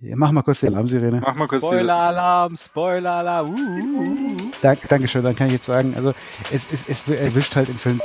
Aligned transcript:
Ja, 0.00 0.16
mach 0.16 0.32
mal 0.32 0.42
kurz 0.42 0.60
die 0.60 0.66
Alarmsirene. 0.68 1.20
Mach 1.20 1.34
mal 1.34 1.46
kurz 1.46 1.62
Spoiler-Alarm, 1.62 2.56
Spoiler-Alarm. 2.56 3.50
Uh, 3.50 3.54
uh, 3.54 4.02
uh. 4.02 4.36
Dank, 4.62 4.88
Dankeschön, 4.88 5.22
dann 5.22 5.36
kann 5.36 5.48
ich 5.48 5.54
jetzt 5.54 5.66
sagen, 5.66 5.94
also 5.94 6.14
es, 6.50 6.72
es, 6.72 6.88
es 6.88 7.20
erwischt 7.20 7.54
halt 7.56 7.68
im 7.68 7.76
Film 7.76 8.00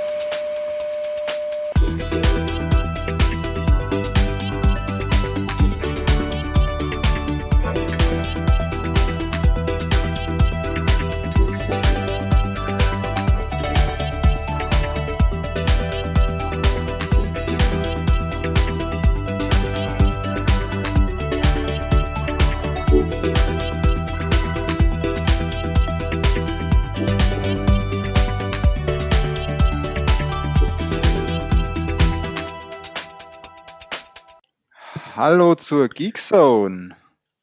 zur 35.68 35.90
Geek 35.90 36.18
Zone. 36.18 36.96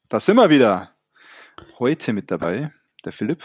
Da 0.08 0.18
sind 0.18 0.36
wir 0.36 0.48
wieder. 0.48 0.92
Heute 1.78 2.14
mit 2.14 2.30
dabei 2.30 2.72
der 3.04 3.12
Philipp, 3.12 3.42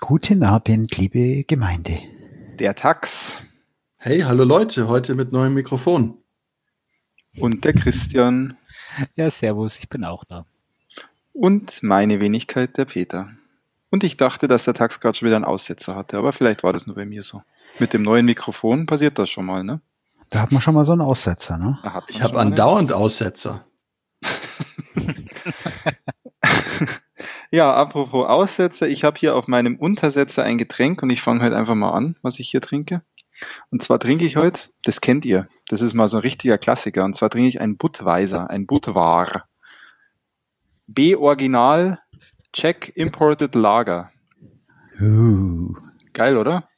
Guten 0.00 0.42
Abend, 0.42 0.96
liebe 0.96 1.44
Gemeinde. 1.44 2.00
der 2.58 2.74
Tax 2.74 3.38
Hey, 3.98 4.22
hallo 4.22 4.42
Leute, 4.42 4.88
heute 4.88 5.14
mit 5.14 5.30
neuem 5.30 5.54
Mikrofon. 5.54 6.18
und 7.38 7.64
der 7.64 7.72
Christian 7.72 8.56
Ja, 9.14 9.30
servus, 9.30 9.78
ich 9.78 9.88
bin 9.88 10.02
auch 10.02 10.24
da. 10.24 10.44
und 11.32 11.80
meine 11.84 12.20
Wenigkeit 12.20 12.76
der 12.78 12.86
Peter. 12.86 13.30
Und 13.90 14.02
ich 14.02 14.16
dachte, 14.16 14.48
dass 14.48 14.64
der 14.64 14.74
Tax 14.74 14.98
gerade 14.98 15.16
schon 15.18 15.26
wieder 15.26 15.36
einen 15.36 15.44
Aussetzer 15.44 15.94
hatte, 15.94 16.18
aber 16.18 16.32
vielleicht 16.32 16.64
war 16.64 16.72
das 16.72 16.84
nur 16.84 16.96
bei 16.96 17.06
mir 17.06 17.22
so. 17.22 17.44
Mit 17.78 17.92
dem 17.92 18.02
neuen 18.02 18.26
Mikrofon 18.26 18.86
passiert 18.86 19.20
das 19.20 19.30
schon 19.30 19.46
mal, 19.46 19.62
ne? 19.62 19.80
Da 20.30 20.40
hat 20.40 20.50
man 20.50 20.60
schon 20.60 20.74
mal 20.74 20.84
so 20.84 20.90
einen 20.90 21.00
Aussetzer, 21.00 21.58
ne? 21.58 21.78
Ich 22.08 22.20
habe 22.22 22.40
andauernd 22.40 22.92
Aussetzer. 22.92 23.64
Ja, 27.52 27.74
apropos 27.74 28.28
Aussetzer, 28.28 28.88
ich 28.88 29.02
habe 29.02 29.18
hier 29.18 29.34
auf 29.34 29.48
meinem 29.48 29.76
Untersetzer 29.76 30.44
ein 30.44 30.56
Getränk 30.56 31.02
und 31.02 31.10
ich 31.10 31.20
fange 31.20 31.44
heute 31.44 31.56
einfach 31.56 31.74
mal 31.74 31.90
an, 31.90 32.14
was 32.22 32.38
ich 32.38 32.48
hier 32.48 32.60
trinke. 32.60 33.02
Und 33.70 33.82
zwar 33.82 33.98
trinke 33.98 34.24
ich 34.24 34.36
heute, 34.36 34.70
das 34.84 35.00
kennt 35.00 35.24
ihr, 35.24 35.48
das 35.68 35.80
ist 35.80 35.94
mal 35.94 36.08
so 36.08 36.18
ein 36.18 36.22
richtiger 36.22 36.58
Klassiker, 36.58 37.04
und 37.04 37.14
zwar 37.14 37.28
trinke 37.28 37.48
ich 37.48 37.60
ein 37.60 37.76
Budweiser, 37.76 38.50
ein 38.50 38.66
Budvar. 38.66 39.48
B-Original 40.86 41.98
Czech 42.52 42.92
Imported 42.94 43.54
Lager. 43.54 44.12
Uh, 45.00 45.74
Geil, 46.12 46.36
oder? 46.36 46.68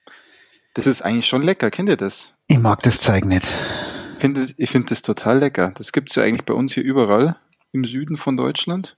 Das 0.75 0.87
ist 0.87 1.03
eigentlich 1.03 1.27
schon 1.27 1.43
lecker, 1.43 1.71
kennt 1.71 1.89
ihr 1.89 1.97
das? 1.97 2.35
ich 2.47 2.59
mag 2.59 2.83
das 2.83 3.01
Zeug 3.01 3.25
nicht. 3.25 3.53
Ich 4.15 4.21
finde 4.21 4.49
ich 4.57 4.71
finde 4.71 4.89
das 4.89 5.03
total 5.03 5.39
lecker. 5.39 5.73
Das 5.75 5.93
gibt's 5.93 6.15
ja 6.15 6.23
eigentlich 6.23 6.45
bei 6.45 6.55
uns 6.55 6.75
hier 6.75 6.85
überall 6.85 7.37
im 7.73 7.85
Süden 7.85 8.17
von 8.17 8.37
Deutschland. 8.37 8.97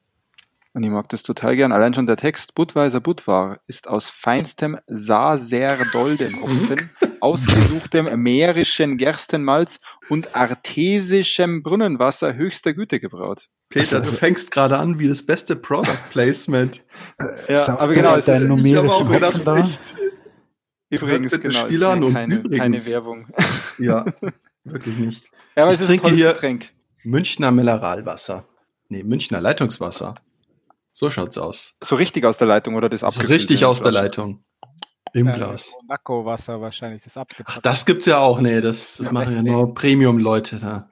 Und 0.72 0.82
ich 0.82 0.90
mag 0.90 1.08
das 1.08 1.22
total 1.22 1.54
gern. 1.54 1.70
Allein 1.70 1.94
schon 1.94 2.06
der 2.06 2.16
Text 2.16 2.54
Budweiser 2.56 3.00
Budvar 3.00 3.60
ist 3.68 3.86
aus 3.86 4.10
feinstem 4.10 4.76
Saserdoldenhopfen, 4.88 6.90
ausgesuchtem 7.20 8.20
mährischen 8.20 8.98
Gerstenmalz 8.98 9.78
und 10.08 10.34
artesischem 10.34 11.62
Brunnenwasser 11.62 12.34
höchster 12.34 12.74
Güte 12.74 12.98
gebraut. 13.00 13.48
Peter, 13.70 13.98
Also- 14.00 14.10
du 14.10 14.16
fängst 14.18 14.50
gerade 14.50 14.76
an 14.78 14.98
wie 14.98 15.06
das 15.08 15.24
beste 15.24 15.56
Product 15.56 15.96
Placement. 16.10 16.82
Ja, 17.48 17.64
Saft 17.64 17.80
aber 17.80 17.92
genau, 17.94 18.14
du 18.14 18.20
es 18.20 18.28
ist 18.28 18.64
Ich 18.64 18.76
habe 18.76 18.92
auch 18.92 19.10
gedacht, 19.10 19.46
da? 19.46 19.56
echt. 19.58 19.94
übrigens 20.90 21.32
genau, 21.38 21.54
es 21.54 21.60
Spiel 21.60 21.82
ist 21.82 21.86
und 21.86 22.12
keine, 22.12 22.34
übrigens. 22.36 22.58
keine 22.58 22.86
Werbung. 22.86 23.26
Ja, 23.78 24.04
wirklich 24.64 24.96
nicht. 24.96 25.30
Ja, 25.54 25.62
aber 25.64 25.72
Ich 25.72 25.78
es 25.80 25.84
ist 25.84 25.90
ein 25.92 26.00
tolles 26.00 26.16
hier- 26.16 26.32
Getränk. 26.32 26.70
Münchner 27.04 27.50
Mineralwasser. 27.52 28.44
Nee, 28.88 29.02
Münchner 29.02 29.40
Leitungswasser. 29.40 30.14
So 30.92 31.10
schaut's 31.10 31.38
aus. 31.38 31.76
So 31.82 31.96
richtig 31.96 32.24
aus 32.24 32.36
der 32.38 32.46
Leitung 32.46 32.74
oder 32.76 32.88
das 32.88 33.00
So 33.00 33.06
abgefüllte 33.06 33.34
richtig 33.34 33.64
aus 33.64 33.82
der? 33.82 33.92
Leitung. 33.92 34.44
Im 35.12 35.26
Ja, 35.26 35.34
Glas. 35.36 35.72
Monaco-Wasser 35.82 36.60
wahrscheinlich, 36.60 37.02
das 37.04 37.16
abgepackt. 37.16 37.50
Ach, 37.58 37.62
das 37.62 37.86
gibt's 37.86 38.06
ja 38.06 38.18
auch. 38.18 38.40
Nee, 38.40 38.60
das, 38.60 38.96
das 38.96 39.06
Ja, 39.06 39.12
machen 39.12 39.34
ja 39.34 39.42
nur 39.42 39.72
Premium-Leute 39.74 40.56
da. 40.58 40.88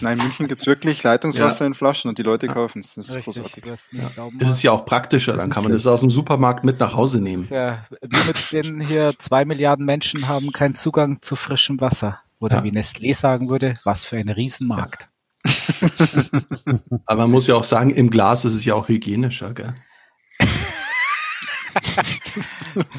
Nein, 0.00 0.18
in 0.18 0.24
München 0.24 0.48
gibt's 0.48 0.66
wirklich 0.66 1.02
Leitungswasser 1.02 1.66
in 1.66 1.74
Flaschen 1.74 2.08
und 2.08 2.18
die 2.18 2.22
Leute 2.22 2.48
kaufen 2.48 2.80
es. 2.80 2.94
Das 2.94 3.08
ist 3.08 3.14
Richtig, 3.16 3.42
großartig. 3.42 4.14
glauben. 4.14 4.38
Das 4.38 4.50
ist 4.52 4.62
ja 4.62 4.72
auch 4.72 4.84
praktischer. 4.86 5.36
Dann 5.36 5.50
kann 5.50 5.62
man 5.62 5.72
das 5.72 5.86
aus 5.86 6.00
dem 6.00 6.10
Supermarkt 6.10 6.64
mit 6.64 6.80
nach 6.80 6.94
Hause 6.94 7.20
nehmen. 7.20 7.46
ja, 7.50 7.84
wir 8.00 8.24
mit 8.24 8.52
den 8.52 8.80
hier 8.80 9.14
zwei 9.18 9.44
Milliarden 9.44 9.84
Menschen 9.84 10.26
haben 10.26 10.52
keinen 10.52 10.74
Zugang 10.74 11.22
zu 11.22 11.36
frischem 11.36 11.80
Wasser. 11.80 12.20
Oder 12.40 12.58
Ja. 12.58 12.64
wie 12.64 12.70
Nestlé 12.70 13.14
sagen 13.14 13.48
würde, 13.48 13.74
was 13.84 14.04
für 14.04 14.16
ein 14.16 14.28
Riesenmarkt. 14.28 15.08
Aber 17.06 17.22
man 17.22 17.30
muss 17.30 17.46
ja 17.46 17.54
auch 17.54 17.64
sagen, 17.64 17.90
im 17.90 18.10
Glas 18.10 18.44
ist 18.44 18.54
es 18.54 18.64
ja 18.64 18.74
auch 18.74 18.88
hygienischer, 18.88 19.54
gell? 19.54 19.74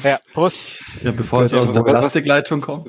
Ja, 0.02 0.18
Prost. 0.32 0.62
Ja, 1.02 1.12
bevor 1.12 1.42
es 1.42 1.52
Ja, 1.52 1.58
aus 1.58 1.72
der 1.72 1.82
Plastikleitung 1.82 2.60
kommt. 2.60 2.88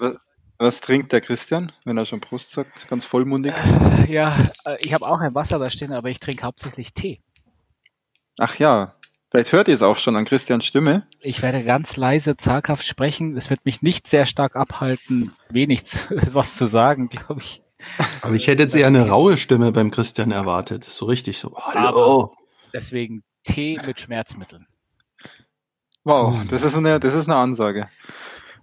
Was, 0.59 0.81
trinkt 0.81 1.11
der 1.11 1.21
Christian, 1.21 1.71
wenn 1.85 1.97
er 1.97 2.05
schon 2.05 2.19
Prost 2.19 2.51
sagt? 2.51 2.87
Ganz 2.87 3.05
vollmundig. 3.05 3.53
Ja, 4.07 4.35
äh, 4.65 4.77
ich 4.79 4.93
habe 4.93 5.05
auch 5.05 5.21
ein 5.21 5.35
Wasser 5.35 5.59
da 5.59 5.69
stehen, 5.69 5.93
aber 5.93 6.09
ich 6.09 6.19
trinke 6.19 6.43
hauptsächlich 6.43 6.93
Tee. 6.93 7.21
Ach 8.39 8.55
ja, 8.55 8.95
vielleicht 9.29 9.51
hört 9.51 9.67
ihr 9.67 9.75
es 9.75 9.81
auch 9.81 9.97
schon 9.97 10.15
an 10.15 10.25
Christians 10.25 10.65
Stimme. 10.65 11.07
Ich 11.19 11.41
werde 11.41 11.63
ganz 11.63 11.97
leise, 11.97 12.37
zaghaft 12.37 12.85
sprechen. 12.85 13.37
Es 13.37 13.49
wird 13.49 13.65
mich 13.65 13.81
nicht 13.81 14.07
sehr 14.07 14.25
stark 14.25 14.55
abhalten, 14.55 15.31
wenig 15.49 15.83
was 16.33 16.55
zu 16.55 16.65
sagen, 16.65 17.09
glaube 17.09 17.41
ich. 17.41 17.61
Aber 18.21 18.33
ich 18.33 18.47
hätte 18.47 18.63
jetzt 18.63 18.75
eher 18.75 18.87
eine 18.87 19.07
raue 19.07 19.37
Stimme 19.37 19.71
beim 19.71 19.91
Christian 19.91 20.31
erwartet. 20.31 20.83
So 20.83 21.05
richtig 21.05 21.37
so. 21.37 21.55
Hallo. 21.57 22.35
Deswegen 22.73 23.23
Tee 23.43 23.79
mit 23.85 23.99
Schmerzmitteln. 23.99 24.67
Wow, 26.03 26.39
das 26.49 26.63
ist 26.63 26.75
eine, 26.75 26.99
das 26.99 27.13
ist 27.13 27.27
eine 27.27 27.35
Ansage. 27.35 27.89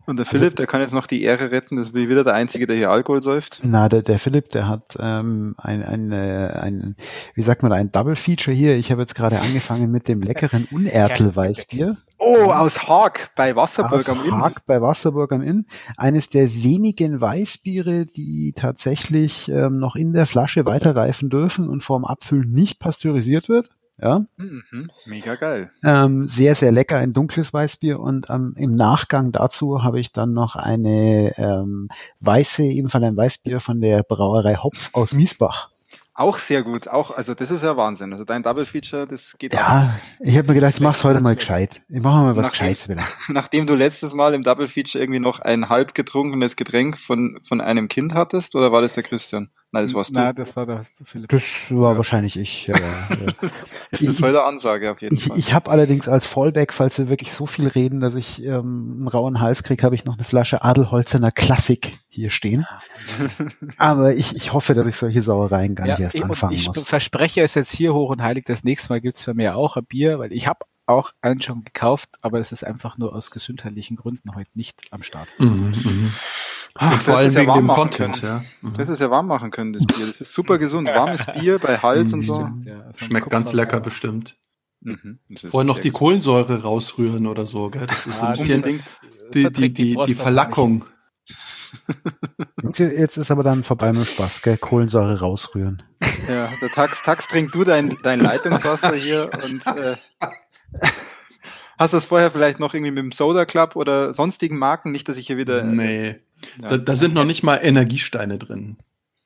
Und 0.06 0.18
der 0.18 0.26
Philipp, 0.26 0.56
der 0.56 0.66
kann 0.66 0.82
jetzt 0.82 0.92
noch 0.92 1.06
die 1.06 1.22
Ehre 1.22 1.50
retten, 1.50 1.76
das 1.76 1.92
bin 1.92 2.02
ich 2.02 2.08
wieder 2.10 2.24
der 2.24 2.34
Einzige, 2.34 2.66
der 2.66 2.76
hier 2.76 2.90
Alkohol 2.90 3.22
säuft. 3.22 3.60
Na, 3.62 3.88
der, 3.88 4.02
der 4.02 4.18
Philipp, 4.18 4.50
der 4.50 4.68
hat 4.68 4.96
ähm, 4.98 5.54
ein, 5.56 5.82
ein, 5.82 6.12
äh, 6.12 6.58
ein, 6.60 6.96
wie 7.34 7.42
sagt 7.42 7.62
man, 7.62 7.72
ein 7.72 7.90
Double 7.90 8.16
Feature 8.16 8.54
hier. 8.54 8.76
Ich 8.76 8.90
habe 8.90 9.00
jetzt 9.00 9.14
gerade 9.14 9.40
angefangen 9.40 9.90
mit 9.90 10.08
dem 10.08 10.22
leckeren 10.22 10.68
Unertel-Weißbier. 10.70 11.96
Oh, 12.18 12.50
aus 12.52 12.88
Haag 12.88 13.30
bei 13.36 13.50
Aus 13.52 13.56
Wasserburg 13.56 14.08
am 14.08 14.24
Inn. 14.24 14.32
Haag 14.32 14.64
bei 14.66 14.80
Wasserburg 14.80 15.32
am 15.32 15.42
Inn. 15.42 15.66
Eines 15.96 16.30
der 16.30 16.52
wenigen 16.54 17.20
Weißbiere, 17.20 18.06
die 18.06 18.52
tatsächlich 18.56 19.48
ähm, 19.50 19.78
noch 19.78 19.96
in 19.96 20.12
der 20.12 20.26
Flasche 20.26 20.64
weiterreifen 20.64 21.28
dürfen 21.30 21.68
und 21.68 21.82
vorm 21.82 22.04
Abfüllen 22.04 22.50
nicht 22.52 22.78
pasteurisiert 22.78 23.48
wird. 23.48 23.70
Ja, 24.00 24.22
Mhm, 24.36 24.90
mega 25.06 25.36
geil. 25.36 25.70
ähm, 25.84 26.26
sehr, 26.28 26.56
sehr 26.56 26.72
lecker, 26.72 26.96
ein 26.98 27.12
dunkles 27.12 27.54
Weißbier 27.54 28.00
und 28.00 28.28
ähm, 28.28 28.54
im 28.56 28.74
Nachgang 28.74 29.30
dazu 29.30 29.84
habe 29.84 30.00
ich 30.00 30.12
dann 30.12 30.32
noch 30.32 30.56
eine 30.56 31.32
ähm, 31.38 31.88
weiße, 32.18 32.64
ebenfalls 32.64 33.04
ein 33.04 33.16
Weißbier 33.16 33.60
von 33.60 33.80
der 33.80 34.02
Brauerei 34.02 34.56
Hopf 34.56 34.90
aus 34.94 35.12
Miesbach. 35.12 35.70
Auch 36.16 36.38
sehr 36.38 36.62
gut. 36.62 36.86
Auch, 36.86 37.10
also 37.10 37.34
das 37.34 37.50
ist 37.50 37.64
ja 37.64 37.76
Wahnsinn. 37.76 38.12
Also 38.12 38.24
dein 38.24 38.44
Double 38.44 38.64
Feature, 38.66 39.06
das 39.06 39.36
geht. 39.36 39.52
Ja, 39.52 39.98
ich 40.20 40.36
habe 40.38 40.46
mir 40.46 40.54
gedacht, 40.54 40.74
ich 40.74 40.80
mach's 40.80 41.02
heute 41.02 41.20
mal 41.20 41.34
gescheit. 41.34 41.82
Ich 41.88 42.00
mache 42.00 42.22
mal 42.22 42.36
was 42.36 42.46
Nachdem- 42.46 42.50
Gescheites 42.68 42.88
wieder. 42.88 43.02
Nachdem 43.28 43.66
du 43.66 43.74
letztes 43.74 44.14
Mal 44.14 44.32
im 44.32 44.44
Double 44.44 44.68
Feature 44.68 45.02
irgendwie 45.02 45.18
noch 45.20 45.40
ein 45.40 45.68
halb 45.68 45.92
getrunkenes 45.92 46.54
Getränk 46.54 46.98
von, 46.98 47.40
von 47.46 47.60
einem 47.60 47.88
Kind 47.88 48.14
hattest, 48.14 48.54
oder 48.54 48.70
war 48.70 48.80
das 48.80 48.92
der 48.92 49.02
Christian? 49.02 49.50
Nein, 49.74 49.86
das 49.86 49.94
warst 49.94 50.12
Na, 50.12 50.32
du. 50.32 50.40
das 50.40 50.54
war 50.54 50.66
der 50.66 50.82
Philipp. 51.04 51.30
Das 51.30 51.42
war 51.70 51.96
wahrscheinlich 51.96 52.36
ich. 52.36 52.66
Ja, 52.68 52.76
ja. 52.78 53.50
Das 53.90 54.00
ist 54.00 54.22
heute 54.22 54.38
eine 54.40 54.44
Ansage 54.44 54.90
auf 54.90 55.00
jeden 55.02 55.16
Ich, 55.16 55.26
Fall. 55.26 55.38
ich 55.38 55.52
habe 55.52 55.70
allerdings 55.70 56.08
als 56.08 56.26
Fallback, 56.26 56.72
falls 56.72 56.96
wir 56.98 57.08
wirklich 57.08 57.32
so 57.32 57.46
viel 57.46 57.66
reden, 57.68 58.00
dass 58.00 58.14
ich 58.14 58.42
ähm, 58.44 58.96
einen 58.98 59.08
rauen 59.08 59.40
Hals 59.40 59.62
krieg, 59.62 59.82
habe 59.82 59.94
ich 59.96 60.04
noch 60.04 60.14
eine 60.14 60.24
Flasche 60.24 60.62
Adelholzener 60.62 61.30
Klassik 61.32 61.98
hier 62.08 62.30
stehen. 62.30 62.66
Aber 63.76 64.14
ich, 64.14 64.36
ich 64.36 64.52
hoffe, 64.52 64.74
dass 64.74 64.86
ich 64.86 64.96
solche 64.96 65.22
Sauereien 65.22 65.74
gar 65.74 65.86
nicht 65.86 66.00
erst 66.00 66.14
ich, 66.14 66.24
anfangen 66.24 66.52
ich 66.54 66.68
muss. 66.68 66.82
verspreche 66.84 67.42
es 67.42 67.54
jetzt 67.54 67.72
hier 67.72 67.94
hoch 67.94 68.10
und 68.10 68.22
heilig, 68.22 68.44
das 68.46 68.64
nächste 68.64 68.90
Mal 68.92 69.00
gibt's 69.00 69.24
bei 69.24 69.34
mir 69.34 69.56
auch 69.56 69.76
ein 69.76 69.84
Bier, 69.84 70.18
weil 70.18 70.32
ich 70.32 70.46
habe 70.46 70.60
auch 70.86 71.12
einen 71.22 71.40
schon 71.40 71.64
gekauft, 71.64 72.10
aber 72.20 72.40
es 72.40 72.52
ist 72.52 72.62
einfach 72.64 72.98
nur 72.98 73.14
aus 73.14 73.30
gesundheitlichen 73.30 73.96
Gründen 73.96 74.34
heute 74.34 74.50
nicht 74.54 74.82
am 74.90 75.02
Start. 75.02 75.28
Mhm, 75.38 75.72
mhm. 75.84 76.12
Ach, 76.76 76.92
Und 76.92 77.02
vor 77.04 77.16
allem 77.18 77.30
ja 77.32 77.40
wegen 77.40 77.48
warm 77.48 77.66
dem 77.66 77.68
Content, 77.68 78.20
können. 78.20 78.44
ja. 78.62 78.68
Mhm. 78.68 78.74
Das 78.74 78.88
ist 78.88 79.00
ja 79.00 79.10
warm 79.10 79.26
machen 79.28 79.50
können, 79.50 79.72
das 79.72 79.86
Bier. 79.86 80.06
Das 80.06 80.20
ist 80.20 80.34
super 80.34 80.58
gesund. 80.58 80.88
Warmes 80.88 81.24
Bier 81.38 81.58
bei 81.60 81.78
Hals 81.78 82.12
und 82.12 82.22
so. 82.22 82.48
Ja. 82.64 82.92
Schmeckt 82.96 83.30
ganz 83.30 83.52
lecker 83.52 83.80
bestimmt. 83.80 84.36
Mhm, 84.80 85.18
Vorher 85.46 85.64
noch 85.66 85.78
die 85.78 85.90
gut. 85.90 85.98
Kohlensäure 85.98 86.62
rausrühren 86.62 87.26
oder 87.26 87.46
so, 87.46 87.70
gell? 87.70 87.86
Das 87.86 88.06
ist 88.06 88.16
so 88.16 88.20
Ah, 88.22 88.26
ein 88.26 88.32
bisschen 88.32 88.62
die, 89.32 89.50
die, 89.52 89.72
die, 89.72 89.96
die 90.06 90.14
Verlackung. 90.14 90.84
Jetzt- 92.76 93.16
ist 93.16 93.30
aber 93.30 93.42
dann 93.42 93.64
vorbei 93.64 93.92
mit 93.92 94.02
dem 94.02 94.04
Spaß, 94.04 94.42
gell? 94.42 94.58
Kohlensäure 94.58 95.20
rausrühren. 95.20 95.82
Ja, 96.28 96.50
der 96.60 96.68
Tax, 96.70 97.02
Tax 97.02 97.28
trink 97.28 97.52
du 97.52 97.64
dein, 97.64 97.96
dein 98.02 98.20
Leitungswasser 98.20 98.92
hier 98.94 99.30
und 99.44 99.66
äh, 99.66 99.94
hast 101.78 101.92
du 101.92 101.96
das 101.96 102.04
vorher 102.04 102.30
vielleicht 102.30 102.60
noch 102.60 102.74
irgendwie 102.74 102.90
mit 102.90 103.02
dem 103.04 103.12
Soda 103.12 103.44
Club 103.44 103.76
oder 103.76 104.12
sonstigen 104.12 104.58
Marken? 104.58 104.92
Nicht, 104.92 105.08
dass 105.08 105.16
ich 105.16 105.26
hier 105.26 105.36
wieder. 105.38 105.64
Nee. 105.64 106.20
Ja. 106.60 106.68
Da, 106.68 106.78
da 106.78 106.96
sind 106.96 107.14
noch 107.14 107.24
nicht 107.24 107.42
mal 107.42 107.56
Energiesteine 107.56 108.38
drin. 108.38 108.76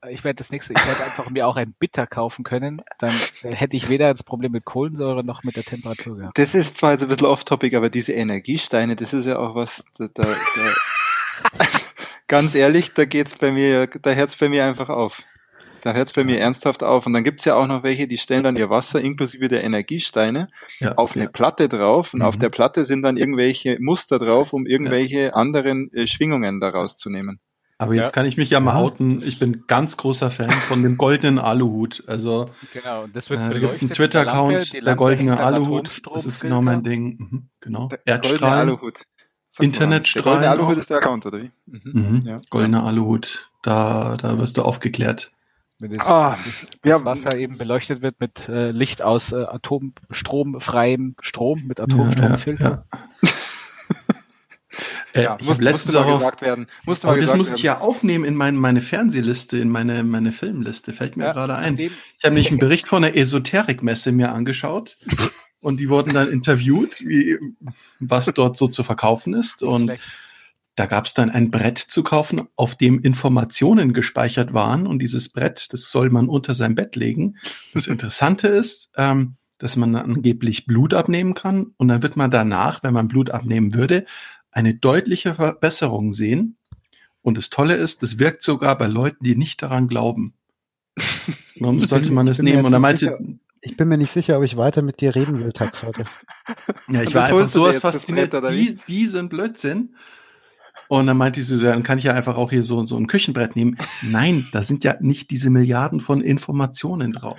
Ich 0.08 0.22
werde 0.22 0.36
das 0.36 0.52
nächste, 0.52 0.74
ich 0.74 0.86
werde 0.86 1.04
einfach 1.04 1.28
mir 1.28 1.46
auch 1.48 1.56
ein 1.56 1.74
Bitter 1.78 2.06
kaufen 2.06 2.44
können. 2.44 2.80
Dann 2.98 3.12
hätte 3.42 3.76
ich 3.76 3.88
weder 3.88 4.12
das 4.12 4.22
Problem 4.22 4.52
mit 4.52 4.64
Kohlensäure 4.64 5.24
noch 5.24 5.42
mit 5.42 5.56
der 5.56 5.64
Temperatur 5.64 6.16
gehabt. 6.16 6.38
Das 6.38 6.54
ist 6.54 6.78
zwar 6.78 6.92
jetzt 6.92 7.02
ein 7.02 7.08
bisschen 7.08 7.26
off-topic, 7.26 7.76
aber 7.76 7.90
diese 7.90 8.12
Energiesteine, 8.12 8.94
das 8.94 9.12
ist 9.12 9.26
ja 9.26 9.38
auch 9.38 9.56
was, 9.56 9.84
da, 9.98 10.06
da, 10.14 10.22
da 10.22 11.66
ganz 12.28 12.54
ehrlich, 12.54 12.94
da 12.94 13.06
geht's 13.06 13.34
bei 13.36 13.50
mir, 13.50 13.88
da 13.88 14.12
hört's 14.12 14.36
bei 14.36 14.48
mir 14.48 14.64
einfach 14.66 14.88
auf. 14.88 15.24
Da 15.82 15.92
hört's 15.92 16.12
bei 16.12 16.24
mir 16.24 16.38
ernsthaft 16.40 16.82
auf. 16.82 17.06
Und 17.06 17.12
dann 17.12 17.24
gibt's 17.24 17.44
ja 17.44 17.54
auch 17.54 17.66
noch 17.66 17.82
welche, 17.82 18.06
die 18.08 18.18
stellen 18.18 18.44
dann 18.44 18.56
ihr 18.56 18.70
Wasser 18.70 19.00
inklusive 19.00 19.48
der 19.48 19.62
Energiesteine 19.64 20.48
Ja, 20.80 20.92
auf 20.96 21.14
eine 21.14 21.24
ja. 21.24 21.30
Platte 21.30 21.68
drauf 21.68 22.12
und 22.14 22.20
Mhm. 22.20 22.26
auf 22.26 22.36
der 22.36 22.48
Platte 22.50 22.84
sind 22.84 23.02
dann 23.02 23.16
irgendwelche 23.16 23.78
Muster 23.80 24.18
drauf, 24.18 24.52
um 24.52 24.66
irgendwelche 24.66 25.34
anderen 25.34 25.92
äh, 25.92 26.06
Schwingungen 26.06 26.60
daraus 26.60 26.96
zu 26.96 27.10
nehmen. 27.10 27.40
Aber 27.80 27.94
jetzt 27.94 28.06
Ja. 28.06 28.10
kann 28.10 28.26
ich 28.26 28.36
mich 28.36 28.50
ja 28.50 28.58
mal 28.58 28.72
Ja. 28.74 28.80
outen. 28.80 29.22
Ich 29.22 29.38
bin 29.38 29.64
ganz 29.68 29.96
großer 29.96 30.30
Fan 30.32 30.50
von 30.50 30.82
dem 30.82 30.96
goldenen 30.96 31.38
Aluhut. 31.38 32.02
Also 32.08 32.50
Genau, 32.72 33.06
das 33.12 33.28
äh, 33.28 33.30
wird 33.30 33.40
da 33.40 33.58
gibt 33.58 33.72
es 33.72 33.80
einen. 33.80 33.90
Twitter-Account, 33.92 34.84
der 34.84 34.96
goldene 34.96 35.38
Aluhut. 35.38 36.02
Das 36.12 36.26
ist 36.26 36.40
genau 36.40 36.60
mein. 36.60 36.82
Ding. 36.82 37.18
Mhm, 37.18 37.48
genau. 37.60 37.86
Der 37.88 37.98
goldene 37.98 38.12
Erdstrahlen. 38.16 38.68
Aluhut. 38.70 39.02
Internetstrahlen 39.60 40.24
Der 40.40 40.48
goldene 40.50 40.50
Aluhut 40.50 40.78
ist 40.78 40.90
der 40.90 40.98
Account, 40.98 41.26
oder 41.26 41.38
wie? 41.42 41.50
Mhm. 41.66 41.80
Mhm. 41.84 42.20
Ja. 42.24 42.40
Goldener 42.50 42.84
Aluhut. 42.84 43.48
Da, 43.62 44.16
da 44.16 44.38
wirst 44.38 44.56
du 44.56 44.62
aufgeklärt. 44.62 45.32
Wenn 45.80 45.92
das, 45.92 46.06
Ah, 46.06 46.36
das, 46.44 46.66
das 46.82 46.90
ja. 46.90 47.04
Wasser 47.04 47.36
eben 47.36 47.56
beleuchtet 47.56 48.02
wird 48.02 48.18
mit 48.20 48.48
äh, 48.48 48.70
Licht 48.72 49.02
aus 49.02 49.32
äh, 49.32 49.36
atomstromfreiem 49.44 51.14
Strom, 51.20 51.64
mit 51.66 51.80
Atomstromfilter. 51.80 52.84
Ja, 52.90 52.98
ja, 55.14 55.22
ja. 55.22 55.22
Ja, 55.22 55.34
äh, 55.34 55.38
ich 55.40 55.46
muss, 55.46 55.58
letztens 55.60 55.94
musste 55.94 55.98
mal 56.00 56.12
auch 56.12 56.18
gesagt 56.18 56.40
werden. 56.42 56.66
Musste 56.84 57.08
Aber 57.08 57.16
mal 57.16 57.20
das 57.20 57.22
gesagt 57.32 57.38
muss 57.38 57.48
werden. 57.48 57.56
ich 57.56 57.62
ja 57.62 57.78
aufnehmen 57.80 58.24
in 58.24 58.34
mein, 58.36 58.56
meine 58.56 58.80
Fernsehliste, 58.80 59.58
in 59.58 59.68
meine, 59.70 60.04
meine 60.04 60.32
Filmliste. 60.32 60.92
Fällt 60.92 61.16
mir 61.16 61.24
Ja, 61.24 61.32
gerade 61.32 61.56
ein. 61.56 61.78
Ich 61.78 61.90
habe 62.22 62.34
nämlich 62.34 62.50
einen 62.50 62.58
Bericht 62.58 62.86
von 62.88 63.02
der 63.02 63.16
Esoterikmesse 63.16 64.12
mir 64.12 64.32
angeschaut 64.32 64.96
und 65.60 65.80
die 65.80 65.88
wurden 65.88 66.12
dann 66.14 66.30
interviewt, 66.30 67.00
wie, 67.00 67.38
was 68.00 68.26
dort 68.26 68.56
so 68.56 68.68
zu 68.68 68.82
verkaufen 68.84 69.34
ist. 69.34 69.62
Nicht 69.62 69.70
Und 69.72 69.82
schlecht. 69.84 70.04
Da 70.78 70.86
gab 70.86 71.06
es 71.06 71.14
dann 71.14 71.30
ein 71.30 71.50
Brett 71.50 71.78
zu 71.78 72.04
kaufen, 72.04 72.46
auf 72.54 72.76
dem 72.76 73.00
Informationen 73.00 73.92
gespeichert 73.92 74.54
waren. 74.54 74.86
Und 74.86 75.00
dieses 75.00 75.28
Brett, 75.28 75.72
das 75.72 75.90
soll 75.90 76.08
man 76.08 76.28
unter 76.28 76.54
sein 76.54 76.76
Bett 76.76 76.94
legen. 76.94 77.36
Das 77.74 77.86
Interessante 77.88 78.46
ist, 78.46 78.92
ähm, 78.96 79.34
dass 79.58 79.74
man 79.74 79.96
angeblich 79.96 80.66
Blut 80.66 80.94
abnehmen 80.94 81.34
kann. 81.34 81.72
Und 81.78 81.88
dann 81.88 82.02
wird 82.02 82.16
man 82.16 82.30
danach, 82.30 82.84
wenn 82.84 82.94
man 82.94 83.08
Blut 83.08 83.30
abnehmen 83.30 83.74
würde, 83.74 84.06
eine 84.52 84.72
deutliche 84.72 85.34
Verbesserung 85.34 86.12
sehen. 86.12 86.56
Und 87.22 87.36
das 87.36 87.50
Tolle 87.50 87.74
ist, 87.74 88.04
das 88.04 88.20
wirkt 88.20 88.42
sogar 88.42 88.78
bei 88.78 88.86
Leuten, 88.86 89.24
die 89.24 89.34
nicht 89.34 89.60
daran 89.60 89.88
glauben. 89.88 90.34
Warum 91.58 91.84
sollte 91.86 92.12
man 92.12 92.26
das 92.26 92.40
nehmen? 92.40 92.64
Und 92.64 92.70
nicht 92.70 92.80
meinte, 92.80 93.18
Ich 93.62 93.76
bin 93.76 93.88
mir 93.88 93.98
nicht 93.98 94.12
sicher, 94.12 94.38
ob 94.38 94.44
ich 94.44 94.56
weiter 94.56 94.82
mit 94.82 95.00
dir 95.00 95.16
reden 95.16 95.40
will, 95.40 95.52
Tax 95.52 95.82
heute. 95.82 96.04
Ja, 96.86 97.02
ich 97.02 97.12
war 97.16 97.24
einfach 97.24 97.48
sowas 97.48 97.80
fasziniert, 97.80 98.32
die, 98.52 98.78
diesen 98.88 99.28
Blödsinn. 99.28 99.96
Und 100.88 101.06
dann 101.06 101.16
meinte 101.18 101.42
sie 101.42 101.56
so, 101.56 101.62
dann 101.62 101.82
kann 101.82 101.98
ich 101.98 102.04
ja 102.04 102.14
einfach 102.14 102.36
auch 102.36 102.50
hier 102.50 102.64
so, 102.64 102.82
so 102.84 102.96
ein 102.96 103.06
Küchenbrett 103.06 103.56
nehmen. 103.56 103.76
Nein, 104.02 104.48
da 104.52 104.62
sind 104.62 104.84
ja 104.84 104.94
nicht 105.00 105.30
diese 105.30 105.50
Milliarden 105.50 106.00
von 106.00 106.20
Informationen 106.22 107.12
drauf. 107.12 107.38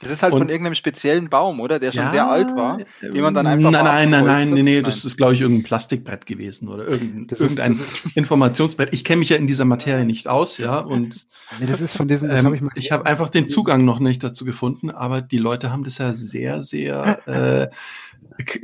Das 0.00 0.10
ist 0.10 0.22
halt 0.22 0.32
Und- 0.32 0.40
von 0.40 0.48
irgendeinem 0.48 0.74
speziellen 0.74 1.28
Baum, 1.30 1.60
oder? 1.60 1.78
Der 1.78 1.92
schon 1.92 2.02
Ja, 2.04 2.10
sehr 2.10 2.30
alt 2.30 2.54
war. 2.56 2.78
den 3.02 3.20
man 3.20 3.32
dann 3.34 3.46
einfach 3.46 3.70
Nein, 3.70 3.84
nein, 3.84 4.10
nein, 4.10 4.24
nein, 4.24 4.50
nee, 4.50 4.62
nee, 4.62 4.82
das 4.82 5.04
ist, 5.04 5.16
glaube 5.16 5.34
ich, 5.34 5.40
irgendein 5.40 5.62
Plastikbrett 5.64 6.26
gewesen 6.26 6.68
oder 6.68 6.86
irgendein, 6.86 7.26
Das 7.28 7.38
ist- 7.40 7.56
irgendein 7.56 7.80
Informationsbrett. 8.14 8.92
Ich 8.92 9.04
kenne 9.04 9.18
mich 9.20 9.28
ja 9.30 9.36
in 9.36 9.46
dieser 9.46 9.64
Materie 9.64 10.04
nicht 10.04 10.26
aus, 10.26 10.58
ja, 10.58 10.78
und 10.78 11.26
Nee, 11.60 11.66
das 11.66 11.80
ist 11.80 11.96
von 11.96 12.08
diesen, 12.08 12.28
das 12.28 12.40
ähm, 12.40 12.46
habe 12.46 12.56
ich 12.56 12.62
mal. 12.62 12.70
ich 12.76 12.92
habe 12.92 13.06
einfach 13.06 13.28
den 13.28 13.48
Zugang 13.48 13.84
noch 13.84 14.00
nicht 14.00 14.22
dazu 14.24 14.44
gefunden, 14.44 14.90
aber 14.90 15.20
die 15.22 15.38
Leute 15.38 15.70
haben 15.70 15.84
das 15.84 15.98
ja 15.98 16.12
sehr, 16.12 16.60
sehr 16.62 17.26
äh, 17.28 17.68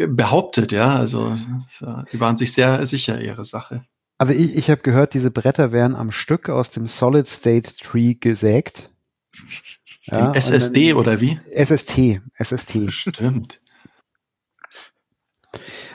behauptet, 0.08 0.72
ja. 0.72 0.94
Also 0.96 1.34
äh, 1.80 2.04
die 2.12 2.20
waren 2.20 2.36
sich 2.36 2.52
sehr 2.52 2.84
sicher 2.86 3.20
ihre 3.20 3.44
Sache. 3.44 3.84
Aber 4.18 4.34
ich, 4.34 4.54
ich 4.54 4.70
habe 4.70 4.82
gehört, 4.82 5.14
diese 5.14 5.30
Bretter 5.30 5.72
werden 5.72 5.96
am 5.96 6.10
Stück 6.10 6.48
aus 6.50 6.70
dem 6.70 6.86
Solid 6.86 7.26
State 7.26 7.74
Tree 7.76 8.14
gesägt. 8.14 8.90
Und 10.10 10.34
SSD 10.34 10.90
dann- 10.90 10.98
oder 10.98 11.20
wie? 11.20 11.40
SST, 11.54 12.20
SST. 12.38 12.90
Stimmt. 12.92 13.60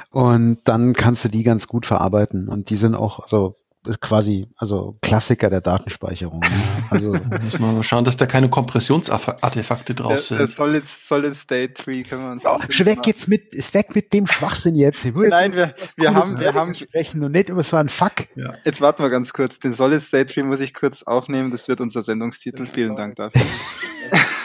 Und 0.10 0.60
dann 0.64 0.94
kannst 0.94 1.26
du 1.26 1.30
die 1.30 1.44
ganz 1.44 1.68
gut 1.68 1.86
verarbeiten. 1.86 2.48
Und 2.48 2.70
die 2.70 2.78
sind 2.78 2.96
auch 2.96 3.20
also 3.20 3.56
quasi, 4.02 4.48
also 4.58 4.98
Klassiker 5.02 5.50
der 5.50 5.62
Datenspeicherung. 5.62 6.40
ne? 6.40 6.48
Also 6.90 7.14
muss 7.42 7.60
man 7.60 7.76
mal 7.76 7.84
schauen, 7.84 8.04
dass 8.04 8.16
da 8.16 8.26
keine 8.26 8.50
Kompressionsartefakte 8.50 9.96
Der, 9.96 10.04
drauf 10.04 10.28
der 10.28 10.38
sind. 10.38 10.52
Solid, 10.52 10.88
Solid 10.88 11.36
State 11.36 11.74
Tree 11.74 12.04
können 12.04 12.24
wir 12.24 12.32
uns 12.32 12.44
so, 12.44 12.50
ausbilden 12.50 12.86
weg 12.86 12.98
lassen. 12.98 13.10
jetzt 13.10 13.28
mit, 13.28 13.54
ist 13.54 13.74
weg 13.74 13.96
mit 13.96 14.14
dem 14.14 14.28
Schwachsinn 14.28 14.76
jetzt. 14.76 15.04
Will 15.04 15.24
jetzt 15.24 15.32
Nein, 15.32 15.54
wir, 15.54 15.74
wir 15.98 16.14
haben, 16.14 16.40
wir 16.40 16.54
haben, 16.54 16.76
sprechen 16.76 17.24
und 17.24 17.32
nicht 17.32 17.50
über 17.50 17.64
so 17.64 17.78
einen 17.78 17.90
Fuck. 17.90 18.28
Ja. 18.36 18.54
jetzt 18.64 18.82
warten 18.82 19.04
wir 19.04 19.10
ganz 19.10 19.34
kurz. 19.34 19.60
Den 19.60 19.74
Solid 19.74 20.02
State 20.02 20.34
Tree 20.34 20.44
muss 20.44 20.60
ich 20.60 20.74
kurz 20.74 21.04
aufnehmen. 21.04 21.52
Das 21.52 21.68
wird 21.68 21.82
unser 21.82 22.04
Sendungstitel. 22.04 22.66
Vielen 22.66 22.96
Dank 22.96 23.16
dafür. 23.16 23.42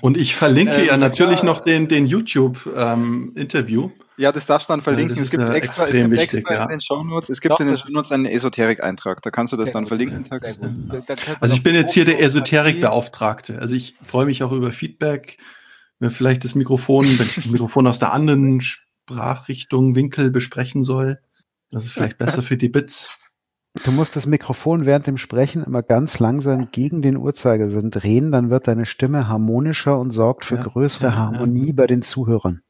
Und 0.00 0.16
ich 0.16 0.34
verlinke 0.34 0.74
Ähm, 0.74 0.86
ja 0.86 0.96
natürlich 0.96 1.40
ja. 1.40 1.46
noch 1.46 1.60
den, 1.60 1.88
den 1.88 2.06
YouTube-Interview. 2.06 3.90
Ja, 4.16 4.32
das 4.32 4.46
darfst 4.46 4.68
du 4.68 4.72
dann 4.72 4.82
verlinken. 4.82 5.10
das 5.10 5.18
es 5.18 5.24
ist, 5.26 5.30
gibt 5.30 5.44
äh, 5.44 5.52
extra, 5.54 5.84
es 5.84 5.90
extrem 5.90 6.10
gibt 6.10 6.20
wichtig, 6.22 6.38
extra 6.40 6.54
ja. 6.54 6.62
in 6.64 6.70
den 6.70 6.80
Shownotes, 6.80 7.28
es 7.28 7.40
gibt 7.40 7.52
Doch, 7.52 7.60
in 7.60 7.68
den 7.68 7.78
Shownotes 7.78 8.10
einen 8.10 8.26
Esoterik-Eintrag. 8.26 9.22
Da 9.22 9.30
kannst 9.30 9.52
du 9.52 9.56
das 9.56 9.66
Sehr 9.66 9.74
dann 9.74 9.84
gut. 9.84 9.88
verlinken, 9.88 10.24
Also 11.40 11.54
ich 11.54 11.62
bin 11.62 11.76
jetzt 11.76 11.94
hier 11.94 12.04
der 12.04 12.20
Esoterik-Beauftragte. 12.20 13.60
Also 13.60 13.76
ich 13.76 13.94
freue 14.02 14.26
mich 14.26 14.42
auch 14.42 14.52
über 14.52 14.72
Feedback. 14.72 15.38
Wenn 16.00 16.10
vielleicht 16.10 16.44
das 16.44 16.54
Mikrofon, 16.54 17.18
wenn 17.18 17.26
ich 17.26 17.36
das 17.36 17.48
Mikrofon 17.48 17.86
aus 17.86 17.98
der 18.00 18.12
anderen 18.12 18.60
Sprachrichtung, 18.60 19.94
Winkel 19.94 20.30
besprechen 20.30 20.82
soll, 20.82 21.20
das 21.70 21.84
ist 21.84 21.92
vielleicht 21.92 22.18
besser 22.18 22.42
für 22.42 22.56
die 22.56 22.68
Bits. 22.68 23.16
Du 23.84 23.92
musst 23.92 24.16
das 24.16 24.26
Mikrofon 24.26 24.86
während 24.86 25.06
dem 25.06 25.16
Sprechen 25.16 25.62
immer 25.62 25.82
ganz 25.82 26.18
langsam 26.18 26.70
gegen 26.70 27.02
den 27.02 27.16
Uhrzeigersinn 27.16 27.90
drehen, 27.90 28.32
dann 28.32 28.50
wird 28.50 28.68
deine 28.68 28.86
Stimme 28.86 29.28
harmonischer 29.28 29.98
und 29.98 30.10
sorgt 30.10 30.44
für 30.44 30.56
Ja, 30.56 30.62
größere 30.62 31.06
ja, 31.06 31.10
ja. 31.10 31.16
Harmonie 31.16 31.72
bei 31.72 31.86
den 31.86 32.02
Zuhörern. 32.02 32.60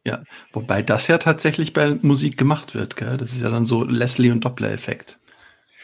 Wobei 0.52 0.82
das 0.82 1.08
ja 1.08 1.18
tatsächlich 1.18 1.72
bei 1.72 1.96
Musik 2.02 2.36
gemacht 2.36 2.74
wird, 2.74 2.96
gell? 2.96 3.16
Das 3.16 3.32
ist 3.32 3.40
ja 3.40 3.50
dann 3.50 3.64
so 3.64 3.84
Leslie- 3.84 4.30
und 4.30 4.44
Doppler-Effekt. 4.44 5.18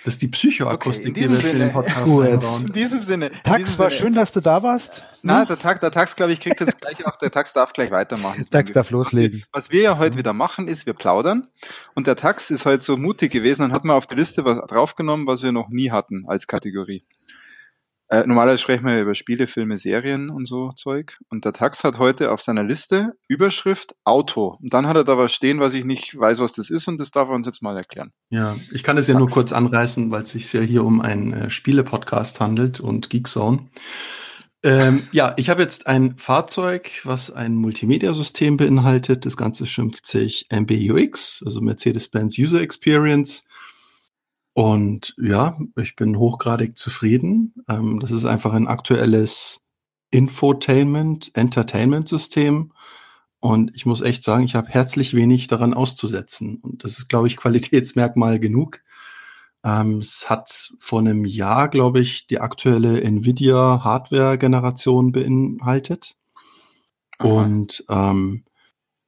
Das 0.04 0.14
ist 0.14 0.22
die 0.22 0.28
Psychoakustik, 0.28 1.12
Okay, 1.12 1.24
in 1.24 1.30
die 1.30 1.34
diesem 1.34 1.34
wir 1.34 1.40
für 1.40 1.46
den 1.48 1.58
Sinne- 1.58 1.72
Podcast. 1.72 2.60
In 2.66 2.72
diesem 2.72 3.00
Sinne. 3.00 3.26
in 3.28 3.32
Tax, 3.42 3.58
diesem 3.64 3.78
war 3.78 3.88
Sinne- 3.90 4.00
schön, 4.02 4.12
dass 4.14 4.32
du 4.32 4.40
da 4.42 4.62
warst. 4.62 5.02
Na, 5.22 5.46
der 5.46 5.58
Tax, 5.58 5.80
der 5.80 5.90
Tax, 5.90 6.14
glaube 6.14 6.32
ich, 6.32 6.40
kriegt 6.40 6.60
jetzt 6.60 6.78
gleich 6.78 7.06
auch, 7.06 7.16
der 7.18 7.30
Tax 7.30 7.54
darf 7.54 7.72
gleich 7.72 7.90
weitermachen. 7.90 8.40
Das 8.40 8.50
Tax 8.50 8.72
darf 8.72 8.90
loslegen. 8.90 9.44
Was 9.52 9.70
wir 9.70 9.80
ja 9.80 9.98
heute 9.98 10.18
wieder 10.18 10.34
machen, 10.34 10.68
ist, 10.68 10.84
wir 10.84 10.92
plaudern. 10.92 11.48
Und 11.94 12.06
der 12.06 12.16
Tax 12.16 12.50
ist 12.50 12.66
heute 12.66 12.84
so 12.84 12.98
mutig 12.98 13.32
gewesen 13.32 13.62
und 13.62 13.72
hat 13.72 13.84
mal 13.86 13.94
auf 13.94 14.06
die 14.06 14.14
Liste 14.14 14.44
was 14.44 14.58
draufgenommen, 14.68 15.26
was 15.26 15.42
wir 15.42 15.52
noch 15.52 15.70
nie 15.70 15.90
hatten 15.90 16.24
als 16.28 16.46
Kategorie. 16.46 17.02
Äh, 18.14 18.28
normalerweise 18.28 18.62
sprechen 18.62 18.86
wir 18.86 19.00
über 19.00 19.16
Spiele, 19.16 19.48
Filme, 19.48 19.76
Serien 19.76 20.30
und 20.30 20.46
so 20.46 20.70
Zeug. 20.70 21.18
Und 21.30 21.44
der 21.44 21.52
Tax 21.52 21.82
hat 21.82 21.98
heute 21.98 22.30
auf 22.30 22.40
seiner 22.40 22.62
Liste 22.62 23.14
Überschrift 23.26 23.96
Auto. 24.04 24.56
Und 24.62 24.72
dann 24.72 24.86
hat 24.86 24.94
er 24.94 25.02
da 25.02 25.18
was 25.18 25.32
stehen, 25.32 25.58
was 25.58 25.74
ich 25.74 25.84
nicht 25.84 26.16
weiß, 26.16 26.38
was 26.38 26.52
das 26.52 26.70
ist. 26.70 26.86
Und 26.86 27.00
das 27.00 27.10
darf 27.10 27.28
er 27.28 27.34
uns 27.34 27.46
jetzt 27.46 27.60
mal 27.60 27.76
erklären. 27.76 28.12
Ja, 28.30 28.56
ich 28.70 28.84
kann 28.84 28.98
es 28.98 29.08
ja 29.08 29.18
nur 29.18 29.28
kurz 29.28 29.52
anreißen, 29.52 30.12
weil 30.12 30.22
es 30.22 30.30
sich 30.30 30.52
ja 30.52 30.60
hier 30.60 30.84
um 30.84 31.00
einen 31.00 31.32
äh, 31.32 31.50
Spiele-Podcast 31.50 32.38
handelt 32.40 32.78
und 32.78 33.10
Geekzone. 33.10 33.68
Ähm, 34.62 35.08
ja, 35.10 35.34
ich 35.36 35.50
habe 35.50 35.62
jetzt 35.62 35.88
ein 35.88 36.16
Fahrzeug, 36.16 36.92
was 37.02 37.32
ein 37.32 37.56
Multimedia-System 37.56 38.56
beinhaltet. 38.56 39.26
Das 39.26 39.36
Ganze 39.36 39.66
schimpft 39.66 40.06
sich 40.06 40.46
MBUX, 40.52 41.42
also 41.44 41.60
Mercedes-Benz 41.60 42.38
User 42.38 42.60
Experience. 42.60 43.44
Und 44.54 45.16
ja, 45.20 45.58
ich 45.76 45.96
bin 45.96 46.16
hochgradig 46.16 46.78
zufrieden. 46.78 47.54
Ähm, 47.68 47.98
das 48.00 48.12
ist 48.12 48.24
einfach 48.24 48.54
ein 48.54 48.68
aktuelles 48.68 49.64
Infotainment, 50.10 51.32
Entertainment-System. 51.34 52.72
Und 53.40 53.72
ich 53.74 53.84
muss 53.84 54.00
echt 54.00 54.22
sagen, 54.22 54.44
ich 54.44 54.54
habe 54.54 54.68
herzlich 54.68 55.12
wenig 55.12 55.48
daran 55.48 55.74
auszusetzen. 55.74 56.58
Und 56.62 56.84
das 56.84 56.98
ist, 56.98 57.08
glaube 57.08 57.26
ich, 57.26 57.36
Qualitätsmerkmal 57.36 58.38
genug. 58.38 58.80
Ähm, 59.64 59.98
es 59.98 60.30
hat 60.30 60.72
vor 60.78 61.00
einem 61.00 61.24
Jahr, 61.24 61.68
glaube 61.68 61.98
ich, 61.98 62.28
die 62.28 62.38
aktuelle 62.38 63.02
Nvidia 63.02 63.82
Hardware-Generation 63.82 65.10
beinhaltet. 65.10 66.16
Aha. 67.18 67.28
Und 67.28 67.84
ähm, 67.88 68.44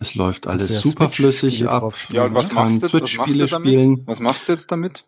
es 0.01 0.17
läuft 0.17 0.49
alles 0.49 0.71
ja 0.71 0.81
super 0.81 1.09
flüssig 1.09 1.69
ab. 1.69 1.95
Ja, 2.11 2.25
und 2.25 2.35
was 2.35 2.51
machst 2.51 2.53
du, 2.53 2.83
was 2.83 2.83
machst 2.83 2.83
du 2.83 2.89
Switch-Spiele 2.99 3.47
damit? 3.47 3.69
spielen. 3.69 4.03
Was 4.07 4.19
machst 4.19 4.49
du 4.49 4.53
jetzt 4.53 4.73
damit? 4.73 5.05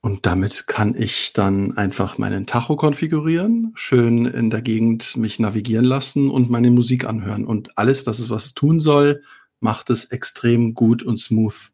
Und 0.00 0.24
damit 0.24 0.66
kann 0.66 0.94
ich 0.94 1.32
dann 1.32 1.76
einfach 1.76 2.16
meinen 2.18 2.46
Tacho 2.46 2.76
konfigurieren, 2.76 3.72
schön 3.74 4.26
in 4.26 4.50
der 4.50 4.62
Gegend 4.62 5.16
mich 5.16 5.40
navigieren 5.40 5.84
lassen 5.84 6.30
und 6.30 6.48
meine 6.50 6.70
Musik 6.70 7.04
anhören. 7.06 7.44
Und 7.44 7.76
alles, 7.76 8.04
das 8.04 8.20
ist, 8.20 8.30
was 8.30 8.46
es 8.46 8.54
tun 8.54 8.80
soll, 8.80 9.22
macht 9.58 9.90
es 9.90 10.04
extrem 10.04 10.74
gut 10.74 11.02
und 11.02 11.18
smooth. 11.18 11.70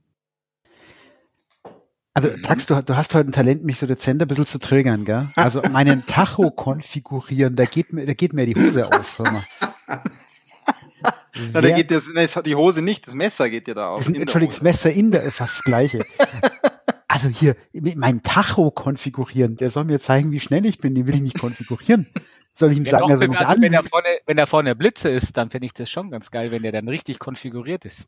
Also, 2.14 2.28
Tax, 2.42 2.66
du, 2.66 2.82
du, 2.82 2.96
hast 2.96 3.14
heute 3.14 3.30
ein 3.30 3.32
Talent, 3.32 3.64
mich 3.64 3.78
so 3.78 3.86
dezent 3.86 4.20
ein 4.20 4.28
bisschen 4.28 4.46
zu 4.46 4.58
triggern, 4.58 5.04
gell? 5.04 5.28
Also, 5.34 5.62
meinen 5.70 6.04
Tacho 6.06 6.50
konfigurieren, 6.50 7.56
da 7.56 7.64
geht 7.64 7.92
mir, 7.92 8.04
da 8.04 8.12
geht 8.12 8.34
mir 8.34 8.44
die 8.44 8.54
Hose 8.54 8.86
mal. 9.22 9.42
Na, 11.54 11.60
da 11.62 11.70
geht 11.70 11.90
das, 11.90 12.04
die 12.44 12.54
Hose 12.54 12.82
nicht, 12.82 13.06
das 13.06 13.14
Messer 13.14 13.48
geht 13.48 13.66
dir 13.66 13.74
da 13.74 13.88
auf. 13.88 14.06
Entschuldigung, 14.06 14.52
das 14.52 14.60
Messer 14.60 14.92
in 14.92 15.10
der 15.10 15.22
ist 15.22 15.36
fast 15.36 15.56
das 15.56 15.64
Gleiche. 15.64 16.04
also 17.24 17.38
hier, 17.38 17.56
mein 17.72 18.22
Tacho 18.22 18.70
konfigurieren, 18.70 19.56
der 19.56 19.70
soll 19.70 19.84
mir 19.84 20.00
zeigen, 20.00 20.32
wie 20.32 20.40
schnell 20.40 20.66
ich 20.66 20.78
bin, 20.78 20.94
den 20.94 21.06
will 21.06 21.14
ich 21.14 21.20
nicht 21.20 21.38
konfigurieren. 21.38 22.06
Soll 22.54 22.72
ich 22.72 22.78
ihm 22.78 22.84
ja, 22.84 22.90
sagen, 22.92 23.08
doch, 23.08 23.20
wenn, 23.20 23.34
also, 23.34 23.60
wenn, 23.60 23.72
er 23.72 23.82
vorne, 23.82 24.08
wenn 24.26 24.38
er 24.38 24.46
vorne 24.46 24.76
Blitze 24.76 25.08
ist, 25.08 25.36
dann 25.36 25.50
finde 25.50 25.66
ich 25.66 25.72
das 25.72 25.90
schon 25.90 26.10
ganz 26.10 26.30
geil, 26.30 26.50
wenn 26.50 26.62
der 26.62 26.72
dann 26.72 26.88
richtig 26.88 27.18
konfiguriert 27.18 27.84
ist. 27.84 28.06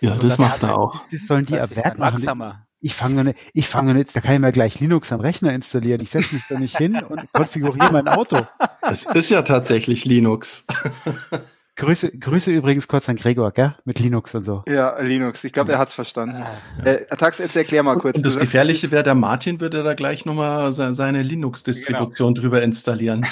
Ja, 0.00 0.10
das, 0.10 0.20
das 0.20 0.38
macht 0.38 0.62
er 0.62 0.76
auch. 0.76 1.04
Das 1.10 1.26
sollen 1.26 1.46
die 1.46 1.58
ab 1.58 1.74
Werk 1.74 1.98
machen. 1.98 2.54
Ich 2.80 2.94
fange 2.94 3.24
nicht, 3.24 3.38
ich 3.54 3.68
fange 3.68 3.94
nicht, 3.94 4.14
da 4.14 4.20
kann 4.20 4.34
ich 4.34 4.40
mir 4.40 4.50
gleich 4.50 4.80
Linux 4.80 5.12
am 5.12 5.20
Rechner 5.20 5.52
installieren. 5.52 6.00
Ich 6.00 6.10
setze 6.10 6.34
mich 6.34 6.44
da 6.48 6.58
nicht 6.58 6.76
hin 6.76 7.00
und 7.00 7.32
konfiguriere 7.32 7.92
mein 7.92 8.08
Auto. 8.08 8.40
Das 8.80 9.04
ist 9.04 9.30
ja 9.30 9.42
tatsächlich 9.42 10.04
Linux. 10.04 10.66
Grüße, 11.76 12.18
Grüße 12.18 12.50
übrigens 12.50 12.86
kurz 12.86 13.08
an 13.08 13.16
Gregor, 13.16 13.50
gell? 13.50 13.74
Mit 13.84 13.98
Linux 13.98 14.34
und 14.34 14.44
so. 14.44 14.62
Ja, 14.68 15.00
Linux. 15.00 15.42
Ich 15.44 15.52
glaube, 15.52 15.72
er 15.72 15.78
hat's 15.78 15.94
verstanden. 15.94 16.42
Ah. 16.42 16.84
Äh, 16.84 17.06
Tax, 17.16 17.38
jetzt 17.38 17.56
erklär 17.56 17.82
mal 17.82 17.96
kurz. 17.96 18.16
Und 18.16 18.26
das 18.26 18.38
Gefährliche 18.38 18.90
wäre, 18.90 19.02
der 19.02 19.14
Martin 19.14 19.60
würde 19.60 19.82
da 19.82 19.94
gleich 19.94 20.26
nochmal 20.26 20.72
seine 20.72 21.22
Linux-Distribution 21.22 22.34
genau. 22.34 22.42
drüber 22.42 22.62
installieren. 22.62 23.26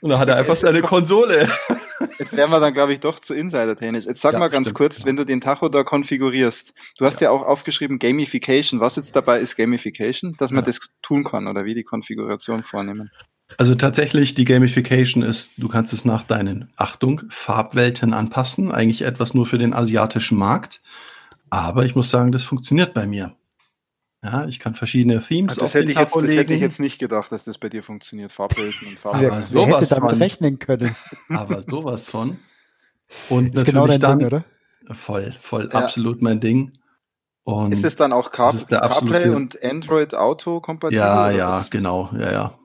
Und 0.00 0.10
da 0.10 0.18
hat 0.18 0.28
er 0.28 0.36
einfach 0.36 0.56
seine 0.56 0.80
Konsole. 0.80 1.48
Jetzt 2.18 2.36
wären 2.36 2.50
wir 2.50 2.58
dann, 2.58 2.74
glaube 2.74 2.92
ich, 2.92 3.00
doch 3.00 3.20
zu 3.20 3.34
Insider-technisch. 3.34 4.06
Jetzt 4.06 4.20
sag 4.20 4.32
ja, 4.32 4.38
mal 4.40 4.48
ganz 4.48 4.68
stimmt, 4.68 4.78
kurz, 4.78 4.98
ja. 5.00 5.04
wenn 5.04 5.16
du 5.16 5.24
den 5.24 5.40
Tacho 5.40 5.68
da 5.68 5.84
konfigurierst. 5.84 6.74
Du 6.98 7.04
hast 7.04 7.20
ja. 7.20 7.28
ja. 7.28 7.30
auch 7.30 7.42
aufgeschrieben 7.42 7.98
Gamification. 7.98 8.80
Was 8.80 8.96
jetzt 8.96 9.14
dabei 9.14 9.38
ist 9.38 9.54
Gamification? 9.54 10.34
Dass 10.38 10.50
man 10.50 10.64
das 10.64 10.80
tun 11.02 11.22
kann 11.22 11.46
oder 11.46 11.64
wie 11.64 11.74
die 11.74 11.84
Konfiguration 11.84 12.64
vornehmen. 12.64 13.10
Also 13.58 13.74
tatsächlich, 13.74 14.34
die 14.34 14.44
Gamification 14.44 15.22
ist, 15.22 15.52
du 15.56 15.68
kannst 15.68 15.92
es 15.92 16.04
nach 16.04 16.22
deinen, 16.22 16.70
Achtung, 16.76 17.22
Farbwelten 17.28 18.14
anpassen. 18.14 18.72
Eigentlich 18.72 19.02
etwas 19.02 19.34
nur 19.34 19.46
für 19.46 19.58
den 19.58 19.74
asiatischen 19.74 20.38
Markt. 20.38 20.80
Aber 21.50 21.84
ich 21.84 21.94
muss 21.94 22.10
sagen, 22.10 22.32
das 22.32 22.44
funktioniert 22.44 22.94
bei 22.94 23.06
mir. 23.06 23.36
Ja, 24.24 24.46
ich 24.46 24.60
kann 24.60 24.74
verschiedene 24.74 25.20
Themes 25.20 25.56
das 25.56 25.64
auf 25.64 25.74
hätte 25.74 25.86
den 25.86 25.90
ich 25.90 25.98
jetzt, 25.98 26.14
Das 26.14 26.22
hätte 26.22 26.54
ich 26.54 26.60
jetzt 26.60 26.78
nicht 26.78 26.98
gedacht, 26.98 27.32
dass 27.32 27.44
das 27.44 27.58
bei 27.58 27.68
dir 27.68 27.82
funktioniert. 27.82 28.30
Farbwelten 28.30 28.88
und 28.88 28.98
Farbwelten. 28.98 29.32
Aber 29.32 29.42
sowas 29.42 29.90
hätte 29.90 30.00
damit 30.00 30.20
rechnen 30.20 30.58
können. 30.60 30.94
Aber 31.28 31.62
sowas 31.62 32.08
von. 32.08 32.38
Und 33.28 33.54
ist 33.54 33.66
genau 33.66 33.86
natürlich 33.86 34.00
genau 34.00 34.08
dann, 34.08 34.18
Ding, 34.20 34.26
oder? 34.26 34.44
Voll, 34.92 35.34
voll, 35.38 35.68
ja. 35.72 35.80
absolut 35.80 36.22
mein 36.22 36.40
Ding. 36.40 36.72
Und 37.44 37.72
ist 37.72 37.84
es 37.84 37.96
dann 37.96 38.12
auch 38.12 38.30
Car 38.30 38.54
CarPlay 38.54 39.30
und 39.30 39.62
Android 39.62 40.14
Auto 40.14 40.60
kompatibel? 40.60 41.04
Ja, 41.04 41.30
ja, 41.30 41.66
genau, 41.68 42.10
ja, 42.16 42.32
ja. 42.32 42.58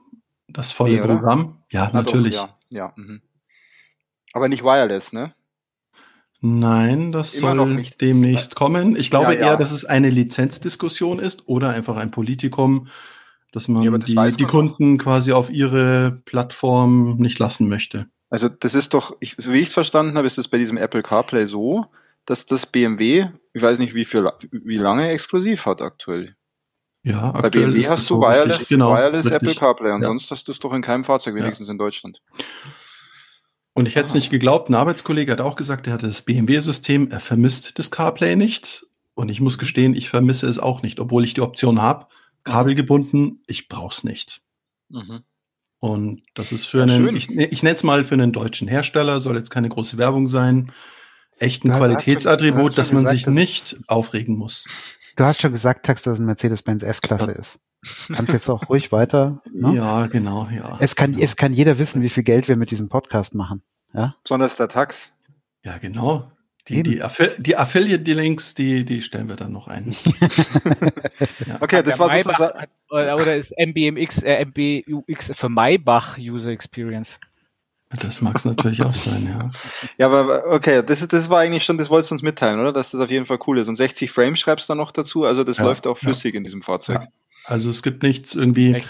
Das 0.48 0.72
volle 0.72 0.96
nee, 0.96 1.00
Programm? 1.00 1.62
Ja, 1.70 1.90
Na 1.92 2.02
natürlich. 2.02 2.36
Doch, 2.36 2.48
ja, 2.70 2.86
ja 2.86 2.92
mhm. 2.96 3.22
Aber 4.32 4.48
nicht 4.48 4.64
wireless, 4.64 5.12
ne? 5.12 5.34
Nein, 6.40 7.10
das 7.10 7.34
Immer 7.34 7.56
soll 7.56 7.82
demnächst 8.00 8.54
kommen. 8.54 8.94
Ich 8.94 9.10
glaube 9.10 9.34
ja, 9.34 9.40
ja. 9.40 9.46
eher, 9.46 9.56
dass 9.56 9.72
es 9.72 9.84
eine 9.84 10.08
Lizenzdiskussion 10.08 11.18
ist 11.18 11.48
oder 11.48 11.70
einfach 11.70 11.96
ein 11.96 12.12
Politikum, 12.12 12.86
dass 13.52 13.66
man 13.66 13.82
ja, 13.82 13.90
das 13.90 14.06
die, 14.06 14.36
die 14.36 14.44
Kunden 14.44 14.98
quasi 14.98 15.32
auf 15.32 15.50
ihre 15.50 16.22
Plattform 16.24 17.16
nicht 17.16 17.38
lassen 17.38 17.68
möchte. 17.68 18.06
Also 18.30 18.48
das 18.48 18.74
ist 18.74 18.94
doch, 18.94 19.16
ich, 19.20 19.34
so 19.38 19.52
wie 19.52 19.58
ich 19.58 19.68
es 19.68 19.74
verstanden 19.74 20.16
habe, 20.16 20.26
ist 20.26 20.38
es 20.38 20.48
bei 20.48 20.58
diesem 20.58 20.76
Apple 20.76 21.02
CarPlay 21.02 21.46
so, 21.46 21.86
dass 22.24 22.46
das 22.46 22.66
BMW, 22.66 23.28
ich 23.54 23.62
weiß 23.62 23.78
nicht, 23.78 23.94
wie 23.94 24.04
viel, 24.04 24.28
wie 24.52 24.76
lange 24.76 25.08
exklusiv 25.08 25.66
hat 25.66 25.80
aktuell. 25.80 26.36
Ja, 27.08 27.32
Bei 27.32 27.48
BMW 27.48 27.88
hast 27.88 28.10
du 28.10 28.20
Wireless, 28.20 28.46
richtig, 28.48 28.68
genau, 28.68 28.94
Wireless 28.94 29.24
Apple 29.24 29.54
CarPlay, 29.54 29.92
ansonsten 29.92 30.34
ja. 30.34 30.36
hast 30.36 30.46
du 30.46 30.52
es 30.52 30.58
doch 30.58 30.74
in 30.74 30.82
keinem 30.82 31.04
Fahrzeug, 31.04 31.34
wenigstens 31.34 31.68
ja. 31.68 31.72
in 31.72 31.78
Deutschland. 31.78 32.20
Und 33.72 33.88
ich 33.88 33.96
hätte 33.96 34.06
es 34.06 34.14
nicht 34.14 34.28
geglaubt, 34.28 34.68
ein 34.68 34.74
Arbeitskollege 34.74 35.32
hat 35.32 35.40
auch 35.40 35.56
gesagt, 35.56 35.86
er 35.86 35.94
hatte 35.94 36.06
das 36.06 36.20
BMW-System, 36.20 37.10
er 37.10 37.20
vermisst 37.20 37.78
das 37.78 37.90
CarPlay 37.90 38.36
nicht. 38.36 38.84
Und 39.14 39.30
ich 39.30 39.40
muss 39.40 39.56
gestehen, 39.56 39.94
ich 39.94 40.10
vermisse 40.10 40.48
es 40.48 40.58
auch 40.58 40.82
nicht, 40.82 41.00
obwohl 41.00 41.24
ich 41.24 41.32
die 41.32 41.40
Option 41.40 41.80
habe, 41.80 42.08
kabelgebunden, 42.44 43.42
ich 43.46 43.68
brauche 43.68 43.94
es 43.94 44.04
nicht. 44.04 44.42
Mhm. 44.90 45.22
Und 45.80 46.22
das 46.34 46.52
ist 46.52 46.66
für 46.66 46.78
ja, 46.78 46.82
einen, 46.84 47.06
schön. 47.06 47.16
ich, 47.16 47.30
ich 47.30 47.62
nenne 47.62 47.76
es 47.76 47.84
mal 47.84 48.04
für 48.04 48.14
einen 48.14 48.32
deutschen 48.32 48.68
Hersteller, 48.68 49.20
soll 49.20 49.36
jetzt 49.36 49.50
keine 49.50 49.70
große 49.70 49.96
Werbung 49.96 50.28
sein, 50.28 50.72
echt 51.38 51.64
ein 51.64 51.70
ja, 51.70 51.78
Qualitätsattribut, 51.78 52.76
dass 52.76 52.92
man 52.92 53.04
gesagt, 53.04 53.18
sich 53.18 53.26
nicht 53.28 53.76
aufregen 53.86 54.36
muss. 54.36 54.66
Du 55.18 55.24
hast 55.24 55.42
schon 55.42 55.50
gesagt, 55.50 55.84
Tax, 55.84 56.02
dass 56.02 56.14
es 56.14 56.20
ein 56.20 56.26
Mercedes-Benz 56.26 56.84
S-Klasse 56.84 57.32
ja. 57.32 57.38
ist. 57.38 57.58
Kannst 58.14 58.32
jetzt 58.32 58.48
auch 58.48 58.68
ruhig 58.68 58.92
weiter. 58.92 59.42
Ne? 59.52 59.74
Ja, 59.74 60.06
genau, 60.06 60.46
ja. 60.54 60.76
Es 60.78 60.94
kann, 60.94 61.10
genau. 61.10 61.24
es 61.24 61.34
kann 61.34 61.52
jeder 61.52 61.76
wissen, 61.80 62.02
wie 62.02 62.08
viel 62.08 62.22
Geld 62.22 62.46
wir 62.46 62.54
mit 62.54 62.70
diesem 62.70 62.88
Podcast 62.88 63.34
machen. 63.34 63.62
Ja? 63.92 64.14
Besonders 64.22 64.54
der 64.54 64.68
Tax. 64.68 65.10
Ja, 65.64 65.78
genau. 65.78 66.30
Die, 66.68 66.84
die, 66.84 67.02
Affi 67.02 67.30
die 67.38 67.56
Affiliate-Links, 67.56 68.54
die, 68.54 68.84
die 68.84 69.02
stellen 69.02 69.28
wir 69.28 69.34
dann 69.34 69.50
noch 69.50 69.66
ein. 69.66 69.96
ja. 71.46 71.56
Okay, 71.58 71.82
das 71.82 71.98
war 71.98 72.10
sozusagen. 72.10 72.68
Oder 72.90 73.34
ist 73.34 73.52
MBMX, 73.58 74.22
äh, 74.22 74.44
MBUX 74.44 75.32
für 75.34 75.48
Maybach 75.48 76.18
User 76.18 76.52
Experience? 76.52 77.18
Das 77.90 78.20
mag 78.20 78.36
es 78.36 78.44
natürlich 78.44 78.82
auch 78.82 78.94
sein, 78.94 79.26
ja. 79.26 79.50
Ja, 79.96 80.10
aber 80.10 80.44
okay, 80.48 80.82
das, 80.84 81.06
das 81.08 81.30
war 81.30 81.40
eigentlich 81.40 81.64
schon, 81.64 81.78
das 81.78 81.88
wolltest 81.88 82.10
du 82.10 82.16
uns 82.16 82.22
mitteilen, 82.22 82.60
oder? 82.60 82.72
Dass 82.72 82.90
das 82.90 83.00
auf 83.00 83.10
jeden 83.10 83.24
Fall 83.24 83.38
cool 83.46 83.58
ist. 83.58 83.68
Und 83.68 83.76
60 83.76 84.10
Frames 84.10 84.38
schreibst 84.38 84.68
du 84.68 84.74
noch 84.74 84.92
dazu, 84.92 85.24
also 85.24 85.42
das 85.42 85.56
ja, 85.56 85.64
läuft 85.64 85.86
auch 85.86 85.96
flüssig 85.96 86.34
ja. 86.34 86.38
in 86.38 86.44
diesem 86.44 86.60
Fahrzeug. 86.60 87.00
Ja. 87.02 87.08
Also 87.44 87.70
es 87.70 87.82
gibt 87.82 88.02
nichts 88.02 88.34
irgendwie. 88.34 88.82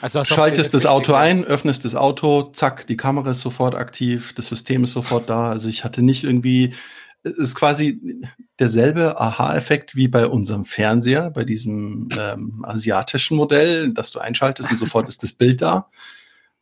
Also 0.00 0.24
schaltest 0.24 0.72
das 0.72 0.86
Auto 0.86 1.14
ein, 1.14 1.44
öffnest 1.44 1.84
das 1.84 1.94
Auto, 1.94 2.44
zack, 2.52 2.86
die 2.86 2.96
Kamera 2.96 3.30
ist 3.30 3.40
sofort 3.40 3.74
aktiv, 3.74 4.34
das 4.34 4.48
System 4.48 4.84
ist 4.84 4.92
sofort 4.92 5.28
da. 5.28 5.50
Also 5.50 5.68
ich 5.68 5.84
hatte 5.84 6.02
nicht 6.02 6.24
irgendwie, 6.24 6.74
es 7.22 7.32
ist 7.32 7.54
quasi 7.54 8.20
derselbe 8.58 9.20
Aha-Effekt 9.20 9.96
wie 9.96 10.08
bei 10.08 10.26
unserem 10.26 10.64
Fernseher, 10.64 11.30
bei 11.30 11.44
diesem 11.44 12.08
ähm, 12.16 12.64
asiatischen 12.66 13.36
Modell, 13.36 13.92
dass 13.92 14.10
du 14.10 14.18
einschaltest 14.18 14.70
und 14.70 14.76
sofort 14.76 15.08
ist 15.10 15.22
das 15.22 15.32
Bild 15.32 15.60
da. 15.60 15.88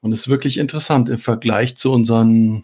Und 0.05 0.13
es 0.13 0.21
ist 0.21 0.29
wirklich 0.29 0.59
interessant 0.59 1.09
im 1.09 1.17
Vergleich 1.17 1.79
zu 1.79 1.91
unseren 1.91 2.63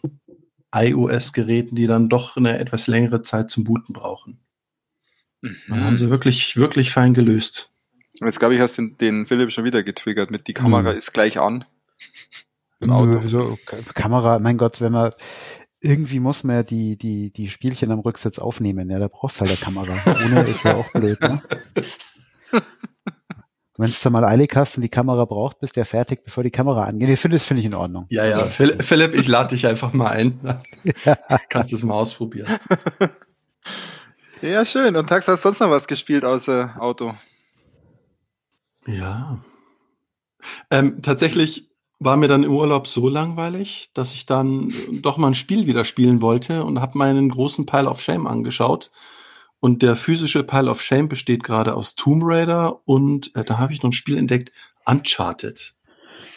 iOS-Geräten, 0.75 1.75
die 1.75 1.87
dann 1.87 2.11
doch 2.11 2.37
eine 2.37 2.59
etwas 2.59 2.87
längere 2.87 3.23
Zeit 3.23 3.49
zum 3.49 3.65
Booten 3.65 3.95
brauchen. 3.95 4.41
Mhm. 5.41 5.57
Da 5.71 5.77
haben 5.77 5.99
sie 5.99 6.11
wirklich, 6.11 6.59
wirklich 6.59 6.91
fein 6.91 7.15
gelöst. 7.15 7.71
Jetzt 8.13 8.41
glaube 8.41 8.55
ich, 8.55 8.61
hast 8.61 8.77
den, 8.77 8.99
den 8.99 9.27
Philipp 9.27 9.53
schon 9.53 9.65
wieder 9.65 9.83
getriggert 9.83 10.31
mit 10.31 10.49
die 10.49 10.53
Kamera 10.53 10.93
mhm. 10.93 10.99
ist 10.99 11.15
gleich 11.15 11.41
an. 11.41 11.65
Im 12.79 12.91
Auto. 12.91 13.27
So, 13.27 13.59
Kamera, 13.95 14.39
mein 14.39 14.59
Gott, 14.59 14.83
wenn 14.83 14.93
man 14.93 15.11
irgendwie 15.81 16.21
muss 16.21 16.45
man 16.45 16.57
ja 16.57 16.63
die, 16.63 16.99
die, 16.99 17.33
die 17.33 17.49
Spielchen 17.49 17.91
am 17.91 18.01
Rücksitz 18.01 18.39
aufnehmen, 18.39 18.91
ja, 18.91 18.99
da 18.99 19.09
brauchst 19.09 19.37
du 19.37 19.47
halt 19.47 19.53
eine 19.53 19.61
Kamera. 19.61 19.97
Ohne 20.27 20.43
ist 20.43 20.63
ja 20.63 20.77
auch 20.77 20.93
blöd, 20.93 21.19
ne? 21.23 21.43
wenn 23.81 23.91
du 23.91 24.11
mal 24.11 24.25
eilig 24.25 24.55
hast 24.55 24.77
und 24.77 24.83
die 24.83 24.89
Kamera 24.89 25.25
braucht, 25.25 25.61
bist 25.61 25.77
du 25.77 25.81
ja 25.81 25.85
fertig, 25.85 26.25
bevor 26.25 26.43
die 26.43 26.51
Kamera 26.51 26.85
angeht. 26.85 27.09
Ich 27.09 27.21
finde, 27.21 27.37
das 27.37 27.45
finde 27.45 27.61
ich 27.61 27.67
in 27.67 27.75
Ordnung. 27.75 28.07
Ja, 28.11 28.25
ja, 28.25 28.41
Philipp, 28.47 29.15
ich 29.15 29.29
lade 29.29 29.55
dich 29.55 29.67
einfach 29.67 29.93
mal 29.93 30.09
ein. 30.09 30.41
ja. 31.05 31.17
Kannst 31.49 31.73
es 31.73 31.83
mal 31.83 31.95
ausprobieren. 31.95 32.59
Ja, 34.43 34.65
schön. 34.65 34.97
Und 34.97 35.07
Tax, 35.07 35.29
hast 35.29 35.45
du 35.45 35.49
sonst 35.49 35.61
noch 35.61 35.71
was 35.71 35.87
gespielt 35.87 36.25
außer 36.25 36.77
Auto? 36.79 37.15
Ja. 38.87 39.39
Ähm, 40.71 41.03
tatsächlich 41.03 41.71
war 41.99 42.17
mir 42.17 42.29
dann 42.29 42.45
im 42.45 42.53
Urlaub 42.53 42.87
so 42.87 43.09
langweilig, 43.09 43.91
dass 43.93 44.15
ich 44.15 44.25
dann 44.25 44.73
doch 45.03 45.19
mal 45.19 45.29
ein 45.29 45.35
Spiel 45.35 45.67
wieder 45.67 45.85
spielen 45.85 46.23
wollte 46.23 46.65
und 46.65 46.81
habe 46.81 46.97
meinen 46.97 47.29
großen 47.29 47.67
Pile 47.67 47.91
of 47.91 48.01
Shame 48.01 48.27
angeschaut 48.27 48.91
und 49.61 49.83
der 49.83 49.95
physische 49.95 50.43
Pile 50.43 50.71
of 50.71 50.83
Shame 50.83 51.09
besteht 51.09 51.45
gerade 51.45 51.75
aus 51.75 51.95
Tomb 51.95 52.23
Raider 52.25 52.81
und 52.87 53.35
äh, 53.37 53.45
da 53.45 53.59
habe 53.59 53.73
ich 53.73 53.83
noch 53.83 53.91
ein 53.91 53.95
Spiel 53.95 54.17
entdeckt, 54.17 54.53
Uncharted. 54.87 55.75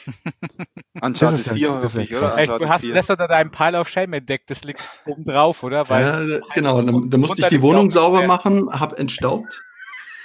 Uncharted 1.02 1.54
4 1.54 1.82
hoffe 1.82 2.04
ich, 2.04 2.14
oder? 2.14 2.38
Echt, 2.38 2.52
du 2.52 2.68
hast 2.68 2.86
das 2.86 3.10
unter 3.10 3.28
deinem 3.30 3.52
Pile 3.52 3.80
of 3.80 3.88
Shame 3.88 4.14
entdeckt, 4.14 4.52
das 4.52 4.66
liegt 4.66 4.82
oben 5.06 5.24
drauf, 5.24 5.64
oder? 5.64 5.88
Weil 5.90 6.30
ja, 6.30 6.40
genau, 6.54 6.82
dann, 6.82 7.10
dann 7.10 7.20
musste 7.22 7.42
ich 7.42 7.48
die 7.48 7.62
Wohnung 7.62 7.90
sauber 7.90 8.28
machen, 8.28 8.70
habe 8.78 8.98
entstaubt 8.98 9.64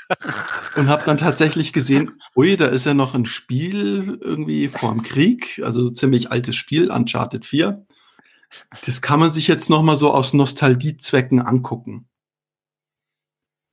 und 0.77 0.89
habe 0.89 1.05
dann 1.05 1.19
tatsächlich 1.19 1.73
gesehen, 1.73 2.21
ui, 2.35 2.57
da 2.57 2.67
ist 2.67 2.87
ja 2.87 2.95
noch 2.95 3.15
ein 3.15 3.27
Spiel 3.27 4.19
irgendwie 4.21 4.69
vorm 4.69 5.03
Krieg, 5.03 5.61
also 5.65 5.89
ziemlich 5.91 6.33
altes 6.33 6.57
Spiel, 6.57 6.91
Uncharted 6.91 7.47
4. 7.47 7.87
Das 8.85 9.03
kann 9.03 9.21
man 9.21 9.31
sich 9.31 9.47
jetzt 9.47 9.71
noch 9.71 9.83
mal 9.83 9.97
so 9.97 10.13
aus 10.13 10.33
Nostalgiezwecken 10.33 11.41
angucken. 11.41 12.08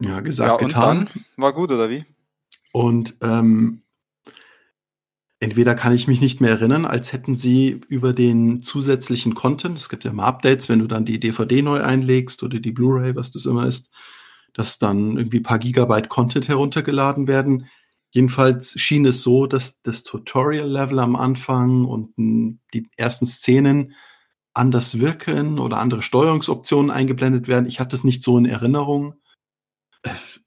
Ja, 0.07 0.19
gesagt, 0.21 0.49
ja, 0.49 0.53
und 0.55 0.67
getan. 0.67 1.09
Dann? 1.13 1.25
War 1.37 1.53
gut, 1.53 1.71
oder 1.71 1.89
wie? 1.89 2.05
Und 2.71 3.15
ähm, 3.21 3.81
entweder 5.39 5.75
kann 5.75 5.93
ich 5.93 6.07
mich 6.07 6.21
nicht 6.21 6.41
mehr 6.41 6.51
erinnern, 6.51 6.85
als 6.85 7.13
hätten 7.13 7.37
sie 7.37 7.81
über 7.87 8.13
den 8.13 8.61
zusätzlichen 8.61 9.35
Content, 9.35 9.77
es 9.77 9.89
gibt 9.89 10.03
ja 10.03 10.11
immer 10.11 10.25
Updates, 10.25 10.69
wenn 10.69 10.79
du 10.79 10.87
dann 10.87 11.05
die 11.05 11.19
DVD 11.19 11.61
neu 11.61 11.81
einlegst 11.81 12.43
oder 12.43 12.59
die 12.59 12.71
Blu-ray, 12.71 13.15
was 13.15 13.31
das 13.31 13.45
immer 13.45 13.65
ist, 13.65 13.91
dass 14.53 14.79
dann 14.79 15.17
irgendwie 15.17 15.41
paar 15.41 15.59
Gigabyte 15.59 16.09
Content 16.09 16.47
heruntergeladen 16.47 17.27
werden. 17.27 17.67
Jedenfalls 18.11 18.79
schien 18.79 19.05
es 19.05 19.21
so, 19.21 19.45
dass 19.45 19.81
das 19.81 20.03
Tutorial-Level 20.03 20.99
am 20.99 21.15
Anfang 21.15 21.85
und 21.85 22.13
die 22.17 22.87
ersten 22.95 23.25
Szenen 23.25 23.93
anders 24.53 24.99
wirken 24.99 25.59
oder 25.59 25.79
andere 25.79 26.01
Steuerungsoptionen 26.01 26.89
eingeblendet 26.89 27.49
werden. 27.49 27.65
Ich 27.65 27.81
hatte 27.81 27.95
es 27.95 28.05
nicht 28.05 28.23
so 28.23 28.37
in 28.37 28.45
Erinnerung. 28.45 29.15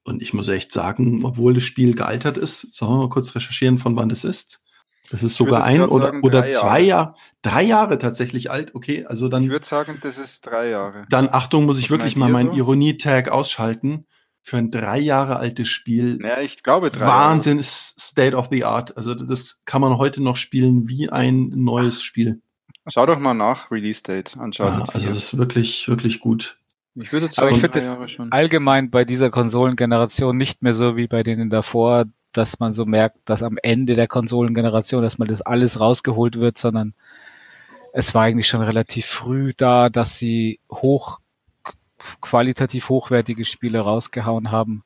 Und 0.04 0.22
ich 0.22 0.32
muss 0.32 0.48
echt 0.48 0.72
sagen, 0.72 1.24
obwohl 1.24 1.54
das 1.54 1.64
Spiel 1.64 1.94
gealtert 1.94 2.36
ist, 2.36 2.74
sollen 2.74 2.92
wir 2.92 2.98
mal 2.98 3.08
kurz 3.08 3.34
recherchieren, 3.34 3.78
von 3.78 3.96
wann 3.96 4.08
das 4.08 4.24
ist. 4.24 4.62
Das 5.10 5.22
ist 5.22 5.36
sogar 5.36 5.64
ein 5.64 5.82
oder, 5.82 6.06
sagen, 6.06 6.22
oder 6.22 6.50
zwei 6.50 6.80
Jahre. 6.80 7.14
drei 7.40 7.62
Jahre 7.62 7.98
tatsächlich 7.98 8.50
alt. 8.50 8.74
Okay, 8.74 9.06
also 9.06 9.28
dann. 9.28 9.44
Ich 9.44 9.48
würde 9.48 9.66
sagen, 9.66 9.98
das 10.02 10.18
ist 10.18 10.42
drei 10.42 10.68
Jahre. 10.68 11.06
Dann 11.08 11.28
Achtung, 11.30 11.64
muss 11.64 11.78
ich 11.78 11.90
wirklich 11.90 12.16
mal 12.16 12.28
meinen 12.30 12.50
so? 12.52 12.58
Ironie-Tag 12.58 13.30
ausschalten. 13.30 14.06
Für 14.42 14.56
ein 14.56 14.70
drei 14.70 14.98
Jahre 14.98 15.36
altes 15.36 15.68
Spiel. 15.68 16.18
Ja, 16.22 16.40
ich 16.40 16.62
glaube 16.62 16.90
drei 16.90 17.06
Wahnsinn, 17.06 17.58
Jahre. 17.58 17.64
State 17.64 18.36
of 18.36 18.48
the 18.50 18.64
Art. 18.64 18.96
Also 18.96 19.14
das 19.14 19.62
kann 19.64 19.82
man 19.82 19.98
heute 19.98 20.22
noch 20.22 20.36
spielen 20.36 20.88
wie 20.88 21.10
ein 21.10 21.50
neues 21.54 22.02
Spiel. 22.02 22.40
Schau 22.86 23.04
doch 23.04 23.18
mal 23.18 23.34
nach 23.34 23.70
Release 23.70 24.02
Date 24.02 24.36
anschauen. 24.38 24.72
Ja, 24.72 24.84
also 24.94 25.08
das 25.08 25.16
ist 25.16 25.38
wirklich, 25.38 25.88
wirklich 25.88 26.20
gut. 26.20 26.58
Ich 27.00 27.12
würde 27.12 27.30
sagen, 27.30 27.48
Aber 27.48 27.50
ich 27.50 27.60
finde 27.60 27.78
es 27.78 28.18
allgemein 28.30 28.90
bei 28.90 29.04
dieser 29.04 29.30
Konsolengeneration 29.30 30.36
nicht 30.36 30.62
mehr 30.62 30.74
so 30.74 30.96
wie 30.96 31.06
bei 31.06 31.22
denen 31.22 31.50
davor, 31.50 32.06
dass 32.32 32.58
man 32.58 32.72
so 32.72 32.86
merkt, 32.86 33.18
dass 33.24 33.42
am 33.42 33.58
Ende 33.62 33.94
der 33.94 34.06
Konsolengeneration, 34.06 35.02
dass 35.02 35.18
man 35.18 35.28
das 35.28 35.42
alles 35.42 35.80
rausgeholt 35.80 36.38
wird, 36.38 36.58
sondern 36.58 36.94
es 37.92 38.14
war 38.14 38.24
eigentlich 38.24 38.48
schon 38.48 38.62
relativ 38.62 39.06
früh 39.06 39.52
da, 39.56 39.88
dass 39.88 40.16
sie 40.16 40.60
hoch 40.70 41.20
qualitativ 42.20 42.88
hochwertige 42.88 43.44
Spiele 43.44 43.80
rausgehauen 43.80 44.50
haben 44.50 44.84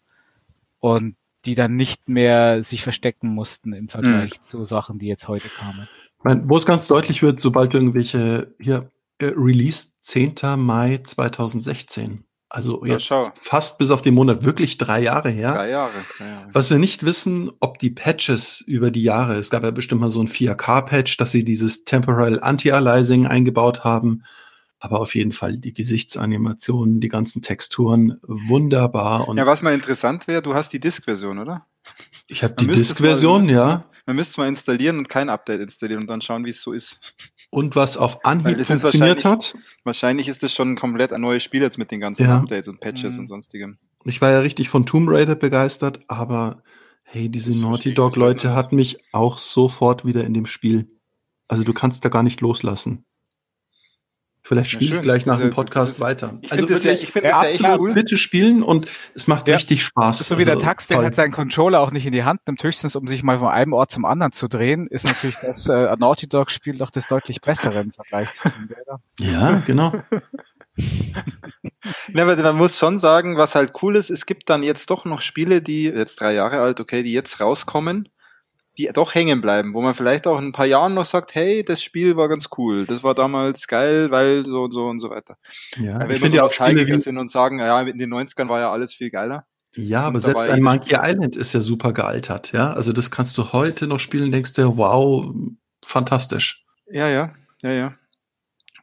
und 0.81 1.16
die 1.45 1.54
dann 1.54 1.76
nicht 1.76 2.09
mehr 2.09 2.62
sich 2.62 2.83
verstecken 2.83 3.28
mussten 3.28 3.73
im 3.73 3.88
Vergleich 3.88 4.38
mhm. 4.38 4.42
zu 4.42 4.64
Sachen, 4.64 4.99
die 4.99 5.09
jetzt 5.09 5.28
heute 5.28 5.49
kamen. 5.49 5.88
Meine, 6.23 6.49
wo 6.49 6.57
es 6.57 6.66
ganz 6.66 6.87
deutlich 6.87 7.23
wird, 7.23 7.40
sobald 7.40 7.75
irgendwelche 7.75 8.54
hier 8.61 8.90
äh, 9.23 9.33
Release 9.37 9.88
10. 10.00 10.35
Mai 10.57 11.00
2016. 11.02 12.25
Also 12.49 12.85
jetzt 12.85 13.09
ja, 13.09 13.33
fast 13.35 13.79
bis 13.79 13.91
auf 13.91 14.02
den 14.02 14.12
Monat 14.12 14.45
wirklich 14.45 14.76
drei 14.76 15.00
Jahre 15.00 15.31
her. 15.31 15.52
Drei 15.52 15.71
Jahre, 15.71 15.93
drei 16.19 16.29
Jahre. 16.29 16.50
Was 16.52 16.71
wir 16.71 16.79
nicht 16.79 17.02
wissen, 17.02 17.50
ob 17.61 17.79
die 17.79 17.88
Patches 17.88 18.61
über 18.61 18.91
die 18.91 19.02
Jahre, 19.02 19.37
es 19.37 19.49
gab 19.49 19.62
ja 19.62 19.71
bestimmt 19.71 20.02
mal 20.02 20.11
so 20.11 20.21
ein 20.21 20.29
4K-Patch, 20.29 21.17
dass 21.17 21.33
sie 21.33 21.47
dieses 21.47 21.85
Temporal 21.85 22.41
Anti-Aliasing 22.41 23.26
eingebaut 23.26 23.85
haben. 23.85 24.25
Aber 24.79 25.00
auf 25.00 25.14
jeden 25.14 25.33
Fall 25.33 25.57
die 25.57 25.73
Gesichtsanimationen, 25.73 27.00
die 27.00 27.09
ganzen 27.09 27.41
Texturen, 27.41 28.19
wunderbar. 28.23 29.29
Und 29.29 29.38
ja, 29.38 29.47
was 29.47 29.62
mal 29.62 29.73
interessant 29.73 30.26
wäre, 30.26 30.43
du 30.43 30.52
hast 30.52 30.75
die 30.75 30.81
Disk-Version, 30.81 31.38
oder? 31.38 31.67
Ich 32.26 32.45
habe 32.45 32.55
die 32.59 32.67
Disk-Version, 32.67 33.49
ja. 33.49 33.85
Man 34.05 34.17
müsste 34.17 34.33
es 34.33 34.37
mal 34.37 34.49
installieren 34.49 34.99
und 34.99 35.09
kein 35.09 35.31
Update 35.31 35.61
installieren 35.61 36.02
und 36.02 36.09
dann 36.09 36.21
schauen, 36.21 36.45
wie 36.45 36.50
es 36.50 36.61
so 36.61 36.73
ist. 36.73 37.00
Und 37.55 37.77
was 37.77 37.99
auf 37.99 38.25
Anhieb 38.25 38.65
funktioniert 38.65 39.27
hat? 39.27 39.55
Wahrscheinlich 39.85 40.27
ist 40.27 40.43
das 40.43 40.55
schon 40.55 40.73
ein 40.73 40.77
komplett 40.77 41.13
ein 41.13 41.21
neues 41.21 41.43
Spiel 41.43 41.61
jetzt 41.61 41.77
mit 41.77 41.91
den 41.91 42.01
ganzen 42.01 42.25
ja. 42.25 42.39
Updates 42.39 42.67
und 42.67 42.81
Patches 42.81 43.13
mhm. 43.13 43.21
und 43.21 43.29
sonstigem. 43.29 43.77
Ich 44.05 44.23
war 44.23 44.31
ja 44.31 44.39
richtig 44.39 44.71
von 44.71 44.87
Tomb 44.87 45.07
Raider 45.11 45.35
begeistert, 45.35 46.01
aber 46.09 46.63
hey, 47.03 47.29
diese 47.29 47.53
Naughty 47.53 47.93
Dog 47.93 48.17
Leute 48.17 48.55
hatten 48.55 48.77
mich 48.77 49.05
auch 49.13 49.37
sofort 49.37 50.07
wieder 50.07 50.25
in 50.25 50.33
dem 50.33 50.47
Spiel. 50.47 50.89
Also 51.47 51.63
du 51.63 51.75
kannst 51.75 52.07
da 52.07 52.09
gar 52.09 52.23
nicht 52.23 52.41
loslassen. 52.41 53.05
Vielleicht 54.45 54.73
spiele 54.73 54.97
ich 54.97 55.03
gleich 55.03 55.25
nach 55.25 55.39
dem 55.39 55.51
Podcast 55.51 56.01
weiter. 56.01 56.39
Ich 56.41 56.51
also 56.51 56.69
wirklich, 56.69 56.85
ja, 56.85 56.93
ich 56.93 57.13
finde 57.13 57.33
absolut 57.33 57.61
ja 57.61 57.79
cool. 57.79 57.95
bitte 57.95 58.19
spielen 58.19 58.64
und 58.64 58.90
es 59.14 59.29
macht 59.29 59.47
ja. 59.47 59.55
richtig 59.55 59.85
Spaß. 59.85 60.19
So 60.19 60.37
wie 60.37 60.40
also, 60.43 60.59
der 60.59 60.59
Tax, 60.59 60.88
der 60.88 60.99
halt 60.99 61.14
seinen 61.14 61.31
Controller 61.31 61.81
auch 61.81 61.93
nicht 61.93 62.07
in 62.07 62.12
die 62.12 62.25
Hand 62.25 62.40
nimmt, 62.47 62.62
höchstens 62.62 62.97
um 62.97 63.07
sich 63.07 63.23
mal 63.23 63.38
von 63.38 63.49
einem 63.49 63.73
Ort 63.73 63.93
zum 63.93 64.05
anderen 64.05 64.33
zu 64.33 64.49
drehen, 64.49 64.88
ist 64.88 65.05
natürlich 65.05 65.37
das 65.37 65.69
äh, 65.69 65.97
Naughty 65.97 66.29
Dog 66.29 66.51
Spiel 66.51 66.77
doch 66.77 66.90
das 66.90 67.07
deutlich 67.07 67.40
bessere 67.40 67.81
im 67.81 67.93
Vergleich 67.93 68.33
zu 68.33 68.49
Tomb 68.49 68.71
Raider. 68.77 69.01
Ja, 69.21 69.62
genau. 69.64 69.93
ja, 72.12 72.23
aber 72.23 72.37
man 72.37 72.57
muss 72.57 72.79
schon 72.79 72.99
sagen, 72.99 73.37
was 73.37 73.55
halt 73.55 73.73
cool 73.83 73.95
ist, 73.95 74.11
es 74.11 74.27
gibt 74.27 74.51
dann 74.51 74.64
jetzt 74.64 74.90
doch 74.90 75.05
noch 75.05 75.21
Spiele, 75.21 75.62
die 75.62 75.85
jetzt 75.85 76.21
drei 76.21 76.35
Jahre 76.35 76.61
alt, 76.61 76.81
okay, 76.81 77.05
die 77.05 77.12
jetzt 77.12 77.40
rauskommen 77.40 78.09
die 78.79 78.89
doch 78.93 79.15
hängen 79.15 79.41
bleiben, 79.41 79.75
wo 79.75 79.83
man 79.83 79.95
vielleicht 79.95 80.27
auch 80.27 80.39
in 80.39 80.47
ein 80.47 80.53
paar 80.53 80.67
Jahren 80.67 80.95
noch 80.95 81.05
sagt, 81.05 81.35
hey, 81.35 81.65
das 81.65 81.83
Spiel 81.83 82.17
war 82.17 82.29
ganz 82.29 82.49
cool, 82.57 82.87
das 82.87 83.03
war 83.03 83.15
damals 83.15 83.67
geil, 83.67 84.11
weil 84.11 84.45
so 84.47 84.63
und 84.63 84.73
so 84.73 84.87
und 84.87 85.01
so 85.01 85.11
weiter. 85.11 85.37
Ja, 85.77 85.99
Wenn 86.01 86.11
ich 86.11 86.21
finde 86.21 86.39
ja 86.39 86.45
auch 86.45 86.53
Spiele 86.53 86.99
sind 86.99 87.19
und 87.19 87.31
sagen, 87.31 87.59
ja, 87.59 87.81
in 87.83 87.99
den 87.99 88.13
90ern 88.13 88.49
war 88.49 88.61
ja 88.61 88.73
alles 88.73 88.95
viel 88.95 89.11
geiler. 89.11 89.47
Ja, 89.75 90.03
aber 90.03 90.21
selbst 90.21 90.49
ein 90.49 90.63
Monkey 90.63 90.97
Island 91.01 91.35
ist 91.35 91.55
ja 91.55 91.61
super 91.61 91.93
gealtert, 91.93 92.53
ja. 92.53 92.73
Also 92.73 92.93
das 92.93 93.11
kannst 93.11 93.37
du 93.39 93.53
heute 93.53 93.87
noch 93.87 94.01
spielen, 94.01 94.31
denkst 94.31 94.53
du, 94.55 94.77
wow, 94.77 95.35
fantastisch. 95.85 96.65
Ja, 96.91 97.09
ja, 97.09 97.35
ja, 97.63 97.71
ja. 97.71 97.95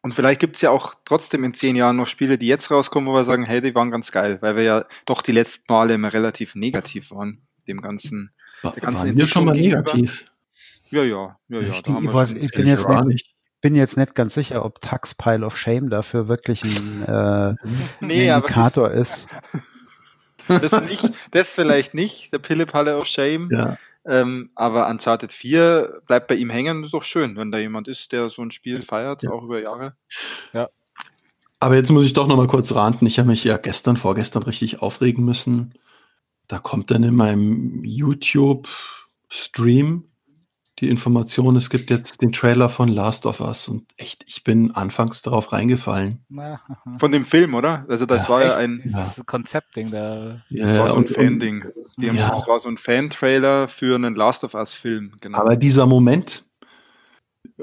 Und 0.02 0.14
vielleicht 0.14 0.40
gibt's 0.40 0.62
ja 0.62 0.72
auch 0.72 0.96
trotzdem 1.06 1.44
in 1.44 1.54
zehn 1.54 1.76
Jahren 1.76 1.98
noch 1.98 2.08
Spiele, 2.08 2.38
die 2.38 2.48
jetzt 2.48 2.72
rauskommen, 2.72 3.10
wo 3.10 3.14
wir 3.14 3.26
sagen, 3.26 3.44
hey, 3.44 3.62
die 3.62 3.76
waren 3.76 3.92
ganz 3.92 4.12
geil, 4.12 4.38
weil 4.42 4.56
wir 4.56 4.64
ja 4.64 4.86
doch 5.06 5.22
die 5.22 5.34
letzten 5.34 5.66
Male 5.72 5.96
immer 5.96 6.14
relativ 6.14 6.56
negativ 6.56 7.12
waren, 7.12 7.46
dem 7.68 7.82
ganzen 7.82 8.32
war, 8.62 8.76
waren 8.82 9.18
wir 9.18 9.28
schon 9.28 9.46
mal 9.46 9.56
negativ? 9.56 10.26
Ja, 10.92 11.04
ja, 11.04 11.38
ja, 11.50 11.60
ja. 11.60 11.74
Ich, 11.80 11.88
weiß, 11.88 12.32
ich 12.34 12.52
bin, 12.52 12.66
jetzt 12.66 12.88
nicht, 13.06 13.36
bin 13.62 13.76
jetzt 13.76 13.98
nicht 13.98 14.16
ganz 14.16 14.34
sicher, 14.34 14.66
ob 14.66 14.82
Tax 14.82 15.14
Pile 15.14 15.46
of 15.46 15.56
Shame 15.56 15.90
dafür 15.90 16.28
wirklich 16.28 16.64
ein, 16.64 17.04
äh, 17.04 17.56
nee, 18.00 18.32
ein 18.32 18.42
Indikator 18.42 18.92
ist. 18.92 19.28
Das, 20.48 20.72
nicht, 20.82 21.08
das 21.30 21.54
vielleicht 21.54 21.94
nicht, 21.94 22.34
der 22.34 22.40
Pille 22.40 22.66
Pile 22.66 22.98
of 22.98 23.06
Shame. 23.06 23.50
Ja. 23.52 23.78
Ähm, 24.04 24.50
aber 24.56 24.88
Uncharted 24.88 25.32
4 25.32 26.02
bleibt 26.08 26.28
bei 26.28 26.34
ihm 26.34 26.50
hängen, 26.50 26.84
ist 26.84 26.96
doch 26.96 27.04
schön, 27.04 27.36
wenn 27.36 27.52
da 27.52 27.60
jemand 27.60 27.88
ist, 27.88 28.12
der 28.14 28.32
so 28.32 28.42
ein 28.42 28.50
Spiel 28.50 28.82
feiert, 28.82 29.22
ja. 29.22 29.30
auch 29.30 29.44
über 29.44 29.62
Jahre. 29.62 29.94
Ja. 30.52 30.70
Aber 31.60 31.76
jetzt 31.76 31.92
muss 31.92 32.04
ich 32.04 32.14
doch 32.14 32.26
noch 32.26 32.36
mal 32.36 32.48
kurz 32.48 32.74
ranten. 32.74 33.06
Ich 33.06 33.20
habe 33.20 33.30
mich 33.30 33.44
ja 33.44 33.58
gestern, 33.58 33.96
vorgestern 33.96 34.42
richtig 34.42 34.82
aufregen 34.82 35.24
müssen 35.24 35.76
da 36.50 36.60
kommt 36.60 36.92
dann 36.92 37.04
in 37.04 37.16
meinem 37.16 37.86
YouTube-Stream 37.86 40.10
die 40.80 40.90
Information, 40.90 41.56
es 41.58 41.70
gibt 41.70 41.90
jetzt 41.90 42.22
den 42.22 42.32
Trailer 42.32 42.70
von 42.70 42.88
Last 42.88 43.26
of 43.26 43.42
Us 43.42 43.68
und 43.68 43.84
echt, 43.98 44.24
ich 44.28 44.44
bin 44.44 44.72
anfangs 44.72 45.22
darauf 45.22 45.52
reingefallen. 45.52 46.26
Von 47.00 47.12
dem 47.12 47.26
Film, 47.26 47.54
oder? 47.54 47.86
Also 47.90 48.06
das 48.06 48.24
ja, 48.24 48.30
war 48.30 48.42
echt? 48.42 48.52
ja 48.52 48.58
ein 48.58 48.82
dieses 48.84 49.18
ja. 49.18 49.24
Konzeptding 49.26 49.92
da. 49.92 50.42
Ja, 50.50 50.66
das 50.66 50.80
war 50.80 50.90
so 50.90 50.96
ein 50.96 51.08
Fan-Ding. 51.08 51.66
Ja. 51.98 52.14
Das 52.14 52.48
war 52.48 52.60
so 52.62 52.70
ein 52.70 52.78
Fan-Trailer 52.78 53.68
für 53.68 53.96
einen 53.96 54.16
Last 54.16 54.44
of 54.44 54.54
Us-Film, 54.54 55.16
genau. 55.20 55.40
Aber 55.40 55.58
dieser 55.58 55.86
Moment, 55.86 56.46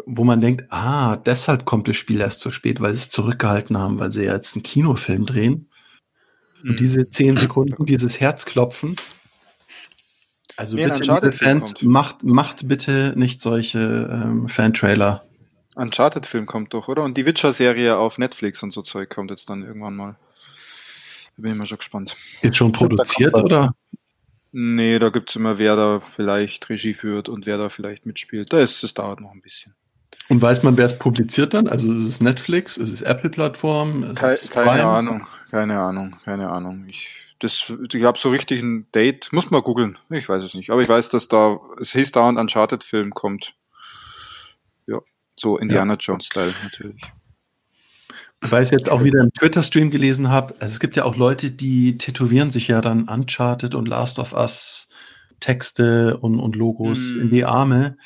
wo 0.04 0.24
man 0.24 0.40
denkt, 0.40 0.66
ah, 0.70 1.16
deshalb 1.16 1.64
kommt 1.64 1.88
das 1.88 1.96
Spiel 1.96 2.20
erst 2.20 2.40
zu 2.40 2.50
spät, 2.50 2.82
weil 2.82 2.92
sie 2.92 3.00
es 3.00 3.10
zurückgehalten 3.10 3.78
haben, 3.78 3.98
weil 3.98 4.12
sie 4.12 4.24
ja 4.24 4.34
jetzt 4.34 4.56
einen 4.56 4.62
Kinofilm 4.62 5.24
drehen. 5.24 5.65
Und 6.62 6.72
mhm. 6.72 6.76
diese 6.76 7.10
zehn 7.10 7.36
Sekunden, 7.36 7.86
dieses 7.86 8.20
Herzklopfen. 8.20 8.96
Also 10.56 10.76
nee, 10.76 10.86
bitte, 10.86 11.02
liebe 11.02 11.32
Fans, 11.32 11.82
macht, 11.82 12.22
macht 12.22 12.66
bitte 12.66 13.12
nicht 13.16 13.40
solche 13.40 14.10
ähm, 14.10 14.48
Fan-Trailer. 14.48 15.26
Uncharted-Film 15.74 16.46
kommt 16.46 16.72
doch, 16.72 16.88
oder? 16.88 17.04
Und 17.04 17.16
die 17.18 17.26
Witcher-Serie 17.26 17.96
auf 17.98 18.16
Netflix 18.16 18.62
und 18.62 18.72
so 18.72 18.80
Zeug 18.80 19.10
kommt 19.10 19.30
jetzt 19.30 19.50
dann 19.50 19.62
irgendwann 19.62 19.94
mal. 19.94 20.16
Da 21.36 21.42
bin 21.42 21.52
ich 21.52 21.58
mal 21.58 21.66
schon 21.66 21.78
gespannt. 21.78 22.16
Jetzt 22.40 22.56
schon 22.56 22.72
produziert, 22.72 23.34
oder? 23.34 23.74
Nee, 24.52 24.98
da 24.98 25.10
gibt 25.10 25.28
es 25.28 25.36
immer, 25.36 25.58
wer 25.58 25.76
da 25.76 26.00
vielleicht 26.00 26.70
Regie 26.70 26.94
führt 26.94 27.28
und 27.28 27.44
wer 27.44 27.58
da 27.58 27.68
vielleicht 27.68 28.06
mitspielt. 28.06 28.54
Da 28.54 28.60
ist, 28.60 28.82
es 28.82 28.94
dauert 28.94 29.20
noch 29.20 29.32
ein 29.32 29.42
bisschen. 29.42 29.74
Und 30.30 30.40
weiß 30.40 30.62
man, 30.62 30.78
wer 30.78 30.86
es 30.86 30.98
publiziert 30.98 31.52
dann? 31.52 31.68
Also 31.68 31.92
ist 31.92 32.04
es 32.04 32.22
Netflix, 32.22 32.78
ist 32.78 32.90
es 32.90 33.02
Apple-Plattform? 33.02 34.14
Ke 34.14 34.34
keine 34.50 34.84
Ahnung, 34.84 35.26
keine 35.50 35.80
Ahnung, 35.80 36.16
keine 36.24 36.50
Ahnung. 36.50 36.86
Ich, 36.88 37.10
das, 37.38 37.72
ich 37.82 37.88
glaube, 37.88 38.18
so 38.18 38.30
richtig 38.30 38.62
ein 38.62 38.86
Date, 38.92 39.32
muss 39.32 39.50
man 39.50 39.62
googeln. 39.62 39.98
Ich 40.10 40.28
weiß 40.28 40.42
es 40.42 40.54
nicht. 40.54 40.70
Aber 40.70 40.82
ich 40.82 40.88
weiß, 40.88 41.08
dass 41.10 41.28
da, 41.28 41.60
es 41.80 41.92
hieß 41.92 42.12
da 42.12 42.28
ein 42.28 42.38
Uncharted-Film 42.38 43.14
kommt. 43.14 43.54
Ja, 44.86 45.00
so 45.36 45.58
Indiana 45.58 45.94
ja. 45.94 45.98
Jones-Style 45.98 46.54
natürlich. 46.62 47.02
Weil 48.40 48.62
ich 48.62 48.70
jetzt 48.70 48.90
auch 48.90 49.02
wieder 49.02 49.20
im 49.20 49.32
Twitter-Stream 49.32 49.90
gelesen 49.90 50.30
habe, 50.30 50.54
also 50.54 50.66
es 50.66 50.80
gibt 50.80 50.96
ja 50.96 51.04
auch 51.04 51.16
Leute, 51.16 51.50
die 51.50 51.96
tätowieren 51.98 52.50
sich 52.50 52.68
ja 52.68 52.80
dann 52.80 53.08
Uncharted 53.08 53.74
und 53.74 53.88
Last 53.88 54.18
of 54.18 54.34
Us 54.34 54.88
Texte 55.40 56.16
und, 56.18 56.40
und 56.40 56.56
Logos 56.56 57.12
hm. 57.12 57.22
in 57.22 57.30
die 57.30 57.44
Arme. 57.44 57.96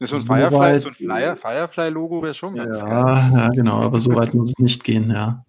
So 0.00 0.14
ein 0.14 0.26
Firefly, 0.26 0.78
so 0.78 0.90
ein 1.08 1.36
Firefly-Logo 1.36 2.22
wäre 2.22 2.34
schon 2.34 2.54
ganz 2.54 2.80
ja, 2.80 2.86
geil. 2.86 3.32
Ja, 3.34 3.48
genau, 3.48 3.82
aber 3.82 3.98
so 3.98 4.14
weit 4.14 4.32
muss 4.32 4.50
es 4.50 4.58
nicht 4.58 4.84
gehen, 4.84 5.10
ja. 5.10 5.44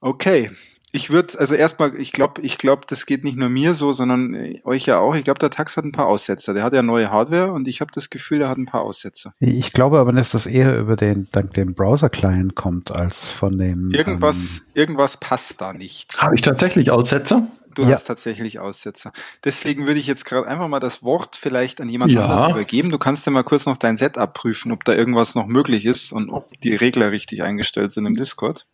Okay. 0.00 0.50
Ich 0.90 1.10
würde, 1.10 1.38
also 1.38 1.54
erstmal, 1.54 1.94
ich 2.00 2.12
glaube, 2.12 2.40
ich 2.40 2.56
glaube, 2.56 2.82
das 2.88 3.04
geht 3.04 3.22
nicht 3.22 3.36
nur 3.36 3.50
mir 3.50 3.74
so, 3.74 3.92
sondern 3.92 4.32
äh, 4.32 4.60
euch 4.64 4.86
ja 4.86 4.98
auch. 4.98 5.14
Ich 5.14 5.24
glaube, 5.24 5.38
der 5.38 5.50
Tax 5.50 5.76
hat 5.76 5.84
ein 5.84 5.92
paar 5.92 6.06
Aussetzer. 6.06 6.54
Der 6.54 6.62
hat 6.62 6.72
ja 6.72 6.82
neue 6.82 7.10
Hardware 7.10 7.52
und 7.52 7.68
ich 7.68 7.82
habe 7.82 7.90
das 7.92 8.08
Gefühl, 8.08 8.38
der 8.38 8.48
hat 8.48 8.56
ein 8.56 8.64
paar 8.64 8.80
Aussetzer. 8.80 9.34
Ich 9.38 9.74
glaube 9.74 9.98
aber, 9.98 10.12
dass 10.12 10.30
das 10.30 10.46
eher 10.46 10.78
über 10.78 10.96
den, 10.96 11.28
dank 11.30 11.52
dem 11.52 11.74
Browser-Client 11.74 12.54
kommt, 12.54 12.90
als 12.90 13.28
von 13.28 13.58
dem. 13.58 13.92
Irgendwas, 13.92 14.36
ähm, 14.36 14.60
irgendwas 14.72 15.18
passt 15.18 15.60
da 15.60 15.74
nicht. 15.74 16.22
Habe 16.22 16.34
ich 16.36 16.40
tatsächlich 16.40 16.90
Aussetzer? 16.90 17.46
Du 17.74 17.82
ja. 17.82 17.90
hast 17.90 18.04
tatsächlich 18.04 18.58
Aussetzer. 18.58 19.12
Deswegen 19.44 19.86
würde 19.86 20.00
ich 20.00 20.06
jetzt 20.06 20.24
gerade 20.24 20.48
einfach 20.48 20.68
mal 20.68 20.80
das 20.80 21.02
Wort 21.02 21.36
vielleicht 21.36 21.82
an 21.82 21.88
jemanden 21.88 22.16
ja. 22.16 22.50
übergeben. 22.50 22.90
Du 22.90 22.98
kannst 22.98 23.26
ja 23.26 23.30
mal 23.30 23.44
kurz 23.44 23.66
noch 23.66 23.76
dein 23.76 23.98
Setup 23.98 24.32
prüfen, 24.32 24.72
ob 24.72 24.84
da 24.84 24.94
irgendwas 24.94 25.34
noch 25.34 25.46
möglich 25.46 25.84
ist 25.84 26.12
und 26.12 26.30
ob 26.30 26.48
die 26.62 26.74
Regler 26.74 27.12
richtig 27.12 27.42
eingestellt 27.42 27.92
sind 27.92 28.06
im 28.06 28.16
Discord. 28.16 28.66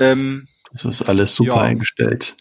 Ähm, 0.00 0.48
das 0.72 0.84
ist 0.84 1.02
alles 1.02 1.34
super 1.34 1.56
ja. 1.56 1.62
eingestellt. 1.62 2.36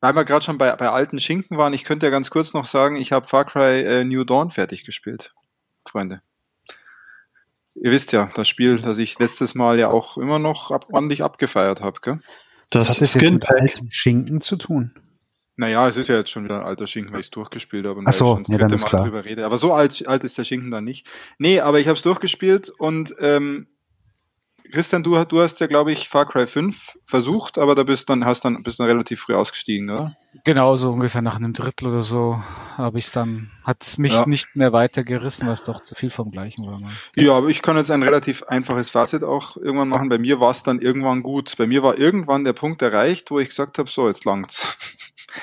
Weil 0.00 0.14
wir 0.14 0.24
gerade 0.24 0.44
schon 0.44 0.58
bei, 0.58 0.74
bei 0.76 0.88
alten 0.88 1.18
Schinken 1.18 1.58
waren, 1.58 1.74
ich 1.74 1.84
könnte 1.84 2.06
ja 2.06 2.10
ganz 2.10 2.30
kurz 2.30 2.54
noch 2.54 2.64
sagen, 2.64 2.96
ich 2.96 3.12
habe 3.12 3.26
Far 3.26 3.44
Cry 3.44 3.82
äh, 3.82 4.04
New 4.04 4.24
Dawn 4.24 4.50
fertig 4.50 4.84
gespielt. 4.84 5.34
Freunde. 5.86 6.22
Ihr 7.74 7.90
wisst 7.90 8.12
ja, 8.12 8.30
das 8.34 8.48
Spiel, 8.48 8.80
das 8.80 8.98
ich 8.98 9.18
letztes 9.18 9.54
Mal 9.54 9.78
ja 9.78 9.88
auch 9.88 10.18
immer 10.18 10.38
noch 10.38 10.70
ab, 10.70 10.86
ordentlich 10.90 11.22
abgefeiert 11.22 11.80
habe, 11.80 12.00
gell? 12.00 12.20
Das, 12.70 12.86
das 12.86 12.96
hat 12.96 13.02
es 13.02 13.14
jetzt 13.14 13.32
mit 13.32 13.48
alten 13.48 13.90
Schinken 13.90 14.40
zu 14.40 14.56
tun. 14.56 14.94
Naja, 15.56 15.86
es 15.88 15.96
ist 15.96 16.08
ja 16.08 16.16
jetzt 16.16 16.30
schon 16.30 16.44
wieder 16.44 16.60
ein 16.60 16.66
alter 16.66 16.86
Schinken, 16.86 17.12
weil 17.12 17.20
ich 17.20 17.26
es 17.26 17.30
durchgespielt 17.30 17.86
habe 17.86 17.98
und 17.98 18.06
Ach 18.06 18.14
so, 18.14 18.38
ich 18.40 18.46
schon 18.46 18.58
das 18.58 18.68
dritte 18.68 18.82
Mal 18.82 18.88
klar. 18.88 19.04
drüber 19.04 19.24
rede. 19.24 19.44
Aber 19.44 19.58
so 19.58 19.74
alt, 19.74 20.06
alt 20.08 20.24
ist 20.24 20.38
der 20.38 20.44
Schinken 20.44 20.70
dann 20.70 20.84
nicht. 20.84 21.06
Nee, 21.38 21.60
aber 21.60 21.80
ich 21.80 21.86
habe 21.86 21.96
es 21.96 22.02
durchgespielt 22.02 22.70
und 22.70 23.14
ähm, 23.18 23.66
Christian, 24.70 25.02
du, 25.02 25.22
du 25.24 25.40
hast 25.40 25.60
ja, 25.60 25.66
glaube 25.66 25.92
ich, 25.92 26.08
Far 26.08 26.26
Cry 26.26 26.46
5 26.46 26.98
versucht, 27.04 27.58
aber 27.58 27.74
da 27.74 27.82
bist 27.82 28.08
dann, 28.08 28.24
hast 28.24 28.44
dann, 28.44 28.62
bist 28.62 28.80
dann 28.80 28.86
relativ 28.86 29.20
früh 29.20 29.34
ausgestiegen, 29.34 29.90
oder? 29.90 30.16
Genau, 30.44 30.76
so 30.76 30.90
ungefähr 30.90 31.22
nach 31.22 31.36
einem 31.36 31.52
Drittel 31.52 31.88
oder 31.88 32.02
so 32.02 32.42
habe 32.76 32.98
ich 32.98 33.10
dann, 33.10 33.50
hat 33.64 33.82
es 33.82 33.98
mich 33.98 34.12
ja. 34.12 34.26
nicht 34.26 34.54
mehr 34.54 34.72
weiter 34.72 35.02
gerissen, 35.02 35.48
was 35.48 35.64
doch 35.64 35.80
zu 35.80 35.94
viel 35.94 36.10
vom 36.10 36.30
Gleichen 36.30 36.66
war. 36.66 36.78
Man. 36.78 36.90
Ja, 37.16 37.34
aber 37.34 37.48
ich 37.48 37.62
kann 37.62 37.76
jetzt 37.76 37.90
ein 37.90 38.02
relativ 38.02 38.44
einfaches 38.44 38.90
Fazit 38.90 39.24
auch 39.24 39.56
irgendwann 39.56 39.88
machen. 39.88 40.08
Bei 40.08 40.18
mir 40.18 40.40
war 40.40 40.52
es 40.52 40.62
dann 40.62 40.80
irgendwann 40.80 41.22
gut. 41.22 41.56
Bei 41.58 41.66
mir 41.66 41.82
war 41.82 41.98
irgendwann 41.98 42.44
der 42.44 42.52
Punkt 42.52 42.80
erreicht, 42.82 43.30
wo 43.30 43.40
ich 43.40 43.48
gesagt 43.48 43.78
habe, 43.78 43.90
so, 43.90 44.08
jetzt 44.08 44.24
langt's. 44.24 44.76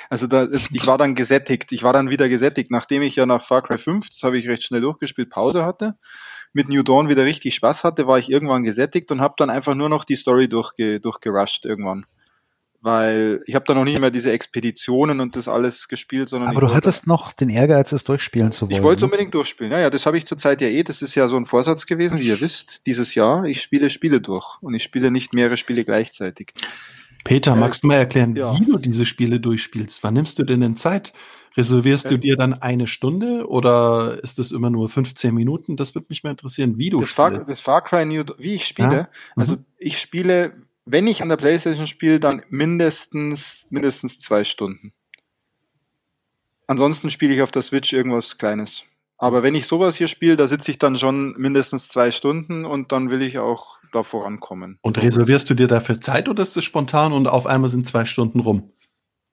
Also 0.09 0.27
da, 0.27 0.49
ich 0.51 0.85
war 0.85 0.97
dann 0.97 1.15
gesättigt. 1.15 1.71
Ich 1.71 1.81
war 1.81 1.93
dann 1.93 2.09
wieder 2.09 2.27
gesättigt, 2.27 2.71
nachdem 2.71 3.03
ich 3.03 3.15
ja 3.15 3.25
nach 3.25 3.45
Far 3.45 3.61
Cry 3.61 3.77
5, 3.77 4.09
das 4.09 4.21
habe 4.21 4.37
ich 4.37 4.45
recht 4.45 4.63
schnell 4.63 4.81
durchgespielt, 4.81 5.29
Pause 5.29 5.63
hatte 5.63 5.95
mit 6.53 6.69
New 6.69 6.83
Dawn 6.83 7.09
wieder 7.09 7.25
richtig 7.25 7.55
Spaß 7.55 7.83
hatte, 7.83 8.07
war 8.07 8.19
ich 8.19 8.29
irgendwann 8.29 8.63
gesättigt 8.63 9.11
und 9.11 9.21
habe 9.21 9.35
dann 9.37 9.49
einfach 9.49 9.75
nur 9.75 9.89
noch 9.89 10.03
die 10.03 10.15
Story 10.15 10.47
durchge 10.47 10.99
durchgerusht 10.99 11.65
irgendwann. 11.65 12.05
Weil 12.79 13.41
ich 13.47 13.55
habe 13.55 13.65
da 13.65 13.73
noch 13.73 13.85
nicht 13.85 13.99
mehr 13.99 14.11
diese 14.11 14.31
Expeditionen 14.31 15.19
und 15.19 15.35
das 15.35 15.47
alles 15.47 15.87
gespielt, 15.87 16.29
sondern. 16.29 16.49
Aber 16.49 16.61
du 16.61 16.73
hattest 16.73 17.07
noch 17.07 17.33
den 17.33 17.49
Ehrgeiz, 17.49 17.91
es 17.91 18.03
durchspielen 18.03 18.51
zu 18.51 18.61
wollen. 18.61 18.71
Ich 18.71 18.83
wollte 18.83 18.99
es 18.99 19.03
unbedingt 19.03 19.33
durchspielen. 19.33 19.71
Ja, 19.71 19.79
ja, 19.79 19.89
das 19.89 20.05
habe 20.05 20.17
ich 20.17 20.25
zurzeit 20.25 20.61
ja 20.61 20.67
eh. 20.67 20.83
Das 20.83 21.01
ist 21.01 21.15
ja 21.15 21.27
so 21.27 21.37
ein 21.37 21.45
Vorsatz 21.45 21.87
gewesen, 21.87 22.19
wie 22.19 22.27
ihr 22.27 22.39
wisst, 22.39 22.85
dieses 22.85 23.15
Jahr. 23.15 23.45
Ich 23.45 23.61
spiele 23.61 23.89
Spiele 23.89 24.21
durch 24.21 24.61
und 24.61 24.75
ich 24.75 24.83
spiele 24.83 25.09
nicht 25.09 25.33
mehrere 25.33 25.57
Spiele 25.57 25.85
gleichzeitig. 25.85 26.53
Peter, 27.23 27.53
äh, 27.53 27.55
magst 27.55 27.83
du 27.83 27.87
mal 27.87 27.95
erklären, 27.95 28.35
ja. 28.35 28.57
wie 28.59 28.65
du 28.65 28.77
diese 28.77 29.05
Spiele 29.05 29.39
durchspielst? 29.39 30.03
Wann 30.03 30.13
nimmst 30.13 30.39
du 30.39 30.43
denn 30.43 30.61
denn 30.61 30.75
Zeit? 30.75 31.13
Reservierst 31.57 32.11
du 32.11 32.17
dir 32.17 32.35
dann 32.35 32.53
eine 32.53 32.85
Stunde 32.85 33.47
oder 33.47 34.19
ist 34.21 34.37
es 34.37 34.51
immer 34.51 34.69
nur 34.69 34.89
15 34.89 35.33
Minuten? 35.33 35.75
Das 35.75 35.95
würde 35.95 36.05
mich 36.09 36.23
mal 36.23 36.29
interessieren, 36.29 36.77
wie 36.77 36.91
du 36.91 36.99
das 36.99 37.09
spielst. 37.09 37.15
Far, 37.15 37.31
das 37.31 37.61
Far 37.61 37.83
Cry 37.83 38.05
New, 38.05 38.23
wie 38.37 38.53
ich 38.53 38.67
spiele. 38.67 38.95
Ja? 38.95 39.09
Also 39.35 39.55
mhm. 39.55 39.65
ich 39.79 39.99
spiele, 39.99 40.53
wenn 40.85 41.07
ich 41.07 41.23
an 41.23 41.29
der 41.29 41.37
Playstation 41.37 41.87
spiele, 41.87 42.19
dann 42.19 42.43
mindestens, 42.49 43.65
mindestens 43.71 44.19
zwei 44.19 44.43
Stunden. 44.43 44.93
Ansonsten 46.67 47.09
spiele 47.09 47.33
ich 47.33 47.41
auf 47.41 47.49
der 47.49 47.63
Switch 47.63 47.91
irgendwas 47.91 48.37
Kleines. 48.37 48.83
Aber 49.17 49.43
wenn 49.43 49.55
ich 49.55 49.65
sowas 49.65 49.95
hier 49.95 50.07
spiele, 50.07 50.35
da 50.35 50.47
sitze 50.47 50.71
ich 50.71 50.77
dann 50.77 50.95
schon 50.95 51.33
mindestens 51.37 51.89
zwei 51.89 52.11
Stunden 52.11 52.65
und 52.65 52.91
dann 52.91 53.09
will 53.09 53.21
ich 53.21 53.39
auch 53.39 53.77
da 53.91 54.03
vorankommen. 54.03 54.77
Und 54.81 55.01
reservierst 55.01 55.49
du 55.49 55.53
dir 55.55 55.67
dafür 55.67 55.99
Zeit 55.99 56.29
oder 56.29 56.43
ist 56.43 56.55
es 56.55 56.63
spontan 56.63 57.13
und 57.13 57.27
auf 57.27 57.47
einmal 57.47 57.69
sind 57.69 57.87
zwei 57.87 58.05
Stunden 58.05 58.39
rum? 58.39 58.71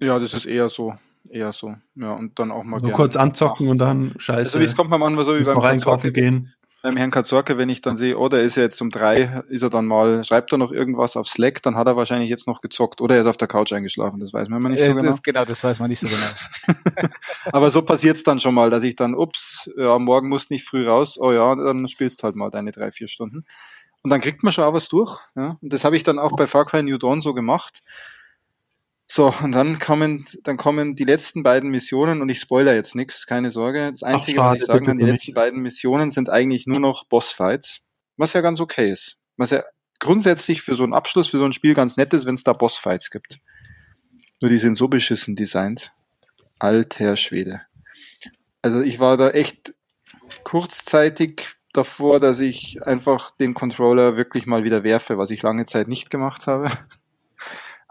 Ja, 0.00 0.18
das 0.18 0.32
ist 0.32 0.46
eher 0.46 0.68
so 0.68 0.94
eher 1.30 1.52
so. 1.52 1.74
Ja, 1.94 2.12
und 2.12 2.38
dann 2.38 2.50
auch 2.50 2.64
mal. 2.64 2.78
So 2.78 2.88
kurz 2.88 3.16
anzocken 3.16 3.68
und 3.68 3.78
dann 3.78 4.14
scheiße. 4.18 4.58
Also, 4.58 4.60
es 4.60 4.76
kommt 4.76 4.90
mir 4.90 4.98
manchmal 4.98 5.24
so 5.24 5.38
wie 5.38 5.42
beim 5.42 5.58
einkaufen 5.60 6.12
gehen. 6.12 6.54
Beim 6.84 6.98
Herrn 6.98 7.10
Katzorke, 7.10 7.56
wenn 7.56 7.70
ich 7.70 7.80
dann 7.80 7.96
sehe, 7.96 8.18
oh, 8.18 8.28
der 8.28 8.42
ist 8.42 8.58
ja 8.58 8.62
jetzt 8.62 8.78
um 8.82 8.90
drei, 8.90 9.42
ist 9.48 9.62
er 9.62 9.70
dann 9.70 9.86
mal, 9.86 10.22
schreibt 10.22 10.52
er 10.52 10.58
noch 10.58 10.70
irgendwas 10.70 11.16
auf 11.16 11.26
Slack, 11.26 11.62
dann 11.62 11.76
hat 11.76 11.86
er 11.86 11.96
wahrscheinlich 11.96 12.28
jetzt 12.28 12.46
noch 12.46 12.60
gezockt 12.60 13.00
oder 13.00 13.14
er 13.14 13.22
ist 13.22 13.26
auf 13.26 13.38
der 13.38 13.48
Couch 13.48 13.72
eingeschlafen, 13.72 14.20
das 14.20 14.34
weiß 14.34 14.50
man 14.50 14.60
immer 14.60 14.68
nicht 14.68 14.84
so 14.84 14.90
äh, 14.90 14.94
genau. 14.94 15.08
Das, 15.08 15.22
genau, 15.22 15.46
das 15.46 15.64
weiß 15.64 15.80
man 15.80 15.88
nicht 15.88 16.00
so 16.00 16.08
genau. 16.08 17.08
Aber 17.52 17.70
so 17.70 17.80
passiert's 17.80 18.22
dann 18.22 18.38
schon 18.38 18.52
mal, 18.52 18.68
dass 18.68 18.82
ich 18.82 18.96
dann, 18.96 19.14
ups, 19.14 19.70
ja, 19.78 19.98
morgen 19.98 20.28
musst 20.28 20.50
nicht 20.50 20.68
früh 20.68 20.86
raus, 20.86 21.18
oh 21.18 21.32
ja, 21.32 21.54
dann 21.54 21.88
spielst 21.88 22.22
halt 22.22 22.36
mal 22.36 22.50
deine 22.50 22.70
drei, 22.70 22.92
vier 22.92 23.08
Stunden. 23.08 23.46
Und 24.02 24.10
dann 24.10 24.20
kriegt 24.20 24.42
man 24.42 24.52
schon 24.52 24.64
auch 24.64 24.74
was 24.74 24.88
durch. 24.90 25.18
Ja? 25.34 25.56
Und 25.62 25.72
das 25.72 25.86
habe 25.86 25.96
ich 25.96 26.02
dann 26.02 26.18
auch 26.18 26.36
bei 26.36 26.46
Far 26.46 26.66
Cry 26.66 26.82
New 26.82 26.98
Dawn 26.98 27.22
so 27.22 27.32
gemacht. 27.32 27.82
So, 29.06 29.32
und 29.42 29.52
dann 29.52 29.78
kommen, 29.78 30.24
dann 30.44 30.56
kommen 30.56 30.96
die 30.96 31.04
letzten 31.04 31.42
beiden 31.42 31.70
Missionen 31.70 32.22
und 32.22 32.28
ich 32.30 32.40
spoiler 32.40 32.74
jetzt 32.74 32.94
nichts, 32.94 33.26
keine 33.26 33.50
Sorge. 33.50 33.90
Das 33.90 34.02
Einzige, 34.02 34.40
Ach, 34.40 34.44
schade, 34.44 34.54
was 34.54 34.62
ich 34.62 34.66
sagen 34.66 34.86
kann, 34.86 34.98
die 34.98 35.04
letzten 35.04 35.34
beiden 35.34 35.60
Missionen 35.60 36.10
sind 36.10 36.30
eigentlich 36.30 36.66
nur 36.66 36.80
noch 36.80 37.04
Bossfights, 37.04 37.80
was 38.16 38.32
ja 38.32 38.40
ganz 38.40 38.60
okay 38.60 38.90
ist. 38.90 39.18
Was 39.36 39.50
ja 39.50 39.62
grundsätzlich 40.00 40.62
für 40.62 40.74
so 40.74 40.84
einen 40.84 40.94
Abschluss, 40.94 41.28
für 41.28 41.38
so 41.38 41.44
ein 41.44 41.52
Spiel 41.52 41.74
ganz 41.74 41.96
nett 41.96 42.14
ist, 42.14 42.26
wenn 42.26 42.34
es 42.34 42.44
da 42.44 42.52
Bossfights 42.52 43.10
gibt. 43.10 43.40
Nur 44.40 44.50
die 44.50 44.58
sind 44.58 44.74
so 44.74 44.88
beschissen 44.88 45.36
designt. 45.36 45.92
Alter 46.58 47.16
Schwede. 47.16 47.62
Also 48.62 48.80
ich 48.80 49.00
war 49.00 49.16
da 49.16 49.30
echt 49.30 49.74
kurzzeitig 50.42 51.56
davor, 51.72 52.20
dass 52.20 52.40
ich 52.40 52.82
einfach 52.86 53.30
den 53.32 53.52
Controller 53.52 54.16
wirklich 54.16 54.46
mal 54.46 54.64
wieder 54.64 54.84
werfe, 54.84 55.18
was 55.18 55.30
ich 55.30 55.42
lange 55.42 55.66
Zeit 55.66 55.88
nicht 55.88 56.08
gemacht 56.08 56.46
habe. 56.46 56.70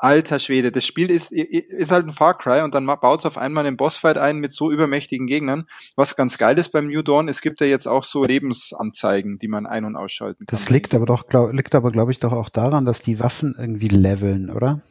Alter 0.04 0.38
Schwede, 0.38 0.74
das 0.74 0.86
Spiel 0.86 1.10
ist, 1.10 1.32
ist 1.32 1.92
halt 1.92 2.06
ein 2.06 2.12
Far 2.12 2.38
Cry 2.38 2.62
und 2.62 2.76
dann 2.76 2.86
baut 2.86 3.20
es 3.20 3.26
auf 3.26 3.38
einmal 3.38 3.66
einen 3.66 3.78
Bossfight 3.78 4.18
ein 4.18 4.39
mit 4.39 4.52
so 4.52 4.70
übermächtigen 4.70 5.28
Gegnern. 5.28 5.66
Was 5.96 6.18
ganz 6.18 6.38
geil 6.38 6.60
ist 6.60 6.74
beim 6.74 6.88
New 6.88 7.04
Dawn, 7.04 7.30
es 7.30 7.39
gibt 7.39 7.62
ja 7.62 7.68
jetzt 7.68 7.88
auch 7.88 8.04
so 8.04 8.26
Lebensanzeigen, 8.26 9.39
die 9.39 9.48
man 9.48 9.66
ein- 9.66 9.86
und 9.86 9.96
ausschalten 9.96 10.46
kann. 10.46 10.58
Das 10.58 10.70
liegt 10.70 10.94
aber 10.94 11.06
doch, 11.06 11.28
glaub, 11.28 11.54
liegt 11.54 11.74
aber 11.74 11.89
glaube 11.89 12.12
ich 12.12 12.20
doch 12.20 12.34
auch 12.34 12.50
daran, 12.50 12.84
dass 12.84 13.00
die 13.00 13.22
Waffen 13.22 13.56
irgendwie 13.58 13.88
leveln, 13.88 14.50
oder? 14.50 14.82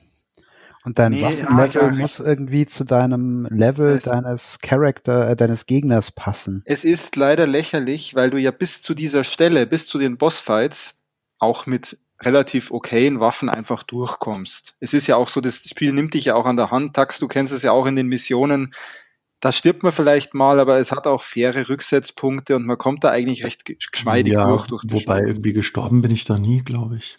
Und 0.84 0.98
dein 0.98 1.12
nee, 1.12 1.22
Waffenlevel 1.22 1.94
ja, 1.94 2.00
muss 2.00 2.18
irgendwie 2.18 2.66
zu 2.66 2.84
deinem 2.84 3.46
Level 3.50 3.96
es 3.96 4.04
deines 4.04 4.60
Charakter, 4.60 5.28
äh, 5.28 5.36
deines 5.36 5.66
Gegners 5.66 6.10
passen. 6.10 6.62
Es 6.64 6.84
ist 6.84 7.16
leider 7.16 7.46
lächerlich, 7.46 8.14
weil 8.14 8.30
du 8.30 8.38
ja 8.38 8.50
bis 8.50 8.80
zu 8.80 8.94
dieser 8.94 9.24
Stelle, 9.24 9.66
bis 9.66 9.86
zu 9.86 9.98
den 9.98 10.16
Bossfights, 10.16 10.94
auch 11.38 11.66
mit 11.66 11.98
relativ 12.22 12.70
okayen 12.70 13.20
Waffen 13.20 13.48
einfach 13.48 13.82
durchkommst. 13.82 14.76
Es 14.80 14.94
ist 14.94 15.06
ja 15.06 15.16
auch 15.16 15.28
so, 15.28 15.40
das 15.40 15.56
Spiel 15.56 15.92
nimmt 15.92 16.14
dich 16.14 16.26
ja 16.26 16.34
auch 16.34 16.46
an 16.46 16.56
der 16.56 16.70
Hand. 16.70 16.94
Tax, 16.94 17.18
du 17.18 17.28
kennst 17.28 17.52
es 17.52 17.62
ja 17.62 17.72
auch 17.72 17.86
in 17.86 17.96
den 17.96 18.06
Missionen. 18.06 18.74
Da 19.40 19.50
stirbt 19.50 19.82
man 19.82 19.90
vielleicht 19.90 20.34
mal, 20.34 20.60
aber 20.60 20.78
es 20.78 20.92
hat 20.92 21.06
auch 21.06 21.22
faire 21.22 21.68
Rücksetzpunkte 21.68 22.54
und 22.54 22.64
man 22.64 22.78
kommt 22.78 23.02
da 23.02 23.10
eigentlich 23.10 23.42
recht 23.42 23.64
geschmeidig 23.64 24.34
ja, 24.34 24.46
durch. 24.46 24.66
durch 24.68 24.84
wobei 24.86 25.18
Spiel. 25.18 25.28
irgendwie 25.28 25.52
gestorben 25.52 26.00
bin 26.00 26.12
ich 26.12 26.24
da 26.24 26.38
nie, 26.38 26.62
glaube 26.62 26.98
ich. 26.98 27.16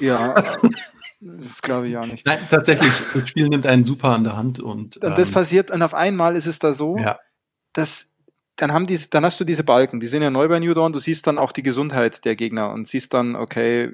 Ja, 0.00 0.42
das 1.20 1.60
glaube 1.60 1.88
ich 1.88 1.96
auch 1.98 2.06
nicht. 2.06 2.24
Nein, 2.24 2.38
tatsächlich, 2.48 2.92
das 3.12 3.28
Spiel 3.28 3.50
nimmt 3.50 3.66
einen 3.66 3.84
super 3.84 4.08
an 4.10 4.24
der 4.24 4.36
Hand 4.36 4.58
und. 4.58 4.96
Und 4.96 5.18
das 5.18 5.28
ähm, 5.28 5.34
passiert, 5.34 5.70
und 5.70 5.82
auf 5.82 5.92
einmal 5.92 6.34
ist 6.34 6.46
es 6.46 6.58
da 6.58 6.72
so, 6.72 6.96
ja. 6.96 7.18
dass 7.74 8.08
dann 8.56 8.72
haben 8.72 8.86
die, 8.86 8.98
dann 9.10 9.24
hast 9.24 9.38
du 9.38 9.44
diese 9.44 9.64
Balken, 9.64 10.00
die 10.00 10.06
sind 10.06 10.22
ja 10.22 10.30
neu 10.30 10.48
bei 10.48 10.58
New 10.58 10.72
Dawn, 10.72 10.92
du 10.92 10.98
siehst 10.98 11.26
dann 11.26 11.38
auch 11.38 11.52
die 11.52 11.62
Gesundheit 11.62 12.24
der 12.24 12.36
Gegner 12.36 12.70
und 12.72 12.88
siehst 12.88 13.12
dann, 13.12 13.36
okay, 13.36 13.92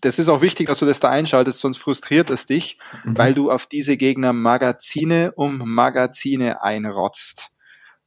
das 0.00 0.18
ist 0.18 0.28
auch 0.28 0.42
wichtig, 0.42 0.66
dass 0.66 0.78
du 0.78 0.86
das 0.86 1.00
da 1.00 1.08
einschaltest, 1.08 1.60
sonst 1.60 1.78
frustriert 1.78 2.30
es 2.30 2.46
dich, 2.46 2.78
mhm. 3.04 3.16
weil 3.16 3.34
du 3.34 3.50
auf 3.50 3.66
diese 3.66 3.96
Gegner 3.96 4.32
Magazine 4.32 5.32
um 5.36 5.58
Magazine 5.64 6.62
einrotzt. 6.62 7.50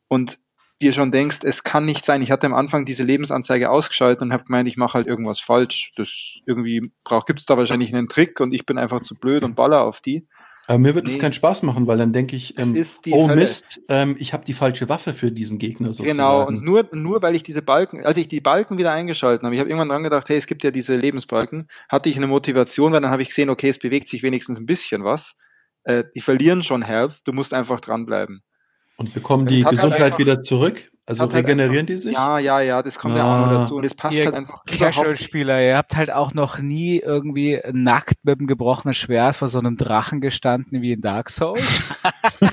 Und 0.08 0.40
dir 0.82 0.94
schon 0.94 1.12
denkst, 1.12 1.40
es 1.44 1.64
kann 1.64 1.86
nicht 1.86 2.06
sein. 2.06 2.22
Ich 2.22 2.32
hatte 2.32 2.46
am 2.46 2.54
Anfang 2.54 2.86
diese 2.86 3.04
Lebensanzeige 3.04 3.70
ausgeschaltet 3.70 4.22
und 4.22 4.32
habe 4.32 4.46
gemeint, 4.46 4.68
ich 4.68 4.78
mache 4.78 4.94
halt 4.94 5.08
irgendwas 5.08 5.40
falsch. 5.40 5.92
Das 5.96 6.40
irgendwie 6.46 6.92
braucht, 7.04 7.28
gibt 7.28 7.40
es 7.40 7.46
da 7.46 7.58
wahrscheinlich 7.58 7.94
einen 7.94 8.08
Trick 8.08 8.40
und 8.40 8.54
ich 8.54 8.66
bin 8.66 8.78
einfach 8.78 9.02
zu 9.02 9.16
blöd 9.16 9.44
und 9.44 9.56
baller 9.56 9.82
auf 9.82 10.02
die. 10.02 10.28
Aber 10.70 10.80
mir 10.80 10.96
wird 10.96 11.08
es 11.08 11.14
nee. 11.14 11.22
keinen 11.22 11.34
Spaß 11.34 11.64
machen, 11.64 11.88
weil 11.88 11.98
dann 11.98 12.12
denke 12.12 12.36
ich, 12.36 12.58
ähm, 12.60 12.76
oh 13.12 13.30
Hölle. 13.30 13.42
Mist, 13.42 13.80
ähm, 13.88 14.18
ich 14.20 14.34
habe 14.34 14.44
die 14.44 14.54
falsche 14.54 14.90
Waffe 14.90 15.14
für 15.14 15.32
diesen 15.32 15.60
Gegner 15.60 15.94
sozusagen. 15.94 16.12
Genau, 16.12 16.46
und 16.46 16.62
nur, 16.62 16.90
nur 16.92 17.22
weil 17.22 17.36
ich 17.36 17.44
diese 17.44 17.62
Balken, 17.62 18.06
als 18.06 18.18
ich 18.18 18.28
die 18.28 18.42
Balken 18.42 18.78
wieder 18.78 18.92
eingeschalten 18.92 19.46
habe, 19.46 19.56
ich 19.56 19.62
habe 19.62 19.70
irgendwann 19.70 19.88
dran 19.88 20.04
gedacht, 20.04 20.28
hey, 20.28 20.36
es 20.36 20.46
gibt 20.46 20.66
ja 20.66 20.72
diese 20.72 20.98
Lebensbalken, 20.98 21.70
hatte 21.88 22.10
ich 22.10 22.18
eine 22.18 22.28
Motivation, 22.28 22.92
weil 22.92 23.00
dann 23.00 23.12
habe 23.12 23.22
ich 23.22 23.30
gesehen, 23.30 23.50
okay, 23.50 23.70
es 23.70 23.80
bewegt 23.80 24.10
sich 24.10 24.24
wenigstens 24.24 24.60
ein 24.60 24.66
bisschen 24.66 25.06
was. 25.06 25.38
Äh, 25.84 26.04
die 26.14 26.22
verlieren 26.22 26.64
schon 26.64 26.82
Health, 26.82 27.22
du 27.24 27.32
musst 27.32 27.54
einfach 27.54 27.80
dranbleiben. 27.80 28.42
Und 28.98 29.14
bekommen 29.14 29.48
die 29.48 29.64
Gesundheit 29.64 30.02
halt 30.02 30.18
wieder 30.18 30.42
zurück? 30.42 30.92
Also 31.10 31.24
halt 31.24 31.36
regenerieren 31.36 31.88
einfach, 31.88 31.88
die 31.88 31.98
sich? 31.98 32.14
Ja, 32.14 32.38
ja, 32.38 32.60
ja, 32.60 32.84
das 32.84 33.00
kommt 33.00 33.16
ah. 33.16 33.18
ja 33.18 33.24
auch 33.24 33.46
noch 33.46 33.62
dazu. 33.62 33.76
Und 33.78 33.86
es 33.86 33.96
passt 33.96 34.18
ihr 34.18 34.26
halt 34.26 34.36
einfach. 34.36 34.66
Casual-Spieler, 34.66 35.62
ihr 35.62 35.78
habt 35.78 35.96
halt 35.96 36.12
auch 36.12 36.34
noch 36.34 36.60
nie 36.60 37.00
irgendwie 37.00 37.62
nackt 37.72 38.16
mit 38.24 38.40
einem 38.40 38.48
gebrochenen 38.48 38.94
Schwert 38.94 39.38
vor 39.38 39.48
so 39.48 39.58
einem 39.58 39.78
Drachen 39.78 40.20
gestanden 40.20 40.82
wie 40.82 40.92
in 40.92 41.02
Dark 41.02 41.30
Souls. 41.30 41.82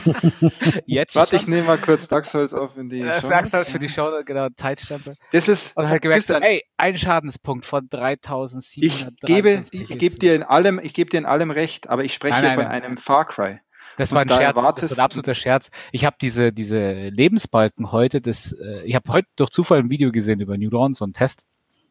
Jetzt 0.87 1.17
Warte, 1.17 1.35
ich 1.35 1.49
nehme 1.49 1.67
mal 1.67 1.79
kurz 1.79 2.07
Dark 2.07 2.27
Souls 2.27 2.55
auf 2.55 2.79
in 2.79 2.89
die 2.89 3.01
äh, 3.01 3.21
Show. 3.21 3.29
Dark 3.29 3.47
Souls 3.47 3.69
für 3.69 3.81
die 3.81 3.89
Show, 3.89 4.09
genau, 4.25 4.47
Zeitstempel. 4.57 5.17
Das 5.33 5.49
ist. 5.49 5.77
Und 5.77 5.89
halt 5.89 6.01
gemerkt, 6.01 6.27
so, 6.27 6.35
ey, 6.35 6.63
ein 6.77 6.97
Schadenspunkt 6.97 7.65
von 7.65 7.89
3700. 7.89 8.85
Ich 8.85 9.07
gebe, 9.23 9.65
ich 9.73 9.99
gebe 9.99 10.17
dir 10.17 10.37
in 10.37 10.45
allem, 10.45 10.79
ich 10.81 10.95
gebe 10.95 11.11
dir 11.11 11.19
in 11.19 11.27
allem 11.27 11.51
recht, 11.51 11.89
aber 11.91 12.05
ich 12.05 12.15
spreche 12.15 12.35
nein, 12.35 12.45
nein, 12.45 12.55
von 12.55 12.65
nein. 12.65 12.83
einem 12.85 12.97
Far 12.99 13.25
Cry. 13.25 13.59
Das 13.97 14.13
war 14.13 14.23
ein 14.23 14.29
da 14.29 14.37
Scherz, 14.37 14.55
das 14.55 14.91
war 14.91 14.99
ein 14.99 15.05
absoluter 15.05 15.35
Scherz. 15.35 15.71
Ich 15.93 16.05
habe 16.05 16.17
diese, 16.21 16.53
diese 16.53 17.09
Lebensbalken 17.09 17.93
heute, 17.93 18.21
das, 18.21 18.53
äh, 18.53 18.83
ich 18.85 18.95
habe 18.95 19.13
heute 19.13 19.29
durch 19.37 19.51
Zufall 19.51 19.79
ein 19.79 19.91
Video 19.91 20.13
gesehen 20.13 20.41
über 20.41 20.57
New 20.59 20.71
Dawn, 20.71 20.95
so 20.95 21.05
ein 21.05 21.13
Test. 21.13 21.47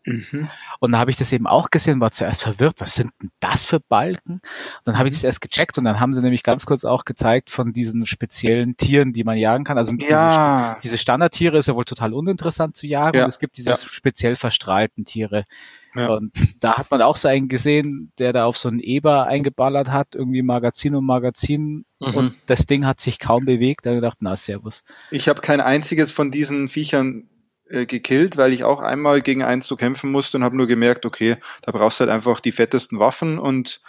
Mhm. 0.06 0.50
Und 0.80 0.92
da 0.92 0.98
habe 0.98 1.12
ich 1.12 1.18
das 1.18 1.32
eben 1.32 1.48
auch 1.48 1.70
gesehen, 1.70 2.02
war 2.02 2.12
zuerst 2.12 2.44
verwirrt, 2.44 2.76
was 2.80 2.96
sind 2.96 3.12
denn 3.22 3.32
das 3.40 3.64
für 3.64 3.80
Balken? 3.80 4.34
Und 4.34 4.42
dann 4.86 4.98
habe 4.98 5.08
ich 5.08 5.16
das 5.16 5.24
erst 5.24 5.42
gecheckt 5.42 5.78
und 5.78 5.86
dann 5.86 6.00
haben 6.00 6.14
sie 6.14 6.22
nämlich 6.22 6.44
ganz 6.44 6.66
kurz 6.66 6.84
auch 6.84 7.06
gezeigt 7.06 7.50
von 7.50 7.72
diesen 7.72 8.06
speziellen 8.06 8.76
Tieren, 8.76 9.14
die 9.14 9.24
man 9.24 9.38
jagen 9.38 9.64
kann. 9.64 9.78
Also 9.78 9.94
ja. 9.94 10.76
diese, 10.76 10.80
diese 10.84 10.98
Standardtiere 10.98 11.58
ist 11.58 11.68
ja 11.68 11.76
wohl 11.76 11.86
total 11.86 12.14
uninteressant 12.14 12.76
zu 12.76 12.86
jagen 12.88 13.18
ja. 13.18 13.24
und 13.24 13.30
es 13.30 13.40
gibt 13.40 13.58
diese 13.58 13.72
ja. 13.72 13.78
speziell 13.78 14.36
verstrahlten 14.36 15.06
Tiere, 15.06 15.46
ja. 15.96 16.10
Und 16.10 16.34
da 16.60 16.76
hat 16.76 16.90
man 16.92 17.02
auch 17.02 17.16
so 17.16 17.28
einen 17.28 17.48
gesehen, 17.48 18.12
der 18.20 18.34
da 18.34 18.46
auf 18.46 18.58
so 18.58 18.70
einen 18.70 18.80
Eber 18.80 19.28
eingeballert 19.28 19.90
hat, 19.90 20.16
irgendwie 20.16 20.42
Magazin 20.42 20.96
um 20.96 21.06
Magazin 21.06 21.86
mhm. 22.00 22.16
und 22.16 22.36
das 22.48 22.66
Ding 22.66 22.86
hat 22.86 23.00
sich 23.00 23.20
kaum 23.20 23.46
bewegt. 23.46 23.86
Da 23.86 23.92
habe 23.92 23.98
ich 23.98 24.02
gedacht, 24.02 24.18
na, 24.22 24.36
servus. 24.36 24.84
Ich 25.12 25.28
habe 25.28 25.42
kein 25.42 25.62
einziges 25.62 26.12
von 26.12 26.32
diesen 26.32 26.68
Viechern 26.70 27.30
äh, 27.70 27.86
gekillt, 27.86 28.38
weil 28.38 28.54
ich 28.54 28.64
auch 28.64 28.82
einmal 28.82 29.22
gegen 29.22 29.44
eins 29.44 29.68
zu 29.68 29.76
kämpfen 29.76 30.12
musste 30.12 30.38
und 30.38 30.44
habe 30.44 30.58
nur 30.58 30.68
gemerkt, 30.68 31.06
okay, 31.06 31.38
da 31.62 31.72
brauchst 31.72 32.00
du 32.00 32.02
halt 32.02 32.12
einfach 32.12 32.40
die 32.40 32.52
fettesten 32.52 33.00
Waffen 33.00 33.40
und 33.40 33.82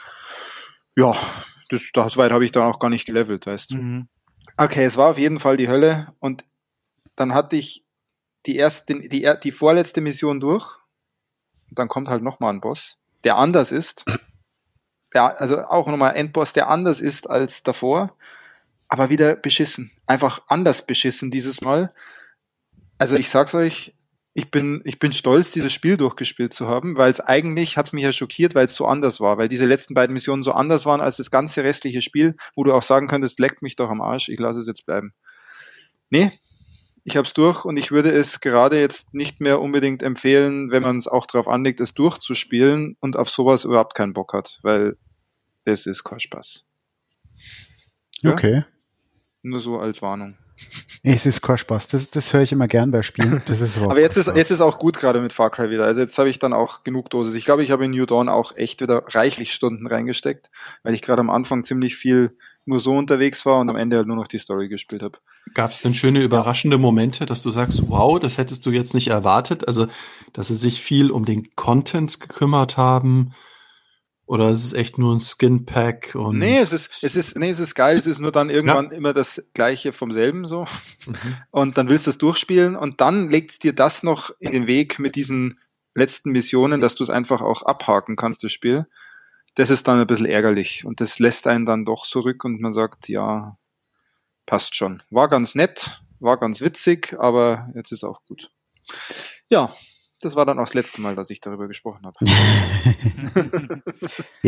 ja, 0.96 1.16
das, 1.70 1.82
das 1.92 2.16
weit 2.16 2.32
habe 2.32 2.44
ich 2.44 2.52
dann 2.52 2.70
auch 2.70 2.78
gar 2.78 2.90
nicht 2.90 3.06
gelevelt, 3.06 3.46
weißt 3.46 3.72
du. 3.72 3.76
Mhm. 3.76 4.08
Okay, 4.56 4.84
es 4.84 4.96
war 4.96 5.10
auf 5.10 5.18
jeden 5.18 5.40
Fall 5.40 5.56
die 5.56 5.68
Hölle 5.68 6.08
und 6.20 6.44
dann 7.16 7.34
hatte 7.34 7.56
ich 7.56 7.84
die 8.46 8.56
erste, 8.56 8.94
die, 8.94 9.28
die 9.42 9.52
vorletzte 9.52 10.00
Mission 10.00 10.38
durch 10.38 10.78
dann 11.78 11.88
kommt 11.88 12.08
halt 12.08 12.22
nochmal 12.22 12.52
ein 12.52 12.60
Boss, 12.60 12.98
der 13.24 13.36
anders 13.36 13.72
ist. 13.72 14.04
Ja, 15.14 15.28
also 15.28 15.64
auch 15.64 15.86
nochmal 15.86 16.16
Endboss, 16.16 16.52
der 16.52 16.68
anders 16.68 17.00
ist 17.00 17.30
als 17.30 17.62
davor, 17.62 18.16
aber 18.88 19.10
wieder 19.10 19.36
beschissen. 19.36 19.92
Einfach 20.06 20.42
anders 20.48 20.84
beschissen 20.84 21.30
dieses 21.30 21.60
Mal. 21.60 21.94
Also 22.98 23.16
ich 23.16 23.30
sag's 23.30 23.54
euch, 23.54 23.94
ich 24.36 24.50
bin, 24.50 24.82
ich 24.84 24.98
bin 24.98 25.12
stolz, 25.12 25.52
dieses 25.52 25.72
Spiel 25.72 25.96
durchgespielt 25.96 26.52
zu 26.52 26.66
haben, 26.66 26.96
weil 26.96 27.12
es 27.12 27.20
eigentlich 27.20 27.76
hat's 27.76 27.92
mich 27.92 28.02
ja 28.02 28.12
schockiert, 28.12 28.56
weil 28.56 28.66
es 28.66 28.74
so 28.74 28.86
anders 28.86 29.20
war, 29.20 29.38
weil 29.38 29.48
diese 29.48 29.66
letzten 29.66 29.94
beiden 29.94 30.12
Missionen 30.12 30.42
so 30.42 30.50
anders 30.50 30.84
waren 30.84 31.00
als 31.00 31.16
das 31.18 31.30
ganze 31.30 31.62
restliche 31.62 32.02
Spiel, 32.02 32.34
wo 32.56 32.64
du 32.64 32.72
auch 32.72 32.82
sagen 32.82 33.06
könntest, 33.06 33.38
leckt 33.38 33.62
mich 33.62 33.76
doch 33.76 33.90
am 33.90 34.00
Arsch, 34.00 34.28
ich 34.28 34.40
lasse 34.40 34.58
es 34.58 34.66
jetzt 34.66 34.84
bleiben. 34.84 35.14
Nee, 36.10 36.32
ich 37.04 37.16
habe 37.16 37.26
es 37.26 37.34
durch 37.34 37.64
und 37.64 37.76
ich 37.76 37.92
würde 37.92 38.10
es 38.10 38.40
gerade 38.40 38.80
jetzt 38.80 39.12
nicht 39.12 39.40
mehr 39.40 39.60
unbedingt 39.60 40.02
empfehlen, 40.02 40.70
wenn 40.70 40.82
man 40.82 40.96
es 40.96 41.06
auch 41.06 41.26
darauf 41.26 41.48
anlegt, 41.48 41.80
es 41.80 41.92
durchzuspielen 41.92 42.96
und 43.00 43.16
auf 43.16 43.28
sowas 43.28 43.64
überhaupt 43.64 43.94
keinen 43.94 44.14
Bock 44.14 44.32
hat, 44.32 44.58
weil 44.62 44.96
das 45.64 45.84
ist 45.84 46.02
kein 46.02 46.20
Spaß. 46.20 46.64
Ja? 48.22 48.32
Okay. 48.32 48.64
Nur 49.42 49.60
so 49.60 49.78
als 49.78 50.00
Warnung. 50.00 50.38
Es 51.02 51.26
ist 51.26 51.42
kein 51.42 51.58
Spaß. 51.58 51.88
Das, 51.88 52.10
das 52.10 52.32
höre 52.32 52.40
ich 52.40 52.52
immer 52.52 52.68
gern 52.68 52.90
bei 52.90 53.02
Spielen. 53.02 53.42
Das 53.46 53.60
ist 53.60 53.76
Aber 53.76 54.00
jetzt 54.00 54.16
ist, 54.16 54.34
jetzt 54.34 54.50
ist 54.50 54.62
auch 54.62 54.78
gut 54.78 54.98
gerade 54.98 55.20
mit 55.20 55.34
Far 55.34 55.50
Cry 55.50 55.68
wieder. 55.68 55.84
Also 55.84 56.00
jetzt 56.00 56.16
habe 56.18 56.30
ich 56.30 56.38
dann 56.38 56.54
auch 56.54 56.84
genug 56.84 57.10
Dosis. 57.10 57.34
Ich 57.34 57.44
glaube, 57.44 57.62
ich 57.62 57.70
habe 57.70 57.84
in 57.84 57.90
New 57.90 58.06
Dawn 58.06 58.30
auch 58.30 58.56
echt 58.56 58.80
wieder 58.80 59.04
reichlich 59.08 59.52
Stunden 59.52 59.86
reingesteckt, 59.86 60.50
weil 60.82 60.94
ich 60.94 61.02
gerade 61.02 61.20
am 61.20 61.28
Anfang 61.28 61.64
ziemlich 61.64 61.96
viel 61.96 62.38
nur 62.66 62.80
so 62.80 62.96
unterwegs 62.96 63.44
war 63.44 63.58
und 63.58 63.68
am 63.68 63.76
Ende 63.76 63.96
halt 63.96 64.06
nur 64.06 64.16
noch 64.16 64.26
die 64.26 64.38
Story 64.38 64.68
gespielt 64.68 65.02
habe. 65.02 65.18
Gab 65.52 65.72
es 65.72 65.82
denn 65.82 65.94
schöne, 65.94 66.22
überraschende 66.22 66.78
Momente, 66.78 67.26
dass 67.26 67.42
du 67.42 67.50
sagst, 67.50 67.88
wow, 67.88 68.18
das 68.18 68.38
hättest 68.38 68.64
du 68.66 68.70
jetzt 68.70 68.94
nicht 68.94 69.08
erwartet? 69.08 69.68
Also, 69.68 69.86
dass 70.32 70.48
sie 70.48 70.56
sich 70.56 70.80
viel 70.80 71.10
um 71.10 71.24
den 71.24 71.54
Content 71.54 72.20
gekümmert 72.20 72.76
haben? 72.76 73.34
Oder 74.26 74.50
ist 74.50 74.64
es 74.64 74.72
echt 74.72 74.96
nur 74.96 75.14
ein 75.14 75.20
Skin-Pack? 75.20 76.14
Und 76.14 76.38
nee, 76.38 76.58
es 76.58 76.72
ist, 76.72 77.02
es 77.02 77.14
ist, 77.14 77.36
nee, 77.36 77.50
es 77.50 77.60
ist 77.60 77.74
geil. 77.74 77.98
Es 77.98 78.06
ist 78.06 78.20
nur 78.20 78.32
dann 78.32 78.48
irgendwann 78.48 78.90
ja. 78.90 78.96
immer 78.96 79.12
das 79.12 79.44
Gleiche 79.52 79.92
vom 79.92 80.12
selben 80.12 80.46
so. 80.46 80.64
Mhm. 81.06 81.36
Und 81.50 81.76
dann 81.76 81.90
willst 81.90 82.06
du 82.06 82.10
es 82.10 82.18
durchspielen 82.18 82.74
und 82.74 83.02
dann 83.02 83.28
legt 83.28 83.62
dir 83.62 83.74
das 83.74 84.02
noch 84.02 84.30
in 84.38 84.52
den 84.52 84.66
Weg 84.66 84.98
mit 84.98 85.14
diesen 85.14 85.60
letzten 85.94 86.30
Missionen, 86.30 86.80
dass 86.80 86.94
du 86.94 87.04
es 87.04 87.10
einfach 87.10 87.42
auch 87.42 87.62
abhaken 87.62 88.16
kannst, 88.16 88.42
das 88.42 88.52
Spiel 88.52 88.86
das 89.54 89.70
ist 89.70 89.86
dann 89.86 90.00
ein 90.00 90.06
bisschen 90.06 90.26
ärgerlich 90.26 90.84
und 90.84 91.00
das 91.00 91.18
lässt 91.18 91.46
einen 91.46 91.66
dann 91.66 91.84
doch 91.84 92.06
zurück 92.06 92.44
und 92.44 92.60
man 92.60 92.72
sagt, 92.72 93.08
ja, 93.08 93.56
passt 94.46 94.74
schon. 94.74 95.02
War 95.10 95.28
ganz 95.28 95.54
nett, 95.54 96.02
war 96.20 96.38
ganz 96.38 96.60
witzig, 96.60 97.16
aber 97.18 97.70
jetzt 97.74 97.92
ist 97.92 98.04
auch 98.04 98.24
gut. 98.24 98.50
Ja, 99.48 99.74
das 100.20 100.36
war 100.36 100.46
dann 100.46 100.58
auch 100.58 100.64
das 100.64 100.74
letzte 100.74 101.00
Mal, 101.00 101.14
dass 101.14 101.30
ich 101.30 101.40
darüber 101.40 101.68
gesprochen 101.68 102.06
habe. 102.06 102.16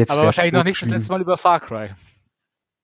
aber 0.09 0.25
wahrscheinlich 0.25 0.53
noch 0.53 0.65
nicht 0.65 0.81
das 0.81 0.89
letzte 0.89 1.13
Mal 1.13 1.21
über 1.21 1.39
Far 1.39 1.61
Cry. 1.61 1.95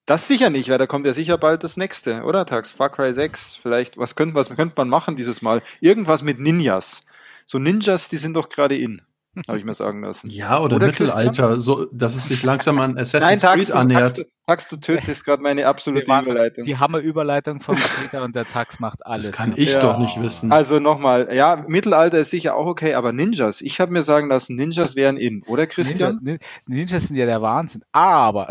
Das 0.04 0.26
sicher 0.26 0.50
nicht, 0.50 0.68
weil 0.68 0.78
da 0.78 0.87
kommt 0.87 1.06
ja 1.06 1.12
sicher 1.12 1.38
bald 1.38 1.62
das 1.62 1.76
nächste, 1.76 2.24
oder 2.24 2.44
Tax? 2.44 2.72
Far 2.72 2.90
Cry 2.90 3.12
6, 3.12 3.56
vielleicht, 3.56 3.98
was 3.98 4.16
könnte, 4.16 4.35
was 4.35 4.50
könnte 4.50 4.74
man 4.76 4.88
machen 4.88 5.16
dieses 5.16 5.42
Mal? 5.42 5.62
Irgendwas 5.80 6.22
mit 6.22 6.40
Ninjas. 6.40 7.02
So 7.46 7.58
Ninjas, 7.58 8.08
die 8.08 8.16
sind 8.16 8.35
doch 8.35 8.48
gerade 8.48 8.76
in 8.76 9.02
habe 9.49 9.59
ich 9.59 9.64
mir 9.64 9.75
sagen 9.75 10.03
lassen. 10.03 10.29
Ja, 10.29 10.61
oder, 10.61 10.77
oder 10.77 10.88
Mittelalter, 10.88 11.59
so, 11.59 11.87
dass 11.87 12.16
es 12.16 12.29
sich 12.29 12.42
langsam 12.42 12.79
an 12.79 12.99
Assassin's 12.99 13.42
Nein, 13.42 13.59
Creed 13.59 13.68
du, 13.71 13.75
annähert. 13.75 14.18
Du, 14.18 14.25
Tax, 14.47 14.68
du 14.68 14.77
tötest 14.77 15.25
gerade 15.25 15.42
meine 15.42 15.66
absolute 15.66 16.05
Überleitung. 16.05 16.64
Die 16.64 16.77
Hammer-Überleitung 16.77 17.61
von 17.61 17.77
Peter 17.77 18.25
und 18.25 18.37
der 18.37 18.45
Tax 18.45 18.79
macht 18.81 19.07
alles. 19.07 19.29
Das 19.29 19.37
kann 19.37 19.55
ich 19.57 19.71
ja. 19.71 19.81
doch 19.81 19.99
nicht 19.99 20.21
wissen. 20.21 20.53
Also 20.53 20.81
nochmal, 20.81 21.35
ja, 21.35 21.64
Mittelalter 21.66 22.18
ist 22.18 22.31
sicher 22.31 22.57
auch 22.57 22.66
okay, 22.66 22.95
aber 22.95 23.12
Ninjas, 23.12 23.61
ich 23.62 23.81
habe 23.81 23.92
mir 23.92 24.03
sagen 24.03 24.29
lassen, 24.29 24.57
Ninjas 24.57 24.97
wären 24.97 25.16
in, 25.16 25.42
oder 25.45 25.66
Christian? 25.66 26.18
Ninja, 26.23 26.38
Ninjas 26.66 27.05
sind 27.05 27.16
ja 27.16 27.25
der 27.25 27.40
Wahnsinn, 27.40 27.83
aber 27.92 28.49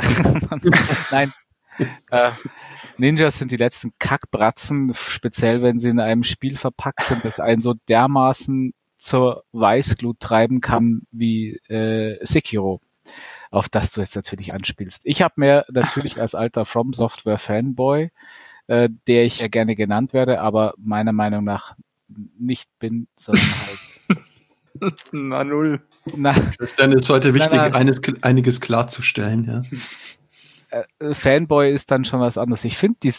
nein, 1.12 1.32
äh, 2.10 2.32
Ninjas 2.98 3.38
sind 3.38 3.52
die 3.52 3.58
letzten 3.58 3.91
Kackbratzen, 4.00 4.94
speziell 4.94 5.62
wenn 5.62 5.80
sie 5.80 5.89
in 5.89 6.00
einem 6.00 6.24
Spiel 6.24 6.56
verpackt 6.56 7.06
sind, 7.06 7.26
das 7.26 7.39
einen 7.39 7.62
so 7.62 7.76
dermaßen 7.88 8.74
zur 9.01 9.43
Weißglut 9.51 10.19
treiben 10.19 10.61
kann 10.61 11.01
wie 11.11 11.55
äh, 11.67 12.23
Sekiro, 12.25 12.81
auf 13.49 13.67
das 13.67 13.91
du 13.91 14.01
jetzt 14.01 14.15
natürlich 14.15 14.53
anspielst. 14.53 15.01
Ich 15.05 15.21
habe 15.21 15.33
mir 15.37 15.65
natürlich 15.69 16.21
als 16.21 16.35
alter 16.35 16.65
From 16.65 16.93
Software 16.93 17.39
Fanboy, 17.39 18.11
äh, 18.67 18.89
der 19.07 19.25
ich 19.25 19.39
ja 19.39 19.47
gerne 19.47 19.75
genannt 19.75 20.13
werde, 20.13 20.39
aber 20.39 20.75
meiner 20.77 21.13
Meinung 21.13 21.43
nach 21.43 21.75
nicht 22.37 22.69
bin, 22.79 23.07
sondern 23.15 23.45
halt. 23.45 24.21
Na 25.11 25.43
null. 25.43 25.81
Na, 26.15 26.33
Christian, 26.57 26.91
ist 26.91 27.09
heute 27.09 27.33
wichtig, 27.33 27.53
na, 27.53 27.69
na, 27.69 27.75
eines, 27.75 28.01
einiges 28.21 28.61
klarzustellen, 28.61 29.45
ja. 29.45 29.61
Äh, 30.71 31.13
Fanboy 31.13 31.71
ist 31.71 31.91
dann 31.91 32.05
schon 32.05 32.21
was 32.21 32.38
anderes. 32.38 32.63
Ich 32.63 32.77
finde 32.77 32.97
ich 33.03 33.15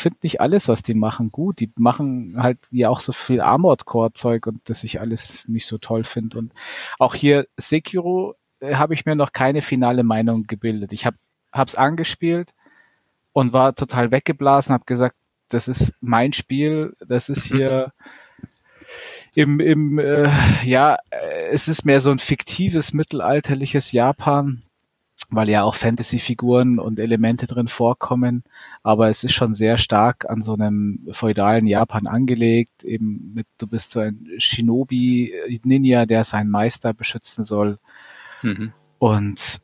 finde 0.00 0.18
nicht 0.22 0.40
alles, 0.40 0.68
was 0.68 0.82
die 0.82 0.94
machen, 0.94 1.30
gut. 1.30 1.60
Die 1.60 1.72
machen 1.76 2.36
halt 2.42 2.58
ja 2.70 2.90
auch 2.90 3.00
so 3.00 3.12
viel 3.12 3.40
Armored 3.40 3.86
Core 3.86 4.12
Zeug 4.12 4.46
und 4.46 4.68
das 4.68 4.84
ich 4.84 5.00
alles 5.00 5.48
nicht 5.48 5.66
so 5.66 5.78
toll 5.78 6.04
finde. 6.04 6.38
Und 6.38 6.52
auch 6.98 7.14
hier 7.14 7.46
Sekiro 7.56 8.34
äh, 8.60 8.74
habe 8.74 8.94
ich 8.94 9.06
mir 9.06 9.16
noch 9.16 9.32
keine 9.32 9.62
finale 9.62 10.02
Meinung 10.02 10.46
gebildet. 10.46 10.92
Ich 10.92 11.06
habe 11.06 11.16
hab's 11.52 11.74
angespielt 11.74 12.50
und 13.32 13.52
war 13.54 13.74
total 13.74 14.10
weggeblasen, 14.10 14.74
habe 14.74 14.84
gesagt, 14.84 15.16
das 15.48 15.68
ist 15.68 15.94
mein 16.00 16.34
Spiel, 16.34 16.96
das 17.06 17.30
ist 17.30 17.44
hier 17.44 17.92
im, 19.34 19.58
im 19.58 19.98
äh, 19.98 20.30
ja, 20.64 20.98
äh, 21.10 21.48
es 21.50 21.66
ist 21.66 21.86
mehr 21.86 22.00
so 22.00 22.10
ein 22.10 22.18
fiktives 22.18 22.92
mittelalterliches 22.92 23.92
Japan 23.92 24.62
weil 25.30 25.48
ja 25.48 25.62
auch 25.62 25.74
Fantasy-Figuren 25.74 26.78
und 26.78 26.98
Elemente 26.98 27.46
drin 27.46 27.68
vorkommen, 27.68 28.42
aber 28.82 29.08
es 29.08 29.24
ist 29.24 29.32
schon 29.32 29.54
sehr 29.54 29.78
stark 29.78 30.28
an 30.28 30.42
so 30.42 30.54
einem 30.54 31.08
feudalen 31.12 31.66
Japan 31.66 32.06
angelegt, 32.06 32.84
eben 32.84 33.32
mit, 33.34 33.46
du 33.58 33.66
bist 33.66 33.92
so 33.92 34.00
ein 34.00 34.26
Shinobi-Ninja, 34.38 36.06
der 36.06 36.24
seinen 36.24 36.50
Meister 36.50 36.92
beschützen 36.92 37.44
soll. 37.44 37.78
Mhm. 38.42 38.72
Und 38.98 39.60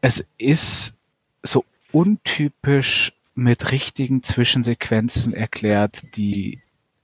es 0.00 0.24
ist 0.38 0.94
so 1.42 1.64
untypisch 1.92 3.12
mit 3.34 3.72
richtigen 3.72 4.22
Zwischensequenzen 4.22 5.34
erklärt, 5.34 6.16
die 6.16 6.60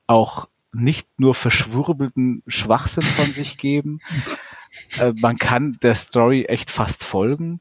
auch 0.06 0.48
nicht 0.72 1.06
nur 1.18 1.34
verschwurbelten 1.34 2.42
Schwachsinn 2.46 3.02
von 3.02 3.32
sich 3.32 3.58
geben, 3.58 4.00
äh, 4.98 5.12
man 5.20 5.36
kann 5.36 5.78
der 5.82 5.94
Story 5.94 6.44
echt 6.44 6.70
fast 6.70 7.04
folgen. 7.04 7.60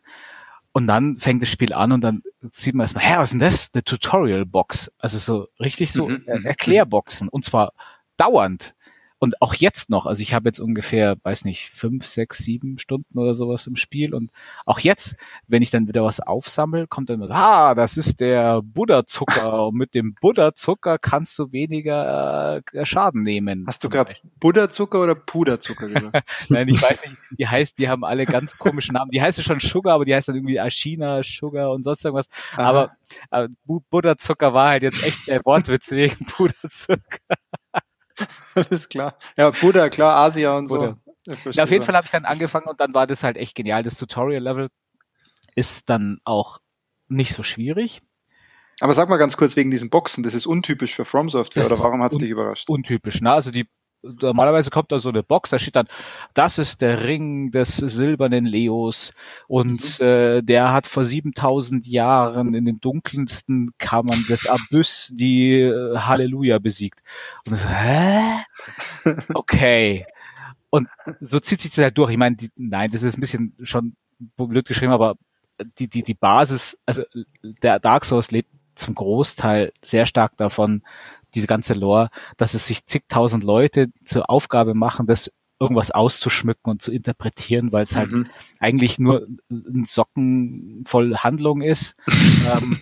Und 0.74 0.88
dann 0.88 1.18
fängt 1.18 1.42
das 1.42 1.50
Spiel 1.50 1.74
an 1.74 1.92
und 1.92 2.02
dann 2.02 2.24
sieht 2.50 2.76
man 2.76 2.86
erstmal, 2.86 3.04
hä, 3.04 3.16
was 3.18 3.30
ist 3.30 3.32
denn 3.34 3.40
das? 3.40 3.70
Eine 3.74 3.84
Tutorial-Box. 3.84 4.92
Also 4.98 5.18
so 5.18 5.48
richtig 5.60 5.92
so 5.92 6.08
mhm, 6.08 6.24
mhm. 6.26 6.46
Erklärboxen. 6.46 7.28
Und 7.28 7.44
zwar 7.44 7.74
dauernd 8.16 8.74
und 9.22 9.40
auch 9.40 9.54
jetzt 9.54 9.92
noch, 9.92 10.08
also 10.08 10.20
ich 10.24 10.34
habe 10.34 10.50
jetzt 10.50 10.60
ungefähr, 10.60 11.16
weiß 11.22 11.46
nicht, 11.46 11.70
fünf, 11.76 12.08
sechs, 12.08 12.40
sieben 12.40 12.80
Stunden 12.80 13.20
oder 13.20 13.36
sowas 13.36 13.68
im 13.68 13.76
Spiel 13.76 14.16
und 14.16 14.32
auch 14.66 14.80
jetzt, 14.80 15.16
wenn 15.48 15.62
ich 15.62 15.70
dann 15.70 15.88
wieder 15.88 16.04
was 16.04 16.20
aufsammle, 16.22 16.88
kommt 16.88 17.12
dann 17.12 17.18
immer 17.18 17.28
so, 17.28 17.34
ah, 17.34 17.76
das 17.76 17.98
ist 17.98 18.20
der 18.20 18.64
Buddha-Zucker 18.64 19.68
und 19.68 19.76
mit 19.76 19.94
dem 19.94 20.16
Buddha-Zucker 20.16 20.98
kannst 20.98 21.38
du 21.38 21.52
weniger 21.52 22.64
äh, 22.74 22.84
Schaden 22.84 23.22
nehmen. 23.22 23.66
Hast 23.68 23.84
du 23.84 23.90
gerade 23.90 24.16
Buddha-Zucker 24.40 25.00
oder 25.00 25.14
Puderzucker 25.14 25.88
gesagt? 25.88 26.28
Nein, 26.50 26.68
ich 26.70 26.82
weiß 26.82 27.08
nicht, 27.08 27.22
die 27.38 27.48
heißt, 27.48 27.78
die 27.78 27.90
haben 27.90 28.04
alle 28.04 28.26
ganz 28.26 28.58
komische 28.58 28.92
Namen. 28.92 29.12
Die 29.12 29.22
heißt 29.22 29.38
ja 29.38 29.44
schon 29.44 29.60
Sugar, 29.60 29.94
aber 29.94 30.06
die 30.06 30.16
heißt 30.16 30.30
dann 30.30 30.36
irgendwie 30.36 30.58
Ashina, 30.58 31.22
Sugar 31.22 31.70
und 31.70 31.84
sonst 31.84 32.04
irgendwas. 32.04 32.28
Aha. 32.54 32.64
Aber 32.64 32.92
äh, 33.30 33.50
Buddha-Zucker 33.68 34.56
war 34.56 34.70
halt 34.70 34.82
jetzt 34.82 35.04
echt 35.04 35.28
der 35.28 35.46
Wortwitz 35.46 35.92
wegen 35.92 36.26
Puderzucker. 36.26 37.36
Alles 38.56 38.90
klar. 38.90 39.16
Ja, 39.38 39.52
Buddha, 39.52 39.90
klar, 39.90 40.18
Asia 40.18 40.58
und 40.58 40.70
Buddha. 40.70 40.98
so. 41.26 41.52
Ja, 41.52 41.64
auf 41.64 41.72
jeden 41.72 41.84
Fall 41.84 41.96
habe 41.96 42.06
ich 42.06 42.12
dann 42.12 42.26
angefangen 42.26 42.68
und 42.68 42.80
dann 42.80 42.94
war 42.94 43.06
das 43.06 43.24
halt 43.24 43.38
echt 43.38 43.56
genial. 43.56 43.84
Das 43.84 43.96
Tutorial-Level 43.96 44.70
ist 45.56 45.90
dann 45.90 46.20
auch 46.24 46.60
nicht 47.08 47.34
so 47.34 47.44
schwierig. 47.44 48.02
Aber 48.80 48.94
sag 48.96 49.10
mal 49.10 49.18
ganz 49.18 49.38
kurz 49.38 49.56
wegen 49.56 49.70
diesen 49.70 49.92
Boxen, 49.92 50.24
das 50.24 50.34
ist 50.34 50.48
untypisch 50.48 50.96
für 50.96 51.06
From 51.06 51.30
Software 51.30 51.68
oder 51.68 51.80
warum 51.80 52.02
hat 52.02 52.14
es 52.14 52.18
dich 52.18 52.32
überrascht? 52.32 52.68
Untypisch, 52.68 53.22
ne? 53.22 53.32
Also 53.32 53.52
die 53.52 53.68
normalerweise 54.04 54.70
kommt 54.70 54.92
da 54.92 55.00
so 55.00 55.10
eine 55.10 55.24
Box, 55.24 55.50
da 55.50 55.60
steht 55.60 55.76
dann, 55.76 55.88
das 56.34 56.58
ist 56.58 56.82
der 56.82 57.04
Ring 57.06 57.52
des 57.52 57.78
silbernen 57.78 58.46
Leos 58.46 59.14
und 59.48 60.00
mhm. 60.00 60.06
äh, 60.06 60.42
der 60.42 60.74
hat 60.74 60.88
vor 60.88 61.06
7000 61.06 61.86
Jahren 61.88 62.54
in 62.54 62.66
den 62.66 62.80
dunkelsten 62.80 63.72
Kammern 63.78 64.24
des 64.28 64.48
Abyss 64.48 65.12
die 65.14 65.62
äh, 65.62 65.98
Halleluja 65.98 66.60
besiegt. 66.60 67.02
Und 67.46 67.56
so, 67.56 67.68
hä? 67.68 68.22
Okay. 69.34 70.06
Und 70.70 70.88
so 71.20 71.40
zieht 71.40 71.62
sich 71.62 71.72
das 71.72 71.84
halt 71.84 71.98
durch. 71.98 72.12
Ich 72.12 72.18
meine, 72.18 72.36
die, 72.36 72.50
nein, 72.56 72.90
das 72.92 73.04
ist 73.04 73.18
ein 73.18 73.22
bisschen 73.22 73.56
schon 73.64 73.96
blöd 74.38 74.68
geschrieben, 74.68 74.94
aber 74.94 75.16
die, 75.78 75.88
die, 75.88 76.04
die 76.04 76.14
Basis, 76.14 76.78
also 76.86 77.04
der 77.62 77.80
Dark 77.80 78.06
Souls 78.06 78.32
lebt 78.32 78.50
zum 78.76 78.96
Großteil 78.96 79.74
sehr 79.82 80.06
stark 80.06 80.38
davon, 80.38 80.84
diese 81.36 81.48
ganze 81.48 81.74
Lore, 81.74 82.10
dass 82.38 82.54
es 82.54 82.68
sich 82.68 82.86
zigtausend 82.86 83.44
Leute 83.44 83.88
zur 84.06 84.30
Aufgabe 84.30 84.74
machen, 84.74 85.06
das 85.06 85.32
irgendwas 85.62 85.92
auszuschmücken 85.92 86.72
und 86.72 86.82
zu 86.82 86.92
interpretieren, 86.92 87.72
weil 87.72 87.84
es 87.84 87.96
halt 87.96 88.12
mhm. 88.12 88.28
eigentlich 88.60 88.98
nur 88.98 89.28
ein 89.52 89.86
Socken 89.86 90.84
voll 90.88 91.16
Handlung 91.18 91.62
ist, 91.62 91.96
ähm, 92.52 92.80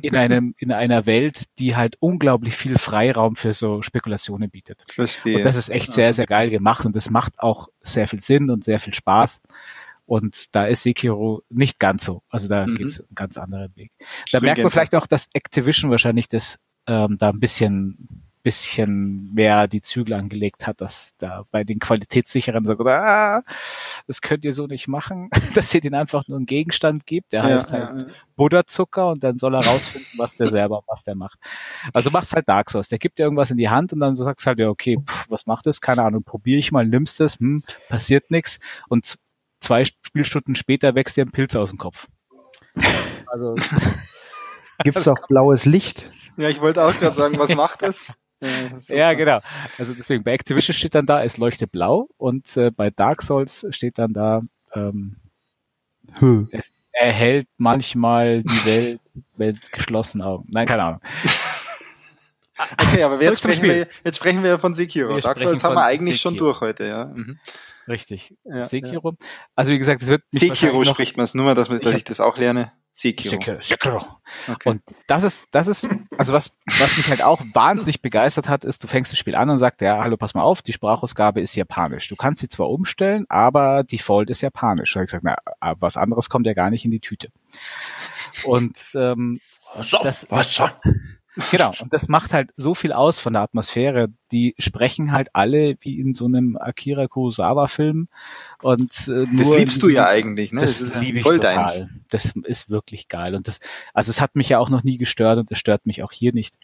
in 0.00 0.14
einem, 0.14 0.54
in 0.58 0.70
einer 0.70 1.06
Welt, 1.06 1.46
die 1.58 1.74
halt 1.74 1.96
unglaublich 1.98 2.54
viel 2.54 2.78
Freiraum 2.78 3.34
für 3.34 3.52
so 3.52 3.82
Spekulationen 3.82 4.48
bietet. 4.48 4.84
Verstehe. 4.88 5.38
Und 5.38 5.44
das 5.44 5.56
ist 5.56 5.70
echt 5.70 5.92
sehr, 5.92 6.12
sehr 6.12 6.26
geil 6.26 6.50
gemacht 6.50 6.86
und 6.86 6.94
das 6.94 7.10
macht 7.10 7.40
auch 7.40 7.68
sehr 7.82 8.06
viel 8.06 8.22
Sinn 8.22 8.48
und 8.48 8.64
sehr 8.64 8.78
viel 8.78 8.94
Spaß. 8.94 9.42
Und 10.06 10.54
da 10.54 10.66
ist 10.66 10.84
Sekiro 10.84 11.42
nicht 11.50 11.78
ganz 11.78 12.04
so. 12.04 12.22
Also 12.28 12.48
da 12.48 12.66
mhm. 12.66 12.76
geht's 12.76 13.00
einen 13.00 13.14
ganz 13.14 13.38
anderen 13.38 13.74
Weg. 13.76 13.92
Da 14.30 14.40
merkt 14.40 14.62
man 14.62 14.70
vielleicht 14.70 14.94
auch, 14.94 15.06
dass 15.06 15.28
Activision 15.32 15.90
wahrscheinlich 15.90 16.28
das 16.28 16.58
ähm, 16.90 17.16
da 17.18 17.30
ein 17.30 17.40
bisschen 17.40 18.08
bisschen 18.42 19.34
mehr 19.34 19.68
die 19.68 19.82
Zügel 19.82 20.14
angelegt 20.14 20.66
hat, 20.66 20.80
dass 20.80 21.14
da 21.18 21.44
bei 21.50 21.62
den 21.62 21.78
Qualitätssicheren 21.78 22.64
sagt, 22.64 22.80
ah, 22.86 23.42
das 24.06 24.22
könnt 24.22 24.46
ihr 24.46 24.54
so 24.54 24.66
nicht 24.66 24.88
machen, 24.88 25.28
dass 25.54 25.74
ihr 25.74 25.82
den 25.82 25.94
einfach 25.94 26.26
nur 26.26 26.38
einen 26.38 26.46
Gegenstand 26.46 27.04
gibt, 27.06 27.34
der 27.34 27.42
ja, 27.42 27.50
heißt 27.50 27.72
halt 27.72 28.00
ja. 28.00 28.06
Buddha-Zucker 28.36 29.10
und 29.10 29.22
dann 29.22 29.36
soll 29.36 29.54
er 29.54 29.66
rausfinden, 29.66 30.08
was 30.16 30.36
der 30.36 30.46
selber, 30.48 30.82
was 30.86 31.04
der 31.04 31.16
macht. 31.16 31.38
Also 31.92 32.10
macht's 32.10 32.32
halt 32.32 32.48
Dark 32.48 32.70
Souls. 32.70 32.88
Der 32.88 32.98
gibt 32.98 33.18
dir 33.18 33.24
irgendwas 33.24 33.50
in 33.50 33.58
die 33.58 33.68
Hand 33.68 33.92
und 33.92 34.00
dann 34.00 34.16
sagst 34.16 34.46
halt, 34.46 34.58
ja, 34.58 34.70
okay, 34.70 34.98
pff, 35.06 35.26
was 35.28 35.44
macht 35.44 35.66
das? 35.66 35.82
Keine 35.82 36.02
Ahnung, 36.02 36.24
probiere 36.24 36.58
ich 36.58 36.72
mal, 36.72 36.86
nimmst 36.86 37.20
es, 37.20 37.38
hm, 37.38 37.62
passiert 37.90 38.30
nichts 38.30 38.58
und 38.88 39.18
zwei 39.60 39.84
Spielstunden 39.84 40.54
später 40.54 40.94
wächst 40.94 41.18
dir 41.18 41.26
ein 41.26 41.30
Pilz 41.30 41.54
aus 41.56 41.70
dem 41.70 41.78
Kopf. 41.78 42.08
Also 43.32 43.54
Gibt's 44.82 45.06
auch 45.06 45.28
blaues 45.28 45.66
Licht? 45.66 46.10
Ja, 46.40 46.48
ich 46.48 46.60
wollte 46.60 46.82
auch 46.82 46.94
gerade 46.94 47.14
sagen, 47.14 47.38
was 47.38 47.54
macht 47.54 47.82
das? 47.82 48.12
Ja, 48.40 48.48
ja, 48.88 49.14
genau. 49.14 49.40
Also 49.78 49.94
deswegen, 49.94 50.24
bei 50.24 50.32
Activision 50.32 50.74
steht 50.74 50.94
dann 50.94 51.06
da, 51.06 51.22
es 51.22 51.36
leuchtet 51.36 51.70
blau 51.70 52.08
und 52.16 52.56
äh, 52.56 52.70
bei 52.70 52.90
Dark 52.90 53.22
Souls 53.22 53.66
steht 53.70 53.98
dann 53.98 54.12
da, 54.12 54.40
ähm, 54.74 55.16
hm. 56.14 56.48
es 56.52 56.72
erhält 56.92 57.46
manchmal 57.56 58.42
die 58.42 58.64
Welt 58.64 59.00
mit 59.36 59.70
geschlossenen 59.72 60.26
Augen. 60.26 60.48
Nein, 60.52 60.66
keine 60.66 60.82
Ahnung. 60.82 61.00
Okay, 62.78 63.02
aber 63.02 63.22
jetzt 63.22 63.38
sprechen, 63.38 63.62
wir, 63.62 63.86
jetzt 64.04 64.16
sprechen 64.16 64.42
wir 64.42 64.58
von 64.58 64.74
Sekiro. 64.74 65.14
Wir 65.14 65.22
Dark 65.22 65.38
Souls 65.38 65.64
haben 65.64 65.74
wir 65.74 65.84
eigentlich 65.84 66.20
Sekiro. 66.20 66.30
schon 66.30 66.36
durch 66.38 66.60
heute, 66.60 66.86
ja. 66.86 67.04
Mhm. 67.06 67.38
Richtig. 67.90 68.34
Ja, 68.44 68.62
Sekiro. 68.62 69.16
Ja. 69.20 69.26
Also 69.56 69.72
wie 69.72 69.78
gesagt, 69.78 70.00
es 70.00 70.08
wird 70.08 70.22
Sekiro 70.30 70.84
spricht 70.84 71.16
man 71.16 71.24
es, 71.24 71.34
nur 71.34 71.44
mal, 71.44 71.54
dass, 71.56 71.68
dass 71.68 71.94
ich 71.94 72.04
das 72.04 72.20
auch 72.20 72.36
lerne. 72.38 72.72
Sekiro. 72.92 73.30
Sekiro. 73.30 73.62
Sekiro. 73.62 74.06
Okay. 74.48 74.68
Und 74.68 74.82
das 75.08 75.24
ist, 75.24 75.46
das 75.50 75.66
ist, 75.66 75.88
also 76.16 76.32
was, 76.32 76.52
was 76.78 76.96
mich 76.96 77.08
halt 77.08 77.22
auch 77.22 77.40
wahnsinnig 77.52 78.00
begeistert 78.00 78.48
hat, 78.48 78.64
ist, 78.64 78.82
du 78.82 78.88
fängst 78.88 79.10
das 79.10 79.18
Spiel 79.18 79.34
an 79.34 79.50
und 79.50 79.58
sagst, 79.58 79.80
ja, 79.80 80.02
hallo, 80.02 80.16
pass 80.16 80.34
mal 80.34 80.42
auf, 80.42 80.62
die 80.62 80.72
Sprachausgabe 80.72 81.40
ist 81.40 81.56
japanisch. 81.56 82.08
Du 82.08 82.16
kannst 82.16 82.40
sie 82.40 82.48
zwar 82.48 82.70
umstellen, 82.70 83.26
aber 83.28 83.82
Default 83.82 84.30
ist 84.30 84.40
japanisch. 84.40 84.92
Da 84.92 85.00
habe 85.00 85.04
ich 85.04 85.10
gesagt, 85.10 85.24
na, 85.24 85.74
was 85.80 85.96
anderes 85.96 86.30
kommt 86.30 86.46
ja 86.46 86.54
gar 86.54 86.70
nicht 86.70 86.84
in 86.84 86.92
die 86.92 87.00
Tüte. 87.00 87.30
Und 88.44 88.78
ähm, 88.94 89.40
so, 89.82 89.98
das, 90.02 90.26
was 90.30 90.54
so? 90.54 90.68
Genau, 91.50 91.72
und 91.80 91.92
das 91.92 92.08
macht 92.08 92.32
halt 92.32 92.52
so 92.56 92.74
viel 92.74 92.92
aus 92.92 93.18
von 93.18 93.32
der 93.32 93.42
Atmosphäre. 93.42 94.08
Die 94.32 94.54
sprechen 94.58 95.12
halt 95.12 95.28
alle 95.34 95.76
wie 95.80 95.98
in 95.98 96.14
so 96.14 96.26
einem 96.26 96.56
Akira 96.56 97.08
Kurosawa-Film. 97.08 98.08
Und 98.62 99.08
äh, 99.08 99.26
das 99.36 99.56
liebst 99.56 99.82
du 99.82 99.88
ja 99.88 100.06
eigentlich, 100.06 100.52
ne? 100.52 100.60
Das, 100.60 100.78
das 100.78 100.94
liebe 101.00 101.18
ich 101.18 101.24
total. 101.24 101.40
Deins. 101.40 101.84
Das 102.10 102.32
ist 102.44 102.70
wirklich 102.70 103.08
geil. 103.08 103.34
Und 103.34 103.48
das, 103.48 103.60
also 103.94 104.10
es 104.10 104.20
hat 104.20 104.36
mich 104.36 104.48
ja 104.48 104.58
auch 104.58 104.70
noch 104.70 104.84
nie 104.84 104.98
gestört 104.98 105.38
und 105.38 105.50
es 105.50 105.58
stört 105.58 105.86
mich 105.86 106.02
auch 106.02 106.12
hier 106.12 106.32
nicht, 106.32 106.56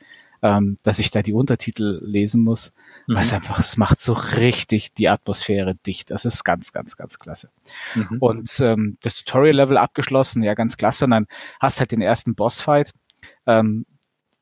ähm, 0.42 0.78
dass 0.82 0.98
ich 0.98 1.10
da 1.10 1.22
die 1.22 1.32
Untertitel 1.32 2.00
lesen 2.04 2.42
muss. 2.42 2.72
Mhm. 3.06 3.14
Weil 3.14 3.22
es 3.22 3.32
einfach, 3.32 3.58
es 3.58 3.76
macht 3.76 4.00
so 4.00 4.12
richtig 4.12 4.92
die 4.94 5.08
Atmosphäre 5.08 5.74
dicht. 5.74 6.10
Das 6.10 6.24
ist 6.24 6.44
ganz, 6.44 6.72
ganz, 6.72 6.96
ganz 6.96 7.18
klasse. 7.18 7.50
Mhm. 7.94 8.18
Und 8.20 8.60
ähm, 8.60 8.98
das 9.02 9.16
Tutorial-Level 9.16 9.78
abgeschlossen, 9.78 10.42
ja, 10.42 10.54
ganz 10.54 10.76
klasse. 10.76 11.04
Und 11.04 11.12
dann 11.12 11.26
hast 11.60 11.80
halt 11.80 11.92
den 11.92 12.02
ersten 12.02 12.34
Bossfight. 12.34 12.92
Ähm, 13.46 13.86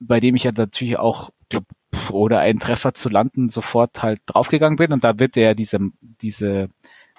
bei 0.00 0.20
dem 0.20 0.34
ich 0.34 0.44
ja 0.44 0.52
natürlich 0.52 0.98
auch, 0.98 1.30
glaub, 1.48 1.64
oder 2.10 2.40
einen 2.40 2.58
Treffer 2.58 2.94
zu 2.94 3.08
landen, 3.08 3.48
sofort 3.48 4.02
halt 4.02 4.20
draufgegangen 4.26 4.76
bin. 4.76 4.92
Und 4.92 5.04
da 5.04 5.18
wird 5.18 5.36
der 5.36 5.54
diese, 5.54 5.78
diese, 6.00 6.68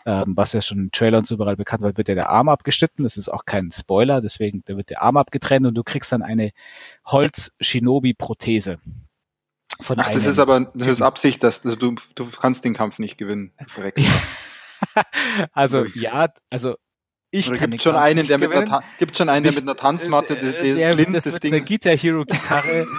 ähm, 0.05 0.33
was 0.35 0.53
ja 0.53 0.61
schon 0.61 0.79
im 0.79 0.91
Trailer 0.91 1.17
und 1.19 1.27
so 1.27 1.35
überall 1.35 1.55
bekannt 1.55 1.81
war, 1.81 1.97
wird 1.97 2.09
ja 2.09 2.15
der 2.15 2.29
Arm 2.29 2.49
abgeschnitten. 2.49 3.03
Das 3.03 3.17
ist 3.17 3.29
auch 3.29 3.45
kein 3.45 3.71
Spoiler, 3.71 4.21
deswegen 4.21 4.63
da 4.65 4.77
wird 4.77 4.89
der 4.89 5.01
Arm 5.01 5.17
abgetrennt 5.17 5.65
und 5.65 5.75
du 5.75 5.83
kriegst 5.83 6.11
dann 6.11 6.21
eine 6.21 6.51
Holz-Shinobi-Prothese. 7.05 8.79
Von 9.81 9.99
Ach, 9.99 10.09
das 10.09 10.25
ist 10.25 10.39
aber, 10.39 10.61
das 10.61 10.73
Typen. 10.73 10.89
ist 10.89 11.01
Absicht, 11.01 11.43
dass 11.43 11.65
also 11.65 11.75
du, 11.75 11.95
du 12.15 12.29
kannst 12.29 12.63
den 12.63 12.73
Kampf 12.73 12.99
nicht 12.99 13.17
gewinnen. 13.17 13.51
also 15.51 15.85
ja, 15.85 16.29
also 16.49 16.75
ich 17.35 17.49
Oder 17.49 17.67
gibt 17.67 17.83
schon 17.83 17.95
einen, 17.95 18.25
der 18.25 18.37
mit 18.37 18.51
einer, 18.51 18.81
gibt 18.97 19.17
schon 19.17 19.29
einen, 19.29 19.43
der 19.43 19.53
mit 19.53 19.63
einer 19.63 19.75
Tanzmatte 19.75 20.35
das, 20.35 20.53
das, 20.53 20.61
der, 20.61 20.95
blind, 20.95 21.15
das, 21.15 21.25
das 21.25 21.39
Ding. 21.39 21.53
Eine 21.53 21.63
Guitar 21.63 21.95
Hero 21.95 22.23
Gitarre. 22.23 22.85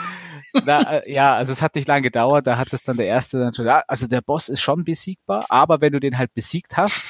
Na, 0.65 0.99
äh, 0.99 1.13
ja, 1.13 1.35
also 1.35 1.53
es 1.53 1.63
hat 1.63 1.75
nicht 1.75 1.89
lange 1.89 2.03
gedauert, 2.03 2.47
da 2.47 2.57
hat 2.57 2.73
es 2.73 2.83
dann 2.83 2.97
der 2.97 3.07
erste 3.07 3.39
dann 3.39 3.55
schon, 3.55 3.67
also 3.69 4.07
der 4.07 4.21
Boss 4.21 4.49
ist 4.49 4.61
schon 4.61 4.85
besiegbar, 4.85 5.47
aber 5.49 5.81
wenn 5.81 5.93
du 5.93 6.01
den 6.01 6.17
halt 6.19 6.33
besiegt 6.35 6.77
hast, 6.77 7.03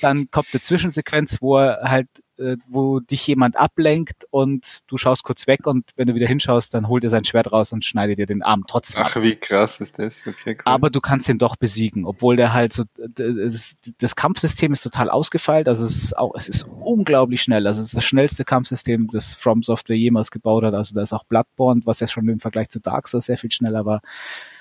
dann 0.00 0.30
kommt 0.30 0.48
eine 0.52 0.60
Zwischensequenz, 0.60 1.38
wo 1.40 1.58
er 1.58 1.80
halt 1.84 2.08
äh, 2.38 2.56
wo 2.66 3.00
dich 3.00 3.26
jemand 3.26 3.56
ablenkt 3.56 4.26
und 4.30 4.80
du 4.86 4.96
schaust 4.96 5.22
kurz 5.22 5.46
weg 5.46 5.66
und 5.66 5.90
wenn 5.96 6.08
du 6.08 6.14
wieder 6.14 6.26
hinschaust, 6.26 6.74
dann 6.74 6.88
holt 6.88 7.04
er 7.04 7.10
sein 7.10 7.24
Schwert 7.24 7.52
raus 7.52 7.72
und 7.72 7.84
schneidet 7.84 8.18
dir 8.18 8.26
den 8.26 8.42
Arm 8.42 8.64
trotzdem. 8.66 9.02
Ach, 9.04 9.16
ab. 9.16 9.22
wie 9.22 9.36
krass 9.36 9.80
ist 9.80 9.98
das? 9.98 10.26
Okay, 10.26 10.54
cool. 10.54 10.62
Aber 10.64 10.90
du 10.90 11.00
kannst 11.00 11.28
ihn 11.28 11.38
doch 11.38 11.56
besiegen, 11.56 12.06
obwohl 12.06 12.36
der 12.36 12.52
halt 12.52 12.72
so, 12.72 12.84
das, 12.96 13.74
das 13.98 14.16
Kampfsystem 14.16 14.72
ist 14.72 14.82
total 14.82 15.10
ausgefeilt, 15.10 15.68
also 15.68 15.84
es 15.84 15.96
ist 15.96 16.16
auch, 16.16 16.34
es 16.34 16.48
ist 16.48 16.64
unglaublich 16.64 17.42
schnell, 17.42 17.66
also 17.66 17.80
es 17.80 17.88
ist 17.88 17.96
das 17.96 18.04
schnellste 18.04 18.44
Kampfsystem, 18.44 19.08
das 19.12 19.34
From 19.34 19.62
Software 19.62 19.96
jemals 19.96 20.30
gebaut 20.30 20.64
hat, 20.64 20.74
also 20.74 20.94
da 20.94 21.02
ist 21.02 21.12
auch 21.12 21.24
Bloodborne, 21.24 21.82
was 21.84 22.00
ja 22.00 22.06
schon 22.06 22.28
im 22.28 22.40
Vergleich 22.40 22.70
zu 22.70 22.80
Dark 22.80 23.08
Souls 23.08 23.26
sehr 23.26 23.38
viel 23.38 23.52
schneller 23.52 23.84
war, 23.84 24.00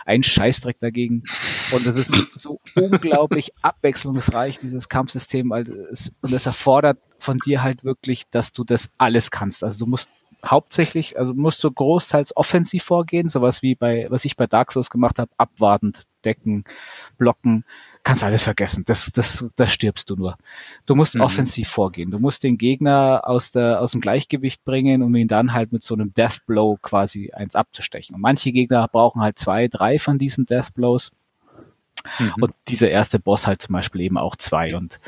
ein 0.06 0.24
Scheißdreck 0.24 0.80
dagegen. 0.80 1.24
Und 1.72 1.86
es 1.86 1.96
ist 1.96 2.14
so 2.36 2.60
unglaublich 2.76 3.52
abwechslungsreich, 3.62 4.58
dieses 4.58 4.90
Kampfsystem. 4.90 5.52
Und 5.52 5.70
es 5.70 6.46
erfordert 6.46 6.98
von 7.20 7.38
dir 7.40 7.64
halt 7.64 7.84
wirklich, 7.84 8.30
dass 8.30 8.52
du 8.52 8.64
das 8.64 8.92
alles 8.98 9.32
kannst. 9.32 9.64
Also 9.64 9.80
du 9.80 9.86
musst 9.86 10.10
hauptsächlich, 10.46 11.20
also 11.20 11.34
musst 11.34 11.64
du 11.64 11.72
großteils 11.72 12.36
offensiv 12.36 12.84
vorgehen, 12.84 13.30
sowas 13.30 13.62
wie 13.62 13.76
bei, 13.76 14.08
was 14.10 14.26
ich 14.26 14.36
bei 14.36 14.48
Dark 14.48 14.72
Souls 14.72 14.90
gemacht 14.90 15.20
habe, 15.20 15.32
abwartend, 15.38 16.04
decken, 16.26 16.64
blocken, 17.18 17.64
kannst 18.04 18.24
alles 18.24 18.44
vergessen. 18.44 18.84
Das, 18.86 19.12
das, 19.12 19.46
da 19.56 19.68
stirbst 19.68 20.10
du 20.10 20.16
nur. 20.16 20.38
Du 20.86 20.96
musst 20.96 21.16
mhm. 21.16 21.22
offensiv 21.22 21.68
vorgehen. 21.68 22.12
Du 22.12 22.20
musst 22.20 22.44
den 22.44 22.58
Gegner 22.58 23.22
aus 23.24 23.52
der, 23.52 23.82
aus 23.82 23.92
dem 23.92 24.02
Gleichgewicht 24.02 24.64
bringen, 24.64 25.02
um 25.04 25.16
ihn 25.16 25.28
dann 25.28 25.54
halt 25.54 25.72
mit 25.72 25.84
so 25.84 25.94
einem 25.94 26.14
Death 26.14 26.46
Blow 26.46 26.78
quasi 26.82 27.32
eins 27.32 27.56
abzustechen. 27.56 28.16
Und 28.16 28.22
manche 28.22 28.52
Gegner 28.52 28.88
brauchen 28.88 29.22
halt 29.22 29.38
zwei, 29.38 29.68
drei 29.68 30.00
von 30.00 30.18
diesen 30.18 30.46
Death 30.46 30.74
Blows. 30.74 31.12
Mhm. 32.20 32.34
Und 32.42 32.54
dieser 32.68 32.90
erste 32.90 33.20
Boss 33.20 33.46
halt 33.48 33.62
zum 33.62 33.74
Beispiel 33.74 34.02
eben 34.02 34.18
auch 34.18 34.36
zwei. 34.36 34.76
Und 34.76 35.00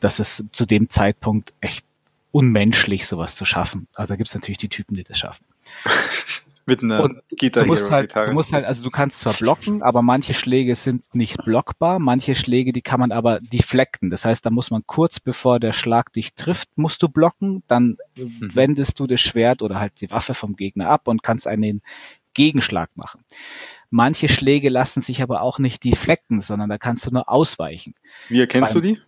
das 0.00 0.18
ist 0.18 0.44
zu 0.52 0.66
dem 0.66 0.90
Zeitpunkt 0.90 1.52
echt 1.60 1.84
unmenschlich, 2.32 3.06
sowas 3.06 3.36
zu 3.36 3.44
schaffen. 3.44 3.86
Also 3.94 4.12
da 4.12 4.16
gibt's 4.16 4.34
natürlich 4.34 4.58
die 4.58 4.68
Typen, 4.68 4.94
die 4.94 5.04
das 5.04 5.18
schaffen. 5.18 5.44
Mit 6.70 6.82
einer 6.82 7.02
und 7.02 7.20
Guitar 7.38 7.64
du 7.64 7.68
musst 7.68 7.90
halt, 7.90 8.14
du 8.14 8.32
musst 8.32 8.52
halt, 8.52 8.64
also 8.64 8.82
du 8.82 8.90
kannst 8.90 9.20
zwar 9.20 9.34
blocken, 9.34 9.82
aber 9.82 10.02
manche 10.02 10.34
Schläge 10.34 10.74
sind 10.74 11.14
nicht 11.14 11.44
blockbar, 11.44 11.98
manche 11.98 12.34
Schläge, 12.34 12.72
die 12.72 12.82
kann 12.82 13.00
man 13.00 13.12
aber 13.12 13.40
deflecten. 13.40 14.10
Das 14.10 14.24
heißt, 14.24 14.46
da 14.46 14.50
muss 14.50 14.70
man 14.70 14.84
kurz 14.86 15.20
bevor 15.20 15.60
der 15.60 15.72
Schlag 15.72 16.12
dich 16.12 16.34
trifft, 16.34 16.70
musst 16.76 17.02
du 17.02 17.08
blocken, 17.08 17.62
dann 17.66 17.98
mhm. 18.16 18.54
wendest 18.54 19.00
du 19.00 19.06
das 19.06 19.20
Schwert 19.20 19.62
oder 19.62 19.80
halt 19.80 20.00
die 20.00 20.10
Waffe 20.10 20.34
vom 20.34 20.56
Gegner 20.56 20.88
ab 20.88 21.08
und 21.08 21.22
kannst 21.22 21.46
einen 21.46 21.82
Gegenschlag 22.34 22.90
machen. 22.94 23.24
Manche 23.90 24.28
Schläge 24.28 24.68
lassen 24.68 25.00
sich 25.00 25.20
aber 25.20 25.42
auch 25.42 25.58
nicht 25.58 25.82
deflecten, 25.82 26.40
sondern 26.40 26.70
da 26.70 26.78
kannst 26.78 27.04
du 27.06 27.10
nur 27.10 27.28
ausweichen. 27.28 27.94
Wie 28.28 28.38
erkennst 28.38 28.72
Beim, 28.72 28.82
du 28.82 28.88
die? 28.88 29.00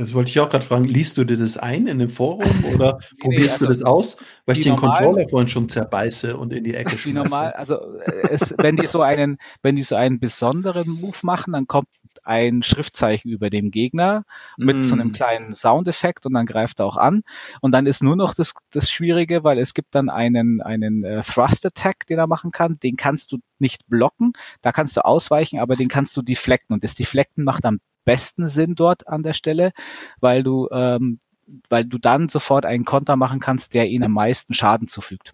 Das 0.00 0.14
wollte 0.14 0.30
ich 0.30 0.40
auch 0.40 0.48
gerade 0.48 0.64
fragen. 0.64 0.86
Liest 0.86 1.18
du 1.18 1.24
dir 1.24 1.36
das 1.36 1.58
ein 1.58 1.86
in 1.86 1.98
dem 1.98 2.08
Forum 2.08 2.64
oder 2.74 2.98
nee, 3.00 3.16
probierst 3.20 3.60
also 3.60 3.66
du 3.66 3.72
das 3.74 3.84
aus, 3.84 4.16
weil 4.46 4.56
ich 4.56 4.62
den 4.62 4.74
normal, 4.74 4.92
Controller 4.92 5.28
vorhin 5.28 5.48
schon 5.48 5.68
zerbeiße 5.68 6.38
und 6.38 6.54
in 6.54 6.64
die 6.64 6.74
Ecke 6.74 6.96
schmeiße? 6.96 7.28
normal, 7.30 7.52
also 7.52 7.74
äh, 7.98 8.28
es, 8.30 8.54
wenn 8.56 8.76
die 8.76 8.86
so 8.86 9.02
einen, 9.02 9.36
wenn 9.62 9.76
die 9.76 9.82
so 9.82 9.96
einen 9.96 10.18
besonderen 10.18 10.88
Move 10.88 11.18
machen, 11.22 11.52
dann 11.52 11.66
kommt 11.66 11.88
ein 12.22 12.62
Schriftzeichen 12.62 13.30
über 13.30 13.50
dem 13.50 13.70
Gegner 13.70 14.24
mit 14.56 14.78
mm. 14.78 14.82
so 14.82 14.94
einem 14.94 15.08
mm. 15.08 15.12
kleinen 15.12 15.54
Soundeffekt 15.54 16.24
und 16.24 16.32
dann 16.32 16.46
greift 16.46 16.80
er 16.80 16.86
auch 16.86 16.96
an. 16.96 17.22
Und 17.60 17.72
dann 17.72 17.86
ist 17.86 18.02
nur 18.02 18.16
noch 18.16 18.34
das, 18.34 18.54
das 18.70 18.90
Schwierige, 18.90 19.44
weil 19.44 19.58
es 19.58 19.74
gibt 19.74 19.94
dann 19.94 20.08
einen, 20.08 20.62
einen 20.62 21.04
äh, 21.04 21.22
Thrust 21.22 21.66
Attack, 21.66 22.06
den 22.06 22.18
er 22.18 22.26
machen 22.26 22.52
kann. 22.52 22.78
Den 22.78 22.96
kannst 22.96 23.32
du 23.32 23.38
nicht 23.58 23.86
blocken. 23.86 24.32
Da 24.62 24.72
kannst 24.72 24.96
du 24.96 25.04
ausweichen, 25.04 25.60
aber 25.60 25.76
den 25.76 25.88
kannst 25.88 26.16
du 26.16 26.22
deflecten. 26.22 26.74
Und 26.74 26.84
das 26.84 26.94
Deflecten 26.94 27.44
macht 27.44 27.64
am 27.64 27.80
besten 28.04 28.48
Sinn 28.48 28.74
dort 28.74 29.08
an 29.08 29.22
der 29.22 29.34
Stelle, 29.34 29.72
weil 30.20 30.42
du, 30.42 30.68
ähm, 30.72 31.20
weil 31.68 31.84
du 31.84 31.98
dann 31.98 32.28
sofort 32.28 32.64
einen 32.64 32.84
Konter 32.84 33.16
machen 33.16 33.40
kannst, 33.40 33.74
der 33.74 33.88
ihnen 33.88 34.04
am 34.04 34.12
meisten 34.12 34.54
Schaden 34.54 34.88
zufügt. 34.88 35.32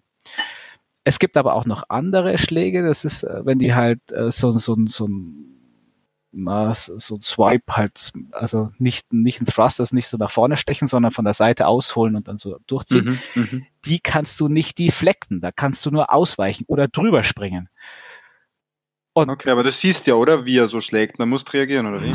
Es 1.03 1.19
gibt 1.19 1.37
aber 1.37 1.53
auch 1.53 1.65
noch 1.65 1.83
andere 1.89 2.37
Schläge, 2.37 2.85
das 2.85 3.05
ist, 3.05 3.23
äh, 3.23 3.45
wenn 3.45 3.59
die 3.59 3.73
halt 3.73 4.11
äh, 4.11 4.31
so, 4.31 4.51
so, 4.51 4.75
so 4.87 5.07
ein 5.07 5.57
so 6.37 7.15
ein 7.15 7.21
Swipe 7.21 7.75
halt, 7.75 8.11
also 8.31 8.71
nicht, 8.77 9.11
nicht 9.11 9.41
ein 9.41 9.45
Thrust, 9.45 9.79
das 9.79 9.93
nicht 9.93 10.07
so 10.07 10.17
nach 10.17 10.29
vorne 10.29 10.57
stechen, 10.57 10.87
sondern 10.87 11.11
von 11.11 11.25
der 11.25 11.33
Seite 11.33 11.67
ausholen 11.67 12.15
und 12.15 12.27
dann 12.27 12.37
so 12.37 12.59
durchziehen. 12.67 13.19
Mhm, 13.33 13.41
mhm. 13.41 13.65
die 13.85 13.99
kannst 13.99 14.39
du 14.39 14.47
nicht 14.47 14.77
deflecten, 14.77 15.41
da 15.41 15.51
kannst 15.51 15.85
du 15.85 15.91
nur 15.91 16.13
ausweichen 16.13 16.65
oder 16.67 16.87
drüber 16.87 17.23
springen. 17.23 17.69
Und 19.17 19.31
okay, 19.31 19.49
aber 19.49 19.63
das 19.63 19.81
siehst 19.81 20.05
ja, 20.05 20.13
oder? 20.13 20.45
Wie 20.45 20.59
er 20.59 20.67
so 20.67 20.79
schlägt. 20.79 21.17
Man 21.17 21.27
muss 21.27 21.51
reagieren, 21.51 21.87
oder 21.87 22.03
wie? 22.03 22.11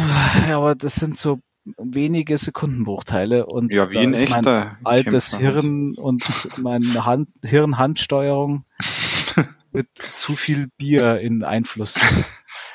Ja, 0.49 0.59
aber 0.59 0.77
das 0.77 0.95
sind 0.95 1.19
so 1.19 1.41
wenige 1.77 2.39
Sekundenbruchteile 2.39 3.47
und 3.47 3.73
ja, 3.73 3.91
wie 3.91 3.99
ein 3.99 4.15
echter 4.15 4.77
mein 4.83 4.87
altes 4.87 5.33
Kämpfer. 5.33 5.53
Hirn 5.53 5.95
und 5.97 6.25
meine 6.59 7.05
Hand, 7.05 7.29
Hirn-Handsteuerung 7.43 8.67
mit 9.73 9.89
zu 10.15 10.37
viel 10.37 10.69
Bier 10.79 11.19
in 11.19 11.43
Einfluss. 11.43 11.99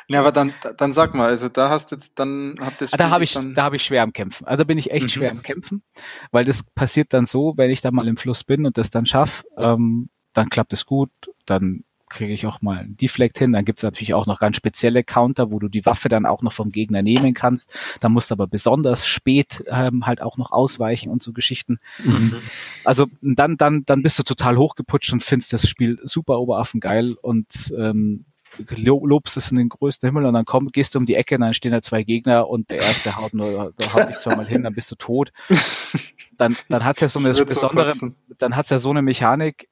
Ja, 0.10 0.22
aber 0.22 0.32
dann, 0.32 0.54
dann 0.78 0.94
sag 0.94 1.14
mal, 1.14 1.28
also 1.28 1.50
da 1.50 1.70
hast 1.70 1.92
du 1.92 1.96
jetzt, 1.98 2.14
dann 2.16 2.56
hat 2.62 2.80
das. 2.80 2.94
Ah, 2.94 2.98
da 2.98 3.10
habe 3.10 3.26
ich, 3.26 3.34
da 3.34 3.64
habe 3.64 3.76
ich 3.76 3.84
schwer 3.84 4.04
am 4.04 4.14
Kämpfen. 4.14 4.48
Also 4.48 4.64
bin 4.64 4.78
ich 4.78 4.92
echt 4.92 5.04
mhm. 5.04 5.10
schwer 5.10 5.32
am 5.32 5.42
Kämpfen, 5.42 5.84
weil 6.32 6.46
das 6.46 6.64
passiert 6.64 7.14
dann 7.14 7.26
so, 7.26 7.56
wenn 7.58 7.72
ich 7.72 7.82
da 7.82 7.92
mal 7.92 8.08
im 8.08 8.16
Fluss 8.16 8.46
bin 8.46 8.66
und 8.66 8.78
das 8.78 8.90
dann 8.90 9.06
schaff, 9.06 9.44
ähm, 9.58 10.08
dann 10.32 10.48
klappt 10.48 10.72
es 10.72 10.86
gut, 10.86 11.12
dann 11.46 11.84
kriege 12.10 12.34
ich 12.34 12.46
auch 12.46 12.62
mal 12.62 12.80
einen 12.80 12.98
Deflect 12.98 13.38
hin. 13.40 13.54
Dann 13.54 13.66
gibt 13.66 13.80
es 13.80 13.84
natürlich 13.84 14.14
auch 14.14 14.26
noch 14.26 14.40
ganz 14.40 14.56
spezielle 14.56 15.04
Counter, 15.04 15.52
wo 15.52 15.60
du 15.60 15.68
die 15.68 15.86
Waffe 15.86 16.10
dann 16.10 16.26
auch 16.26 16.42
noch 16.42 16.54
vom 16.54 16.72
Gegner 16.72 17.02
nehmen 17.02 17.34
kannst. 17.34 17.70
Da 18.00 18.10
musst 18.10 18.32
du 18.32 18.36
aber 18.36 18.48
besonders 18.48 19.06
spät 19.06 19.64
ähm, 19.68 20.06
halt 20.06 20.22
auch 20.22 20.38
noch 20.38 20.52
ausweichen 20.52 21.10
und 21.10 21.22
so 21.22 21.34
Geschichten. 21.34 21.80
Mhm. 22.04 22.38
Also 22.84 23.08
dann, 23.22 23.58
dann, 23.58 23.84
dann 23.86 24.04
bist 24.04 24.18
du 24.20 24.24
total 24.24 24.58
hochgeputscht 24.58 25.14
und 25.14 25.24
findest 25.24 25.54
das 25.54 25.68
Spiel 25.68 26.00
super 26.04 26.40
oberaffengeil 26.40 27.14
und 27.22 27.74
ähm, 27.78 28.26
lobst 28.70 29.38
es 29.38 29.52
in 29.52 29.58
den 29.58 29.70
größten 29.70 30.08
Himmel 30.08 30.26
und 30.26 30.34
dann 30.34 30.46
komm, 30.46 30.70
gehst 30.70 30.96
du 30.96 31.00
um 31.00 31.06
die 31.06 31.16
Ecke 31.16 31.36
und 31.36 31.42
dann 31.42 31.54
stehen 31.54 31.72
da 31.72 31.82
zwei 31.82 32.04
Gegner 32.04 32.48
und 32.48 32.70
der 32.70 32.82
erste 32.82 33.16
haut 33.18 33.34
nur, 33.34 33.74
da 33.78 33.94
haut 33.94 34.10
dich 34.10 34.18
zweimal 34.20 34.46
hin, 34.46 34.64
dann 34.64 34.74
bist 34.74 34.92
du 34.92 34.96
tot. 34.96 35.32
Dann, 36.38 36.56
dann 36.70 36.86
hat's 36.86 37.02
ja 37.02 37.08
so 37.08 37.20
eine 37.20 37.34
besondere, 37.34 37.94
dann 38.38 38.56
hat's 38.56 38.70
ja 38.70 38.80
so 38.80 38.92
eine 38.92 39.02
Mechanik, 39.02 39.70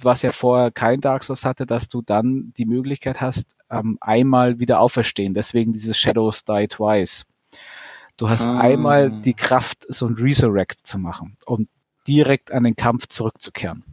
was 0.00 0.22
ja 0.22 0.32
vorher 0.32 0.70
kein 0.70 1.00
Dark 1.00 1.24
Souls 1.24 1.44
hatte, 1.44 1.66
dass 1.66 1.88
du 1.88 2.02
dann 2.02 2.52
die 2.56 2.66
Möglichkeit 2.66 3.20
hast, 3.20 3.56
ähm, 3.70 3.98
einmal 4.00 4.58
wieder 4.58 4.80
auferstehen. 4.80 5.34
Deswegen 5.34 5.72
dieses 5.72 5.98
Shadows 5.98 6.44
Die 6.44 6.68
Twice. 6.68 7.26
Du 8.16 8.28
hast 8.28 8.46
ah. 8.46 8.58
einmal 8.58 9.10
die 9.10 9.34
Kraft, 9.34 9.86
so 9.88 10.06
ein 10.06 10.14
Resurrect 10.14 10.86
zu 10.86 10.98
machen, 10.98 11.36
um 11.46 11.68
direkt 12.06 12.52
an 12.52 12.64
den 12.64 12.76
Kampf 12.76 13.08
zurückzukehren. 13.08 13.84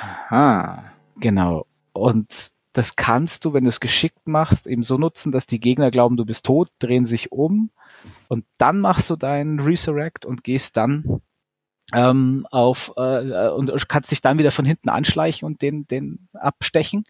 Aha. 0.00 0.84
Genau. 1.16 1.66
Und 1.92 2.52
das 2.72 2.96
kannst 2.96 3.44
du, 3.44 3.52
wenn 3.52 3.64
du 3.64 3.68
es 3.68 3.80
geschickt 3.80 4.26
machst, 4.26 4.66
eben 4.66 4.82
so 4.82 4.98
nutzen, 4.98 5.32
dass 5.32 5.46
die 5.46 5.60
Gegner 5.60 5.90
glauben, 5.90 6.16
du 6.16 6.24
bist 6.24 6.46
tot, 6.46 6.70
drehen 6.78 7.06
sich 7.06 7.32
um 7.32 7.70
und 8.28 8.44
dann 8.56 8.80
machst 8.80 9.10
du 9.10 9.16
deinen 9.16 9.60
Resurrect 9.60 10.26
und 10.26 10.44
gehst 10.44 10.76
dann 10.76 11.20
ähm, 11.94 12.46
auf 12.50 12.92
äh, 12.96 13.48
und 13.48 13.72
kannst 13.88 14.10
dich 14.10 14.20
dann 14.20 14.38
wieder 14.38 14.50
von 14.50 14.66
hinten 14.66 14.90
anschleichen 14.90 15.46
und 15.46 15.62
den 15.62 15.86
den 15.88 16.28
abstechen, 16.34 17.04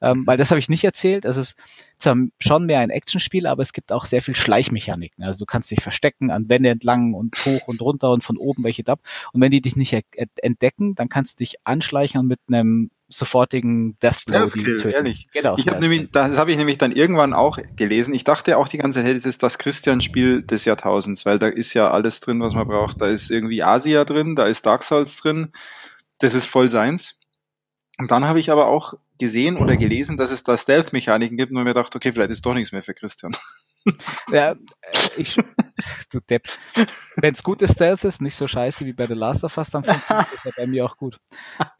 ähm, 0.00 0.26
weil 0.26 0.36
das 0.36 0.50
habe 0.50 0.60
ich 0.60 0.68
nicht 0.68 0.84
erzählt. 0.84 1.24
Es 1.24 1.36
ist 1.36 1.56
zwar 1.98 2.16
schon 2.38 2.66
mehr 2.66 2.80
ein 2.80 2.90
Actionspiel, 2.90 3.46
aber 3.46 3.62
es 3.62 3.72
gibt 3.72 3.90
auch 3.90 4.04
sehr 4.04 4.22
viel 4.22 4.36
Schleichmechaniken. 4.36 5.24
Also 5.24 5.40
du 5.40 5.46
kannst 5.46 5.70
dich 5.70 5.80
verstecken 5.82 6.30
an 6.30 6.48
Wände 6.48 6.70
entlang 6.70 7.14
und 7.14 7.36
hoch 7.44 7.66
und 7.66 7.80
runter 7.80 8.10
und 8.10 8.22
von 8.22 8.36
oben 8.36 8.62
welche 8.62 8.86
ab. 8.86 9.00
Und 9.32 9.40
wenn 9.40 9.50
die 9.50 9.60
dich 9.60 9.76
nicht 9.76 9.96
entdecken, 10.36 10.94
dann 10.94 11.08
kannst 11.08 11.34
du 11.34 11.44
dich 11.44 11.56
anschleichen 11.64 12.20
und 12.20 12.26
mit 12.26 12.40
einem 12.48 12.90
sofortigen 13.12 13.98
Deathblow 14.00 14.50
die 14.50 14.62
töten. 14.62 14.90
Ehrlich. 14.90 15.26
Genau, 15.32 15.56
ich 15.56 15.68
habe 15.68 15.80
nämlich, 15.80 16.10
das 16.10 16.36
habe 16.38 16.50
ich 16.50 16.56
nämlich 16.56 16.78
dann 16.78 16.92
irgendwann 16.92 17.34
auch 17.34 17.58
gelesen. 17.76 18.14
Ich 18.14 18.24
dachte 18.24 18.58
auch 18.58 18.68
die 18.68 18.78
ganze 18.78 19.02
Zeit, 19.02 19.16
es 19.16 19.26
ist 19.26 19.42
das 19.42 19.58
Christian-Spiel 19.58 20.42
des 20.42 20.64
Jahrtausends, 20.64 21.24
weil 21.24 21.38
da 21.38 21.46
ist 21.46 21.74
ja 21.74 21.90
alles 21.90 22.20
drin, 22.20 22.40
was 22.40 22.54
man 22.54 22.66
braucht. 22.66 23.00
Da 23.00 23.06
ist 23.06 23.30
irgendwie 23.30 23.62
Asia 23.62 24.04
drin, 24.04 24.34
da 24.34 24.44
ist 24.44 24.66
Dark 24.66 24.82
Souls 24.82 25.16
drin. 25.16 25.52
Das 26.18 26.34
ist 26.34 26.46
voll 26.46 26.68
seins. 26.68 27.18
Und 27.98 28.10
dann 28.10 28.24
habe 28.24 28.40
ich 28.40 28.50
aber 28.50 28.66
auch 28.66 28.94
gesehen 29.18 29.56
oder 29.56 29.76
gelesen, 29.76 30.16
dass 30.16 30.30
es 30.30 30.42
da 30.42 30.56
Stealth-Mechaniken 30.56 31.36
gibt 31.36 31.52
und 31.52 31.58
mir 31.58 31.64
gedacht, 31.64 31.94
okay, 31.94 32.12
vielleicht 32.12 32.30
ist 32.32 32.44
doch 32.44 32.54
nichts 32.54 32.72
mehr 32.72 32.82
für 32.82 32.94
Christian. 32.94 33.36
Ja, 34.30 34.52
äh, 34.52 34.56
ich, 35.16 35.36
du 36.10 36.20
Depp. 36.28 36.48
Wenn 37.16 37.34
es 37.34 37.42
gute 37.42 37.66
Stealth 37.68 38.04
ist, 38.04 38.20
nicht 38.22 38.34
so 38.34 38.46
scheiße 38.46 38.86
wie 38.86 38.92
bei 38.92 39.06
The 39.06 39.14
Last 39.14 39.44
of 39.44 39.56
Us, 39.56 39.70
dann 39.70 39.84
funktioniert 39.84 40.28
das 40.32 40.44
ja 40.44 40.50
bei 40.56 40.66
mir 40.66 40.84
auch 40.84 40.96
gut. 40.96 41.18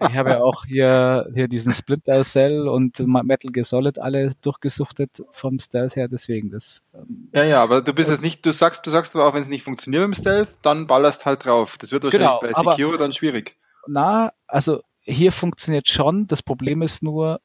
Ich 0.00 0.14
habe 0.14 0.30
ja 0.30 0.40
auch 0.40 0.64
hier, 0.66 1.28
hier 1.34 1.48
diesen 1.48 1.72
Splinter 1.72 2.22
Cell 2.22 2.68
und 2.68 2.98
Metal 3.00 3.50
Gear 3.53 3.64
Solid 3.64 3.98
alle 3.98 4.32
durchgesuchtet 4.40 5.22
vom 5.30 5.59
Stealth 5.59 5.96
her, 5.96 6.09
deswegen 6.09 6.50
das. 6.50 6.82
Ähm, 6.94 7.30
ja, 7.32 7.44
ja, 7.44 7.62
aber 7.62 7.82
du 7.82 7.92
bist 7.92 8.11
jetzt 8.11 8.22
nicht, 8.22 8.44
du 8.44 8.53
sagst, 8.53 8.86
du 8.86 8.90
sagst 8.90 9.14
aber 9.14 9.26
auch, 9.26 9.34
wenn 9.34 9.42
es 9.42 9.48
nicht 9.48 9.64
funktioniert 9.64 10.05
im 10.05 10.14
Stealth, 10.14 10.59
dann 10.62 10.86
ballerst 10.86 11.24
halt 11.24 11.44
drauf. 11.44 11.78
Das 11.78 11.92
wird 11.92 12.05
wahrscheinlich 12.05 12.28
genau, 12.28 12.64
bei 12.64 12.72
Secure 12.76 12.98
dann 12.98 13.12
schwierig. 13.12 13.57
Na, 13.86 14.32
also 14.46 14.80
hier 15.00 15.32
funktioniert 15.32 15.88
schon. 15.88 16.26
Das 16.26 16.42
Problem 16.42 16.82
ist 16.82 17.03
nur, 17.03 17.40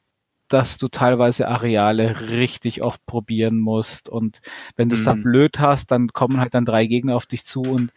dass 0.47 0.77
du 0.77 0.87
teilweise 0.87 1.47
Areale 1.47 2.29
richtig 2.31 2.81
oft 2.81 3.05
probieren 3.05 3.59
musst 3.59 4.09
und 4.09 4.41
wenn 4.75 4.89
du 4.89 4.95
es 4.95 5.01
mhm. 5.01 5.05
dann 5.05 5.23
blöd 5.23 5.59
hast, 5.59 5.91
dann 5.91 6.09
kommen 6.09 6.39
halt 6.39 6.53
dann 6.53 6.65
drei 6.65 6.85
Gegner 6.85 7.15
auf 7.15 7.25
dich 7.25 7.45
zu 7.45 7.61
und 7.61 7.91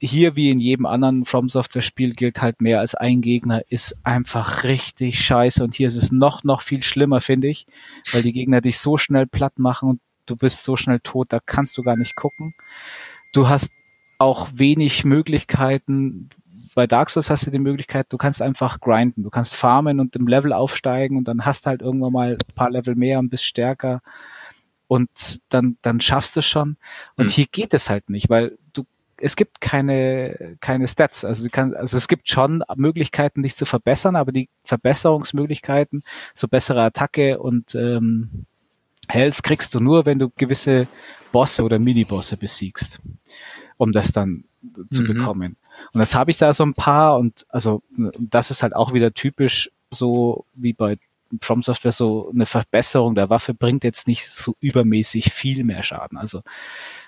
hier 0.00 0.36
wie 0.36 0.50
in 0.50 0.60
jedem 0.60 0.86
anderen 0.86 1.24
From 1.24 1.48
Software 1.48 1.82
Spiel 1.82 2.14
gilt 2.14 2.40
halt 2.40 2.60
mehr 2.60 2.80
als 2.80 2.94
ein 2.94 3.20
Gegner 3.20 3.62
ist 3.68 3.96
einfach 4.04 4.64
richtig 4.64 5.18
scheiße 5.20 5.62
und 5.64 5.74
hier 5.74 5.88
ist 5.88 5.96
es 5.96 6.12
noch 6.12 6.44
noch 6.44 6.60
viel 6.60 6.82
schlimmer 6.82 7.20
finde 7.20 7.48
ich, 7.48 7.66
weil 8.12 8.22
die 8.22 8.32
Gegner 8.32 8.60
dich 8.60 8.78
so 8.78 8.96
schnell 8.96 9.26
platt 9.26 9.58
machen 9.58 9.88
und 9.88 10.00
du 10.26 10.36
bist 10.36 10.64
so 10.64 10.76
schnell 10.76 11.00
tot, 11.00 11.32
da 11.32 11.40
kannst 11.44 11.76
du 11.78 11.82
gar 11.82 11.96
nicht 11.96 12.14
gucken. 12.14 12.54
Du 13.32 13.48
hast 13.48 13.72
auch 14.18 14.48
wenig 14.52 15.04
Möglichkeiten, 15.04 16.28
bei 16.74 16.86
Dark 16.86 17.10
Souls 17.10 17.30
hast 17.30 17.46
du 17.46 17.50
die 17.50 17.58
Möglichkeit, 17.58 18.06
du 18.10 18.16
kannst 18.16 18.42
einfach 18.42 18.80
grinden, 18.80 19.22
du 19.22 19.30
kannst 19.30 19.54
farmen 19.54 20.00
und 20.00 20.16
im 20.16 20.26
Level 20.26 20.52
aufsteigen 20.52 21.16
und 21.16 21.28
dann 21.28 21.44
hast 21.44 21.66
halt 21.66 21.82
irgendwann 21.82 22.12
mal 22.12 22.32
ein 22.32 22.54
paar 22.54 22.70
Level 22.70 22.94
mehr 22.94 23.18
und 23.18 23.30
bist 23.30 23.44
stärker 23.44 24.00
und 24.88 25.10
dann, 25.50 25.76
dann 25.82 26.00
schaffst 26.00 26.34
du 26.34 26.40
es 26.40 26.46
schon. 26.46 26.76
Und 27.16 27.26
mhm. 27.26 27.30
hier 27.30 27.46
geht 27.46 27.74
es 27.74 27.90
halt 27.90 28.10
nicht, 28.10 28.28
weil 28.30 28.58
du, 28.72 28.84
es 29.18 29.36
gibt 29.36 29.60
keine, 29.60 30.56
keine 30.60 30.88
Stats. 30.88 31.24
Also 31.24 31.44
du 31.44 31.50
kannst, 31.50 31.76
also 31.76 31.96
es 31.96 32.08
gibt 32.08 32.28
schon 32.28 32.64
Möglichkeiten, 32.74 33.42
dich 33.42 33.54
zu 33.54 33.66
verbessern, 33.66 34.16
aber 34.16 34.32
die 34.32 34.48
Verbesserungsmöglichkeiten, 34.64 36.02
so 36.34 36.48
bessere 36.48 36.82
Attacke 36.82 37.38
und 37.38 37.74
ähm, 37.74 38.46
Health 39.08 39.42
kriegst 39.42 39.74
du 39.74 39.80
nur, 39.80 40.06
wenn 40.06 40.18
du 40.18 40.30
gewisse 40.36 40.88
Bosse 41.32 41.62
oder 41.62 41.78
Mini-Bosse 41.78 42.36
besiegst, 42.36 43.00
um 43.76 43.92
das 43.92 44.12
dann 44.12 44.44
zu 44.90 45.02
mhm. 45.02 45.06
bekommen. 45.06 45.56
Und 45.92 46.00
jetzt 46.00 46.14
habe 46.14 46.30
ich 46.30 46.38
da 46.38 46.52
so 46.52 46.64
ein 46.64 46.74
paar 46.74 47.18
und 47.18 47.46
also 47.48 47.82
das 48.18 48.50
ist 48.50 48.62
halt 48.62 48.74
auch 48.74 48.92
wieder 48.92 49.12
typisch 49.12 49.70
so 49.90 50.44
wie 50.54 50.72
bei 50.72 50.98
From 51.40 51.62
Software 51.62 51.92
so 51.92 52.30
eine 52.32 52.46
Verbesserung 52.46 53.14
der 53.14 53.28
Waffe 53.28 53.52
bringt 53.52 53.84
jetzt 53.84 54.08
nicht 54.08 54.30
so 54.30 54.56
übermäßig 54.60 55.32
viel 55.32 55.62
mehr 55.62 55.82
Schaden. 55.82 56.16
Also 56.16 56.42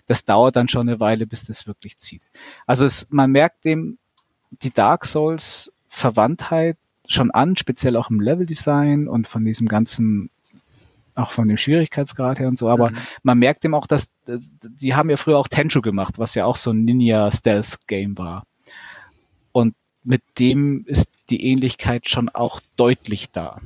das 0.07 0.25
dauert 0.25 0.57
dann 0.57 0.69
schon 0.69 0.89
eine 0.89 1.01
Weile, 1.01 1.27
bis 1.27 1.45
das 1.45 1.67
wirklich 1.67 1.97
zieht. 1.97 2.23
Also 2.67 2.85
es, 2.85 3.07
man 3.11 3.31
merkt 3.31 3.65
dem 3.65 3.99
die 4.51 4.73
Dark 4.73 5.07
Souls 5.07 5.73
Verwandtheit 5.89 6.77
schon 7.09 7.31
an, 7.31 7.57
speziell 7.57 7.97
auch 7.97 8.11
im 8.11 8.21
Leveldesign 8.21 9.09
und 9.09 9.27
von 9.27 9.45
diesem 9.45 9.69
ganzen 9.69 10.31
auch 11.15 11.33
von 11.33 11.49
dem 11.49 11.57
Schwierigkeitsgrad 11.57 12.39
her 12.39 12.49
und 12.49 12.59
so, 12.59 12.69
aber 12.69 12.91
mhm. 12.91 12.97
man 13.23 13.39
merkt 13.39 13.65
dem 13.65 13.75
auch, 13.75 13.87
dass 13.87 14.09
die 14.27 14.95
haben 14.95 15.11
ja 15.11 15.17
früher 15.17 15.39
auch 15.39 15.49
Tenchu 15.49 15.81
gemacht, 15.83 16.19
was 16.19 16.35
ja 16.35 16.45
auch 16.45 16.57
so 16.57 16.71
ein 16.71 16.85
Ninja 16.85 17.31
Stealth 17.31 17.87
Game 17.87 18.17
war. 18.17 18.45
Mit 20.03 20.23
dem 20.39 20.85
ist 20.87 21.09
die 21.29 21.45
Ähnlichkeit 21.45 22.09
schon 22.09 22.29
auch 22.29 22.61
deutlich 22.77 23.31
da. 23.31 23.59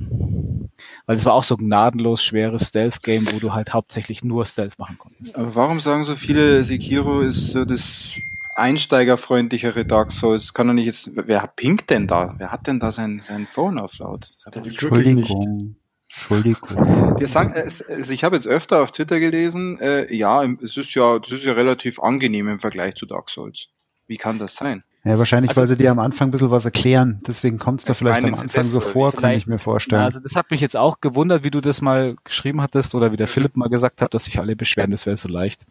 Weil 1.05 1.15
es 1.15 1.25
war 1.25 1.33
auch 1.33 1.43
so 1.43 1.57
gnadenlos 1.57 2.23
schweres 2.23 2.67
Stealth-Game, 2.67 3.31
wo 3.31 3.39
du 3.39 3.53
halt 3.53 3.73
hauptsächlich 3.73 4.23
nur 4.23 4.45
Stealth 4.45 4.77
machen 4.77 4.97
konntest. 4.97 5.35
Aber 5.35 5.55
warum 5.55 5.79
sagen 5.79 6.03
so 6.03 6.15
viele, 6.15 6.63
Sekiro 6.63 7.21
ist 7.21 7.51
so 7.51 7.65
das 7.65 8.11
einsteigerfreundlichere 8.55 9.85
Dark 9.85 10.11
Souls? 10.11 10.53
Kann 10.53 10.67
doch 10.67 10.73
nicht 10.73 10.85
jetzt, 10.85 11.11
wer 11.13 11.47
pinkt 11.47 11.89
denn 11.89 12.07
da? 12.07 12.35
Wer 12.37 12.51
hat 12.51 12.67
denn 12.67 12.79
da 12.79 12.91
sein, 12.91 13.21
sein 13.25 13.47
Phone 13.47 13.79
auf 13.79 13.97
laut? 13.97 14.27
Entschuldigung. 14.51 15.75
Entschuldigung. 16.07 17.19
Wir 17.19 17.27
sagen, 17.27 17.53
also 17.53 18.11
ich 18.11 18.23
habe 18.23 18.35
jetzt 18.35 18.47
öfter 18.47 18.81
auf 18.81 18.91
Twitter 18.91 19.19
gelesen, 19.19 19.79
äh, 19.79 20.13
ja, 20.15 20.43
es 20.61 20.77
ist 20.77 20.93
ja, 20.93 21.19
das 21.19 21.31
ist 21.31 21.43
ja 21.43 21.53
relativ 21.53 21.99
angenehm 21.99 22.47
im 22.47 22.59
Vergleich 22.59 22.95
zu 22.95 23.05
Dark 23.05 23.29
Souls. 23.29 23.67
Wie 24.07 24.17
kann 24.17 24.39
das 24.39 24.55
sein? 24.55 24.83
Ja, 25.05 25.19
wahrscheinlich, 25.19 25.51
also, 25.51 25.61
weil 25.61 25.67
sie 25.67 25.77
dir 25.77 25.91
am 25.91 25.99
Anfang 25.99 26.29
ein 26.29 26.31
bisschen 26.31 26.49
was 26.49 26.65
erklären. 26.65 27.21
Deswegen 27.27 27.59
kommt 27.59 27.81
es 27.81 27.85
da 27.85 27.93
vielleicht 27.93 28.23
am 28.23 28.33
Anfang 28.33 28.63
so 28.63 28.81
vor, 28.81 29.13
kann 29.13 29.31
ich 29.31 29.45
mir 29.45 29.59
vorstellen. 29.59 30.01
Also 30.01 30.19
das 30.19 30.35
hat 30.35 30.49
mich 30.49 30.61
jetzt 30.61 30.75
auch 30.75 30.99
gewundert, 30.99 31.43
wie 31.43 31.51
du 31.51 31.61
das 31.61 31.79
mal 31.79 32.15
geschrieben 32.23 32.59
hattest 32.59 32.95
oder 32.95 33.11
wie 33.11 33.15
der 33.15 33.27
Philipp 33.27 33.55
mal 33.55 33.69
gesagt 33.69 34.01
hat, 34.01 34.15
dass 34.15 34.25
sich 34.25 34.39
alle 34.39 34.55
beschweren, 34.55 34.89
das 34.89 35.05
wäre 35.05 35.15
so 35.15 35.29
leicht. 35.29 35.63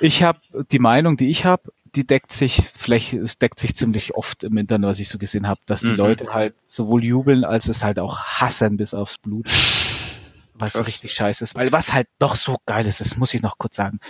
Ich 0.00 0.22
habe 0.22 0.40
die 0.72 0.78
Meinung, 0.78 1.18
die 1.18 1.28
ich 1.28 1.44
habe, 1.44 1.70
die 1.94 2.06
deckt 2.06 2.32
sich, 2.32 2.62
vielleicht 2.74 3.12
es 3.12 3.36
deckt 3.38 3.60
sich 3.60 3.76
ziemlich 3.76 4.14
oft 4.14 4.42
im 4.42 4.56
Internet, 4.56 4.88
was 4.88 4.98
ich 4.98 5.10
so 5.10 5.18
gesehen 5.18 5.46
habe, 5.46 5.60
dass 5.66 5.82
die 5.82 5.90
mhm. 5.90 5.96
Leute 5.96 6.32
halt 6.32 6.54
sowohl 6.68 7.04
jubeln, 7.04 7.44
als 7.44 7.68
es 7.68 7.84
halt 7.84 7.98
auch 7.98 8.22
hassen 8.22 8.78
bis 8.78 8.94
aufs 8.94 9.18
Blut. 9.18 9.46
Was 10.58 10.72
so 10.72 10.80
richtig 10.80 11.12
scheiße 11.12 11.44
ist. 11.44 11.54
Weil 11.54 11.70
was 11.70 11.92
halt 11.92 12.08
noch 12.18 12.34
so 12.34 12.56
geil 12.64 12.86
ist, 12.86 13.02
das 13.02 13.18
muss 13.18 13.34
ich 13.34 13.42
noch 13.42 13.58
kurz 13.58 13.76
sagen 13.76 14.00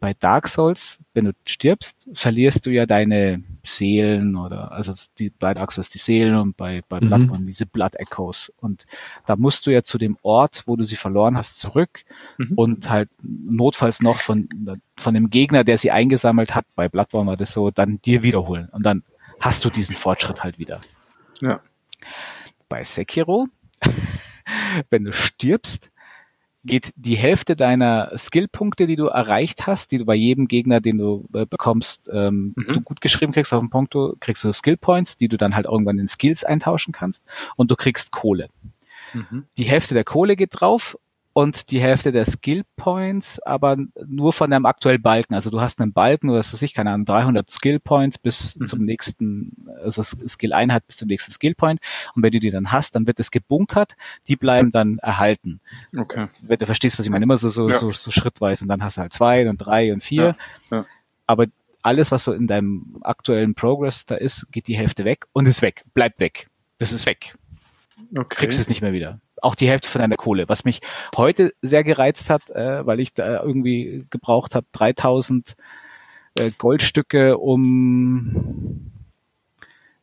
bei 0.00 0.14
Dark 0.14 0.48
Souls, 0.48 1.00
wenn 1.12 1.24
du 1.26 1.32
stirbst, 1.44 2.08
verlierst 2.12 2.64
du 2.66 2.70
ja 2.70 2.86
deine 2.86 3.42
Seelen 3.64 4.36
oder 4.36 4.70
also 4.72 4.92
die, 5.18 5.30
bei 5.30 5.54
Dark 5.54 5.72
Souls 5.72 5.88
die 5.88 5.98
Seelen 5.98 6.36
und 6.36 6.56
bei, 6.56 6.82
bei 6.88 7.00
mhm. 7.00 7.08
Bloodborne 7.08 7.46
diese 7.46 7.66
Blood 7.66 7.96
Echoes. 7.96 8.52
Und 8.60 8.84
da 9.26 9.36
musst 9.36 9.66
du 9.66 9.70
ja 9.70 9.82
zu 9.82 9.98
dem 9.98 10.16
Ort, 10.22 10.62
wo 10.66 10.76
du 10.76 10.84
sie 10.84 10.96
verloren 10.96 11.36
hast, 11.36 11.58
zurück 11.58 12.04
mhm. 12.38 12.52
und 12.54 12.90
halt 12.90 13.10
notfalls 13.22 14.00
noch 14.00 14.20
von, 14.20 14.48
von 14.96 15.14
dem 15.14 15.30
Gegner, 15.30 15.64
der 15.64 15.78
sie 15.78 15.90
eingesammelt 15.90 16.54
hat, 16.54 16.66
bei 16.76 16.88
Bloodborne 16.88 17.30
war 17.30 17.36
das 17.36 17.52
so, 17.52 17.70
dann 17.70 18.00
dir 18.00 18.22
wiederholen. 18.22 18.68
Und 18.70 18.84
dann 18.84 19.02
hast 19.40 19.64
du 19.64 19.70
diesen 19.70 19.96
Fortschritt 19.96 20.44
halt 20.44 20.58
wieder. 20.58 20.80
Ja. 21.40 21.60
Bei 22.68 22.84
Sekiro, 22.84 23.48
wenn 24.90 25.04
du 25.04 25.12
stirbst, 25.12 25.90
geht 26.64 26.92
die 26.96 27.16
Hälfte 27.16 27.56
deiner 27.56 28.10
Skillpunkte, 28.16 28.86
die 28.86 28.96
du 28.96 29.06
erreicht 29.06 29.66
hast, 29.66 29.92
die 29.92 29.98
du 29.98 30.04
bei 30.04 30.14
jedem 30.14 30.48
Gegner, 30.48 30.80
den 30.80 30.98
du 30.98 31.26
äh, 31.32 31.46
bekommst, 31.46 32.10
ähm, 32.12 32.54
mhm. 32.56 32.72
du 32.72 32.80
gut 32.80 33.00
geschrieben 33.00 33.32
kriegst 33.32 33.52
auf 33.52 33.60
dem 33.60 33.70
Punkto, 33.70 34.14
kriegst 34.20 34.44
du 34.44 34.52
Skillpoints, 34.52 35.16
die 35.16 35.28
du 35.28 35.36
dann 35.36 35.54
halt 35.54 35.66
irgendwann 35.66 35.98
in 35.98 36.08
Skills 36.08 36.44
eintauschen 36.44 36.92
kannst 36.92 37.24
und 37.56 37.70
du 37.70 37.76
kriegst 37.76 38.10
Kohle. 38.10 38.48
Mhm. 39.14 39.46
Die 39.56 39.64
Hälfte 39.64 39.94
der 39.94 40.04
Kohle 40.04 40.36
geht 40.36 40.50
drauf 40.52 40.98
und 41.38 41.70
die 41.70 41.80
Hälfte 41.80 42.10
der 42.10 42.24
Skill 42.24 42.64
Points, 42.74 43.38
aber 43.38 43.76
nur 44.04 44.32
von 44.32 44.50
deinem 44.50 44.66
aktuellen 44.66 45.00
Balken. 45.00 45.34
Also 45.34 45.50
du 45.50 45.60
hast 45.60 45.80
einen 45.80 45.92
Balken, 45.92 46.30
oder 46.30 46.40
was 46.40 46.52
weiß 46.52 46.62
ich, 46.62 46.74
keine 46.74 46.90
Ahnung, 46.90 47.04
300 47.04 47.48
Skill 47.48 47.78
Points 47.78 48.18
bis 48.18 48.56
mhm. 48.56 48.66
zum 48.66 48.84
nächsten, 48.84 49.68
also 49.80 50.02
Skill 50.02 50.52
Einheit 50.52 50.84
bis 50.88 50.96
zum 50.96 51.06
nächsten 51.06 51.30
Skill 51.30 51.54
Point. 51.54 51.78
Und 52.16 52.24
wenn 52.24 52.32
du 52.32 52.40
die 52.40 52.50
dann 52.50 52.72
hast, 52.72 52.96
dann 52.96 53.06
wird 53.06 53.20
es 53.20 53.30
gebunkert, 53.30 53.94
die 54.26 54.34
bleiben 54.34 54.72
dann 54.72 54.98
erhalten. 54.98 55.60
Okay. 55.96 56.26
Wenn 56.40 56.58
du 56.58 56.66
verstehst, 56.66 56.98
was 56.98 57.06
ich 57.06 57.12
meine, 57.12 57.22
immer 57.22 57.36
so, 57.36 57.50
so, 57.50 57.68
ja. 57.68 57.78
so, 57.78 57.92
so 57.92 58.10
schrittweise. 58.10 58.64
Und 58.64 58.68
dann 58.68 58.82
hast 58.82 58.96
du 58.96 59.02
halt 59.02 59.12
zwei 59.12 59.48
und 59.48 59.58
drei 59.58 59.92
und 59.92 60.02
vier. 60.02 60.34
Ja. 60.72 60.78
Ja. 60.78 60.86
Aber 61.28 61.46
alles, 61.82 62.10
was 62.10 62.24
so 62.24 62.32
in 62.32 62.48
deinem 62.48 62.96
aktuellen 63.02 63.54
Progress 63.54 64.06
da 64.06 64.16
ist, 64.16 64.50
geht 64.50 64.66
die 64.66 64.76
Hälfte 64.76 65.04
weg 65.04 65.26
und 65.34 65.46
ist 65.46 65.62
weg, 65.62 65.84
bleibt 65.94 66.18
weg. 66.18 66.48
Das 66.78 66.90
ist 66.90 67.06
weg. 67.06 67.36
Okay. 68.10 68.34
Kriegst 68.34 68.58
es 68.58 68.68
nicht 68.68 68.82
mehr 68.82 68.92
wieder 68.92 69.20
auch 69.42 69.54
die 69.54 69.68
Hälfte 69.68 69.88
von 69.88 70.00
deiner 70.00 70.16
Kohle, 70.16 70.48
was 70.48 70.64
mich 70.64 70.80
heute 71.16 71.52
sehr 71.62 71.84
gereizt 71.84 72.30
hat, 72.30 72.50
äh, 72.50 72.86
weil 72.86 73.00
ich 73.00 73.14
da 73.14 73.42
irgendwie 73.42 74.06
gebraucht 74.10 74.54
habe 74.54 74.66
3000 74.72 75.56
äh, 76.38 76.50
Goldstücke, 76.56 77.38
um 77.38 78.92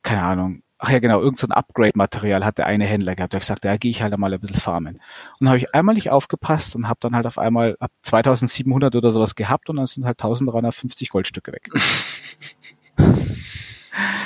keine 0.04 0.22
Ahnung, 0.22 0.62
ach 0.78 0.90
ja 0.90 1.00
genau, 1.00 1.20
irgendein 1.20 1.50
so 1.50 1.56
Upgrade-Material 1.56 2.46
hat 2.46 2.58
der 2.58 2.68
eine 2.68 2.86
Händler 2.86 3.16
gehabt. 3.16 3.34
Da 3.34 3.38
habe 3.38 3.42
ich 3.42 3.48
gesagt, 3.48 3.66
da 3.66 3.78
gehe 3.78 3.92
ich 3.92 4.02
halt 4.02 4.14
einmal 4.14 4.34
ein 4.34 4.40
bisschen 4.40 4.60
farmen. 4.60 5.02
Und 5.40 5.48
habe 5.48 5.58
ich 5.58 5.74
einmal 5.74 5.96
nicht 5.96 6.12
aufgepasst 6.12 6.76
und 6.76 6.88
habe 6.88 7.00
dann 7.02 7.16
halt 7.16 7.26
auf 7.26 7.38
einmal 7.38 7.76
ab 7.80 7.92
2700 8.04 8.96
oder 8.96 9.12
sowas 9.12 9.36
gehabt 9.36 9.70
und 9.70 9.78
dann 9.78 9.88
sind 9.88 10.06
halt 10.06 10.20
1350 10.20 11.10
Goldstücke 11.10 11.52
weg. 11.54 11.70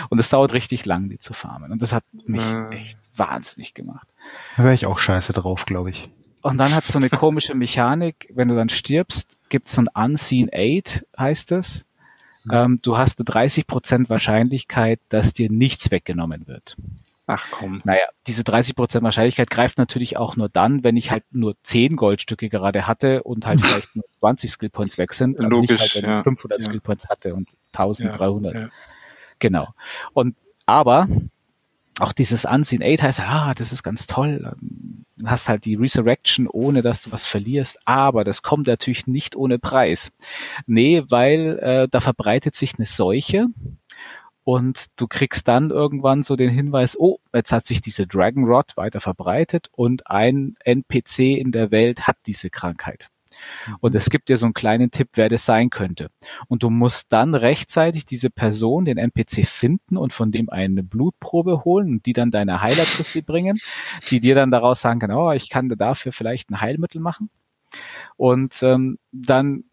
und 0.09 0.19
es 0.19 0.29
dauert 0.29 0.53
richtig 0.53 0.85
lang, 0.85 1.09
die 1.09 1.19
zu 1.19 1.33
farmen. 1.33 1.71
Und 1.71 1.81
das 1.81 1.93
hat 1.93 2.03
mich 2.25 2.43
äh. 2.43 2.69
echt 2.75 2.97
wahnsinnig 3.15 3.73
gemacht. 3.73 4.08
Da 4.57 4.63
wäre 4.63 4.73
ich 4.73 4.85
auch 4.85 4.99
scheiße 4.99 5.33
drauf, 5.33 5.65
glaube 5.65 5.89
ich. 5.89 6.09
Und 6.41 6.57
dann 6.57 6.73
hat 6.73 6.83
es 6.83 6.89
so 6.89 6.99
eine 6.99 7.09
komische 7.09 7.55
Mechanik, 7.55 8.29
wenn 8.33 8.47
du 8.47 8.55
dann 8.55 8.69
stirbst, 8.69 9.37
gibt 9.49 9.67
es 9.67 9.73
so 9.73 9.81
ein 9.81 9.89
Unseen 9.93 10.49
Aid, 10.51 11.05
heißt 11.17 11.51
es. 11.51 11.85
Mhm. 12.45 12.51
Ähm, 12.53 12.79
du 12.81 12.97
hast 12.97 13.19
eine 13.19 13.25
30% 13.25 14.09
Wahrscheinlichkeit, 14.09 14.99
dass 15.09 15.33
dir 15.33 15.51
nichts 15.51 15.91
weggenommen 15.91 16.47
wird. 16.47 16.77
Ach 17.31 17.45
komm. 17.51 17.81
Naja, 17.83 18.05
diese 18.25 18.41
30% 18.41 19.03
Wahrscheinlichkeit 19.03 19.51
greift 19.51 19.77
natürlich 19.77 20.17
auch 20.17 20.35
nur 20.35 20.49
dann, 20.49 20.83
wenn 20.83 20.97
ich 20.97 21.11
halt 21.11 21.23
nur 21.31 21.55
10 21.61 21.95
Goldstücke 21.95 22.49
gerade 22.49 22.87
hatte 22.87 23.21
und 23.21 23.45
halt 23.45 23.61
vielleicht 23.65 23.95
nur 23.95 24.05
20 24.19 24.49
Skillpoints 24.49 24.97
weg 24.97 25.13
sind. 25.13 25.37
Logisch, 25.37 25.79
nicht 25.79 25.81
halt, 25.81 26.03
wenn 26.03 26.09
ja. 26.09 26.17
ich 26.19 26.23
500 26.23 26.59
ja. 26.59 26.65
Skillpoints 26.65 27.07
hatte 27.07 27.35
und 27.35 27.47
1300. 27.73 28.53
Ja, 28.53 28.59
ja. 28.61 28.69
Genau. 29.37 29.67
Und 30.13 30.35
aber 30.65 31.07
auch 31.99 32.13
dieses 32.13 32.45
Unseen 32.45 32.81
Aid 32.81 33.01
heißt, 33.01 33.19
ah, 33.21 33.53
das 33.53 33.71
ist 33.71 33.83
ganz 33.83 34.07
toll. 34.07 34.55
Du 35.17 35.27
hast 35.27 35.49
halt 35.49 35.65
die 35.65 35.75
Resurrection, 35.75 36.47
ohne 36.47 36.81
dass 36.81 37.01
du 37.01 37.11
was 37.11 37.25
verlierst, 37.25 37.79
aber 37.85 38.23
das 38.23 38.41
kommt 38.41 38.67
natürlich 38.67 39.07
nicht 39.07 39.35
ohne 39.35 39.59
Preis. 39.59 40.11
Nee, 40.65 41.03
weil 41.09 41.59
äh, 41.59 41.87
da 41.89 41.99
verbreitet 41.99 42.55
sich 42.55 42.75
eine 42.77 42.85
Seuche 42.85 43.47
und 44.43 44.87
du 44.95 45.07
kriegst 45.07 45.47
dann 45.47 45.69
irgendwann 45.69 46.23
so 46.23 46.35
den 46.35 46.49
Hinweis, 46.49 46.97
oh, 46.97 47.19
jetzt 47.33 47.51
hat 47.51 47.65
sich 47.65 47.81
diese 47.81 48.07
Dragon 48.07 48.45
Rod 48.45 48.77
weiter 48.77 49.01
verbreitet 49.01 49.69
und 49.73 50.07
ein 50.07 50.55
NPC 50.63 51.37
in 51.37 51.51
der 51.51 51.71
Welt 51.71 52.07
hat 52.07 52.17
diese 52.25 52.49
Krankheit. 52.49 53.09
Und 53.81 53.95
es 53.95 54.09
gibt 54.09 54.29
dir 54.29 54.37
so 54.37 54.45
einen 54.45 54.53
kleinen 54.53 54.91
Tipp, 54.91 55.09
wer 55.13 55.29
das 55.29 55.45
sein 55.45 55.69
könnte. 55.69 56.09
Und 56.47 56.63
du 56.63 56.69
musst 56.69 57.11
dann 57.11 57.35
rechtzeitig 57.35 58.05
diese 58.05 58.29
Person, 58.29 58.85
den 58.85 58.97
NPC 58.97 59.45
finden 59.45 59.97
und 59.97 60.13
von 60.13 60.31
dem 60.31 60.49
eine 60.49 60.83
Blutprobe 60.83 61.63
holen 61.63 61.89
und 61.89 62.05
die 62.05 62.13
dann 62.13 62.31
deine 62.31 62.61
Heiler 62.61 62.85
zu 62.85 63.03
sie 63.03 63.21
bringen, 63.21 63.59
die 64.09 64.19
dir 64.19 64.35
dann 64.35 64.51
daraus 64.51 64.81
sagen 64.81 64.99
kann, 64.99 65.11
oh, 65.11 65.31
ich 65.31 65.49
kann 65.49 65.69
dafür 65.69 66.11
vielleicht 66.11 66.49
ein 66.49 66.61
Heilmittel 66.61 67.01
machen. 67.01 67.29
Und 68.17 68.61
ähm, 68.63 68.97
dann 69.11 69.65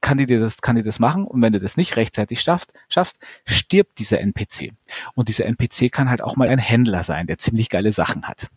kann 0.00 0.18
die 0.18 0.26
dir 0.26 0.38
das, 0.38 0.60
kann 0.60 0.76
die 0.76 0.82
das 0.82 0.98
machen 0.98 1.24
und 1.24 1.40
wenn 1.40 1.52
du 1.52 1.60
das 1.60 1.76
nicht 1.76 1.96
rechtzeitig 1.96 2.40
schaffst, 2.40 2.72
schaffst, 2.88 3.18
stirbt 3.44 3.98
dieser 3.98 4.20
NPC. 4.20 4.72
Und 5.14 5.28
dieser 5.28 5.46
NPC 5.46 5.90
kann 5.90 6.10
halt 6.10 6.22
auch 6.22 6.36
mal 6.36 6.48
ein 6.48 6.58
Händler 6.58 7.02
sein, 7.02 7.26
der 7.26 7.38
ziemlich 7.38 7.70
geile 7.70 7.92
Sachen 7.92 8.28
hat. 8.28 8.48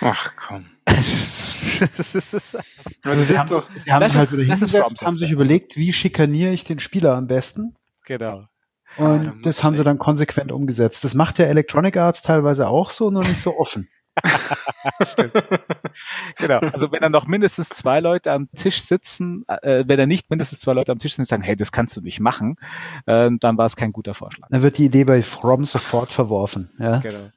Ach 0.00 0.34
komm. 0.36 0.70
Das 0.96 2.14
ist, 2.14 2.32
das 2.32 2.54
haben, 2.54 3.48
doch, 3.48 3.68
sie 3.84 3.92
haben, 3.92 4.00
das 4.00 4.16
halt 4.16 4.32
ist, 4.32 4.50
das 4.50 4.62
ist 4.62 5.02
haben 5.02 5.18
sich 5.18 5.30
überlegt, 5.30 5.76
wie 5.76 5.92
schikaniere 5.92 6.52
ich 6.52 6.64
den 6.64 6.80
Spieler 6.80 7.16
am 7.16 7.26
besten. 7.26 7.76
Genau. 8.04 8.46
Und 8.96 9.24
ja, 9.24 9.34
das 9.42 9.62
haben 9.62 9.76
sie 9.76 9.84
dann 9.84 9.98
konsequent 9.98 10.50
umgesetzt. 10.50 11.04
Das 11.04 11.14
macht 11.14 11.38
ja 11.38 11.44
Electronic 11.46 11.96
Arts 11.96 12.22
teilweise 12.22 12.68
auch 12.68 12.90
so, 12.90 13.10
nur 13.10 13.22
nicht 13.22 13.40
so 13.40 13.58
offen. 13.58 13.88
genau. 16.38 16.58
Also 16.58 16.90
wenn 16.90 17.00
dann 17.00 17.12
noch 17.12 17.26
mindestens 17.26 17.68
zwei 17.68 18.00
Leute 18.00 18.32
am 18.32 18.48
Tisch 18.56 18.82
sitzen, 18.82 19.44
äh, 19.46 19.84
wenn 19.86 19.98
da 19.98 20.06
nicht 20.06 20.30
mindestens 20.30 20.60
zwei 20.60 20.72
Leute 20.72 20.90
am 20.92 20.98
Tisch 20.98 21.14
sind 21.14 21.22
und 21.22 21.28
sagen, 21.28 21.42
hey, 21.42 21.54
das 21.54 21.70
kannst 21.70 21.96
du 21.96 22.00
nicht 22.00 22.18
machen, 22.18 22.56
äh, 23.06 23.30
dann 23.38 23.58
war 23.58 23.66
es 23.66 23.76
kein 23.76 23.92
guter 23.92 24.14
Vorschlag. 24.14 24.48
Dann 24.50 24.62
wird 24.62 24.78
die 24.78 24.86
Idee 24.86 25.04
bei 25.04 25.22
From 25.22 25.66
sofort 25.66 26.10
verworfen. 26.10 26.70
Ja? 26.78 26.98
Genau. 26.98 27.30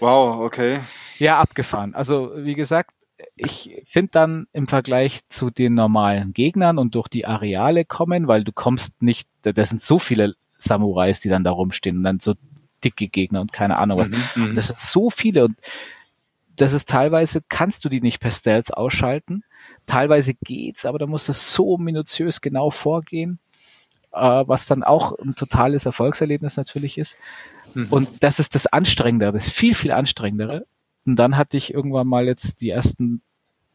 Wow, 0.00 0.40
okay. 0.40 0.80
Ja, 1.18 1.38
abgefahren. 1.38 1.94
Also 1.94 2.32
wie 2.36 2.54
gesagt, 2.54 2.90
ich 3.34 3.82
finde 3.88 4.10
dann 4.12 4.46
im 4.52 4.68
Vergleich 4.68 5.28
zu 5.28 5.50
den 5.50 5.74
normalen 5.74 6.32
Gegnern 6.32 6.78
und 6.78 6.94
durch 6.94 7.08
die 7.08 7.26
Areale 7.26 7.84
kommen, 7.84 8.28
weil 8.28 8.44
du 8.44 8.52
kommst 8.52 9.02
nicht, 9.02 9.28
da 9.42 9.64
sind 9.64 9.80
so 9.80 9.98
viele 9.98 10.34
Samurais, 10.58 11.20
die 11.20 11.28
dann 11.28 11.44
da 11.44 11.50
rumstehen 11.50 11.98
und 11.98 12.02
dann 12.04 12.20
so 12.20 12.34
dicke 12.84 13.08
Gegner 13.08 13.40
und 13.40 13.52
keine 13.52 13.76
Ahnung 13.78 13.98
was. 13.98 14.10
Mhm, 14.10 14.50
mhm. 14.50 14.54
das 14.54 14.68
sind 14.68 14.78
so 14.78 15.10
viele 15.10 15.44
und 15.46 15.56
das 16.56 16.72
ist 16.72 16.88
teilweise, 16.88 17.40
kannst 17.48 17.84
du 17.84 17.88
die 17.88 18.00
nicht 18.00 18.20
per 18.20 18.32
Stealth 18.32 18.74
ausschalten. 18.74 19.44
Teilweise 19.86 20.34
geht's, 20.34 20.84
aber 20.84 20.98
da 20.98 21.06
musst 21.06 21.28
du 21.28 21.32
so 21.32 21.78
minutiös 21.78 22.40
genau 22.40 22.70
vorgehen, 22.70 23.38
äh, 24.12 24.18
was 24.18 24.66
dann 24.66 24.82
auch 24.82 25.16
ein 25.18 25.36
totales 25.36 25.86
Erfolgserlebnis 25.86 26.56
natürlich 26.56 26.98
ist. 26.98 27.16
Mhm. 27.78 27.86
Und 27.90 28.08
das 28.20 28.38
ist 28.38 28.54
das 28.54 28.66
Anstrengendere, 28.66 29.32
das 29.32 29.48
viel, 29.48 29.74
viel 29.74 29.92
Anstrengendere. 29.92 30.66
Und 31.06 31.16
dann 31.16 31.36
hatte 31.36 31.56
ich 31.56 31.72
irgendwann 31.72 32.08
mal 32.08 32.26
jetzt 32.26 32.60
die 32.60 32.70
ersten, 32.70 33.22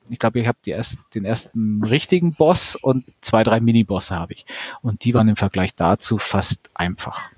ich 0.10 0.20
glaube, 0.20 0.40
ich 0.40 0.48
habe 0.48 0.58
erst, 0.66 1.00
den 1.16 1.26
ersten 1.26 1.84
richtigen 1.84 2.36
Boss 2.36 2.76
und 2.76 3.06
zwei, 3.22 3.44
drei 3.44 3.60
Mini-Bosse 3.60 4.16
habe 4.16 4.34
ich. 4.34 4.46
Und 4.82 5.06
die 5.06 5.14
waren 5.14 5.30
im 5.30 5.36
Vergleich 5.36 5.74
dazu 5.74 6.18
fast 6.18 6.70
einfach. 6.74 7.32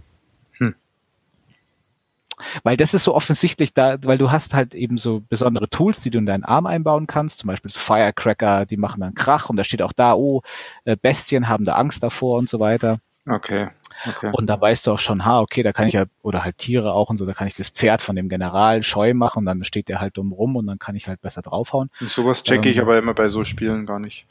Weil 2.63 2.78
das 2.78 2.93
ist 2.93 3.03
so 3.03 3.16
offensichtlich 3.16 3.74
da, 3.74 3.97
weil 4.03 4.18
du 4.18 4.32
hast 4.32 4.53
halt 4.53 4.76
eben 4.76 4.97
so 4.97 5.24
besondere 5.30 5.70
Tools, 5.70 6.01
die 6.01 6.09
du 6.09 6.18
in 6.18 6.26
deinen 6.26 6.43
Arm 6.43 6.66
einbauen 6.66 7.07
kannst, 7.07 7.39
zum 7.39 7.47
Beispiel 7.47 7.72
so 7.72 7.80
Firecracker, 7.80 8.66
die 8.66 8.78
machen 8.78 9.01
dann 9.01 9.13
Krach 9.13 9.49
und 9.49 9.57
da 9.57 9.63
steht 9.63 9.82
auch 9.82 9.93
da, 9.93 10.16
oh, 10.16 10.41
äh, 10.84 10.97
Bestien 11.01 11.47
haben 11.47 11.66
da 11.66 11.76
Angst 11.76 12.03
davor 12.03 12.38
und 12.38 12.49
so 12.49 12.59
weiter. 12.59 12.99
Okay. 13.28 13.70
Okay. 14.05 14.31
Und 14.33 14.47
da 14.47 14.59
weißt 14.59 14.87
du 14.87 14.91
auch 14.91 14.99
schon, 14.99 15.25
ha, 15.25 15.39
okay, 15.39 15.63
da 15.63 15.73
kann 15.73 15.87
ich 15.87 15.93
ja, 15.93 16.05
oder 16.21 16.43
halt 16.43 16.57
Tiere 16.57 16.93
auch 16.93 17.09
und 17.09 17.17
so, 17.17 17.25
da 17.25 17.33
kann 17.33 17.47
ich 17.47 17.55
das 17.55 17.69
Pferd 17.69 18.01
von 18.01 18.15
dem 18.15 18.29
General 18.29 18.83
scheu 18.83 19.13
machen 19.13 19.39
und 19.39 19.45
dann 19.45 19.63
steht 19.63 19.87
der 19.87 19.99
halt 19.99 20.17
dumm 20.17 20.31
rum 20.31 20.55
und 20.55 20.67
dann 20.67 20.79
kann 20.79 20.95
ich 20.95 21.07
halt 21.07 21.21
besser 21.21 21.41
draufhauen. 21.41 21.89
Und 21.99 22.09
sowas 22.09 22.43
checke 22.43 22.69
ich 22.69 22.77
ähm, 22.77 22.83
aber 22.83 22.97
immer 22.97 23.13
bei 23.13 23.29
so 23.29 23.43
Spielen 23.43 23.85
gar 23.85 23.99
nicht. 23.99 24.27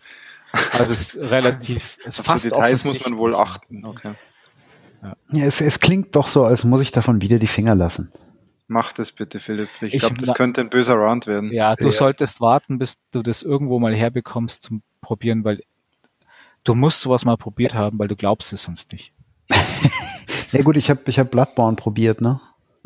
Also 0.72 0.92
es 0.92 1.14
ist 1.14 1.16
relativ, 1.16 1.98
es 2.04 2.18
ist 2.18 2.26
fast 2.26 2.44
Details 2.44 2.84
muss 2.84 3.04
man 3.04 3.18
wohl 3.18 3.34
achten. 3.34 3.84
Okay. 3.84 4.14
Ja. 5.02 5.46
es, 5.46 5.60
es 5.60 5.80
klingt 5.80 6.14
doch 6.16 6.28
so, 6.28 6.44
als 6.44 6.64
muss 6.64 6.80
ich 6.80 6.92
davon 6.92 7.20
wieder 7.20 7.38
die 7.38 7.46
Finger 7.46 7.74
lassen. 7.74 8.12
Mach 8.66 8.92
das 8.92 9.12
bitte, 9.12 9.40
Philipp. 9.40 9.68
Ich, 9.82 9.94
ich 9.94 10.00
glaube, 10.00 10.16
das 10.16 10.34
könnte 10.34 10.62
ein 10.62 10.70
böser 10.70 10.94
Round 10.94 11.26
werden. 11.26 11.52
Ja, 11.52 11.76
du 11.76 11.86
ja. 11.86 11.92
solltest 11.92 12.40
warten, 12.40 12.78
bis 12.78 12.96
du 13.10 13.22
das 13.22 13.42
irgendwo 13.42 13.78
mal 13.78 13.94
herbekommst 13.94 14.62
zum 14.62 14.82
Probieren, 15.02 15.44
weil 15.44 15.62
du 16.64 16.74
musst 16.74 17.02
sowas 17.02 17.26
mal 17.26 17.36
probiert 17.36 17.74
haben, 17.74 17.98
weil 17.98 18.08
du 18.08 18.16
glaubst 18.16 18.52
es 18.54 18.62
sonst 18.62 18.90
nicht. 18.92 19.12
Ja 20.52 20.62
gut, 20.62 20.76
ich 20.76 20.90
habe 20.90 21.00
ich 21.06 21.18
hab 21.18 21.30
Bloodborne 21.30 21.76
probiert, 21.76 22.20
ne? 22.20 22.40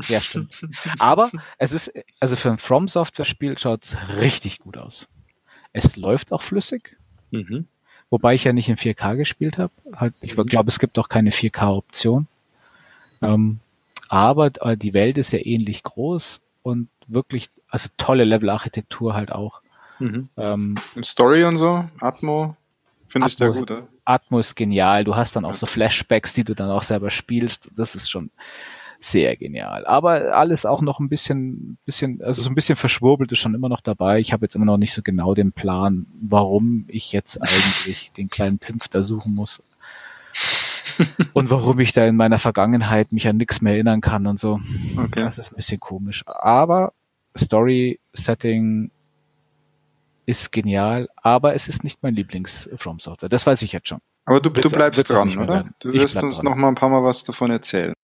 Ja, 0.07 0.21
stimmt. 0.21 0.65
Aber 0.99 1.31
es 1.59 1.73
ist, 1.73 1.93
also 2.21 2.37
für 2.37 2.51
ein 2.51 2.59
From 2.59 2.89
Software 2.89 3.25
Spiel 3.25 3.59
schaut 3.59 3.85
es 3.85 3.97
richtig 4.21 4.61
gut 4.61 4.77
aus. 4.77 5.09
Es 5.73 5.97
läuft 5.97 6.33
auch 6.33 6.43
flüssig. 6.43 6.97
Mhm. 7.31 7.67
Wobei 8.11 8.35
ich 8.35 8.45
ja 8.45 8.53
nicht 8.53 8.69
in 8.69 8.77
4K 8.77 9.17
gespielt 9.17 9.59
habe. 9.59 9.73
Halt, 9.95 10.15
ich 10.21 10.37
mhm. 10.37 10.47
glaube, 10.47 10.69
es 10.69 10.79
gibt 10.79 10.99
auch 10.99 11.09
keine 11.09 11.31
4K-Option. 11.31 12.27
Ähm, 13.21 13.61
aber 14.09 14.51
äh, 14.61 14.77
die 14.77 14.95
Welt 14.95 15.19
ist 15.19 15.33
ja 15.33 15.41
ähnlich 15.41 15.83
groß 15.83 16.41
und 16.63 16.89
wirklich, 17.07 17.51
also 17.69 17.89
tolle 17.97 18.25
Level-Architektur 18.25 19.15
halt 19.15 19.33
auch. 19.33 19.61
Mhm. 19.99 20.29
Ähm, 20.37 20.77
Story 21.03 21.45
und 21.45 21.59
so, 21.59 21.85
Atmo, 22.01 22.57
finde 23.09 23.29
ich 23.29 23.37
sehr 23.37 23.51
gut. 23.51 23.71
Oder? 23.71 23.89
Atmo 24.05 24.39
ist 24.39 24.55
genial. 24.55 25.05
Du 25.05 25.17
hast 25.17 25.37
dann 25.37 25.45
auch 25.45 25.55
so 25.55 25.67
Flashbacks, 25.67 26.33
die 26.33 26.45
du 26.45 26.55
dann 26.55 26.71
auch 26.71 26.83
selber 26.83 27.11
spielst. 27.11 27.71
Das 27.75 27.95
ist 27.95 28.11
schon 28.11 28.31
sehr 29.01 29.37
genial. 29.37 29.87
Aber 29.87 30.35
alles 30.37 30.67
auch 30.67 30.83
noch 30.83 30.99
ein 30.99 31.09
bisschen, 31.09 31.79
bisschen, 31.85 32.23
also 32.23 32.43
so 32.43 32.51
ein 32.51 32.55
bisschen 32.55 32.77
verschwurbelt 32.77 33.31
ist 33.33 33.39
schon 33.39 33.55
immer 33.55 33.69
noch 33.69 33.81
dabei. 33.81 34.19
Ich 34.19 34.33
habe 34.33 34.45
jetzt 34.45 34.57
immer 34.57 34.65
noch 34.65 34.77
nicht 34.77 34.93
so 34.93 35.03
genau 35.03 35.35
den 35.35 35.53
Plan, 35.53 36.07
warum 36.21 36.85
ich 36.89 37.13
jetzt 37.13 37.41
eigentlich 37.41 38.13
den 38.13 38.29
kleinen 38.29 38.59
Pimpf 38.59 38.89
da 38.89 39.03
suchen 39.03 39.35
muss. 39.35 39.63
und 41.35 41.51
warum 41.51 41.79
ich 41.81 41.93
da 41.93 42.05
in 42.07 42.17
meiner 42.17 42.39
Vergangenheit 42.39 43.13
mich 43.13 43.29
an 43.29 43.37
nichts 43.37 43.61
mehr 43.61 43.75
erinnern 43.75 44.01
kann 44.01 44.27
und 44.27 44.41
so. 44.41 44.61
Okay. 44.97 45.21
Das 45.21 45.39
ist 45.39 45.53
ein 45.53 45.57
bisschen 45.57 45.81
komisch. 45.81 46.25
Aber 46.27 46.93
Story, 47.37 48.01
Setting 48.13 48.91
ist 50.29 50.53
genial, 50.53 51.09
aber 51.17 51.55
es 51.55 51.69
ist 51.69 51.85
nicht 51.85 52.03
mein 52.03 52.15
Lieblings-From 52.15 53.01
Software. 53.01 53.31
Das 53.31 53.47
weiß 53.47 53.63
ich 53.63 53.73
jetzt 53.73 53.89
schon. 53.89 54.01
Aber 54.27 54.41
du, 54.41 54.51
du 54.51 54.69
bleibst 54.69 55.09
dran, 55.09 55.39
oder? 55.39 55.71
Du 55.79 55.91
wirst 55.91 56.23
uns 56.23 56.37
dran. 56.37 56.45
noch 56.45 56.55
mal 56.55 56.69
ein 56.69 56.75
paar 56.75 56.91
Mal 56.91 57.03
was 57.03 57.25
davon 57.25 57.51
erzählen. 57.51 57.95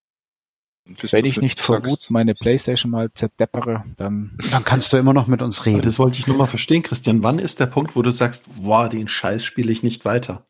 Wenn 1.11 1.25
ich 1.25 1.39
nicht 1.39 1.59
vor 1.59 1.83
Wut 1.85 2.07
meine 2.09 2.33
Playstation 2.33 2.91
mal 2.91 3.11
zerdeppere, 3.13 3.83
dann... 3.97 4.37
Dann 4.49 4.63
kannst 4.63 4.91
du 4.91 4.97
immer 4.97 5.13
noch 5.13 5.27
mit 5.27 5.43
uns 5.43 5.67
reden. 5.67 5.83
das 5.83 5.99
wollte 5.99 6.17
ich 6.17 6.25
nur 6.25 6.37
mal 6.37 6.47
verstehen, 6.47 6.81
Christian. 6.81 7.21
Wann 7.21 7.37
ist 7.37 7.59
der 7.59 7.67
Punkt, 7.67 7.95
wo 7.95 8.01
du 8.01 8.09
sagst, 8.09 8.45
wow, 8.55 8.89
den 8.89 9.07
Scheiß 9.07 9.43
spiele 9.43 9.71
ich 9.71 9.83
nicht 9.83 10.03
weiter? 10.03 10.47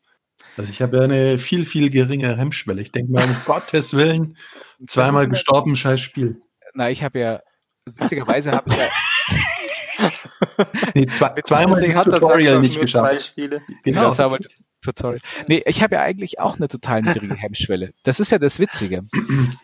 Also 0.56 0.70
ich 0.70 0.80
habe 0.80 0.96
ja 0.96 1.02
eine 1.02 1.36
viel, 1.36 1.66
viel 1.66 1.90
geringere 1.90 2.38
Hemmschwelle. 2.38 2.80
Ich 2.80 2.92
denke 2.92 3.12
mal, 3.12 3.24
um 3.24 3.36
Gottes 3.44 3.92
Willen, 3.92 4.38
zweimal 4.86 5.28
gestorben, 5.28 5.76
scheiß 5.76 6.00
Spiel. 6.00 6.40
Na, 6.72 6.90
ich 6.90 7.02
habe 7.02 7.18
ja, 7.18 7.40
witzigerweise 7.84 8.52
habe 8.52 8.70
ich 8.70 8.76
ja... 8.78 8.88
nee, 10.94 11.06
zwei, 11.06 11.40
zweimal 11.42 11.80
das 11.80 12.04
Tutorial 12.04 12.60
nicht 12.60 12.80
geschafft. 12.80 13.34
Genau. 13.36 14.12
genau. 14.12 14.38
Tutorial. 14.86 15.20
Nee, 15.48 15.62
ich 15.66 15.82
habe 15.82 15.96
ja 15.96 16.02
eigentlich 16.02 16.38
auch 16.38 16.56
eine 16.56 16.68
total 16.68 17.02
niedrige 17.02 17.34
Hemmschwelle. 17.36 17.92
Das 18.04 18.20
ist 18.20 18.30
ja 18.30 18.38
das 18.38 18.58
Witzige. 18.58 19.04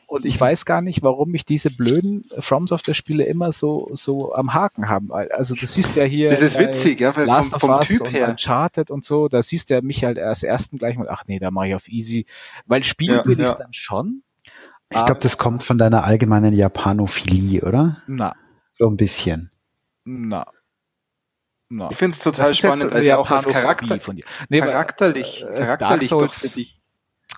Und 0.07 0.27
ich 0.27 0.41
weiß 0.41 0.65
gar 0.65 0.83
nicht, 0.83 1.03
warum 1.03 1.31
mich 1.31 1.45
diese 1.45 1.71
blöden 1.71 2.25
From 2.39 2.67
Software 2.67 2.95
Spiele 2.95 3.25
immer 3.25 3.53
so, 3.53 3.91
so 3.93 4.35
am 4.35 4.53
Haken 4.53 4.89
haben. 4.89 5.13
Also 5.13 5.55
du 5.55 5.67
siehst 5.67 5.97
ja 5.97 6.05
hier. 6.05 6.31
Das 6.31 6.41
ist 6.41 6.59
witzig, 6.59 7.01
ja, 7.01 7.15
weil 7.15 7.27
Last 7.27 7.51
vom, 7.53 7.61
vom 7.61 7.71
of 7.71 7.81
Us 7.81 7.89
Typ 7.89 8.13
her. 8.13 8.29
Uncharted 8.29 8.91
und 8.91 9.05
so, 9.05 9.29
da 9.29 9.43
siehst 9.43 9.71
du 9.71 9.75
ja 9.75 9.81
mich 9.81 10.05
halt 10.05 10.19
als 10.19 10.43
ersten 10.43 10.77
gleich 10.77 10.97
mal, 10.97 11.09
ach 11.09 11.25
nee, 11.27 11.39
da 11.39 11.51
mache 11.51 11.69
ich 11.69 11.75
auf 11.75 11.89
easy. 11.89 12.27
Weil 12.67 12.83
spielen 12.83 13.19
ja, 13.19 13.27
will 13.27 13.41
ich 13.41 13.47
ja. 13.47 13.55
dann 13.55 13.73
schon. 13.73 14.23
Ich 14.91 15.07
glaube, 15.07 15.21
das 15.21 15.39
kommt 15.39 15.63
von 15.63 15.79
deiner 15.79 16.05
allgemeinen 16.05 16.53
Japanophilie, 16.53 17.63
oder? 17.63 18.03
Na. 18.07 18.35
So 18.75 18.89
ein 18.89 18.99
bisschen. 18.99 19.52
Na. 20.05 20.47
No. 21.69 21.89
Ich 21.91 21.97
finde 21.97 22.17
es 22.17 22.23
total 22.23 22.55
spannend, 22.55 22.93
also 22.93 23.15
auch 23.15 23.31
als 23.31 23.47
Charakter, 23.47 23.99
von 24.01 24.17
dir. 24.17 24.27
Nee, 24.51 24.61
charakterlich, 24.61 25.43
äh, 25.43 25.63
charakterlich 25.63 26.11
Dark 26.11 26.31
Souls, 26.31 26.61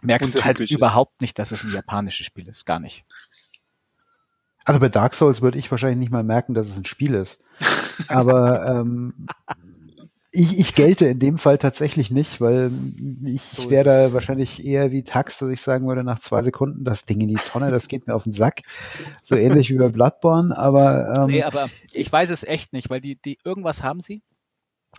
merkst 0.03 0.35
du 0.35 0.45
halt 0.45 0.59
ist. 0.59 0.73
überhaupt 0.73 1.21
nicht, 1.21 1.39
dass 1.39 1.53
es 1.53 1.63
ein 1.63 1.73
japanisches 1.73 2.27
Spiel 2.27 2.49
ist, 2.49 2.67
gar 2.67 2.81
nicht. 2.81 3.05
Also 4.65 4.81
bei 4.81 4.89
Dark 4.89 5.15
Souls 5.15 5.41
würde 5.41 5.59
ich 5.59 5.71
wahrscheinlich 5.71 5.99
nicht 6.01 6.11
mal 6.11 6.25
merken, 6.25 6.55
dass 6.55 6.69
es 6.69 6.77
ein 6.77 6.85
Spiel 6.85 7.15
ist. 7.15 7.41
Aber 8.09 8.67
ähm, 8.81 9.27
ich, 10.35 10.59
ich 10.59 10.75
gelte 10.75 11.07
in 11.07 11.21
dem 11.21 11.39
Fall 11.39 11.59
tatsächlich 11.59 12.11
nicht, 12.11 12.41
weil 12.41 12.73
ich 13.25 13.43
so 13.43 13.71
wäre 13.71 13.85
da 13.85 14.13
wahrscheinlich 14.13 14.65
eher 14.65 14.91
wie 14.91 15.05
Tax, 15.05 15.39
dass 15.39 15.49
ich 15.49 15.61
sagen 15.61 15.87
würde, 15.87 16.03
nach 16.03 16.19
zwei 16.19 16.43
Sekunden 16.43 16.85
das 16.85 17.07
Ding 17.07 17.21
in 17.21 17.29
die 17.29 17.35
Tonne, 17.35 17.71
das 17.71 17.87
geht 17.87 18.09
mir 18.09 18.15
auf 18.17 18.25
den 18.25 18.33
Sack. 18.33 18.63
So 19.23 19.37
ähnlich 19.37 19.71
wie 19.71 19.79
bei 19.79 19.89
Bloodborne, 19.89 20.57
aber. 20.59 21.15
Ähm, 21.17 21.27
nee, 21.29 21.43
aber 21.45 21.69
ich 21.93 22.11
weiß 22.11 22.31
es 22.31 22.43
echt 22.43 22.73
nicht, 22.73 22.91
weil 22.91 23.01
die, 23.01 23.15
die 23.15 23.39
irgendwas 23.45 23.85
haben 23.85 24.01
sie, 24.01 24.23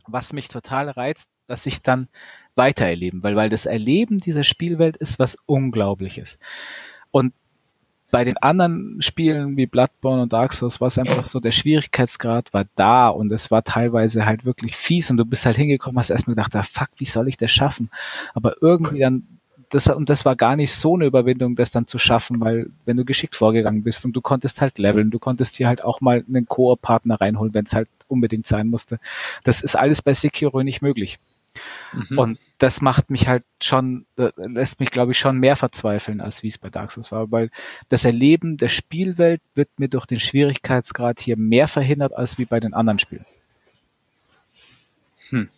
was 0.07 0.31
mich 0.31 0.47
total 0.47 0.89
reizt, 0.89 1.29
dass 1.47 1.65
ich 1.65 1.81
dann 1.81 2.07
weitererleben, 2.55 3.21
weil, 3.21 3.35
weil 3.35 3.49
das 3.49 3.65
Erleben 3.65 4.19
dieser 4.19 4.45
Spielwelt 4.45 4.95
ist 4.95 5.19
was 5.19 5.37
Unglaubliches. 5.45 6.39
Und 7.11 7.33
bei 8.15 8.23
den 8.23 8.37
anderen 8.37 8.95
Spielen 9.01 9.57
wie 9.57 9.65
Bloodborne 9.65 10.21
und 10.21 10.31
Dark 10.31 10.53
Souls 10.53 10.79
war 10.79 10.87
es 10.87 10.97
einfach 10.97 11.25
so, 11.25 11.41
der 11.41 11.51
Schwierigkeitsgrad 11.51 12.53
war 12.53 12.63
da 12.75 13.09
und 13.09 13.29
es 13.29 13.51
war 13.51 13.61
teilweise 13.61 14.25
halt 14.25 14.45
wirklich 14.45 14.73
fies 14.73 15.11
und 15.11 15.17
du 15.17 15.25
bist 15.25 15.45
halt 15.45 15.57
hingekommen, 15.57 15.99
hast 15.99 16.11
erstmal 16.11 16.35
gedacht, 16.35 16.55
ah, 16.55 16.63
fuck, 16.63 16.87
wie 16.95 17.03
soll 17.03 17.27
ich 17.27 17.35
das 17.35 17.51
schaffen? 17.51 17.89
Aber 18.33 18.55
irgendwie 18.61 18.99
dann, 18.99 19.27
das, 19.69 19.89
und 19.89 20.09
das 20.09 20.23
war 20.23 20.37
gar 20.37 20.55
nicht 20.55 20.71
so 20.71 20.95
eine 20.95 21.07
Überwindung, 21.07 21.57
das 21.57 21.71
dann 21.71 21.87
zu 21.87 21.97
schaffen, 21.97 22.39
weil 22.39 22.69
wenn 22.85 22.95
du 22.95 23.03
geschickt 23.03 23.35
vorgegangen 23.35 23.83
bist 23.83 24.05
und 24.05 24.15
du 24.15 24.21
konntest 24.21 24.61
halt 24.61 24.77
leveln, 24.77 25.11
du 25.11 25.19
konntest 25.19 25.57
hier 25.57 25.67
halt 25.67 25.83
auch 25.83 25.99
mal 25.99 26.23
einen 26.25 26.45
Koop-Partner 26.45 27.19
reinholen, 27.19 27.53
wenn 27.53 27.65
es 27.65 27.73
halt 27.73 27.89
unbedingt 28.07 28.47
sein 28.47 28.67
musste. 28.67 28.97
Das 29.43 29.59
ist 29.59 29.75
alles 29.75 30.01
bei 30.01 30.13
Sekiro 30.13 30.63
nicht 30.63 30.81
möglich. 30.81 31.19
Mhm. 31.93 32.17
Und 32.17 32.39
das 32.57 32.81
macht 32.81 33.09
mich 33.09 33.27
halt 33.27 33.43
schon, 33.61 34.05
lässt 34.15 34.79
mich, 34.79 34.91
glaube 34.91 35.11
ich, 35.11 35.19
schon 35.19 35.37
mehr 35.37 35.55
verzweifeln, 35.55 36.21
als 36.21 36.43
wie 36.43 36.47
es 36.47 36.57
bei 36.57 36.69
Dark 36.69 36.91
Souls 36.91 37.11
war, 37.11 37.31
weil 37.31 37.49
das 37.89 38.05
Erleben 38.05 38.57
der 38.57 38.69
Spielwelt 38.69 39.41
wird 39.55 39.69
mir 39.77 39.89
durch 39.89 40.05
den 40.05 40.19
Schwierigkeitsgrad 40.19 41.19
hier 41.19 41.37
mehr 41.37 41.67
verhindert, 41.67 42.15
als 42.15 42.37
wie 42.37 42.45
bei 42.45 42.59
den 42.59 42.73
anderen 42.73 42.99
Spielen. 42.99 43.25
Hm. 45.29 45.49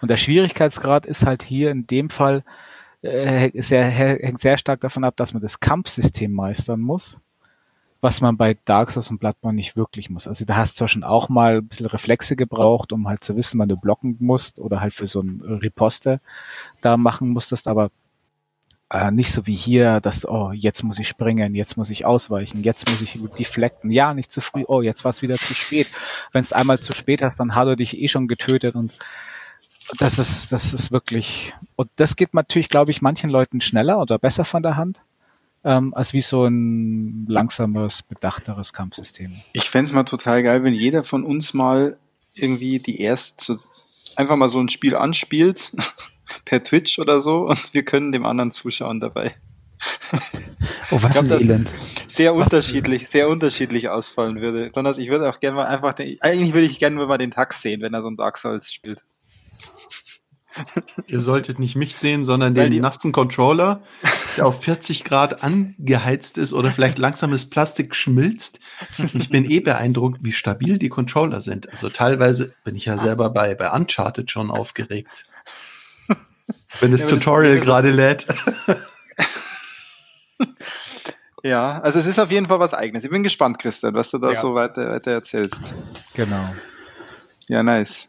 Und 0.00 0.10
der 0.10 0.16
Schwierigkeitsgrad 0.16 1.06
ist 1.06 1.26
halt 1.26 1.42
hier 1.42 1.70
in 1.70 1.86
dem 1.86 2.10
Fall 2.10 2.44
äh, 3.02 3.50
sehr, 3.60 3.84
hängt 3.84 4.40
sehr 4.40 4.58
stark 4.58 4.80
davon 4.80 5.04
ab, 5.04 5.16
dass 5.16 5.32
man 5.32 5.42
das 5.42 5.60
Kampfsystem 5.60 6.32
meistern 6.32 6.80
muss 6.80 7.20
was 8.00 8.20
man 8.20 8.36
bei 8.36 8.56
Dark 8.64 8.90
Souls 8.90 9.10
und 9.10 9.18
Bloodborne 9.18 9.56
nicht 9.56 9.76
wirklich 9.76 10.08
muss. 10.08 10.28
Also 10.28 10.44
da 10.44 10.56
hast 10.56 10.74
du 10.74 10.78
zwar 10.78 10.88
schon 10.88 11.04
auch 11.04 11.28
mal 11.28 11.56
ein 11.58 11.66
bisschen 11.66 11.86
Reflexe 11.86 12.36
gebraucht, 12.36 12.92
um 12.92 13.08
halt 13.08 13.24
zu 13.24 13.36
wissen, 13.36 13.58
wann 13.58 13.68
du 13.68 13.76
blocken 13.76 14.16
musst 14.20 14.60
oder 14.60 14.80
halt 14.80 14.94
für 14.94 15.08
so 15.08 15.20
ein 15.20 15.40
Riposte 15.40 16.20
da 16.80 16.96
machen 16.96 17.30
musstest, 17.30 17.66
aber 17.66 17.90
äh, 18.90 19.10
nicht 19.10 19.32
so 19.32 19.46
wie 19.46 19.54
hier, 19.54 20.00
dass, 20.00 20.26
oh, 20.26 20.52
jetzt 20.52 20.82
muss 20.82 20.98
ich 20.98 21.08
springen, 21.08 21.54
jetzt 21.54 21.76
muss 21.76 21.90
ich 21.90 22.06
ausweichen, 22.06 22.62
jetzt 22.62 22.88
muss 22.88 23.02
ich 23.02 23.18
deflecten. 23.38 23.90
Ja, 23.90 24.14
nicht 24.14 24.30
zu 24.30 24.40
früh, 24.40 24.64
oh, 24.66 24.80
jetzt 24.80 25.04
war 25.04 25.10
es 25.10 25.20
wieder 25.20 25.36
zu 25.36 25.54
spät. 25.54 25.88
Wenn 26.32 26.42
es 26.42 26.52
einmal 26.52 26.78
zu 26.78 26.92
spät 26.92 27.20
hast, 27.20 27.40
dann 27.40 27.54
hat 27.54 27.66
er 27.66 27.76
dich 27.76 27.98
eh 27.98 28.08
schon 28.08 28.28
getötet 28.28 28.76
und 28.76 28.92
das 29.98 30.18
ist, 30.18 30.52
das 30.52 30.72
ist 30.72 30.92
wirklich, 30.92 31.54
und 31.74 31.90
das 31.96 32.14
geht 32.14 32.34
natürlich, 32.34 32.68
glaube 32.68 32.90
ich, 32.90 33.02
manchen 33.02 33.30
Leuten 33.30 33.60
schneller 33.60 34.00
oder 34.00 34.18
besser 34.18 34.44
von 34.44 34.62
der 34.62 34.76
Hand 34.76 35.00
ähm, 35.64 35.94
als 35.94 36.12
wie 36.12 36.20
so 36.20 36.44
ein 36.44 37.26
langsameres, 37.28 38.02
bedachteres 38.02 38.72
Kampfsystem. 38.72 39.32
Ich 39.52 39.70
fände 39.70 39.90
es 39.90 39.94
mal 39.94 40.04
total 40.04 40.42
geil, 40.42 40.64
wenn 40.64 40.74
jeder 40.74 41.04
von 41.04 41.24
uns 41.24 41.54
mal 41.54 41.94
irgendwie 42.34 42.78
die 42.78 43.00
erste, 43.00 43.56
einfach 44.16 44.36
mal 44.36 44.48
so 44.48 44.60
ein 44.60 44.68
Spiel 44.68 44.94
anspielt, 44.94 45.72
per 46.44 46.62
Twitch 46.62 46.98
oder 46.98 47.20
so, 47.20 47.48
und 47.48 47.74
wir 47.74 47.84
können 47.84 48.12
dem 48.12 48.24
anderen 48.24 48.52
zuschauen 48.52 49.00
dabei. 49.00 49.34
Oh, 50.90 51.02
was 51.02 51.12
glaub, 51.12 51.24
ein 51.24 51.40
Elend. 51.40 51.70
Sehr 52.08 52.34
was 52.34 52.44
unterschiedlich, 52.44 53.08
sehr 53.08 53.28
unterschiedlich 53.28 53.88
ausfallen 53.88 54.40
würde. 54.40 54.70
Sondern 54.74 54.98
ich 54.98 55.08
würde 55.08 55.28
auch 55.28 55.38
gerne 55.40 55.56
mal 55.56 55.66
einfach, 55.66 55.92
den, 55.92 56.20
eigentlich 56.20 56.52
würde 56.52 56.66
ich 56.66 56.78
gerne 56.78 56.96
mal 56.96 57.18
den 57.18 57.30
Tax 57.30 57.62
sehen, 57.62 57.82
wenn 57.82 57.94
er 57.94 58.02
so 58.02 58.08
ein 58.08 58.16
Dark 58.16 58.38
Souls 58.38 58.72
spielt. 58.72 59.04
Ihr 61.06 61.20
solltet 61.20 61.58
nicht 61.58 61.76
mich 61.76 61.96
sehen, 61.96 62.24
sondern 62.24 62.54
den 62.54 62.70
die, 62.70 62.80
nassen 62.80 63.12
Controller, 63.12 63.82
der 64.36 64.46
auf 64.46 64.62
40 64.62 65.04
Grad 65.04 65.42
angeheizt 65.42 66.38
ist 66.38 66.52
oder 66.52 66.72
vielleicht 66.72 66.98
langsames 66.98 67.48
Plastik 67.48 67.94
schmilzt. 67.94 68.60
Ich 69.14 69.30
bin 69.30 69.50
eh 69.50 69.60
beeindruckt, 69.60 70.18
wie 70.22 70.32
stabil 70.32 70.78
die 70.78 70.88
Controller 70.88 71.40
sind. 71.40 71.70
Also 71.70 71.88
teilweise 71.88 72.52
bin 72.64 72.76
ich 72.76 72.84
ja 72.86 72.98
selber 72.98 73.30
bei, 73.30 73.54
bei 73.54 73.70
Uncharted 73.70 74.30
schon 74.30 74.50
aufgeregt. 74.50 75.26
Wenn 76.80 76.92
das 76.92 77.02
ja, 77.02 77.08
Tutorial 77.08 77.60
gerade 77.60 77.90
lädt. 77.90 78.26
Ja, 81.42 81.80
also 81.80 81.98
es 81.98 82.06
ist 82.06 82.18
auf 82.18 82.30
jeden 82.30 82.46
Fall 82.46 82.58
was 82.58 82.74
Eigenes. 82.74 83.04
Ich 83.04 83.10
bin 83.10 83.22
gespannt, 83.22 83.58
Christian, 83.58 83.94
was 83.94 84.10
du 84.10 84.18
da 84.18 84.32
ja. 84.32 84.40
so 84.40 84.54
weiter, 84.54 84.92
weiter 84.92 85.12
erzählst. 85.12 85.74
Genau. 86.14 86.54
Ja, 87.48 87.62
nice. 87.62 88.08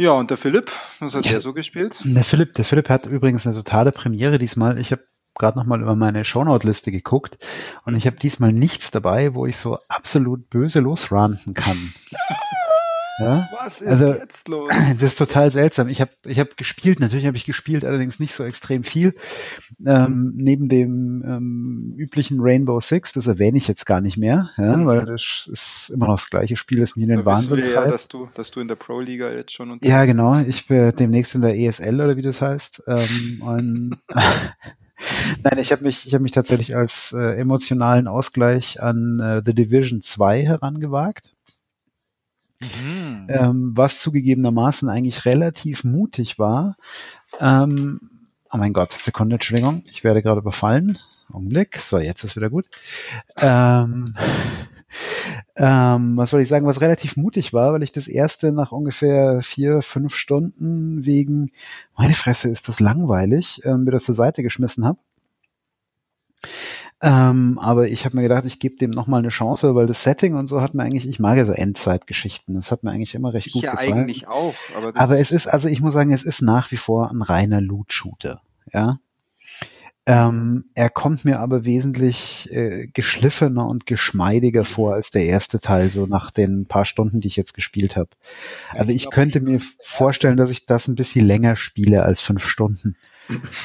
Ja, 0.00 0.12
und 0.12 0.30
der 0.30 0.36
Philipp, 0.36 0.70
was 1.00 1.14
hat 1.14 1.24
ja. 1.24 1.32
er 1.32 1.40
so 1.40 1.52
gespielt? 1.52 1.98
Der 2.04 2.22
Philipp, 2.22 2.54
der 2.54 2.64
Philipp 2.64 2.88
hat 2.88 3.06
übrigens 3.06 3.46
eine 3.46 3.56
totale 3.56 3.90
Premiere 3.90 4.38
diesmal. 4.38 4.78
Ich 4.78 4.92
habe 4.92 5.02
gerade 5.34 5.58
nochmal 5.58 5.82
über 5.82 5.96
meine 5.96 6.24
Shownote-Liste 6.24 6.92
geguckt 6.92 7.36
und 7.84 7.96
ich 7.96 8.06
habe 8.06 8.16
diesmal 8.16 8.52
nichts 8.52 8.92
dabei, 8.92 9.34
wo 9.34 9.44
ich 9.44 9.56
so 9.56 9.76
absolut 9.88 10.50
böse 10.50 10.78
losranten 10.78 11.52
kann. 11.52 11.92
Ja? 13.18 13.48
Was 13.58 13.80
ist 13.80 13.88
also, 13.88 14.12
jetzt 14.14 14.48
los? 14.48 14.68
Das 14.68 15.02
ist 15.02 15.18
total 15.18 15.50
seltsam. 15.50 15.88
Ich 15.88 16.00
habe 16.00 16.10
ich 16.24 16.38
hab 16.38 16.56
gespielt, 16.56 17.00
natürlich 17.00 17.26
habe 17.26 17.36
ich 17.36 17.44
gespielt, 17.44 17.84
allerdings 17.84 18.18
nicht 18.20 18.34
so 18.34 18.44
extrem 18.44 18.84
viel. 18.84 19.14
Ähm, 19.84 20.32
neben 20.36 20.68
dem 20.68 21.22
ähm, 21.26 21.94
üblichen 21.96 22.38
Rainbow 22.40 22.80
Six, 22.80 23.12
das 23.12 23.26
erwähne 23.26 23.58
ich 23.58 23.68
jetzt 23.68 23.86
gar 23.86 24.00
nicht 24.00 24.16
mehr, 24.16 24.50
ja, 24.56 24.76
mhm. 24.76 24.86
weil 24.86 25.04
das 25.04 25.48
ist 25.50 25.90
immer 25.90 26.06
noch 26.06 26.16
das 26.16 26.30
gleiche 26.30 26.56
Spiel, 26.56 26.80
das 26.80 26.96
mir 26.96 27.04
in 27.04 27.08
den 27.08 27.18
da 27.18 27.24
Wahnsinn 27.24 27.56
wir 27.56 27.70
ja, 27.70 27.86
dass 27.86 28.08
du, 28.08 28.28
dass 28.34 28.50
du 28.50 28.60
in 28.60 28.68
der 28.68 28.76
Pro-Liga 28.76 29.30
jetzt 29.30 29.52
schon 29.52 29.70
unter 29.70 29.86
Ja, 29.86 30.04
genau. 30.04 30.38
Ich 30.40 30.66
bin 30.66 30.92
demnächst 30.96 31.34
in 31.34 31.42
der 31.42 31.56
ESL 31.56 32.00
oder 32.00 32.16
wie 32.16 32.22
das 32.22 32.40
heißt. 32.40 32.82
Ähm, 32.86 33.42
und 33.42 33.96
Nein, 35.42 35.58
ich 35.58 35.70
habe 35.72 35.84
mich, 35.84 36.06
ich 36.06 36.14
habe 36.14 36.22
mich 36.22 36.32
tatsächlich 36.32 36.74
als 36.74 37.12
äh, 37.12 37.38
emotionalen 37.38 38.08
Ausgleich 38.08 38.82
an 38.82 39.20
äh, 39.20 39.42
The 39.44 39.54
Division 39.54 40.02
2 40.02 40.42
herangewagt. 40.42 41.34
Mhm. 42.60 43.26
Ähm, 43.28 43.72
was 43.76 44.00
zugegebenermaßen 44.00 44.88
eigentlich 44.88 45.24
relativ 45.24 45.84
mutig 45.84 46.38
war. 46.38 46.76
Ähm, 47.38 48.00
oh 48.52 48.56
mein 48.56 48.72
Gott, 48.72 48.92
Sekunde, 48.92 49.36
Entschuldigung, 49.36 49.84
ich 49.90 50.02
werde 50.02 50.22
gerade 50.22 50.40
überfallen. 50.40 50.98
Augenblick, 51.32 51.78
so, 51.78 51.98
jetzt 51.98 52.24
ist 52.24 52.36
wieder 52.36 52.50
gut. 52.50 52.66
Ähm, 53.36 54.14
ähm, 55.56 56.16
was 56.16 56.30
soll 56.30 56.40
ich 56.40 56.48
sagen, 56.48 56.66
was 56.66 56.80
relativ 56.80 57.16
mutig 57.16 57.52
war, 57.52 57.72
weil 57.72 57.82
ich 57.82 57.92
das 57.92 58.08
erste 58.08 58.50
nach 58.50 58.72
ungefähr 58.72 59.42
vier, 59.42 59.82
fünf 59.82 60.14
Stunden 60.14 61.04
wegen, 61.04 61.52
meine 61.96 62.14
Fresse, 62.14 62.48
ist 62.48 62.68
das 62.68 62.80
langweilig, 62.80 63.60
ähm, 63.64 63.86
wieder 63.86 64.00
zur 64.00 64.14
Seite 64.14 64.42
geschmissen 64.42 64.84
habe. 64.84 64.98
Ähm, 67.00 67.58
aber 67.60 67.88
ich 67.88 68.04
habe 68.04 68.16
mir 68.16 68.22
gedacht, 68.22 68.44
ich 68.44 68.58
gebe 68.58 68.76
dem 68.76 68.90
nochmal 68.90 69.20
eine 69.20 69.28
Chance, 69.28 69.74
weil 69.76 69.86
das 69.86 70.02
Setting 70.02 70.34
und 70.34 70.48
so 70.48 70.60
hat 70.60 70.74
mir 70.74 70.82
eigentlich, 70.82 71.06
ich 71.06 71.20
mag 71.20 71.36
ja 71.36 71.44
so 71.44 71.52
Endzeitgeschichten, 71.52 72.54
das 72.54 72.72
hat 72.72 72.82
mir 72.82 72.90
eigentlich 72.90 73.14
immer 73.14 73.32
recht 73.32 73.46
ich 73.46 73.52
gut 73.52 73.62
ja 73.62 73.70
gefallen. 73.72 73.90
Ja, 73.90 73.96
eigentlich 74.02 74.26
auch. 74.26 74.54
Aber, 74.76 74.96
aber 74.96 75.18
es 75.20 75.30
ist, 75.30 75.46
also 75.46 75.68
ich 75.68 75.80
muss 75.80 75.94
sagen, 75.94 76.12
es 76.12 76.24
ist 76.24 76.42
nach 76.42 76.72
wie 76.72 76.76
vor 76.76 77.10
ein 77.10 77.22
reiner 77.22 77.60
Loot-Shooter, 77.60 78.42
ja. 78.72 78.98
Ähm, 80.06 80.64
er 80.74 80.88
kommt 80.88 81.26
mir 81.26 81.38
aber 81.38 81.66
wesentlich 81.66 82.48
äh, 82.50 82.86
geschliffener 82.86 83.68
und 83.68 83.84
geschmeidiger 83.84 84.64
vor 84.64 84.94
als 84.94 85.10
der 85.10 85.26
erste 85.26 85.60
Teil, 85.60 85.90
so 85.90 86.06
nach 86.06 86.30
den 86.30 86.64
paar 86.64 86.86
Stunden, 86.86 87.20
die 87.20 87.28
ich 87.28 87.36
jetzt 87.36 87.52
gespielt 87.52 87.94
habe. 87.94 88.08
Also 88.70 88.90
ich 88.90 89.10
könnte 89.10 89.40
mir 89.40 89.60
vorstellen, 89.82 90.38
dass 90.38 90.50
ich 90.50 90.64
das 90.64 90.88
ein 90.88 90.94
bisschen 90.94 91.26
länger 91.26 91.56
spiele 91.56 92.04
als 92.04 92.22
fünf 92.22 92.46
Stunden. 92.46 92.96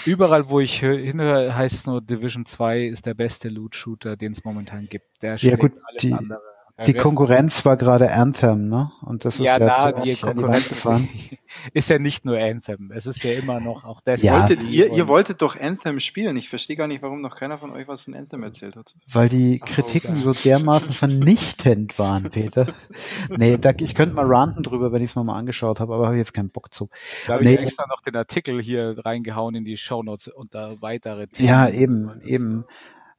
Überall, 0.06 0.50
wo 0.50 0.60
ich 0.60 0.80
hinhöre, 0.80 1.56
heißt 1.56 1.88
nur 1.88 2.02
Division 2.02 2.46
2 2.46 2.84
ist 2.84 3.06
der 3.06 3.14
beste 3.14 3.50
Loot-Shooter, 3.50 4.18
den 4.18 4.32
es 4.32 4.44
momentan 4.44 4.88
gibt. 4.88 5.22
Der 5.22 5.38
ja 5.38 5.56
gut, 5.56 5.74
die, 6.02 6.14
andere. 6.14 6.42
Die 6.88 6.94
Konkurrenz 6.96 7.66
war 7.66 7.78
gerade 7.78 8.12
Anthem, 8.12 8.68
ne? 8.68 8.92
Und 9.02 9.26
das 9.26 9.36
ist 9.36 9.46
ja, 9.46 9.60
ja 9.60 9.92
da, 9.92 9.92
die 9.92 10.16
Konkurrenz 10.16 10.82
die 10.82 11.38
ist 11.74 11.88
ja 11.88 12.00
nicht 12.00 12.26
nur 12.26 12.40
Anthem. 12.40 12.92
Es 12.92 13.06
ist 13.06 13.24
ja 13.24 13.34
immer 13.34 13.60
noch 13.60 13.84
auch 13.84 14.02
das. 14.02 14.24
Ja. 14.24 14.40
Wolltet, 14.40 14.64
ihr, 14.64 14.92
ihr 14.92 15.08
wolltet 15.08 15.44
doch 15.44 15.60
Anthem 15.60 16.00
spielen. 16.00 16.36
Ich 16.36 16.50
verstehe 16.50 16.76
gar 16.76 16.88
nicht, 16.88 17.04
warum 17.04 17.22
noch 17.22 17.36
keiner 17.36 17.60
von 17.60 17.70
euch 17.72 17.88
was 17.88 18.02
von 18.02 18.16
Anthem 18.16 18.42
erzählt 18.42 18.76
hat. 18.76 18.92
Weil 19.08 19.30
die 19.30 19.60
Kritiken 19.60 20.18
oh, 20.18 20.34
so 20.34 20.34
dermaßen 20.34 20.94
vernichtend 20.94 22.00
waren, 22.00 22.32
Peter. 22.32 22.74
nee, 23.30 23.60
da, 23.60 23.72
ich 23.78 23.94
könnte 23.94 24.16
mal 24.16 24.26
ranten 24.26 24.64
drüber, 24.64 24.92
wenn 24.92 25.04
ich 25.04 25.12
es 25.12 25.16
mir 25.16 25.24
mal 25.24 25.38
angeschaut 25.38 25.80
habe, 25.80 25.94
aber 25.94 26.08
habe 26.08 26.18
jetzt 26.18 26.34
keinen 26.34 26.50
Bock 26.50 26.74
zu. 26.74 26.90
Da 27.28 27.34
habe 27.34 27.44
nee, 27.44 27.54
ich 27.54 27.60
extra 27.60 27.86
noch 27.88 28.02
den 28.02 28.16
Artikel 28.16 28.60
hier 28.60 28.96
reingehauen 29.06 29.54
in 29.54 29.64
die 29.64 29.78
Shownotes 29.78 30.28
und 30.28 30.56
da 30.56 30.74
weitere 30.82 31.28
Themen. 31.28 31.50
Ja, 31.50 31.70
eben, 31.70 32.20
eben. 32.26 32.66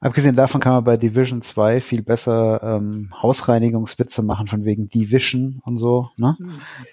Abgesehen 0.04 0.36
davon 0.36 0.60
kann 0.60 0.74
man 0.74 0.84
bei 0.84 0.98
Division 0.98 1.40
2 1.40 1.80
viel 1.80 2.02
besser 2.02 2.62
ähm, 2.62 3.08
Hausreinigungswitze 3.22 4.22
machen, 4.22 4.48
von 4.48 4.66
wegen 4.66 4.90
Division 4.90 5.62
und 5.64 5.78
so, 5.78 6.10
ne? 6.18 6.36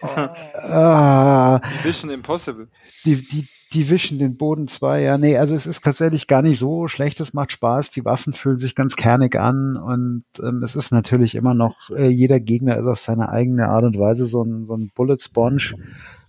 Oh. 0.01 0.07
Ah, 0.07 1.59
Division 1.83 2.09
Impossible. 2.09 2.69
Die, 3.03 3.27
die, 3.27 3.49
Division, 3.73 4.17
den 4.17 4.37
Boden 4.37 4.69
2, 4.69 5.01
ja, 5.01 5.17
nee, 5.17 5.37
also 5.37 5.55
es 5.55 5.67
ist 5.67 5.83
tatsächlich 5.83 6.27
gar 6.27 6.41
nicht 6.41 6.57
so 6.57 6.87
schlecht, 6.87 7.19
es 7.19 7.33
macht 7.33 7.51
Spaß, 7.51 7.91
die 7.91 8.05
Waffen 8.05 8.31
fühlen 8.31 8.55
sich 8.55 8.75
ganz 8.75 8.95
kernig 8.95 9.37
an 9.37 9.75
und 9.75 10.23
ähm, 10.41 10.63
es 10.63 10.77
ist 10.77 10.91
natürlich 10.91 11.35
immer 11.35 11.53
noch, 11.53 11.89
äh, 11.89 12.07
jeder 12.07 12.39
Gegner 12.39 12.77
ist 12.77 12.85
auf 12.85 12.99
seine 12.99 13.27
eigene 13.27 13.67
Art 13.67 13.83
und 13.83 13.99
Weise 13.99 14.25
so 14.25 14.41
ein, 14.41 14.67
so 14.67 14.75
ein 14.75 14.89
Bullet 14.95 15.17
Sponge, 15.19 15.75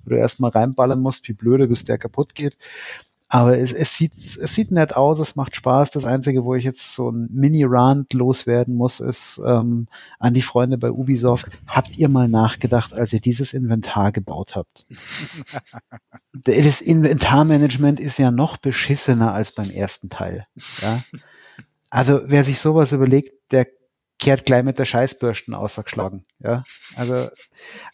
wo 0.03 0.11
du 0.11 0.17
erstmal 0.17 0.51
reinballern 0.51 1.01
musst, 1.01 1.29
wie 1.29 1.33
blöde, 1.33 1.69
bis 1.69 1.85
der 1.85 1.99
kaputt 1.99 2.35
geht. 2.35 2.57
Aber 3.35 3.57
es, 3.57 3.73
es, 3.73 3.97
sieht, 3.97 4.13
es 4.15 4.55
sieht 4.55 4.73
nett 4.73 4.95
aus, 4.95 5.19
es 5.19 5.37
macht 5.37 5.57
Spaß. 5.57 5.91
Das 5.91 6.05
Einzige, 6.05 6.45
wo 6.45 6.55
ich 6.55 6.65
jetzt 6.65 6.95
so 6.95 7.09
ein 7.09 7.31
Mini-Rant 7.33 8.13
loswerden 8.13 8.75
muss, 8.75 9.01
ist 9.01 9.41
ähm, 9.43 9.89
an 10.19 10.35
die 10.35 10.43
Freunde 10.43 10.77
bei 10.77 10.91
Ubisoft. 10.91 11.47
Habt 11.67 11.97
ihr 11.97 12.11
mal 12.11 12.29
nachgedacht, 12.29 12.93
als 12.93 13.15
ihr 13.15 13.23
dieses 13.23 13.55
Inventar 13.55 14.13
gebaut 14.13 14.55
habt? 14.55 14.85
das 16.35 16.83
Inventarmanagement 16.83 18.01
ist 18.01 18.19
ja 18.19 18.31
noch 18.31 18.59
beschissener 18.59 19.33
als 19.33 19.53
beim 19.53 19.71
ersten 19.71 20.11
Teil. 20.11 20.45
Ja? 20.83 21.03
Also 21.89 22.21
wer 22.27 22.45
sich 22.45 22.61
sowas 22.61 22.93
überlegt, 22.93 23.51
der 23.51 23.67
kehrt 24.23 24.47
gleich 24.47 24.63
mit 24.63 24.79
der 24.79 24.85
Scheißbürsten 24.85 25.53
ausgeschlagen. 25.53 26.25
Ja, 26.39 26.63
also, 26.95 27.29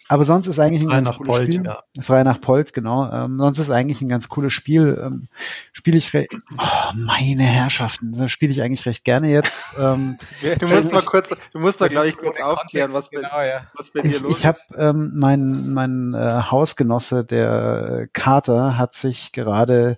aber 0.09 0.25
sonst 0.27 0.47
ist 0.47 0.59
eigentlich 0.59 0.83
ein 0.83 0.89
Frei 0.89 1.01
ganz 1.01 1.17
cooles 1.17 1.37
Polt, 1.37 1.55
Spiel. 1.55 1.65
Ja. 1.65 1.83
Frei 2.03 2.23
nach 2.23 2.41
Polt, 2.43 2.75
genau. 2.75 3.11
Ähm, 3.11 3.39
sonst 3.39 3.59
ist 3.59 3.71
eigentlich 3.71 4.03
ein 4.03 4.11
ganz 4.11 4.29
cooles 4.29 4.53
Spiel. 4.53 5.01
Ähm, 5.03 5.29
spiele 5.73 5.97
ich, 5.97 6.15
oh, 6.15 6.93
meine 6.95 7.45
Herrschaften, 7.45 8.15
das 8.15 8.31
spiele 8.31 8.53
ich 8.53 8.61
eigentlich 8.61 8.85
recht 8.85 9.07
gerne 9.07 9.31
jetzt. 9.31 9.73
Ähm, 9.81 10.19
du 10.59 10.69
musst 10.69 10.93
mal 10.93 11.03
kurz, 11.03 11.31
du 11.31 11.59
musst 11.61 11.81
mal 11.81 11.89
gleich 11.89 12.15
kurz 12.19 12.39
aufklären, 12.41 12.93
was, 12.93 13.09
genau, 13.09 13.31
bei, 13.31 13.49
ja. 13.49 13.67
was 13.73 13.91
bei 13.91 14.03
dir 14.03 14.11
ich, 14.11 14.21
los 14.21 14.39
ich 14.39 14.45
hab, 14.45 14.57
ist. 14.57 14.67
Ich 14.71 14.77
habe 14.77 14.99
ähm, 14.99 15.13
mein, 15.15 15.73
mein 15.73 16.13
äh, 16.13 16.43
Hausgenosse, 16.51 17.25
der 17.25 18.07
Kater, 18.13 18.77
hat 18.77 18.95
sich 18.95 19.33
gerade 19.33 19.97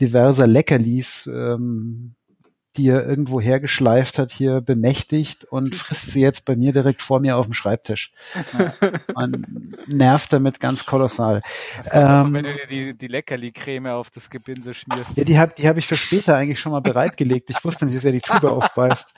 diverser 0.00 0.48
Leckerlis 0.48 1.30
ähm, 1.32 2.16
die 2.80 2.88
er 2.88 3.06
irgendwo 3.06 3.40
hergeschleift 3.40 4.18
hat, 4.18 4.30
hier 4.30 4.60
bemächtigt 4.62 5.44
und 5.44 5.74
frisst 5.76 6.10
sie 6.10 6.22
jetzt 6.22 6.46
bei 6.46 6.56
mir 6.56 6.72
direkt 6.72 7.02
vor 7.02 7.20
mir 7.20 7.36
auf 7.36 7.46
dem 7.46 7.52
Schreibtisch. 7.52 8.12
Man 9.14 9.76
nervt 9.86 10.32
damit 10.32 10.60
ganz 10.60 10.86
kolossal. 10.86 11.42
Ähm, 11.92 12.32
wenn 12.32 12.44
du 12.44 12.54
dir 12.54 12.66
die, 12.66 12.96
die 12.96 13.08
Leckerli-Creme 13.08 13.92
auf 13.92 14.10
das 14.10 14.30
Gebinse 14.30 14.72
schmierst. 14.72 15.18
Ja, 15.18 15.24
die 15.24 15.38
habe 15.38 15.52
die 15.56 15.68
hab 15.68 15.76
ich 15.76 15.86
für 15.86 15.96
später 15.96 16.36
eigentlich 16.36 16.60
schon 16.60 16.72
mal 16.72 16.80
bereitgelegt. 16.80 17.50
Ich 17.50 17.62
wusste 17.64 17.84
nicht, 17.84 17.96
dass 17.96 18.04
er 18.04 18.12
die 18.12 18.20
Tube 18.20 18.44
aufbeißt. 18.50 19.12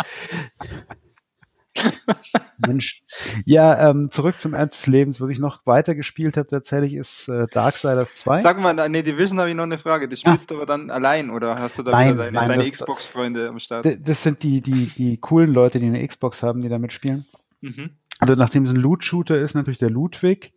Mensch. 2.66 3.02
Ja, 3.44 3.90
ähm, 3.90 4.10
zurück 4.10 4.40
zum 4.40 4.54
Ernst 4.54 4.80
des 4.80 4.86
Lebens. 4.86 5.20
Was 5.20 5.30
ich 5.30 5.38
noch 5.38 5.66
weiter 5.66 5.94
gespielt 5.94 6.36
habe 6.36 6.48
tatsächlich 6.48 6.94
ist 6.94 7.28
äh, 7.28 7.46
Darksiders 7.50 8.14
2. 8.14 8.40
Sag 8.40 8.60
mal, 8.60 8.88
nee, 8.88 9.02
Division 9.02 9.38
habe 9.38 9.50
ich 9.50 9.56
noch 9.56 9.64
eine 9.64 9.78
Frage. 9.78 10.08
Das 10.08 10.20
spielst 10.20 10.50
du 10.50 10.56
aber 10.56 10.66
dann 10.66 10.90
allein 10.90 11.30
oder 11.30 11.58
hast 11.58 11.78
du 11.78 11.82
da 11.82 11.92
nein, 11.92 12.16
deine, 12.16 12.32
deine 12.32 12.70
Xbox-Freunde 12.70 13.48
am 13.48 13.58
Start? 13.58 13.86
Das 14.00 14.22
sind 14.22 14.42
die, 14.42 14.60
die, 14.60 14.86
die 14.86 15.18
coolen 15.18 15.52
Leute, 15.52 15.78
die 15.80 15.86
eine 15.86 16.06
Xbox 16.06 16.42
haben, 16.42 16.62
die 16.62 16.68
da 16.68 16.78
mitspielen. 16.78 17.26
Mhm. 17.60 17.90
Also 18.18 18.34
nachdem 18.34 18.64
es 18.64 18.70
ein 18.70 18.76
Loot-Shooter 18.76 19.38
ist, 19.38 19.54
natürlich 19.54 19.78
der 19.78 19.90
Ludwig. 19.90 20.52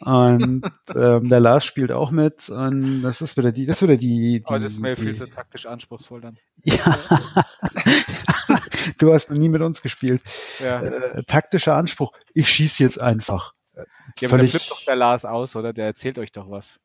Und 0.00 0.62
ähm, 0.94 1.28
der 1.28 1.40
Lars 1.40 1.64
spielt 1.64 1.92
auch 1.92 2.10
mit 2.10 2.48
und 2.48 3.02
das 3.02 3.22
ist 3.22 3.36
wieder 3.36 3.52
die, 3.52 3.64
das 3.64 3.76
ist 3.76 3.82
wieder 3.82 3.96
die. 3.96 4.40
die 4.40 4.42
Aber 4.44 4.58
das 4.58 4.72
ist 4.72 4.80
mir 4.80 4.94
die, 4.94 5.02
viel 5.02 5.14
zu 5.14 5.28
taktisch 5.28 5.66
anspruchsvoll 5.66 6.20
dann. 6.20 6.36
Ja. 6.62 6.98
du 8.98 9.12
hast 9.12 9.30
noch 9.30 9.36
nie 9.36 9.48
mit 9.48 9.62
uns 9.62 9.82
gespielt. 9.82 10.22
Ja. 10.60 10.80
Äh, 10.80 11.22
taktischer 11.24 11.76
Anspruch. 11.76 12.12
Ich 12.32 12.48
schieße 12.48 12.82
jetzt 12.82 13.00
einfach. 13.00 13.54
Ja, 14.20 14.28
aber 14.28 14.38
der 14.38 14.48
flippt 14.48 14.70
doch 14.70 14.84
der 14.84 14.96
Lars 14.96 15.24
aus, 15.24 15.56
oder? 15.56 15.72
Der 15.72 15.86
erzählt 15.86 16.18
euch 16.18 16.32
doch 16.32 16.50
was. 16.50 16.78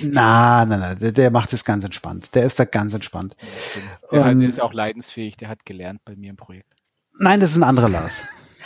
Na, 0.00 0.64
na, 0.64 0.76
na, 0.76 0.94
der, 0.94 1.12
der 1.12 1.30
macht 1.30 1.52
es 1.52 1.64
ganz 1.64 1.84
entspannt. 1.84 2.34
Der 2.34 2.44
ist 2.44 2.58
da 2.58 2.64
ganz 2.64 2.94
entspannt. 2.94 3.36
Ja, 4.10 4.22
der, 4.22 4.32
um, 4.32 4.40
der 4.40 4.48
ist 4.48 4.60
auch 4.60 4.72
leidensfähig, 4.72 5.36
der 5.36 5.48
hat 5.48 5.64
gelernt 5.66 6.02
bei 6.04 6.16
mir 6.16 6.30
im 6.30 6.36
Projekt. 6.36 6.72
Nein, 7.18 7.40
das 7.40 7.50
ist 7.50 7.56
ein 7.56 7.62
anderer 7.62 7.88
Lars. 7.88 8.12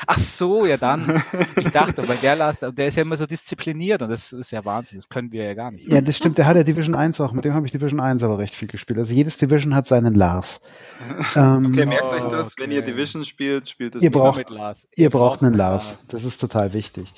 Ach 0.07 0.19
so, 0.19 0.67
ja 0.67 0.77
dann. 0.77 1.23
Ich 1.59 1.71
dachte, 1.71 2.07
weil 2.09 2.17
der 2.19 2.37
Lars, 2.37 2.61
der 2.61 2.87
ist 2.87 2.97
ja 2.97 3.03
immer 3.03 3.17
so 3.17 3.27
diszipliniert 3.27 4.03
und 4.03 4.09
das 4.09 4.33
ist 4.33 4.51
ja 4.51 4.65
Wahnsinn, 4.65 4.99
das 4.99 5.09
können 5.09 5.33
wir 5.33 5.45
ja 5.45 5.55
gar 5.55 5.71
nicht. 5.71 5.89
Ja, 5.89 6.01
das 6.01 6.17
stimmt, 6.17 6.39
der 6.39 6.47
hat 6.47 6.57
ja 6.57 6.63
Division 6.63 6.95
1 6.95 7.21
auch, 7.21 7.33
mit 7.33 7.45
dem 7.45 7.55
habe 7.55 7.67
ich 7.67 7.73
Division 7.73 8.01
1 8.01 8.23
aber 8.23 8.39
recht 8.39 8.55
viel 8.55 8.69
gespielt. 8.69 8.99
Also 8.99 9.13
jedes 9.13 9.37
Division 9.37 9.75
hat 9.75 9.89
seinen 9.89 10.15
Lars. 10.15 10.61
ähm, 11.37 11.67
okay, 11.67 11.87
merkt 11.87 12.13
euch 12.13 12.29
das, 12.29 12.53
okay. 12.53 12.65
wenn 12.65 12.71
ihr 12.71 12.83
Division 12.83 13.25
spielt, 13.25 13.69
spielt 13.69 13.97
es 13.97 14.03
ihr 14.03 14.11
braucht, 14.11 14.39
mit 14.39 14.51
Lars. 14.51 14.89
Ihr, 14.95 15.05
ihr 15.05 15.11
braucht 15.11 15.43
einen 15.43 15.55
Lars. 15.55 15.91
Lars. 15.91 16.07
Das 16.09 16.25
ist 16.25 16.41
total 16.41 16.73
wichtig. 16.73 17.13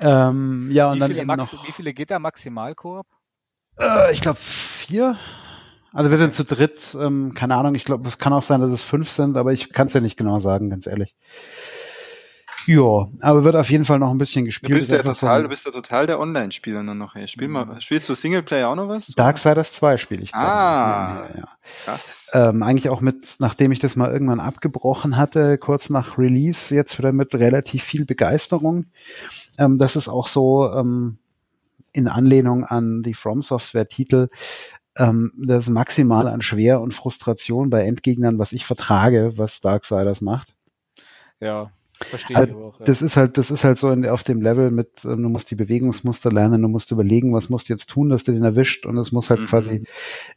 Ähm, 0.00 0.70
ja, 0.70 0.90
und 0.90 0.96
wie 0.96 1.00
dann 1.00 1.10
viele 1.10 1.24
Max, 1.24 1.52
noch, 1.52 1.66
wie 1.66 1.72
viele 1.72 1.94
geht 1.94 2.10
da 2.10 2.18
maximal 2.18 2.74
Koop? 2.74 3.06
Äh, 3.78 4.12
ich 4.12 4.20
glaube 4.20 4.38
vier. 4.40 5.16
Also 5.92 6.10
wir 6.10 6.18
sind 6.18 6.34
zu 6.34 6.44
dritt, 6.44 6.96
ähm, 7.00 7.32
keine 7.34 7.56
Ahnung, 7.56 7.74
ich 7.74 7.86
glaube, 7.86 8.06
es 8.06 8.18
kann 8.18 8.32
auch 8.32 8.42
sein, 8.42 8.60
dass 8.60 8.70
es 8.70 8.82
fünf 8.82 9.10
sind, 9.10 9.36
aber 9.36 9.52
ich 9.52 9.72
kann 9.72 9.86
es 9.86 9.94
ja 9.94 10.00
nicht 10.00 10.18
genau 10.18 10.40
sagen, 10.40 10.68
ganz 10.68 10.86
ehrlich. 10.86 11.14
Ja, 12.66 13.06
aber 13.20 13.44
wird 13.44 13.54
auf 13.54 13.70
jeden 13.70 13.84
Fall 13.84 14.00
noch 14.00 14.10
ein 14.10 14.18
bisschen 14.18 14.44
gespielt. 14.44 14.72
Du 14.72 14.74
bist 14.74 14.90
ja 14.90 15.02
total, 15.02 15.44
du 15.44 15.48
bist 15.48 15.64
ja 15.64 15.70
total 15.70 16.06
der 16.06 16.18
Online-Spieler 16.18 16.82
dann 16.82 16.98
noch. 16.98 17.14
Ey. 17.14 17.28
Spiel 17.28 17.46
mal, 17.46 17.80
spielst 17.80 18.08
du 18.08 18.14
Singleplayer 18.14 18.68
auch 18.68 18.74
noch 18.74 18.88
was? 18.88 19.06
Darksiders 19.08 19.72
2 19.72 19.96
spiele 19.96 20.22
ich. 20.22 20.34
Ah, 20.34 21.28
ja, 21.28 21.38
ja. 21.38 21.48
krass. 21.84 22.30
Ähm, 22.32 22.64
eigentlich 22.64 22.88
auch 22.88 23.00
mit, 23.00 23.36
nachdem 23.38 23.70
ich 23.70 23.78
das 23.78 23.94
mal 23.94 24.10
irgendwann 24.10 24.40
abgebrochen 24.40 25.16
hatte, 25.16 25.58
kurz 25.58 25.90
nach 25.90 26.18
Release, 26.18 26.74
jetzt 26.74 26.98
wieder 26.98 27.12
mit 27.12 27.34
relativ 27.34 27.84
viel 27.84 28.04
Begeisterung. 28.04 28.86
Ähm, 29.58 29.78
das 29.78 29.94
ist 29.94 30.08
auch 30.08 30.26
so 30.26 30.72
ähm, 30.72 31.18
in 31.92 32.08
Anlehnung 32.08 32.64
an 32.64 33.02
die 33.04 33.14
From 33.14 33.42
Software-Titel 33.42 34.28
ähm, 34.96 35.30
das 35.36 35.68
Maximale 35.68 36.30
an 36.32 36.42
Schwer 36.42 36.80
und 36.80 36.94
Frustration 36.94 37.70
bei 37.70 37.82
Endgegnern, 37.84 38.38
was 38.38 38.52
ich 38.52 38.64
vertrage, 38.66 39.34
was 39.36 39.60
Darksiders 39.60 40.20
macht. 40.20 40.54
Ja, 41.38 41.70
Verstehe 42.02 42.36
also, 42.36 42.54
auch, 42.56 42.78
ja. 42.80 42.84
Das 42.84 43.00
ist 43.00 43.16
halt, 43.16 43.38
das 43.38 43.50
ist 43.50 43.64
halt 43.64 43.78
so 43.78 43.90
in, 43.90 44.06
auf 44.06 44.22
dem 44.22 44.42
Level 44.42 44.70
mit, 44.70 45.04
äh, 45.04 45.08
du 45.08 45.16
musst 45.16 45.50
die 45.50 45.54
Bewegungsmuster 45.54 46.30
lernen, 46.30 46.60
du 46.60 46.68
musst 46.68 46.90
überlegen, 46.90 47.32
was 47.32 47.48
musst 47.48 47.68
du 47.68 47.72
jetzt 47.72 47.88
tun, 47.88 48.10
dass 48.10 48.24
du 48.24 48.32
den 48.32 48.44
erwischt 48.44 48.84
und 48.84 48.98
es 48.98 49.12
muss 49.12 49.30
halt 49.30 49.40
mhm. 49.40 49.46
quasi, 49.46 49.84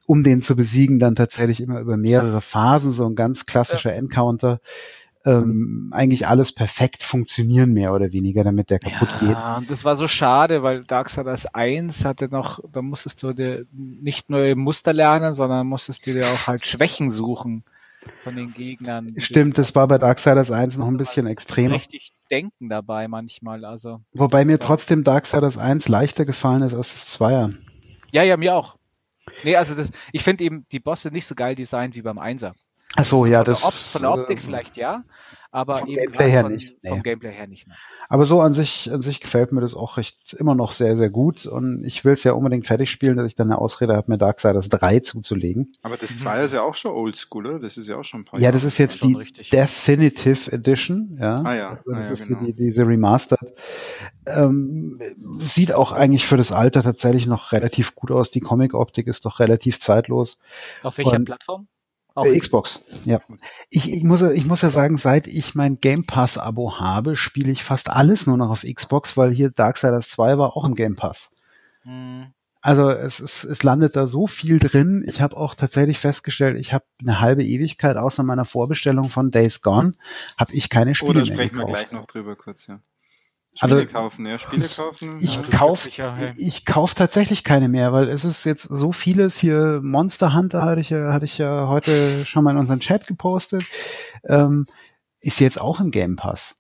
um 0.05 0.23
den 0.23 0.41
zu 0.41 0.55
besiegen, 0.55 0.99
dann 0.99 1.15
tatsächlich 1.15 1.61
immer 1.61 1.81
über 1.81 1.97
mehrere 1.97 2.41
Phasen, 2.41 2.91
so 2.91 3.05
ein 3.05 3.15
ganz 3.15 3.45
klassischer 3.45 3.91
ja. 3.91 3.97
Encounter, 3.97 4.61
ähm, 5.25 5.89
eigentlich 5.91 6.27
alles 6.27 6.53
perfekt 6.53 7.03
funktionieren, 7.03 7.73
mehr 7.73 7.93
oder 7.93 8.13
weniger, 8.13 8.45
damit 8.45 8.69
der 8.69 8.79
kaputt 8.79 9.09
ja, 9.15 9.19
geht. 9.19 9.29
Ja, 9.29 9.61
das 9.67 9.83
war 9.83 9.97
so 9.97 10.07
schade, 10.07 10.63
weil 10.63 10.83
Darksiders 10.83 11.45
1 11.53 12.05
hatte 12.05 12.29
noch, 12.29 12.61
da 12.71 12.81
musstest 12.81 13.21
du 13.21 13.33
dir 13.33 13.65
nicht 13.73 14.29
nur 14.29 14.55
Muster 14.55 14.93
lernen, 14.93 15.33
sondern 15.33 15.67
musstest 15.67 16.07
du 16.07 16.13
dir 16.13 16.25
auch 16.25 16.47
halt 16.47 16.65
Schwächen 16.65 17.11
suchen 17.11 17.65
von 18.19 18.35
den 18.35 18.53
Gegnern. 18.53 19.13
Stimmt, 19.17 19.57
das 19.57 19.75
war 19.75 19.87
bei 19.87 19.97
Darksiders 19.97 20.51
1 20.51 20.77
noch 20.77 20.87
ein 20.87 20.97
bisschen 20.97 21.27
extremer. 21.27 21.75
Richtig 21.75 22.11
denken 22.29 22.69
dabei 22.69 23.07
manchmal, 23.07 23.65
also. 23.65 24.01
Wobei 24.13 24.45
mir 24.45 24.59
trotzdem 24.59 25.03
Darksiders 25.03 25.57
1 25.57 25.87
leichter 25.87 26.25
gefallen 26.25 26.61
ist 26.61 26.73
als 26.73 26.89
das 26.89 27.07
Zweier. 27.07 27.51
Ja, 28.11 28.23
ja, 28.23 28.37
mir 28.37 28.55
auch. 28.55 28.77
Nee, 29.43 29.55
also 29.55 29.75
das, 29.75 29.91
ich 30.11 30.23
finde 30.23 30.43
eben 30.43 30.65
die 30.71 30.79
Bosse 30.79 31.09
nicht 31.09 31.25
so 31.25 31.35
geil 31.35 31.55
designt 31.55 31.95
wie 31.95 32.01
beim 32.01 32.17
Einser. 32.17 32.53
Ach 32.95 33.05
so, 33.05 33.25
ja, 33.25 33.43
das. 33.43 33.91
von 33.91 34.01
der 34.01 34.11
Optik 34.11 34.39
äh, 34.39 34.41
vielleicht 34.41 34.77
ja, 34.77 35.03
aber 35.51 35.79
vom 35.79 35.89
eben 35.89 36.01
Gameplay 36.03 36.31
her 36.31 36.43
von, 36.43 36.53
nicht. 36.53 36.75
Vom 36.85 36.97
nee. 36.97 37.03
Gameplay 37.03 37.31
her 37.31 37.47
nicht. 37.47 37.67
Ne. 37.67 37.73
Aber 38.07 38.25
so 38.25 38.41
an 38.41 38.53
sich, 38.53 38.91
an 38.91 39.01
sich 39.01 39.19
gefällt 39.19 39.51
mir 39.51 39.61
das 39.61 39.75
auch 39.75 39.97
recht 39.97 40.33
immer 40.33 40.55
noch 40.55 40.71
sehr, 40.71 40.97
sehr 40.97 41.09
gut. 41.09 41.45
Und 41.45 41.83
ich 41.85 42.03
will 42.05 42.13
es 42.13 42.23
ja 42.23 42.33
unbedingt 42.33 42.67
fertig 42.67 42.89
spielen, 42.89 43.17
dass 43.17 43.27
ich 43.27 43.35
dann 43.35 43.47
eine 43.47 43.59
Ausrede 43.59 43.95
habe, 43.95 44.11
mir 44.11 44.17
Darksiders 44.17 44.69
3 44.69 44.99
zuzulegen. 45.01 45.73
Aber 45.83 45.97
das 45.97 46.17
2 46.17 46.37
mhm. 46.37 46.45
ist 46.45 46.53
ja 46.53 46.61
auch 46.63 46.75
schon 46.75 46.91
oldschool, 46.91 47.45
oder? 47.45 47.59
Das 47.59 47.77
ist 47.77 47.87
ja 47.87 47.97
auch 47.97 48.03
schon 48.03 48.21
ein 48.21 48.25
paar 48.25 48.39
Ja, 48.39 48.51
das 48.51 48.63
ist 48.63 48.77
jetzt 48.77 49.03
die 49.03 49.13
richtig. 49.13 49.49
Definitive 49.49 50.51
Edition, 50.51 51.17
ja. 51.19 51.41
Ah 51.41 51.55
ja. 51.55 51.69
Also 51.69 51.91
das 51.91 51.99
ah, 51.99 52.07
ja, 52.07 52.13
ist 52.13 52.27
genau. 52.27 52.45
die, 52.45 52.53
diese 52.53 52.87
Remastered. 52.87 53.53
Ähm, 54.25 54.99
sieht 55.39 55.73
auch 55.73 55.91
eigentlich 55.91 56.25
für 56.25 56.37
das 56.37 56.51
Alter 56.51 56.83
tatsächlich 56.83 57.27
noch 57.27 57.51
relativ 57.51 57.95
gut 57.95 58.11
aus. 58.11 58.31
Die 58.31 58.39
Comic-Optik 58.39 59.07
ist 59.07 59.25
doch 59.25 59.39
relativ 59.39 59.79
zeitlos. 59.79 60.37
Auf 60.83 60.97
welcher 60.97 61.17
Und 61.17 61.25
Plattform? 61.25 61.67
Auch 62.19 62.25
äh, 62.25 62.37
Xbox, 62.37 62.83
ja. 63.05 63.19
Ich, 63.69 63.91
ich, 63.91 64.03
muss, 64.03 64.21
ich 64.21 64.45
muss 64.45 64.61
ja 64.61 64.69
sagen, 64.69 64.97
seit 64.97 65.27
ich 65.27 65.55
mein 65.55 65.79
Game 65.79 66.05
Pass-Abo 66.05 66.79
habe, 66.79 67.15
spiele 67.15 67.51
ich 67.51 67.63
fast 67.63 67.89
alles 67.89 68.27
nur 68.27 68.37
noch 68.37 68.49
auf 68.49 68.63
Xbox, 68.63 69.17
weil 69.17 69.31
hier 69.31 69.49
Darksiders 69.49 70.09
2 70.09 70.37
war 70.37 70.55
auch 70.55 70.65
im 70.65 70.75
Game 70.75 70.95
Pass. 70.95 71.31
Mhm. 71.83 72.33
Also 72.61 72.89
es, 72.89 73.19
es, 73.19 73.45
es 73.45 73.63
landet 73.63 73.95
da 73.95 74.07
so 74.07 74.27
viel 74.27 74.59
drin. 74.59 75.05
Ich 75.07 75.21
habe 75.21 75.37
auch 75.37 75.55
tatsächlich 75.55 75.97
festgestellt, 75.97 76.57
ich 76.57 76.73
habe 76.73 76.83
eine 76.99 77.21
halbe 77.21 77.43
Ewigkeit 77.43 77.95
außer 77.95 78.21
meiner 78.23 78.45
Vorbestellung 78.45 79.09
von 79.09 79.31
Days 79.31 79.61
Gone, 79.61 79.93
habe 80.37 80.53
ich 80.53 80.69
keine 80.69 80.93
Spiele 80.93 81.11
oh, 81.11 81.13
da 81.13 81.25
sprechen 81.25 81.57
wir 81.57 81.65
gleich 81.65 81.91
noch 81.91 82.05
drüber 82.05 82.35
kurz, 82.35 82.67
ja. 82.67 82.81
Spiele 83.59 83.75
also, 83.75 83.87
kaufen, 83.87 84.25
ja, 84.25 84.39
Spiele 84.39 84.69
kaufen. 84.69 85.17
Ich 85.19 85.35
ja, 85.35 85.41
kauf, 85.51 85.89
ich 86.37 86.65
kauf 86.65 86.95
tatsächlich 86.95 87.43
keine 87.43 87.67
mehr, 87.67 87.91
weil 87.91 88.07
es 88.07 88.23
ist 88.23 88.45
jetzt 88.45 88.63
so 88.63 88.93
vieles 88.93 89.37
hier. 89.37 89.81
Monster 89.83 90.33
Hunter 90.33 90.61
hatte 90.61 90.79
ich 90.79 90.89
ja, 90.89 91.11
hatte 91.11 91.25
ich 91.25 91.37
ja 91.37 91.67
heute 91.67 92.25
schon 92.25 92.45
mal 92.45 92.51
in 92.51 92.57
unseren 92.57 92.79
Chat 92.79 93.05
gepostet. 93.05 93.65
Ähm, 94.23 94.65
ist 95.19 95.41
jetzt 95.41 95.59
auch 95.59 95.81
im 95.81 95.91
Game 95.91 96.15
Pass. 96.15 96.55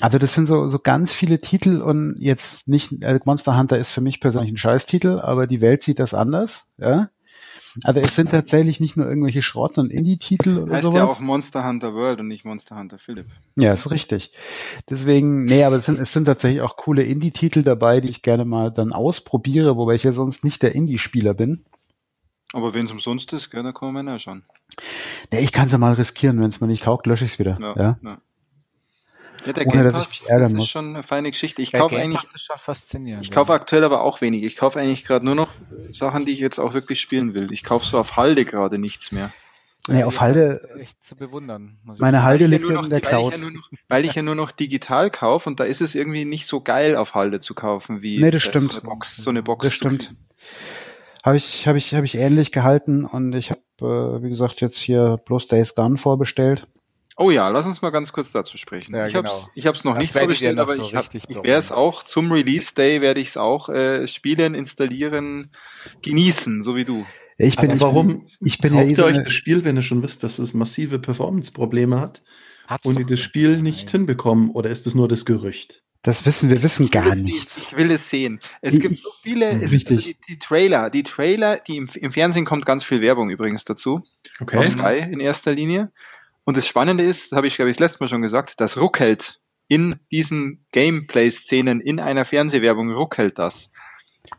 Also 0.00 0.18
das 0.18 0.34
sind 0.34 0.46
so, 0.46 0.68
so 0.68 0.80
ganz 0.80 1.12
viele 1.12 1.40
Titel 1.40 1.80
und 1.80 2.16
jetzt 2.18 2.66
nicht, 2.66 2.90
äh, 3.02 3.20
Monster 3.24 3.56
Hunter 3.56 3.78
ist 3.78 3.90
für 3.92 4.00
mich 4.00 4.18
persönlich 4.18 4.50
ein 4.50 4.56
Scheißtitel, 4.56 5.20
aber 5.20 5.46
die 5.46 5.60
Welt 5.60 5.84
sieht 5.84 6.00
das 6.00 6.12
anders, 6.12 6.66
ja. 6.76 7.10
Also 7.84 8.00
es 8.00 8.14
sind 8.14 8.30
tatsächlich 8.30 8.80
nicht 8.80 8.96
nur 8.96 9.06
irgendwelche 9.06 9.42
Schrott- 9.42 9.78
und 9.78 9.90
Indie-Titel 9.90 10.58
oder 10.58 10.74
heißt 10.74 10.84
sowas. 10.84 10.98
ja 10.98 11.04
auch 11.04 11.20
Monster 11.20 11.66
Hunter 11.66 11.94
World 11.94 12.20
und 12.20 12.28
nicht 12.28 12.44
Monster 12.44 12.76
Hunter 12.76 12.98
Philip. 12.98 13.26
Ja, 13.56 13.72
ist 13.72 13.90
richtig. 13.90 14.32
Deswegen, 14.88 15.44
nee, 15.44 15.64
aber 15.64 15.76
es 15.76 15.86
sind, 15.86 15.98
es 15.98 16.12
sind 16.12 16.24
tatsächlich 16.24 16.62
auch 16.62 16.76
coole 16.76 17.02
Indie-Titel 17.02 17.62
dabei, 17.62 18.00
die 18.00 18.08
ich 18.08 18.22
gerne 18.22 18.44
mal 18.44 18.70
dann 18.70 18.92
ausprobiere, 18.92 19.76
wobei 19.76 19.94
ich 19.94 20.04
ja 20.04 20.12
sonst 20.12 20.44
nicht 20.44 20.62
der 20.62 20.74
Indie-Spieler 20.74 21.34
bin. 21.34 21.64
Aber 22.52 22.74
wenn 22.74 22.86
es 22.86 22.92
umsonst 22.92 23.32
ist, 23.32 23.50
gell, 23.50 23.62
dann 23.62 23.74
kann 23.74 23.92
man 23.92 24.08
ja 24.08 24.18
schauen. 24.18 24.44
Nee, 25.32 25.40
ich 25.40 25.52
kann 25.52 25.66
es 25.66 25.72
ja 25.72 25.78
mal 25.78 25.94
riskieren, 25.94 26.40
wenn 26.40 26.48
es 26.48 26.60
mir 26.60 26.66
nicht 26.66 26.84
taugt, 26.84 27.06
lösche 27.06 27.24
ich 27.24 27.32
es 27.32 27.38
wieder. 27.38 27.56
Ja, 27.60 27.76
ja. 27.76 27.96
ja. 28.02 28.18
Ja, 29.46 29.52
der 29.52 29.66
Ohne, 29.66 29.82
Game 29.82 29.92
Pass, 29.92 30.22
das 30.28 30.52
ist 30.52 30.68
schon 30.68 30.94
eine 30.94 31.02
feine 31.02 31.30
Geschichte. 31.30 31.62
Ich 31.62 31.72
kaufe 31.72 31.96
eigentlich, 31.96 32.22
ist 32.22 32.44
schon 32.44 32.58
faszinierend, 32.58 33.24
ich 33.24 33.30
kaufe 33.30 33.52
aktuell 33.52 33.84
aber 33.84 34.02
auch 34.02 34.20
wenig. 34.20 34.42
Ich 34.42 34.56
kaufe 34.56 34.78
eigentlich 34.78 35.04
gerade 35.04 35.24
nur 35.24 35.34
noch 35.34 35.50
Sachen, 35.92 36.26
die 36.26 36.32
ich 36.32 36.40
jetzt 36.40 36.58
auch 36.58 36.74
wirklich 36.74 37.00
spielen 37.00 37.34
will. 37.34 37.52
Ich 37.52 37.64
kaufe 37.64 37.86
so 37.86 37.98
auf 37.98 38.16
Halde 38.16 38.44
gerade 38.44 38.78
nichts 38.78 39.12
mehr. 39.12 39.32
Nee, 39.88 40.04
auf 40.04 40.20
Halde. 40.20 40.68
Echt 40.78 41.02
zu 41.02 41.16
bewundern. 41.16 41.78
Meine 41.98 42.22
Halde 42.22 42.46
liegt 42.46 42.68
ja 42.68 42.82
in 42.82 42.90
der 42.90 43.00
Cloud. 43.00 43.32
Weil 43.32 43.34
ich, 43.34 43.42
ja 43.42 43.50
noch, 43.50 43.70
weil 43.88 44.04
ich 44.04 44.14
ja 44.14 44.22
nur 44.22 44.34
noch 44.34 44.50
digital 44.50 45.10
kaufe 45.10 45.48
und 45.48 45.58
da 45.58 45.64
ist 45.64 45.80
es 45.80 45.94
irgendwie 45.94 46.24
nicht 46.24 46.46
so 46.46 46.60
geil 46.60 46.96
auf 46.96 47.14
Halde 47.14 47.40
zu 47.40 47.54
kaufen 47.54 48.02
wie 48.02 48.18
nee, 48.18 48.30
das 48.30 48.42
stimmt. 48.42 48.72
so 48.72 48.78
eine 48.78 48.88
Box. 48.88 49.16
So 49.16 49.30
eine 49.30 49.42
Box 49.42 49.64
das 49.64 49.74
stimmt. 49.74 50.14
Habe 51.24 51.36
ich, 51.36 51.66
habe 51.66 51.78
ich, 51.78 51.94
habe 51.94 52.06
ich 52.06 52.14
ähnlich 52.14 52.52
gehalten 52.52 53.04
und 53.04 53.34
ich 53.34 53.50
habe, 53.50 53.60
äh, 54.18 54.22
wie 54.22 54.28
gesagt, 54.28 54.60
jetzt 54.60 54.78
hier 54.78 55.18
bloß 55.24 55.48
Days 55.48 55.74
Gone 55.74 55.98
vorbestellt. 55.98 56.66
Oh 57.20 57.30
ja, 57.30 57.50
lass 57.50 57.66
uns 57.66 57.82
mal 57.82 57.90
ganz 57.90 58.14
kurz 58.14 58.32
dazu 58.32 58.56
sprechen. 58.56 58.94
Ja, 58.94 59.06
ich 59.06 59.12
genau. 59.12 59.28
habe 59.28 59.50
ich 59.54 59.66
hab's 59.66 59.84
noch 59.84 59.92
das 59.92 60.00
nicht 60.00 60.12
vorgestellt, 60.14 60.58
aber 60.58 60.76
so 60.76 60.80
ich, 60.80 60.94
hab, 60.94 61.14
ich 61.14 61.28
werde 61.28 61.52
es 61.52 61.70
auch 61.70 62.02
zum 62.02 62.32
Release 62.32 62.74
Day 62.74 63.02
werde 63.02 63.20
ich 63.20 63.28
es 63.28 63.36
auch 63.36 63.68
äh, 63.68 64.08
spielen, 64.08 64.54
installieren, 64.54 65.50
genießen, 66.00 66.62
so 66.62 66.76
wie 66.76 66.86
du. 66.86 67.04
Ich 67.36 67.56
bin, 67.56 67.72
aber 67.72 67.80
warum 67.80 68.26
ich 68.40 68.58
bin 68.58 68.72
kauft 68.72 68.96
ja 68.96 68.96
ihr 68.96 69.04
euch 69.04 69.22
das 69.22 69.34
Spiel, 69.34 69.64
wenn 69.64 69.76
ihr 69.76 69.82
schon 69.82 70.02
wisst, 70.02 70.24
dass 70.24 70.38
es 70.38 70.54
massive 70.54 70.98
Performance-Probleme 70.98 72.00
hat 72.00 72.22
Hat's 72.66 72.86
und 72.86 72.98
ihr 72.98 73.04
das 73.04 73.20
Spiel 73.20 73.60
nicht 73.60 73.84
Nein. 73.84 73.92
hinbekommen 73.92 74.50
oder 74.50 74.70
ist 74.70 74.86
es 74.86 74.94
nur 74.94 75.06
das 75.06 75.26
Gerücht? 75.26 75.82
Das 76.02 76.24
wissen 76.24 76.48
wir 76.48 76.62
wissen 76.62 76.90
gar 76.90 77.14
nicht. 77.14 77.48
Ich 77.54 77.76
will 77.76 77.90
es 77.90 78.08
sehen. 78.08 78.40
Es 78.62 78.76
ich, 78.76 78.80
gibt 78.80 78.96
so 78.96 79.10
viele, 79.22 79.50
es, 79.50 79.72
also 79.72 79.76
die, 79.76 80.16
die, 80.26 80.38
Trailer, 80.38 80.88
die 80.88 81.02
Trailer, 81.02 81.58
die 81.58 81.76
im, 81.76 81.90
im, 81.96 82.12
Fernsehen 82.12 82.46
kommt 82.46 82.64
ganz 82.64 82.82
viel 82.82 83.02
Werbung 83.02 83.28
übrigens 83.28 83.66
dazu. 83.66 84.00
Okay. 84.40 84.56
Auf 84.56 84.68
Sky 84.68 85.00
in 85.00 85.20
erster 85.20 85.52
Linie. 85.52 85.92
Und 86.44 86.56
das 86.56 86.66
Spannende 86.66 87.04
ist, 87.04 87.32
habe 87.32 87.46
ich, 87.46 87.56
glaube 87.56 87.70
ich, 87.70 87.76
das 87.76 87.90
letzte 87.90 88.02
Mal 88.02 88.08
schon 88.08 88.22
gesagt, 88.22 88.60
das 88.60 88.76
ruckelt 88.76 89.40
in 89.68 90.00
diesen 90.10 90.66
Gameplay-Szenen 90.72 91.80
in 91.80 92.00
einer 92.00 92.24
Fernsehwerbung 92.24 92.92
ruckelt 92.92 93.38
das. 93.38 93.70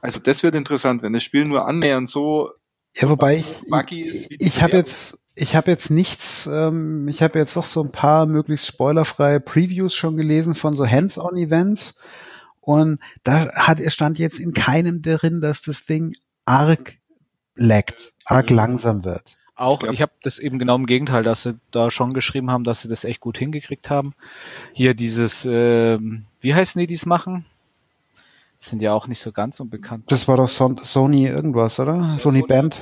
Also 0.01 0.19
das 0.19 0.43
wird 0.43 0.55
interessant, 0.55 1.01
wenn 1.03 1.13
das 1.13 1.23
Spiel 1.23 1.45
nur 1.45 1.67
annähernd 1.67 2.09
so 2.09 2.51
ja, 2.95 3.09
wobei 3.09 3.37
ich, 3.37 3.63
ich, 3.89 4.41
ich 4.41 4.61
habe 4.61 4.75
jetzt, 4.75 5.29
ich 5.33 5.55
habe 5.55 5.71
jetzt 5.71 5.89
nichts, 5.89 6.47
ähm, 6.47 7.07
ich 7.07 7.23
habe 7.23 7.39
jetzt 7.39 7.55
doch 7.55 7.63
so 7.63 7.81
ein 7.81 7.91
paar 7.91 8.25
möglichst 8.25 8.67
spoilerfreie 8.67 9.39
Previews 9.39 9.95
schon 9.95 10.17
gelesen 10.17 10.55
von 10.55 10.75
so 10.75 10.85
Hands-on-Events 10.85 11.95
Und 12.59 12.99
da 13.23 13.53
hat, 13.53 13.79
es 13.79 13.93
stand 13.93 14.19
jetzt 14.19 14.39
in 14.39 14.53
keinem 14.53 15.01
drin, 15.01 15.41
dass 15.41 15.61
das 15.61 15.85
Ding 15.85 16.13
arg 16.45 16.97
laggt, 17.55 18.13
arg 18.25 18.49
langsam 18.49 19.05
wird. 19.05 19.37
Auch, 19.61 19.83
ich, 19.83 19.91
ich 19.91 20.01
habe 20.01 20.13
das 20.23 20.39
eben 20.39 20.57
genau 20.57 20.75
im 20.75 20.87
Gegenteil, 20.87 21.21
dass 21.21 21.43
sie 21.43 21.59
da 21.69 21.91
schon 21.91 22.15
geschrieben 22.15 22.49
haben, 22.49 22.63
dass 22.63 22.81
sie 22.81 22.89
das 22.89 23.05
echt 23.05 23.19
gut 23.19 23.37
hingekriegt 23.37 23.91
haben. 23.91 24.15
Hier 24.73 24.95
dieses, 24.95 25.45
äh, 25.45 25.99
wie 26.41 26.55
heißen 26.55 26.79
die, 26.79 26.87
die 26.87 26.95
es 26.95 27.05
machen? 27.05 27.45
Das 28.57 28.69
sind 28.69 28.81
ja 28.81 28.91
auch 28.93 29.07
nicht 29.07 29.19
so 29.19 29.31
ganz 29.31 29.59
unbekannt. 29.59 30.11
Das 30.11 30.27
war 30.27 30.37
doch 30.37 30.47
Son 30.47 30.79
Sony 30.83 31.27
irgendwas, 31.27 31.79
oder? 31.79 31.95
Ja, 31.95 32.01
Sony, 32.01 32.19
Sony 32.19 32.41
Band. 32.41 32.81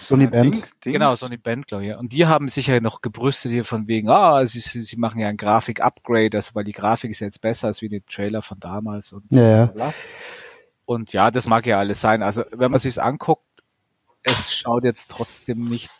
Sony 0.00 0.24
ja, 0.24 0.30
Band. 0.30 0.54
Ding, 0.84 0.92
genau, 0.92 1.16
Sony 1.16 1.38
Band, 1.38 1.66
glaube 1.66 1.86
ich. 1.86 1.96
Und 1.96 2.12
die 2.12 2.26
haben 2.26 2.46
sich 2.46 2.68
ja 2.68 2.80
noch 2.80 3.02
gebrüstet 3.02 3.50
hier 3.50 3.64
von 3.64 3.88
wegen, 3.88 4.08
ah, 4.08 4.46
sie, 4.46 4.60
sie 4.60 4.96
machen 4.96 5.18
ja 5.18 5.26
ein 5.26 5.36
Grafik-Upgrade, 5.36 6.36
also 6.36 6.54
weil 6.54 6.64
die 6.64 6.72
Grafik 6.72 7.10
ist 7.10 7.18
jetzt 7.18 7.40
besser 7.40 7.66
als 7.66 7.82
wie 7.82 7.88
die 7.88 8.00
Trailer 8.02 8.42
von 8.42 8.60
damals. 8.60 9.12
Und, 9.12 9.24
ja, 9.30 9.72
ja. 9.74 9.94
und 10.84 11.12
ja, 11.12 11.32
das 11.32 11.48
mag 11.48 11.66
ja 11.66 11.80
alles 11.80 12.00
sein. 12.00 12.22
Also 12.22 12.44
wenn 12.52 12.70
man 12.70 12.78
sich's 12.78 12.98
anguckt, 12.98 13.42
es 14.22 14.56
schaut 14.56 14.84
jetzt 14.84 15.10
trotzdem 15.10 15.68
nicht 15.68 15.90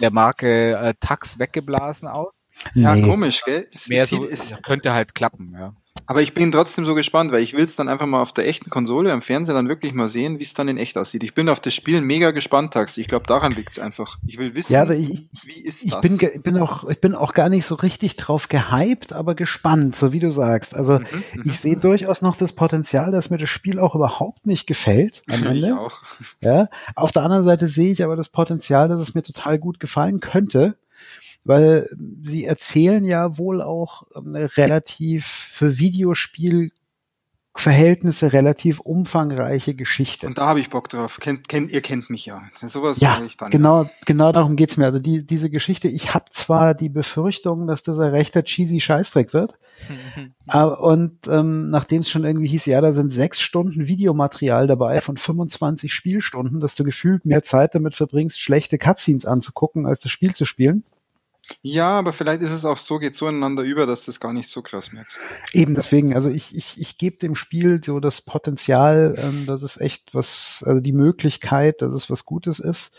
der 0.00 0.10
Marke 0.10 0.76
äh, 0.76 0.94
Tax 1.00 1.38
weggeblasen 1.38 2.08
aus. 2.08 2.34
Ja, 2.74 2.94
nee. 2.94 3.02
komisch, 3.02 3.42
gell? 3.44 3.68
Es, 3.72 3.88
Mehr 3.88 4.06
so, 4.06 4.26
es 4.28 4.62
könnte 4.62 4.92
halt 4.92 5.14
klappen, 5.14 5.52
ja. 5.52 5.74
Aber 6.10 6.22
ich 6.22 6.32
bin 6.32 6.50
trotzdem 6.50 6.86
so 6.86 6.94
gespannt, 6.94 7.32
weil 7.32 7.42
ich 7.42 7.52
will 7.52 7.64
es 7.64 7.76
dann 7.76 7.86
einfach 7.86 8.06
mal 8.06 8.22
auf 8.22 8.32
der 8.32 8.48
echten 8.48 8.70
Konsole 8.70 9.12
am 9.12 9.20
Fernseher 9.20 9.54
dann 9.54 9.68
wirklich 9.68 9.92
mal 9.92 10.08
sehen, 10.08 10.38
wie 10.38 10.42
es 10.42 10.54
dann 10.54 10.66
in 10.66 10.78
echt 10.78 10.96
aussieht. 10.96 11.22
Ich 11.22 11.34
bin 11.34 11.50
auf 11.50 11.60
das 11.60 11.74
Spiel 11.74 12.00
mega 12.00 12.30
gespannt, 12.30 12.72
Tax. 12.72 12.96
Ich 12.96 13.08
glaube, 13.08 13.26
daran 13.26 13.52
liegt 13.52 13.72
es 13.72 13.78
einfach. 13.78 14.16
Ich 14.26 14.38
will 14.38 14.54
wissen, 14.54 14.72
ja, 14.72 14.88
ich, 14.88 15.28
wie 15.44 15.60
ist 15.60 15.84
ich 15.84 15.90
das? 15.90 16.00
Bin, 16.00 16.16
bin 16.42 16.56
auch, 16.56 16.88
ich 16.88 16.98
bin 16.98 17.14
auch 17.14 17.34
gar 17.34 17.50
nicht 17.50 17.66
so 17.66 17.74
richtig 17.74 18.16
drauf 18.16 18.48
gehypt, 18.48 19.12
aber 19.12 19.34
gespannt, 19.34 19.96
so 19.96 20.14
wie 20.14 20.18
du 20.18 20.30
sagst. 20.30 20.74
Also 20.74 20.98
mhm, 20.98 21.04
mhm. 21.34 21.42
ich 21.44 21.60
sehe 21.60 21.76
durchaus 21.76 22.22
noch 22.22 22.36
das 22.36 22.54
Potenzial, 22.54 23.12
dass 23.12 23.28
mir 23.28 23.36
das 23.36 23.50
Spiel 23.50 23.78
auch 23.78 23.94
überhaupt 23.94 24.46
nicht 24.46 24.66
gefällt 24.66 25.22
am 25.30 25.42
Ende. 25.44 25.66
Ich 25.66 25.72
auch. 25.74 26.00
Ja. 26.40 26.70
Auf 26.96 27.12
der 27.12 27.22
anderen 27.22 27.44
Seite 27.44 27.66
sehe 27.66 27.92
ich 27.92 28.02
aber 28.02 28.16
das 28.16 28.30
Potenzial, 28.30 28.88
dass 28.88 29.02
es 29.02 29.14
mir 29.14 29.22
total 29.22 29.58
gut 29.58 29.78
gefallen 29.78 30.20
könnte 30.20 30.78
weil 31.44 31.88
sie 32.22 32.44
erzählen 32.44 33.04
ja 33.04 33.38
wohl 33.38 33.62
auch 33.62 34.04
eine 34.14 34.56
relativ 34.56 35.26
für 35.26 35.78
Videospiel 35.78 36.72
Verhältnisse 37.58 38.32
relativ 38.32 38.78
umfangreiche 38.78 39.74
Geschichte. 39.74 40.28
Und 40.28 40.38
da 40.38 40.46
habe 40.46 40.60
ich 40.60 40.70
Bock 40.70 40.88
drauf. 40.88 41.18
Kennt, 41.20 41.48
kennt, 41.48 41.72
ihr 41.72 41.80
kennt 41.80 42.08
mich 42.08 42.24
ja. 42.24 42.42
Sowas 42.62 43.00
ja, 43.00 43.20
ich 43.26 43.36
dann. 43.36 43.50
Genau, 43.50 43.90
genau 44.06 44.30
darum 44.30 44.54
geht's 44.54 44.76
mir. 44.76 44.86
Also 44.86 45.00
die, 45.00 45.26
diese 45.26 45.50
Geschichte, 45.50 45.88
ich 45.88 46.14
habe 46.14 46.26
zwar 46.30 46.74
die 46.74 46.88
Befürchtung, 46.88 47.66
dass 47.66 47.82
das 47.82 47.98
ein 47.98 48.10
rechter 48.10 48.44
cheesy 48.44 48.78
Scheißdreck 48.78 49.32
wird. 49.32 49.58
aber, 50.46 50.80
und 50.80 51.26
ähm, 51.26 51.70
nachdem 51.70 52.02
es 52.02 52.10
schon 52.10 52.24
irgendwie 52.24 52.46
hieß, 52.46 52.66
ja, 52.66 52.80
da 52.80 52.92
sind 52.92 53.12
sechs 53.12 53.40
Stunden 53.40 53.88
Videomaterial 53.88 54.68
dabei 54.68 55.00
von 55.00 55.16
25 55.16 55.92
Spielstunden, 55.92 56.60
dass 56.60 56.76
du 56.76 56.84
gefühlt 56.84 57.24
mehr 57.24 57.42
Zeit 57.42 57.74
damit 57.74 57.96
verbringst, 57.96 58.40
schlechte 58.40 58.78
Cutscenes 58.78 59.26
anzugucken, 59.26 59.84
als 59.84 59.98
das 59.98 60.12
Spiel 60.12 60.32
zu 60.32 60.44
spielen. 60.44 60.84
Ja, 61.62 61.98
aber 61.98 62.12
vielleicht 62.12 62.42
ist 62.42 62.50
es 62.50 62.64
auch 62.64 62.78
so, 62.78 62.98
geht 62.98 63.14
so 63.14 63.28
ineinander 63.28 63.62
über, 63.62 63.86
dass 63.86 64.04
du 64.04 64.10
das 64.10 64.20
gar 64.20 64.32
nicht 64.32 64.48
so 64.48 64.62
krass 64.62 64.92
merkst. 64.92 65.20
Eben 65.52 65.74
deswegen, 65.74 66.14
also 66.14 66.28
ich, 66.28 66.56
ich, 66.56 66.80
ich 66.80 66.98
gebe 66.98 67.16
dem 67.18 67.34
Spiel 67.34 67.80
so 67.84 68.00
das 68.00 68.20
Potenzial, 68.20 69.14
ähm, 69.18 69.46
dass 69.46 69.62
es 69.62 69.80
echt 69.80 70.14
was, 70.14 70.62
also 70.66 70.80
die 70.80 70.92
Möglichkeit, 70.92 71.82
dass 71.82 71.92
es 71.92 72.10
was 72.10 72.24
Gutes 72.24 72.58
ist. 72.58 72.96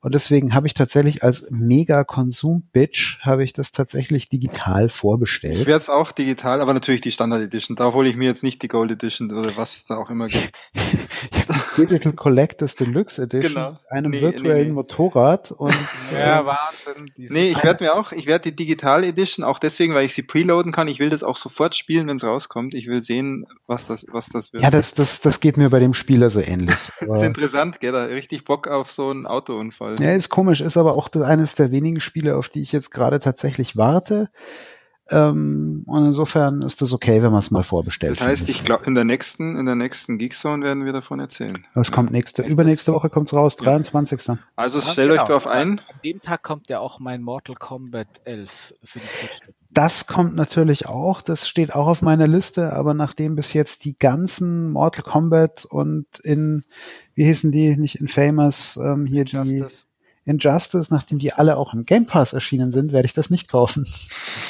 Und 0.00 0.14
deswegen 0.14 0.54
habe 0.54 0.66
ich 0.66 0.74
tatsächlich 0.74 1.22
als 1.22 1.46
Mega-Konsum-Bitch 1.50 3.18
habe 3.20 3.44
ich 3.44 3.52
das 3.52 3.72
tatsächlich 3.72 4.28
digital 4.28 4.88
vorbestellt. 4.88 5.58
Ich 5.58 5.66
werde 5.66 5.82
es 5.82 5.90
auch 5.90 6.12
digital, 6.12 6.60
aber 6.60 6.72
natürlich 6.72 7.02
die 7.02 7.10
Standard 7.10 7.42
Edition. 7.42 7.76
Da 7.76 7.92
hole 7.92 8.08
ich 8.08 8.16
mir 8.16 8.24
jetzt 8.24 8.42
nicht 8.42 8.62
die 8.62 8.68
Gold 8.68 8.90
Edition 8.90 9.30
oder 9.30 9.56
was 9.56 9.84
da 9.84 9.96
auch 9.96 10.10
immer 10.10 10.28
gibt. 10.28 10.58
Digital 11.76 12.12
Collectors 12.12 12.74
Deluxe 12.76 13.22
Edition, 13.22 13.54
genau. 13.54 13.78
einem 13.88 14.10
nee, 14.10 14.20
virtuellen 14.20 14.58
nee, 14.58 14.64
nee. 14.64 14.72
Motorrad 14.72 15.52
und 15.52 15.74
ja, 16.18 16.44
Wahnsinn. 16.44 17.10
Nee, 17.16 17.50
ich 17.50 17.62
werde 17.62 17.84
mir 17.84 17.89
auch, 17.94 18.12
ich 18.12 18.26
werde 18.26 18.50
die 18.50 18.56
Digital 18.56 19.04
Edition 19.04 19.44
auch 19.44 19.58
deswegen, 19.58 19.94
weil 19.94 20.06
ich 20.06 20.14
sie 20.14 20.22
preloaden 20.22 20.72
kann. 20.72 20.88
Ich 20.88 20.98
will 20.98 21.10
das 21.10 21.22
auch 21.22 21.36
sofort 21.36 21.74
spielen, 21.74 22.08
wenn 22.08 22.16
es 22.16 22.24
rauskommt. 22.24 22.74
Ich 22.74 22.86
will 22.86 23.02
sehen, 23.02 23.46
was 23.66 23.84
das, 23.84 24.06
was 24.10 24.28
das 24.28 24.52
wird. 24.52 24.62
Ja, 24.62 24.70
das, 24.70 24.94
das, 24.94 25.20
das 25.20 25.40
geht 25.40 25.56
mir 25.56 25.70
bei 25.70 25.78
dem 25.78 25.94
Spieler 25.94 26.30
so 26.30 26.40
ähnlich. 26.40 26.76
das 27.00 27.18
ist 27.20 27.24
interessant, 27.24 27.80
gell? 27.80 27.92
Da 27.92 28.04
richtig 28.04 28.44
Bock 28.44 28.68
auf 28.68 28.90
so 28.92 29.10
einen 29.10 29.26
Autounfall. 29.26 29.96
Ja, 30.00 30.12
ist 30.12 30.28
komisch, 30.28 30.60
ist 30.60 30.76
aber 30.76 30.94
auch 30.94 31.08
eines 31.14 31.54
der 31.54 31.70
wenigen 31.70 32.00
Spiele, 32.00 32.36
auf 32.36 32.48
die 32.48 32.62
ich 32.62 32.72
jetzt 32.72 32.90
gerade 32.90 33.20
tatsächlich 33.20 33.76
warte. 33.76 34.30
Ähm, 35.10 35.82
und 35.86 36.06
insofern 36.06 36.62
ist 36.62 36.82
das 36.82 36.92
okay, 36.92 37.22
wenn 37.22 37.32
man 37.32 37.40
es 37.40 37.50
mal 37.50 37.64
vorbestellt. 37.64 38.20
Das 38.20 38.26
heißt, 38.26 38.48
ich 38.48 38.64
glaube, 38.64 38.86
in 38.86 38.94
der 38.94 39.04
nächsten, 39.04 39.56
in 39.56 39.66
der 39.66 39.74
nächsten 39.74 40.18
Geekzone 40.18 40.64
werden 40.64 40.84
wir 40.84 40.92
davon 40.92 41.18
erzählen. 41.18 41.66
Das 41.74 41.90
kommt 41.90 42.12
nächste, 42.12 42.42
übernächste 42.42 42.92
Woche 42.92 43.10
kommt's 43.10 43.32
raus, 43.32 43.56
23. 43.56 44.38
Also 44.56 44.78
ja, 44.78 44.84
stellt 44.84 45.10
genau. 45.10 45.22
euch 45.22 45.26
darauf 45.26 45.46
ein. 45.46 45.80
An 45.80 46.00
dem 46.04 46.20
Tag 46.20 46.42
kommt 46.42 46.68
ja 46.68 46.78
auch 46.78 47.00
mein 47.00 47.22
Mortal 47.22 47.56
Kombat 47.56 48.08
11 48.24 48.74
für 48.84 49.00
die 49.00 49.08
Switch. 49.08 49.40
Das 49.72 50.06
kommt 50.06 50.34
natürlich 50.34 50.86
auch, 50.86 51.22
das 51.22 51.48
steht 51.48 51.74
auch 51.74 51.86
auf 51.86 52.02
meiner 52.02 52.26
Liste, 52.26 52.72
aber 52.72 52.92
nachdem 52.92 53.36
bis 53.36 53.52
jetzt 53.52 53.84
die 53.84 53.94
ganzen 53.94 54.70
Mortal 54.70 55.04
Kombat 55.04 55.64
und 55.64 56.06
in, 56.24 56.64
wie 57.14 57.24
hießen 57.24 57.52
die, 57.52 57.76
nicht 57.76 58.00
Infamous, 58.00 58.76
ähm, 58.76 59.06
hier 59.06 59.24
Justice. 59.24 59.84
die 59.84 59.89
Injustice, 60.30 60.90
nachdem 60.90 61.18
die 61.18 61.32
alle 61.32 61.56
auch 61.56 61.74
im 61.74 61.84
Game 61.84 62.06
Pass 62.06 62.32
erschienen 62.32 62.72
sind, 62.72 62.92
werde 62.92 63.06
ich 63.06 63.12
das 63.12 63.30
nicht 63.30 63.50
kaufen. 63.50 63.86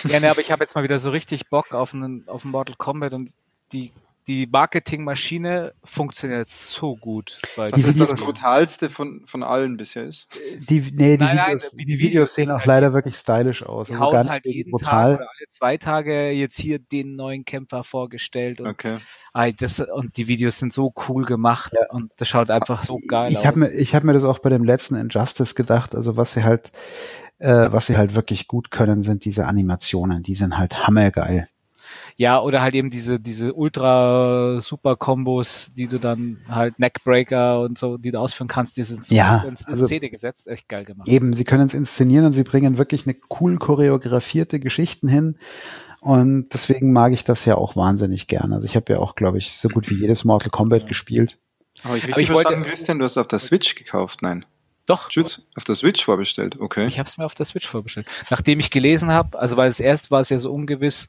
Ja, 0.04 0.20
ne, 0.20 0.30
aber 0.30 0.40
ich 0.40 0.50
habe 0.52 0.62
jetzt 0.62 0.74
mal 0.74 0.84
wieder 0.84 0.98
so 0.98 1.10
richtig 1.10 1.48
Bock 1.48 1.74
auf 1.74 1.94
einen, 1.94 2.28
auf 2.28 2.44
einen 2.44 2.52
Mortal 2.52 2.76
Kombat 2.76 3.12
und 3.12 3.32
die 3.72 3.92
die 4.30 4.46
Marketingmaschine 4.46 5.72
funktioniert 5.82 6.48
so 6.48 6.94
gut. 6.94 7.42
Weil 7.56 7.72
das 7.72 7.82
ist 7.82 7.98
das 7.98 8.14
brutalste 8.14 8.88
von, 8.88 9.22
von 9.26 9.42
allen 9.42 9.76
bisher 9.76 10.04
ist. 10.04 10.28
Die, 10.68 10.80
nee, 10.94 11.16
die, 11.16 11.24
nein, 11.24 11.36
Videos, 11.36 11.72
nein, 11.72 11.78
die, 11.78 11.84
die 11.84 11.98
Videos 11.98 12.34
sehen 12.36 12.52
auch 12.52 12.64
leider 12.64 12.92
wirklich 12.92 13.16
stylisch 13.16 13.64
aus. 13.64 13.88
Die 13.88 13.94
also 13.94 14.04
hauen 14.04 14.30
halt 14.30 14.46
jeden 14.46 14.70
brutal. 14.70 15.16
Tag 15.16 15.20
oder 15.20 15.30
alle 15.30 15.48
zwei 15.48 15.76
Tage 15.78 16.30
jetzt 16.30 16.56
hier 16.60 16.78
den 16.78 17.16
neuen 17.16 17.44
Kämpfer 17.44 17.82
vorgestellt. 17.82 18.60
Und, 18.60 18.68
okay. 18.68 18.98
das, 19.58 19.80
und 19.80 20.16
die 20.16 20.28
Videos 20.28 20.58
sind 20.58 20.72
so 20.72 20.94
cool 21.08 21.24
gemacht 21.24 21.72
ja. 21.76 21.90
und 21.90 22.12
das 22.16 22.28
schaut 22.28 22.52
einfach 22.52 22.84
so 22.84 23.00
geil 23.08 23.32
ich 23.32 23.38
aus. 23.38 23.46
Hab 23.46 23.56
mir, 23.56 23.72
ich 23.72 23.96
habe 23.96 24.06
mir 24.06 24.12
das 24.12 24.22
auch 24.22 24.38
bei 24.38 24.50
dem 24.50 24.62
letzten 24.62 24.94
Injustice 24.94 25.56
gedacht, 25.56 25.96
also 25.96 26.16
was 26.16 26.34
sie 26.34 26.44
halt, 26.44 26.70
äh, 27.40 27.72
was 27.72 27.86
sie 27.86 27.96
halt 27.96 28.14
wirklich 28.14 28.46
gut 28.46 28.70
können, 28.70 29.02
sind 29.02 29.24
diese 29.24 29.46
Animationen. 29.46 30.22
Die 30.22 30.36
sind 30.36 30.56
halt 30.56 30.86
hammergeil. 30.86 31.48
Ja, 32.20 32.38
oder 32.42 32.60
halt 32.60 32.74
eben 32.74 32.90
diese, 32.90 33.18
diese 33.18 33.54
ultra 33.54 34.60
super 34.60 34.96
Kombos, 34.96 35.72
die 35.72 35.88
du 35.88 35.98
dann 35.98 36.36
halt 36.50 36.78
Neckbreaker 36.78 37.62
und 37.62 37.78
so, 37.78 37.96
die 37.96 38.10
du 38.10 38.18
ausführen 38.18 38.46
kannst, 38.46 38.76
die 38.76 38.82
sind 38.82 39.02
so 39.02 39.14
ja, 39.14 39.38
ins 39.38 39.66
also 39.66 39.86
Szene 39.86 40.10
gesetzt, 40.10 40.46
echt 40.46 40.68
geil 40.68 40.84
gemacht. 40.84 41.08
Eben, 41.08 41.32
sie 41.32 41.44
können 41.44 41.64
es 41.64 41.72
inszenieren 41.72 42.26
und 42.26 42.34
sie 42.34 42.42
bringen 42.42 42.76
wirklich 42.76 43.06
eine 43.06 43.16
cool 43.40 43.56
choreografierte 43.56 44.60
Geschichten 44.60 45.08
hin. 45.08 45.38
Und 46.02 46.50
deswegen 46.52 46.92
mag 46.92 47.14
ich 47.14 47.24
das 47.24 47.46
ja 47.46 47.54
auch 47.54 47.74
wahnsinnig 47.74 48.26
gerne. 48.26 48.56
Also 48.56 48.66
ich 48.66 48.76
habe 48.76 48.92
ja 48.92 48.98
auch, 48.98 49.14
glaube 49.14 49.38
ich, 49.38 49.56
so 49.56 49.70
gut 49.70 49.88
wie 49.88 49.94
jedes 49.94 50.22
Mortal 50.22 50.50
Kombat 50.50 50.88
gespielt. 50.88 51.38
Aber 51.84 51.96
ich, 51.96 52.04
Aber 52.04 52.20
ich 52.20 52.30
wollte, 52.30 52.54
Christian, 52.60 52.98
du 52.98 53.06
hast 53.06 53.16
auf 53.16 53.28
der 53.28 53.38
Switch 53.38 53.76
gekauft, 53.76 54.20
nein? 54.20 54.44
Doch. 54.84 55.10
Schütz, 55.10 55.46
auf 55.56 55.64
der 55.64 55.74
Switch 55.74 56.04
vorbestellt, 56.04 56.60
okay. 56.60 56.86
Ich 56.86 56.98
habe 56.98 57.06
es 57.06 57.16
mir 57.16 57.24
auf 57.24 57.34
der 57.34 57.46
Switch 57.46 57.66
vorbestellt. 57.66 58.06
Nachdem 58.28 58.60
ich 58.60 58.70
gelesen 58.70 59.10
habe, 59.10 59.38
also 59.38 59.56
weil 59.56 59.70
es 59.70 59.80
erst 59.80 60.10
war 60.10 60.20
es 60.20 60.28
ja 60.28 60.38
so 60.38 60.52
ungewiss, 60.52 61.08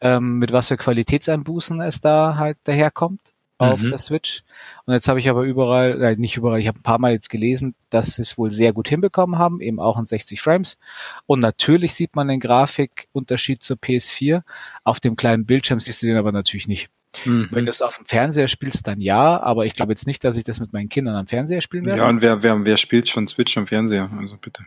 ähm, 0.00 0.38
mit 0.38 0.52
was 0.52 0.68
für 0.68 0.76
Qualitätseinbußen 0.76 1.80
es 1.80 2.00
da 2.00 2.36
halt 2.36 2.58
daherkommt 2.64 3.32
auf 3.58 3.82
mhm. 3.82 3.88
der 3.88 3.98
Switch. 3.98 4.42
Und 4.84 4.94
jetzt 4.94 5.08
habe 5.08 5.18
ich 5.18 5.28
aber 5.28 5.42
überall, 5.42 6.02
äh, 6.02 6.16
nicht 6.16 6.36
überall, 6.36 6.60
ich 6.60 6.68
habe 6.68 6.78
ein 6.78 6.82
paar 6.82 6.98
Mal 6.98 7.12
jetzt 7.12 7.30
gelesen, 7.30 7.74
dass 7.90 8.16
sie 8.16 8.22
es 8.22 8.36
wohl 8.36 8.50
sehr 8.50 8.72
gut 8.72 8.88
hinbekommen 8.88 9.38
haben, 9.38 9.60
eben 9.60 9.80
auch 9.80 9.98
in 9.98 10.06
60 10.06 10.40
Frames. 10.40 10.78
Und 11.26 11.40
natürlich 11.40 11.94
sieht 11.94 12.14
man 12.16 12.28
den 12.28 12.40
Grafikunterschied 12.40 13.62
zur 13.62 13.76
PS4. 13.76 14.42
Auf 14.84 15.00
dem 15.00 15.16
kleinen 15.16 15.46
Bildschirm 15.46 15.80
siehst 15.80 16.02
du 16.02 16.06
den 16.06 16.16
aber 16.16 16.32
natürlich 16.32 16.68
nicht. 16.68 16.90
Mhm. 17.24 17.48
Wenn 17.50 17.64
du 17.64 17.70
es 17.70 17.80
auf 17.80 17.96
dem 17.96 18.04
Fernseher 18.04 18.48
spielst, 18.48 18.86
dann 18.86 19.00
ja, 19.00 19.40
aber 19.40 19.64
ich 19.64 19.74
glaube 19.74 19.92
jetzt 19.92 20.06
nicht, 20.06 20.22
dass 20.22 20.36
ich 20.36 20.44
das 20.44 20.60
mit 20.60 20.74
meinen 20.74 20.90
Kindern 20.90 21.16
am 21.16 21.26
Fernseher 21.26 21.62
spielen 21.62 21.86
werde. 21.86 22.02
Ja, 22.02 22.08
und 22.08 22.20
wer, 22.20 22.42
wer, 22.42 22.62
wer 22.64 22.76
spielt 22.76 23.08
schon 23.08 23.26
Switch 23.26 23.56
am 23.56 23.66
Fernseher? 23.66 24.10
Also 24.18 24.36
bitte. 24.36 24.66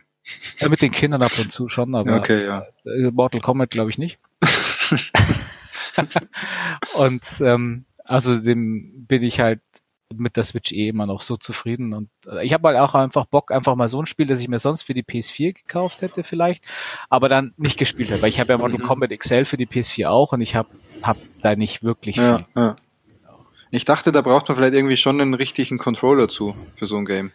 Ja, 0.58 0.68
mit 0.68 0.82
den 0.82 0.90
Kindern 0.90 1.22
ab 1.22 1.32
und 1.38 1.52
zu 1.52 1.68
schon, 1.68 1.94
aber 1.94 2.16
okay, 2.16 2.44
ja. 2.44 2.64
Mortal 3.12 3.40
Kombat 3.40 3.70
glaube 3.70 3.90
ich 3.90 3.98
nicht. 3.98 4.18
und 6.94 7.22
ähm, 7.40 7.84
außerdem 8.04 9.06
bin 9.06 9.22
ich 9.22 9.40
halt 9.40 9.60
mit 10.12 10.36
der 10.36 10.44
Switch 10.44 10.72
eh 10.72 10.88
immer 10.88 11.06
noch 11.06 11.20
so 11.20 11.36
zufrieden 11.36 11.94
und 11.94 12.10
äh, 12.26 12.44
ich 12.44 12.52
habe 12.52 12.68
halt 12.68 12.78
auch 12.78 12.94
einfach 12.94 13.26
Bock, 13.26 13.52
einfach 13.52 13.76
mal 13.76 13.88
so 13.88 14.02
ein 14.02 14.06
Spiel, 14.06 14.26
das 14.26 14.40
ich 14.40 14.48
mir 14.48 14.58
sonst 14.58 14.82
für 14.82 14.94
die 14.94 15.04
PS4 15.04 15.54
gekauft 15.54 16.02
hätte 16.02 16.24
vielleicht, 16.24 16.64
aber 17.08 17.28
dann 17.28 17.54
nicht 17.56 17.78
gespielt 17.78 18.10
habe, 18.10 18.22
weil 18.22 18.28
ich 18.28 18.40
habe 18.40 18.52
ja 18.52 18.58
Mortal 18.58 18.78
mhm. 18.78 18.84
Kombat 18.84 19.16
XL 19.16 19.44
für 19.44 19.56
die 19.56 19.66
PS4 19.66 20.08
auch 20.08 20.32
und 20.32 20.40
ich 20.40 20.56
habe 20.56 20.68
hab 21.02 21.16
da 21.42 21.54
nicht 21.54 21.82
wirklich 21.82 22.16
viel. 22.16 22.24
Ja, 22.24 22.46
ja. 22.56 22.76
Ich 23.70 23.84
dachte, 23.84 24.10
da 24.10 24.20
braucht 24.20 24.48
man 24.48 24.56
vielleicht 24.56 24.74
irgendwie 24.74 24.96
schon 24.96 25.20
einen 25.20 25.34
richtigen 25.34 25.78
Controller 25.78 26.28
zu 26.28 26.56
für 26.76 26.88
so 26.88 26.96
ein 26.96 27.04
Game. 27.04 27.30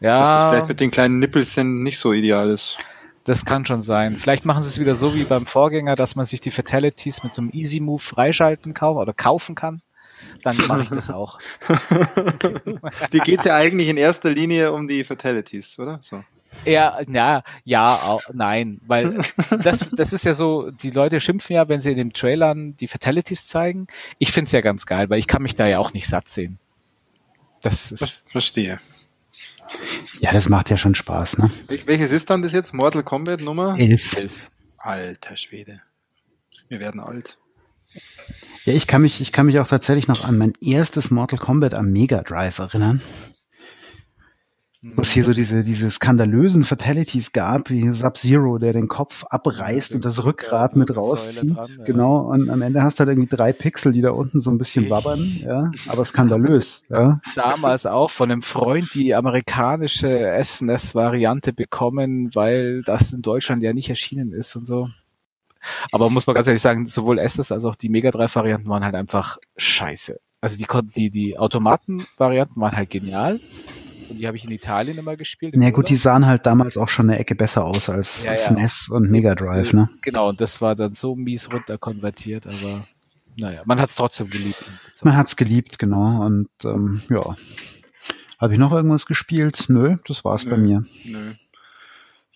Ja. 0.00 0.18
Dass 0.18 0.28
das 0.28 0.50
vielleicht 0.50 0.68
mit 0.68 0.80
den 0.80 0.90
kleinen 0.90 1.18
Nippelchen 1.18 1.82
nicht 1.82 1.98
so 1.98 2.12
ideal 2.12 2.50
ist. 2.50 2.78
Das 3.24 3.46
kann 3.46 3.64
schon 3.64 3.82
sein. 3.82 4.18
Vielleicht 4.18 4.44
machen 4.44 4.62
sie 4.62 4.68
es 4.68 4.78
wieder 4.78 4.94
so 4.94 5.14
wie 5.14 5.24
beim 5.24 5.46
Vorgänger, 5.46 5.96
dass 5.96 6.14
man 6.14 6.26
sich 6.26 6.40
die 6.40 6.50
Fatalities 6.50 7.24
mit 7.24 7.32
so 7.32 7.40
einem 7.40 7.50
Easy 7.52 7.80
Move 7.80 7.98
freischalten 7.98 8.74
kaufen 8.74 8.98
oder 8.98 9.14
kaufen 9.14 9.54
kann. 9.54 9.80
Dann 10.42 10.56
mache 10.68 10.82
ich 10.82 10.90
das 10.90 11.10
auch. 11.10 11.38
die 13.12 13.20
geht 13.20 13.44
ja 13.44 13.56
eigentlich 13.56 13.88
in 13.88 13.96
erster 13.96 14.30
Linie 14.30 14.72
um 14.72 14.88
die 14.88 15.04
Fatalities, 15.04 15.78
oder? 15.78 15.98
So. 16.02 16.22
Ja, 16.64 17.00
ja, 17.08 17.42
ja, 17.64 17.94
auch, 18.02 18.22
nein, 18.32 18.80
weil 18.86 19.22
das, 19.62 19.88
das 19.90 20.12
ist 20.12 20.24
ja 20.24 20.34
so, 20.34 20.70
die 20.70 20.90
Leute 20.90 21.18
schimpfen 21.18 21.56
ja, 21.56 21.68
wenn 21.68 21.80
sie 21.80 21.90
in 21.90 21.96
den 21.96 22.12
Trailern 22.12 22.76
die 22.76 22.88
Fatalities 22.88 23.46
zeigen. 23.46 23.86
Ich 24.18 24.32
find's 24.32 24.52
ja 24.52 24.60
ganz 24.60 24.86
geil, 24.86 25.10
weil 25.10 25.18
ich 25.18 25.26
kann 25.26 25.42
mich 25.42 25.54
da 25.54 25.66
ja 25.66 25.78
auch 25.78 25.92
nicht 25.92 26.06
satt 26.06 26.28
sehen. 26.28 26.58
Das 27.60 27.90
ist. 27.90 28.24
Verstehe. 28.28 28.78
Ja, 30.20 30.32
das 30.32 30.48
macht 30.48 30.70
ja 30.70 30.76
schon 30.76 30.94
Spaß, 30.94 31.38
ne? 31.38 31.50
Welches 31.86 32.10
ist 32.10 32.30
dann 32.30 32.42
das 32.42 32.52
jetzt? 32.52 32.74
Mortal 32.74 33.02
Kombat 33.02 33.40
Nummer? 33.40 33.78
Elf. 33.78 34.16
Elf. 34.16 34.50
Alter 34.78 35.36
Schwede. 35.36 35.82
Wir 36.68 36.80
werden 36.80 37.00
alt. 37.00 37.38
Ja, 38.64 38.72
ich 38.72 38.86
kann 38.86 39.02
mich, 39.02 39.20
ich 39.20 39.32
kann 39.32 39.46
mich 39.46 39.58
auch 39.60 39.68
tatsächlich 39.68 40.08
noch 40.08 40.24
an 40.24 40.38
mein 40.38 40.52
erstes 40.60 41.10
Mortal 41.10 41.38
Kombat 41.38 41.74
am 41.74 41.90
Mega 41.90 42.22
Drive 42.22 42.58
erinnern 42.58 43.02
wo 44.84 45.00
es 45.00 45.12
hier 45.12 45.24
so 45.24 45.32
diese, 45.32 45.62
diese 45.62 45.90
skandalösen 45.90 46.62
Fatalities 46.62 47.32
gab, 47.32 47.70
wie 47.70 47.90
Sub-Zero, 47.90 48.58
der 48.58 48.74
den 48.74 48.86
Kopf 48.86 49.24
abreißt 49.30 49.90
ja, 49.90 49.96
und 49.96 50.04
das 50.04 50.24
Rückgrat 50.24 50.76
mit 50.76 50.94
rauszieht. 50.94 51.56
Dran, 51.56 51.70
ja. 51.78 51.84
Genau, 51.84 52.18
und 52.18 52.50
am 52.50 52.60
Ende 52.60 52.82
hast 52.82 52.98
du 52.98 53.00
halt 53.00 53.10
irgendwie 53.10 53.34
drei 53.34 53.54
Pixel, 53.54 53.92
die 53.92 54.02
da 54.02 54.10
unten 54.10 54.42
so 54.42 54.50
ein 54.50 54.58
bisschen 54.58 54.90
wabbern, 54.90 55.24
ja, 55.40 55.70
aber 55.88 56.04
skandalös, 56.04 56.82
ja. 56.90 57.20
Damals 57.34 57.86
auch 57.86 58.10
von 58.10 58.30
einem 58.30 58.42
Freund 58.42 58.92
die 58.94 59.14
amerikanische 59.14 60.38
SNES-Variante 60.42 61.54
bekommen, 61.54 62.34
weil 62.34 62.82
das 62.82 63.12
in 63.14 63.22
Deutschland 63.22 63.62
ja 63.62 63.72
nicht 63.72 63.88
erschienen 63.88 64.32
ist 64.32 64.54
und 64.54 64.66
so. 64.66 64.90
Aber 65.92 66.10
muss 66.10 66.26
man 66.26 66.34
ganz 66.34 66.46
ehrlich 66.46 66.60
sagen, 66.60 66.84
sowohl 66.84 67.26
SNES 67.26 67.52
als 67.52 67.64
auch 67.64 67.74
die 67.74 67.88
Mega 67.88 68.10
3 68.10 68.34
Varianten 68.34 68.68
waren 68.68 68.84
halt 68.84 68.94
einfach 68.94 69.38
scheiße. 69.56 70.20
Also 70.42 70.58
die, 70.58 70.66
die, 70.94 71.10
die 71.10 71.38
Automaten-Varianten 71.38 72.60
waren 72.60 72.76
halt 72.76 72.90
genial 72.90 73.40
und 74.10 74.18
die 74.18 74.26
habe 74.26 74.36
ich 74.36 74.44
in 74.44 74.50
Italien 74.50 74.98
immer 74.98 75.16
gespielt. 75.16 75.54
Ja 75.56 75.70
gut, 75.70 75.88
die 75.88 75.96
sahen 75.96 76.26
halt 76.26 76.46
damals 76.46 76.76
auch 76.76 76.88
schon 76.88 77.10
eine 77.10 77.18
Ecke 77.18 77.34
besser 77.34 77.64
aus 77.64 77.88
als 77.88 78.24
ja, 78.24 78.36
SNES 78.36 78.88
ja. 78.88 78.96
und 78.96 79.10
Mega 79.10 79.34
Drive, 79.34 79.72
ne? 79.72 79.88
Genau, 80.02 80.28
und 80.28 80.40
das 80.40 80.60
war 80.60 80.74
dann 80.74 80.94
so 80.94 81.14
mies 81.14 81.52
runterkonvertiert, 81.52 82.46
aber 82.46 82.86
naja, 83.36 83.62
man 83.64 83.80
hat 83.80 83.88
es 83.88 83.96
trotzdem 83.96 84.30
geliebt. 84.30 84.64
Man 85.02 85.16
hat 85.16 85.28
es 85.28 85.36
geliebt, 85.36 85.78
genau. 85.78 86.24
Und 86.24 86.48
ähm, 86.64 87.02
ja. 87.10 87.34
Habe 88.38 88.52
ich 88.52 88.58
noch 88.58 88.72
irgendwas 88.72 89.06
gespielt? 89.06 89.64
Nö, 89.68 89.96
das 90.06 90.24
war's 90.24 90.44
Nö, 90.44 90.50
bei 90.50 90.56
mir. 90.58 90.84
Nö. 91.04 91.32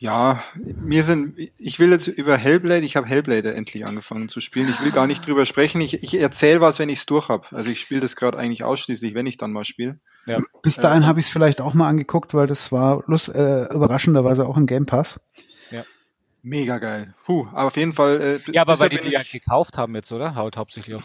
Ja, 0.00 0.44
mir 0.54 1.02
sind, 1.02 1.36
ich 1.56 1.80
will 1.80 1.90
jetzt 1.90 2.06
über 2.06 2.36
Hellblade, 2.36 2.84
ich 2.84 2.94
habe 2.94 3.08
Hellblade 3.08 3.52
endlich 3.54 3.88
angefangen 3.88 4.28
zu 4.28 4.38
spielen. 4.38 4.68
Ich 4.68 4.80
will 4.80 4.92
gar 4.92 5.08
nicht 5.08 5.26
drüber 5.26 5.44
sprechen. 5.44 5.80
Ich, 5.80 6.04
ich 6.04 6.14
erzähle 6.20 6.60
was, 6.60 6.78
wenn 6.78 6.88
ich 6.88 7.00
es 7.00 7.06
durch 7.06 7.28
habe. 7.28 7.48
Also 7.50 7.70
ich 7.70 7.80
spiele 7.80 8.00
das 8.00 8.14
gerade 8.14 8.38
eigentlich 8.38 8.62
ausschließlich, 8.62 9.14
wenn 9.14 9.26
ich 9.26 9.38
dann 9.38 9.52
mal 9.52 9.64
spiele. 9.64 9.98
Ja. 10.26 10.38
Bis 10.62 10.76
dahin 10.76 11.02
äh, 11.02 11.06
habe 11.06 11.18
ich 11.18 11.26
es 11.26 11.32
vielleicht 11.32 11.60
auch 11.60 11.74
mal 11.74 11.88
angeguckt, 11.88 12.32
weil 12.32 12.46
das 12.46 12.70
war 12.70 13.02
lust, 13.08 13.28
äh, 13.28 13.64
überraschenderweise 13.74 14.46
auch 14.46 14.56
im 14.56 14.66
Game 14.66 14.86
Pass. 14.86 15.18
Ja. 15.72 15.82
Mega 16.42 16.78
geil. 16.78 17.14
Puh, 17.24 17.48
aber 17.48 17.66
auf 17.66 17.76
jeden 17.76 17.92
Fall. 17.92 18.40
Äh, 18.46 18.52
ja, 18.52 18.62
aber 18.62 18.78
weil 18.78 18.90
die 18.90 18.98
die 18.98 19.10
ja 19.10 19.22
gekauft 19.22 19.78
haben 19.78 19.96
jetzt, 19.96 20.12
oder? 20.12 20.36
Haut 20.36 20.56
hauptsächlich 20.56 20.94
auch. 20.94 21.02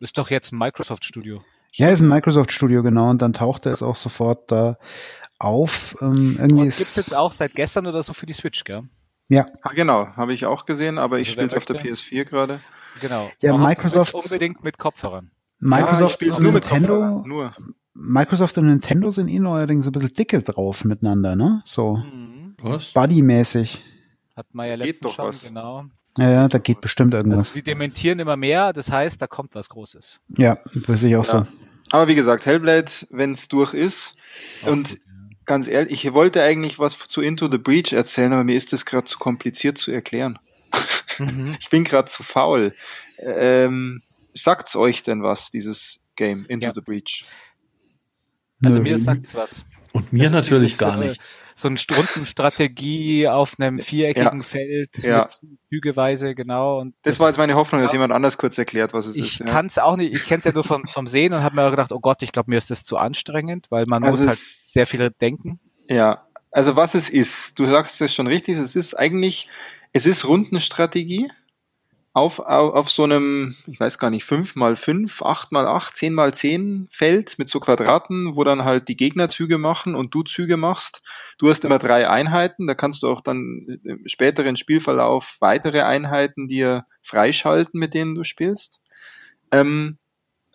Ist 0.00 0.18
doch 0.18 0.30
jetzt 0.30 0.52
ein 0.52 0.58
Microsoft 0.58 1.04
Studio. 1.04 1.44
Ja, 1.74 1.90
ist 1.90 2.00
ein 2.00 2.08
Microsoft 2.08 2.52
Studio, 2.52 2.82
genau. 2.82 3.08
Und 3.10 3.22
dann 3.22 3.32
tauchte 3.32 3.70
es 3.70 3.82
auch 3.82 3.96
sofort 3.96 4.50
da 4.50 4.78
auf. 5.42 5.94
Ähm, 6.00 6.36
irgendwie 6.38 6.64
gibt 6.64 6.80
es 6.80 6.96
jetzt 6.96 7.16
auch 7.16 7.32
seit 7.32 7.54
gestern 7.54 7.86
oder 7.86 8.02
so 8.02 8.12
für 8.12 8.26
die 8.26 8.32
Switch, 8.32 8.64
gell? 8.64 8.84
Ja. 9.28 9.46
Ah, 9.62 9.72
genau, 9.74 10.08
habe 10.16 10.32
ich 10.32 10.46
auch 10.46 10.66
gesehen, 10.66 10.98
aber 10.98 11.18
ich 11.18 11.28
also 11.28 11.32
spiele 11.32 11.46
es 11.48 11.54
auf 11.54 11.64
der 11.64 11.82
PS4 11.82 12.24
gerade. 12.24 12.60
Genau. 13.00 13.30
Ja, 13.40 13.56
Microsoft 13.56 14.14
unbedingt 14.14 14.62
mit 14.62 14.78
Kopfhörern. 14.78 15.30
Microsoft 15.58 16.22
ja, 16.22 16.34
und 16.34 16.42
nur 16.42 16.52
Nintendo. 16.52 17.22
Nur. 17.26 17.54
Microsoft 17.94 18.58
und 18.58 18.66
Nintendo 18.66 19.10
sind 19.10 19.28
eh 19.28 19.38
neuerdings 19.38 19.86
ein 19.86 19.92
bisschen 19.92 20.12
dicke 20.12 20.42
drauf 20.42 20.84
miteinander, 20.84 21.36
ne? 21.36 21.62
So. 21.64 21.96
Mhm. 21.96 22.56
Was? 22.60 22.92
Buddy-mäßig. 22.92 23.82
Hat 24.36 24.46
man 24.52 24.68
ja 24.68 24.74
letztens 24.74 25.12
schon, 25.12 25.26
was. 25.26 25.44
genau. 25.44 25.84
Ja, 26.18 26.30
ja, 26.30 26.48
da 26.48 26.58
geht 26.58 26.80
bestimmt 26.80 27.14
irgendwas. 27.14 27.40
Also 27.40 27.52
sie 27.54 27.62
dementieren 27.62 28.18
immer 28.18 28.36
mehr, 28.36 28.72
das 28.72 28.90
heißt, 28.90 29.20
da 29.20 29.26
kommt 29.26 29.54
was 29.54 29.68
Großes. 29.68 30.20
Ja, 30.28 30.58
das 30.86 31.02
ich 31.02 31.16
auch 31.16 31.24
ja. 31.24 31.44
so. 31.44 31.46
Aber 31.90 32.08
wie 32.08 32.14
gesagt, 32.14 32.46
Hellblade, 32.46 32.90
wenn 33.10 33.32
es 33.32 33.48
durch 33.48 33.74
ist, 33.74 34.14
okay. 34.62 34.70
und 34.70 35.00
ganz 35.44 35.68
ehrlich, 35.68 36.04
ich 36.04 36.12
wollte 36.12 36.42
eigentlich 36.42 36.78
was 36.78 36.98
zu 36.98 37.20
Into 37.20 37.50
the 37.50 37.58
Breach 37.58 37.92
erzählen, 37.92 38.32
aber 38.32 38.44
mir 38.44 38.56
ist 38.56 38.72
das 38.72 38.86
gerade 38.86 39.04
zu 39.04 39.18
kompliziert 39.18 39.78
zu 39.78 39.90
erklären. 39.90 40.38
Mhm. 41.18 41.56
ich 41.60 41.70
bin 41.70 41.84
gerade 41.84 42.08
zu 42.08 42.22
faul. 42.22 42.74
Ähm, 43.18 44.02
sagt's 44.34 44.76
euch 44.76 45.02
denn 45.02 45.22
was, 45.22 45.50
dieses 45.50 46.00
Game 46.16 46.46
Into 46.46 46.66
ja. 46.66 46.72
the 46.72 46.80
Breach? 46.80 47.24
Also 48.64 48.80
mir 48.80 48.98
sagt's 48.98 49.34
was. 49.34 49.64
Und 49.92 50.12
mir 50.12 50.24
das 50.24 50.32
natürlich 50.32 50.78
gar 50.78 51.00
äh, 51.00 51.08
nichts. 51.08 51.38
So 51.54 51.68
eine 51.68 51.76
Stundenstrategie 51.76 53.28
auf 53.28 53.58
einem 53.58 53.78
viereckigen 53.78 54.40
ja. 54.40 54.46
Feld 54.46 54.98
ja. 55.02 55.26
Zügeweise, 55.68 56.34
genau. 56.34 56.80
Und 56.80 56.94
das, 57.02 57.14
das 57.14 57.20
war 57.20 57.28
jetzt 57.28 57.36
meine 57.36 57.54
Hoffnung, 57.54 57.82
dass 57.82 57.92
jemand 57.92 58.12
anders 58.12 58.38
kurz 58.38 58.56
erklärt, 58.56 58.94
was 58.94 59.06
es 59.06 59.16
ich 59.16 59.22
ist. 59.22 59.40
Ich 59.40 59.46
kann 59.46 59.66
es 59.66 59.78
auch 59.78 59.96
nicht, 59.96 60.14
ich 60.14 60.24
kenne 60.26 60.38
es 60.38 60.44
ja 60.44 60.52
nur 60.52 60.64
vom, 60.64 60.86
vom 60.86 61.06
Sehen 61.06 61.34
und 61.34 61.42
habe 61.42 61.56
mir 61.56 61.70
gedacht, 61.70 61.92
oh 61.92 62.00
Gott, 62.00 62.22
ich 62.22 62.32
glaube, 62.32 62.50
mir 62.50 62.56
ist 62.56 62.70
das 62.70 62.84
zu 62.84 62.96
anstrengend, 62.96 63.66
weil 63.70 63.84
man 63.86 64.02
also 64.02 64.24
muss 64.24 64.26
halt 64.28 64.38
sehr 64.38 64.86
viel 64.86 65.10
denken. 65.10 65.60
Ja, 65.88 66.26
also 66.50 66.74
was 66.74 66.94
es 66.94 67.10
ist, 67.10 67.58
du 67.58 67.66
sagst 67.66 68.00
es 68.00 68.14
schon 68.14 68.26
richtig, 68.26 68.58
es 68.58 68.76
ist 68.76 68.94
eigentlich, 68.94 69.50
es 69.92 70.06
ist 70.06 70.24
Rundenstrategie 70.24 71.28
auf, 72.14 72.40
auf, 72.40 72.74
auf 72.74 72.90
so 72.90 73.04
einem, 73.04 73.56
ich 73.66 73.80
weiß 73.80 73.98
gar 73.98 74.10
nicht, 74.10 74.24
5 74.24 74.54
mal 74.54 74.76
5, 74.76 75.22
8 75.22 75.50
mal 75.52 75.66
8, 75.66 75.96
10 75.96 76.12
mal 76.12 76.34
10 76.34 76.88
Feld 76.90 77.38
mit 77.38 77.48
so 77.48 77.58
Quadraten, 77.58 78.36
wo 78.36 78.44
dann 78.44 78.64
halt 78.64 78.88
die 78.88 78.96
Gegner 78.96 79.28
Züge 79.30 79.56
machen 79.56 79.94
und 79.94 80.14
du 80.14 80.22
Züge 80.22 80.58
machst. 80.58 81.02
Du 81.38 81.48
hast 81.48 81.64
immer 81.64 81.78
drei 81.78 82.08
Einheiten, 82.08 82.66
da 82.66 82.74
kannst 82.74 83.02
du 83.02 83.08
auch 83.08 83.22
dann 83.22 83.80
im 83.84 84.06
späteren 84.06 84.56
Spielverlauf 84.56 85.36
weitere 85.40 85.82
Einheiten 85.82 86.48
dir 86.48 86.84
freischalten, 87.02 87.80
mit 87.80 87.94
denen 87.94 88.14
du 88.14 88.24
spielst. 88.24 88.82
Ähm, 89.50 89.98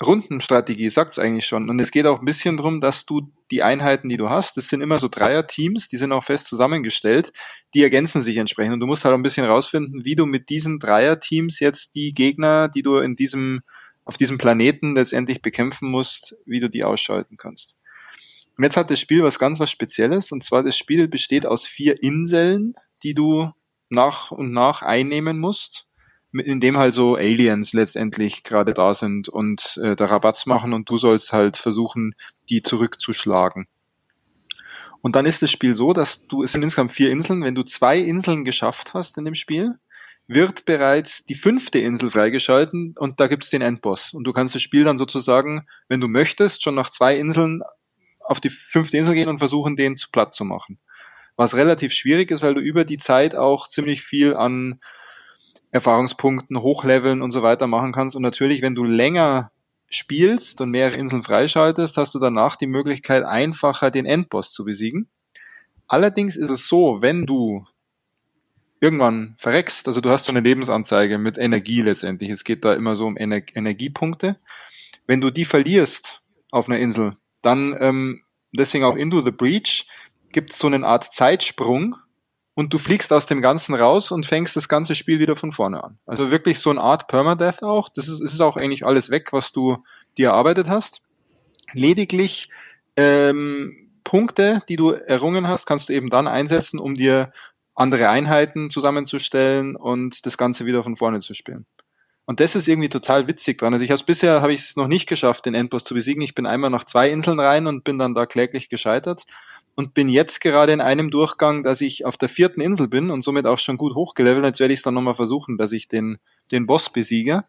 Rundenstrategie 0.04 0.90
sagt's 0.90 1.18
eigentlich 1.18 1.48
schon. 1.48 1.70
Und 1.70 1.80
es 1.80 1.90
geht 1.90 2.06
auch 2.06 2.20
ein 2.20 2.26
bisschen 2.26 2.58
drum, 2.58 2.82
dass 2.82 3.06
du 3.06 3.32
die 3.50 3.64
Einheiten, 3.64 4.10
die 4.10 4.18
du 4.18 4.30
hast, 4.30 4.56
das 4.56 4.68
sind 4.68 4.82
immer 4.82 5.00
so 5.00 5.08
Dreier-Teams, 5.08 5.88
die 5.88 5.98
sind 5.98 6.12
auch 6.12 6.24
fest 6.24 6.48
zusammengestellt, 6.48 7.34
die 7.74 7.82
ergänzen 7.82 8.22
sich 8.22 8.38
entsprechend. 8.38 8.74
Und 8.74 8.80
du 8.80 8.86
musst 8.86 9.06
halt 9.06 9.14
auch 9.14 9.18
ein 9.18 9.24
bisschen 9.24 9.46
rausfinden, 9.46 10.06
wie 10.06 10.16
du 10.16 10.26
mit 10.26 10.50
diesen 10.50 10.78
Dreier-Teams 10.78 11.60
jetzt 11.60 11.96
die 11.96 12.14
Gegner, 12.14 12.70
die 12.70 12.84
du 12.84 12.98
in 12.98 13.16
diesem, 13.16 13.62
auf 14.06 14.18
diesem 14.18 14.38
Planeten 14.38 14.96
letztendlich 14.96 15.42
bekämpfen 15.42 15.90
musst, 15.90 16.36
wie 16.46 16.60
du 16.60 16.70
die 16.70 16.84
ausschalten 16.84 17.38
kannst. 17.38 17.76
Und 18.56 18.64
jetzt 18.64 18.78
hat 18.78 18.92
das 18.92 19.00
Spiel 19.00 19.24
was 19.24 19.40
ganz 19.40 19.60
was 19.60 19.72
Spezielles, 19.72 20.32
und 20.32 20.44
zwar 20.44 20.64
das 20.64 20.78
Spiel 20.78 21.08
besteht 21.08 21.46
aus 21.46 21.68
vier 21.68 22.02
Inseln, 22.04 22.74
die 23.02 23.16
du 23.16 23.52
nach 23.90 24.32
und 24.32 24.52
nach 24.52 24.84
einnehmen 24.84 25.40
musst 25.40 25.88
in 26.34 26.60
dem 26.60 26.78
halt 26.78 26.94
so 26.94 27.16
Aliens 27.16 27.74
letztendlich 27.74 28.44
gerade 28.44 28.74
da 28.74 28.94
sind 28.94 29.30
und 29.30 29.80
äh, 29.82 29.96
da 29.96 30.06
Rabatz 30.06 30.46
machen 30.46 30.74
und 30.74 30.90
du 30.90 30.98
sollst 30.98 31.34
halt 31.34 31.58
versuchen, 31.58 32.16
die 32.50 32.62
zurückzuschlagen. 32.62 33.68
Und 35.02 35.16
dann 35.16 35.26
ist 35.26 35.42
das 35.42 35.52
Spiel 35.52 35.74
so, 35.74 35.94
dass 35.94 36.28
du, 36.28 36.44
es 36.44 36.52
sind 36.52 36.64
insgesamt 36.64 36.92
vier 36.92 37.12
Inseln, 37.12 37.44
wenn 37.44 37.56
du 37.56 37.64
zwei 37.64 38.00
Inseln 38.00 38.44
geschafft 38.44 38.94
hast 38.94 39.18
in 39.18 39.26
dem 39.26 39.36
Spiel, 39.36 39.72
wird 40.28 40.66
bereits 40.66 41.24
die 41.26 41.36
fünfte 41.36 41.80
Insel 41.80 42.12
freigeschalten 42.12 42.96
und 42.98 43.20
da 43.20 43.28
gibt's 43.28 43.50
den 43.50 43.62
Endboss. 43.62 44.14
Und 44.14 44.26
du 44.26 44.34
kannst 44.34 44.56
das 44.56 44.62
Spiel 44.62 44.84
dann 44.84 44.98
sozusagen, 44.98 45.66
wenn 45.88 46.02
du 46.02 46.10
möchtest, 46.10 46.62
schon 46.62 46.76
nach 46.76 46.90
zwei 46.90 47.18
Inseln 47.18 47.62
auf 48.20 48.42
die 48.42 48.50
fünfte 48.50 48.98
Insel 48.98 49.14
gehen 49.14 49.30
und 49.30 49.40
versuchen, 49.40 49.78
den 49.78 49.96
zu 49.96 50.10
platt 50.12 50.34
zu 50.34 50.44
machen. 50.44 50.80
Was 51.38 51.56
relativ 51.56 51.94
schwierig 51.94 52.30
ist, 52.32 52.42
weil 52.42 52.56
du 52.56 52.62
über 52.62 52.84
die 52.84 52.98
Zeit 52.98 53.36
auch 53.36 53.70
ziemlich 53.70 54.02
viel 54.02 54.36
an 54.36 54.82
Erfahrungspunkten, 55.72 56.62
Hochleveln 56.62 57.22
und 57.22 57.32
so 57.32 57.44
weiter 57.44 57.68
machen 57.68 57.92
kannst. 57.92 58.16
Und 58.16 58.22
natürlich, 58.22 58.62
wenn 58.62 58.76
du 58.76 58.84
länger 58.84 59.52
spielst 59.90 60.62
und 60.62 60.72
mehrere 60.72 60.98
Inseln 60.98 61.24
freischaltest, 61.24 61.98
hast 61.98 62.14
du 62.14 62.20
danach 62.20 62.56
die 62.56 62.68
Möglichkeit, 62.68 63.24
einfacher 63.24 63.92
den 63.92 64.06
Endboss 64.06 64.52
zu 64.52 64.66
besiegen. 64.66 65.08
Allerdings 65.88 66.36
ist 66.36 66.50
es 66.50 66.68
so, 66.68 67.02
wenn 67.02 67.26
du 67.26 67.66
irgendwann 68.80 69.36
verreckst, 69.38 69.88
also 69.88 70.02
du 70.02 70.10
hast 70.10 70.26
so 70.26 70.32
eine 70.32 70.42
Lebensanzeige 70.42 71.18
mit 71.18 71.38
Energie 71.38 71.82
letztendlich, 71.82 72.30
es 72.30 72.44
geht 72.44 72.66
da 72.66 72.74
immer 72.74 72.96
so 72.96 73.06
um 73.06 73.18
Ener 73.18 73.42
Energiepunkte. 73.56 74.38
Wenn 75.08 75.22
du 75.22 75.32
die 75.32 75.46
verlierst 75.46 76.22
auf 76.52 76.68
einer 76.68 76.80
Insel, 76.80 77.16
dann 77.42 77.76
ähm, 77.80 78.22
deswegen 78.52 78.84
auch 78.84 78.96
Into 78.96 79.22
the 79.22 79.32
Breach 79.32 79.88
gibt 80.32 80.52
es 80.52 80.60
so 80.60 80.68
eine 80.68 80.86
Art 80.86 81.14
Zeitsprung, 81.14 81.96
und 82.58 82.74
du 82.74 82.80
fliegst 82.80 83.14
aus 83.14 83.28
dem 83.28 83.40
Ganzen 83.40 83.76
raus 83.76 84.10
und 84.10 84.26
fängst 84.26 84.56
das 84.56 84.68
ganze 84.68 84.96
Spiel 84.96 85.20
wieder 85.20 85.36
von 85.36 85.52
vorne 85.52 85.84
an. 85.84 86.00
Also 86.08 86.32
wirklich 86.32 86.58
so 86.58 86.72
eine 86.72 86.82
Art 86.82 87.08
Permadeath 87.08 87.62
auch. 87.62 87.88
Das 87.88 88.08
ist, 88.08 88.20
ist 88.20 88.42
auch 88.42 88.58
eigentlich 88.58 88.84
alles 88.84 89.12
weg, 89.12 89.32
was 89.32 89.52
du 89.52 89.84
dir 90.18 90.30
erarbeitet 90.30 90.68
hast. 90.68 91.04
Lediglich 91.74 92.50
ähm, 92.96 93.92
Punkte, 94.04 94.64
die 94.70 94.76
du 94.76 94.90
errungen 94.90 95.48
hast, 95.48 95.68
kannst 95.68 95.90
du 95.90 95.94
eben 95.94 96.10
dann 96.10 96.28
einsetzen, 96.28 96.80
um 96.80 96.96
dir 96.96 97.32
andere 97.76 98.10
Einheiten 98.10 98.72
zusammenzustellen 98.72 99.76
und 99.76 100.26
das 100.26 100.36
Ganze 100.36 100.66
wieder 100.66 100.82
von 100.82 100.96
vorne 100.96 101.20
zu 101.20 101.36
spielen. 101.36 101.68
Und 102.26 102.40
das 102.40 102.56
ist 102.56 102.68
irgendwie 102.68 102.90
total 102.90 103.28
witzig 103.28 103.60
dran. 103.60 103.74
Also 103.74 103.86
ich 103.86 103.92
habe 103.92 104.04
bisher 104.04 104.42
habe 104.42 104.52
ich 104.52 104.62
es 104.62 104.76
noch 104.76 104.88
nicht 104.88 105.08
geschafft, 105.08 105.46
den 105.46 105.54
Endboss 105.54 105.84
zu 105.84 105.94
besiegen. 105.94 106.24
Ich 106.24 106.34
bin 106.34 106.48
einmal 106.48 106.72
nach 106.72 106.86
zwei 106.86 107.12
Inseln 107.12 107.40
rein 107.40 107.68
und 107.68 107.84
bin 107.84 108.00
dann 108.00 108.16
da 108.16 108.26
kläglich 108.26 108.68
gescheitert 108.68 109.26
und 109.78 109.94
bin 109.94 110.10
jetzt 110.10 110.42
gerade 110.42 110.74
in 110.74 110.82
einem 110.82 111.12
Durchgang, 111.12 111.62
dass 111.62 111.82
ich 111.82 112.04
auf 112.04 112.18
der 112.18 112.30
vierten 112.30 112.62
Insel 112.62 112.88
bin 112.88 113.12
und 113.12 113.22
somit 113.22 113.46
auch 113.46 113.60
schon 113.60 113.78
gut 113.78 113.94
hochgelevelt. 113.94 114.44
Jetzt 114.44 114.60
werde 114.60 114.74
ich 114.74 114.80
es 114.80 114.84
dann 114.84 114.96
nochmal 114.96 115.14
versuchen, 115.14 115.56
dass 115.60 115.72
ich 115.72 115.88
den, 115.88 116.18
den 116.52 116.66
Boss 116.66 116.90
besiege. 116.90 117.44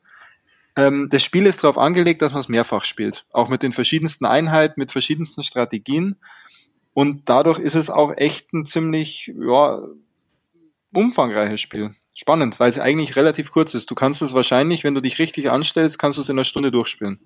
Ähm, 0.77 1.09
das 1.11 1.25
Spiel 1.25 1.47
ist 1.47 1.65
darauf 1.65 1.79
angelegt, 1.79 2.21
dass 2.21 2.33
man 2.33 2.43
es 2.43 2.49
mehrfach 2.51 2.85
spielt. 2.85 3.25
Auch 3.33 3.49
mit 3.49 3.63
den 3.63 3.73
verschiedensten 3.73 4.27
Einheiten, 4.27 4.79
mit 4.79 4.93
verschiedensten 4.93 5.43
Strategien. 5.43 6.17
Und 6.93 7.31
dadurch 7.31 7.59
ist 7.59 7.75
es 7.75 7.89
auch 7.89 8.13
echt 8.15 8.53
ein 8.53 8.67
ziemlich, 8.67 9.33
ja, 9.35 9.81
umfangreiches 10.93 11.63
Spiel. 11.63 11.95
Spannend, 12.15 12.61
weil 12.61 12.69
es 12.69 12.79
eigentlich 12.79 13.17
relativ 13.17 13.53
kurz 13.53 13.73
ist. 13.73 13.91
Du 13.91 13.95
kannst 13.95 14.21
es 14.21 14.35
wahrscheinlich, 14.35 14.85
wenn 14.85 14.95
du 14.95 15.01
dich 15.01 15.19
richtig 15.19 15.51
anstellst, 15.51 15.99
kannst 15.99 16.19
du 16.19 16.23
es 16.23 16.29
in 16.29 16.37
einer 16.37 16.45
Stunde 16.45 16.71
durchspielen. 16.71 17.21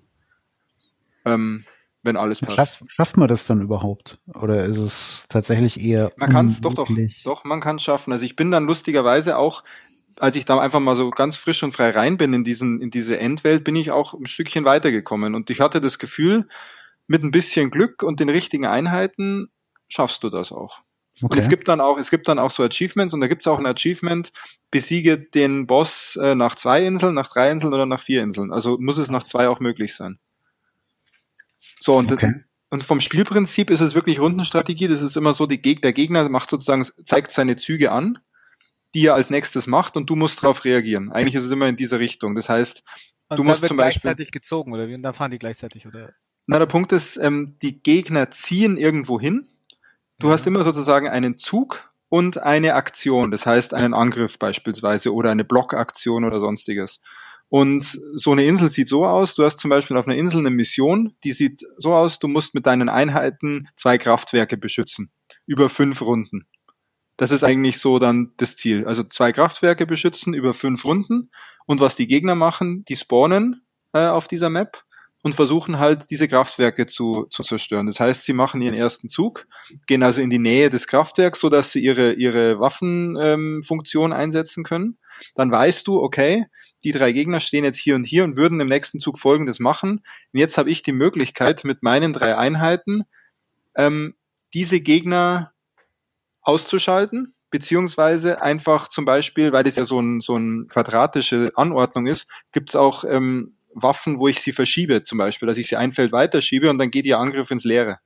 Ähm, 1.25 1.65
wenn 2.03 2.17
alles 2.17 2.41
passt. 2.41 2.55
Schaff, 2.55 2.83
schafft 2.87 3.17
man 3.17 3.27
das 3.27 3.47
dann 3.47 3.61
überhaupt? 3.61 4.19
Oder 4.35 4.65
ist 4.65 4.77
es 4.77 5.25
tatsächlich 5.29 5.79
eher. 5.81 6.11
Man 6.17 6.31
kann 6.31 6.47
es 6.47 6.61
doch, 6.61 6.73
doch, 6.73 6.89
doch, 7.23 7.43
man 7.45 7.61
kann 7.61 7.77
es 7.77 7.83
schaffen. 7.83 8.11
Also 8.11 8.25
ich 8.25 8.35
bin 8.35 8.51
dann 8.51 8.65
lustigerweise 8.65 9.37
auch, 9.37 9.63
als 10.17 10.35
ich 10.35 10.45
da 10.45 10.59
einfach 10.59 10.81
mal 10.81 10.95
so 10.95 11.09
ganz 11.09 11.37
frisch 11.37 11.63
und 11.63 11.73
frei 11.73 11.89
rein 11.91 12.17
bin 12.17 12.33
in 12.33 12.43
diesen, 12.43 12.81
in 12.81 12.91
diese 12.91 13.19
Endwelt, 13.19 13.63
bin 13.63 13.75
ich 13.75 13.91
auch 13.91 14.13
ein 14.13 14.27
Stückchen 14.27 14.65
weitergekommen. 14.65 15.33
Und 15.33 15.49
ich 15.49 15.61
hatte 15.61 15.81
das 15.81 15.97
Gefühl, 15.97 16.47
mit 17.07 17.23
ein 17.23 17.31
bisschen 17.31 17.71
Glück 17.71 18.03
und 18.03 18.19
den 18.19 18.29
richtigen 18.29 18.65
Einheiten 18.65 19.49
schaffst 19.87 20.23
du 20.23 20.29
das 20.29 20.51
auch. 20.51 20.81
Okay. 21.21 21.33
Und 21.33 21.37
es 21.37 21.47
gibt 21.47 21.67
dann 21.67 21.79
auch, 21.79 21.97
es 21.97 22.09
gibt 22.09 22.27
dann 22.27 22.39
auch 22.39 22.51
so 22.51 22.63
Achievements 22.63 23.13
und 23.13 23.21
da 23.21 23.27
gibt 23.27 23.43
es 23.43 23.47
auch 23.47 23.59
ein 23.59 23.65
Achievement, 23.65 24.31
besiege 24.71 25.17
den 25.17 25.67
Boss 25.67 26.17
äh, 26.21 26.35
nach 26.35 26.55
zwei 26.55 26.83
Inseln, 26.83 27.13
nach 27.13 27.31
drei 27.31 27.51
Inseln 27.51 27.73
oder 27.73 27.85
nach 27.85 27.99
vier 27.99 28.23
Inseln. 28.23 28.51
Also 28.51 28.77
muss 28.79 28.97
es 28.97 29.09
nach 29.09 29.23
zwei 29.23 29.47
auch 29.47 29.59
möglich 29.59 29.95
sein. 29.95 30.17
So, 31.83 31.97
und, 31.97 32.13
okay. 32.13 32.33
und 32.69 32.85
vom 32.85 33.01
Spielprinzip 33.01 33.69
ist 33.69 33.81
es 33.81 33.93
wirklich 33.93 34.21
Rundenstrategie. 34.21 34.87
Das 34.87 35.01
ist 35.01 35.17
immer 35.17 35.33
so, 35.33 35.47
die 35.47 35.61
Geg 35.61 35.81
der 35.81 35.91
Gegner 35.91 36.29
macht 36.29 36.49
sozusagen, 36.49 36.87
zeigt 37.03 37.33
seine 37.33 37.57
Züge 37.57 37.91
an, 37.91 38.19
die 38.93 39.07
er 39.07 39.15
als 39.15 39.29
nächstes 39.29 39.67
macht 39.67 39.97
und 39.97 40.09
du 40.09 40.15
musst 40.15 40.41
darauf 40.41 40.63
reagieren. 40.63 41.11
Eigentlich 41.11 41.35
ist 41.35 41.43
es 41.43 41.51
immer 41.51 41.67
in 41.67 41.75
dieser 41.75 41.99
Richtung. 41.99 42.35
Das 42.35 42.47
heißt, 42.47 42.85
und 43.27 43.37
du 43.37 43.43
musst 43.43 43.61
wird 43.61 43.67
zum 43.67 43.75
Beispiel. 43.75 43.99
gleichzeitig 43.99 44.31
gezogen, 44.31 44.71
oder 44.71 44.87
wie? 44.87 44.95
Und 44.95 45.03
dann 45.03 45.13
fahren 45.13 45.31
die 45.31 45.39
gleichzeitig, 45.39 45.85
oder? 45.85 46.13
Na, 46.47 46.57
der 46.57 46.67
Punkt 46.67 46.93
ist, 46.93 47.17
ähm, 47.17 47.57
die 47.61 47.83
Gegner 47.83 48.31
ziehen 48.31 48.77
irgendwo 48.77 49.19
hin. 49.19 49.49
Du 50.19 50.27
ja. 50.27 50.33
hast 50.33 50.47
immer 50.47 50.63
sozusagen 50.63 51.09
einen 51.09 51.37
Zug 51.37 51.91
und 52.07 52.37
eine 52.37 52.75
Aktion, 52.75 53.29
das 53.29 53.45
heißt 53.45 53.73
einen 53.73 53.93
Angriff 53.93 54.39
beispielsweise 54.39 55.13
oder 55.13 55.31
eine 55.31 55.43
Blockaktion 55.43 56.23
oder 56.23 56.39
sonstiges. 56.39 57.01
Und 57.53 57.99
so 58.15 58.31
eine 58.31 58.45
Insel 58.45 58.71
sieht 58.71 58.87
so 58.87 59.05
aus, 59.05 59.35
du 59.35 59.43
hast 59.43 59.59
zum 59.59 59.69
Beispiel 59.69 59.95
auf 59.95 60.07
einer 60.07 60.17
Insel 60.17 60.39
eine 60.39 60.49
Mission, 60.49 61.13
die 61.23 61.33
sieht 61.33 61.61
so 61.77 61.93
aus, 61.93 62.17
du 62.17 62.27
musst 62.27 62.55
mit 62.55 62.65
deinen 62.65 62.89
Einheiten 62.89 63.67
zwei 63.75 63.99
Kraftwerke 63.99 64.57
beschützen. 64.57 65.11
Über 65.45 65.69
fünf 65.69 66.01
Runden. 66.01 66.47
Das 67.15 67.29
ist 67.29 67.43
eigentlich 67.43 67.77
so 67.77 67.99
dann 67.99 68.31
das 68.37 68.57
Ziel. 68.57 68.87
Also 68.87 69.03
zwei 69.03 69.31
Kraftwerke 69.31 69.85
beschützen 69.85 70.33
über 70.33 70.55
fünf 70.55 70.83
Runden. 70.83 71.29
Und 71.67 71.79
was 71.79 71.95
die 71.95 72.07
Gegner 72.07 72.33
machen, 72.33 72.85
die 72.85 72.95
spawnen 72.95 73.61
äh, 73.93 74.07
auf 74.07 74.27
dieser 74.27 74.49
Map 74.49 74.81
und 75.21 75.35
versuchen 75.35 75.77
halt 75.77 76.09
diese 76.09 76.27
Kraftwerke 76.27 76.87
zu, 76.87 77.27
zu 77.29 77.43
zerstören. 77.43 77.85
Das 77.85 77.99
heißt, 77.99 78.25
sie 78.25 78.33
machen 78.33 78.63
ihren 78.63 78.73
ersten 78.73 79.09
Zug, 79.09 79.45
gehen 79.85 80.01
also 80.01 80.21
in 80.21 80.31
die 80.31 80.39
Nähe 80.39 80.71
des 80.71 80.87
Kraftwerks, 80.87 81.39
so 81.39 81.49
dass 81.49 81.71
sie 81.71 81.83
ihre, 81.83 82.13
ihre 82.13 82.59
Waffenfunktion 82.59 84.11
ähm, 84.11 84.17
einsetzen 84.17 84.63
können. 84.63 84.97
Dann 85.35 85.51
weißt 85.51 85.85
du, 85.85 86.01
okay, 86.01 86.47
die 86.83 86.91
drei 86.91 87.11
Gegner 87.11 87.39
stehen 87.39 87.63
jetzt 87.63 87.77
hier 87.77 87.95
und 87.95 88.05
hier 88.05 88.23
und 88.23 88.37
würden 88.37 88.59
im 88.59 88.67
nächsten 88.67 88.99
Zug 88.99 89.19
Folgendes 89.19 89.59
machen. 89.59 90.01
Und 90.33 90.39
jetzt 90.39 90.57
habe 90.57 90.69
ich 90.69 90.83
die 90.83 90.91
Möglichkeit, 90.91 91.63
mit 91.63 91.83
meinen 91.83 92.13
drei 92.13 92.37
Einheiten 92.37 93.03
ähm, 93.75 94.15
diese 94.53 94.79
Gegner 94.79 95.53
auszuschalten, 96.41 97.35
beziehungsweise 97.49 98.41
einfach 98.41 98.87
zum 98.87 99.05
Beispiel, 99.05 99.51
weil 99.51 99.63
das 99.63 99.75
ja 99.75 99.85
so, 99.85 99.99
ein, 99.99 100.19
so 100.19 100.35
eine 100.35 100.65
quadratische 100.65 101.51
Anordnung 101.55 102.07
ist, 102.07 102.27
gibt 102.51 102.69
es 102.69 102.75
auch 102.75 103.03
ähm, 103.05 103.55
Waffen, 103.73 104.19
wo 104.19 104.27
ich 104.27 104.41
sie 104.41 104.51
verschiebe, 104.51 105.03
zum 105.03 105.17
Beispiel, 105.17 105.47
dass 105.47 105.57
ich 105.57 105.67
sie 105.67 105.75
ein 105.75 105.93
Feld 105.93 106.11
weiterschiebe 106.11 106.69
und 106.69 106.77
dann 106.77 106.91
geht 106.91 107.05
ihr 107.05 107.19
Angriff 107.19 107.49
ins 107.51 107.63
Leere. 107.63 107.99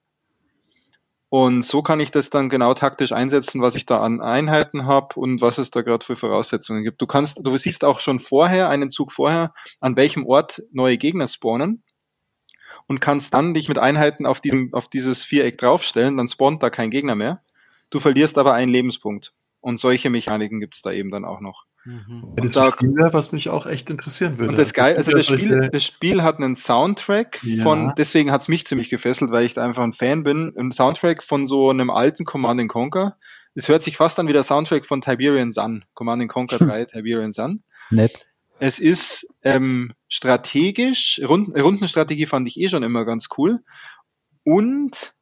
Und 1.29 1.63
so 1.63 1.81
kann 1.81 1.99
ich 1.99 2.11
das 2.11 2.29
dann 2.29 2.47
genau 2.47 2.73
taktisch 2.73 3.11
einsetzen, 3.11 3.61
was 3.61 3.75
ich 3.75 3.85
da 3.85 3.99
an 3.99 4.21
Einheiten 4.21 4.85
habe 4.85 5.19
und 5.19 5.41
was 5.41 5.57
es 5.57 5.71
da 5.71 5.81
gerade 5.81 6.05
für 6.05 6.15
Voraussetzungen 6.15 6.83
gibt. 6.83 7.01
Du 7.01 7.05
kannst, 7.05 7.39
du 7.41 7.57
siehst 7.57 7.83
auch 7.83 7.99
schon 7.99 8.19
vorher, 8.19 8.69
einen 8.69 8.89
Zug 8.89 9.11
vorher, 9.11 9.53
an 9.81 9.97
welchem 9.97 10.25
Ort 10.25 10.63
neue 10.71 10.97
Gegner 10.97 11.27
spawnen 11.27 11.83
und 12.87 13.01
kannst 13.01 13.33
dann 13.33 13.53
dich 13.53 13.67
mit 13.67 13.77
Einheiten 13.77 14.25
auf 14.25 14.39
diesem, 14.39 14.73
auf 14.73 14.87
dieses 14.87 15.25
Viereck 15.25 15.57
draufstellen, 15.57 16.15
dann 16.15 16.29
spawnt 16.29 16.63
da 16.63 16.69
kein 16.69 16.91
Gegner 16.91 17.15
mehr. 17.15 17.43
Du 17.89 17.99
verlierst 17.99 18.37
aber 18.37 18.53
einen 18.53 18.71
Lebenspunkt. 18.71 19.33
Und 19.59 19.79
solche 19.79 20.09
Mechaniken 20.09 20.61
gibt 20.61 20.75
es 20.75 20.81
da 20.81 20.91
eben 20.91 21.11
dann 21.11 21.25
auch 21.25 21.41
noch. 21.41 21.65
Mhm. 21.87 22.23
Und 22.37 22.55
da, 22.57 22.71
Spiel, 22.71 22.95
was 23.11 23.31
mich 23.31 23.47
auch 23.47 23.65
echt 23.65 23.89
interessieren 23.89 24.37
würde. 24.37 24.49
Und 24.49 24.59
das 24.59 24.73
geil, 24.73 24.97
also 24.97 25.13
das 25.13 25.25
Spiel, 25.25 25.69
das 25.71 25.85
Spiel 25.85 26.21
hat 26.21 26.35
einen 26.37 26.57
Soundtrack 26.57 27.39
ja. 27.43 27.63
von, 27.63 27.93
deswegen 27.97 28.29
hat 28.29 28.41
es 28.41 28.49
mich 28.49 28.67
ziemlich 28.67 28.89
gefesselt, 28.89 29.31
weil 29.31 29.45
ich 29.45 29.53
da 29.53 29.63
einfach 29.63 29.83
ein 29.83 29.93
Fan 29.93 30.23
bin. 30.23 30.53
Ein 30.57 30.73
Soundtrack 30.73 31.23
von 31.23 31.47
so 31.47 31.69
einem 31.69 31.89
alten 31.89 32.25
Command 32.25 32.67
Conquer. 32.67 33.15
Es 33.55 33.69
hört 33.69 33.83
sich 33.83 33.95
fast 33.95 34.19
an 34.19 34.27
wie 34.27 34.33
der 34.33 34.43
Soundtrack 34.43 34.85
von 34.85 34.99
Tiberian 34.99 35.53
Sun, 35.53 35.85
Command 35.93 36.27
Conquer 36.27 36.57
3, 36.57 36.85
Tiberian 36.91 37.31
Sun. 37.31 37.63
Nett. 37.89 38.27
Es 38.59 38.79
ist 38.79 39.25
ähm, 39.43 39.93
strategisch, 40.09 41.21
Runden, 41.23 41.57
Rundenstrategie 41.57 42.25
fand 42.25 42.49
ich 42.49 42.59
eh 42.59 42.67
schon 42.67 42.83
immer 42.83 43.05
ganz 43.05 43.29
cool. 43.37 43.59
Und 44.43 45.13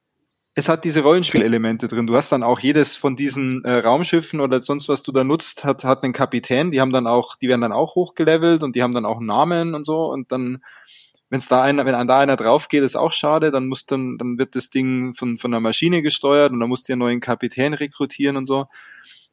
es 0.57 0.69
hat 0.69 0.85
diese 0.85 1.03
Rollenspielelemente 1.03 1.89
drin. 1.89 2.07
Du 2.07 2.15
hast 2.15 2.31
dann 2.31 2.41
auch 2.41 2.61
jedes 2.61 2.95
von 2.95 3.17
diesen 3.17 3.63
äh, 3.65 3.73
Raumschiffen 3.79 4.39
oder 4.39 4.61
sonst 4.61 4.87
was 4.87 5.03
du 5.03 5.11
da 5.11 5.25
nutzt, 5.25 5.65
hat, 5.65 5.83
hat 5.83 6.03
einen 6.03 6.13
Kapitän, 6.13 6.71
die 6.71 6.79
haben 6.79 6.93
dann 6.93 7.07
auch, 7.07 7.35
die 7.35 7.49
werden 7.49 7.59
dann 7.61 7.73
auch 7.73 7.95
hochgelevelt 7.95 8.63
und 8.63 8.73
die 8.75 8.81
haben 8.81 8.93
dann 8.93 9.05
auch 9.05 9.17
einen 9.17 9.25
Namen 9.25 9.75
und 9.75 9.85
so 9.85 10.05
und 10.05 10.31
dann, 10.31 10.63
wenn 11.29 11.39
es 11.39 11.49
da 11.49 11.61
einer, 11.61 11.85
wenn 11.85 12.07
da 12.07 12.19
einer 12.19 12.37
drauf 12.37 12.69
geht, 12.69 12.83
ist 12.83 12.95
auch 12.95 13.11
schade, 13.11 13.51
dann 13.51 13.67
muss 13.67 13.85
dann, 13.85 14.17
dann 14.17 14.37
wird 14.37 14.55
das 14.55 14.69
Ding 14.69 15.13
von, 15.13 15.37
von 15.37 15.53
einer 15.53 15.59
Maschine 15.59 16.01
gesteuert 16.01 16.53
und 16.53 16.61
dann 16.61 16.69
musst 16.69 16.87
du 16.87 16.93
einen 16.93 17.01
neuen 17.01 17.19
Kapitän 17.19 17.73
rekrutieren 17.73 18.37
und 18.37 18.45
so. 18.45 18.67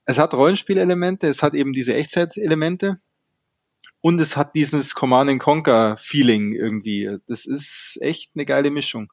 Es 0.04 0.18
hat 0.18 0.34
Rollenspielelemente, 0.34 1.28
es 1.28 1.44
hat 1.44 1.54
eben 1.54 1.72
diese 1.72 1.94
Echtzeitelemente 1.94 2.98
und 4.00 4.20
es 4.20 4.36
hat 4.36 4.56
dieses 4.56 4.96
Command 4.96 5.38
Conquer 5.38 5.96
Feeling 5.96 6.52
irgendwie. 6.52 7.18
Das 7.28 7.46
ist 7.46 7.98
echt 8.00 8.32
eine 8.34 8.44
geile 8.44 8.72
Mischung. 8.72 9.12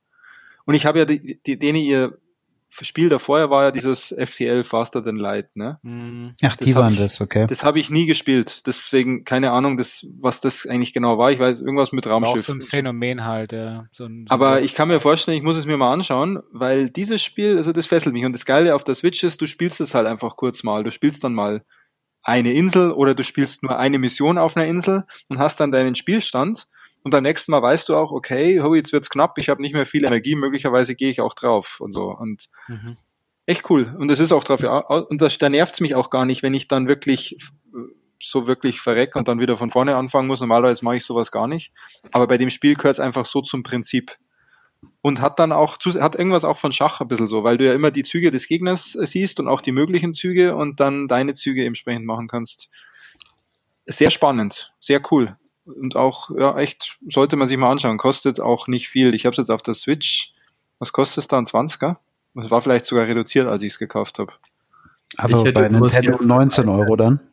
Und 0.69 0.75
ich 0.75 0.85
habe 0.85 0.99
ja 0.99 1.05
die, 1.05 1.41
die, 1.41 1.57
denen 1.57 1.79
ihr 1.79 2.19
Spiel 2.69 3.09
davor 3.09 3.49
war 3.49 3.63
ja 3.63 3.71
dieses 3.71 4.15
FCL 4.15 4.63
Faster 4.63 5.03
Than 5.03 5.15
Light, 5.15 5.55
ne? 5.55 5.79
Mhm. 5.81 6.35
Ach, 6.43 6.55
die 6.57 6.75
waren 6.75 6.93
ich, 6.93 6.99
das, 6.99 7.21
okay. 7.21 7.47
Das 7.49 7.63
habe 7.63 7.79
ich 7.79 7.89
nie 7.89 8.05
gespielt. 8.05 8.67
Deswegen 8.67 9.23
keine 9.23 9.49
Ahnung, 9.49 9.77
das, 9.77 10.05
was 10.19 10.41
das 10.41 10.67
eigentlich 10.67 10.93
genau 10.93 11.17
war. 11.17 11.31
Ich 11.31 11.39
weiß 11.39 11.61
irgendwas 11.61 11.91
mit 11.91 12.05
Raumschiff. 12.05 12.41
Auch 12.41 12.43
so 12.43 12.53
ein 12.53 12.61
Phänomen 12.61 13.25
halt, 13.25 13.51
ja. 13.51 13.87
So 13.91 14.05
ein, 14.05 14.27
so 14.29 14.31
Aber 14.31 14.61
ich 14.61 14.75
kann 14.75 14.89
mir 14.89 14.99
vorstellen, 14.99 15.39
ich 15.39 15.43
muss 15.43 15.57
es 15.57 15.65
mir 15.65 15.77
mal 15.77 15.91
anschauen, 15.91 16.37
weil 16.51 16.91
dieses 16.91 17.23
Spiel, 17.23 17.57
also 17.57 17.71
das 17.71 17.87
fesselt 17.87 18.13
mich. 18.13 18.25
Und 18.25 18.33
das 18.33 18.45
Geile 18.45 18.75
auf 18.75 18.83
der 18.83 18.93
Switch 18.93 19.23
ist, 19.23 19.41
du 19.41 19.47
spielst 19.47 19.81
es 19.81 19.95
halt 19.95 20.05
einfach 20.05 20.35
kurz 20.35 20.61
mal. 20.61 20.83
Du 20.83 20.91
spielst 20.91 21.23
dann 21.23 21.33
mal 21.33 21.63
eine 22.21 22.53
Insel 22.53 22.91
oder 22.91 23.15
du 23.15 23.23
spielst 23.23 23.63
nur 23.63 23.79
eine 23.79 23.97
Mission 23.97 24.37
auf 24.37 24.55
einer 24.55 24.67
Insel 24.67 25.05
und 25.29 25.39
hast 25.39 25.59
dann 25.59 25.71
deinen 25.71 25.95
Spielstand 25.95 26.67
und 27.03 27.11
beim 27.11 27.23
nächsten 27.23 27.51
Mal 27.51 27.61
weißt 27.61 27.89
du 27.89 27.95
auch, 27.95 28.11
okay, 28.11 28.59
oh, 28.61 28.75
jetzt 28.75 28.91
wird's 28.91 29.09
knapp, 29.09 29.37
ich 29.37 29.49
habe 29.49 29.61
nicht 29.61 29.73
mehr 29.73 29.85
viel 29.85 30.03
Energie, 30.03 30.35
möglicherweise 30.35 30.95
gehe 30.95 31.09
ich 31.09 31.21
auch 31.21 31.33
drauf 31.33 31.79
und 31.79 31.91
so. 31.93 32.11
Und 32.11 32.49
mhm. 32.67 32.97
echt 33.45 33.69
cool. 33.69 33.95
Und 33.97 34.09
das 34.09 34.19
ist 34.19 34.31
auch 34.31 34.43
drauf, 34.43 34.63
und 35.09 35.21
das, 35.21 35.37
da 35.37 35.49
nervt's 35.49 35.79
mich 35.79 35.95
auch 35.95 36.09
gar 36.09 36.25
nicht, 36.25 36.43
wenn 36.43 36.53
ich 36.53 36.67
dann 36.67 36.87
wirklich 36.87 37.37
so 38.21 38.47
wirklich 38.47 38.81
verreck 38.81 39.15
und 39.15 39.29
dann 39.29 39.39
wieder 39.39 39.57
von 39.57 39.71
vorne 39.71 39.95
anfangen 39.95 40.27
muss. 40.27 40.41
Normalerweise 40.41 40.83
mache 40.83 40.97
ich 40.97 41.05
sowas 41.05 41.31
gar 41.31 41.47
nicht. 41.47 41.71
Aber 42.11 42.27
bei 42.27 42.37
dem 42.37 42.49
Spiel 42.49 42.75
gehört 42.75 42.95
es 42.95 42.99
einfach 42.99 43.25
so 43.25 43.41
zum 43.41 43.63
Prinzip. 43.63 44.17
Und 45.01 45.21
hat 45.21 45.39
dann 45.39 45.53
auch, 45.53 45.77
hat 45.77 46.15
irgendwas 46.15 46.45
auch 46.45 46.57
von 46.57 46.73
Schach 46.73 46.99
ein 46.99 47.07
bisschen 47.07 47.27
so, 47.27 47.43
weil 47.43 47.57
du 47.57 47.65
ja 47.65 47.73
immer 47.73 47.91
die 47.91 48.03
Züge 48.03 48.31
des 48.31 48.47
Gegners 48.47 48.91
siehst 48.91 49.39
und 49.39 49.47
auch 49.47 49.61
die 49.61 49.71
möglichen 49.71 50.13
Züge 50.13 50.55
und 50.55 50.79
dann 50.81 51.07
deine 51.07 51.33
Züge 51.33 51.65
entsprechend 51.65 52.05
machen 52.05 52.27
kannst. 52.27 52.69
Sehr 53.85 54.09
spannend, 54.09 54.73
sehr 54.79 55.01
cool 55.11 55.37
und 55.75 55.95
auch, 55.95 56.29
ja, 56.37 56.57
echt, 56.57 56.97
sollte 57.09 57.35
man 57.35 57.47
sich 57.47 57.57
mal 57.57 57.71
anschauen. 57.71 57.97
Kostet 57.97 58.39
auch 58.39 58.67
nicht 58.67 58.89
viel. 58.89 59.15
Ich 59.15 59.25
habe 59.25 59.33
es 59.33 59.37
jetzt 59.37 59.51
auf 59.51 59.61
der 59.61 59.73
Switch. 59.73 60.33
Was 60.79 60.93
kostet 60.93 61.19
es 61.19 61.27
da? 61.27 61.37
Ein 61.37 61.45
20er? 61.45 61.97
Es 62.35 62.51
war 62.51 62.61
vielleicht 62.61 62.85
sogar 62.85 63.07
reduziert, 63.07 63.47
als 63.47 63.63
ich 63.63 63.73
es 63.73 63.79
gekauft 63.79 64.19
habe. 64.19 64.33
Aber 65.17 65.43
bei 65.51 65.67
Nintendo 65.67 66.23
19 66.23 66.69
Euro 66.69 66.95
dann? 66.95 67.19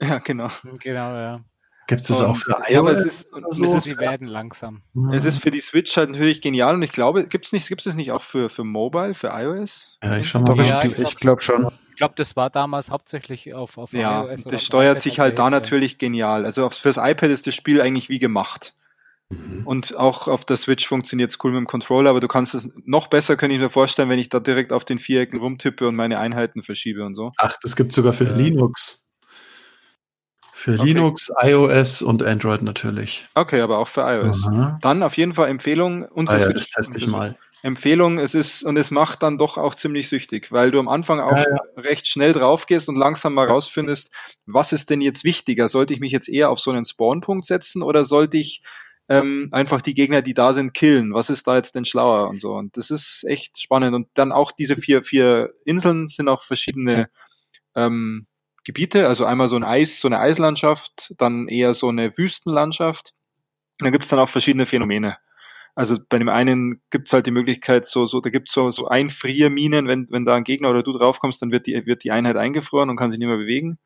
Ja, 0.00 0.18
genau. 0.18 0.48
Genau, 0.80 1.14
ja. 1.14 1.40
Gibt 1.86 2.00
es 2.00 2.08
das 2.08 2.20
auch 2.20 2.36
für 2.36 2.50
iOS? 2.50 2.68
Ja, 2.68 2.80
aber 2.80 2.90
es 2.92 3.04
ist, 3.04 3.30
so? 3.50 3.78
sie 3.78 3.96
werden 3.96 4.26
langsam. 4.26 4.82
Es 5.12 5.24
ist 5.24 5.38
für 5.38 5.50
die 5.50 5.60
Switch 5.60 5.96
halt 5.96 6.10
natürlich 6.10 6.42
genial 6.42 6.74
und 6.74 6.82
ich 6.82 6.92
glaube, 6.92 7.24
gibt 7.24 7.46
es 7.46 7.52
nicht, 7.52 7.68
gibt 7.68 7.86
es 7.86 7.94
nicht 7.94 8.10
auch 8.10 8.20
für, 8.20 8.50
für 8.50 8.64
Mobile, 8.64 9.14
für 9.14 9.28
iOS? 9.28 9.98
Ja, 10.02 10.16
ich 10.16 10.28
schon 10.28 10.42
mal. 10.42 10.56
Ja, 10.66 10.84
ich, 10.84 10.98
ich 10.98 11.16
glaube 11.16 11.40
schon. 11.40 11.70
Ich 11.94 11.98
glaube, 11.98 12.14
das 12.16 12.34
war 12.34 12.50
damals 12.50 12.90
hauptsächlich 12.90 13.54
auf, 13.54 13.78
auf 13.78 13.92
ja, 13.92 14.24
iOS. 14.24 14.44
Ja, 14.46 14.50
das 14.50 14.64
steuert 14.64 15.00
sich 15.00 15.20
halt 15.20 15.38
da 15.38 15.48
natürlich 15.48 15.98
genial. 15.98 16.44
Also 16.44 16.68
fürs 16.70 16.96
iPad 16.96 17.30
ist 17.30 17.46
das 17.46 17.54
Spiel 17.54 17.80
eigentlich 17.80 18.08
wie 18.08 18.18
gemacht. 18.18 18.74
Mhm. 19.30 19.62
Und 19.64 19.96
auch 19.96 20.26
auf 20.26 20.44
der 20.44 20.56
Switch 20.56 20.88
funktioniert 20.88 21.30
es 21.30 21.38
cool 21.44 21.52
mit 21.52 21.60
dem 21.60 21.66
Controller, 21.68 22.10
aber 22.10 22.18
du 22.18 22.26
kannst 22.26 22.52
es 22.56 22.68
noch 22.84 23.06
besser, 23.06 23.36
könnte 23.36 23.54
ich 23.54 23.60
mir 23.60 23.70
vorstellen, 23.70 24.08
wenn 24.08 24.18
ich 24.18 24.28
da 24.28 24.40
direkt 24.40 24.72
auf 24.72 24.84
den 24.84 24.98
Vierecken 24.98 25.38
rumtippe 25.38 25.86
und 25.86 25.94
meine 25.94 26.18
Einheiten 26.18 26.64
verschiebe 26.64 27.04
und 27.04 27.14
so. 27.14 27.30
Ach, 27.38 27.56
das 27.62 27.76
gibt 27.76 27.92
sogar 27.92 28.12
für 28.12 28.26
äh, 28.26 28.36
Linux. 28.36 29.06
Für 30.52 30.74
okay. 30.74 30.84
Linux, 30.84 31.30
iOS 31.42 32.02
und 32.02 32.24
Android 32.24 32.62
natürlich. 32.62 33.28
Okay, 33.34 33.60
aber 33.60 33.78
auch 33.78 33.88
für 33.88 34.00
iOS. 34.00 34.48
Aha. 34.48 34.78
Dann 34.82 35.04
auf 35.04 35.16
jeden 35.16 35.34
Fall 35.34 35.48
Empfehlung 35.48 36.02
und 36.06 36.28
ah, 36.28 36.38
ja, 36.38 36.52
das 36.52 36.68
teste 36.68 36.98
ich 36.98 37.06
mal. 37.06 37.36
Empfehlung, 37.64 38.18
es 38.18 38.34
ist 38.34 38.62
und 38.62 38.76
es 38.76 38.90
macht 38.90 39.22
dann 39.22 39.38
doch 39.38 39.56
auch 39.56 39.74
ziemlich 39.74 40.10
süchtig, 40.10 40.52
weil 40.52 40.70
du 40.70 40.78
am 40.78 40.86
Anfang 40.86 41.18
auch 41.20 41.34
ja, 41.34 41.46
ja. 41.48 41.80
recht 41.80 42.06
schnell 42.06 42.34
drauf 42.34 42.66
gehst 42.66 42.90
und 42.90 42.96
langsam 42.96 43.32
mal 43.32 43.48
rausfindest, 43.48 44.10
was 44.44 44.74
ist 44.74 44.90
denn 44.90 45.00
jetzt 45.00 45.24
wichtiger? 45.24 45.70
Sollte 45.70 45.94
ich 45.94 46.00
mich 46.00 46.12
jetzt 46.12 46.28
eher 46.28 46.50
auf 46.50 46.60
so 46.60 46.70
einen 46.70 46.84
Spawnpunkt 46.84 47.46
setzen 47.46 47.82
oder 47.82 48.04
sollte 48.04 48.36
ich 48.36 48.62
ähm, 49.08 49.48
einfach 49.50 49.80
die 49.80 49.94
Gegner, 49.94 50.20
die 50.20 50.34
da 50.34 50.52
sind, 50.52 50.74
killen. 50.74 51.14
Was 51.14 51.30
ist 51.30 51.46
da 51.46 51.56
jetzt 51.56 51.74
denn 51.74 51.86
schlauer 51.86 52.28
und 52.28 52.38
so? 52.38 52.52
Und 52.52 52.76
das 52.76 52.90
ist 52.90 53.24
echt 53.26 53.58
spannend. 53.58 53.94
Und 53.94 54.08
dann 54.12 54.30
auch 54.30 54.52
diese 54.52 54.76
vier, 54.76 55.02
vier 55.02 55.54
Inseln 55.64 56.06
sind 56.08 56.28
auch 56.28 56.42
verschiedene 56.42 57.08
ähm, 57.74 58.26
Gebiete. 58.64 59.08
Also 59.08 59.24
einmal 59.24 59.48
so 59.48 59.56
ein 59.56 59.64
Eis, 59.64 60.00
so 60.00 60.08
eine 60.08 60.20
Eislandschaft, 60.20 61.14
dann 61.16 61.48
eher 61.48 61.72
so 61.72 61.88
eine 61.88 62.16
Wüstenlandschaft. 62.18 63.14
Dann 63.78 63.92
gibt's 63.92 64.08
dann 64.08 64.18
auch 64.18 64.28
verschiedene 64.28 64.66
Phänomene. 64.66 65.16
Also 65.74 65.96
bei 66.08 66.18
dem 66.18 66.28
einen 66.28 66.82
gibt's 66.90 67.12
halt 67.12 67.26
die 67.26 67.32
Möglichkeit, 67.32 67.86
so, 67.86 68.06
so, 68.06 68.20
da 68.20 68.30
gibt's 68.30 68.52
so, 68.52 68.70
so 68.70 68.86
Einfrierminen, 68.86 69.88
wenn, 69.88 70.06
wenn 70.10 70.24
da 70.24 70.36
ein 70.36 70.44
Gegner 70.44 70.70
oder 70.70 70.84
du 70.84 70.92
draufkommst, 70.92 71.42
dann 71.42 71.50
wird 71.50 71.66
die, 71.66 71.84
wird 71.86 72.04
die 72.04 72.12
Einheit 72.12 72.36
eingefroren 72.36 72.90
und 72.90 72.96
kann 72.96 73.10
sich 73.10 73.18
nicht 73.18 73.28
mehr 73.28 73.36
bewegen. 73.36 73.78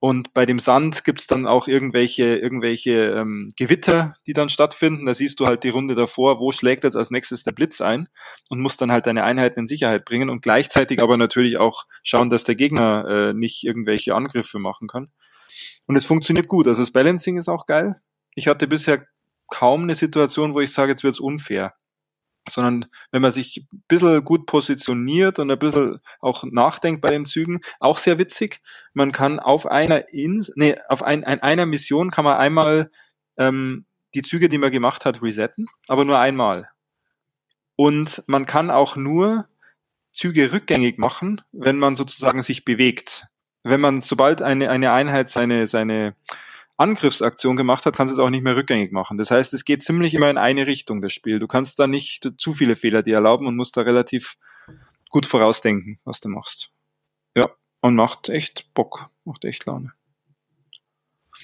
Und 0.00 0.34
bei 0.34 0.44
dem 0.44 0.58
Sand 0.58 1.04
gibt's 1.04 1.26
dann 1.26 1.46
auch 1.46 1.66
irgendwelche, 1.66 2.36
irgendwelche 2.36 3.12
ähm, 3.12 3.50
Gewitter, 3.56 4.16
die 4.26 4.34
dann 4.34 4.50
stattfinden. 4.50 5.06
Da 5.06 5.14
siehst 5.14 5.40
du 5.40 5.46
halt 5.46 5.64
die 5.64 5.70
Runde 5.70 5.94
davor, 5.94 6.40
wo 6.40 6.52
schlägt 6.52 6.84
jetzt 6.84 6.96
als 6.96 7.10
nächstes 7.10 7.42
der 7.42 7.52
Blitz 7.52 7.80
ein 7.80 8.08
und 8.50 8.60
musst 8.60 8.82
dann 8.82 8.92
halt 8.92 9.06
deine 9.06 9.24
Einheiten 9.24 9.60
in 9.60 9.66
Sicherheit 9.66 10.04
bringen 10.04 10.28
und 10.28 10.42
gleichzeitig 10.42 11.00
aber 11.00 11.16
natürlich 11.16 11.56
auch 11.56 11.84
schauen, 12.02 12.28
dass 12.28 12.44
der 12.44 12.54
Gegner 12.54 13.06
äh, 13.08 13.32
nicht 13.32 13.64
irgendwelche 13.64 14.14
Angriffe 14.14 14.58
machen 14.58 14.88
kann. 14.88 15.08
Und 15.86 15.96
es 15.96 16.04
funktioniert 16.04 16.48
gut. 16.48 16.68
Also 16.68 16.82
das 16.82 16.90
Balancing 16.90 17.38
ist 17.38 17.48
auch 17.48 17.64
geil. 17.64 17.98
Ich 18.34 18.46
hatte 18.46 18.66
bisher 18.66 19.06
kaum 19.48 19.82
eine 19.84 19.94
Situation, 19.94 20.54
wo 20.54 20.60
ich 20.60 20.72
sage, 20.72 20.92
jetzt 20.92 21.04
wird's 21.04 21.20
unfair 21.20 21.74
sondern 22.48 22.86
wenn 23.10 23.22
man 23.22 23.32
sich 23.32 23.66
ein 23.72 23.82
bisschen 23.88 24.24
gut 24.24 24.46
positioniert 24.46 25.38
und 25.38 25.50
ein 25.50 25.58
bisschen 25.58 26.00
auch 26.20 26.44
nachdenkt 26.44 27.00
bei 27.00 27.10
den 27.10 27.24
Zügen, 27.24 27.60
auch 27.80 27.98
sehr 27.98 28.18
witzig. 28.18 28.60
Man 28.92 29.12
kann 29.12 29.40
auf 29.40 29.66
einer 29.66 30.08
Ins 30.12 30.52
nee, 30.56 30.76
auf 30.88 31.02
ein, 31.02 31.24
ein, 31.24 31.42
einer 31.42 31.66
Mission 31.66 32.10
kann 32.10 32.24
man 32.24 32.36
einmal 32.36 32.90
ähm, 33.38 33.86
die 34.14 34.22
Züge, 34.22 34.48
die 34.48 34.58
man 34.58 34.70
gemacht 34.70 35.04
hat, 35.04 35.22
resetten, 35.22 35.66
aber 35.88 36.04
nur 36.04 36.18
einmal. 36.18 36.68
Und 37.76 38.22
man 38.26 38.46
kann 38.46 38.70
auch 38.70 38.94
nur 38.94 39.46
Züge 40.12 40.52
rückgängig 40.52 40.98
machen, 40.98 41.40
wenn 41.50 41.78
man 41.78 41.96
sozusagen 41.96 42.42
sich 42.42 42.64
bewegt. 42.64 43.26
Wenn 43.64 43.80
man, 43.80 44.00
sobald 44.00 44.42
eine, 44.42 44.70
eine 44.70 44.92
Einheit 44.92 45.30
seine, 45.30 45.66
seine 45.66 46.14
Angriffsaktion 46.76 47.56
gemacht 47.56 47.86
hat, 47.86 47.96
kannst 47.96 48.12
du 48.12 48.16
es 48.16 48.24
auch 48.24 48.30
nicht 48.30 48.42
mehr 48.42 48.56
rückgängig 48.56 48.92
machen. 48.92 49.16
Das 49.16 49.30
heißt, 49.30 49.54
es 49.54 49.64
geht 49.64 49.82
ziemlich 49.82 50.14
immer 50.14 50.30
in 50.30 50.38
eine 50.38 50.66
Richtung, 50.66 51.00
das 51.02 51.12
Spiel. 51.12 51.38
Du 51.38 51.46
kannst 51.46 51.78
da 51.78 51.86
nicht 51.86 52.28
zu 52.38 52.52
viele 52.52 52.76
Fehler 52.76 53.02
dir 53.02 53.14
erlauben 53.14 53.46
und 53.46 53.56
musst 53.56 53.76
da 53.76 53.82
relativ 53.82 54.36
gut 55.08 55.26
vorausdenken, 55.26 56.00
was 56.04 56.20
du 56.20 56.28
machst. 56.28 56.72
Ja, 57.36 57.48
und 57.80 57.94
macht 57.94 58.28
echt 58.28 58.72
Bock, 58.74 59.10
macht 59.24 59.44
echt 59.44 59.66
Laune. 59.66 59.92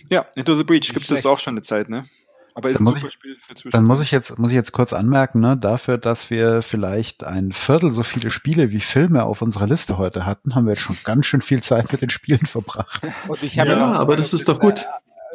Ja, 0.09 0.27
Into 0.35 0.57
the 0.57 0.65
Breach 0.65 0.93
gibt 0.93 1.03
es 1.03 1.09
das 1.09 1.27
auch 1.27 1.39
schon 1.39 1.55
eine 1.55 1.63
Zeit, 1.63 1.89
ne? 1.89 2.07
Aber 2.55 2.71
ist 2.71 2.79
dann 2.79 2.89
ein 2.89 2.95
super 2.95 3.07
ich, 3.07 3.13
Spiel 3.13 3.37
für 3.41 3.71
Dann 3.71 3.85
muss 3.85 4.01
ich 4.01 4.11
jetzt, 4.11 4.39
muss 4.39 4.51
ich 4.51 4.57
jetzt 4.57 4.73
kurz 4.73 4.93
anmerken, 4.93 5.41
ne, 5.41 5.57
dafür, 5.57 5.99
dass 5.99 6.31
wir 6.31 6.63
vielleicht 6.63 7.23
ein 7.23 7.53
Viertel 7.53 7.93
so 7.93 8.03
viele 8.03 8.31
Spiele 8.31 8.73
wie 8.73 8.81
Filme 8.81 9.25
auf 9.25 9.41
unserer 9.43 9.69
Liste 9.69 9.99
heute 9.99 10.27
hatten, 10.27 10.55
haben 10.55 10.67
wir 10.67 10.73
jetzt 10.73 10.83
schon 10.83 10.99
ganz 11.05 11.27
schön 11.27 11.43
viel 11.43 11.63
Zeit 11.63 11.93
mit 11.93 12.03
den 12.03 12.11
Spielen 12.11 12.41
verbracht. 12.47 13.03
Und 13.29 13.43
ich 13.43 13.59
habe 13.59 13.71
ja, 13.71 13.79
ja 13.79 13.93
aber 13.93 14.17
das 14.17 14.33
ist 14.33 14.49
doch 14.49 14.59
gut 14.59 14.87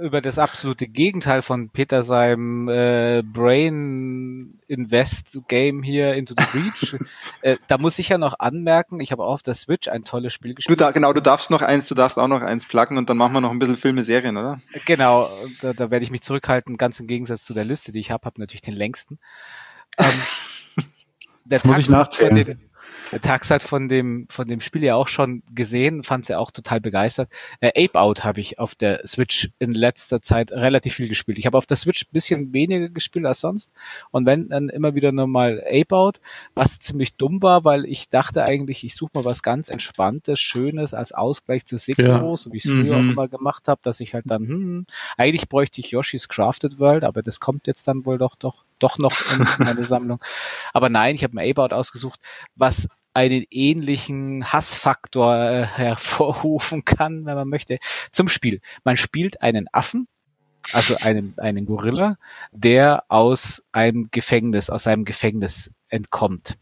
über 0.01 0.21
das 0.21 0.39
absolute 0.39 0.87
Gegenteil 0.87 1.41
von 1.41 1.69
Peter 1.69 2.03
seinem 2.03 2.67
äh, 2.67 3.23
Brain 3.23 4.59
Invest 4.67 5.41
Game 5.47 5.83
hier 5.83 6.15
Into 6.15 6.35
the 6.37 6.45
Breach. 6.51 6.95
äh, 7.41 7.57
da 7.67 7.77
muss 7.77 7.99
ich 7.99 8.09
ja 8.09 8.17
noch 8.17 8.39
anmerken, 8.39 8.99
ich 8.99 9.11
habe 9.11 9.23
auch 9.23 9.33
auf 9.35 9.43
der 9.43 9.53
Switch 9.53 9.87
ein 9.87 10.03
tolles 10.03 10.33
Spiel 10.33 10.53
gespielt. 10.53 10.79
Du 10.79 10.83
da, 10.83 10.91
genau, 10.91 11.13
du 11.13 11.21
darfst 11.21 11.49
noch 11.49 11.61
eins, 11.61 11.87
du 11.87 11.95
darfst 11.95 12.17
auch 12.17 12.27
noch 12.27 12.41
eins 12.41 12.65
pluggen 12.65 12.97
und 12.97 13.09
dann 13.09 13.17
machen 13.17 13.33
wir 13.33 13.41
noch 13.41 13.51
ein 13.51 13.59
bisschen 13.59 13.77
Filme, 13.77 14.03
Serien, 14.03 14.37
oder? 14.37 14.59
Genau, 14.85 15.29
da, 15.61 15.73
da 15.73 15.91
werde 15.91 16.03
ich 16.03 16.11
mich 16.11 16.21
zurückhalten, 16.21 16.77
ganz 16.77 16.99
im 16.99 17.07
Gegensatz 17.07 17.45
zu 17.45 17.53
der 17.53 17.65
Liste, 17.65 17.91
die 17.91 17.99
ich 17.99 18.11
habe, 18.11 18.25
habe 18.25 18.39
natürlich 18.39 18.61
den 18.61 18.75
längsten. 18.75 19.19
Ähm, 19.97 20.05
der 21.45 21.59
Tag 21.59 21.67
muss 21.67 21.79
ich 21.79 21.89
nachzählen. 21.89 22.35
Der 22.35 22.57
Tax 23.21 23.51
hat 23.51 23.63
von 23.63 23.87
dem, 23.87 24.27
von 24.29 24.47
dem 24.47 24.61
Spiel 24.61 24.83
ja 24.83 24.95
auch 24.95 25.07
schon 25.07 25.43
gesehen, 25.53 26.03
fand 26.03 26.25
sie 26.25 26.37
auch 26.37 26.51
total 26.51 26.81
begeistert. 26.81 27.29
Äh, 27.59 27.85
Ape 27.85 27.99
Out 27.99 28.23
habe 28.23 28.39
ich 28.39 28.59
auf 28.59 28.75
der 28.75 29.05
Switch 29.05 29.49
in 29.59 29.73
letzter 29.73 30.21
Zeit 30.21 30.51
relativ 30.51 30.95
viel 30.95 31.07
gespielt. 31.07 31.37
Ich 31.37 31.45
habe 31.45 31.57
auf 31.57 31.65
der 31.65 31.77
Switch 31.77 32.03
ein 32.03 32.11
bisschen 32.11 32.53
weniger 32.53 32.89
gespielt 32.89 33.25
als 33.25 33.39
sonst. 33.39 33.73
Und 34.11 34.25
wenn, 34.25 34.49
dann 34.49 34.69
immer 34.69 34.95
wieder 34.95 35.11
nochmal 35.11 35.63
Ape 35.67 35.95
Out, 35.95 36.19
was 36.55 36.79
ziemlich 36.79 37.15
dumm 37.15 37.41
war, 37.41 37.63
weil 37.63 37.85
ich 37.85 38.09
dachte 38.09 38.43
eigentlich, 38.43 38.83
ich 38.83 38.95
suche 38.95 39.11
mal 39.13 39.25
was 39.25 39.43
ganz 39.43 39.69
Entspanntes, 39.69 40.39
Schönes 40.39 40.93
als 40.93 41.11
Ausgleich 41.11 41.65
zu 41.65 41.77
Sekiro, 41.77 42.31
ja. 42.31 42.37
so 42.37 42.51
wie 42.51 42.57
ich 42.57 42.65
es 42.65 42.71
früher 42.71 42.97
mhm. 42.97 43.09
auch 43.09 43.13
immer 43.13 43.27
gemacht 43.27 43.67
habe, 43.67 43.81
dass 43.83 43.99
ich 43.99 44.13
halt 44.13 44.25
dann, 44.27 44.47
hm, 44.47 44.85
eigentlich 45.17 45.47
bräuchte 45.49 45.81
ich 45.81 45.91
Yoshi's 45.91 46.27
Crafted 46.27 46.79
World, 46.79 47.03
aber 47.03 47.21
das 47.21 47.39
kommt 47.39 47.67
jetzt 47.67 47.87
dann 47.87 48.05
wohl 48.05 48.17
doch, 48.17 48.35
doch 48.35 48.63
doch 48.79 48.97
noch 48.97 49.13
in 49.33 49.47
meine 49.59 49.85
Sammlung. 49.85 50.19
Aber 50.73 50.89
nein, 50.89 51.15
ich 51.15 51.23
habe 51.23 51.35
mir 51.35 51.49
A-Bout 51.49 51.73
ausgesucht, 51.73 52.19
was 52.55 52.87
einen 53.13 53.45
ähnlichen 53.49 54.51
Hassfaktor 54.51 55.35
äh, 55.35 55.65
hervorrufen 55.75 56.85
kann, 56.85 57.25
wenn 57.25 57.35
man 57.35 57.47
möchte, 57.47 57.79
zum 58.11 58.27
Spiel. 58.27 58.61
Man 58.83 58.97
spielt 58.97 59.41
einen 59.41 59.67
Affen, 59.71 60.07
also 60.73 60.97
einen, 60.97 61.33
einen 61.37 61.65
Gorilla, 61.65 62.17
der 62.51 63.05
aus 63.07 63.63
einem 63.71 64.09
Gefängnis, 64.11 64.69
aus 64.69 64.87
einem 64.87 65.05
Gefängnis 65.05 65.71
entkommt. 65.87 66.57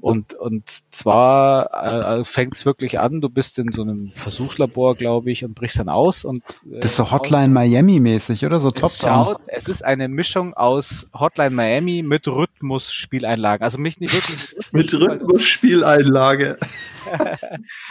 Und, 0.00 0.34
und 0.34 0.68
zwar 0.90 2.18
äh, 2.18 2.24
fängt 2.24 2.54
es 2.54 2.66
wirklich 2.66 3.00
an, 3.00 3.20
du 3.20 3.28
bist 3.28 3.58
in 3.58 3.72
so 3.72 3.82
einem 3.82 4.08
Versuchslabor, 4.08 4.94
glaube 4.94 5.30
ich, 5.30 5.44
und 5.44 5.54
brichst 5.54 5.78
dann 5.78 5.88
aus. 5.88 6.24
Und, 6.24 6.42
äh, 6.70 6.80
das 6.80 6.92
ist 6.92 6.96
so 6.96 7.10
Hotline 7.10 7.48
Miami 7.48 7.98
mäßig, 7.98 8.44
oder? 8.44 8.60
So 8.60 8.70
top 8.70 8.96
down. 8.98 9.36
Es 9.46 9.68
ist 9.68 9.82
eine 9.84 10.08
Mischung 10.08 10.54
aus 10.54 11.06
Hotline 11.14 11.50
Miami 11.50 12.02
mit 12.02 12.28
Rhythmus-Spieleinlagen. 12.28 13.64
Also 13.64 13.78
mich 13.78 13.98
nicht 13.98 14.12
wirklich 14.12 14.54
mit 14.72 14.92
Rhythmus-Spieleinlage. 14.92 16.58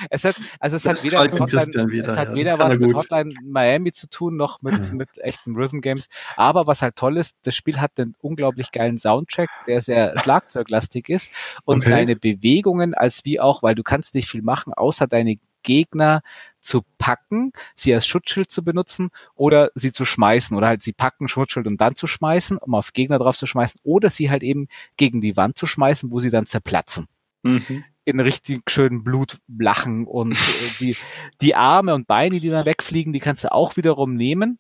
Es 0.10 0.24
hat, 0.24 0.36
also 0.60 0.76
es 0.76 0.86
hat 0.86 1.04
weder, 1.04 1.24
mit 1.24 1.40
Hotline, 1.40 1.92
wieder, 1.92 2.10
es 2.10 2.18
hat 2.18 2.30
ja, 2.30 2.36
weder 2.36 2.60
was 2.60 2.78
mit 2.78 2.94
Hotline 2.94 3.30
Miami 3.44 3.92
zu 3.92 4.10
tun, 4.10 4.36
noch 4.36 4.62
mit, 4.62 4.94
mit 4.94 5.18
echten 5.20 5.56
Rhythm 5.56 5.82
Games. 5.82 6.08
Aber 6.36 6.68
was 6.68 6.82
halt 6.82 6.96
toll 6.96 7.18
ist, 7.18 7.38
das 7.44 7.56
Spiel 7.56 7.80
hat 7.80 7.92
einen 7.98 8.16
unglaublich 8.22 8.72
geilen 8.72 8.98
Soundtrack, 8.98 9.50
der 9.68 9.82
sehr 9.82 10.18
schlagzeuglastig 10.20 11.10
ist 11.10 11.32
und 11.64 11.82
okay. 11.82 11.92
deine 11.92 12.16
Bewegungen 12.16 12.94
als 12.94 13.26
wie 13.26 13.40
auch, 13.40 13.64
weil 13.64 13.76
du 13.76 13.84
kannst 13.84 14.16
nicht 14.16 14.30
viel 14.30 14.42
machen, 14.42 14.74
außer 14.74 15.08
deine 15.08 15.38
Gegner 15.64 16.22
zu 16.62 16.84
packen, 16.98 17.52
sie 17.76 17.94
als 17.94 18.08
Schutzschild 18.08 18.52
zu 18.52 18.64
benutzen 18.64 19.10
oder 19.36 19.72
sie 19.76 19.92
zu 19.92 20.06
schmeißen 20.06 20.56
oder 20.56 20.68
halt 20.68 20.82
sie 20.82 20.94
packen 20.94 21.28
Schutzschild 21.28 21.68
und 21.68 21.82
dann 21.82 21.96
zu 21.96 22.08
schmeißen, 22.08 22.58
um 22.58 22.76
auf 22.76 22.94
Gegner 22.94 23.20
drauf 23.20 23.38
zu 23.38 23.46
schmeißen 23.46 23.82
oder 23.84 24.10
sie 24.10 24.30
halt 24.30 24.44
eben 24.44 24.68
gegen 24.98 25.22
die 25.22 25.38
Wand 25.38 25.58
zu 25.58 25.68
schmeißen, 25.68 26.12
wo 26.12 26.20
sie 26.20 26.30
dann 26.30 26.46
zerplatzen. 26.46 27.08
Mhm 27.44 27.84
in 28.06 28.20
richtig 28.20 28.62
schönen 28.70 29.04
Blut 29.04 29.38
lachen 29.48 30.06
und 30.06 30.34
äh, 30.34 30.38
die, 30.80 30.96
die 31.42 31.56
Arme 31.56 31.94
und 31.94 32.08
Beine, 32.08 32.40
die 32.40 32.50
dann 32.50 32.66
wegfliegen, 32.66 33.14
die 33.14 33.20
kannst 33.20 33.44
du 33.44 33.52
auch 33.52 33.76
wiederum 33.78 34.16
nehmen 34.16 34.60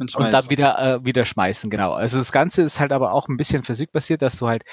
und, 0.00 0.14
und 0.14 0.32
dann 0.32 0.48
wieder 0.48 0.78
äh, 0.78 1.04
wieder 1.04 1.26
schmeißen, 1.26 1.68
genau. 1.68 1.92
Also 1.92 2.16
das 2.16 2.32
Ganze 2.32 2.62
ist 2.62 2.80
halt 2.80 2.90
aber 2.90 3.12
auch 3.12 3.28
ein 3.28 3.36
bisschen 3.36 3.62
physikbasiert, 3.62 4.22
dass 4.22 4.38
du 4.38 4.48
halt, 4.48 4.64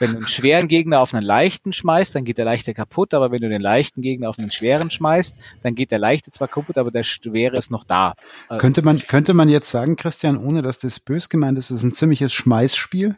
wenn 0.00 0.10
du 0.10 0.16
einen 0.18 0.26
schweren 0.26 0.68
Gegner 0.68 1.00
auf 1.00 1.14
einen 1.14 1.24
leichten 1.24 1.72
schmeißt, 1.72 2.14
dann 2.14 2.26
geht 2.26 2.36
der 2.36 2.44
leichte 2.44 2.74
kaputt, 2.74 3.14
aber 3.14 3.30
wenn 3.30 3.40
du 3.40 3.48
den 3.48 3.62
leichten 3.62 4.02
Gegner 4.02 4.28
auf 4.28 4.38
einen 4.38 4.50
schweren 4.50 4.90
schmeißt, 4.90 5.38
dann 5.62 5.74
geht 5.74 5.92
der 5.92 5.98
leichte 5.98 6.30
zwar 6.30 6.48
kaputt, 6.48 6.76
aber 6.76 6.90
der 6.90 7.04
schwere 7.04 7.56
ist 7.56 7.70
noch 7.70 7.84
da. 7.84 8.16
Könnte 8.58 8.82
man 8.82 8.98
könnte 8.98 9.32
man 9.32 9.48
jetzt 9.48 9.70
sagen, 9.70 9.96
Christian, 9.96 10.36
ohne 10.36 10.60
dass 10.60 10.76
das 10.76 11.00
bös 11.00 11.30
gemeint 11.30 11.56
ist, 11.56 11.70
ist 11.70 11.82
ein 11.82 11.94
ziemliches 11.94 12.34
Schmeißspiel? 12.34 13.16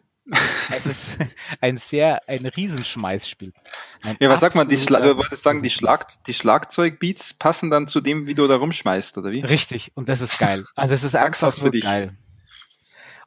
Es 0.71 0.85
ist 0.85 1.17
ein 1.61 1.77
sehr, 1.77 2.19
ein 2.27 2.45
Riesenschmeißspiel. 2.45 3.53
Ein 4.01 4.17
ja, 4.19 4.29
was 4.29 4.39
sagt 4.39 4.55
man? 4.55 4.67
Die 4.67 4.77
Schla 4.77 4.99
du 4.99 5.17
wolltest 5.17 5.43
sagen, 5.43 5.63
die, 5.63 5.69
Schlag 5.69 6.07
die 6.25 6.33
Schlagzeugbeats 6.33 7.33
passen 7.33 7.69
dann 7.69 7.87
zu 7.87 8.01
dem, 8.01 8.27
wie 8.27 8.35
du 8.35 8.47
da 8.47 8.55
rumschmeißt, 8.55 9.17
oder 9.17 9.31
wie? 9.31 9.41
Richtig, 9.41 9.91
und 9.95 10.09
das 10.09 10.21
ist 10.21 10.37
geil. 10.37 10.65
Also 10.75 10.93
es 10.93 11.03
ist 11.03 11.15
einfach 11.15 11.53
für 11.53 11.71
dich. 11.71 11.83
geil. 11.83 12.15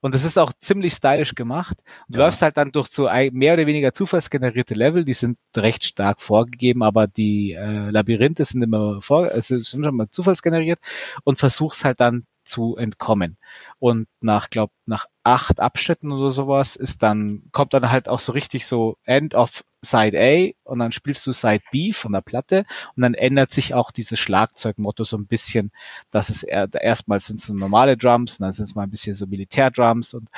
Und 0.02 0.16
das 0.16 0.24
ist 0.24 0.36
auch 0.36 0.52
ziemlich 0.58 0.94
stylisch 0.94 1.36
gemacht. 1.36 1.78
Du 2.08 2.18
ja. 2.18 2.26
läufst 2.26 2.42
halt 2.42 2.56
dann 2.56 2.72
durch 2.72 2.88
so 2.88 3.08
mehr 3.30 3.54
oder 3.54 3.66
weniger 3.66 3.92
zufallsgenerierte 3.92 4.74
Level, 4.74 5.04
die 5.04 5.14
sind 5.14 5.38
recht 5.56 5.84
stark 5.84 6.20
vorgegeben, 6.20 6.82
aber 6.82 7.06
die 7.06 7.52
äh, 7.52 7.88
Labyrinthe 7.88 8.44
sind 8.44 8.62
immer 8.62 9.00
vor, 9.00 9.30
also 9.30 9.60
sind 9.60 9.84
schon 9.84 9.96
mal 9.96 10.10
zufallsgeneriert 10.10 10.80
und 11.22 11.38
versuchst 11.38 11.84
halt 11.84 12.00
dann 12.00 12.26
zu 12.44 12.77
entkommen. 12.77 13.36
Und 13.78 14.09
nach, 14.20 14.51
glaub, 14.51 14.70
nach 14.86 15.06
acht 15.23 15.60
Abschnitten 15.60 16.12
oder 16.12 16.32
sowas 16.32 16.77
ist 16.77 17.02
dann, 17.02 17.44
kommt 17.52 17.74
dann 17.74 17.90
halt 17.90 18.09
auch 18.09 18.19
so 18.19 18.32
richtig 18.32 18.66
so 18.66 18.97
End 19.05 19.35
of 19.35 19.64
Side 19.85 20.16
A 20.16 20.70
und 20.70 20.78
dann 20.78 20.93
spielst 20.93 21.27
du 21.27 21.32
Side 21.32 21.62
B 21.73 21.93
von 21.93 22.12
der 22.12 22.20
Platte 22.20 22.64
und 22.94 23.02
dann 23.02 23.14
ändert 23.14 23.51
sich 23.51 23.74
auch 23.74 23.90
dieses 23.90 24.20
Schlagzeugmotto 24.20 25.05
so 25.05 25.16
ein 25.16 25.27
bisschen, 25.27 25.73
dass 26.12 26.31
es 26.31 26.44
erstmal 26.44 27.19
sind 27.19 27.40
es 27.40 27.47
so 27.47 27.55
normale 27.55 27.97
Drums 27.97 28.39
und 28.39 28.44
dann 28.44 28.52
sind 28.52 28.66
es 28.66 28.77
mal 28.77 28.85
ein 28.85 28.90
bisschen 28.90 29.16
so 29.16 29.27
Militärdrums 29.27 30.14
und 30.14 30.28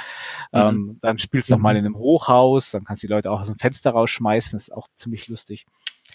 mhm. 0.52 0.60
ähm, 0.60 0.98
dann 1.02 1.18
spielst 1.18 1.51
du 1.51 1.56
mhm. 1.56 1.62
mal 1.62 1.76
in 1.76 1.85
einem 1.85 1.97
Hochhaus, 1.97 2.70
dann 2.70 2.85
kannst 2.85 3.02
du 3.02 3.06
die 3.06 3.12
Leute 3.12 3.31
auch 3.31 3.40
aus 3.40 3.48
dem 3.48 3.59
Fenster 3.59 3.90
rausschmeißen, 3.90 4.56
das 4.56 4.68
ist 4.68 4.74
auch 4.74 4.89
ziemlich 4.97 5.28
lustig. 5.28 5.66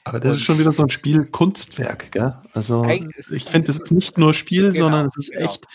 Aber 0.04 0.20
das 0.20 0.32
und 0.32 0.38
ist 0.38 0.44
schon 0.44 0.60
wieder 0.60 0.72
so 0.72 0.84
ein 0.84 0.90
Spiel 0.90 1.26
Kunstwerk, 1.26 2.12
gell? 2.12 2.36
Also 2.54 2.84
ich 2.86 3.46
finde, 3.46 3.72
es 3.72 3.80
ist 3.80 3.92
nicht 3.92 4.18
nur 4.18 4.34
Spiel, 4.34 4.72
genau, 4.72 4.86
sondern 4.86 5.06
es 5.08 5.18
ist 5.18 5.32
genau. 5.32 5.46
echt 5.46 5.68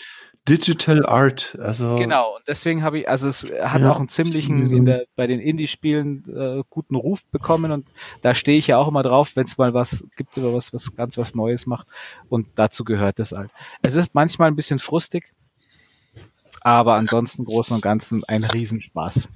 Digital 0.47 1.05
Art. 1.05 1.57
Also 1.59 1.95
genau, 1.95 2.35
und 2.35 2.47
deswegen 2.47 2.83
habe 2.83 2.99
ich, 2.99 3.09
also 3.09 3.27
es 3.27 3.47
hat 3.63 3.81
ja, 3.81 3.91
auch 3.91 3.97
einen 3.97 4.09
ziemlichen 4.09 4.63
in 4.71 4.85
der, 4.85 5.05
bei 5.15 5.25
den 5.25 5.39
Indie-Spielen 5.39 6.23
äh, 6.27 6.63
guten 6.69 6.95
Ruf 6.95 7.25
bekommen 7.31 7.71
und 7.71 7.87
da 8.21 8.35
stehe 8.35 8.57
ich 8.57 8.67
ja 8.67 8.77
auch 8.77 8.87
immer 8.87 9.01
drauf, 9.01 9.35
wenn 9.35 9.45
es 9.45 9.57
mal 9.57 9.73
was 9.73 10.05
gibt 10.15 10.37
über 10.37 10.53
was, 10.53 10.71
was 10.71 10.95
ganz 10.95 11.17
was 11.17 11.33
Neues 11.33 11.65
macht 11.65 11.87
und 12.29 12.47
dazu 12.55 12.83
gehört 12.83 13.17
das 13.17 13.31
halt. 13.31 13.49
Es 13.81 13.95
ist 13.95 14.13
manchmal 14.13 14.49
ein 14.49 14.55
bisschen 14.55 14.77
frustig, 14.77 15.33
aber 16.61 16.93
ansonsten 16.93 17.45
Großen 17.45 17.75
und 17.75 17.81
Ganzen 17.81 18.23
ein 18.25 18.43
Riesenspaß. 18.43 19.27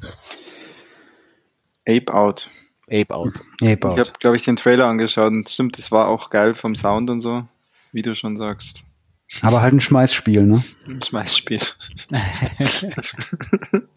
Ape 1.88 2.14
Out. 2.14 2.52
Ape 2.92 3.14
Out. 3.14 3.34
Ape 3.62 3.88
Out. 3.88 4.00
Ich 4.00 4.08
habe, 4.08 4.20
glaube 4.20 4.36
ich, 4.36 4.44
den 4.44 4.56
Trailer 4.56 4.86
angeschaut 4.86 5.32
und 5.32 5.50
stimmt, 5.50 5.78
das 5.78 5.92
war 5.92 6.08
auch 6.08 6.30
geil 6.30 6.54
vom 6.54 6.76
Sound 6.76 7.10
und 7.10 7.20
so, 7.20 7.46
wie 7.92 8.02
du 8.02 8.16
schon 8.16 8.38
sagst. 8.38 8.84
Aber 9.42 9.62
halt 9.62 9.74
ein 9.74 9.82
Schmeißspiel, 9.82 10.44
ne? 10.44 10.64
Ein 10.88 11.04
Schmeißspiel. 11.04 11.60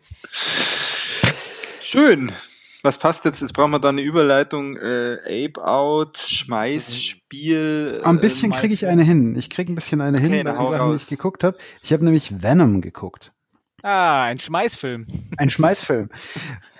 Schön. 1.80 2.32
Was 2.82 2.98
passt 2.98 3.24
jetzt? 3.24 3.40
Jetzt 3.40 3.52
brauchen 3.52 3.70
wir 3.70 3.78
da 3.78 3.90
eine 3.90 4.02
Überleitung. 4.02 4.76
Äh, 4.76 5.46
Ape 5.46 5.64
Out, 5.64 6.18
Schmeißspiel. 6.18 8.00
Ein 8.04 8.18
bisschen 8.18 8.52
äh, 8.52 8.56
kriege 8.56 8.74
ich 8.74 8.86
eine 8.86 9.04
hin. 9.04 9.36
Ich 9.36 9.50
kriege 9.50 9.72
ein 9.72 9.76
bisschen 9.76 10.00
eine 10.00 10.18
okay, 10.18 10.28
hin, 10.28 10.44
bei 10.44 10.52
den 10.52 10.68
Sachen, 10.68 10.90
die 10.90 10.96
ich 10.96 11.06
geguckt 11.06 11.44
habe. 11.44 11.56
Ich 11.82 11.92
habe 11.92 12.04
nämlich 12.04 12.42
Venom 12.42 12.80
geguckt. 12.80 13.31
Ah, 13.82 14.22
ein 14.22 14.38
Schmeißfilm. 14.38 15.06
Ein 15.36 15.50
Schmeißfilm. 15.50 16.08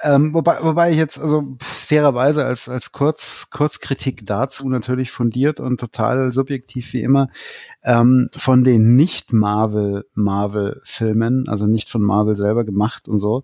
ähm, 0.03 0.33
wobei, 0.35 0.63
wobei 0.63 0.93
ich 0.93 0.97
jetzt 0.97 1.19
also 1.19 1.57
fairerweise 1.59 2.45
als 2.45 2.69
als 2.69 2.93
Kurz 2.93 3.49
Kurzkritik 3.51 4.25
dazu 4.25 4.69
natürlich 4.69 5.11
fundiert 5.11 5.59
und 5.59 5.81
total 5.81 6.31
subjektiv 6.31 6.93
wie 6.93 7.03
immer 7.03 7.29
ähm, 7.83 8.29
von 8.33 8.63
den 8.63 8.95
nicht 8.95 9.33
Marvel 9.33 10.07
Marvel 10.15 10.81
Filmen, 10.85 11.49
also 11.49 11.67
nicht 11.67 11.91
von 11.91 12.03
Marvel 12.03 12.37
selber 12.37 12.63
gemacht 12.63 13.09
und 13.09 13.19
so, 13.19 13.43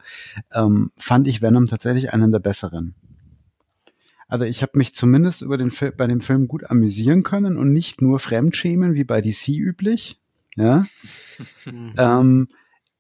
ähm, 0.55 0.93
fand 0.97 1.27
ich 1.27 1.43
Venom 1.43 1.67
tatsächlich 1.67 2.13
einen 2.13 2.31
der 2.31 2.39
besseren. 2.39 2.95
Also 4.29 4.45
ich 4.45 4.63
habe 4.63 4.79
mich 4.79 4.95
zumindest 4.95 5.43
über 5.43 5.57
den 5.57 5.73
Fil 5.73 5.91
bei 5.91 6.07
dem 6.07 6.21
Film 6.21 6.47
gut 6.47 6.71
amüsieren 6.71 7.25
können 7.25 7.57
und 7.57 7.73
nicht 7.73 8.03
nur 8.03 8.21
fremdschämen 8.21 8.95
wie 8.95 9.05
bei 9.05 9.21
DC 9.21 9.49
üblich. 9.49 10.21
Ja. 10.55 10.87
ähm, 11.67 12.49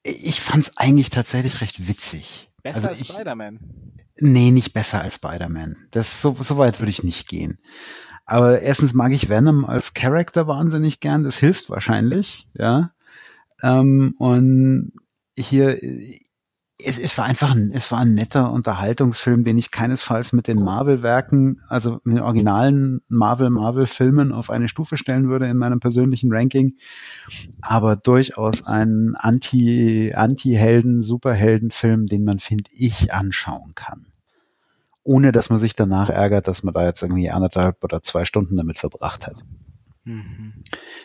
ich 0.02 0.40
fand 0.40 0.64
es 0.64 0.76
eigentlich 0.76 1.10
tatsächlich 1.10 1.60
recht 1.60 1.88
witzig. 1.88 2.50
Besser 2.62 2.88
also 2.88 3.00
als 3.00 3.08
Spider-Man? 3.08 3.58
Nee, 4.20 4.50
nicht 4.50 4.72
besser 4.72 5.02
als 5.02 5.16
Spider-Man. 5.16 5.76
Das 5.90 6.20
so, 6.20 6.36
so 6.40 6.58
weit 6.58 6.80
würde 6.80 6.90
ich 6.90 7.02
nicht 7.02 7.28
gehen. 7.28 7.58
Aber 8.24 8.60
erstens 8.60 8.92
mag 8.92 9.12
ich 9.12 9.28
Venom 9.28 9.64
als 9.64 9.94
Charakter 9.94 10.46
wahnsinnig 10.46 11.00
gern. 11.00 11.24
Das 11.24 11.38
hilft 11.38 11.70
wahrscheinlich, 11.70 12.48
ja. 12.54 12.92
Ähm, 13.62 14.14
und 14.18 14.92
hier, 15.36 15.78
es, 16.78 16.98
es 16.98 17.18
war 17.18 17.24
einfach 17.24 17.50
ein, 17.50 17.72
es 17.74 17.90
war 17.90 18.00
ein 18.00 18.14
netter 18.14 18.52
Unterhaltungsfilm, 18.52 19.42
den 19.42 19.58
ich 19.58 19.72
keinesfalls 19.72 20.32
mit 20.32 20.46
den 20.46 20.62
Marvel-Werken, 20.62 21.60
also 21.68 22.00
mit 22.04 22.16
den 22.16 22.20
originalen 22.20 23.00
Marvel-Marvel-Filmen 23.08 24.32
auf 24.32 24.48
eine 24.48 24.68
Stufe 24.68 24.96
stellen 24.96 25.28
würde 25.28 25.48
in 25.48 25.56
meinem 25.56 25.80
persönlichen 25.80 26.32
Ranking, 26.32 26.76
aber 27.60 27.96
durchaus 27.96 28.64
ein 28.64 29.14
Anti, 29.18 30.12
Anti-Helden, 30.14 31.02
Superhelden-Film, 31.02 32.06
den 32.06 32.24
man, 32.24 32.38
finde 32.38 32.70
ich, 32.72 33.12
anschauen 33.12 33.72
kann. 33.74 34.06
Ohne 35.02 35.32
dass 35.32 35.50
man 35.50 35.58
sich 35.58 35.74
danach 35.74 36.10
ärgert, 36.10 36.46
dass 36.46 36.62
man 36.62 36.74
da 36.74 36.84
jetzt 36.84 37.02
irgendwie 37.02 37.30
anderthalb 37.30 37.82
oder 37.82 38.02
zwei 38.02 38.24
Stunden 38.24 38.56
damit 38.56 38.78
verbracht 38.78 39.26
hat. 39.26 39.42
Mhm. 40.04 40.52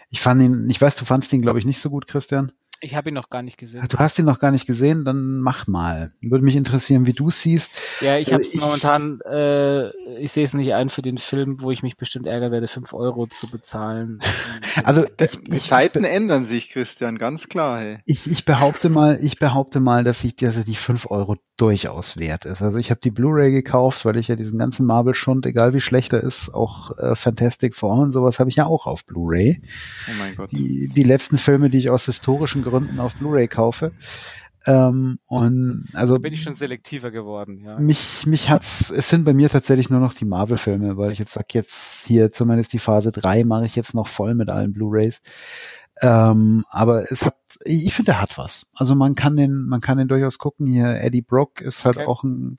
Ich 0.10 0.22
fand 0.22 0.42
ihn, 0.42 0.70
ich 0.70 0.80
weiß, 0.80 0.98
du 0.98 1.06
fandst 1.06 1.34
ihn, 1.34 1.42
glaube 1.42 1.58
ich, 1.58 1.66
nicht 1.66 1.80
so 1.80 1.90
gut, 1.90 2.08
Christian. 2.08 2.52
Ich 2.84 2.96
habe 2.96 3.10
ihn 3.10 3.14
noch 3.14 3.30
gar 3.30 3.44
nicht 3.44 3.58
gesehen. 3.58 3.86
Du 3.88 3.98
hast 3.98 4.20
ihn 4.20 4.26
noch 4.26 4.40
gar 4.40 4.52
nicht 4.52 4.68
gesehen, 4.68 5.06
dann 5.06 5.40
mach 5.40 5.68
mal. 5.68 6.12
Würde 6.22 6.44
mich 6.44 6.58
interessieren, 6.58 7.06
wie 7.06 7.14
du 7.14 7.30
es 7.30 7.42
siehst. 7.42 7.72
Ja, 8.02 8.18
ich 8.18 8.34
habe 8.34 8.42
es 8.42 8.54
äh, 8.54 8.58
momentan, 8.58 9.22
äh, 9.22 9.88
ich 10.18 10.34
sehe 10.34 10.44
es 10.44 10.54
nicht 10.54 10.74
ein 10.74 10.90
für 10.90 11.02
den 11.02 11.18
Film, 11.18 11.62
wo 11.62 11.72
ich 11.72 11.82
mich 11.82 11.96
bestimmt 11.96 12.28
ärgern 12.28 12.52
werde, 12.52 12.68
fünf 12.68 12.94
Euro 12.94 13.26
zu 13.26 13.50
bezahlen. 13.50 14.20
also 14.84 15.06
ich, 15.18 15.40
die 15.44 15.60
Zeiten 15.60 16.04
ich, 16.04 16.10
ändern 16.10 16.44
sich, 16.44 16.72
Christian, 16.72 17.18
ganz 17.18 17.48
klar. 17.48 17.80
Hey. 17.80 18.00
Ich, 18.06 18.30
ich 18.30 18.44
behaupte 18.44 18.90
mal, 18.90 19.18
ich 19.22 19.40
behaupte 19.40 19.80
mal, 19.80 20.04
dass 20.04 20.22
ich 20.26 20.36
dass 20.36 20.62
die 20.66 20.76
fünf 20.76 21.10
Euro 21.10 21.38
durchaus 21.56 22.18
wert 22.18 22.44
ist. 22.44 22.62
Also 22.62 22.80
ich 22.80 22.90
habe 22.90 23.00
die 23.00 23.12
Blu-ray 23.12 23.52
gekauft, 23.52 24.04
weil 24.04 24.18
ich 24.18 24.28
ja 24.28 24.36
diesen 24.36 24.60
ganzen 24.60 24.86
Marvel-Schund, 24.86 25.46
egal 25.46 25.74
wie 25.74 25.82
schlecht 25.82 26.12
er 26.12 26.22
ist, 26.22 26.54
auch 26.54 26.98
äh, 26.98 27.16
Fantastic 27.16 27.76
Four 27.76 28.00
und 28.00 28.12
sowas 28.12 28.40
habe 28.40 28.50
ich 28.50 28.58
ja 28.58 28.66
auch 28.66 28.88
auf 28.88 29.06
Blu-ray. 29.06 29.62
Oh 30.10 30.12
mein 30.20 30.36
Gott. 30.36 30.52
Die, 30.52 30.90
die 30.90 31.04
letzten 31.04 31.38
Filme, 31.38 31.70
die 31.70 31.78
ich 31.78 31.90
aus 31.90 32.06
historischen 32.06 32.64
Gründen 32.64 32.73
auf 32.98 33.16
Blu-ray 33.16 33.48
kaufe. 33.48 33.92
Ähm, 34.66 35.20
und 35.28 35.90
also 35.94 36.20
bin 36.20 36.34
ich 36.34 36.44
schon 36.44 36.56
selektiver 36.56 37.12
geworden, 37.12 37.60
ja. 37.66 37.78
Mich, 37.80 38.26
mich 38.26 38.50
hat's, 38.50 38.90
es 38.92 39.10
sind 39.10 39.26
bei 39.26 39.34
mir 39.34 39.50
tatsächlich 39.50 39.90
nur 39.90 40.00
noch 40.00 40.14
die 40.14 40.24
Marvel-Filme, 40.26 40.96
weil 40.96 41.12
ich 41.12 41.20
jetzt 41.20 41.34
sag, 41.34 41.54
jetzt 41.54 42.06
hier 42.06 42.32
zumindest 42.32 42.72
die 42.72 42.80
Phase 42.80 43.12
3 43.12 43.44
mache 43.44 43.66
ich 43.66 43.76
jetzt 43.76 43.94
noch 43.94 44.08
voll 44.08 44.36
mit 44.36 44.50
allen 44.50 44.72
Blu-Rays. 44.72 45.22
Ähm, 46.02 46.66
aber 46.70 47.12
es 47.12 47.24
hat, 47.24 47.36
ich 47.66 47.94
finde, 47.94 48.14
er 48.14 48.22
hat 48.22 48.38
was. 48.38 48.66
Also 48.74 48.96
man 48.96 49.16
kann 49.16 49.38
den, 49.38 49.68
man 49.68 49.80
kann 49.80 49.98
den 49.98 50.08
durchaus 50.08 50.40
gucken. 50.40 50.66
Hier 50.66 51.00
Eddie 51.02 51.22
Brock 51.22 51.62
ist 51.62 51.86
halt 51.86 51.98
okay. 51.98 52.08
auch 52.08 52.24
ein, 52.24 52.58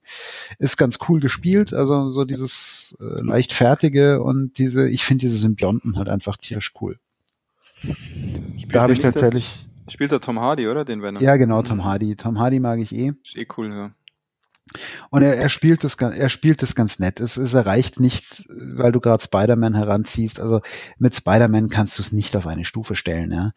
ist 0.59 0.77
ganz 0.77 0.99
cool 1.09 1.21
gespielt. 1.21 1.75
Also 1.75 2.13
so 2.13 2.25
dieses 2.25 2.97
äh, 3.01 3.23
leicht 3.23 3.53
fertige 3.53 4.23
und 4.23 4.59
diese, 4.59 4.89
ich 4.89 5.05
finde 5.05 5.23
diese 5.23 5.39
Symbionten 5.39 5.97
halt 5.97 6.09
einfach 6.09 6.37
tierisch 6.37 6.73
cool. 6.81 6.99
Spielt 7.81 8.75
da 8.75 8.83
habe 8.83 8.93
ich 8.93 9.01
tatsächlich. 9.01 9.67
Spielt 9.89 10.13
der 10.13 10.21
Tom 10.21 10.41
Hardy, 10.41 10.69
oder? 10.69 10.85
Den 10.85 11.03
Venom? 11.03 11.23
Ja, 11.23 11.37
genau, 11.37 11.63
Tom 11.63 11.85
Hardy. 11.85 12.17
Tom 12.17 12.39
Hardy 12.39 12.61
mag 12.61 12.79
ich 12.79 12.95
eh. 12.95 13.13
Ist 13.23 13.37
eh 13.37 13.47
cool, 13.57 13.71
ja. 13.71 13.91
Und 15.11 15.23
er, 15.23 15.37
er 15.37 15.51
spielt 15.51 15.85
das, 15.85 15.95
er 15.97 16.29
spielt 16.31 16.63
das 16.63 16.75
ganz 16.75 16.99
nett. 16.99 17.21
Es, 17.21 17.37
es 17.37 17.53
erreicht 17.53 18.01
nicht, 18.01 18.45
weil 18.49 18.93
du 18.93 19.01
gerade 19.01 19.23
Spider-Man 19.23 19.75
heranziehst. 19.75 20.41
Also 20.41 20.61
mit 20.99 21.15
Spider-Man 21.15 21.69
kannst 21.69 21.99
du 21.99 22.03
es 22.03 22.13
nicht 22.13 22.35
auf 22.35 22.47
eine 22.47 22.65
Stufe 22.65 22.95
stellen, 22.95 23.31
ja. 23.31 23.53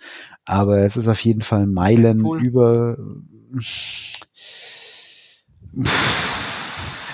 Aber 0.46 0.80
es 0.80 0.98
ist 0.98 1.08
auf 1.08 1.20
jeden 1.22 1.42
Fall 1.42 1.66
Meilen 1.66 2.26
cool. 2.26 2.46
über. 2.46 2.98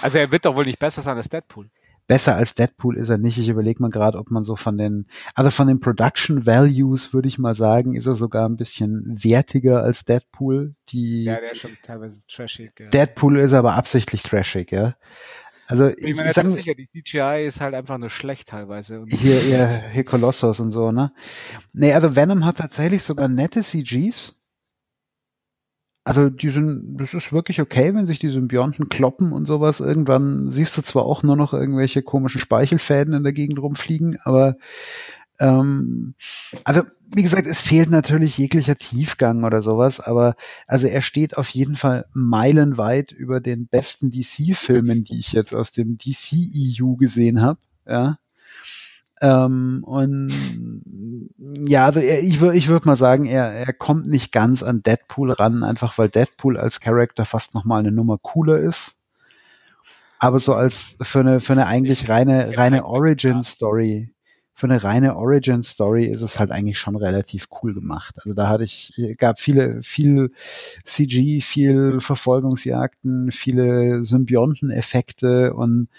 Also 0.02 0.18
er 0.18 0.31
wird 0.31 0.45
doch 0.45 0.56
wohl 0.56 0.65
nicht 0.65 0.80
besser 0.80 1.02
sein 1.02 1.18
als 1.18 1.30
Deadpool 1.30 1.69
besser 2.08 2.36
als 2.36 2.56
Deadpool 2.56 2.98
ist 2.98 3.10
er 3.10 3.18
nicht. 3.18 3.38
Ich 3.38 3.50
überlege 3.50 3.82
mal 3.82 3.90
gerade, 3.90 4.18
ob 4.18 4.32
man 4.32 4.44
so 4.44 4.56
von 4.56 4.78
den, 4.78 5.08
also 5.36 5.52
von 5.52 5.68
den 5.68 5.80
Production 5.80 6.46
Values 6.46 7.14
würde 7.14 7.28
ich 7.28 7.38
mal 7.38 7.56
sagen, 7.56 7.96
ist 7.96 8.08
er 8.08 8.16
sogar 8.16 8.48
ein 8.48 8.58
bisschen 8.58 9.24
wertiger 9.24 9.84
als 9.84 10.06
Deadpool. 10.06 10.76
Die 10.90 11.24
ja, 11.24 11.40
der 11.40 11.54
ist 11.54 11.60
schon 11.60 11.78
teilweise 11.84 12.20
trashig. 12.28 12.72
Ja. 12.80 12.88
Deadpool 12.90 13.38
ist 13.38 13.54
aber 13.54 13.76
absichtlich 13.76 14.24
trashig, 14.24 14.72
ja. 14.72 14.96
Also 15.68 15.88
ich, 15.88 16.10
ich 16.10 16.16
meine, 16.16 16.30
ich 16.30 16.36
sag, 16.36 16.46
sicher, 16.48 16.76
die 16.76 16.88
CGI 16.88 17.46
ist 17.48 17.62
halt 17.62 17.74
einfach 17.74 17.98
nur 17.98 18.10
schlecht 18.10 18.50
teilweise. 18.50 19.06
hier, 19.08 19.40
hier, 19.40 19.84
hier 19.92 20.04
Colossus 20.04 20.60
und 20.60 20.72
so, 20.72 20.92
ne? 20.92 21.14
Nee, 21.72 21.94
also 21.94 22.16
Venom 22.16 22.46
hat 22.46 22.58
tatsächlich 22.58 23.04
sogar 23.04 23.30
nette 23.30 23.62
CGs. 23.62 24.43
Also 26.06 26.30
die 26.30 26.50
sind, 26.50 26.98
das 27.00 27.14
ist 27.14 27.32
wirklich 27.32 27.62
okay, 27.62 27.96
wenn 27.96 28.08
sich 28.08 28.20
die 28.20 28.30
Symbionten 28.30 28.90
kloppen 28.90 29.32
und 29.32 29.46
sowas. 29.46 29.80
Irgendwann 29.80 30.52
siehst 30.52 30.78
du 30.78 30.82
zwar 30.82 31.06
auch 31.06 31.24
nur 31.24 31.38
noch 31.38 31.54
irgendwelche 31.54 32.02
komischen 32.02 32.42
Speichelfäden 32.42 33.14
in 33.14 33.24
der 33.24 33.32
Gegend 33.32 33.60
rumfliegen, 33.60 34.18
aber 34.24 34.58
ähm, 35.40 36.16
also 36.64 36.82
wie 37.16 37.24
gesagt, 37.24 37.48
es 37.48 37.62
fehlt 37.62 37.90
natürlich 37.90 38.38
jeglicher 38.38 38.76
Tiefgang 38.76 39.44
oder 39.44 39.62
sowas, 39.62 40.00
aber 40.00 40.36
also 40.68 40.88
er 40.88 41.02
steht 41.02 41.38
auf 41.38 41.50
jeden 41.50 41.76
Fall 41.76 42.06
meilenweit 42.14 43.12
über 43.12 43.40
den 43.40 43.68
besten 43.68 44.12
DC-Filmen, 44.12 45.04
die 45.04 45.20
ich 45.20 45.32
jetzt 45.32 45.54
aus 45.54 45.72
dem 45.72 45.98
DC-EU 45.98 46.96
gesehen 46.96 47.42
habe. 47.42 47.60
Ja. 47.88 48.18
Ähm, 49.24 49.86
und 49.86 50.34
ja, 51.66 51.86
also 51.86 52.02
er, 52.02 52.22
ich 52.22 52.41
würde 52.41 52.58
ich 52.58 52.68
würd 52.68 52.86
mal 52.86 52.98
sagen, 52.98 53.26
er, 53.26 53.45
er 53.45 53.72
kommt 53.72 54.06
nicht 54.06 54.34
ganz 54.34 54.64
an 54.64 54.84
Deadpool 54.84 55.32
ran, 55.32 55.64
einfach 55.64 55.98
weil 55.98 56.10
Deadpool 56.10 56.58
als 56.58 56.82
Charakter 56.82 57.26
fast 57.26 57.56
nochmal 57.56 57.80
eine 57.80 57.94
Nummer 57.94 58.18
cooler 58.22 58.60
ist. 58.60 58.95
Aber 60.20 60.40
so 60.40 60.54
als 60.54 60.98
für 61.02 61.22
eine, 61.22 61.40
für 61.40 61.54
eine 61.54 61.68
eigentlich 61.68 62.10
reine, 62.10 62.58
reine 62.58 62.86
Origin-Story 62.86 64.14
für 64.56 64.68
eine 64.68 64.84
reine 64.84 65.16
Origin-Story 65.16 66.06
ist 66.06 66.22
es 66.22 66.40
halt 66.40 66.52
eigentlich 66.52 66.78
schon 66.78 66.95
relativ 66.95 67.48
cool 67.62 67.74
gemacht. 67.74 68.18
Also 68.18 68.36
da 68.36 68.50
hatte 68.50 68.64
ich, 68.64 68.94
gab 69.18 69.40
viele, 69.40 69.82
viel 69.82 70.32
CG, 70.86 71.41
viel 71.41 72.00
Verfolgungsjagden, 72.00 73.32
viele 73.32 74.06
Symbionten-Effekte 74.06 75.54
und 75.54 75.90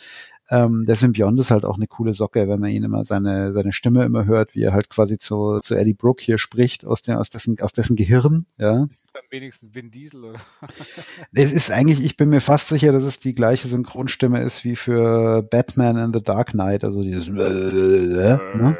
ähm, 0.50 0.84
der 0.84 0.96
Symbiont 0.96 1.40
ist 1.40 1.50
halt 1.50 1.64
auch 1.64 1.76
eine 1.76 1.86
coole 1.86 2.12
Socke, 2.12 2.48
wenn 2.48 2.60
man 2.60 2.70
ihn 2.70 2.84
immer 2.84 3.04
seine, 3.04 3.52
seine 3.52 3.72
Stimme 3.72 4.04
immer 4.04 4.26
hört, 4.26 4.54
wie 4.54 4.62
er 4.62 4.72
halt 4.72 4.90
quasi 4.90 5.18
zu, 5.18 5.60
zu 5.60 5.74
Eddie 5.74 5.94
Brooke 5.94 6.22
hier 6.22 6.38
spricht, 6.38 6.84
aus, 6.84 7.00
der, 7.00 7.18
aus, 7.18 7.30
dessen, 7.30 7.58
aus 7.60 7.72
dessen 7.72 7.96
Gehirn. 7.96 8.46
Ja. 8.58 8.84
Ist 8.84 9.06
dann 9.14 9.22
wenigstens 9.30 9.74
Vin 9.74 9.90
Diesel, 9.90 10.24
oder? 10.24 10.40
es 11.32 11.52
ist 11.52 11.70
eigentlich, 11.70 12.04
ich 12.04 12.16
bin 12.16 12.28
mir 12.28 12.42
fast 12.42 12.68
sicher, 12.68 12.92
dass 12.92 13.04
es 13.04 13.18
die 13.18 13.34
gleiche 13.34 13.68
Synchronstimme 13.68 14.42
ist 14.42 14.64
wie 14.64 14.76
für 14.76 15.42
Batman 15.42 15.96
in 15.96 16.12
the 16.12 16.22
Dark 16.22 16.50
Knight, 16.50 16.84
also 16.84 17.02
dieses 17.02 17.28
ne? 17.28 18.76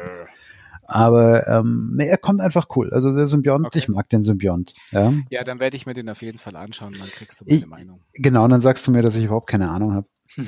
Aber 0.87 1.47
ähm, 1.47 1.93
nee, 1.95 2.05
er 2.05 2.17
kommt 2.17 2.41
einfach 2.41 2.67
cool. 2.75 2.93
Also 2.93 3.11
der 3.11 3.27
Symbiont, 3.27 3.65
okay. 3.65 3.79
ich 3.79 3.87
mag 3.87 4.07
den 4.09 4.21
Symbiont. 4.23 4.75
Ja, 4.91 5.13
ja 5.31 5.43
dann 5.43 5.59
werde 5.59 5.75
ich 5.75 5.87
mir 5.87 5.95
den 5.95 6.09
auf 6.09 6.21
jeden 6.21 6.37
Fall 6.37 6.55
anschauen, 6.55 6.95
dann 6.99 7.07
kriegst 7.07 7.41
du 7.41 7.45
meine 7.45 7.57
ich, 7.57 7.65
Meinung. 7.65 8.01
Genau, 8.13 8.47
dann 8.47 8.61
sagst 8.61 8.85
du 8.85 8.91
mir, 8.91 9.01
dass 9.01 9.15
ich 9.15 9.25
überhaupt 9.25 9.49
keine 9.49 9.69
Ahnung 9.69 9.93
habe. 9.93 10.07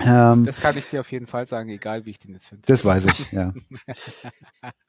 Ähm, 0.00 0.44
das 0.44 0.60
kann 0.60 0.76
ich 0.78 0.86
dir 0.86 1.00
auf 1.00 1.12
jeden 1.12 1.26
Fall 1.26 1.46
sagen, 1.46 1.68
egal 1.68 2.06
wie 2.06 2.10
ich 2.10 2.18
den 2.18 2.32
jetzt 2.32 2.48
finde. 2.48 2.62
Das 2.66 2.84
weiß 2.84 3.06
ich, 3.06 3.32
ja. 3.32 3.52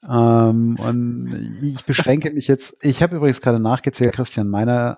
ähm, 0.50 0.78
und 0.78 1.60
ich 1.62 1.84
beschränke 1.86 2.32
mich 2.32 2.48
jetzt, 2.48 2.78
ich 2.82 3.04
habe 3.04 3.18
übrigens 3.18 3.42
gerade 3.42 3.60
nachgezählt, 3.60 4.14
Christian, 4.14 4.48
meiner 4.48 4.98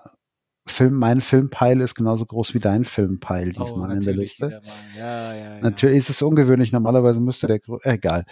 Film, 0.66 0.94
mein 0.94 1.20
Filmpeil 1.20 1.80
ist 1.82 1.94
genauso 1.94 2.24
groß 2.24 2.54
wie 2.54 2.58
dein 2.58 2.86
Filmpeil 2.86 3.52
oh, 3.56 3.64
diesmal 3.64 3.90
oh, 3.90 3.92
in 3.92 4.00
der 4.00 4.14
Liste. 4.14 4.62
Ja, 4.96 5.32
ja, 5.32 5.34
ja. 5.34 5.60
Natürlich 5.60 5.98
ist 5.98 6.08
es 6.08 6.22
ungewöhnlich, 6.22 6.72
normalerweise 6.72 7.20
müsste 7.20 7.46
der, 7.46 7.56
äh, 7.82 7.94
egal. 7.94 8.24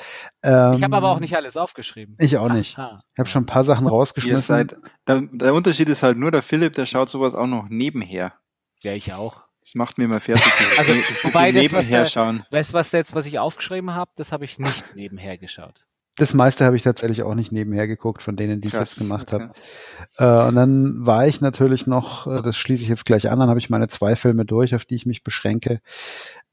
Ähm, 0.43 0.75
ich 0.75 0.83
habe 0.83 0.97
aber 0.97 1.11
auch 1.11 1.21
nicht 1.21 1.37
alles 1.37 1.59
aufgeschrieben. 1.59 2.17
Ich 2.19 2.39
auch 2.39 2.51
nicht. 2.51 2.79
Aha. 2.79 3.01
Ich 3.13 3.19
habe 3.19 3.29
schon 3.29 3.43
ein 3.43 3.47
paar 3.47 3.65
Sachen 3.65 3.87
rausgeschmissen. 3.87 4.41
Seid, 4.41 4.77
der, 5.07 5.23
der 5.31 5.53
Unterschied 5.53 5.91
ist 5.91 6.03
halt 6.03 6.17
nur, 6.17 6.31
der 6.31 6.43
Philipp, 6.43 6.73
der 6.73 6.87
schaut 6.87 7.11
sowas 7.11 7.35
auch 7.35 7.47
noch 7.47 7.69
nebenher. 7.69 8.33
Ja, 8.81 8.95
ich 8.95 9.13
auch. 9.13 9.43
Das 9.63 9.75
macht 9.75 9.97
mir 9.97 10.09
mal 10.09 10.21
fertig. 10.21 10.45
also, 10.79 10.93
wobei 11.23 11.53
das, 11.53 11.73
was, 11.73 11.89
der, 11.89 12.07
schauen. 12.07 12.45
weißt, 12.51 12.73
was 12.73 12.93
jetzt, 12.93 13.15
was 13.15 13.27
ich 13.27 13.39
aufgeschrieben 13.39 13.95
habe, 13.95 14.11
das 14.17 14.33
habe 14.33 14.45
ich 14.45 14.59
nicht 14.59 14.95
nebenher 14.95 15.39
geschaut. 15.39 15.87
Das 16.17 16.35
meiste 16.35 16.67
habe 16.67 16.77
ich 16.77 16.83
tatsächlich 16.83 17.23
auch 17.23 17.35
nicht 17.35 17.53
nebenher 17.53 17.87
geguckt, 17.87 18.23
von 18.23 18.37
denen, 18.37 18.61
die 18.61 18.69
Krass, 18.69 18.93
ich 18.93 18.99
jetzt 18.99 19.09
gemacht 19.09 19.33
okay. 19.33 19.49
habe. 20.19 20.45
Äh, 20.45 20.49
und 20.49 20.57
dann 20.57 21.07
war 21.07 21.27
ich 21.27 21.41
natürlich 21.41 21.87
noch, 21.87 22.27
äh, 22.27 22.43
das 22.43 22.57
schließe 22.57 22.83
ich 22.83 22.89
jetzt 22.91 23.07
gleich 23.07 23.31
an, 23.31 23.39
dann 23.39 23.49
habe 23.49 23.61
ich 23.61 23.71
meine 23.71 23.89
zwei 23.89 24.15
Filme 24.15 24.45
durch, 24.45 24.75
auf 24.75 24.85
die 24.85 24.97
ich 24.97 25.07
mich 25.07 25.23
beschränke. 25.23 25.81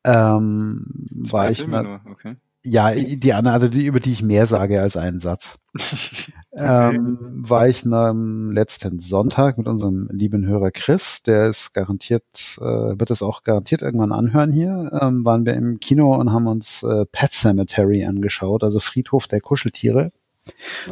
Ähm, 0.06 0.86
zwei 1.26 1.38
war 1.38 1.52
ich 1.52 1.60
Filme 1.60 1.84
nur, 1.84 2.02
okay. 2.10 2.36
Ja, 2.62 2.92
die 2.94 3.34
andere, 3.34 3.54
also 3.54 3.68
die, 3.70 3.86
über 3.86 4.02
die 4.02 4.12
ich 4.12 4.22
mehr 4.22 4.46
sage 4.46 4.82
als 4.82 4.98
einen 4.98 5.22
Satz. 5.22 5.58
ähm, 6.52 7.18
war 7.48 7.70
ich 7.70 7.86
am 7.86 8.52
letzten 8.52 9.00
Sonntag 9.00 9.58
mit 9.58 9.68
unserem 9.68 10.10
lieben 10.12 10.46
Hörer 10.46 10.72
Chris, 10.72 11.24
der 11.24 11.48
ist 11.48 11.74
garantiert, 11.74 12.26
äh, 12.58 13.00
wird 13.00 13.12
es 13.12 13.22
auch 13.22 13.44
garantiert 13.44 13.82
irgendwann 13.82 14.12
anhören 14.12 14.52
hier, 14.52 14.92
ähm, 15.02 15.24
waren 15.24 15.46
wir 15.46 15.54
im 15.54 15.80
Kino 15.80 16.16
und 16.16 16.34
haben 16.34 16.48
uns 16.48 16.84
äh, 16.84 17.06
Pet 17.06 17.32
Cemetery 17.32 18.04
angeschaut, 18.04 18.64
also 18.64 18.82
Friedhof 18.82 19.28
der 19.28 19.40
Kuscheltiere. 19.40 20.12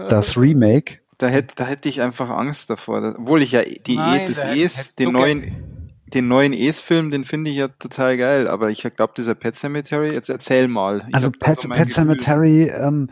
Das 0.08 0.38
Remake. 0.38 1.00
Da 1.18 1.28
hätte, 1.28 1.56
da 1.56 1.66
hätte 1.66 1.90
ich 1.90 2.02
einfach 2.02 2.30
Angst 2.30 2.70
davor, 2.70 3.16
obwohl 3.18 3.42
ich 3.42 3.52
ja 3.52 3.64
die 3.64 3.96
Nein, 3.96 4.22
e, 4.22 4.28
das 4.28 4.44
Es, 4.56 4.96
den 4.96 5.12
neuen 5.12 5.77
den 6.14 6.28
neuen 6.28 6.54
Es-Film, 6.54 7.12
den 7.12 7.24
finde 7.24 7.52
ich 7.52 7.58
ja 7.58 7.68
total 7.68 8.18
geil, 8.18 8.48
aber 8.48 8.70
ich 8.70 8.82
glaube, 8.96 9.14
dieser 9.18 9.36
Pet 9.36 9.56
Cemetery, 9.56 10.14
jetzt 10.14 10.30
erzähl 10.30 10.68
mal. 10.68 11.06
Ich 11.08 11.16
also 11.16 11.32
Pet, 11.32 11.62
so 11.62 11.70
Pet 11.70 11.92
Cemetery, 11.92 12.70
ähm, 12.70 13.10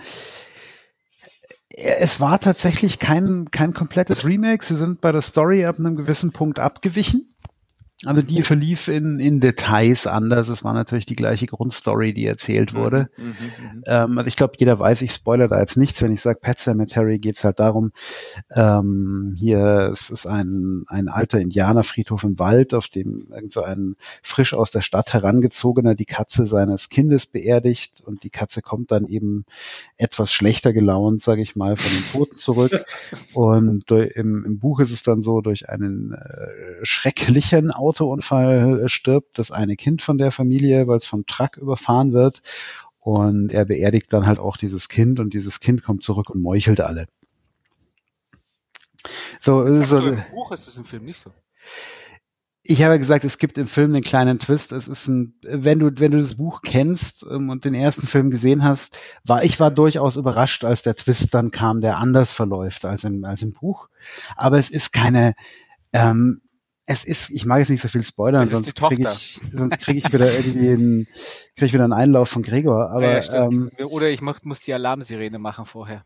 es 1.78 2.20
war 2.22 2.40
tatsächlich 2.40 3.00
kein, 3.00 3.50
kein 3.52 3.74
komplettes 3.74 4.24
Remake. 4.26 4.64
Sie 4.64 4.78
sind 4.78 5.02
bei 5.02 5.12
der 5.12 5.22
Story 5.22 5.66
ab 5.66 5.78
einem 5.78 5.98
gewissen 5.98 6.32
Punkt 6.32 6.60
abgewichen. 6.60 7.30
Also 8.04 8.22
die 8.22 8.44
verlief 8.44 8.90
in, 8.90 9.20
in 9.20 9.40
Details 9.40 10.06
anders. 10.06 10.50
Es 10.50 10.66
war 10.66 10.74
natürlich 10.74 11.06
die 11.06 11.16
gleiche 11.16 11.46
Grundstory, 11.46 12.14
die 12.14 12.26
erzählt 12.26 12.74
mhm, 12.74 12.78
wurde. 12.78 13.10
Mhm, 13.16 13.26
mhm, 13.26 13.84
ähm, 13.86 14.18
also 14.18 14.28
ich 14.28 14.36
glaube, 14.36 14.56
jeder 14.60 14.78
weiß, 14.78 15.02
ich 15.02 15.14
spoilere 15.14 15.48
da 15.48 15.60
jetzt 15.62 15.78
nichts. 15.78 16.02
Wenn 16.02 16.12
ich 16.12 16.22
sage 16.22 16.40
Pet 16.42 16.60
Cemetery, 16.60 17.20
geht 17.20 17.38
es 17.38 17.46
halt 17.46 17.60
darum, 17.60 17.94
ähm, 18.54 19.34
hier 19.40 19.90
es 19.94 20.10
ist 20.10 20.26
ein, 20.26 20.84
ein 20.90 21.08
alter 21.08 21.40
Indianerfriedhof 21.40 22.26
im 22.26 22.38
Wald, 22.38 22.74
auf 22.74 22.90
dem 22.90 23.28
irgend 23.34 23.54
so 23.54 23.64
ein 23.64 23.96
frisch 24.22 24.54
aus 24.54 24.72
der 24.72 24.82
Stadt 24.82 25.14
herangezogener 25.14 25.96
die 25.96 26.06
Katze 26.06 26.48
seines 26.48 26.90
Kindes 26.90 27.26
beerdigt 27.26 28.02
und 28.06 28.24
die 28.24 28.30
Katze 28.30 28.62
kommt 28.62 28.92
dann 28.92 29.06
eben 29.08 29.46
etwas 29.96 30.34
schlechter 30.34 30.74
gelaunt, 30.74 31.22
sage 31.22 31.42
ich 31.42 31.56
mal, 31.56 31.78
von 31.78 31.92
den 31.92 32.04
Toten 32.12 32.36
zurück. 32.36 32.86
und 33.34 33.90
im, 33.90 34.44
im 34.46 34.60
Buch 34.60 34.82
ist 34.82 34.92
es 34.92 35.02
dann 35.02 35.22
so, 35.22 35.40
durch 35.40 35.70
einen 35.70 36.12
äh, 36.12 36.84
schrecklichen 36.84 37.72
Autounfall 37.86 38.84
äh, 38.84 38.90
stirbt 38.90 39.38
das 39.40 39.52
eine 39.52 39.76
Kind 39.76 40.02
von 40.02 40.18
der 40.18 40.32
Familie, 40.32 40.88
weil 40.88 40.98
es 40.98 41.06
vom 41.06 41.26
Truck 41.26 41.58
überfahren 41.58 42.14
wird. 42.14 42.42
Und 43.00 43.52
er 43.54 43.66
beerdigt 43.66 44.12
dann 44.14 44.26
halt 44.26 44.40
auch 44.40 44.58
dieses 44.58 44.90
Kind 44.90 45.20
und 45.20 45.34
dieses 45.34 45.60
Kind 45.60 45.84
kommt 45.84 46.04
zurück 46.04 46.30
und 46.32 46.42
meuchelt 46.42 46.82
alle. 46.82 47.06
So, 49.40 49.64
das 49.64 49.90
so, 49.90 50.00
im 50.00 50.24
Buch 50.32 50.52
ist 50.52 50.68
es 50.68 50.78
im 50.78 50.86
Film 50.86 51.06
nicht 51.06 51.20
so. 51.20 51.32
Ich 52.64 52.82
habe 52.82 52.98
gesagt, 52.98 53.24
es 53.24 53.38
gibt 53.38 53.60
im 53.60 53.68
Film 53.68 53.94
einen 53.94 54.04
kleinen 54.04 54.40
Twist. 54.40 54.72
Es 54.72 54.88
ist 54.88 55.08
ein, 55.08 55.36
wenn 55.44 55.78
du, 55.78 55.92
wenn 56.00 56.12
du 56.12 56.18
das 56.18 56.38
Buch 56.38 56.62
kennst 56.64 57.24
ähm, 57.30 57.52
und 57.52 57.64
den 57.64 57.76
ersten 57.76 58.08
Film 58.08 58.32
gesehen 58.32 58.64
hast, 58.64 58.98
war 59.24 59.44
ich 59.44 59.60
war 59.60 59.70
durchaus 59.70 60.16
überrascht, 60.16 60.66
als 60.66 60.82
der 60.82 60.96
Twist 60.96 61.32
dann 61.36 61.52
kam, 61.52 61.82
der 61.82 61.98
anders 62.00 62.32
verläuft 62.32 62.86
als 62.86 63.04
im, 63.04 63.24
als 63.24 63.44
im 63.44 63.54
Buch. 63.54 63.88
Aber 64.36 64.58
es 64.58 64.72
ist 64.72 64.94
keine, 64.94 65.36
ähm, 65.94 66.42
es 66.88 67.04
ist, 67.04 67.30
ich 67.32 67.46
mag 67.46 67.60
jetzt 67.60 67.70
nicht 67.70 67.82
so 67.82 67.88
viel 67.88 68.04
spoilern, 68.04 68.46
sonst 68.46 68.76
kriege 68.76 69.10
ich, 69.10 69.40
sonst 69.50 69.80
kriege 69.80 70.00
ich 70.00 70.14
wieder 70.14 70.32
irgendwie 70.32 70.70
einen, 70.70 71.08
krieg 71.56 71.68
ich 71.68 71.74
wieder 71.74 71.84
einen 71.84 71.94
Einlauf 71.94 72.30
von 72.30 72.44
Gregor. 72.44 72.92
Aber, 72.92 73.22
ja, 73.22 73.46
ähm, 73.46 73.72
Oder 73.90 74.10
ich 74.10 74.22
mach, 74.22 74.44
muss 74.44 74.60
die 74.60 74.74
Alarmsirene 74.74 75.40
machen 75.40 75.66
vorher. 75.66 76.04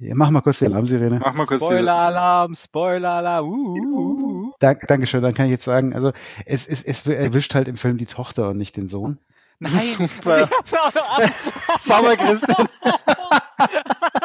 Ja, 0.00 0.14
mach 0.16 0.30
mal 0.30 0.40
kurz 0.40 0.58
die 0.58 0.66
Alarmsirene. 0.66 1.20
Mach 1.20 1.34
mal 1.34 1.46
kurz 1.46 1.62
Spoiler-Alarm, 1.62 2.56
Spoiler-Alarm. 2.56 3.46
Uh, 3.46 3.78
uh, 3.78 4.48
uh. 4.48 4.52
Dank, 4.58 4.80
Dankeschön, 4.88 5.22
dann 5.22 5.34
kann 5.34 5.46
ich 5.46 5.52
jetzt 5.52 5.64
sagen, 5.64 5.94
also 5.94 6.12
es, 6.44 6.66
es, 6.66 6.82
es 6.82 7.06
erwischt 7.06 7.54
halt 7.54 7.68
im 7.68 7.76
Film 7.76 7.96
die 7.96 8.06
Tochter 8.06 8.48
und 8.48 8.58
nicht 8.58 8.76
den 8.76 8.88
Sohn. 8.88 9.18
Nein, 9.60 9.80
super. 9.96 10.48
Sag 11.84 12.02
mal, 12.02 12.16
Christian. 12.16 12.68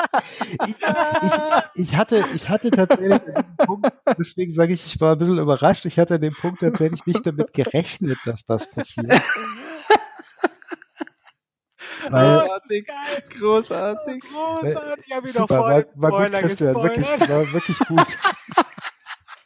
ich, 0.67 0.75
ich, 1.75 1.95
hatte, 1.95 2.23
ich 2.33 2.49
hatte 2.49 2.71
tatsächlich 2.71 3.19
den 3.19 3.57
Punkt, 3.57 3.91
deswegen 4.17 4.53
sage 4.53 4.73
ich, 4.73 4.85
ich 4.85 4.99
war 5.01 5.13
ein 5.13 5.19
bisschen 5.19 5.39
überrascht, 5.39 5.85
ich 5.85 5.97
hatte 5.99 6.19
den 6.19 6.33
Punkt 6.33 6.61
tatsächlich 6.61 7.05
nicht 7.05 7.25
damit 7.25 7.53
gerechnet, 7.53 8.17
dass 8.25 8.45
das 8.45 8.69
passiert. 8.69 9.11
Weil, 12.09 12.39
großartig, 12.41 12.87
großartig, 13.39 14.23
großartig. 14.23 15.05
Ich 15.07 15.13
habe 15.13 15.27
super, 15.27 15.47
voll 15.47 15.87
war, 15.95 16.11
war 16.11 16.29
gut, 16.29 16.39
Christian, 16.39 16.75
wirklich, 16.75 17.07
war 17.07 17.53
wirklich 17.53 17.79
gut. 17.79 18.07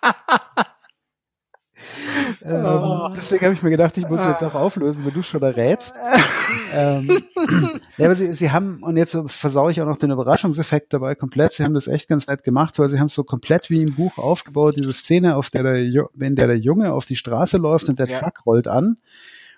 Ähm, 2.45 2.63
oh. 2.63 3.09
Deswegen 3.15 3.45
habe 3.45 3.55
ich 3.55 3.63
mir 3.63 3.71
gedacht, 3.71 3.97
ich 3.97 4.07
muss 4.07 4.23
jetzt 4.23 4.43
auch 4.43 4.53
auflösen, 4.53 5.03
wenn 5.05 5.13
du 5.13 5.23
schon 5.23 5.41
errätst. 5.41 5.95
ähm, 6.73 7.23
ja, 7.97 8.05
aber 8.05 8.15
sie, 8.15 8.33
sie 8.33 8.51
haben, 8.51 8.83
und 8.83 8.97
jetzt 8.97 9.17
versaue 9.27 9.71
ich 9.71 9.81
auch 9.81 9.87
noch 9.87 9.97
den 9.97 10.11
Überraschungseffekt 10.11 10.93
dabei 10.93 11.15
komplett, 11.15 11.53
sie 11.53 11.63
haben 11.63 11.73
das 11.73 11.87
echt 11.87 12.07
ganz 12.07 12.27
nett 12.27 12.43
gemacht, 12.43 12.77
weil 12.77 12.89
sie 12.89 12.99
haben 12.99 13.07
es 13.07 13.15
so 13.15 13.23
komplett 13.23 13.69
wie 13.71 13.81
im 13.81 13.95
Buch 13.95 14.17
aufgebaut, 14.19 14.77
diese 14.77 14.93
Szene, 14.93 15.37
auf 15.37 15.49
der 15.49 15.63
der, 15.63 16.09
wenn 16.13 16.35
der, 16.35 16.47
der 16.47 16.59
Junge 16.59 16.93
auf 16.93 17.05
die 17.05 17.15
Straße 17.15 17.57
läuft 17.57 17.89
und 17.89 17.97
der 17.97 18.07
ja. 18.07 18.19
Truck 18.19 18.45
rollt 18.45 18.67
an 18.67 18.97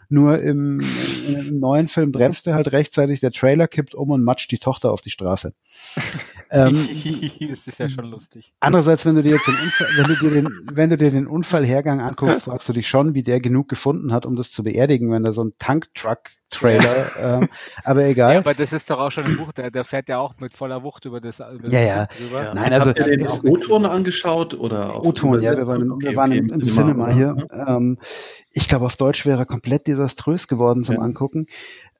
nur 0.09 0.39
im, 0.41 0.81
im 1.27 1.59
neuen 1.59 1.87
Film 1.87 2.11
bremst 2.11 2.47
er 2.47 2.55
halt 2.55 2.71
rechtzeitig, 2.71 3.19
der 3.19 3.31
Trailer 3.31 3.67
kippt 3.67 3.95
um 3.95 4.11
und 4.11 4.23
matscht 4.23 4.51
die 4.51 4.59
Tochter 4.59 4.91
auf 4.91 5.01
die 5.01 5.09
Straße. 5.09 5.53
ähm, 6.51 6.87
das 7.49 7.67
ist 7.67 7.79
ja 7.79 7.89
schon 7.89 8.05
lustig. 8.05 8.53
Andererseits, 8.59 9.05
wenn 9.05 9.15
du 9.15 9.23
dir 9.23 9.33
jetzt 9.33 9.47
den 9.47 9.55
Unfall, 9.55 9.87
wenn 9.97 10.07
du 10.07 10.15
dir 10.15 10.29
den, 10.31 10.49
wenn 10.71 10.89
du 10.89 10.97
dir 10.97 11.11
den 11.11 11.27
Unfallhergang 11.27 12.01
anguckst, 12.01 12.43
fragst 12.43 12.69
du 12.69 12.73
dich 12.73 12.87
schon, 12.87 13.13
wie 13.13 13.23
der 13.23 13.39
genug 13.39 13.67
gefunden 13.67 14.13
hat, 14.13 14.25
um 14.25 14.35
das 14.35 14.51
zu 14.51 14.63
beerdigen, 14.63 15.11
wenn 15.11 15.23
da 15.23 15.33
so 15.33 15.43
ein 15.43 15.53
Tanktruck 15.59 16.31
Trailer, 16.49 17.11
ähm, 17.41 17.49
aber 17.83 18.05
egal. 18.05 18.33
Ja, 18.33 18.39
aber 18.39 18.53
das 18.53 18.71
ist 18.71 18.89
doch 18.89 18.99
auch 18.99 19.11
schon 19.11 19.25
ein 19.25 19.35
Buch, 19.37 19.51
der, 19.51 19.69
der 19.69 19.83
fährt 19.83 20.07
ja 20.07 20.17
auch 20.19 20.39
mit 20.39 20.53
voller 20.53 20.81
Wucht 20.83 21.05
über 21.05 21.19
das, 21.19 21.39
über 21.39 21.67
ja, 21.69 21.81
ja. 21.81 22.05
drüber. 22.05 22.43
Ja. 22.43 22.53
Nein, 22.53 22.73
also 22.73 22.87
Habt 22.87 22.99
ihr 22.99 23.17
den 23.17 23.27
auf 23.27 23.43
O-Ton 23.43 23.85
angeschaut 23.85 24.53
oder 24.53 25.03
O-Ton, 25.03 25.41
ja, 25.41 25.55
wir 25.57 25.67
waren, 25.67 25.81
im, 25.81 25.91
okay, 25.91 26.09
wir 26.09 26.15
waren 26.15 26.31
okay, 26.31 26.39
im, 26.39 26.49
im 26.49 26.61
Cinema, 26.61 27.09
Cinema 27.09 27.13
hier. 27.13 27.47
Ähm, 27.67 27.97
ich 28.51 28.67
glaube, 28.67 28.85
auf 28.85 28.95
Deutsch 28.95 29.25
wäre 29.25 29.45
komplett 29.45 29.87
desaströs 29.87 30.47
geworden 30.47 30.83
zum 30.83 30.95
ja. 30.95 31.01
Angucken. 31.01 31.47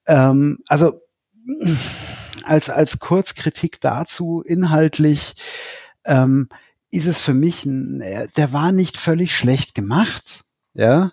Ähm, 0.07 0.59
also 0.67 1.01
als, 2.43 2.69
als 2.69 2.99
Kurzkritik 2.99 3.81
dazu, 3.81 4.43
inhaltlich, 4.45 5.35
ähm, 6.05 6.47
ist 6.89 7.05
es 7.05 7.19
für 7.19 7.33
mich, 7.33 7.65
ein, 7.65 8.01
der 8.37 8.53
war 8.53 8.71
nicht 8.71 8.97
völlig 8.97 9.35
schlecht 9.35 9.75
gemacht, 9.75 10.41
ja, 10.73 11.11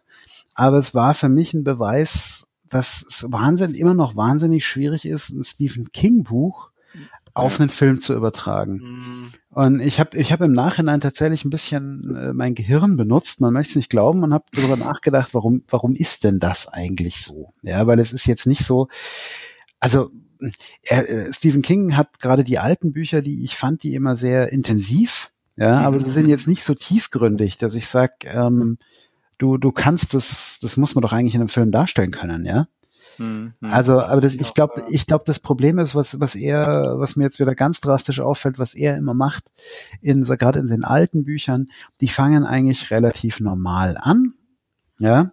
aber 0.55 0.79
es 0.79 0.95
war 0.95 1.15
für 1.15 1.29
mich 1.29 1.53
ein 1.53 1.65
Beweis, 1.65 2.47
dass 2.75 3.05
es 3.09 3.25
wahnsinnig, 3.31 3.79
immer 3.79 3.95
noch 3.95 4.17
wahnsinnig 4.17 4.67
schwierig 4.67 5.07
ist, 5.07 5.31
ein 5.31 5.45
Stephen 5.45 5.93
King 5.93 6.25
Buch 6.25 6.71
auf 7.33 7.61
einen 7.61 7.71
Film 7.71 8.01
zu 8.01 8.15
übertragen. 8.15 8.81
Mhm. 8.83 9.33
Und 9.51 9.81
ich 9.81 10.01
habe 10.01 10.17
ich 10.17 10.33
hab 10.33 10.41
im 10.41 10.53
Nachhinein 10.53 11.01
tatsächlich 11.01 11.45
ein 11.45 11.51
bisschen 11.51 12.17
äh, 12.17 12.33
mein 12.33 12.55
Gehirn 12.55 12.97
benutzt, 12.97 13.41
man 13.41 13.53
möchte 13.53 13.71
es 13.71 13.77
nicht 13.77 13.91
glauben, 13.91 14.25
und 14.25 14.35
habe 14.35 14.45
darüber 14.53 14.77
nachgedacht, 14.77 15.35
warum, 15.35 15.63
warum 15.69 15.95
ist 15.95 16.25
denn 16.25 16.41
das 16.41 16.67
eigentlich 16.67 17.23
so? 17.23 17.55
Ja, 17.63 17.87
weil 17.87 18.01
es 18.01 18.13
ist 18.13 18.27
jetzt 18.27 18.47
nicht 18.47 18.65
so, 18.65 18.89
also 19.79 20.11
er, 20.83 21.09
äh, 21.09 21.33
Stephen 21.33 21.63
King 21.63 21.97
hat 21.97 22.19
gerade 22.21 22.43
die 22.43 22.59
alten 22.59 22.93
Bücher, 22.93 23.23
die 23.23 23.45
ich 23.45 23.57
fand, 23.57 23.85
die 23.85 23.95
immer 23.95 24.17
sehr 24.17 24.53
intensiv, 24.53 25.31
ja, 25.57 25.79
aber 25.79 26.01
sie 26.01 26.11
sind 26.11 26.29
jetzt 26.29 26.49
nicht 26.49 26.65
so 26.65 26.75
tiefgründig, 26.75 27.59
dass 27.59 27.77
ich 27.77 27.87
sag, 27.87 28.25
ähm, 28.25 28.79
du, 29.39 29.59
du 29.59 29.73
kannst 29.73 30.15
das, 30.15 30.59
das 30.61 30.77
muss 30.77 30.95
man 30.95 31.03
doch 31.03 31.13
eigentlich 31.13 31.35
in 31.35 31.41
einem 31.41 31.49
Film 31.49 31.73
darstellen 31.73 32.11
können, 32.11 32.45
ja. 32.45 32.67
Mhm. 33.19 33.53
Also, 33.61 34.01
aber 34.01 34.21
das, 34.21 34.35
ich 34.35 34.55
glaube, 34.55 34.85
ich 34.89 35.07
glaube, 35.07 35.25
das 35.27 35.41
Problem 35.41 35.79
ist, 35.79 35.95
was, 35.95 36.19
was 36.21 36.35
er, 36.35 36.95
was 36.99 37.17
mir 37.17 37.25
jetzt 37.25 37.39
wieder 37.39 37.55
ganz 37.55 37.81
drastisch 37.81 38.21
auffällt, 38.21 38.59
was 38.59 38.75
er 38.75 38.97
immer 38.97 39.15
macht, 39.15 39.45
in, 40.01 40.25
so, 40.25 40.37
gerade 40.37 40.59
in 40.59 40.67
den 40.67 40.85
alten 40.85 41.25
Büchern, 41.25 41.69
die 42.01 42.09
fangen 42.09 42.45
eigentlich 42.45 42.91
relativ 42.91 43.41
normal 43.41 43.97
an, 44.01 44.35
ja. 44.99 45.33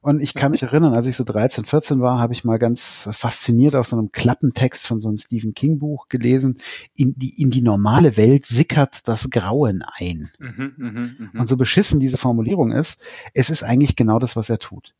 Und 0.00 0.20
ich 0.20 0.34
kann 0.34 0.52
mich 0.52 0.62
erinnern, 0.62 0.94
als 0.94 1.06
ich 1.06 1.16
so 1.16 1.24
13, 1.24 1.64
14 1.64 2.00
war, 2.00 2.18
habe 2.18 2.32
ich 2.32 2.44
mal 2.44 2.58
ganz 2.58 3.08
fasziniert 3.12 3.76
auf 3.76 3.86
so 3.86 3.96
einem 3.96 4.12
Klappentext 4.12 4.86
von 4.86 5.00
so 5.00 5.08
einem 5.08 5.18
Stephen 5.18 5.54
King 5.54 5.78
Buch 5.78 6.08
gelesen, 6.08 6.58
in 6.94 7.14
die, 7.16 7.40
in 7.40 7.50
die 7.50 7.62
normale 7.62 8.16
Welt 8.16 8.46
sickert 8.46 9.08
das 9.08 9.30
Grauen 9.30 9.82
ein. 9.96 10.30
Mhm, 10.38 10.72
mh, 10.76 10.90
mh. 10.90 11.40
Und 11.40 11.48
so 11.48 11.56
beschissen 11.56 12.00
diese 12.00 12.18
Formulierung 12.18 12.72
ist, 12.72 13.00
es 13.34 13.50
ist 13.50 13.62
eigentlich 13.62 13.96
genau 13.96 14.18
das, 14.18 14.36
was 14.36 14.50
er 14.50 14.58
tut. 14.58 14.94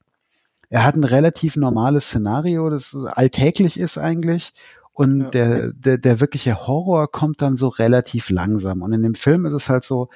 Er 0.69 0.85
hat 0.85 0.95
ein 0.95 1.05
relativ 1.05 1.57
normales 1.57 2.07
Szenario, 2.07 2.71
das 2.71 2.95
alltäglich 2.95 3.79
ist 3.79 3.99
eigentlich. 3.99 4.53
Und 4.93 5.21
ja. 5.21 5.31
der, 5.31 5.73
der, 5.73 5.99
der 5.99 6.21
wirkliche 6.21 6.67
Horror 6.67 7.11
kommt 7.11 7.43
dann 7.43 7.57
so 7.57 7.69
relativ 7.69 8.31
langsam. 8.31 8.83
Und 8.83 8.93
in 8.93 9.03
dem 9.03 9.15
Film 9.15 9.47
ist 9.47 9.55
es 9.55 9.69
halt 9.69 9.85
so, 9.85 10.11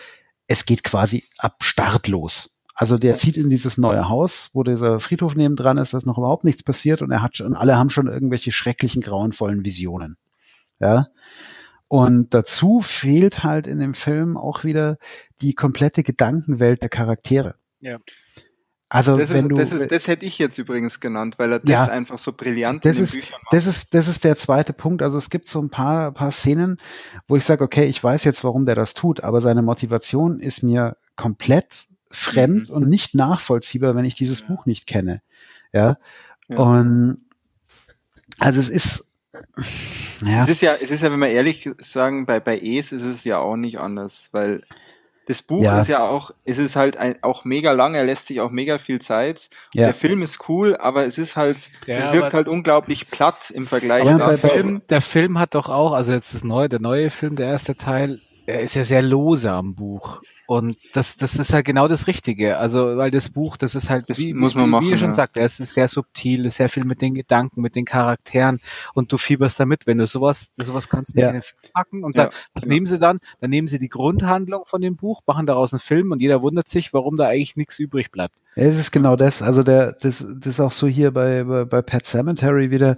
es 0.47 0.67
geht 0.67 0.85
quasi 0.85 1.25
ab 1.39 1.65
Start 1.65 2.07
los. 2.07 2.54
Also 2.75 2.99
der 2.99 3.17
zieht 3.17 3.37
in 3.37 3.51
dieses 3.51 3.79
neue 3.79 4.09
Haus, 4.09 4.51
wo 4.53 4.65
dieser 4.65 4.99
Friedhof 4.99 5.37
nebendran 5.37 5.79
ist, 5.79 5.95
da 5.95 5.99
ist 5.99 6.07
noch 6.07 6.19
überhaupt 6.19 6.43
nichts 6.43 6.65
passiert 6.65 7.03
und 7.03 7.13
er 7.13 7.23
hat 7.23 7.37
schon, 7.37 7.55
alle 7.55 7.77
haben 7.77 7.89
schon 7.89 8.09
irgendwelche 8.09 8.51
schrecklichen, 8.51 9.01
grauenvollen 9.01 9.65
Visionen. 9.65 10.17
Ja. 10.81 11.07
Und 11.87 12.35
dazu 12.35 12.81
fehlt 12.81 13.45
halt 13.45 13.69
in 13.69 13.79
dem 13.79 13.95
Film 13.95 14.37
auch 14.37 14.65
wieder 14.65 14.99
die 15.41 15.55
komplette 15.55 16.03
Gedankenwelt 16.03 16.83
der 16.83 16.89
Charaktere. 16.89 17.55
Ja. 17.79 17.99
Also 18.89 19.17
das 19.17 19.31
wenn 19.31 19.45
ist, 19.45 19.51
du, 19.51 19.55
das, 19.57 19.73
ist, 19.73 19.91
das 19.93 20.09
hätte 20.09 20.27
ich 20.27 20.39
jetzt 20.39 20.59
übrigens 20.59 20.99
genannt, 20.99 21.39
weil 21.39 21.53
er 21.53 21.59
das 21.61 21.71
ja, 21.71 21.85
einfach 21.85 22.19
so 22.19 22.33
brillant 22.33 22.85
das 22.85 22.97
in 22.97 22.97
den 22.97 23.05
ist, 23.05 23.13
Büchern 23.13 23.41
macht. 23.43 23.53
Das 23.53 23.67
ist, 23.67 23.95
das 23.95 24.09
ist 24.09 24.25
der 24.25 24.37
zweite 24.37 24.73
Punkt. 24.73 25.03
Also 25.03 25.19
es 25.19 25.31
gibt 25.31 25.49
so 25.49 25.61
ein 25.61 25.71
paar, 25.71 26.13
paar 26.13 26.33
Szenen, 26.33 26.79
wo 27.29 27.37
ich 27.37 27.45
sage, 27.45 27.63
okay, 27.63 27.87
ich 27.87 28.03
weiß 28.03 28.25
jetzt, 28.25 28.43
warum 28.45 28.67
der 28.67 28.75
das 28.75 28.95
tut, 28.95 29.23
aber 29.23 29.41
seine 29.41 29.63
Motivation 29.63 30.39
ist 30.41 30.63
mir 30.63 30.97
komplett 31.17 31.87
fremd 32.15 32.69
mhm. 32.69 32.75
und 32.75 32.89
nicht 32.89 33.15
nachvollziehbar, 33.15 33.95
wenn 33.95 34.05
ich 34.05 34.15
dieses 34.15 34.41
ja. 34.41 34.47
Buch 34.47 34.67
nicht 34.67 34.87
kenne. 34.87 35.23
Ja? 35.73 35.99
ja. 36.49 36.57
Und 36.57 37.25
also 38.39 38.61
es 38.61 38.69
ist 38.69 39.05
ja. 40.25 40.43
Es 40.43 40.49
ist 40.49 40.63
ja, 40.63 40.75
es 40.81 40.91
ist 40.91 41.03
ja, 41.03 41.11
wenn 41.11 41.19
wir 41.19 41.29
ehrlich 41.29 41.69
sagen, 41.79 42.27
bei, 42.27 42.41
bei 42.41 42.59
Es 42.59 42.93
ist 42.93 43.03
es 43.03 43.25
ja 43.25 43.39
auch 43.39 43.57
nicht 43.57 43.79
anders, 43.79 44.29
weil 44.33 44.61
das 45.27 45.43
Buch 45.43 45.63
ja. 45.63 45.81
ist 45.81 45.89
ja 45.89 46.07
auch, 46.07 46.33
es 46.45 46.59
ist 46.59 46.77
halt 46.77 46.97
ein, 46.97 47.17
auch 47.23 47.45
mega 47.45 47.73
lang, 47.73 47.95
er 47.95 48.05
lässt 48.05 48.27
sich 48.27 48.41
auch 48.41 48.51
mega 48.51 48.79
viel 48.79 49.01
Zeit. 49.01 49.49
Ja. 49.73 49.87
Der 49.87 49.95
Film 49.95 50.23
ist 50.23 50.49
cool, 50.49 50.77
aber 50.77 51.07
es 51.07 51.19
ist 51.19 51.37
halt, 51.37 51.57
ja, 51.87 51.97
es 51.97 52.13
wirkt 52.13 52.35
halt 52.35 52.47
unglaublich 52.47 53.11
platt 53.11 53.51
im 53.51 53.67
Vergleich 53.67 54.05
dazu. 54.05 54.19
Der 54.27 54.39
Film, 54.39 54.83
der 54.89 55.01
Film 55.01 55.39
hat 55.39 55.55
doch 55.55 55.69
auch, 55.69 55.93
also 55.93 56.13
jetzt 56.13 56.35
das 56.35 56.45
neue, 56.45 56.69
der 56.69 56.81
neue 56.81 57.11
Film, 57.11 57.37
der 57.37 57.49
erste 57.49 57.75
Teil, 57.75 58.21
er 58.47 58.61
ist 58.61 58.75
ja 58.75 58.85
sehr 58.85 59.03
lose 59.03 59.51
am 59.51 59.75
Buch. 59.75 60.21
Und 60.47 60.77
das, 60.93 61.17
das 61.17 61.37
ist 61.37 61.53
halt 61.53 61.65
genau 61.65 61.89
das 61.89 62.07
Richtige. 62.07 62.59
Also, 62.59 62.97
weil 62.97 63.11
das 63.11 63.31
Buch, 63.31 63.57
das 63.57 63.75
ist 63.75 63.89
halt, 63.89 64.09
das 64.11 64.19
wie, 64.19 64.35
muss 64.35 64.55
man 64.55 64.67
wie, 64.67 64.71
machen, 64.71 64.87
wie 64.87 64.91
ihr 64.91 64.97
schon 64.97 65.11
ja. 65.11 65.13
sagt, 65.13 65.37
es 65.37 65.61
ist 65.61 65.75
sehr 65.75 65.89
subtil, 65.89 66.45
ist 66.47 66.57
sehr 66.57 66.69
viel 66.69 66.85
mit 66.85 67.01
den 67.01 67.15
Gedanken, 67.15 67.61
mit 67.61 67.77
den 67.77 67.85
Charakteren 67.85 68.61
und 68.95 69.11
du 69.13 69.19
fieberst 69.19 69.59
damit, 69.59 69.87
wenn 69.87 69.99
du 69.99 70.07
sowas, 70.07 70.53
sowas 70.57 70.89
kannst 70.89 71.17
du 71.17 71.21
ja. 71.21 71.27
nicht 71.27 71.35
in 71.35 71.41
den 71.41 71.43
Film 71.43 71.73
packen. 71.73 72.05
Und 72.05 72.19
dann, 72.19 72.29
ja, 72.31 72.37
was 72.53 72.67
nehmen 72.67 72.87
sie 72.87 72.99
dann? 72.99 73.21
Dann 73.41 73.51
nehmen 73.51 73.69
sie 73.69 73.79
die 73.79 73.89
Grundhandlung 73.89 74.65
von 74.67 74.81
dem 74.81 74.97
Buch, 74.97 75.23
machen 75.27 75.47
daraus 75.47 75.73
einen 75.73 75.81
Film 75.81 76.13
und 76.13 76.21
jeder 76.21 76.43
wundert 76.43 76.69
sich, 76.69 76.93
warum 76.93 77.17
da 77.17 77.27
eigentlich 77.29 77.57
nichts 77.57 77.79
übrig 77.79 78.11
bleibt. 78.11 78.39
Ja, 78.57 78.65
es 78.65 78.79
ist 78.79 78.93
genau 78.93 79.17
das. 79.17 79.43
Also 79.43 79.63
der, 79.63 79.93
das, 79.93 80.25
das 80.39 80.55
ist 80.55 80.61
auch 80.61 80.73
so 80.73 80.87
hier 80.87 81.11
bei, 81.11 81.45
bei, 81.45 81.65
bei 81.65 81.83
Pet 81.83 82.07
Cemetery 82.07 82.71
wieder, 82.71 82.97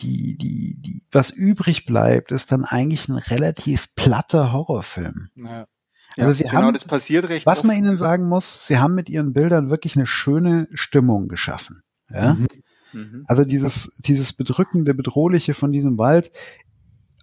die, 0.00 0.36
die, 0.36 0.76
die, 0.78 1.02
was 1.12 1.30
übrig 1.30 1.86
bleibt, 1.86 2.32
ist 2.32 2.52
dann 2.52 2.64
eigentlich 2.64 3.08
ein 3.08 3.16
relativ 3.16 3.94
platter 3.94 4.52
Horrorfilm. 4.52 5.28
Ja. 5.36 5.66
Also 6.18 6.32
sie 6.38 6.44
genau, 6.44 6.62
haben, 6.62 6.74
das 6.74 6.84
passiert 6.84 7.28
recht. 7.28 7.46
Was 7.46 7.58
oft. 7.58 7.66
man 7.66 7.76
ihnen 7.76 7.96
sagen 7.96 8.28
muss, 8.28 8.66
sie 8.66 8.78
haben 8.78 8.94
mit 8.94 9.08
ihren 9.08 9.32
Bildern 9.32 9.70
wirklich 9.70 9.96
eine 9.96 10.06
schöne 10.06 10.68
Stimmung 10.72 11.28
geschaffen. 11.28 11.82
Ja? 12.10 12.34
Mhm. 12.34 12.48
Mhm. 12.92 13.24
Also 13.26 13.44
dieses, 13.44 13.96
dieses 13.98 14.32
bedrückende, 14.32 14.94
bedrohliche 14.94 15.54
von 15.54 15.72
diesem 15.72 15.98
Wald, 15.98 16.30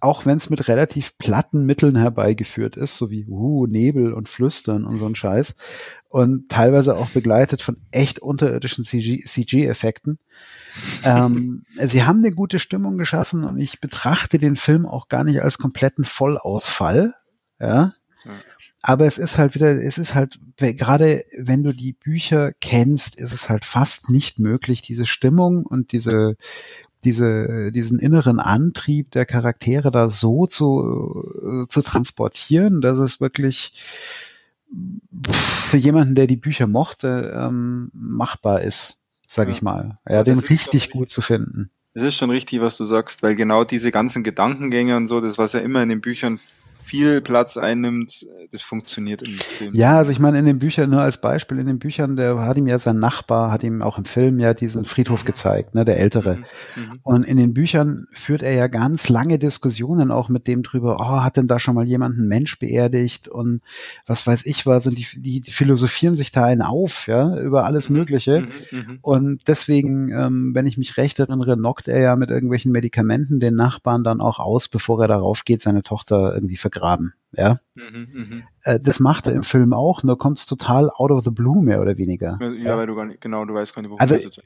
auch 0.02 0.26
wenn 0.26 0.38
es 0.38 0.50
mit 0.50 0.68
relativ 0.68 1.18
platten 1.18 1.66
Mitteln 1.66 1.96
herbeigeführt 1.96 2.78
ist, 2.78 2.98
so 2.98 3.10
wie 3.10 3.26
uh, 3.26 3.66
Nebel 3.66 4.14
und 4.14 4.30
Flüstern 4.30 4.86
und 4.86 5.00
so 5.00 5.06
ein 5.06 5.16
Scheiß, 5.16 5.56
und 6.10 6.50
teilweise 6.50 6.96
auch 6.96 7.10
begleitet 7.10 7.62
von 7.62 7.78
echt 7.92 8.20
unterirdischen 8.20 8.86
CG-Effekten. 8.86 10.20
ähm, 11.04 11.64
sie 11.88 12.04
haben 12.04 12.20
eine 12.20 12.32
gute 12.32 12.60
Stimmung 12.60 12.98
geschaffen 12.98 13.44
und 13.44 13.58
ich 13.58 13.80
betrachte 13.80 14.38
den 14.38 14.58
Film 14.58 14.86
auch 14.86 15.08
gar 15.08 15.24
nicht 15.24 15.42
als 15.42 15.58
kompletten 15.58 16.06
Vollausfall. 16.06 17.14
Ja, 17.60 17.94
aber 18.88 19.08
es 19.08 19.18
ist 19.18 19.40
halt 19.40 19.56
wieder, 19.56 19.72
es 19.72 19.98
ist 19.98 20.14
halt, 20.14 20.40
gerade 20.58 21.26
wenn 21.36 21.64
du 21.64 21.74
die 21.74 21.94
Bücher 21.94 22.52
kennst, 22.62 23.16
ist 23.16 23.34
es 23.34 23.50
halt 23.50 23.66
fast 23.66 24.12
nicht 24.12 24.38
möglich, 24.38 24.84
diese 24.84 25.08
Stimmung 25.08 25.66
und 25.66 25.92
diese, 25.92 26.38
diese, 27.04 27.72
diesen 27.72 27.98
inneren 27.98 28.40
Antrieb 28.40 29.10
der 29.10 29.26
Charaktere 29.26 29.90
da 29.90 30.08
so 30.08 30.46
zu, 30.46 31.66
zu 31.68 31.82
transportieren, 31.82 32.80
dass 32.80 33.00
es 33.00 33.20
wirklich 33.20 33.74
für 35.68 35.78
jemanden, 35.78 36.14
der 36.14 36.28
die 36.28 36.38
Bücher 36.38 36.68
mochte, 36.68 37.34
ähm, 37.36 37.90
machbar 37.92 38.62
ist, 38.62 39.02
sag 39.28 39.48
ja. 39.48 39.54
ich 39.56 39.64
mal. 39.64 39.98
Ja, 40.08 40.24
den 40.24 40.38
richtig 40.38 40.92
gut 40.92 41.10
zu 41.10 41.22
finden. 41.22 41.72
Es 41.96 42.04
ist 42.04 42.18
schon 42.18 42.30
richtig, 42.30 42.62
was 42.62 42.78
du 42.78 42.86
sagst, 42.86 43.24
weil 43.24 43.36
genau 43.36 43.64
diese 43.64 43.92
ganzen 43.92 44.24
Gedankengänge 44.24 44.96
und 44.96 45.08
so, 45.08 45.22
das 45.22 45.40
was 45.40 45.54
ja 45.54 45.62
immer 45.62 45.82
in 45.82 45.90
den 45.90 46.02
Büchern 46.02 46.40
viel 46.86 47.20
Platz 47.22 47.58
einnimmt, 47.58 48.28
das 48.52 48.62
funktioniert 48.62 49.24
im 49.24 49.38
Film. 49.38 49.74
Ja, 49.74 49.98
also 49.98 50.12
ich 50.12 50.20
meine, 50.20 50.38
in 50.38 50.46
den 50.46 50.60
Büchern, 50.60 50.92
nur 50.92 51.02
als 51.02 51.18
Beispiel, 51.18 51.58
in 51.58 51.66
den 51.66 51.80
Büchern, 51.80 52.16
der 52.16 52.38
hat 52.40 52.58
ihm 52.58 52.68
ja 52.68 52.78
sein 52.78 53.00
Nachbar, 53.00 53.52
hat 53.52 53.64
ihm 53.64 53.82
auch 53.82 53.98
im 53.98 54.06
Film 54.06 54.40
ja 54.40 54.54
diesen 54.54 54.86
Friedhof 54.86 55.24
mhm. 55.24 55.28
gezeigt, 55.28 55.74
ne, 55.74 55.84
der 55.84 56.00
Ältere. 56.00 56.38
Mhm. 56.76 56.82
mhm. 56.82 57.00
Und 57.02 57.24
in 57.24 57.38
den 57.38 57.54
Büchern 57.54 58.06
führt 58.14 58.44
er 58.44 58.54
ja 58.54 58.68
ganz 58.68 59.10
lange 59.10 59.40
Diskussionen 59.40 60.12
auch 60.12 60.30
mit 60.30 60.48
dem 60.48 60.62
drüber, 60.62 60.98
oh, 61.00 61.24
hat 61.24 61.38
denn 61.38 61.48
da 61.48 61.60
schon 61.60 61.74
mal 61.74 61.88
jemand 61.88 62.18
einen 62.18 62.28
Mensch 62.28 62.60
beerdigt 62.60 63.28
und 63.28 63.62
was 64.06 64.28
weiß 64.28 64.46
ich 64.46 64.66
was 64.68 64.86
und 64.86 64.98
die, 64.98 65.08
die, 65.16 65.42
philosophieren 65.42 66.16
sich 66.16 66.32
da 66.32 66.46
einen 66.46 66.62
auf, 66.62 67.08
ja, 67.08 67.38
über 67.40 67.66
alles 67.66 67.90
mhm. 67.90 67.98
Mögliche. 67.98 68.48
Mhm. 68.72 69.00
Und 69.02 69.42
deswegen, 69.48 70.12
ähm, 70.12 70.52
wenn 70.54 70.68
ich 70.68 70.78
mich 70.78 70.98
recht 70.98 71.20
erinnere, 71.20 71.56
knockt 71.56 71.88
er 71.88 72.00
ja 72.00 72.16
mit 72.16 72.30
irgendwelchen 72.30 72.72
Medikamenten 72.72 73.40
den 73.40 73.56
Nachbarn 73.56 74.04
dann 74.04 74.22
auch 74.22 74.38
aus, 74.38 74.68
bevor 74.68 75.02
er 75.02 75.08
darauf 75.08 75.46
geht, 75.46 75.64
seine 75.64 75.82
Tochter 75.82 76.34
irgendwie 76.36 76.58
vergraben 76.58 76.75
vergraben. 76.76 77.14
Ja, 77.32 77.60
mhm, 77.76 78.08
mhm, 78.14 78.44
äh, 78.64 78.80
das 78.80 79.02
macht 79.02 79.28
er 79.28 79.34
im 79.34 79.44
Film 79.44 79.74
auch, 79.74 80.04
nur 80.04 80.18
kommt 80.18 80.38
es 80.38 80.46
total 80.46 80.90
out 80.90 81.12
of 81.12 81.24
the 81.24 81.32
blue 81.32 81.62
mehr 81.62 81.82
oder 81.82 81.98
weniger. 81.98 82.38
Ja, 82.42 82.50
ja, 82.50 82.78
weil 82.78 82.88
du 82.88 82.96
gar 82.96 83.06
nicht, 83.06 83.20
genau, 83.20 83.44
du 83.44 83.54
weißt 83.54 83.76
gar 83.76 83.82
nicht, 83.82 83.92
warum 83.92 84.00
also, 84.00 84.16
das 84.16 84.40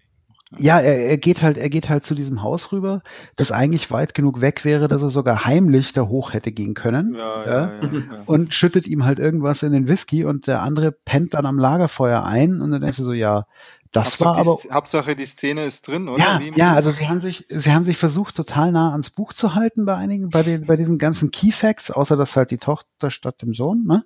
ja, 0.57 0.79
er, 0.79 1.05
er 1.05 1.17
geht 1.17 1.43
halt, 1.43 1.59
er 1.59 1.69
geht 1.69 1.89
halt 1.89 2.05
zu 2.05 2.15
diesem 2.15 2.41
Haus 2.41 2.71
rüber, 2.71 3.03
das 3.35 3.51
eigentlich 3.51 3.91
weit 3.91 4.15
genug 4.15 4.41
weg 4.41 4.65
wäre, 4.65 4.87
dass 4.87 5.03
er 5.03 5.11
sogar 5.11 5.45
heimlich 5.45 5.93
da 5.93 6.07
hoch 6.07 6.33
hätte 6.33 6.51
gehen 6.51 6.73
können. 6.73 7.13
Ja, 7.13 7.45
ja, 7.45 7.81
ja 7.81 8.23
Und 8.25 8.55
schüttet 8.55 8.87
ihm 8.87 9.05
halt 9.05 9.19
irgendwas 9.19 9.61
in 9.61 9.71
den 9.71 9.87
Whisky 9.87 10.25
und 10.25 10.47
der 10.47 10.63
andere 10.63 10.91
pennt 10.91 11.35
dann 11.35 11.45
am 11.45 11.59
Lagerfeuer 11.59 12.23
ein 12.23 12.61
und 12.61 12.71
dann 12.71 12.81
denkst 12.81 12.97
du 12.97 13.03
so, 13.03 13.13
ja, 13.13 13.45
das 13.91 14.19
Hauptsache 14.19 14.25
war 14.25 14.37
aber 14.37 14.57
die, 14.63 14.71
Hauptsache 14.71 15.15
die 15.15 15.25
Szene 15.25 15.65
ist 15.65 15.87
drin, 15.87 16.09
oder? 16.09 16.23
Ja, 16.23 16.41
ja, 16.55 16.73
also 16.73 16.91
sie 16.91 17.07
haben 17.07 17.19
sich, 17.19 17.45
sie 17.49 17.71
haben 17.71 17.83
sich 17.83 17.97
versucht 17.97 18.35
total 18.35 18.71
nah 18.71 18.91
ans 18.91 19.09
Buch 19.09 19.33
zu 19.33 19.55
halten 19.55 19.85
bei 19.85 19.95
einigen, 19.95 20.29
bei 20.29 20.43
den, 20.43 20.65
bei 20.65 20.75
diesen 20.75 20.99
ganzen 20.99 21.31
Key 21.31 21.51
Facts, 21.51 21.89
außer 21.89 22.15
dass 22.15 22.35
halt 22.35 22.51
die 22.51 22.57
Tochter 22.57 23.09
statt 23.09 23.41
dem 23.41 23.53
Sohn, 23.53 23.85
ne? 23.85 24.05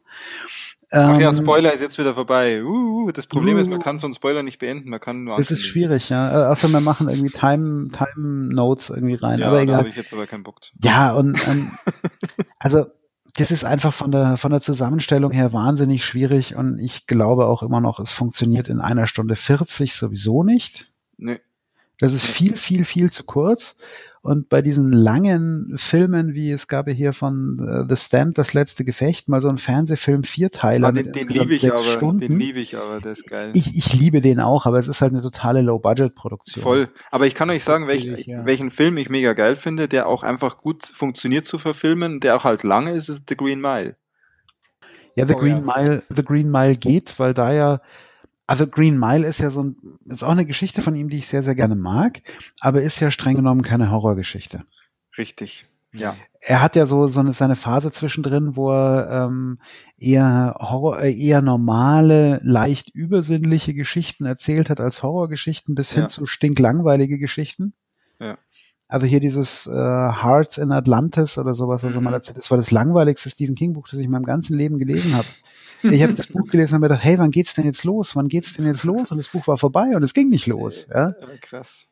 Ach 0.96 1.20
ja, 1.20 1.30
ähm, 1.30 1.38
Spoiler 1.38 1.74
ist 1.74 1.82
jetzt 1.82 1.98
wieder 1.98 2.14
vorbei. 2.14 2.64
Uh, 2.64 3.12
das 3.12 3.26
Problem 3.26 3.58
uh, 3.58 3.60
ist, 3.60 3.68
man 3.68 3.80
kann 3.80 3.98
so 3.98 4.06
einen 4.06 4.14
Spoiler 4.14 4.44
nicht 4.44 4.60
beenden, 4.60 4.90
man 4.90 5.00
kann 5.00 5.24
nur. 5.24 5.38
Das 5.38 5.50
ist 5.50 5.66
schwierig, 5.66 6.10
ja. 6.10 6.50
Äh, 6.50 6.52
außer 6.52 6.70
wir 6.70 6.82
machen 6.82 7.10
irgendwie 7.10 7.32
Time, 7.32 7.90
Time 7.90 8.54
Notes 8.54 8.92
irgendwie 8.92 9.16
rein. 9.16 9.40
Ja, 9.40 9.48
aber 9.48 9.62
egal. 9.62 9.74
da 9.74 9.80
habe 9.80 9.90
ich 9.90 9.96
jetzt 9.96 10.14
aber 10.14 10.28
keinen 10.28 10.44
Bock. 10.44 10.60
Ja, 10.84 11.14
und 11.14 11.48
ähm, 11.48 11.72
also 12.60 12.86
das 13.36 13.52
ist 13.52 13.66
einfach 13.66 13.94
von 13.94 14.12
der, 14.12 14.38
von 14.38 14.52
der 14.52 14.62
Zusammenstellung 14.62 15.32
her 15.32 15.54
wahnsinnig 15.54 16.06
schwierig 16.06 16.56
und 16.56 16.80
ich 16.80 17.08
glaube 17.08 17.48
auch 17.48 17.64
immer 17.64 17.82
noch, 17.82 18.00
es 18.00 18.12
funktioniert 18.12 18.70
in 18.70 18.80
einer 18.80 19.08
Stunde 19.08 19.36
40 19.36 19.94
sowieso 19.94 20.44
nicht. 20.44 20.92
Nee. 21.18 21.40
Das 22.00 22.14
ist 22.14 22.26
viel, 22.26 22.58
viel, 22.58 22.86
viel 22.86 23.12
zu 23.12 23.24
kurz. 23.24 23.76
Und 24.22 24.48
bei 24.48 24.62
diesen 24.62 24.94
langen 24.94 25.74
Filmen, 25.76 26.34
wie 26.34 26.50
es 26.50 26.70
gab 26.70 26.88
ja 26.88 26.94
hier 26.94 27.12
von 27.12 27.60
uh, 27.60 27.86
The 27.90 27.98
Stand, 27.98 28.38
das 28.38 28.54
letzte 28.54 28.86
Gefecht, 28.86 29.28
mal 29.28 29.42
so 29.42 29.50
ein 29.50 29.58
Fernsehfilm, 29.58 30.24
Vierteiler. 30.24 30.88
Ah, 30.88 30.92
den, 30.94 31.12
den 31.12 31.28
liebe 31.28 31.54
ich 31.54 31.70
aber, 31.70 31.84
Stunden. 31.84 32.22
den 32.22 32.40
liebe 32.40 32.62
ich 32.62 32.78
aber, 32.78 33.02
der 33.02 33.12
ist 33.12 33.30
geil. 33.30 33.52
Ich, 33.54 33.76
ich 33.76 33.94
liebe 33.94 34.22
den 34.22 34.40
auch, 34.40 34.66
aber 34.66 34.80
es 34.80 34.88
ist 34.88 35.02
halt 35.02 35.12
eine 35.12 35.22
totale 35.22 35.62
Low-Budget-Produktion. 35.62 36.64
Voll. 36.64 36.90
Aber 37.12 37.28
ich 37.28 37.36
kann 37.36 37.50
euch 37.50 37.66
sagen, 37.66 37.88
welch, 37.88 38.06
ich, 38.06 38.28
ja. 38.28 38.46
welchen 38.46 38.72
Film 38.72 38.96
ich 38.96 39.10
mega 39.10 39.34
geil 39.34 39.58
finde, 39.58 39.90
der 39.90 40.08
auch 40.08 40.24
einfach 40.24 40.58
gut 40.58 40.86
funktioniert 40.86 41.44
zu 41.44 41.58
verfilmen, 41.58 42.22
der 42.22 42.38
auch 42.38 42.46
halt 42.46 42.64
lange 42.64 42.92
ist, 42.92 43.10
ist 43.10 43.28
The 43.28 43.36
Green 43.36 43.60
Mile. 43.60 43.98
Ja, 45.16 45.28
The 45.28 45.34
oh, 45.34 45.40
Green 45.40 45.66
ja. 45.68 45.76
Mile, 45.76 46.04
The 46.08 46.24
Green 46.24 46.50
Mile 46.50 46.78
geht, 46.78 47.20
weil 47.20 47.34
da 47.34 47.52
ja 47.52 47.82
also 48.46 48.68
Green 48.68 48.98
Mile 48.98 49.26
ist 49.26 49.40
ja 49.40 49.50
so 49.50 49.64
ein, 49.64 49.76
ist 50.06 50.24
auch 50.24 50.32
eine 50.32 50.46
Geschichte 50.46 50.82
von 50.82 50.96
ihm, 50.96 51.10
die 51.10 51.18
ich 51.18 51.28
sehr, 51.28 51.44
sehr 51.44 51.56
gerne 51.56 51.76
mag, 51.76 52.22
aber 52.60 52.82
ist 52.82 53.00
ja 53.00 53.12
streng 53.12 53.36
genommen 53.36 53.62
keine 53.62 53.92
Horrorgeschichte. 53.92 54.64
Richtig, 55.18 55.66
ja. 55.94 56.16
Er 56.42 56.62
hat 56.62 56.76
ja 56.76 56.86
so, 56.86 57.08
so 57.08 57.22
eine, 57.22 57.34
seine 57.34 57.56
Phase 57.56 57.92
zwischendrin, 57.92 58.56
wo 58.56 58.72
er 58.72 59.28
ähm, 59.28 59.60
eher 59.98 60.56
Horror, 60.60 61.02
äh, 61.02 61.14
eher 61.14 61.42
normale, 61.42 62.42
leicht 62.44 62.90
übersinnliche 62.90 63.74
Geschichten 63.74 64.26
erzählt 64.26 64.70
hat 64.70 64.82
als 64.82 65.04
Horrorgeschichten 65.04 65.76
bis 65.76 65.92
hin 65.94 66.04
ja. 66.04 66.08
zu 66.10 66.26
stinklangweilige 66.26 67.18
Geschichten. 67.18 67.74
Ja. 68.20 68.38
Also 68.90 69.06
hier 69.06 69.22
dieses 69.22 69.68
äh, 69.68 69.72
Hearts 69.72 70.58
in 70.58 70.72
Atlantis 70.72 71.38
oder 71.38 71.54
sowas, 71.54 71.84
was 71.84 71.92
mhm. 71.92 72.00
er 72.00 72.02
mal 72.02 72.14
erzählt, 72.14 72.38
das 72.38 72.52
war 72.52 72.58
das 72.58 72.72
langweiligste 72.72 73.30
Stephen 73.30 73.56
King 73.56 73.74
Buch, 73.74 73.88
das 73.88 74.00
ich 74.00 74.06
in 74.06 74.12
meinem 74.12 74.26
ganzen 74.26 74.58
Leben 74.58 74.80
gelesen 74.80 75.16
habe. 75.16 75.28
Ich 75.84 76.02
habe 76.04 76.14
das 76.14 76.28
Buch 76.28 76.48
gelesen 76.50 76.76
und 76.76 76.82
mir 76.82 76.88
gedacht, 76.88 77.04
hey, 77.04 77.18
wann 77.18 77.32
geht's 77.32 77.54
denn 77.54 77.66
jetzt 77.66 77.84
los? 77.84 78.16
Wann 78.16 78.28
geht's 78.28 78.54
denn 78.54 78.66
jetzt 78.66 78.84
los? 78.84 79.12
Und 79.12 79.18
das 79.18 79.28
Buch 79.28 79.48
war 79.48 79.58
vorbei 79.58 79.96
und 79.96 80.04
es 80.04 80.14
ging 80.14 80.30
nicht 80.30 80.48
los. 80.48 80.88
Ja, 80.90 81.14
ja 81.20 81.28
krass. 81.42 81.88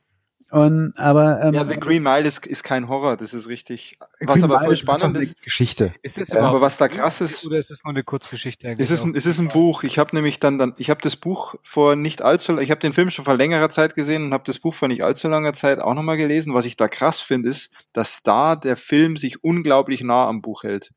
Und, 0.52 0.94
aber, 0.98 1.42
ähm, 1.42 1.54
ja, 1.54 1.66
The 1.66 1.78
Green 1.78 2.04
Mile 2.04 2.28
ist, 2.28 2.46
ist 2.46 2.64
kein 2.64 2.90
Horror, 2.90 3.16
das 3.16 3.34
ist 3.34 3.48
richtig. 3.48 3.98
Was 4.20 4.36
Green 4.36 4.44
aber 4.44 4.58
voll 4.60 4.68
Mile 4.68 4.78
spannend 4.78 5.16
ist, 5.16 5.30
ist 5.30 5.42
Geschichte. 5.42 5.94
Ist 6.02 6.20
das 6.20 6.34
aber 6.34 6.60
was 6.60 6.78
da 6.78 6.90
krass 6.90 7.22
ist, 7.22 7.46
oder 7.46 7.58
ist 7.58 7.72
es 7.72 7.86
nur 7.86 7.92
eine 7.92 8.04
Kurzgeschichte? 8.04 8.68
Eigentlich 8.68 8.90
es 8.90 8.92
ist 8.92 9.02
ein, 9.02 9.16
es 9.16 9.26
ist 9.26 9.40
ein 9.40 9.48
Buch. 9.48 9.84
Ich 9.84 9.98
habe 9.98 10.14
nämlich 10.14 10.42
dann, 10.42 10.58
dann, 10.58 10.74
ich 10.78 10.90
habe 10.90 11.00
das 11.02 11.16
Buch 11.16 11.56
vor 11.64 11.96
nicht 11.96 12.22
allzu, 12.22 12.58
ich 12.58 12.70
habe 12.70 12.82
den 12.82 12.92
Film 12.92 13.10
schon 13.10 13.24
vor 13.24 13.38
längerer 13.38 13.70
Zeit 13.70 13.96
gesehen 13.96 14.26
und 14.26 14.34
habe 14.34 14.44
das 14.46 14.60
Buch 14.60 14.74
vor 14.74 14.90
nicht 14.90 15.06
allzu 15.06 15.30
langer 15.30 15.54
Zeit 15.54 15.80
auch 15.80 15.94
nochmal 15.94 16.18
gelesen. 16.18 16.54
Was 16.54 16.66
ich 16.66 16.76
da 16.76 16.90
krass 16.90 17.22
finde, 17.22 17.48
ist, 17.48 17.72
dass 17.94 18.22
da 18.22 18.58
der 18.58 18.76
Film 18.76 19.16
sich 19.16 19.46
unglaublich 19.46 20.04
nah 20.04 20.28
am 20.28 20.42
Buch 20.42 20.64
hält. 20.64 20.92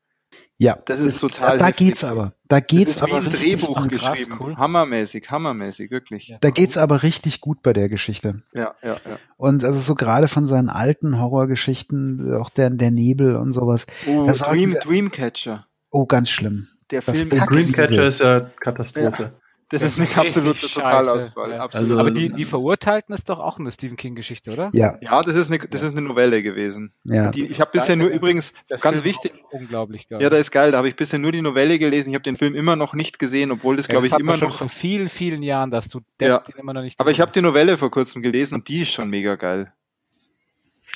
Ja, 0.57 0.77
das 0.85 1.01
ist 1.01 1.19
total. 1.19 1.57
Da, 1.57 1.65
da 1.65 1.71
geht's 1.71 2.03
aber. 2.03 2.33
Da 2.47 2.61
geht's 2.61 2.95
das 2.95 2.95
ist 2.95 3.03
aber 3.03 3.21
wie 3.23 3.27
ein 3.27 3.31
Drehbuch 3.33 3.87
geschrieben. 3.89 4.37
Cool. 4.39 4.55
Hammermäßig, 4.55 5.29
hammermäßig, 5.29 5.91
wirklich. 5.91 6.29
Ja, 6.29 6.37
da 6.39 6.49
geht's 6.49 6.77
aber 6.77 7.03
richtig 7.03 7.41
gut 7.41 7.61
bei 7.61 7.73
der 7.73 7.89
Geschichte. 7.89 8.41
Ja, 8.53 8.73
ja, 8.81 8.93
ja. 9.05 9.19
Und 9.35 9.65
also 9.65 9.79
so 9.79 9.95
gerade 9.95 10.29
von 10.29 10.47
seinen 10.47 10.69
alten 10.69 11.19
Horrorgeschichten, 11.19 12.35
auch 12.35 12.49
der, 12.49 12.69
der 12.69 12.91
Nebel 12.91 13.35
und 13.35 13.53
sowas. 13.53 13.85
Oh, 14.07 14.31
Dream, 14.31 14.77
Dreamcatcher. 14.81 15.67
Oh, 15.91 16.05
ganz 16.05 16.29
schlimm. 16.29 16.67
Der 16.91 17.01
Film 17.01 17.29
Dreamcatcher 17.29 18.07
ist 18.07 18.21
ja 18.21 18.41
Katastrophe. 18.61 19.23
Ja. 19.23 19.31
Das, 19.69 19.81
ist 19.81 19.99
eine 19.99 20.07
absolute 20.15 20.67
Totalausfall. 20.67 21.51
Ja. 21.51 21.59
Absolut. 21.61 21.89
Also, 21.89 21.99
aber 21.99 22.11
die, 22.11 22.29
die 22.29 22.45
Verurteilten 22.45 23.15
ist 23.15 23.29
doch 23.29 23.39
auch 23.39 23.57
eine 23.57 23.71
Stephen 23.71 23.97
King-Geschichte, 23.97 24.51
oder? 24.51 24.69
Ja. 24.73 24.97
Ja, 25.01 25.21
das 25.21 25.35
ist 25.35 25.51
eine, 25.51 25.57
das 25.57 25.81
ist 25.81 25.91
eine 25.91 26.01
Novelle 26.01 26.43
gewesen. 26.43 26.93
Ja. 27.03 27.31
Die, 27.31 27.45
ich 27.45 27.59
habe 27.59 27.71
bisher 27.71 27.95
nur 27.95 28.09
übrigens 28.09 28.53
ganz 28.69 29.01
Film 29.01 29.03
wichtig. 29.03 29.33
Unglaublich 29.51 30.07
geil. 30.07 30.21
Ja, 30.21 30.29
da 30.29 30.37
ist 30.37 30.51
geil. 30.51 30.71
Da 30.71 30.77
habe 30.77 30.87
ich 30.87 30.95
bisher 30.95 31.17
nur 31.17 31.31
die 31.31 31.41
Novelle 31.41 31.79
gelesen. 31.79 32.09
Ich 32.09 32.15
habe 32.15 32.23
den 32.23 32.37
Film 32.37 32.53
immer 32.53 32.75
noch 32.75 32.93
nicht 32.93 33.17
gesehen, 33.17 33.51
obwohl 33.51 33.75
das, 33.75 33.87
ja, 33.87 33.93
glaube 33.93 34.05
ich, 34.05 34.13
immer 34.13 34.35
schon 34.35 34.49
noch. 34.49 34.55
vor 34.55 34.69
vielen, 34.69 35.07
vielen 35.07 35.41
Jahren, 35.41 35.71
dass 35.71 35.89
du 35.89 36.01
ja. 36.21 36.39
den 36.39 36.55
immer 36.57 36.73
noch 36.73 36.83
nicht. 36.83 36.99
Aber 36.99 37.09
ich 37.09 37.19
habe 37.19 37.31
die 37.31 37.41
Novelle 37.41 37.77
vor 37.77 37.89
kurzem 37.89 38.21
gelesen 38.21 38.53
und 38.55 38.67
die 38.67 38.83
ist 38.83 38.91
schon 38.91 39.09
mega 39.09 39.35
geil. 39.35 39.73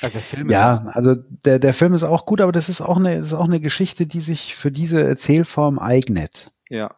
Also 0.02 0.14
der 0.14 0.22
Film 0.22 0.50
ja, 0.50 0.84
also 0.92 1.14
der, 1.14 1.58
der 1.58 1.74
Film 1.74 1.92
ist 1.92 2.04
auch 2.04 2.24
gut, 2.24 2.40
aber 2.40 2.52
das 2.52 2.68
ist 2.68 2.80
auch 2.80 2.96
eine, 2.96 3.16
ist 3.16 3.34
auch 3.34 3.44
eine 3.44 3.60
Geschichte, 3.60 4.06
die 4.06 4.20
sich 4.20 4.54
für 4.54 4.70
diese 4.70 5.02
Erzählform 5.02 5.78
eignet. 5.78 6.52
Ja. 6.70 6.94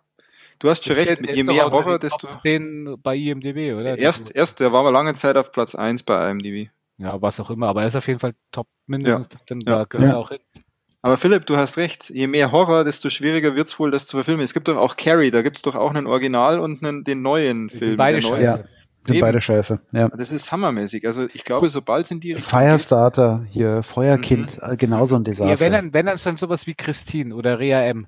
Du 0.62 0.70
hast 0.70 0.84
schon 0.84 0.94
recht, 0.94 1.26
je 1.26 1.42
mehr 1.42 1.68
Horror, 1.72 1.98
desto. 1.98 2.28
bei 3.02 3.16
IMDb, 3.16 3.74
oder? 3.76 3.98
Erst, 3.98 4.32
erst, 4.32 4.60
der 4.60 4.72
war 4.72 4.84
mal 4.84 4.90
lange 4.90 5.12
Zeit 5.14 5.36
auf 5.36 5.50
Platz 5.50 5.74
1 5.74 6.04
bei 6.04 6.30
IMDb. 6.30 6.70
Ja, 6.98 7.20
was 7.20 7.40
auch 7.40 7.50
immer, 7.50 7.66
aber 7.66 7.80
er 7.80 7.88
ist 7.88 7.96
auf 7.96 8.06
jeden 8.06 8.20
Fall 8.20 8.34
top, 8.52 8.68
mindestens 8.86 9.26
ja. 9.26 9.38
top, 9.38 9.46
denn 9.48 9.60
ja. 9.60 9.78
da 9.78 9.84
gehört 9.84 10.08
ja. 10.08 10.14
er 10.14 10.18
auch 10.18 10.28
hin. 10.28 10.38
Aber 11.02 11.16
Philipp, 11.16 11.46
du 11.46 11.56
hast 11.56 11.78
recht, 11.78 12.10
je 12.10 12.28
mehr 12.28 12.52
Horror, 12.52 12.84
desto 12.84 13.10
schwieriger 13.10 13.56
wird's 13.56 13.76
wohl, 13.80 13.90
das 13.90 14.06
zu 14.06 14.16
verfilmen. 14.16 14.44
Es 14.44 14.54
gibt 14.54 14.68
doch 14.68 14.76
auch 14.76 14.96
Carrie, 14.96 15.32
da 15.32 15.42
gibt's 15.42 15.62
doch 15.62 15.74
auch 15.74 15.90
einen 15.90 16.06
Original 16.06 16.60
und 16.60 16.84
einen, 16.84 17.02
den 17.02 17.22
neuen 17.22 17.68
Film. 17.68 17.86
Sind 17.86 17.96
beide 17.96 18.22
scheiße. 18.22 18.58
Ja, 18.58 18.64
sind 19.04 19.20
beide 19.20 19.40
scheiße, 19.40 19.80
ja. 19.90 20.08
Das 20.10 20.30
ist 20.30 20.52
hammermäßig. 20.52 21.04
Also 21.08 21.26
ich 21.34 21.42
glaube, 21.42 21.70
sobald 21.70 22.06
sind 22.06 22.22
die 22.22 22.36
Firestarter, 22.36 23.44
hier, 23.48 23.82
Feuerkind, 23.82 24.62
mhm. 24.62 24.76
genauso 24.76 25.16
ein 25.16 25.24
Desaster. 25.24 25.52
Ja, 25.52 25.58
wenn 25.58 25.72
dann, 25.72 25.92
wenn 25.92 26.06
dann 26.06 26.36
sowas 26.36 26.68
wie 26.68 26.74
Christine 26.74 27.34
oder 27.34 27.58
Rea 27.58 27.82
M 27.82 28.06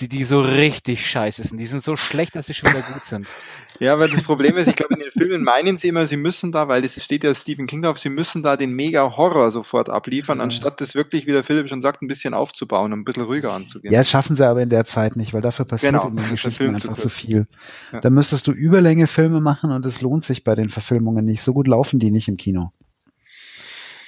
die, 0.00 0.08
die 0.08 0.24
so 0.24 0.40
richtig 0.40 1.06
scheiße 1.06 1.42
sind. 1.42 1.58
Die 1.58 1.66
sind 1.66 1.82
so 1.82 1.96
schlecht, 1.96 2.36
dass 2.36 2.46
sie 2.46 2.54
schon 2.54 2.70
wieder 2.70 2.82
gut 2.82 3.04
sind. 3.04 3.26
Ja, 3.78 3.92
aber 3.92 4.08
das 4.08 4.22
Problem 4.22 4.56
ist, 4.56 4.68
ich 4.68 4.74
glaube, 4.74 4.94
in 4.94 5.00
den 5.00 5.10
Filmen 5.10 5.44
meinen 5.44 5.76
sie 5.76 5.88
immer, 5.88 6.06
sie 6.06 6.16
müssen 6.16 6.50
da, 6.50 6.66
weil 6.66 6.82
es 6.82 7.04
steht 7.04 7.24
ja 7.24 7.34
Stephen 7.34 7.66
King 7.66 7.82
drauf, 7.82 7.98
sie 7.98 8.08
müssen 8.08 8.42
da 8.42 8.56
den 8.56 8.72
Mega-Horror 8.72 9.50
sofort 9.50 9.90
abliefern, 9.90 10.38
ja. 10.38 10.44
anstatt 10.44 10.80
das 10.80 10.94
wirklich, 10.94 11.26
wie 11.26 11.32
der 11.32 11.44
Philipp 11.44 11.68
schon 11.68 11.82
sagt, 11.82 12.00
ein 12.00 12.08
bisschen 12.08 12.32
aufzubauen 12.32 12.94
und 12.94 13.00
ein 13.00 13.04
bisschen 13.04 13.24
ruhiger 13.24 13.52
anzugehen. 13.52 13.92
Ja, 13.92 14.00
das 14.00 14.08
schaffen 14.08 14.34
sie 14.34 14.46
aber 14.46 14.62
in 14.62 14.70
der 14.70 14.86
Zeit 14.86 15.16
nicht, 15.16 15.34
weil 15.34 15.42
dafür 15.42 15.66
passiert 15.66 15.92
genau, 15.92 16.08
in 16.08 16.16
den 16.16 16.26
Geschichten 16.30 16.74
einfach 16.74 16.96
zu 16.96 17.10
viel. 17.10 17.46
Ja. 17.92 18.00
Da 18.00 18.08
müsstest 18.08 18.46
du 18.46 18.52
Überlänge 18.52 19.06
Filme 19.08 19.40
machen 19.40 19.70
und 19.72 19.84
es 19.84 20.00
lohnt 20.00 20.24
sich 20.24 20.42
bei 20.42 20.54
den 20.54 20.70
Verfilmungen 20.70 21.26
nicht. 21.26 21.42
So 21.42 21.52
gut 21.52 21.68
laufen 21.68 21.98
die 21.98 22.10
nicht 22.10 22.28
im 22.28 22.38
Kino. 22.38 22.70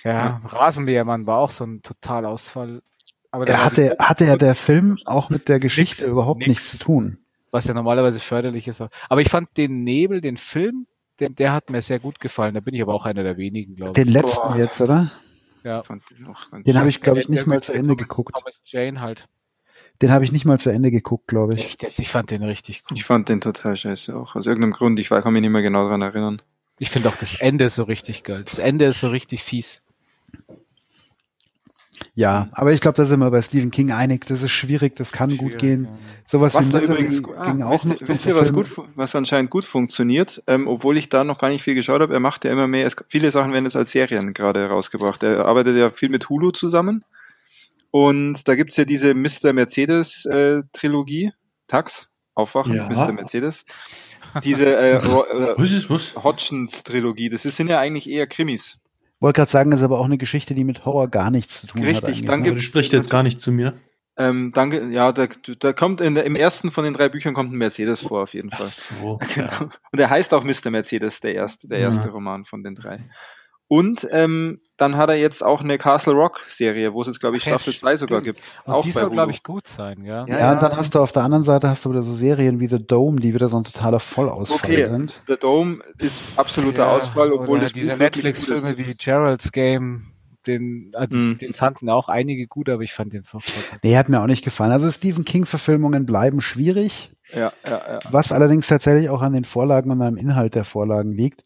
Ja, 0.05 0.13
ja. 0.13 0.41
Rasenmähermann 0.47 1.27
war 1.27 1.39
auch 1.39 1.51
so 1.51 1.65
ein 1.65 1.83
Totalausfall. 1.83 2.81
Aber 3.31 3.47
er 3.47 3.65
hatte, 3.65 3.97
hatte 3.99 4.25
ja 4.25 4.37
der 4.37 4.55
Film 4.55 4.99
auch 5.05 5.31
mit 5.31 5.49
der 5.49 5.61
Geschichte 5.61 6.03
nix, 6.03 6.13
überhaupt 6.13 6.41
nix, 6.41 6.49
nichts 6.49 6.71
zu 6.73 6.79
tun. 6.79 7.19
Was 7.51 7.67
ja 7.67 7.75
normalerweise 7.75 8.21
förderlich 8.21 8.69
ist. 8.69 8.83
Aber 9.09 9.21
ich 9.21 9.29
fand 9.29 9.57
den 9.57 9.85
Nebel, 9.85 10.21
den 10.21 10.37
Film, 10.37 10.87
der, 11.19 11.31
der 11.31 11.53
hat 11.53 11.71
mir 11.71 11.83
sehr 11.83 11.99
gut 11.99 12.21
gefallen. 12.21 12.55
Da 12.55 12.61
bin 12.61 12.75
ich 12.75 12.83
aber 12.83 12.95
auch 12.95 13.07
einer 13.07 13.23
der 13.23 13.37
wenigen, 13.37 13.77
glaube 13.77 13.91
ich. 13.91 14.05
Den 14.05 14.13
letzten 14.13 14.49
Boah. 14.49 14.57
jetzt, 14.57 14.81
oder? 14.81 15.13
Ja. 15.65 15.83
Den, 15.83 16.65
den 16.65 16.79
habe 16.79 16.89
ich, 16.89 17.01
glaube 17.01 17.21
ich, 17.21 17.29
nicht 17.29 17.47
mal 17.47 17.63
zu 17.63 17.73
Ende 17.73 17.97
geguckt. 17.97 18.35
Thomas 18.35 18.63
Jane 18.65 19.01
halt. 19.01 19.29
Den 20.01 20.13
habe 20.13 20.25
ich 20.25 20.33
nicht 20.33 20.45
mal 20.45 20.61
zu 20.61 20.71
Ende 20.71 20.91
geguckt, 20.91 21.27
glaube 21.27 21.55
ich. 21.55 21.65
Echt 21.65 21.83
jetzt? 21.83 21.99
Ich 21.99 22.09
fand 22.09 22.31
den 22.31 22.45
richtig 22.45 22.85
cool. 22.89 22.97
Ich 22.97 23.05
fand 23.05 23.29
den 23.29 23.41
total 23.41 23.77
scheiße 23.77 24.17
auch. 24.17 24.37
Aus 24.37 24.47
irgendeinem 24.47 24.73
Grund. 24.73 24.99
Ich 25.01 25.09
kann 25.09 25.33
mich 25.33 25.43
nicht 25.43 25.51
mehr 25.51 25.63
genau 25.63 25.85
daran 25.85 26.03
erinnern. 26.03 26.41
Ich 26.79 26.91
finde 26.91 27.09
auch 27.09 27.17
das 27.17 27.35
Ende 27.35 27.69
so 27.69 27.83
richtig 27.83 28.23
geil. 28.23 28.45
Das 28.45 28.61
Ende 28.61 28.85
ist 28.85 29.01
so 29.01 29.09
richtig 29.09 29.43
fies. 29.43 29.83
Ja, 32.19 32.49
aber 32.51 32.73
ich 32.73 32.81
glaube, 32.81 32.97
da 32.97 33.07
sind 33.07 33.21
wir 33.21 33.31
bei 33.31 33.41
Stephen 33.43 33.71
King 33.71 33.93
einig. 33.93 34.27
Das 34.27 34.43
ist 34.43 34.51
schwierig, 34.51 34.97
das 34.97 35.13
kann 35.13 35.31
schwierig, 35.31 35.53
gut 35.53 35.59
gehen. 35.61 35.85
Ja. 35.85 35.91
Sowas 36.27 36.53
was 36.53 36.67
wie 36.67 36.73
da 36.73 36.81
übrigens 36.81 37.23
ah, 37.37 37.45
ging 37.45 37.63
auch 37.63 37.75
wisst, 37.75 37.85
noch 37.85 37.97
wisst 38.01 38.27
ihr, 38.27 38.35
was, 38.35 38.53
gut, 38.53 38.67
was 38.97 39.15
anscheinend 39.15 39.53
gut 39.53 39.65
funktioniert, 39.65 40.43
ähm, 40.49 40.67
obwohl 40.67 40.99
ich 40.99 41.09
da 41.09 41.23
noch 41.23 41.39
gar 41.39 41.49
nicht 41.49 41.63
viel 41.63 41.77
geschaut 41.77 42.01
habe. 42.01 42.13
Er 42.13 42.19
macht 42.19 42.45
ja 42.45 42.51
immer 42.51 42.67
mehr, 42.67 42.87
es, 42.87 42.97
viele 43.09 43.31
Sachen 43.31 43.53
werden 43.53 43.67
jetzt 43.67 43.77
als 43.77 43.93
Serien 43.93 44.35
gerade 44.35 44.67
rausgebracht. 44.67 45.23
Er 45.23 45.45
arbeitet 45.45 45.77
ja 45.77 45.93
viel 45.93 46.09
mit 46.09 46.29
Hulu 46.29 46.51
zusammen. 46.51 47.05
Und 47.93 48.49
da 48.49 48.57
gibt's 48.57 48.77
ja 48.77 48.85
diese 48.85 49.15
Mr. 49.15 49.53
Mercedes-Trilogie. 49.53 51.27
Äh, 51.27 51.33
Tax, 51.69 52.09
Aufwachen, 52.35 52.75
ja. 52.75 52.89
Mr. 52.89 53.13
Mercedes. 53.13 53.65
Diese 54.43 54.77
äh, 54.77 54.97
äh, 54.97 55.55
Hodgins-Trilogie, 56.25 57.29
das 57.29 57.43
sind 57.45 57.71
ja 57.71 57.79
eigentlich 57.79 58.11
eher 58.11 58.27
Krimis. 58.27 58.81
Wollte 59.21 59.39
gerade 59.39 59.51
sagen, 59.51 59.71
das 59.71 59.81
ist 59.81 59.85
aber 59.85 59.99
auch 59.99 60.05
eine 60.05 60.19
Geschichte, 60.19 60.55
die 60.55 60.65
mit 60.65 60.85
Horror 60.85 61.09
gar 61.09 61.31
nichts 61.31 61.61
zu 61.61 61.67
tun 61.67 61.83
Richtig, 61.83 62.03
hat. 62.03 62.09
Richtig, 62.11 62.27
dann 62.27 62.43
gibt 62.43 62.59
es. 62.59 62.65
spricht 62.65 62.93
jetzt 62.93 63.11
gar 63.11 63.23
nicht 63.23 63.41
zu 63.41 63.51
mir. 63.51 63.75
Ähm, 64.17 64.51
danke, 64.53 64.89
ja, 64.89 65.13
da, 65.13 65.29
da 65.61 65.73
kommt 65.73 66.01
in 66.01 66.17
der, 66.17 66.25
im 66.25 66.35
ersten 66.35 66.73
von 66.73 66.83
den 66.83 66.93
drei 66.93 67.09
Büchern 67.09 67.35
kommt 67.35 67.53
ein 67.53 67.57
Mercedes 67.57 68.01
vor, 68.01 68.23
auf 68.23 68.35
jeden 68.35 68.51
Fall. 68.51 68.67
Ach 68.67 68.73
so, 68.73 69.19
genau. 69.35 69.49
Ja. 69.61 69.71
Und 69.93 69.99
er 69.99 70.11
heißt 70.11 70.35
auch 70.35 70.43
Mr. 70.43 70.71
Mercedes, 70.71 71.21
der 71.21 71.35
erste, 71.35 71.69
der 71.69 71.79
erste 71.79 72.09
ja. 72.09 72.13
Roman 72.13 72.45
von 72.45 72.65
den 72.65 72.75
drei. 72.75 73.09
Und 73.69 74.09
ähm, 74.11 74.61
dann 74.79 74.97
hat 74.97 75.11
er 75.11 75.17
jetzt 75.17 75.45
auch 75.45 75.61
eine 75.61 75.77
Castle 75.77 76.15
Rock 76.15 76.41
Serie, 76.49 76.95
wo 76.95 77.03
es 77.03 77.09
jetzt 77.09 77.21
glaube 77.21 77.37
ich 77.37 77.43
Staffel 77.43 77.75
2 77.75 77.97
sogar 77.99 78.23
gibt. 78.23 78.41
Und 78.65 78.75
auch 78.75 78.83
die 78.83 78.91
soll 78.91 79.11
glaube 79.11 79.33
ich 79.33 79.43
gut 79.43 79.67
sein, 79.69 80.05
ja. 80.05 80.25
Ja, 80.27 80.39
ja, 80.39 80.53
und 80.53 80.63
dann 80.63 80.77
hast 80.77 80.95
du 80.95 81.01
auf 81.01 81.13
der 81.13 81.23
anderen 81.23 81.45
Seite 81.45 81.69
hast 81.69 81.85
du 81.85 81.91
wieder 81.91 82.03
so 82.03 82.15
Serien 82.15 82.61
wie 82.61 82.69
The 82.69 82.85
Dome, 82.85 83.21
die 83.21 83.35
wieder 83.35 83.49
so 83.49 83.59
ein 83.59 83.65
totaler 83.65 84.01
Vollausfall 84.01 84.59
okay. 84.71 84.87
sind. 84.89 85.21
The 85.27 85.37
Dome 85.37 85.81
ist 85.99 86.23
absoluter 86.37 86.85
ja, 86.85 86.97
Ausfall, 86.97 87.33
obwohl 87.33 87.63
es 87.63 87.73
diese 87.73 87.97
Netflix-Filme 87.97 88.79
wie 88.79 88.95
Gerald's 88.95 89.53
Game 89.53 90.13
den, 90.47 90.93
also 90.95 91.19
mm. 91.19 91.39
den 91.39 91.53
fanden 91.53 91.91
auch 91.91 92.09
einige 92.09 92.47
gut, 92.47 92.69
aber 92.69 92.83
ich 92.83 92.93
fand 92.93 93.13
den 93.13 93.23
furchtbar. 93.23 93.79
Nee, 93.83 93.97
hat 93.97 94.09
mir 94.09 94.21
auch 94.21 94.27
nicht 94.27 94.45
gefallen. 94.45 94.73
Also 94.73 94.91
Stephen 94.91 95.25
King-Verfilmungen 95.25 96.07
bleiben 96.07 96.41
schwierig. 96.41 97.11
Ja, 97.33 97.53
ja, 97.67 97.71
ja. 97.71 98.01
Was 98.11 98.33
allerdings 98.33 98.67
tatsächlich 98.67 99.11
auch 99.11 99.21
an 99.21 99.35
den 99.35 99.45
Vorlagen 99.45 99.91
und 99.91 100.01
am 100.01 100.17
Inhalt 100.17 100.55
der 100.55 100.65
Vorlagen 100.65 101.13
liegt. 101.13 101.45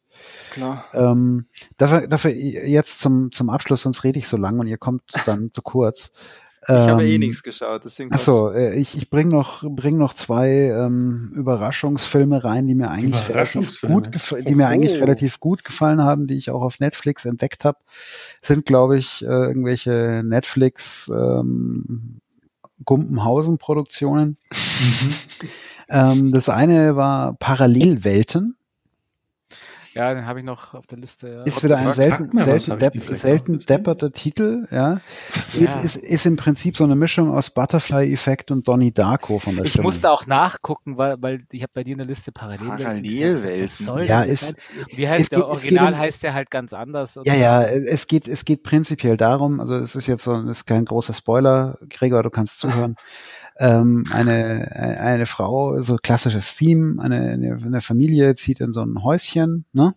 Klar. 0.51 0.85
Ähm, 0.93 1.47
dafür, 1.78 2.07
dafür 2.07 2.32
jetzt 2.32 3.01
zum, 3.01 3.32
zum 3.32 3.51
Abschluss, 3.51 3.82
sonst 3.82 4.05
rede 4.05 4.19
ich 4.19 4.28
so 4.28 4.36
lang 4.36 4.59
und 4.59 4.66
ihr 4.66 4.78
kommt 4.78 5.03
dann 5.27 5.51
zu 5.53 5.62
kurz. 5.62 6.11
Ich 6.65 6.74
habe 6.74 7.05
eh 7.05 7.15
ähm, 7.15 7.20
nichts 7.20 7.43
geschaut, 7.43 7.85
deswegen. 7.85 8.12
Achso, 8.12 8.51
äh, 8.53 8.77
ich, 8.77 8.97
ich 8.97 9.11
bringe 9.11 9.31
noch, 9.31 9.65
bring 9.69 9.99
noch 9.99 10.15
zwei 10.15 10.49
ähm, 10.49 11.32
Überraschungsfilme 11.35 12.44
rein, 12.44 12.69
die 12.69 12.77
mir 12.77 12.89
eigentlich 12.89 13.28
relativ 13.28 13.81
gut, 13.81 14.11
die 14.47 14.55
mir 14.55 14.69
eigentlich 14.69 14.94
oh. 14.94 15.01
relativ 15.01 15.40
gut 15.40 15.65
gefallen 15.65 16.03
haben, 16.03 16.28
die 16.28 16.36
ich 16.36 16.51
auch 16.51 16.62
auf 16.62 16.78
Netflix 16.78 17.24
entdeckt 17.24 17.65
habe. 17.65 17.78
Sind, 18.43 18.65
glaube 18.65 18.97
ich, 18.97 19.24
äh, 19.24 19.27
irgendwelche 19.27 20.23
Netflix 20.24 21.09
ähm, 21.12 22.20
Gumpenhausen-Produktionen. 22.85 24.36
Mhm. 24.53 25.15
ähm, 25.89 26.32
das 26.32 26.49
eine 26.49 26.94
war 26.94 27.35
Parallelwelten. 27.35 28.57
Ja, 29.94 30.14
den 30.14 30.27
habe 30.27 30.39
ich 30.39 30.44
noch 30.44 30.73
auf 30.74 30.86
der 30.86 30.98
Liste. 30.98 31.28
Ja. 31.28 31.43
Ist 31.43 31.62
wieder 31.62 31.77
ein 31.77 31.89
selten, 31.89 32.39
selten, 32.39 32.78
depp, 32.78 33.16
selten 33.16 33.59
depperter 33.59 34.10
Titel, 34.10 34.66
ja. 34.70 35.01
ja. 35.52 35.81
Ist, 35.81 35.97
ist 35.97 36.24
im 36.24 36.36
Prinzip 36.36 36.77
so 36.77 36.85
eine 36.85 36.97
Mischung 36.97 37.31
aus 37.31 37.51
Butterfly-Effekt 37.51 38.51
und 38.51 38.66
Donnie 38.66 38.93
Darko 38.93 39.39
von 39.39 39.56
der 39.56 39.66
Ich 39.66 39.73
Stimme. 39.73 39.85
musste 39.85 40.10
auch 40.10 40.27
nachgucken, 40.27 40.97
weil, 40.97 41.20
weil 41.20 41.44
ich 41.52 41.62
habe 41.62 41.73
bei 41.74 41.85
dir 41.85 41.94
eine 41.94 42.05
Liste 42.05 42.32
parallel. 42.32 42.69
Parallelwelten. 42.69 44.05
Ja, 44.06 44.23
ist, 44.23 44.55
Wie 44.94 45.09
heißt 45.09 45.31
der? 45.32 45.40
Geht, 45.40 45.48
Original 45.48 45.93
um, 45.93 45.98
heißt 45.98 46.23
der 46.23 46.32
halt 46.32 46.51
ganz 46.51 46.73
anders. 46.73 47.19
Oder? 47.19 47.32
Ja, 47.32 47.35
ja, 47.35 47.62
es 47.62 48.06
geht, 48.06 48.28
es 48.28 48.44
geht 48.44 48.62
prinzipiell 48.62 49.16
darum, 49.16 49.60
also 49.60 49.74
es 49.74 49.94
ist 49.94 50.06
jetzt 50.06 50.24
so, 50.24 50.35
es 50.35 50.59
ist 50.59 50.66
kein 50.66 50.86
großer 50.86 51.12
Spoiler, 51.12 51.78
Gregor, 51.90 52.23
du 52.23 52.31
kannst 52.31 52.60
zuhören. 52.60 52.97
ähm, 53.59 54.05
eine, 54.12 54.73
eine 54.74 55.27
Frau, 55.27 55.81
so 55.81 55.97
klassisches 55.97 56.57
Theme, 56.57 57.03
eine, 57.03 57.33
eine 57.33 57.81
Familie 57.81 58.35
zieht 58.35 58.61
in 58.61 58.73
so 58.73 58.83
ein 58.83 59.03
Häuschen, 59.03 59.65
ne? 59.73 59.95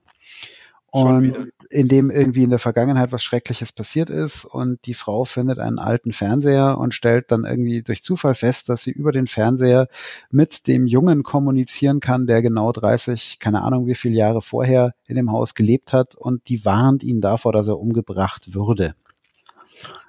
Und 0.92 1.52
in 1.70 1.90
dem 1.90 2.10
irgendwie 2.10 2.44
in 2.44 2.52
der 2.52 2.60
Vergangenheit 2.60 3.12
was 3.12 3.22
Schreckliches 3.22 3.74
passiert 3.74 4.10
ist 4.10 4.46
und 4.46 4.86
die 4.86 4.94
Frau 4.94 5.26
findet 5.26 5.60
einen 5.60 5.78
alten 5.78 6.14
Fernseher 6.14 6.78
und 6.78 6.96
stellt 6.96 7.34
dann 7.34 7.44
irgendwie 7.44 7.84
durch 7.84 8.02
Zufall 8.02 8.34
fest, 8.34 8.70
dass 8.70 8.84
sie 8.84 8.92
über 8.92 9.12
den 9.12 9.28
Fernseher 9.28 9.90
mit 10.32 10.68
dem 10.68 10.88
Jungen 10.88 11.24
kommunizieren 11.24 12.00
kann, 12.00 12.28
der 12.28 12.42
genau 12.42 12.72
30, 12.72 13.40
keine 13.40 13.64
Ahnung 13.64 13.88
wie 13.88 13.96
viele 13.96 14.16
Jahre 14.16 14.42
vorher 14.42 14.94
in 15.06 15.18
dem 15.18 15.34
Haus 15.34 15.54
gelebt 15.54 15.92
hat 15.92 16.16
und 16.16 16.48
die 16.48 16.64
warnt 16.64 17.04
ihn 17.04 17.20
davor, 17.20 17.52
dass 17.52 17.68
er 17.68 17.78
umgebracht 17.78 18.54
würde. 18.54 18.96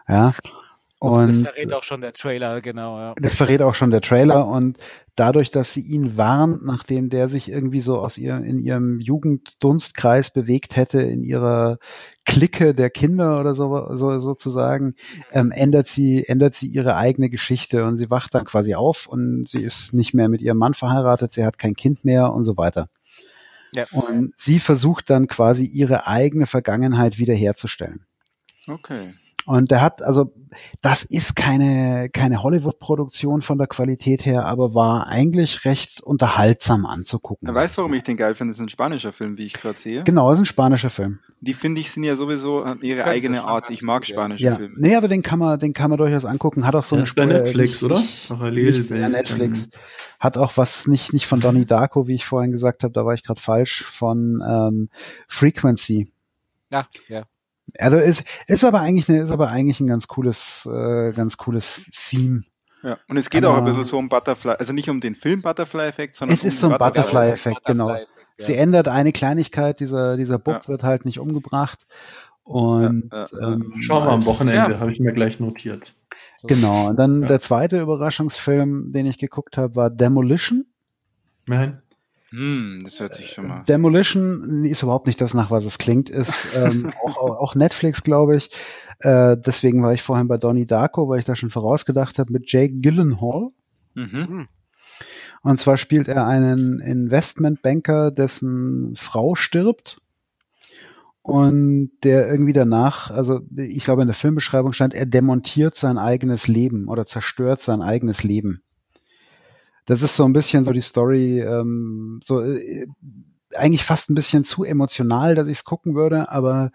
Ja. 0.09 0.35
Und 0.99 1.29
das 1.29 1.39
verrät 1.39 1.73
auch 1.75 1.83
schon 1.83 2.01
der 2.01 2.15
Trailer, 2.15 2.63
genau. 2.63 2.99
Ja. 2.99 3.15
Das 3.21 3.35
verrät 3.35 3.61
auch 3.61 3.75
schon 3.75 3.91
der 3.91 4.01
Trailer 4.01 4.47
und 4.47 4.79
dadurch, 5.15 5.51
dass 5.51 5.75
sie 5.75 5.83
ihn 5.83 6.17
warnt, 6.17 6.65
nachdem 6.65 7.11
der 7.11 7.29
sich 7.29 7.51
irgendwie 7.51 7.83
so 7.83 7.99
aus 7.99 8.17
ihr 8.17 8.37
in 8.37 8.59
ihrem 8.59 8.99
Jugenddunstkreis 9.01 10.31
bewegt 10.31 10.77
hätte, 10.77 11.03
in 11.03 11.23
ihrer 11.23 11.79
Clique 12.25 12.75
der 12.75 12.89
Kinder 12.89 13.39
oder 13.39 13.55
so, 13.55 13.95
so 13.95 14.19
sozusagen, 14.19 14.95
ähm, 15.33 15.51
ändert 15.51 15.87
sie 15.87 16.25
ändert 16.27 16.55
sie 16.55 16.69
ihre 16.69 16.97
eigene 16.97 17.29
Geschichte 17.29 17.85
und 17.85 17.99
sie 17.99 18.09
wacht 18.09 18.35
dann 18.35 18.47
quasi 18.47 18.75
auf 18.75 19.07
und 19.07 19.47
sie 19.47 19.63
ist 19.63 19.93
nicht 19.93 20.15
mehr 20.15 20.31
mit 20.31 20.41
ihrem 20.41 20.59
Mann 20.59 20.75
verheiratet, 20.75 21.35
sie 21.35 21.45
hat 21.45 21.59
kein 21.59 21.75
Kind 21.75 22.07
mehr 22.07 22.33
und 22.33 22.45
so 22.45 22.57
weiter. 22.57 22.89
Ja. 23.75 23.85
Und 23.93 24.33
sie 24.37 24.59
versucht 24.59 25.11
dann 25.11 25.27
quasi 25.27 25.65
ihre 25.65 26.07
eigene 26.07 26.47
Vergangenheit 26.47 27.19
wiederherzustellen. 27.19 28.07
Okay. 28.67 29.15
Und 29.47 29.71
der 29.71 29.81
hat, 29.81 30.03
also 30.03 30.33
das 30.83 31.05
ist 31.05 31.37
keine, 31.37 32.09
keine 32.13 32.43
Hollywood-Produktion 32.43 33.43
von 33.43 33.59
der 33.59 33.69
Qualität 33.69 34.27
her, 34.27 34.45
aber 34.45 34.75
war 34.75 35.07
eigentlich 35.07 35.65
recht 35.65 36.03
unterhaltsam 36.03 36.85
anzugucken. 36.85 37.47
Du 37.47 37.55
weißt, 37.55 37.79
warum 37.79 37.95
ich 37.95 38.03
den 38.03 38.17
geil 38.17 38.35
finde? 38.35 38.51
Das 38.51 38.59
ist 38.59 38.65
ein 38.65 38.69
spanischer 38.69 39.13
Film, 39.13 39.39
wie 39.39 39.47
ich 39.47 39.53
gerade 39.53 39.79
sehe. 39.79 40.03
Genau, 40.03 40.31
das 40.31 40.41
ist 40.41 40.43
ein 40.43 40.47
spanischer 40.47 40.91
Film. 40.91 41.21
Die 41.41 41.55
finde 41.55 41.81
ich 41.81 41.93
sind 41.93 42.03
ja 42.03 42.17
sowieso 42.17 42.67
ihre 42.83 43.01
ja, 43.01 43.05
eigene 43.05 43.45
Art. 43.45 43.71
Ich 43.71 43.83
mag 43.83 44.05
spanische 44.05 44.45
ja. 44.45 44.57
Filme. 44.57 44.75
Nee, 44.79 44.97
aber 44.97 45.07
den 45.07 45.23
kann 45.23 45.39
man, 45.39 45.61
den 45.61 45.73
kann 45.73 45.91
man 45.91 45.99
durchaus 45.99 46.25
angucken. 46.25 46.67
Hat 46.67 46.75
auch 46.75 46.83
so 46.83 46.97
ja, 46.97 47.03
eine 47.03 47.13
bei 47.15 47.27
Netflix, 47.27 47.85
oder? 47.85 48.03
Parallel. 48.29 48.83
Bei 48.83 49.09
Netflix. 49.09 49.69
Hat 50.19 50.39
auch 50.39 50.57
was 50.57 50.89
nicht, 50.89 51.13
nicht 51.13 51.27
von 51.27 51.39
Donnie 51.39 51.67
Darko, 51.67 52.09
wie 52.09 52.15
ich 52.15 52.25
vorhin 52.25 52.51
gesagt 52.51 52.83
habe, 52.83 52.93
da 52.93 53.05
war 53.05 53.15
ich 53.15 53.23
gerade 53.23 53.41
falsch, 53.41 53.85
von 53.85 54.43
ähm, 54.45 54.89
Frequency. 55.29 56.11
Ja, 56.71 56.89
ja. 57.09 57.27
Also 57.79 57.99
ist, 57.99 58.25
ist 58.47 58.65
aber 58.65 58.81
eigentlich 58.81 59.09
eine, 59.09 59.23
ist 59.23 59.31
aber 59.31 59.49
eigentlich 59.49 59.81
ein 59.81 59.87
ganz 59.87 60.09
cooles, 60.09 60.69
äh, 60.71 61.13
ganz 61.13 61.37
cooles 61.37 61.83
Theme. 62.09 62.45
Ja, 62.83 62.99
und 63.09 63.17
es 63.17 63.31
geht 63.31 63.45
aber, 63.45 63.55
auch 63.55 63.59
ein 63.59 63.65
bisschen 63.65 63.85
so 63.85 63.99
um 63.99 64.09
Butterfly, 64.09 64.53
also 64.53 64.73
nicht 64.73 64.89
um 64.89 65.01
den 65.01 65.15
Film 65.15 65.43
Butterfly-Effekt, 65.43 66.15
sondern 66.15 66.37
es 66.37 66.45
ist 66.45 66.63
um 66.63 66.71
so 66.71 66.75
ein 66.75 66.79
Butterfly-Effekt, 66.79 67.65
genau. 67.65 67.89
Butterfly 67.89 68.17
ja. 68.39 68.45
Sie 68.45 68.55
ändert 68.55 68.89
eine 68.89 69.13
Kleinigkeit, 69.13 69.81
dieser, 69.81 70.17
dieser 70.17 70.39
Bub 70.39 70.63
ja. 70.63 70.69
wird 70.69 70.83
halt 70.83 71.05
nicht 71.05 71.19
umgebracht. 71.19 71.87
Und 72.43 73.11
ja, 73.13 73.27
ähm, 73.41 73.75
schauen 73.81 74.07
wir 74.07 74.13
am 74.13 74.27
Wochenende, 74.27 74.79
habe 74.79 74.93
ich 74.93 75.01
mir 75.01 75.13
gleich 75.13 75.41
notiert. 75.41 75.95
Genau. 76.45 76.89
Und 76.89 76.97
dann 76.97 77.23
der 77.23 77.41
zweite 77.41 77.81
Überraschungsfilm, 77.81 78.93
den 78.93 79.07
ich 79.07 79.19
geguckt 79.19 79.57
habe, 79.57 79.75
war 79.75 79.91
Demolition. 79.91 80.67
Nein. 81.47 81.83
Hm, 82.31 82.81
das 82.83 82.99
hört 82.99 83.15
sich 83.15 83.31
schon 83.31 83.47
mal. 83.47 83.63
Demolition 83.69 84.65
ist 84.65 84.83
überhaupt 84.83 85.07
nicht 85.07 85.21
das, 85.21 85.33
nach 85.33 85.51
was 85.51 85.65
es 85.65 85.79
klingt. 85.79 86.11
Ist 86.11 86.49
ähm, 86.55 86.93
auch, 87.05 87.17
auch 87.17 87.55
Netflix, 87.55 88.03
glaube 88.03 88.37
ich. 88.37 88.51
Äh, 89.01 89.37
deswegen 89.39 89.83
war 89.83 89.93
ich 89.93 90.03
vorhin 90.03 90.29
bei 90.29 90.37
Donnie 90.37 90.67
Darko, 90.67 91.09
weil 91.09 91.21
ich 91.21 91.25
da 91.25 91.37
schon 91.37 91.51
vorausgedacht 91.51 92.19
habe, 92.19 92.33
mit 92.33 92.51
Jake 92.51 92.75
Gyllenhaal. 92.81 93.49
Mhm. 93.95 94.29
Hm. 94.29 94.49
Und 95.43 95.61
zwar 95.61 95.77
spielt 95.77 96.09
er 96.09 96.27
einen 96.27 96.81
Investmentbanker, 96.81 98.11
dessen 98.11 98.95
Frau 98.97 99.35
stirbt. 99.35 100.01
Und 101.23 101.91
der 102.05 102.29
irgendwie 102.29 102.53
danach, 102.53 103.11
also 103.11 103.41
ich 103.57 103.85
glaube 103.85 104.03
in 104.03 104.09
der 104.09 104.15
Filmbeschreibung 104.15 104.73
stand, 104.73 104.95
er 104.95 105.07
demontiert 105.07 105.77
sein 105.77 105.99
eigenes 105.99 106.47
Leben 106.47 106.89
oder 106.89 107.05
zerstört 107.05 107.61
sein 107.61 107.83
eigenes 107.83 108.23
Leben 108.23 108.63
das 109.87 110.03
ist 110.03 110.17
so 110.17 110.25
ein 110.25 110.33
bisschen 110.33 110.65
so 110.65 110.73
die 110.73 110.81
Story, 110.81 111.41
ähm, 111.41 112.21
so 112.23 112.43
äh, 112.43 112.87
eigentlich 113.55 113.85
fast 113.85 114.11
ein 114.11 114.15
bisschen 114.15 114.45
zu 114.45 114.65
emotional, 114.65 115.35
dass 115.35 115.49
ich 115.49 115.59
es 115.59 115.65
gucken 115.65 115.95
würde, 115.95 116.31
aber 116.31 116.73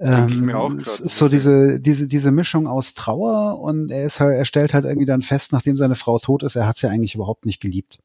ähm, 0.00 0.80
es 0.80 1.00
ist 1.00 1.16
so 1.16 1.28
diese, 1.28 1.78
diese, 1.78 2.08
diese 2.08 2.32
Mischung 2.32 2.66
aus 2.66 2.94
Trauer 2.94 3.60
und 3.60 3.90
er 3.90 4.04
ist 4.04 4.18
halt, 4.18 4.36
er 4.36 4.44
stellt 4.44 4.74
halt 4.74 4.84
irgendwie 4.86 5.06
dann 5.06 5.22
fest, 5.22 5.52
nachdem 5.52 5.76
seine 5.76 5.94
Frau 5.94 6.18
tot 6.18 6.42
ist, 6.42 6.56
er 6.56 6.66
hat 6.66 6.78
sie 6.78 6.86
ja 6.86 6.92
eigentlich 6.92 7.14
überhaupt 7.14 7.46
nicht 7.46 7.60
geliebt. 7.60 8.00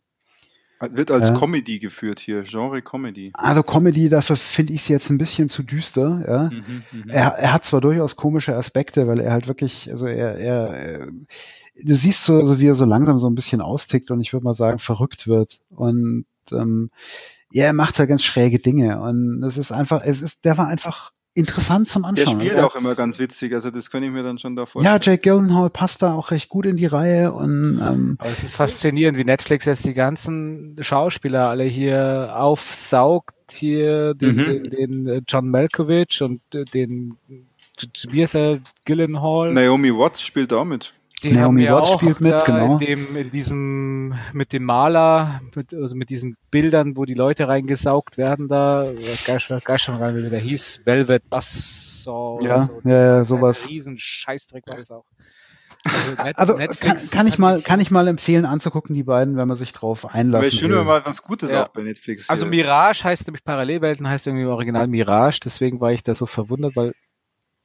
Wird 0.80 1.12
als 1.12 1.30
ja. 1.30 1.38
Comedy 1.38 1.80
geführt 1.80 2.20
hier, 2.20 2.44
Genre 2.44 2.82
Comedy. 2.82 3.32
Also 3.34 3.64
Comedy, 3.64 4.08
dafür 4.08 4.38
finde 4.38 4.74
ich 4.74 4.82
es 4.82 4.88
jetzt 4.88 5.10
ein 5.10 5.18
bisschen 5.18 5.50
zu 5.50 5.64
düster. 5.64 6.24
Ja. 6.28 6.50
Mhm, 6.50 6.84
mhm, 6.92 7.10
er, 7.10 7.32
er 7.34 7.54
hat 7.54 7.66
zwar 7.66 7.82
durchaus 7.82 8.16
komische 8.16 8.56
Aspekte, 8.56 9.08
weil 9.08 9.20
er 9.20 9.34
halt 9.34 9.48
wirklich, 9.48 9.90
also 9.92 10.06
er, 10.06 10.38
er, 10.38 11.08
du 11.76 11.96
siehst 11.96 12.24
so, 12.24 12.46
so, 12.46 12.60
wie 12.60 12.68
er 12.68 12.76
so 12.76 12.86
langsam 12.86 13.20
so 13.20 13.30
ein 13.30 13.36
bisschen 13.36 13.60
austickt 13.60 14.10
und 14.10 14.22
ich 14.22 14.32
würde 14.32 14.46
mal 14.46 14.54
sagen, 14.54 14.80
verrückt 14.80 15.28
wird. 15.28 15.60
Und 15.70 16.26
ähm, 16.52 16.90
ja, 17.52 17.66
er 17.66 17.74
macht 17.74 18.00
da 18.00 18.06
ganz 18.06 18.24
schräge 18.24 18.60
Dinge. 18.60 19.02
Und 19.02 19.44
es 19.44 19.58
ist 19.58 19.72
einfach, 19.72 20.02
es 20.04 20.22
ist, 20.22 20.46
der 20.46 20.58
war 20.58 20.68
einfach 20.68 21.12
interessant 21.34 21.88
zum 21.88 22.06
Anschauen. 22.06 22.40
Der 22.40 22.46
spielt 22.46 22.60
auch 22.60 22.76
immer 22.76 22.96
ganz 22.96 23.20
witzig, 23.20 23.54
also 23.54 23.72
das 23.72 23.90
kann 23.90 24.04
ich 24.04 24.12
mir 24.12 24.24
dann 24.24 24.38
schon 24.38 24.56
da 24.56 24.66
vorstellen. 24.66 24.94
Ja, 24.94 25.00
Jake 25.02 25.22
Gyllenhaal 25.22 25.70
passt 25.70 26.02
da 26.02 26.14
auch 26.14 26.32
recht 26.32 26.50
gut 26.50 26.66
in 26.66 26.78
die 26.78 26.86
Reihe 26.86 27.32
und 27.32 27.80
ähm, 27.82 28.16
Aber 28.20 28.32
es 28.32 28.44
ist 28.44 28.56
faszinierend, 28.56 29.18
wie 29.18 29.24
Netflix 29.24 29.66
jetzt 29.66 29.86
die 29.86 29.94
ganzen 29.94 30.78
Schauspieler 30.82 31.48
alle 31.48 31.64
hier 31.64 32.34
aufsaugt, 32.36 33.36
hier 33.52 34.14
den, 34.14 34.36
mhm. 34.36 34.44
den, 34.44 34.64
den 34.70 35.08
äh, 35.08 35.22
John 35.28 35.50
Malkovich 35.50 36.22
und 36.22 36.42
äh, 36.54 36.66
den 36.66 37.18
wie 38.10 38.24
ist 38.24 38.36
er, 38.36 38.60
Gyllenhaal. 38.86 39.54
Naomi 39.54 39.94
Watts 39.96 40.22
spielt 40.22 40.52
auch 40.52 40.66
mit. 40.66 40.94
Die 41.24 41.32
Naomi 41.34 41.66
haben 41.66 41.82
Watts 41.82 41.94
spielt 41.94 42.22
mit, 42.22 42.46
genau. 42.46 42.74
In, 42.74 42.78
dem, 42.78 43.16
in 43.16 43.32
diesem, 43.32 44.14
mit 44.34 44.54
dem 44.54 44.64
Maler, 44.64 45.42
mit, 45.56 45.74
also 45.74 45.96
mit 45.96 46.10
diesen 46.10 46.38
Bildern, 46.52 46.98
wo 46.98 47.06
die 47.06 47.14
Leute 47.14 47.48
reingesaugt 47.48 48.18
werden, 48.18 48.48
da, 48.48 48.92
gar 49.26 49.40
schon 49.40 49.96
rein, 49.96 50.16
wie 50.16 50.30
der 50.30 50.40
hieß, 50.40 50.82
Velvet 50.86 51.30
Buzzsaw 51.30 52.40
ja, 52.42 52.60
so. 52.60 52.82
Ja, 52.84 52.92
ja, 52.92 53.24
sowas. 53.24 53.64
Ein 53.64 53.70
riesen 53.70 53.98
Scheißdreck 53.98 54.64
war 54.68 54.78
das 54.78 54.92
auch. 54.92 55.06
Also, 55.86 56.24
Net 56.24 56.38
also 56.38 56.58
Netflix 56.58 57.10
kann, 57.10 57.20
kann 57.20 57.28
ich 57.28 57.38
mal, 57.38 57.62
kann 57.62 57.80
ich 57.80 57.90
mal 57.90 58.08
empfehlen 58.08 58.46
anzugucken, 58.46 58.94
die 58.94 59.04
beiden, 59.04 59.38
wenn 59.38 59.48
man 59.48 59.56
sich 59.56 59.72
drauf 59.72 60.14
einlassen 60.14 60.52
will. 60.52 60.60
schön, 60.60 60.72
wenn 60.72 60.86
mal 60.86 61.06
was 61.06 61.24
Gutes 61.24 61.50
ja. 61.50 61.64
auch 61.64 61.70
bei 61.70 61.82
Netflix. 61.82 62.30
Also 62.30 62.46
Mirage 62.46 63.06
heißt 63.06 63.28
nämlich 63.28 63.46
Parallelwelten, 63.46 64.08
heißt 64.08 64.28
irgendwie 64.28 64.44
im 64.44 64.50
Original 64.50 64.88
Mirage, 64.88 65.40
deswegen 65.44 65.80
war 65.80 65.94
ich 65.94 66.04
da 66.04 66.14
so 66.14 66.26
verwundert, 66.26 66.76
weil 66.76 66.94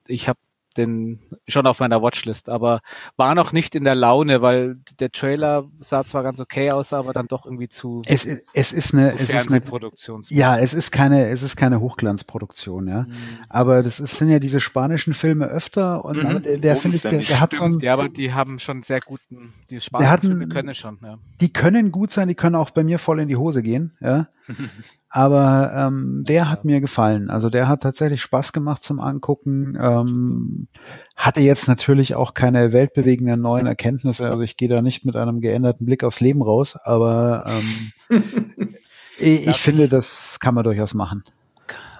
ich 0.06 0.28
habe 0.28 0.38
den 0.76 1.20
schon 1.46 1.66
auf 1.66 1.80
meiner 1.80 2.02
Watchlist, 2.02 2.48
aber 2.48 2.80
war 3.16 3.34
noch 3.34 3.52
nicht 3.52 3.74
in 3.74 3.84
der 3.84 3.94
Laune, 3.94 4.42
weil 4.42 4.76
der 4.98 5.10
Trailer 5.10 5.64
sah 5.78 6.04
zwar 6.04 6.22
ganz 6.22 6.40
okay 6.40 6.70
aus, 6.70 6.92
aber 6.92 7.12
dann 7.12 7.26
doch 7.28 7.44
irgendwie 7.44 7.68
zu. 7.68 8.02
Es, 8.06 8.26
es 8.52 8.72
ist 8.72 8.94
eine, 8.94 9.14
es 9.14 9.28
ist 9.28 9.50
eine 9.50 9.60
Produktion. 9.60 10.22
Ja, 10.28 10.58
es 10.58 10.74
ist 10.74 10.90
keine, 10.90 11.28
es 11.28 11.42
ist 11.42 11.56
keine 11.56 11.80
Hochglanzproduktion, 11.80 12.88
ja. 12.88 13.02
Mhm. 13.02 13.14
Aber 13.48 13.82
das 13.82 14.00
ist, 14.00 14.16
sind 14.18 14.30
ja 14.30 14.38
diese 14.38 14.60
spanischen 14.60 15.14
Filme 15.14 15.46
öfter 15.46 16.04
und 16.04 16.22
mhm. 16.22 16.42
der, 16.42 16.56
der 16.58 16.76
finde 16.76 16.96
ich, 16.96 17.02
der, 17.02 17.18
der 17.18 17.40
hat 17.40 17.54
so 17.54 17.64
ein. 17.64 17.78
Ja, 17.78 17.94
aber 17.94 18.08
die 18.08 18.32
haben 18.32 18.58
schon 18.58 18.82
sehr 18.82 19.00
guten, 19.00 19.52
die 19.70 19.80
spanischen 19.80 20.10
hatten, 20.10 20.26
Filme 20.26 20.48
können 20.48 20.74
schon, 20.74 20.98
ja. 21.02 21.18
Die 21.40 21.52
können 21.52 21.92
gut 21.92 22.12
sein, 22.12 22.28
die 22.28 22.34
können 22.34 22.56
auch 22.56 22.70
bei 22.70 22.84
mir 22.84 22.98
voll 22.98 23.20
in 23.20 23.28
die 23.28 23.36
Hose 23.36 23.62
gehen, 23.62 23.92
ja. 24.00 24.28
Aber 25.08 25.72
ähm, 25.76 26.24
der 26.26 26.50
hat 26.50 26.64
mir 26.64 26.80
gefallen. 26.80 27.30
Also 27.30 27.48
der 27.48 27.68
hat 27.68 27.82
tatsächlich 27.82 28.20
Spaß 28.20 28.52
gemacht 28.52 28.82
zum 28.82 28.98
Angucken. 29.00 29.78
Ähm, 29.80 30.68
hatte 31.14 31.40
jetzt 31.40 31.68
natürlich 31.68 32.14
auch 32.14 32.34
keine 32.34 32.72
weltbewegenden 32.72 33.40
neuen 33.40 33.66
Erkenntnisse. 33.66 34.28
Also 34.28 34.42
ich 34.42 34.56
gehe 34.56 34.68
da 34.68 34.82
nicht 34.82 35.04
mit 35.04 35.14
einem 35.14 35.40
geänderten 35.40 35.86
Blick 35.86 36.02
aufs 36.02 36.20
Leben 36.20 36.42
raus. 36.42 36.76
Aber 36.82 37.44
ähm, 37.46 37.92
ich, 39.18 39.46
ich 39.46 39.56
finde, 39.56 39.88
das 39.88 40.40
kann 40.40 40.54
man 40.54 40.64
durchaus 40.64 40.94
machen. 40.94 41.22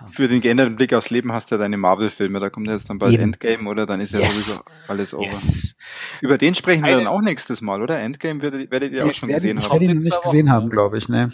Für 0.09 0.29
den 0.29 0.41
geänderten 0.41 0.77
Blick 0.77 0.93
aufs 0.93 1.11
Leben 1.11 1.33
hast 1.33 1.51
du 1.51 1.55
ja 1.55 1.61
deine 1.61 1.77
Marvel-Filme. 1.77 2.41
Da 2.41 2.51
kommt 2.51 2.66
jetzt 2.66 2.91
dann 2.91 2.99
bald 2.99 3.15
Eben. 3.15 3.23
Endgame, 3.23 3.69
oder? 3.69 3.87
Dann 3.87 4.01
ist 4.01 4.12
ja 4.12 4.21
yes. 4.21 4.35
sowieso 4.35 4.61
alles 4.89 5.15
over. 5.15 5.25
Yes. 5.25 5.75
Über 6.21 6.37
den 6.37 6.55
sprechen 6.55 6.85
wir 6.85 6.97
dann 6.97 7.07
auch 7.07 7.21
nächstes 7.21 7.62
Mal, 7.62 7.81
oder? 7.81 8.01
Endgame 8.01 8.43
werdet, 8.43 8.71
werdet 8.71 8.93
ihr 8.93 9.07
auch 9.07 9.15
schon 9.15 9.29
gesehen 9.29 9.59
haben. 9.59 9.66
Ich 9.66 9.73
werde 9.73 9.85
ihn 9.85 9.99
nicht 9.99 10.23
gesehen 10.23 10.51
haben, 10.51 10.69
glaube 10.69 10.99
ich, 10.99 11.09
ne? 11.09 11.33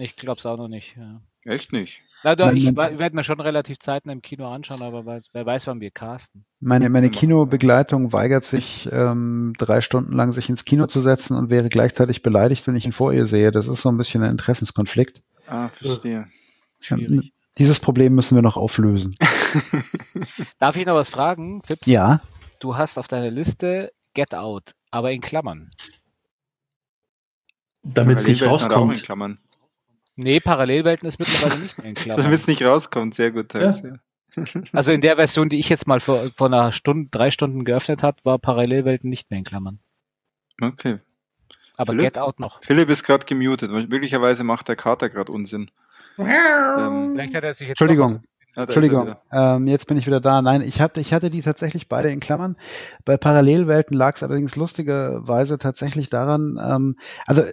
Ich 0.00 0.16
glaube 0.16 0.38
es 0.38 0.46
auch 0.46 0.58
noch 0.58 0.68
nicht. 0.68 0.96
Ja. 0.96 1.20
Echt 1.44 1.72
nicht? 1.72 2.00
Na, 2.24 2.34
doch, 2.34 2.52
ich 2.52 2.76
werde 2.76 3.14
mir 3.14 3.22
schon 3.22 3.40
relativ 3.40 3.78
zeitnah 3.78 4.12
im 4.12 4.22
Kino 4.22 4.50
anschauen, 4.50 4.82
aber 4.82 5.06
wer 5.06 5.46
weiß, 5.46 5.66
wann 5.68 5.80
wir 5.80 5.90
casten. 5.90 6.44
Meine, 6.60 6.88
meine 6.90 7.10
Kinobegleitung 7.10 8.12
weigert 8.12 8.44
sich, 8.44 8.88
ähm, 8.92 9.54
drei 9.56 9.80
Stunden 9.80 10.14
lang 10.14 10.32
sich 10.32 10.48
ins 10.48 10.64
Kino 10.64 10.86
zu 10.86 11.00
setzen 11.00 11.36
und 11.36 11.48
wäre 11.48 11.68
gleichzeitig 11.68 12.22
beleidigt, 12.22 12.66
wenn 12.66 12.76
ich 12.76 12.84
ihn 12.84 12.92
vor 12.92 13.12
ihr 13.12 13.26
sehe. 13.26 13.52
Das 13.52 13.68
ist 13.68 13.82
so 13.82 13.88
ein 13.88 13.96
bisschen 13.96 14.22
ein 14.24 14.32
Interessenskonflikt. 14.32 15.22
Ah, 15.46 15.68
verstehe. 15.68 16.26
Schwierig. 16.80 17.32
Dieses 17.56 17.80
Problem 17.80 18.14
müssen 18.14 18.36
wir 18.36 18.42
noch 18.42 18.56
auflösen. 18.56 19.16
Darf 20.58 20.76
ich 20.76 20.86
noch 20.86 20.94
was 20.94 21.10
fragen, 21.10 21.62
Fips? 21.62 21.86
Ja. 21.86 22.20
Du 22.60 22.76
hast 22.76 22.98
auf 22.98 23.08
deiner 23.08 23.30
Liste 23.30 23.92
Get 24.14 24.34
Out, 24.34 24.74
aber 24.90 25.12
in 25.12 25.20
Klammern. 25.20 25.70
Damit 27.82 28.18
es 28.18 28.28
nicht 28.28 28.42
rauskommt. 28.42 29.04
Nee, 30.20 30.40
Parallelwelten 30.40 31.06
ist 31.08 31.18
mittlerweile 31.20 31.60
nicht 31.60 31.78
mehr 31.78 31.86
in 31.88 31.94
Klammern. 31.94 32.24
Damit 32.24 32.40
es 32.40 32.46
nicht 32.48 32.62
rauskommt, 32.64 33.14
sehr 33.14 33.30
gut. 33.30 33.54
Ja. 33.54 33.72
Also 34.72 34.92
in 34.92 35.00
der 35.00 35.16
Version, 35.16 35.48
die 35.48 35.58
ich 35.58 35.68
jetzt 35.68 35.86
mal 35.86 36.00
vor, 36.00 36.28
vor 36.34 36.48
einer 36.48 36.72
Stunde, 36.72 37.08
drei 37.10 37.30
Stunden 37.30 37.64
geöffnet 37.64 38.02
habe, 38.02 38.18
war 38.24 38.38
Parallelwelten 38.38 39.08
nicht 39.08 39.30
mehr 39.30 39.38
in 39.38 39.44
Klammern. 39.44 39.78
Okay. 40.60 40.98
Aber 41.76 41.92
Philipp, 41.92 42.04
Get 42.14 42.18
Out 42.18 42.40
noch. 42.40 42.62
Philipp 42.62 42.90
ist 42.90 43.04
gerade 43.04 43.26
gemutet. 43.26 43.70
Möglicherweise 43.70 44.42
macht 44.42 44.66
der 44.68 44.74
Kater 44.76 45.08
gerade 45.08 45.30
Unsinn. 45.30 45.70
ähm, 46.18 47.12
Vielleicht 47.14 47.34
hat 47.34 47.44
er 47.44 47.54
sich 47.54 47.68
jetzt 47.68 47.80
Entschuldigung. 47.80 48.22
Ah, 48.56 48.62
Entschuldigung, 48.62 49.14
ähm, 49.30 49.66
jetzt 49.68 49.86
bin 49.86 49.96
ich 49.98 50.06
wieder 50.06 50.20
da. 50.20 50.42
Nein, 50.42 50.62
ich 50.62 50.80
hatte, 50.80 51.00
ich 51.00 51.12
hatte 51.12 51.30
die 51.30 51.42
tatsächlich 51.42 51.88
beide 51.88 52.10
in 52.10 52.18
Klammern. 52.18 52.56
Bei 53.04 53.16
Parallelwelten 53.16 53.96
lag 53.96 54.16
es 54.16 54.22
allerdings 54.22 54.56
lustigerweise 54.56 55.58
tatsächlich 55.58 56.10
daran, 56.10 56.58
ähm, 56.60 56.96
also 57.26 57.44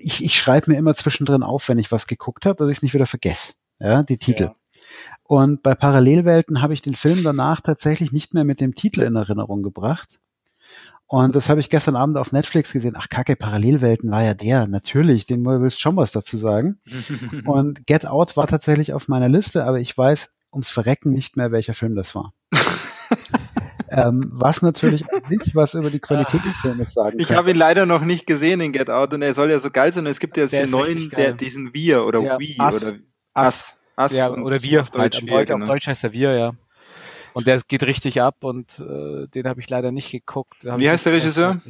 ich, 0.00 0.24
ich 0.24 0.36
schreibe 0.36 0.72
mir 0.72 0.78
immer 0.78 0.94
zwischendrin 0.94 1.42
auf, 1.42 1.68
wenn 1.68 1.78
ich 1.78 1.92
was 1.92 2.06
geguckt 2.06 2.46
habe, 2.46 2.56
dass 2.56 2.70
ich 2.70 2.78
es 2.78 2.82
nicht 2.82 2.94
wieder 2.94 3.06
vergesse. 3.06 3.54
Ja, 3.78 4.02
die 4.02 4.16
Titel. 4.16 4.44
Ja. 4.44 4.54
Und 5.22 5.62
bei 5.62 5.74
Parallelwelten 5.74 6.62
habe 6.62 6.74
ich 6.74 6.82
den 6.82 6.94
Film 6.94 7.22
danach 7.22 7.60
tatsächlich 7.60 8.12
nicht 8.12 8.34
mehr 8.34 8.44
mit 8.44 8.60
dem 8.60 8.74
Titel 8.74 9.02
in 9.02 9.14
Erinnerung 9.14 9.62
gebracht. 9.62 10.18
Und 11.06 11.34
das 11.34 11.48
habe 11.48 11.60
ich 11.60 11.70
gestern 11.70 11.96
Abend 11.96 12.18
auf 12.18 12.32
Netflix 12.32 12.72
gesehen. 12.72 12.94
Ach, 12.96 13.08
Kacke, 13.08 13.34
Parallelwelten 13.34 14.10
war 14.10 14.22
ja 14.22 14.34
der. 14.34 14.66
Natürlich, 14.66 15.24
den 15.24 15.44
willst 15.44 15.80
schon 15.80 15.96
was 15.96 16.12
dazu 16.12 16.36
sagen. 16.36 16.80
und 17.46 17.86
Get 17.86 18.06
Out 18.06 18.36
war 18.36 18.46
tatsächlich 18.46 18.92
auf 18.92 19.08
meiner 19.08 19.28
Liste, 19.28 19.64
aber 19.64 19.80
ich 19.80 19.96
weiß 19.96 20.30
ums 20.52 20.70
Verrecken 20.70 21.12
nicht 21.12 21.36
mehr, 21.36 21.52
welcher 21.52 21.74
Film 21.74 21.94
das 21.94 22.14
war. 22.14 22.32
ähm, 23.90 24.30
was 24.32 24.62
natürlich 24.62 25.04
nicht 25.28 25.54
was 25.54 25.74
über 25.74 25.90
die 25.90 26.00
Qualität 26.00 26.44
des 26.44 26.56
Films 26.56 26.92
sagen 26.92 27.18
Ich 27.18 27.32
habe 27.32 27.50
ihn 27.50 27.56
leider 27.56 27.86
noch 27.86 28.02
nicht 28.02 28.26
gesehen 28.26 28.60
in 28.60 28.72
Get 28.72 28.90
Out 28.90 29.14
und 29.14 29.22
er 29.22 29.34
soll 29.34 29.50
ja 29.50 29.58
so 29.58 29.70
geil 29.70 29.92
sein. 29.92 30.06
Und 30.06 30.10
es 30.10 30.20
gibt 30.20 30.36
ja 30.36 30.44
jetzt 30.44 30.52
den 30.52 30.70
neuen, 30.70 31.10
der, 31.10 31.32
diesen 31.32 31.74
Wir 31.74 32.04
oder 32.04 32.20
ja, 32.20 32.38
Wii 32.38 32.54
oder 32.54 32.98
Ass. 33.34 33.78
Ass. 33.96 34.12
Ja, 34.12 34.30
oder 34.30 34.62
Wir. 34.62 34.80
Auf 34.80 34.90
Deutsch, 34.90 35.20
halt, 35.20 35.30
Deutsch, 35.30 35.50
auf 35.50 35.64
Deutsch 35.64 35.86
heißt 35.86 36.04
er 36.04 36.12
Wir, 36.12 36.32
ja. 36.34 36.52
Und 37.34 37.46
der 37.46 37.60
geht 37.66 37.82
richtig 37.82 38.22
ab 38.22 38.36
und 38.42 38.80
äh, 38.80 39.26
den 39.28 39.46
habe 39.46 39.60
ich 39.60 39.68
leider 39.68 39.92
nicht 39.92 40.10
geguckt. 40.10 40.64
Wie 40.64 40.88
heißt 40.88 41.06
der 41.06 41.12
Regisseur? 41.12 41.60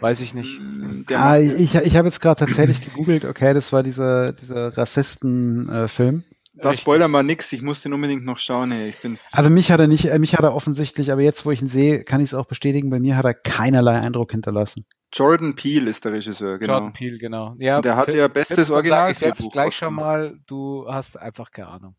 Weiß 0.00 0.20
ich 0.20 0.34
nicht. 0.34 0.60
Mm, 0.60 1.02
ah, 1.12 1.38
ich 1.38 1.74
ich 1.74 1.96
habe 1.96 2.08
jetzt 2.08 2.20
gerade 2.20 2.46
tatsächlich 2.46 2.80
gegoogelt, 2.80 3.24
okay, 3.24 3.52
das 3.52 3.72
war 3.72 3.82
dieser, 3.82 4.32
dieser 4.32 4.76
Rassisten-Film. 4.76 6.24
Äh, 6.26 6.39
da 6.62 6.74
spoiler 6.74 7.08
mal 7.08 7.22
nix, 7.22 7.52
ich 7.52 7.62
muss 7.62 7.82
den 7.82 7.92
unbedingt 7.92 8.24
noch 8.24 8.38
schauen. 8.38 8.72
Ey. 8.72 8.90
Ich 8.90 9.00
bin 9.00 9.18
also 9.32 9.50
mich 9.50 9.70
hat 9.70 9.80
er 9.80 9.86
nicht, 9.86 10.06
äh, 10.06 10.18
mich 10.18 10.34
hat 10.34 10.44
er 10.44 10.54
offensichtlich, 10.54 11.12
aber 11.12 11.22
jetzt, 11.22 11.44
wo 11.44 11.50
ich 11.50 11.62
ihn 11.62 11.68
sehe, 11.68 12.04
kann 12.04 12.20
ich 12.20 12.30
es 12.30 12.34
auch 12.34 12.46
bestätigen, 12.46 12.90
bei 12.90 13.00
mir 13.00 13.16
hat 13.16 13.24
er 13.24 13.34
keinerlei 13.34 13.98
Eindruck 13.98 14.32
hinterlassen. 14.32 14.86
Jordan 15.12 15.56
Peele 15.56 15.90
ist 15.90 16.04
der 16.04 16.12
Regisseur, 16.12 16.58
genau. 16.58 16.74
Jordan 16.74 16.92
Peele, 16.92 17.18
genau. 17.18 17.54
Ja, 17.58 17.80
der 17.80 17.96
hat 17.96 18.12
ja 18.14 18.28
bestes 18.28 18.70
Original. 18.70 19.10
Ich 19.10 19.20
jetzt 19.20 19.50
gleich 19.50 19.76
schon 19.76 19.94
mal, 19.94 20.38
du 20.46 20.86
hast 20.88 21.18
einfach 21.18 21.50
keine 21.50 21.68
Ahnung. 21.68 21.96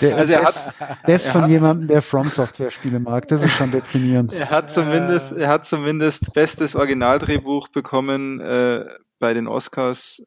der, 0.00 0.16
also 0.16 0.32
er 0.32 0.42
hat, 0.42 0.56
ist, 0.56 0.72
der 1.06 1.16
ist 1.16 1.28
von 1.28 1.48
jemandem, 1.48 1.88
der 1.88 2.02
From 2.02 2.28
Software 2.28 2.70
Spiele 2.70 3.00
mag. 3.00 3.28
Das 3.28 3.42
ist 3.42 3.52
schon 3.52 3.70
deprimierend. 3.70 4.32
Er 4.32 4.50
hat 4.50 4.72
zumindest, 4.72 5.32
er 5.32 5.48
hat 5.48 5.66
zumindest 5.66 6.34
bestes 6.34 6.76
Originaldrehbuch 6.76 7.68
bekommen 7.68 8.40
äh, 8.40 8.84
bei 9.18 9.34
den 9.34 9.46
Oscars 9.46 10.22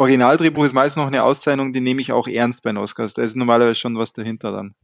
Originaldrehbuch 0.00 0.64
ist 0.64 0.72
meist 0.72 0.96
noch 0.96 1.06
eine 1.06 1.22
Auszeichnung, 1.22 1.74
die 1.74 1.82
nehme 1.82 2.00
ich 2.00 2.10
auch 2.10 2.26
ernst 2.26 2.62
bei 2.62 2.70
den 2.70 2.78
Oscars. 2.78 3.12
Da 3.12 3.22
ist 3.22 3.36
normalerweise 3.36 3.78
schon 3.78 3.98
was 3.98 4.14
dahinter 4.14 4.50
dann. 4.50 4.74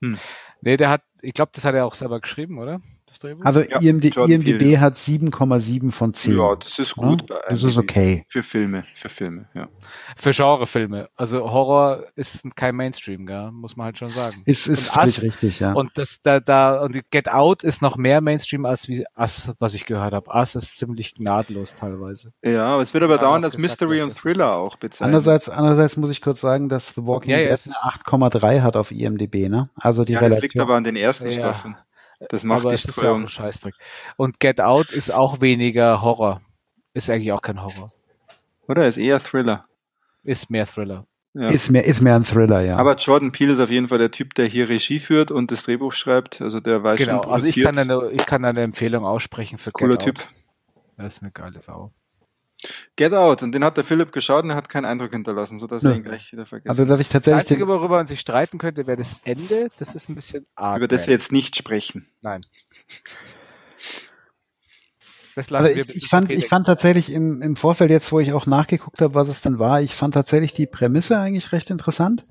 Hm. 0.00 0.16
Nee, 0.62 0.78
der 0.78 0.88
hat, 0.88 1.02
ich 1.20 1.34
glaube, 1.34 1.50
das 1.54 1.66
hat 1.66 1.74
er 1.74 1.84
auch 1.84 1.92
selber 1.92 2.18
geschrieben, 2.18 2.58
oder? 2.58 2.80
Das 3.08 3.18
Drehbuch? 3.18 3.44
Also 3.44 3.60
ja, 3.60 3.80
IMD, 3.80 4.16
IMDB 4.16 4.58
Peele. 4.58 4.80
hat 4.80 4.96
7,7 4.96 5.92
von 5.92 6.14
10. 6.14 6.36
Ja, 6.36 6.54
das 6.56 6.78
ist 6.78 6.94
gut. 6.94 7.28
Ja? 7.28 7.36
Das 7.48 7.64
ist 7.64 7.76
okay. 7.76 8.24
Für 8.28 8.42
Filme, 8.42 8.84
für 8.94 9.08
Filme, 9.08 9.48
ja. 9.54 9.68
Für 10.16 10.30
Genrefilme. 10.30 11.08
Also 11.16 11.50
Horror 11.50 12.04
ist 12.14 12.44
kein 12.54 12.76
Mainstream, 12.76 13.26
gell? 13.26 13.50
muss 13.50 13.76
man 13.76 13.86
halt 13.86 13.98
schon 13.98 14.08
sagen. 14.08 14.42
Ist, 14.44 14.66
ist 14.66 14.90
völlig 14.90 15.22
richtig, 15.22 15.60
ja. 15.60 15.72
Und 15.72 15.96
das 15.96 16.20
da, 16.22 16.40
da, 16.40 16.82
und 16.82 16.98
Get 17.10 17.30
Out 17.30 17.62
ist 17.62 17.82
noch 17.82 17.96
mehr 17.96 18.20
Mainstream 18.20 18.64
als 18.64 18.88
wie 18.88 19.04
Us, 19.16 19.52
was 19.58 19.74
ich 19.74 19.86
gehört 19.86 20.12
habe. 20.12 20.30
Us 20.30 20.54
ist 20.54 20.78
ziemlich 20.78 21.14
gnadlos 21.14 21.74
teilweise. 21.74 22.32
Ja, 22.42 22.66
aber 22.66 22.82
es 22.82 22.94
wird 22.94 23.04
aber 23.04 23.16
ja, 23.16 23.20
dauern, 23.20 23.42
dass 23.42 23.58
Mystery 23.58 24.02
und 24.02 24.14
Thriller 24.16 24.54
auch 24.54 24.76
bezeichnen. 24.76 25.06
Andererseits, 25.06 25.48
andererseits 25.48 25.96
muss 25.96 26.10
ich 26.10 26.20
kurz 26.20 26.40
sagen, 26.40 26.68
dass 26.68 26.94
The 26.94 27.04
Walking 27.04 27.30
ja, 27.30 27.38
Dead 27.38 27.50
8,3 27.50 28.60
hat 28.62 28.76
auf 28.76 28.90
IMDB, 28.90 29.48
ne? 29.48 29.70
Also 29.76 30.04
die 30.04 30.12
ja, 30.12 30.20
Relation. 30.20 30.40
Das 30.40 30.42
liegt 30.42 30.60
aber 30.60 30.74
an 30.76 30.84
den 30.84 30.96
ersten 30.96 31.30
Staffeln. 31.30 31.76
Das 32.28 32.42
macht 32.44 32.60
aber 32.64 32.74
es 32.74 32.84
ist 32.84 33.00
ja 33.00 33.12
auch 33.12 33.16
ein 33.16 33.28
Scheißdreck. 33.28 33.74
Und 34.16 34.40
Get 34.40 34.60
Out 34.60 34.90
ist 34.90 35.12
auch 35.12 35.40
weniger 35.40 36.02
Horror. 36.02 36.40
Ist 36.92 37.10
eigentlich 37.10 37.32
auch 37.32 37.42
kein 37.42 37.62
Horror. 37.62 37.92
Oder 38.66 38.86
ist 38.88 38.98
eher 38.98 39.20
Thriller. 39.20 39.66
Ist 40.24 40.50
mehr 40.50 40.66
Thriller. 40.66 41.06
Ja. 41.34 41.48
Ist, 41.48 41.70
mehr, 41.70 41.84
ist 41.84 42.00
mehr 42.00 42.16
ein 42.16 42.24
Thriller, 42.24 42.60
ja. 42.62 42.76
Aber 42.76 42.96
Jordan 42.96 43.30
Peele 43.30 43.52
ist 43.52 43.60
auf 43.60 43.70
jeden 43.70 43.88
Fall 43.88 43.98
der 43.98 44.10
Typ, 44.10 44.34
der 44.34 44.46
hier 44.46 44.68
Regie 44.68 44.98
führt 44.98 45.30
und 45.30 45.52
das 45.52 45.62
Drehbuch 45.62 45.92
schreibt. 45.92 46.40
Also 46.40 46.58
der 46.58 46.82
weiß 46.82 46.98
genau, 46.98 47.12
schon. 47.12 47.20
Genau, 47.22 47.32
also 47.32 47.46
ich 47.46 47.60
kann, 47.60 47.78
eine, 47.78 48.10
ich 48.10 48.26
kann 48.26 48.44
eine 48.44 48.62
Empfehlung 48.62 49.04
aussprechen 49.04 49.58
für 49.58 49.70
Cooler 49.70 49.96
Get 49.96 50.00
Typ. 50.00 50.18
Out. 50.18 50.28
Das 50.96 51.14
ist 51.14 51.22
eine 51.22 51.30
geile 51.30 51.60
Sau. 51.60 51.92
Get 52.96 53.14
Out, 53.14 53.42
und 53.42 53.52
den 53.52 53.64
hat 53.64 53.76
der 53.76 53.84
Philipp 53.84 54.12
geschaut 54.12 54.44
und 54.44 54.50
er 54.50 54.56
hat 54.56 54.68
keinen 54.68 54.84
Eindruck 54.84 55.12
hinterlassen, 55.12 55.58
sodass 55.58 55.82
ja. 55.82 55.90
er 55.90 55.96
ihn 55.96 56.02
gleich 56.02 56.32
wieder 56.32 56.44
vergessen 56.44 56.70
Also, 56.70 56.84
dass 56.84 57.00
ich 57.00 57.08
tatsächlich. 57.08 57.44
Das 57.44 57.52
Einzige, 57.52 57.68
worüber 57.68 57.96
man 57.96 58.06
sich 58.06 58.18
streiten 58.18 58.58
könnte, 58.58 58.86
wäre 58.86 58.96
das 58.96 59.20
Ende. 59.24 59.68
Das 59.78 59.94
ist 59.94 60.08
ein 60.08 60.16
bisschen 60.16 60.44
arg. 60.56 60.78
Über 60.78 60.88
das 60.88 61.06
wir 61.06 61.14
jetzt 61.14 61.30
nicht 61.30 61.56
sprechen. 61.56 62.08
Nein. 62.20 62.40
Das 65.36 65.50
lassen 65.50 65.66
also 65.66 65.76
wir 65.76 65.88
ich, 65.88 65.96
ich 66.02 66.08
fand, 66.08 66.32
ich 66.32 66.48
fand 66.48 66.66
tatsächlich 66.66 67.12
im, 67.12 67.42
im 67.42 67.54
Vorfeld 67.54 67.90
jetzt, 67.90 68.10
wo 68.10 68.18
ich 68.18 68.32
auch 68.32 68.46
nachgeguckt 68.46 69.00
habe, 69.00 69.14
was 69.14 69.28
es 69.28 69.40
denn 69.40 69.60
war, 69.60 69.80
ich 69.80 69.94
fand 69.94 70.14
tatsächlich 70.14 70.52
die 70.52 70.66
Prämisse 70.66 71.16
eigentlich 71.16 71.52
recht 71.52 71.70
interessant. 71.70 72.24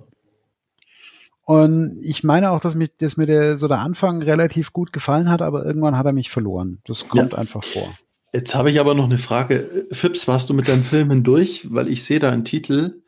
Und 1.46 1.98
ich 2.04 2.26
meine 2.26 2.52
auch, 2.52 2.60
dass, 2.60 2.76
mich, 2.76 2.98
dass 2.98 3.16
mir 3.16 3.26
der, 3.26 3.58
so 3.58 3.70
der 3.70 3.80
Anfang 3.80 4.22
relativ 4.22 4.74
gut 4.74 4.92
gefallen 4.92 5.30
hat, 5.30 5.42
aber 5.42 5.66
irgendwann 5.66 5.98
hat 5.98 6.06
er 6.06 6.12
mich 6.12 6.30
verloren. 6.30 6.80
Das 6.86 7.08
kommt 7.08 7.32
ja. 7.32 7.38
einfach 7.38 7.64
vor. 7.64 7.88
Jetzt 8.34 8.56
habe 8.56 8.70
ich 8.70 8.80
aber 8.80 8.94
noch 8.94 9.06
eine 9.06 9.18
Frage. 9.18 9.88
Fips, 9.92 10.28
warst 10.28 10.50
du 10.50 10.54
mit 10.54 10.68
deinen 10.68 10.84
Filmen 10.84 11.24
durch? 11.24 11.74
Weil 11.74 11.90
ich 11.90 12.04
sehe 12.04 12.20
da 12.20 12.30
einen 12.30 12.46
Titel 12.46 13.02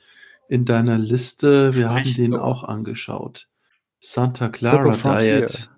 in 0.47 0.65
deiner 0.65 0.97
Liste. 0.97 1.75
Wir 1.75 1.89
haben 1.89 2.13
den 2.13 2.35
auch 2.35 2.63
angeschaut. 2.63 3.47
Santa 3.99 4.49
Clara 4.49 5.21
Diet. 5.21 5.69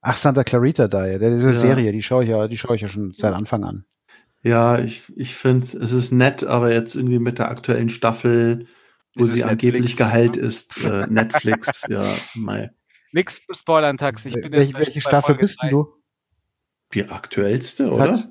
Ach, 0.00 0.16
Santa 0.16 0.44
Clarita 0.44 0.86
Diet, 0.86 1.20
diese 1.20 1.46
ja. 1.46 1.54
Serie, 1.54 1.92
die 1.92 2.02
schaue 2.02 2.24
ich 2.24 2.30
ja, 2.30 2.46
die 2.46 2.58
schaue 2.58 2.76
ich 2.76 2.82
ja 2.82 2.88
schon 2.88 3.14
seit 3.16 3.32
Anfang 3.34 3.64
an. 3.64 3.84
Ja, 4.42 4.78
ich, 4.78 5.02
ich 5.16 5.34
finde, 5.34 5.66
es 5.66 5.92
ist 5.92 6.12
nett, 6.12 6.44
aber 6.44 6.72
jetzt 6.72 6.94
irgendwie 6.94 7.18
mit 7.18 7.38
der 7.38 7.48
aktuellen 7.48 7.88
Staffel, 7.88 8.66
wo 9.16 9.24
sie 9.24 9.42
angeblich 9.42 9.72
Netflix, 9.72 9.96
geheilt 9.96 10.36
ist, 10.36 10.84
äh, 10.84 11.06
Netflix, 11.08 11.82
ja, 11.88 12.14
mei. 12.34 12.70
Nix 13.12 13.40
spoilern, 13.50 13.96
Tax. 13.96 14.26
Ich 14.26 14.34
bin 14.34 14.52
welche 14.52 15.00
Staffel 15.00 15.36
bist 15.36 15.58
du? 15.70 15.94
Die 16.92 17.08
aktuellste, 17.08 17.90
oder? 17.90 18.08
Tax? 18.08 18.28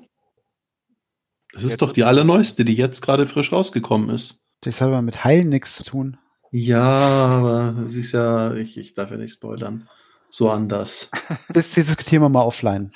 Das 1.54 1.64
ist 1.64 1.80
doch 1.80 1.92
die 1.92 2.04
allerneueste, 2.04 2.64
die 2.64 2.74
jetzt 2.74 3.00
gerade 3.00 3.26
frisch 3.26 3.52
rausgekommen 3.52 4.10
ist. 4.10 4.40
Das 4.60 4.80
hat 4.80 4.88
aber 4.88 5.02
mit 5.02 5.24
Heilen 5.24 5.48
nichts 5.48 5.76
zu 5.76 5.84
tun. 5.84 6.18
Ja, 6.50 6.82
aber 6.82 7.74
es 7.86 7.94
ist 7.94 8.12
ja, 8.12 8.54
ich, 8.54 8.76
ich 8.76 8.94
darf 8.94 9.10
ja 9.10 9.16
nicht 9.16 9.32
spoilern. 9.32 9.88
So 10.30 10.50
anders. 10.50 11.10
Das 11.52 11.70
diskutieren 11.70 12.22
wir 12.22 12.28
mal 12.28 12.42
offline. 12.42 12.92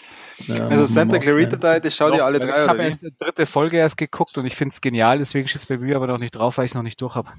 Ja, 0.47 0.67
also 0.67 0.87
Santa 0.87 1.19
Clarita 1.19 1.57
Diet, 1.57 1.87
ich 1.87 1.95
schaue 1.95 2.13
dir 2.13 2.25
alle 2.25 2.41
drei. 2.41 2.65
Ich 2.65 2.69
habe 2.69 2.83
erst 2.83 3.03
die 3.03 3.15
dritte 3.17 3.47
Folge 3.47 3.77
erst 3.77 3.97
geguckt 3.97 4.37
und 4.39 4.47
ich 4.47 4.57
finde 4.57 4.73
es 4.73 4.81
genial, 4.81 5.19
deswegen 5.19 5.47
steht 5.47 5.63
es 5.63 5.67
bei 5.67 5.79
mir 5.79 5.95
aber 5.97 6.09
noch 6.09 6.19
nicht 6.19 6.33
drauf, 6.33 6.59
weil 6.59 6.65
ich 6.65 6.73
es 6.73 6.75
noch 6.75 6.83
nicht 6.83 7.01
durch 7.01 7.15
habe. 7.15 7.31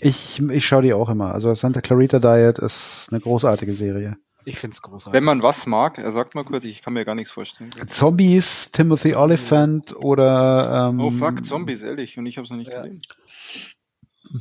Ich, 0.00 0.40
ich 0.40 0.66
schaue 0.66 0.82
die 0.82 0.92
auch 0.92 1.08
immer. 1.08 1.34
Also 1.34 1.54
Santa 1.54 1.80
Clarita 1.80 2.20
Diet 2.20 2.58
ist 2.58 3.08
eine 3.10 3.20
großartige 3.20 3.72
Serie. 3.72 4.16
Ich 4.48 4.58
finde 4.58 4.72
es 4.72 4.80
großartig. 4.80 5.12
Wenn 5.12 5.24
man 5.24 5.42
was 5.42 5.66
mag, 5.66 5.98
er 5.98 6.10
sagt 6.10 6.34
mal 6.34 6.42
kurz, 6.42 6.64
ich 6.64 6.80
kann 6.80 6.94
mir 6.94 7.04
gar 7.04 7.14
nichts 7.14 7.30
vorstellen. 7.30 7.68
Zombies, 7.88 8.72
Timothy 8.72 9.14
Oliphant 9.14 9.94
oder 9.96 10.88
ähm, 10.88 11.00
Oh 11.00 11.10
fuck, 11.10 11.44
Zombies, 11.44 11.82
ehrlich, 11.82 12.16
und 12.16 12.24
ich 12.24 12.38
habe 12.38 12.44
es 12.44 12.50
noch 12.50 12.56
nicht 12.56 12.72
ja. 12.72 12.78
gesehen. 12.78 13.02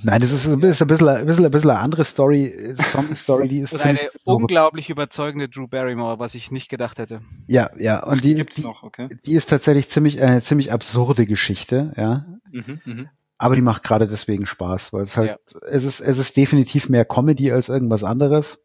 Nein, 0.04 0.22
das 0.22 0.32
ist 0.32 0.48
ein 0.48 0.60
bisschen, 0.62 0.86
ein 0.86 0.88
bisschen, 0.88 1.10
ein 1.10 1.26
bisschen, 1.26 1.46
ein 1.46 1.52
bisschen 1.52 1.70
eine 1.72 1.80
andere 1.80 2.06
Story, 2.06 2.74
Zombie-Story, 2.92 3.50
die 3.50 3.60
ist 3.60 3.74
und 3.74 3.82
eine 3.82 4.00
unglaublich 4.24 4.90
überzeugende 4.90 5.50
Drew 5.50 5.68
Barrymore, 5.68 6.20
was 6.20 6.36
ich 6.36 6.52
nicht 6.52 6.70
gedacht 6.70 7.00
hätte. 7.00 7.22
Ja, 7.48 7.70
ja, 7.78 8.02
und 8.04 8.24
die, 8.24 8.46
die, 8.46 8.62
noch, 8.62 8.84
okay. 8.84 9.10
die 9.26 9.34
ist 9.34 9.50
tatsächlich 9.50 9.90
ziemlich, 9.90 10.22
äh, 10.22 10.42
ziemlich 10.42 10.72
absurde 10.72 11.26
Geschichte, 11.26 11.94
ja. 11.98 12.26
Mhm, 12.52 12.82
mh. 12.86 13.04
Aber 13.38 13.56
die 13.56 13.62
macht 13.62 13.84
gerade 13.84 14.08
deswegen 14.08 14.46
Spaß, 14.46 14.94
weil 14.94 15.04
es 15.04 15.18
halt, 15.18 15.30
ja. 15.30 15.60
es 15.68 15.84
ist, 15.84 16.00
es 16.00 16.18
ist 16.18 16.36
definitiv 16.38 16.88
mehr 16.90 17.06
Comedy 17.06 17.52
als 17.52 17.70
irgendwas 17.70 18.04
anderes. 18.04 18.60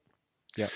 Ja. 0.57 0.69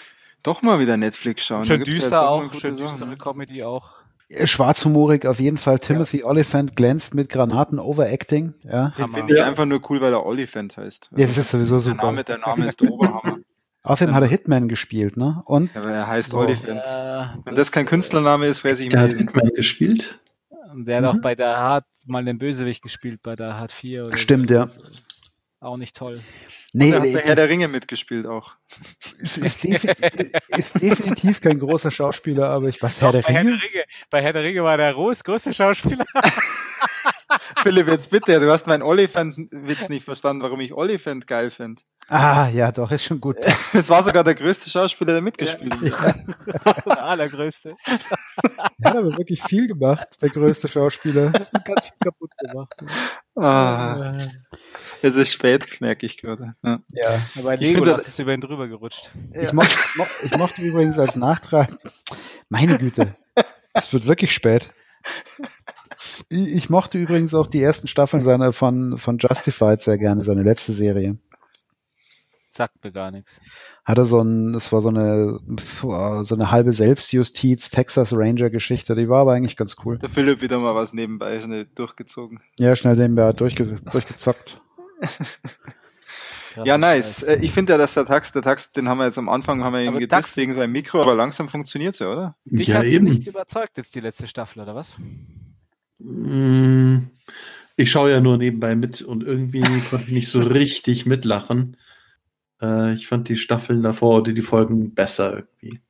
Doch 0.43 0.63
mal 0.63 0.79
wieder 0.79 0.97
Netflix 0.97 1.45
schauen. 1.45 1.65
Schön 1.65 1.85
düster 1.85 2.29
auch, 2.29 2.53
schön 2.55 2.77
düstere 2.77 3.17
Comedy 3.17 3.63
auch. 3.63 3.97
Schwarzhumorig 4.45 5.27
auf 5.27 5.39
jeden 5.39 5.59
Fall. 5.59 5.79
Timothy 5.79 6.21
ja. 6.21 6.27
Oliphant 6.27 6.75
glänzt 6.75 7.15
mit 7.15 7.29
Granaten 7.29 7.79
Overacting. 7.79 8.55
Ja. 8.65 8.91
Den 8.99 9.13
finde 9.13 9.35
ich 9.35 9.39
ja. 9.39 9.47
einfach 9.47 9.67
nur 9.67 9.81
cool, 9.89 10.01
weil 10.01 10.13
er 10.13 10.27
Oliphant 10.27 10.77
heißt. 10.77 11.11
Ja, 11.17 11.27
das 11.27 11.39
ist 11.39 11.51
sowieso 11.51 11.79
super. 11.79 11.97
Der 11.97 12.07
Name, 12.07 12.25
der 12.25 12.39
Name 12.39 12.67
ist 12.67 12.81
der 12.81 12.91
Oberhammer. 12.91 13.39
Außerdem 13.85 14.15
hat 14.17 14.23
er 14.25 14.29
Hitman 14.29 14.67
gespielt, 14.67 15.17
ne? 15.17 15.43
Und? 15.45 15.73
Ja, 15.73 15.81
aber 15.81 15.93
er 15.93 16.07
heißt 16.09 16.33
so. 16.33 16.39
Oliphant. 16.39 16.83
Ja, 16.85 17.37
Wenn 17.45 17.55
das, 17.55 17.71
kein 17.71 17.87
Künstlername 17.87 18.47
ist, 18.47 18.65
weiß 18.65 18.81
ich 18.81 18.89
Der 18.89 19.01
hat 19.01 19.13
Hitman 19.13 19.51
gespielt? 19.55 20.19
Der 20.75 20.97
hat 20.97 21.05
mhm. 21.05 21.19
auch 21.19 21.23
bei 21.23 21.37
der 21.37 21.57
Hard 21.57 21.85
mal 22.07 22.25
den 22.25 22.39
Bösewicht 22.39 22.83
gespielt, 22.83 23.23
bei 23.23 23.37
der 23.37 23.57
Hard 23.57 23.71
4. 23.71 24.07
Oder 24.07 24.17
Stimmt, 24.17 24.49
so. 24.49 24.57
ja. 24.57 24.67
Auch 25.67 25.77
nicht 25.77 25.97
toll. 25.97 26.21
Nee, 26.73 26.91
er 26.91 27.01
hat 27.01 27.13
bei 27.13 27.21
Herr 27.23 27.35
der 27.35 27.49
Ringe 27.49 27.67
mitgespielt 27.67 28.25
auch. 28.25 28.55
Ist, 29.19 29.39
ist, 29.39 29.65
defi 29.65 29.89
ist, 30.57 30.81
definitiv 30.81 31.41
kein 31.41 31.59
großer 31.59 31.91
Schauspieler, 31.91 32.51
aber 32.51 32.69
ich 32.69 32.81
weiß, 32.81 33.01
Herr 33.01 33.11
der, 33.11 33.23
bei 33.23 33.33
Herr 33.33 33.43
der 33.43 33.53
Ringe. 33.55 33.85
Bei 34.09 34.23
Herr 34.23 34.33
der 34.33 34.45
Ringe 34.45 34.63
war 34.63 34.77
der 34.77 34.93
Rose 34.93 35.25
größte 35.25 35.53
Schauspieler. 35.53 36.07
Philipp, 37.63 37.89
jetzt 37.89 38.11
bitte, 38.11 38.41
du 38.41 38.51
hast 38.51 38.67
meinen 38.67 38.83
Oliphant-Witz 38.83 39.89
nicht 39.89 40.05
verstanden, 40.05 40.43
warum 40.43 40.61
ich 40.61 40.73
Oliphant 40.73 41.27
geil 41.27 41.51
finde. 41.51 41.83
Ah, 42.09 42.49
ja, 42.49 42.71
doch, 42.71 42.91
ist 42.93 43.05
schon 43.05 43.21
gut. 43.21 43.37
Es 43.75 43.91
war 43.91 44.03
sogar 44.05 44.23
der 44.23 44.37
größte 44.37 44.71
Schauspieler, 44.71 45.15
der 45.15 45.23
mitgespielt 45.23 45.75
hat. 45.75 45.83
Ja. 45.83 46.73
der 46.85 47.03
allergrößte. 47.05 47.75
Er 48.79 48.91
hat 48.91 48.99
aber 48.99 49.17
wirklich 49.17 49.43
viel 49.43 49.67
gemacht, 49.67 50.07
der 50.21 50.29
größte 50.29 50.69
Schauspieler. 50.69 51.31
Ganz 51.31 51.87
viel 51.87 51.97
kaputt 52.05 52.31
gemacht. 52.39 52.75
Ah. 53.35 54.13
Es 55.03 55.17
ist 55.17 55.33
spät, 55.33 55.81
merke 55.81 56.07
ich 56.07 56.19
gerade. 56.19 56.55
Ja. 56.63 56.81
ja. 56.91 57.21
Aber 57.39 57.51
ein 57.51 57.61
Legolas 57.61 58.07
ist 58.07 58.19
über 58.19 58.35
ihn 58.35 58.41
drüber 58.41 58.69
gerutscht. 58.69 59.11
Ich, 59.33 59.53
mochte, 59.53 59.75
ich 60.25 60.37
mochte 60.37 60.63
übrigens 60.63 60.99
als 60.99 61.17
Nachtrag, 61.17 61.71
meine 62.51 62.79
Güte, 62.79 63.15
es 63.73 63.93
wird 63.93 64.07
wirklich 64.07 64.33
spät. 64.33 64.71
Ich 66.29 66.71
mochte 66.71 66.99
übrigens 66.99 67.35
auch 67.35 67.47
die 67.47 67.63
ersten 67.63 67.87
Staffeln 67.87 68.23
seiner 68.23 68.53
von, 68.53 68.99
von 68.99 69.19
Justified 69.19 69.83
sehr 69.83 69.99
gerne, 69.99 70.25
seine 70.25 70.43
letzte 70.43 70.73
Serie. 70.73 71.19
Sagt 72.51 72.83
mir 72.83 72.91
gar 72.91 73.11
nichts. 73.11 73.41
Hatte 73.85 74.07
so 74.07 74.21
ein, 74.21 74.55
es 74.55 74.73
war 74.73 74.81
so 74.81 74.89
eine, 74.89 75.39
so 76.25 76.35
eine 76.35 76.51
halbe 76.51 76.73
Selbstjustiz, 76.73 77.71
Texas 77.71 78.13
Ranger 78.13 78.51
Geschichte, 78.51 78.95
die 78.95 79.09
war 79.09 79.21
aber 79.21 79.35
eigentlich 79.35 79.57
ganz 79.57 79.77
cool. 79.85 79.99
Der 79.99 80.09
Philipp 80.09 80.41
wieder 80.41 80.59
mal 80.59 80.75
was 80.75 80.93
nebenbei 80.93 81.39
schnell 81.39 81.67
durchgezogen. 81.75 82.41
Ja, 82.59 82.75
schnell 82.75 82.97
nebenbei 82.97 83.31
durchge 83.33 83.77
durchgezockt. 83.93 84.61
ja, 86.65 86.79
nice. 86.79 87.23
Äh, 87.23 87.39
ich 87.43 87.53
finde 87.53 87.73
ja, 87.73 87.79
dass 87.79 87.95
der 87.95 88.05
Tax, 88.05 88.33
der 88.33 88.43
Tax, 88.43 88.73
den 88.73 88.89
haben 88.89 88.99
wir 88.99 89.07
jetzt 89.07 89.19
am 89.19 89.29
Anfang, 89.29 89.63
haben 89.63 89.73
wir 89.75 89.83
ihn 89.83 89.99
gedisst 89.99 90.37
wegen 90.37 90.55
seinem 90.55 90.73
Mikro, 90.73 91.03
aber 91.03 91.15
langsam 91.15 91.49
funktioniert 91.49 91.95
es 91.95 92.01
ja, 92.01 92.11
oder? 92.11 92.37
Dich 92.45 92.69
ja, 92.69 92.83
eben. 92.83 93.05
nicht 93.05 93.27
überzeugt 93.27 93.77
jetzt 93.77 93.95
die 93.95 94.01
letzte 94.01 94.27
Staffel, 94.27 94.63
oder 94.63 94.75
was? 94.75 94.97
Mm, 95.99 96.99
ich 97.77 97.91
schaue 97.91 98.11
ja 98.11 98.21
nur 98.21 98.39
nebenbei 98.39 98.75
mit 98.75 99.03
und 99.03 99.23
irgendwie 99.23 99.61
konnte 99.91 100.07
ich 100.07 100.13
nicht 100.13 100.29
so 100.29 100.41
richtig 100.41 101.07
mitlachen. 101.07 101.77
Äh, 102.61 102.95
ich 102.95 103.07
fand 103.07 103.29
die 103.29 103.37
Staffeln 103.37 103.83
davor 103.83 104.19
oder 104.19 104.33
die 104.33 104.43
Folgen 104.43 104.95
besser 104.95 105.35
irgendwie. 105.35 105.81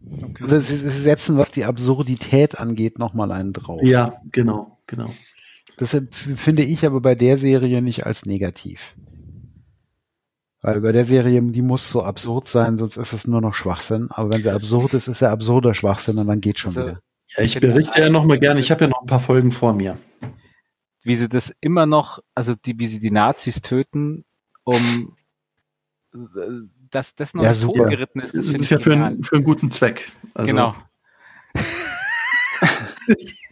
Okay. 0.00 0.44
Also 0.44 0.58
sie, 0.60 0.76
sie 0.76 0.90
setzen, 0.90 1.38
was 1.38 1.50
die 1.50 1.64
Absurdität 1.64 2.58
angeht, 2.58 2.98
nochmal 2.98 3.32
einen 3.32 3.52
drauf. 3.52 3.80
Ja, 3.82 4.20
genau, 4.30 4.78
genau. 4.86 5.12
Das 5.76 5.96
finde 6.36 6.64
ich 6.64 6.84
aber 6.84 7.00
bei 7.00 7.14
der 7.14 7.38
Serie 7.38 7.82
nicht 7.82 8.06
als 8.06 8.26
negativ. 8.26 8.96
Weil 10.60 10.80
bei 10.80 10.92
der 10.92 11.04
Serie, 11.04 11.40
die 11.40 11.62
muss 11.62 11.90
so 11.90 12.02
absurd 12.02 12.48
sein, 12.48 12.78
sonst 12.78 12.96
ist 12.96 13.12
es 13.12 13.26
nur 13.26 13.40
noch 13.40 13.54
Schwachsinn. 13.54 14.08
Aber 14.10 14.32
wenn 14.32 14.42
sie 14.42 14.50
absurd 14.50 14.94
ist, 14.94 15.06
ist 15.06 15.22
er 15.22 15.30
absurder 15.30 15.72
Schwachsinn 15.72 16.18
und 16.18 16.26
dann 16.26 16.40
geht 16.40 16.58
schon 16.58 16.70
also, 16.70 16.82
wieder. 16.82 17.00
Ja, 17.36 17.44
ich 17.44 17.60
berichte 17.60 18.00
ja 18.00 18.10
noch 18.10 18.24
mal 18.24 18.38
gerne. 18.38 18.58
Ich 18.58 18.70
habe 18.70 18.84
ja 18.84 18.88
noch 18.88 19.02
ein 19.02 19.06
paar 19.06 19.20
Folgen 19.20 19.52
vor 19.52 19.72
mir. 19.72 19.98
Wie 21.04 21.14
sie 21.14 21.28
das 21.28 21.54
immer 21.60 21.86
noch, 21.86 22.18
also 22.34 22.54
die, 22.54 22.78
wie 22.78 22.86
sie 22.86 22.98
die 22.98 23.12
Nazis 23.12 23.62
töten, 23.62 24.24
um 24.64 25.14
dass 26.90 27.14
das 27.14 27.34
noch 27.34 27.44
ja, 27.44 27.54
super. 27.54 27.84
geritten 27.84 28.20
ist. 28.20 28.34
Das, 28.34 28.46
das 28.46 28.54
ist 28.54 28.70
ja 28.70 28.80
für, 28.80 28.94
ein, 28.94 29.22
für 29.22 29.36
einen 29.36 29.44
guten 29.44 29.70
Zweck. 29.70 30.10
Also. 30.34 30.48
Genau. 30.48 30.74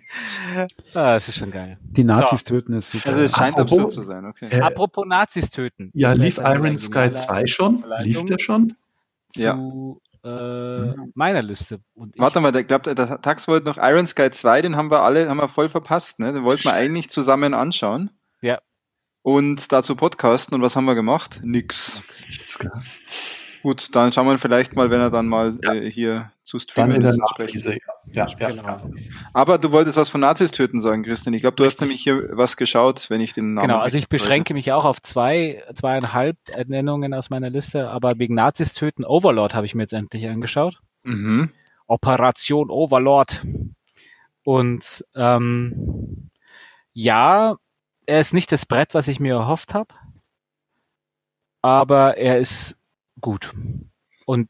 ah, 0.94 1.14
das 1.14 1.28
ist 1.28 1.38
schon 1.38 1.50
geil. 1.50 1.78
Die 1.82 2.04
Nazis 2.04 2.40
so. 2.40 2.54
töten 2.54 2.74
ist 2.74 2.90
super. 2.90 3.08
Also 3.08 3.20
es 3.20 3.32
scheint 3.32 3.56
Apropos, 3.56 3.78
absurd 3.78 3.92
zu 3.92 4.02
sein, 4.02 4.24
okay. 4.26 4.48
Äh, 4.50 4.60
Apropos 4.60 5.04
Nazis 5.06 5.50
töten. 5.50 5.90
Ja, 5.94 6.12
lief 6.12 6.38
Iron 6.38 6.78
Sky 6.78 7.12
2 7.14 7.46
schon? 7.46 7.84
Lief 8.00 8.24
der 8.24 8.38
schon? 8.38 8.76
Zu 9.30 9.42
ja. 9.42 9.54
äh, 10.24 10.94
meiner 11.14 11.42
Liste. 11.42 11.80
Warte 11.94 12.40
mal, 12.40 12.54
ich 12.56 12.66
glaube, 12.66 12.94
der 12.94 13.20
Tax 13.20 13.48
wollte 13.48 13.68
noch 13.68 13.78
Iron 13.78 14.06
Sky 14.06 14.30
2, 14.30 14.62
den 14.62 14.76
haben 14.76 14.90
wir 14.90 15.02
alle, 15.02 15.28
haben 15.28 15.38
wir 15.38 15.48
voll 15.48 15.68
verpasst, 15.68 16.18
ne? 16.20 16.32
Den 16.32 16.44
wollten 16.44 16.64
wir 16.64 16.72
eigentlich 16.72 17.10
zusammen 17.10 17.54
anschauen. 17.54 18.10
Ja 18.40 18.60
und 19.26 19.72
dazu 19.72 19.96
podcasten. 19.96 20.54
Und 20.54 20.62
was 20.62 20.76
haben 20.76 20.84
wir 20.84 20.94
gemacht? 20.94 21.40
Nix. 21.42 22.00
Gut, 23.66 23.96
dann 23.96 24.12
schauen 24.12 24.28
wir 24.28 24.38
vielleicht 24.38 24.76
mal, 24.76 24.90
wenn 24.90 25.00
er 25.00 25.10
dann 25.10 25.26
mal 25.26 25.58
ja. 25.64 25.74
äh, 25.74 25.90
hier 25.90 26.30
zu 26.44 26.60
streamen 26.60 27.02
ist. 27.02 27.18
Sprechen. 27.30 27.80
Ja, 28.12 28.28
ja, 28.28 28.50
genau. 28.50 28.76
Aber 29.32 29.58
du 29.58 29.72
wolltest 29.72 29.96
was 29.96 30.08
von 30.08 30.20
Nazis 30.20 30.52
töten 30.52 30.80
sagen, 30.80 31.02
Christian. 31.02 31.34
Ich 31.34 31.40
glaube, 31.40 31.56
du 31.56 31.64
hast 31.64 31.80
nämlich 31.80 32.00
hier 32.00 32.28
was 32.30 32.56
geschaut, 32.56 33.10
wenn 33.10 33.20
ich 33.20 33.32
den 33.32 33.54
Namen. 33.54 33.66
Genau, 33.66 33.80
also 33.80 33.98
ich 33.98 34.08
beschränke 34.08 34.54
mich 34.54 34.70
auch 34.70 34.84
auf 34.84 35.02
zwei, 35.02 35.64
zweieinhalb 35.74 36.36
Nennungen 36.68 37.12
aus 37.12 37.28
meiner 37.28 37.50
Liste, 37.50 37.90
aber 37.90 38.20
wegen 38.20 38.36
Nazis 38.36 38.72
töten 38.72 39.04
Overlord 39.04 39.52
habe 39.56 39.66
ich 39.66 39.74
mir 39.74 39.82
jetzt 39.82 39.94
endlich 39.94 40.28
angeschaut. 40.28 40.78
Mhm. 41.02 41.50
Operation 41.88 42.70
Overlord. 42.70 43.44
Und 44.44 45.04
ähm, 45.16 46.30
ja, 46.92 47.56
er 48.06 48.20
ist 48.20 48.32
nicht 48.32 48.52
das 48.52 48.64
Brett, 48.64 48.94
was 48.94 49.08
ich 49.08 49.18
mir 49.18 49.34
erhofft 49.34 49.74
habe, 49.74 49.92
aber 51.62 52.16
er 52.16 52.38
ist 52.38 52.76
gut. 53.20 53.52
Und 54.24 54.48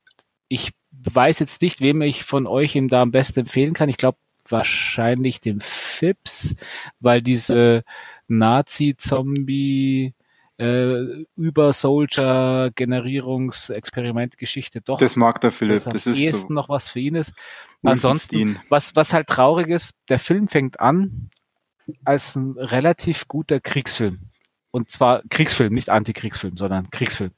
ich 0.48 0.72
weiß 0.92 1.38
jetzt 1.38 1.62
nicht, 1.62 1.80
wem 1.80 2.02
ich 2.02 2.24
von 2.24 2.46
euch 2.46 2.74
ihm 2.74 2.88
da 2.88 3.02
am 3.02 3.10
besten 3.10 3.40
empfehlen 3.40 3.74
kann. 3.74 3.88
Ich 3.88 3.98
glaube 3.98 4.18
wahrscheinlich 4.48 5.40
dem 5.40 5.60
Fips, 5.60 6.56
weil 7.00 7.20
diese 7.20 7.82
Nazi-Zombie 8.28 10.14
äh, 10.58 11.24
über 11.36 11.72
Soldier 11.72 12.70
Generierungsexperimentgeschichte 12.74 14.80
doch. 14.80 14.98
Das 14.98 15.16
mag 15.16 15.40
der 15.40 15.52
Philipp. 15.52 15.84
Das, 15.84 15.84
das 15.84 16.06
ist 16.06 16.40
so 16.40 16.52
noch 16.52 16.68
was 16.68 16.88
für 16.88 17.00
ihn 17.00 17.14
ist. 17.14 17.34
Ansonsten, 17.82 18.60
was, 18.68 18.96
was 18.96 19.12
halt 19.12 19.28
traurig 19.28 19.68
ist, 19.68 19.92
der 20.08 20.18
Film 20.18 20.48
fängt 20.48 20.80
an 20.80 21.30
als 22.04 22.36
ein 22.36 22.52
relativ 22.56 23.28
guter 23.28 23.60
Kriegsfilm. 23.60 24.25
Und 24.76 24.90
zwar 24.90 25.22
Kriegsfilm, 25.30 25.72
nicht 25.72 25.88
Antikriegsfilm, 25.88 26.58
sondern 26.58 26.90
Kriegsfilm. 26.90 27.30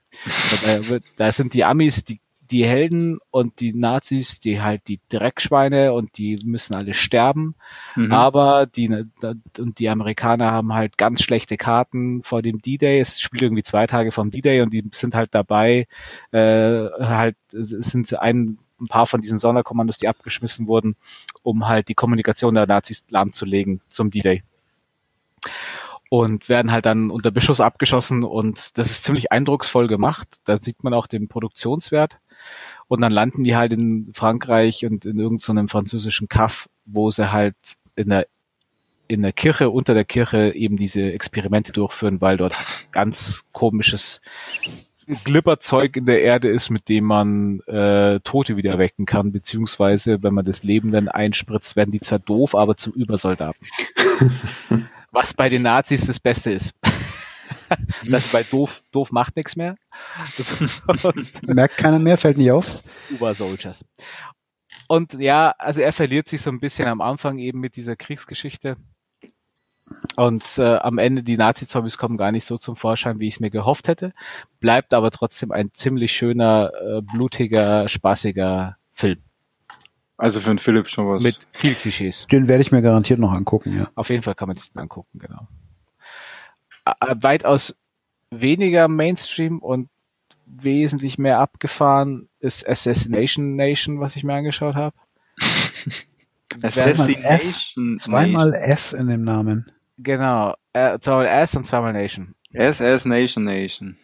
da, 0.65 0.98
da 1.16 1.31
sind 1.31 1.55
die 1.55 1.62
Amis, 1.62 2.02
die 2.02 2.19
die 2.51 2.65
Helden 2.65 3.19
und 3.31 3.60
die 3.60 3.73
Nazis, 3.73 4.40
die 4.40 4.60
halt 4.60 4.89
die 4.89 4.98
Dreckschweine 5.09 5.93
und 5.93 6.19
die 6.19 6.40
müssen 6.44 6.74
alle 6.74 6.94
sterben. 6.94 7.55
Mhm. 7.94 8.10
Aber 8.10 8.66
die 8.66 8.89
und 8.89 9.78
die 9.78 9.89
Amerikaner 9.89 10.51
haben 10.51 10.74
halt 10.74 10.98
ganz 10.98 11.23
schlechte 11.23 11.56
Karten 11.56 12.24
vor 12.24 12.43
dem 12.43 12.60
D-Day. 12.60 12.98
Es 12.98 13.20
spielt 13.20 13.43
irgendwie 13.43 13.62
zwei 13.62 13.86
Tage 13.86 14.10
vom 14.10 14.32
D-Day 14.32 14.62
und 14.62 14.73
die 14.73 14.82
sind 14.90 15.15
halt 15.15 15.32
dabei, 15.32 15.86
äh, 16.32 16.39
halt 16.39 17.36
sind 17.52 18.12
ein, 18.19 18.59
ein 18.81 18.89
paar 18.89 19.06
von 19.06 19.20
diesen 19.20 19.39
Sonderkommandos, 19.39 19.98
die 19.98 20.09
abgeschmissen 20.09 20.66
wurden, 20.66 20.97
um 21.44 21.69
halt 21.69 21.86
die 21.86 21.94
Kommunikation 21.94 22.55
der 22.55 22.66
Nazis 22.66 23.05
lahmzulegen 23.10 23.81
zum 23.90 24.10
D-Day 24.10 24.43
und 26.09 26.48
werden 26.48 26.72
halt 26.72 26.86
dann 26.86 27.10
unter 27.10 27.30
Beschuss 27.30 27.60
abgeschossen 27.60 28.24
und 28.24 28.78
das 28.78 28.90
ist 28.90 29.05
ziemlich 29.05 29.30
eindrucksvoll 29.32 29.89
gemacht. 29.89 30.28
Da 30.44 30.60
sieht 30.60 30.82
man 30.82 30.94
auch 30.94 31.06
den 31.06 31.28
Produktionswert. 31.28 32.18
Und 32.86 33.02
dann 33.02 33.12
landen 33.12 33.44
die 33.44 33.56
halt 33.56 33.72
in 33.72 34.10
Frankreich 34.14 34.86
und 34.86 35.05
in 35.05 35.18
irgendeinem 35.18 35.66
so 35.66 35.72
französischen 35.72 36.28
Kaff, 36.28 36.68
wo 36.86 37.10
sie 37.10 37.32
halt 37.32 37.56
in 37.97 38.09
der 38.09 38.26
in 39.10 39.22
der 39.22 39.32
Kirche, 39.32 39.70
unter 39.70 39.94
der 39.94 40.05
Kirche 40.05 40.55
eben 40.55 40.76
diese 40.76 41.12
Experimente 41.12 41.72
durchführen, 41.72 42.20
weil 42.20 42.36
dort 42.36 42.55
ganz 42.93 43.43
komisches 43.52 44.20
Glibberzeug 45.24 45.97
in 45.97 46.05
der 46.05 46.20
Erde 46.20 46.48
ist, 46.48 46.68
mit 46.68 46.90
dem 46.90 47.05
man 47.05 47.60
äh, 47.60 48.20
Tote 48.20 48.59
wieder 48.59 48.78
wecken 48.78 49.06
kann, 49.06 49.32
beziehungsweise 49.32 50.22
wenn 50.22 50.35
man 50.35 50.44
das 50.44 50.62
Leben 50.62 50.90
dann 50.90 51.09
einspritzt, 51.09 51.74
werden 51.74 51.90
die 51.90 52.01
zwar 52.01 52.18
doof, 52.18 52.55
aber 52.55 52.76
zum 52.76 52.93
Übersoldaten. 52.93 53.66
Was 55.19 55.35
bei 55.35 55.49
den 55.49 55.62
Nazis 55.62 56.07
das 56.07 56.20
Beste 56.20 56.53
ist. 56.53 56.73
das 58.09 58.28
bei 58.32 58.45
doof, 58.45 58.85
doof 58.93 59.11
macht 59.11 59.35
nichts 59.35 59.57
mehr. 59.57 59.74
Das 60.36 60.55
Merkt 61.43 61.77
keiner 61.77 61.99
mehr, 61.99 62.16
fällt 62.16 62.39
nicht 62.39 62.53
auf. 62.53 62.85
Uber 63.11 63.35
Soldiers. 63.35 63.85
Und 64.86 65.15
ja, 65.15 65.57
also 65.59 65.81
er 65.81 65.93
verliert 65.93 66.28
sich 66.28 66.40
so 66.40 66.51
ein 66.51 66.61
bisschen 66.61 66.86
am 66.86 67.01
Anfang 67.01 67.39
eben 67.39 67.59
mit 67.59 67.74
dieser 67.74 67.97
Kriegsgeschichte. 67.97 68.77
Und 70.15 70.57
äh, 70.59 70.77
am 70.77 70.99
Ende 70.99 71.24
die 71.24 71.36
Nazi-Zombies 71.36 71.99
kommen 71.99 72.16
gar 72.16 72.31
nicht 72.31 72.45
so 72.45 72.57
zum 72.57 72.77
Vorschein, 72.77 73.19
wie 73.19 73.27
ich 73.27 73.35
es 73.35 73.40
mir 73.40 73.51
gehofft 73.51 73.89
hätte. 73.89 74.12
Bleibt 74.61 74.95
aber 74.95 75.11
trotzdem 75.11 75.51
ein 75.51 75.70
ziemlich 75.74 76.12
schöner, 76.12 76.70
äh, 76.81 77.03
blutiger, 77.03 77.89
spaßiger 77.89 78.77
Film. 78.93 79.19
Also 80.19 80.40
für 80.40 80.51
einen 80.51 80.59
Philipp 80.59 80.89
schon 80.89 81.09
was. 81.09 81.23
Mit 81.23 81.39
viel 81.53 81.74
Klischees. 81.74 82.27
Den 82.27 82.49
werde 82.49 82.61
ich 82.61 82.73
mir 82.73 82.82
garantiert 82.82 83.20
noch 83.20 83.32
angucken, 83.32 83.78
ja. 83.78 83.89
Auf 83.95 84.11
jeden 84.11 84.23
Fall 84.23 84.35
kann 84.35 84.49
man 84.49 84.57
sich 84.57 84.73
den 84.73 84.81
angucken, 84.81 85.20
genau. 85.20 85.47
Weitaus 87.20 87.74
weniger 88.31 88.89
Mainstream 88.89 89.61
und 89.61 89.89
wesentlich 90.45 91.19
mehr 91.19 91.39
abgefahren 91.39 92.28
ist 92.40 92.69
Assassination 92.69 93.55
Nation, 93.55 94.01
was 94.01 94.16
ich 94.16 94.24
mir 94.24 94.35
angeschaut 94.35 94.74
habe. 94.74 94.97
Assassination 96.62 97.99
Zweimal 97.99 98.55
S 98.55 98.93
in 98.93 99.07
dem 99.07 99.23
Namen. 99.23 99.70
Genau. 99.99 100.55
Äh, 100.73 100.99
zweimal 100.99 101.27
S 101.27 101.55
und 101.55 101.65
zweimal 101.65 101.93
Nation. 101.93 102.35
SS 102.53 103.05
Nation 103.05 103.45
Nation. 103.45 103.97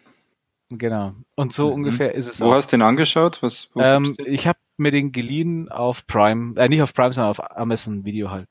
Genau. 0.79 1.15
Und 1.35 1.53
so 1.53 1.69
mhm. 1.69 1.75
ungefähr 1.75 2.15
ist 2.15 2.29
es 2.29 2.41
Wo 2.41 2.47
auch. 2.47 2.55
hast 2.55 2.73
du 2.73 2.77
den 2.77 2.83
angeschaut? 2.83 3.43
Was, 3.43 3.71
ähm, 3.77 4.15
ich 4.25 4.47
habe 4.47 4.59
mir 4.77 4.91
den 4.91 5.13
geliehen 5.13 5.69
auf 5.71 6.07
Prime, 6.07 6.59
äh, 6.59 6.69
nicht 6.69 6.83
auf 6.83 6.95
Prime, 6.95 7.13
sondern 7.13 7.31
auf 7.31 7.57
Amazon 7.57 8.05
Video 8.05 8.31
halt. 8.31 8.49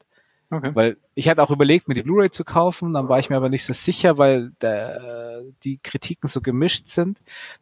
Okay. 0.49 0.71
Weil 0.73 0.97
ich 1.15 1.29
hatte 1.29 1.41
auch 1.41 1.49
überlegt, 1.49 1.87
mir 1.87 1.95
die 1.95 2.03
Blu-ray 2.03 2.29
zu 2.29 2.43
kaufen, 2.43 2.93
dann 2.93 3.09
war 3.09 3.19
ich 3.19 3.29
mir 3.29 3.37
aber 3.37 3.49
nicht 3.49 3.65
so 3.65 3.73
sicher, 3.73 4.17
weil 4.17 4.51
der, 4.61 5.41
die 5.63 5.79
Kritiken 5.81 6.27
so 6.27 6.41
gemischt 6.41 6.87
sind. 6.87 7.19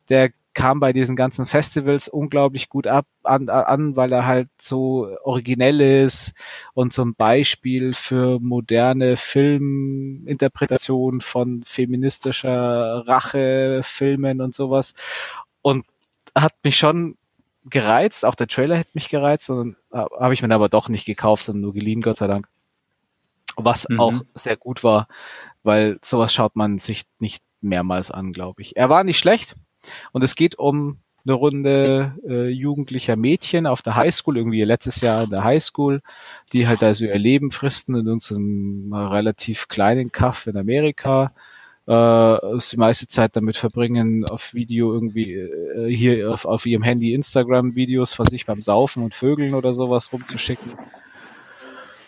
Der 0.09 0.31
kam 0.53 0.79
bei 0.79 0.93
diesen 0.93 1.15
ganzen 1.15 1.45
Festivals 1.45 2.09
unglaublich 2.09 2.69
gut 2.69 2.87
ab 2.87 3.05
an, 3.23 3.49
an, 3.49 3.95
weil 3.95 4.11
er 4.11 4.25
halt 4.25 4.49
so 4.59 5.07
originell 5.23 5.81
ist 5.81 6.33
und 6.73 6.93
so 6.93 7.03
ein 7.03 7.15
Beispiel 7.15 7.93
für 7.93 8.39
moderne 8.39 9.15
Filminterpretation 9.15 11.21
von 11.21 11.63
feministischer 11.63 13.03
Rache, 13.07 13.81
Filmen 13.83 14.41
und 14.41 14.53
sowas. 14.53 14.93
Und 15.61 15.85
hat 16.35 16.53
mich 16.63 16.77
schon 16.77 17.17
gereizt, 17.65 18.25
auch 18.25 18.35
der 18.35 18.47
Trailer 18.47 18.75
hätte 18.75 18.91
mich 18.93 19.09
gereizt, 19.09 19.49
und 19.49 19.77
habe 19.91 20.33
ich 20.33 20.41
mir 20.41 20.53
aber 20.53 20.69
doch 20.69 20.89
nicht 20.89 21.05
gekauft, 21.05 21.45
sondern 21.45 21.61
nur 21.61 21.73
geliehen, 21.73 22.01
Gott 22.01 22.17
sei 22.17 22.27
Dank. 22.27 22.47
Was 23.55 23.87
mhm. 23.87 23.99
auch 23.99 24.13
sehr 24.33 24.57
gut 24.57 24.83
war, 24.83 25.07
weil 25.63 25.99
sowas 26.01 26.33
schaut 26.33 26.55
man 26.55 26.79
sich 26.79 27.03
nicht 27.19 27.43
mehrmals 27.61 28.11
an, 28.11 28.33
glaube 28.33 28.63
ich. 28.63 28.75
Er 28.75 28.89
war 28.89 29.03
nicht 29.03 29.19
schlecht 29.19 29.55
und 30.11 30.23
es 30.23 30.35
geht 30.35 30.57
um 30.57 30.99
eine 31.23 31.33
Runde 31.33 32.15
äh, 32.27 32.47
jugendlicher 32.47 33.15
Mädchen 33.15 33.67
auf 33.67 33.81
der 33.81 33.95
Highschool, 33.95 34.37
irgendwie 34.37 34.63
letztes 34.63 35.01
Jahr 35.01 35.23
in 35.23 35.29
der 35.29 35.43
Highschool, 35.43 36.01
die 36.51 36.67
halt 36.67 36.83
also 36.83 37.05
ihr 37.05 37.19
Leben 37.19 37.51
fristen 37.51 37.95
in 37.95 38.07
irgendeinem 38.07 38.93
relativ 38.93 39.67
kleinen 39.67 40.11
Kaff 40.11 40.47
in 40.47 40.57
Amerika 40.57 41.31
äh, 41.87 42.57
die 42.71 42.77
meiste 42.77 43.07
Zeit 43.07 43.35
damit 43.35 43.57
verbringen, 43.57 44.25
auf 44.29 44.53
Video 44.53 44.93
irgendwie 44.93 45.33
äh, 45.33 45.93
hier 45.93 46.31
auf, 46.31 46.45
auf 46.45 46.65
ihrem 46.65 46.83
Handy 46.83 47.13
Instagram-Videos 47.13 48.13
von 48.13 48.25
sich 48.27 48.45
beim 48.45 48.61
Saufen 48.61 49.03
und 49.03 49.13
Vögeln 49.13 49.55
oder 49.55 49.73
sowas 49.73 50.13
rumzuschicken. 50.13 50.73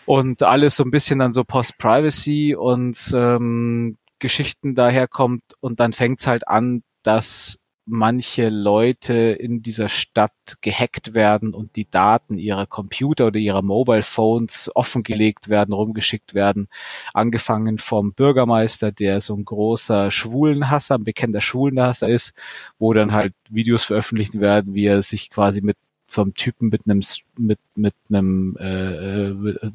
Und 0.06 0.42
alles 0.42 0.76
so 0.76 0.84
ein 0.84 0.90
bisschen 0.90 1.18
dann 1.18 1.32
so 1.32 1.44
Post-Privacy 1.44 2.54
und 2.54 3.12
ähm, 3.14 3.96
Geschichten 4.18 4.74
daherkommt 4.74 5.42
und 5.60 5.80
dann 5.80 5.92
fängt's 5.92 6.26
halt 6.26 6.46
an, 6.46 6.82
dass 7.02 7.58
manche 7.86 8.48
Leute 8.48 9.12
in 9.14 9.62
dieser 9.62 9.88
Stadt 9.88 10.32
gehackt 10.62 11.14
werden 11.14 11.54
und 11.54 11.76
die 11.76 11.88
Daten 11.90 12.38
ihrer 12.38 12.66
Computer 12.66 13.26
oder 13.26 13.38
ihrer 13.38 13.62
Mobile 13.62 14.02
Phones 14.02 14.70
offengelegt 14.74 15.48
werden, 15.48 15.72
rumgeschickt 15.74 16.34
werden. 16.34 16.68
Angefangen 17.12 17.78
vom 17.78 18.12
Bürgermeister, 18.12 18.92
der 18.92 19.20
so 19.20 19.34
ein 19.34 19.44
großer 19.44 20.10
Schwulenhasser, 20.10 20.96
ein 20.96 21.04
bekannter 21.04 21.40
Schwulenhasser 21.40 22.08
ist, 22.08 22.34
wo 22.78 22.92
dann 22.92 23.12
halt 23.12 23.34
Videos 23.50 23.84
veröffentlicht 23.84 24.40
werden, 24.40 24.74
wie 24.74 24.86
er 24.86 25.02
sich 25.02 25.30
quasi 25.30 25.60
mit 25.60 25.76
vom 26.06 26.34
Typen 26.34 26.68
mit 26.68 26.82
einem 26.86 27.02
mit 27.38 27.58
mit 27.74 27.94
einem 28.08 28.56
äh, 28.60 29.28
äh, 29.30 29.30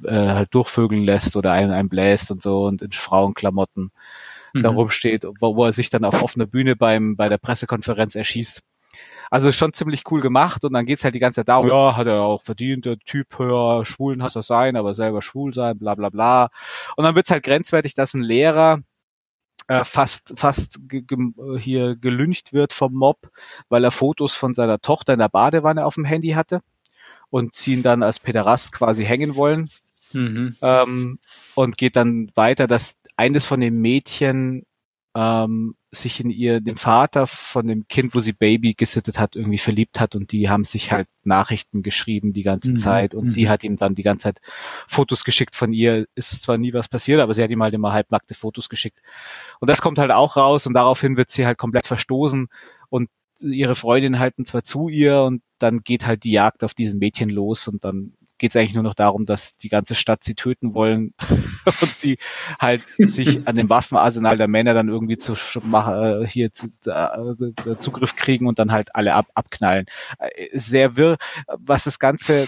äh, 0.06 0.30
halt 0.30 0.53
durchvögeln 0.53 1.03
lässt 1.03 1.36
oder 1.36 1.52
einen, 1.52 1.72
einen 1.72 1.90
bläst 1.90 2.31
und 2.31 2.41
so 2.41 2.65
und 2.65 2.81
in 2.81 2.91
Frauenklamotten 2.91 3.91
mhm. 4.54 4.64
da 4.64 4.70
rumsteht, 4.70 5.26
wo, 5.40 5.56
wo 5.56 5.66
er 5.66 5.74
sich 5.74 5.90
dann 5.90 6.06
auf 6.06 6.22
offener 6.22 6.46
Bühne 6.46 6.76
beim, 6.76 7.16
bei 7.16 7.30
der 7.30 7.38
Pressekonferenz 7.38 8.16
erschießt. 8.16 8.62
Also 9.32 9.52
schon 9.52 9.74
ziemlich 9.74 10.04
cool 10.10 10.22
gemacht 10.22 10.66
und 10.66 10.74
dann 10.74 10.88
geht's 10.88 11.04
halt 11.04 11.14
die 11.14 11.20
ganze 11.20 11.42
Zeit 11.42 11.50
darum, 11.50 11.68
ja, 11.68 11.96
hat 11.96 12.08
er 12.08 12.22
auch 12.22 12.42
verdient, 12.42 12.86
der 12.86 12.98
Typ, 12.98 13.28
ja, 13.40 13.86
Schwulen 13.86 14.24
hast 14.24 14.36
du 14.36 14.42
sein, 14.42 14.76
aber 14.76 14.96
selber 14.96 15.22
schwul 15.22 15.54
sein, 15.54 15.78
bla 15.78 15.94
bla 15.94 16.10
bla. 16.10 16.50
Und 16.96 17.04
dann 17.04 17.16
wird's 17.16 17.30
halt 17.30 17.44
grenzwertig, 17.44 17.94
dass 17.94 18.16
ein 18.16 18.24
Lehrer 18.24 18.80
äh, 19.68 19.84
fast 19.84 20.34
fast 20.36 20.80
ge 20.88 21.04
ge 21.04 21.18
hier 21.60 21.96
gelüncht 21.96 22.54
wird 22.54 22.74
vom 22.74 22.94
Mob, 22.94 23.30
weil 23.70 23.84
er 23.84 23.92
Fotos 23.92 24.34
von 24.34 24.56
seiner 24.56 24.80
Tochter 24.82 25.14
in 25.14 25.20
der 25.20 25.30
Badewanne 25.30 25.86
auf 25.86 25.94
dem 25.94 26.06
Handy 26.06 26.30
hatte 26.30 26.62
und 27.30 27.56
sie 27.56 27.74
ihn 27.74 27.84
dann 27.84 28.02
als 28.02 28.20
Pederast 28.20 28.72
quasi 28.72 29.06
hängen 29.06 29.36
wollen. 29.36 29.70
Mhm. 30.12 30.56
Ähm, 30.64 31.20
und 31.54 31.78
geht 31.78 31.96
dann 31.96 32.32
weiter, 32.34 32.66
dass 32.66 32.96
eines 33.20 33.46
von 33.46 33.60
den 33.60 33.82
Mädchen 33.82 34.64
ähm, 35.14 35.76
sich 35.91 36.22
in 36.22 36.30
ihr, 36.30 36.62
dem 36.62 36.78
Vater 36.78 37.28
von 37.28 37.68
dem 37.68 37.88
Kind, 37.90 38.16
wo 38.16 38.22
sie 38.22 38.32
Baby 38.32 38.76
gesittet 38.76 39.20
hat, 39.20 39.36
irgendwie 39.36 39.58
verliebt 39.58 40.00
hat 40.00 40.16
und 40.16 40.32
die 40.32 40.50
haben 40.50 40.64
sich 40.64 40.94
halt 40.94 41.08
Nachrichten 41.24 41.84
geschrieben 41.84 42.32
die 42.32 42.44
ganze 42.44 42.72
mhm. 42.72 42.78
Zeit 42.78 43.16
und 43.16 43.26
mhm. 43.26 43.30
sie 43.30 43.50
hat 43.50 43.66
ihm 43.66 43.76
dann 43.76 43.94
die 43.94 44.04
ganze 44.04 44.24
Zeit 44.24 44.40
Fotos 44.88 45.26
geschickt 45.26 45.56
von 45.56 45.74
ihr. 45.74 46.06
Ist 46.16 46.41
zwar 46.41 46.58
nie 46.58 46.74
was 46.74 46.88
passiert, 46.88 47.20
aber 47.20 47.34
sie 47.34 47.44
hat 47.44 47.52
ihm 47.52 47.62
halt 47.62 47.74
immer 47.74 47.91
halbnackte 47.91 48.36
Fotos 48.36 48.70
geschickt. 48.70 49.02
Und 49.60 49.70
das 49.70 49.82
kommt 49.82 50.00
halt 50.00 50.12
auch 50.12 50.38
raus 50.38 50.66
und 50.66 50.74
daraufhin 50.74 51.18
wird 51.18 51.30
sie 51.30 51.46
halt 51.46 51.58
komplett 51.58 51.88
verstoßen 51.88 52.48
und 52.90 53.10
ihre 53.41 53.76
Freundin 53.76 54.20
halten 54.20 54.46
zwar 54.46 54.64
zu 54.64 54.88
ihr 54.88 55.24
und 55.24 55.41
dann 55.58 55.80
geht 55.80 56.06
halt 56.06 56.24
die 56.24 56.32
Jagd 56.32 56.64
auf 56.64 56.74
diesen 56.74 57.00
Mädchen 57.00 57.30
los 57.30 57.68
und 57.68 57.84
dann 57.84 58.14
geht 58.40 58.52
es 58.52 58.56
eigentlich 58.56 58.74
nur 58.74 58.84
noch 58.84 58.95
darum, 58.95 59.26
dass 59.26 59.57
die 59.57 59.70
ganze 59.70 59.94
Stadt 59.94 60.24
sie 60.24 60.34
töten 60.34 60.74
wollen 60.74 61.14
und 61.82 61.94
sie 61.94 62.18
halt 62.57 62.84
sich 62.98 63.48
an 63.48 63.56
dem 63.56 63.70
Waffenarsenal 63.70 64.38
der 64.38 64.48
Männer 64.48 64.74
dann 64.74 64.90
irgendwie 64.90 65.18
zu 65.18 65.36
machen, 65.61 66.24
äh, 66.24 66.28
hier 66.28 66.52
zu, 66.52 66.68
äh, 66.86 67.76
Zugriff 67.78 68.16
kriegen 68.16 68.48
und 68.48 68.57
dann 68.57 68.72
halt 68.72 68.95
alle 68.95 69.14
ab, 69.14 69.28
abknallen. 69.36 69.86
Äh, 70.18 70.57
sehr 70.57 70.98
wirr. 70.98 71.18
Was 71.57 71.84
das 71.84 71.99
Ganze 71.99 72.48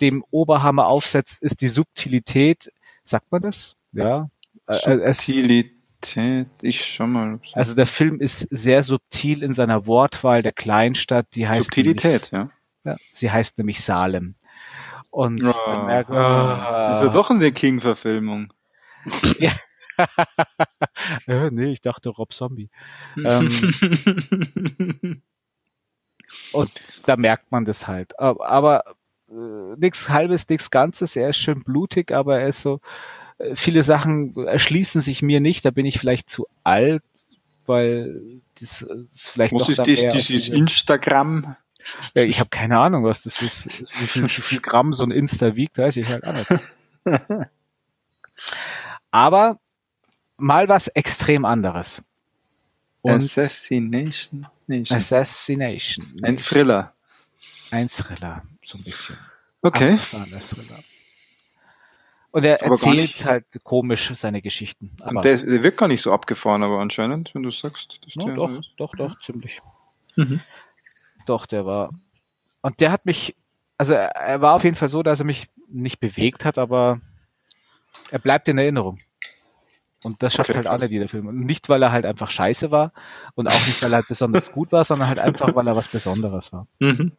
dem 0.00 0.24
Oberhammer 0.30 0.86
aufsetzt, 0.86 1.42
ist 1.42 1.60
die 1.62 1.68
Subtilität. 1.68 2.70
Sagt 3.02 3.32
man 3.32 3.42
das? 3.42 3.76
Ja. 3.92 4.28
Subtilität. 4.68 6.48
Ich 6.60 6.84
schon 6.84 7.12
mal. 7.12 7.40
Also 7.54 7.74
der 7.74 7.86
Film 7.86 8.20
ist 8.20 8.40
sehr 8.50 8.82
subtil 8.82 9.42
in 9.42 9.54
seiner 9.54 9.86
Wortwahl 9.86 10.42
der 10.42 10.52
Kleinstadt. 10.52 11.26
Die 11.34 11.48
heißt 11.48 11.64
Subtilität, 11.64 12.32
nämlich, 12.32 12.32
ja. 12.32 12.50
ja. 12.84 12.96
Sie 13.12 13.30
heißt 13.30 13.58
nämlich 13.58 13.80
Salem. 13.80 14.34
Und 15.12 15.44
oh, 15.44 15.52
dann 15.66 15.86
merkt 15.86 16.08
man, 16.08 16.18
ah, 16.18 16.92
ist 16.92 17.02
ja 17.02 17.10
doch 17.10 17.28
eine 17.28 17.52
King-Verfilmung. 17.52 18.52
ja. 19.38 19.52
äh, 21.26 21.50
nee, 21.50 21.72
ich 21.72 21.82
dachte 21.82 22.08
Rob 22.08 22.32
Zombie. 22.32 22.70
ähm, 23.22 23.50
Und 26.52 26.70
da 27.04 27.18
merkt 27.18 27.52
man 27.52 27.66
das 27.66 27.86
halt. 27.86 28.18
Aber, 28.18 28.48
aber 28.48 28.84
äh, 29.28 29.76
nichts 29.76 30.08
halbes, 30.08 30.48
nichts 30.48 30.70
Ganzes. 30.70 31.14
Er 31.14 31.28
ist 31.28 31.36
schön 31.36 31.62
blutig, 31.62 32.10
aber 32.10 32.40
er 32.40 32.48
ist 32.48 32.62
so, 32.62 32.80
äh, 33.36 33.54
viele 33.54 33.82
Sachen 33.82 34.34
erschließen 34.34 35.02
sich 35.02 35.20
mir 35.20 35.40
nicht. 35.40 35.66
Da 35.66 35.72
bin 35.72 35.84
ich 35.84 35.98
vielleicht 35.98 36.30
zu 36.30 36.46
alt, 36.64 37.04
weil 37.66 38.40
das 38.58 38.80
ist 38.80 39.28
vielleicht 39.28 39.52
Was 39.52 39.68
ist 39.68 39.78
das, 39.78 39.86
dieses 39.86 40.48
Instagram? 40.48 41.54
Ja, 42.14 42.22
ich 42.22 42.40
habe 42.40 42.50
keine 42.50 42.78
Ahnung, 42.78 43.04
was 43.04 43.22
das 43.22 43.42
ist. 43.42 43.66
Wie 43.66 44.06
viel, 44.06 44.24
wie 44.24 44.28
viel 44.28 44.60
Gramm 44.60 44.92
so 44.92 45.04
ein 45.04 45.10
Insta 45.10 45.56
wiegt, 45.56 45.78
weiß 45.78 45.96
ich 45.96 46.08
halt 46.08 46.24
auch 46.24 46.34
nicht. 46.34 46.48
Aber 49.10 49.58
mal 50.36 50.68
was 50.68 50.88
extrem 50.88 51.44
anderes. 51.44 52.02
Und 53.02 53.14
Assassination. 53.14 54.46
Nation. 54.66 54.96
Assassination. 54.96 56.06
Ein 56.22 56.36
Thriller. 56.36 56.94
Ein 57.70 57.88
Thriller, 57.88 58.42
so 58.64 58.78
ein 58.78 58.84
bisschen. 58.84 59.18
Okay. 59.60 59.96
Thriller. 59.96 60.84
Und 62.30 62.44
er 62.44 62.62
aber 62.62 62.70
erzählt 62.70 63.24
halt 63.26 63.44
komisch 63.62 64.10
seine 64.14 64.40
Geschichten. 64.40 64.90
Aber 65.00 65.20
der, 65.20 65.36
der, 65.36 65.62
wirkt 65.62 65.78
gar 65.78 65.88
nicht 65.88 66.00
so 66.00 66.12
abgefahren, 66.12 66.62
aber 66.62 66.80
anscheinend, 66.80 67.34
wenn 67.34 67.42
du 67.42 67.50
sagst. 67.50 68.00
No, 68.14 68.34
doch, 68.34 68.62
doch, 68.76 68.94
doch, 68.96 69.18
ziemlich. 69.18 69.60
Mhm. 70.16 70.40
Doch, 71.26 71.46
der 71.46 71.66
war. 71.66 71.90
Und 72.60 72.80
der 72.80 72.92
hat 72.92 73.06
mich, 73.06 73.36
also 73.78 73.94
er 73.94 74.40
war 74.40 74.54
auf 74.54 74.64
jeden 74.64 74.76
Fall 74.76 74.88
so, 74.88 75.02
dass 75.02 75.20
er 75.20 75.26
mich 75.26 75.48
nicht 75.68 76.00
bewegt 76.00 76.44
hat, 76.44 76.58
aber 76.58 77.00
er 78.10 78.18
bleibt 78.18 78.48
in 78.48 78.58
Erinnerung. 78.58 78.98
Und 80.04 80.22
das 80.22 80.34
schafft 80.34 80.50
okay, 80.50 80.58
halt 80.58 80.66
alle 80.66 80.86
jeder 80.86 81.08
Film. 81.08 81.28
Und 81.28 81.40
nicht, 81.40 81.68
weil 81.68 81.82
er 81.82 81.92
halt 81.92 82.04
einfach 82.04 82.30
scheiße 82.30 82.70
war 82.70 82.92
und 83.34 83.46
auch 83.46 83.66
nicht, 83.66 83.80
weil 83.82 83.92
er 83.92 83.96
halt 83.96 84.08
besonders 84.08 84.50
gut 84.50 84.72
war, 84.72 84.84
sondern 84.84 85.08
halt 85.08 85.18
einfach, 85.18 85.54
weil 85.54 85.66
er 85.66 85.76
was 85.76 85.88
Besonderes 85.88 86.52
war. 86.52 86.66
Mhm. 86.80 87.12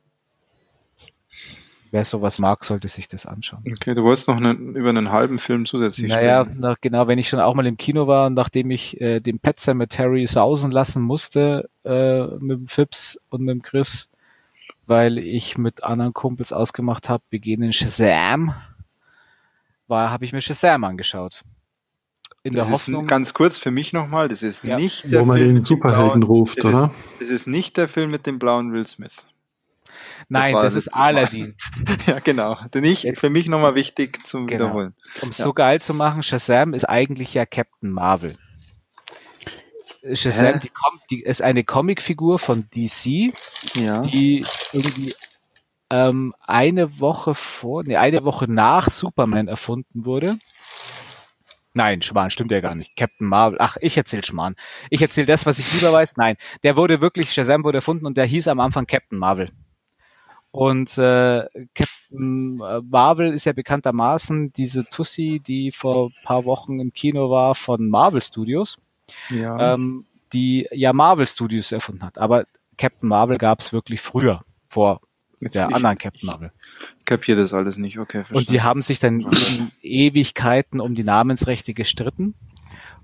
Wer 1.93 2.05
sowas 2.05 2.39
mag, 2.39 2.63
sollte 2.63 2.87
sich 2.87 3.07
das 3.07 3.27
anschauen. 3.27 3.63
Okay, 3.71 3.93
du 3.93 4.01
wolltest 4.01 4.27
noch 4.27 4.37
einen, 4.37 4.75
über 4.75 4.89
einen 4.89 5.11
halben 5.11 5.37
Film 5.37 5.67
zusätzlich 5.67 6.09
Naja, 6.11 6.43
nach, 6.43 6.77
genau, 6.81 7.07
wenn 7.07 7.19
ich 7.19 7.29
schon 7.29 7.39
auch 7.39 7.53
mal 7.53 7.67
im 7.67 7.77
Kino 7.77 8.07
war 8.07 8.25
und 8.25 8.33
nachdem 8.33 8.71
ich 8.71 8.99
äh, 8.99 9.19
den 9.19 9.37
Pet 9.37 9.59
Cemetery 9.59 10.25
sausen 10.25 10.71
lassen 10.71 11.03
musste 11.03 11.69
äh, 11.85 12.23
mit 12.39 12.57
dem 12.57 12.67
Fips 12.67 13.19
und 13.29 13.41
mit 13.41 13.53
dem 13.53 13.61
Chris, 13.61 14.09
weil 14.87 15.19
ich 15.19 15.59
mit 15.59 15.83
anderen 15.83 16.13
Kumpels 16.13 16.51
ausgemacht 16.51 17.09
habe, 17.09 17.21
wir 17.29 17.37
gehen 17.37 17.61
in 17.61 17.73
Shazam, 17.73 18.55
war, 19.85 20.09
habe 20.09 20.25
ich 20.25 20.33
mir 20.33 20.41
Shazam 20.41 20.83
angeschaut 20.85 21.43
in 22.41 22.53
das 22.53 22.65
der 22.65 22.73
Hoffnung. 22.73 23.05
ganz 23.05 23.35
kurz 23.35 23.59
für 23.59 23.69
mich 23.69 23.93
nochmal, 23.93 24.29
das 24.29 24.41
ist 24.41 24.63
ja. 24.63 24.77
nicht 24.77 25.11
der 25.11 25.21
Wo 25.21 25.25
man 25.25 25.37
Film 25.37 25.53
den 25.53 25.63
Superhelden 25.63 26.21
blauen, 26.21 26.23
ruft, 26.23 26.57
das 26.57 26.65
oder? 26.65 26.85
Ist, 26.85 27.21
das 27.21 27.29
ist 27.29 27.47
nicht 27.47 27.77
der 27.77 27.87
Film 27.87 28.09
mit 28.09 28.25
dem 28.25 28.39
blauen 28.39 28.73
Will 28.73 28.87
Smith. 28.87 29.27
Nein, 30.29 30.53
das, 30.53 30.63
das 30.63 30.75
ist 30.75 30.87
Aladdin. 30.89 31.55
ja, 32.07 32.19
genau. 32.19 32.57
Denn 32.73 32.83
ich, 32.83 33.03
Jetzt, 33.03 33.19
für 33.19 33.29
mich 33.29 33.47
nochmal 33.47 33.75
wichtig 33.75 34.25
zum 34.25 34.47
genau. 34.47 34.65
Wiederholen. 34.65 34.93
Um 35.21 35.29
es 35.29 35.37
ja. 35.37 35.45
so 35.45 35.53
geil 35.53 35.81
zu 35.81 35.93
machen, 35.93 36.23
Shazam 36.23 36.73
ist 36.73 36.85
eigentlich 36.85 37.33
ja 37.33 37.45
Captain 37.45 37.91
Marvel. 37.91 38.35
Shazam 40.13 40.59
die, 40.59 40.71
die, 41.09 41.21
ist 41.23 41.41
eine 41.41 41.63
Comicfigur 41.63 42.39
von 42.39 42.67
DC, 42.75 43.33
ja. 43.75 44.01
die 44.01 44.45
irgendwie 44.73 45.15
ähm, 45.89 46.33
eine 46.41 46.99
Woche 46.99 47.35
vor, 47.35 47.83
nee, 47.83 47.95
eine 47.95 48.23
Woche 48.25 48.51
nach 48.51 48.89
Superman 48.89 49.47
erfunden 49.47 50.05
wurde. 50.05 50.37
Nein, 51.75 52.01
Schmarrn, 52.03 52.29
stimmt 52.29 52.51
ja 52.51 52.61
gar 52.61 52.75
nicht. 52.75 52.95
Captain 52.95 53.27
Marvel. 53.27 53.57
Ach, 53.59 53.77
ich 53.81 53.97
erzähl 53.97 54.23
Schmarrn. 54.23 54.55
Ich 54.91 55.01
erzähl 55.01 55.25
das, 55.25 55.45
was 55.45 55.57
ich 55.57 55.71
lieber 55.73 55.91
weiß. 55.91 56.17
Nein, 56.17 56.35
der 56.63 56.77
wurde 56.77 57.01
wirklich, 57.01 57.33
Shazam 57.33 57.63
wurde 57.63 57.79
erfunden 57.79 58.05
und 58.05 58.15
der 58.15 58.25
hieß 58.25 58.47
am 58.47 58.59
Anfang 58.59 58.85
Captain 58.85 59.17
Marvel. 59.17 59.49
Und 60.53 60.99
äh, 60.99 61.47
Captain 61.73 62.57
Marvel 62.57 63.33
ist 63.33 63.45
ja 63.45 63.53
bekanntermaßen 63.53 64.53
diese 64.53 64.87
Tussi, 64.87 65.41
die 65.43 65.71
vor 65.71 66.11
paar 66.23 66.45
Wochen 66.45 66.79
im 66.79 66.93
Kino 66.93 67.31
war 67.31 67.55
von 67.55 67.89
Marvel 67.89 68.21
Studios, 68.21 68.77
ja. 69.31 69.73
ähm, 69.73 70.05
die 70.31 70.67
ja 70.71 70.93
Marvel 70.93 71.25
Studios 71.25 71.71
erfunden 71.71 72.03
hat. 72.03 72.19
Aber 72.19 72.45
Captain 72.77 73.09
Marvel 73.09 73.39
gab 73.39 73.61
es 73.61 73.73
wirklich 73.73 73.99
früher, 73.99 74.43
vor 74.69 75.01
Jetzt 75.39 75.55
der 75.55 75.69
ich, 75.69 75.75
anderen 75.75 75.97
Captain 75.97 76.27
Marvel. 76.27 76.51
Ich 76.99 77.05
kapiere 77.05 77.41
das 77.41 77.51
alles 77.51 77.77
nicht, 77.77 77.97
okay. 77.97 78.19
Verstanden. 78.19 78.37
Und 78.37 78.49
die 78.51 78.61
haben 78.61 78.83
sich 78.83 78.99
dann 78.99 79.21
in 79.21 79.71
Ewigkeiten 79.81 80.79
um 80.79 80.93
die 80.93 81.03
Namensrechte 81.03 81.73
gestritten. 81.73 82.35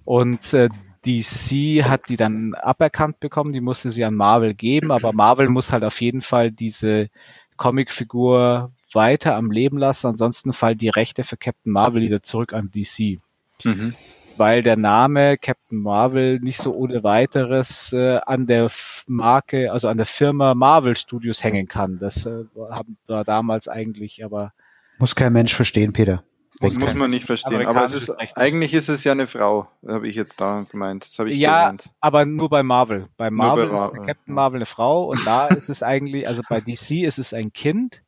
Und 0.06 0.54
äh, 0.54 0.70
DC 1.06 1.84
hat 1.84 2.10
die 2.10 2.18
dann 2.18 2.54
aberkannt 2.56 3.20
bekommen, 3.20 3.54
die 3.54 3.62
musste 3.62 3.90
sie 3.90 4.04
an 4.04 4.16
Marvel 4.16 4.54
geben, 4.54 4.92
aber 4.92 5.14
Marvel 5.14 5.50
muss 5.50 5.72
halt 5.72 5.84
auf 5.84 6.02
jeden 6.02 6.22
Fall 6.22 6.52
diese 6.52 7.10
Comicfigur 7.58 8.72
weiter 8.94 9.36
am 9.36 9.52
Leben 9.52 9.78
lassen, 9.78 10.08
ansonsten 10.08 10.54
fallen 10.54 10.78
die 10.78 10.90
Rechte 10.90 11.24
für 11.24 11.38
Captain 11.38 11.72
Marvel 11.72 12.02
wieder 12.02 12.24
zurück 12.24 12.54
an 12.54 12.72
DC. 12.72 13.20
Mhm 13.64 13.96
weil 14.40 14.64
der 14.64 14.78
Name 14.78 15.38
Captain 15.38 15.80
Marvel 15.80 16.40
nicht 16.40 16.60
so 16.60 16.74
ohne 16.74 17.04
weiteres 17.04 17.92
äh, 17.92 18.20
an 18.26 18.48
der 18.48 18.72
Marke, 19.06 19.72
also 19.72 19.90
an 19.90 19.98
der 19.98 20.06
Firma 20.06 20.56
Marvel 20.56 20.96
Studios 20.96 21.44
hängen 21.44 21.68
kann. 21.68 22.00
Das 22.00 22.26
äh, 22.26 22.46
war 22.56 23.26
damals 23.26 23.68
eigentlich, 23.68 24.24
aber 24.24 24.54
muss 24.98 25.14
kein 25.16 25.34
Mensch 25.34 25.54
verstehen, 25.54 25.92
Peter. 25.92 26.24
Das 26.60 26.78
muss 26.78 26.94
man 26.94 27.10
nicht 27.10 27.26
verstehen. 27.26 27.66
Aber 27.66 27.86
es 27.86 27.94
ist, 27.94 28.10
eigentlich 28.10 28.74
ist 28.74 28.90
es 28.90 29.06
ja 29.06 29.14
eine 29.14 29.28
Frau, 29.28 29.68
habe 29.88 30.08
ich 30.10 30.16
jetzt 30.16 30.42
da 30.42 30.66
gemeint. 30.70 31.08
Das 31.08 31.18
habe 31.18 31.30
ich 31.30 31.38
ja, 31.38 31.60
gelernt. 31.60 31.90
aber 32.02 32.26
nur 32.26 32.50
bei 32.50 32.64
Marvel. 32.64 33.08
Bei 33.16 33.32
Marvel 33.32 33.68
bei 33.68 33.76
ist 33.76 33.82
Marvel. 33.82 34.06
Captain 34.06 34.34
Marvel 34.34 34.58
eine 34.58 34.66
Frau 34.66 35.06
und 35.06 35.26
da 35.26 35.48
ist 35.48 35.70
es 35.70 35.84
eigentlich, 35.84 36.28
also 36.28 36.42
bei 36.50 36.60
DC 36.60 37.04
ist 37.06 37.18
es 37.18 37.34
ein 37.34 37.54
Kind, 37.54 38.02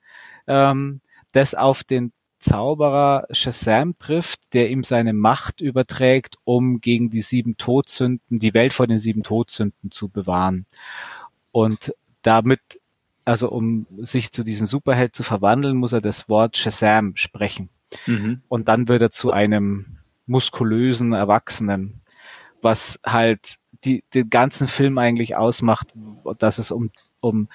ähm, 0.48 1.00
das 1.32 1.56
auf 1.56 1.86
den 1.86 2.12
Zauberer 2.40 3.28
Shazam 3.32 3.98
trifft, 4.00 4.54
der 4.54 4.70
ihm 4.70 4.84
seine 4.84 5.14
Macht 5.14 5.62
überträgt, 5.62 6.38
um 6.44 6.82
gegen 6.82 7.10
die 7.10 7.22
sieben 7.22 7.56
Todsünden, 7.56 8.40
die 8.40 8.54
Welt 8.54 8.74
vor 8.74 8.88
den 8.88 9.00
sieben 9.00 9.24
Todsünden 9.24 9.92
zu 9.92 10.10
bewahren. 10.10 10.66
Und 11.52 11.94
damit, 12.24 12.82
also 13.24 13.50
um 13.50 13.86
sich 14.00 14.32
zu 14.32 14.44
diesem 14.44 14.66
Superheld 14.66 15.16
zu 15.16 15.24
verwandeln, 15.24 15.78
muss 15.78 15.94
er 15.94 16.02
das 16.02 16.28
Wort 16.28 16.58
Shazam 16.58 17.16
sprechen. 17.16 17.70
Mhm. 18.06 18.42
Und 18.48 18.68
dann 18.68 18.88
wird 18.88 19.02
er 19.02 19.12
zu 19.12 19.32
einem 19.32 19.98
muskulösen 20.26 21.14
Erwachsenen, 21.14 22.02
was 22.62 23.00
halt 23.06 23.56
die, 23.84 24.04
den 24.14 24.30
ganzen 24.30 24.68
Film 24.68 24.98
eigentlich 24.98 25.36
ausmacht, 25.36 25.88
dass 26.38 26.60
es 26.60 26.72
um, 26.72 26.92
um 27.20 27.50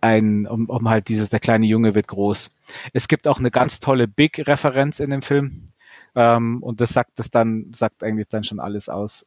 ein, 0.00 0.46
um, 0.46 0.66
um 0.66 0.88
halt 0.88 1.08
dieses, 1.08 1.28
der 1.28 1.40
kleine 1.40 1.66
Junge 1.66 1.94
wird 1.94 2.08
groß. 2.08 2.50
Es 2.92 3.08
gibt 3.08 3.28
auch 3.28 3.38
eine 3.38 3.50
ganz 3.50 3.80
tolle 3.80 4.08
Big-Referenz 4.08 5.00
in 5.00 5.10
dem 5.10 5.22
Film. 5.22 5.68
Ähm, 6.14 6.62
und 6.62 6.80
das 6.80 6.90
sagt 6.90 7.18
das 7.18 7.30
dann, 7.30 7.72
sagt 7.74 8.02
eigentlich 8.02 8.28
dann 8.28 8.44
schon 8.44 8.60
alles 8.60 8.88
aus, 8.88 9.26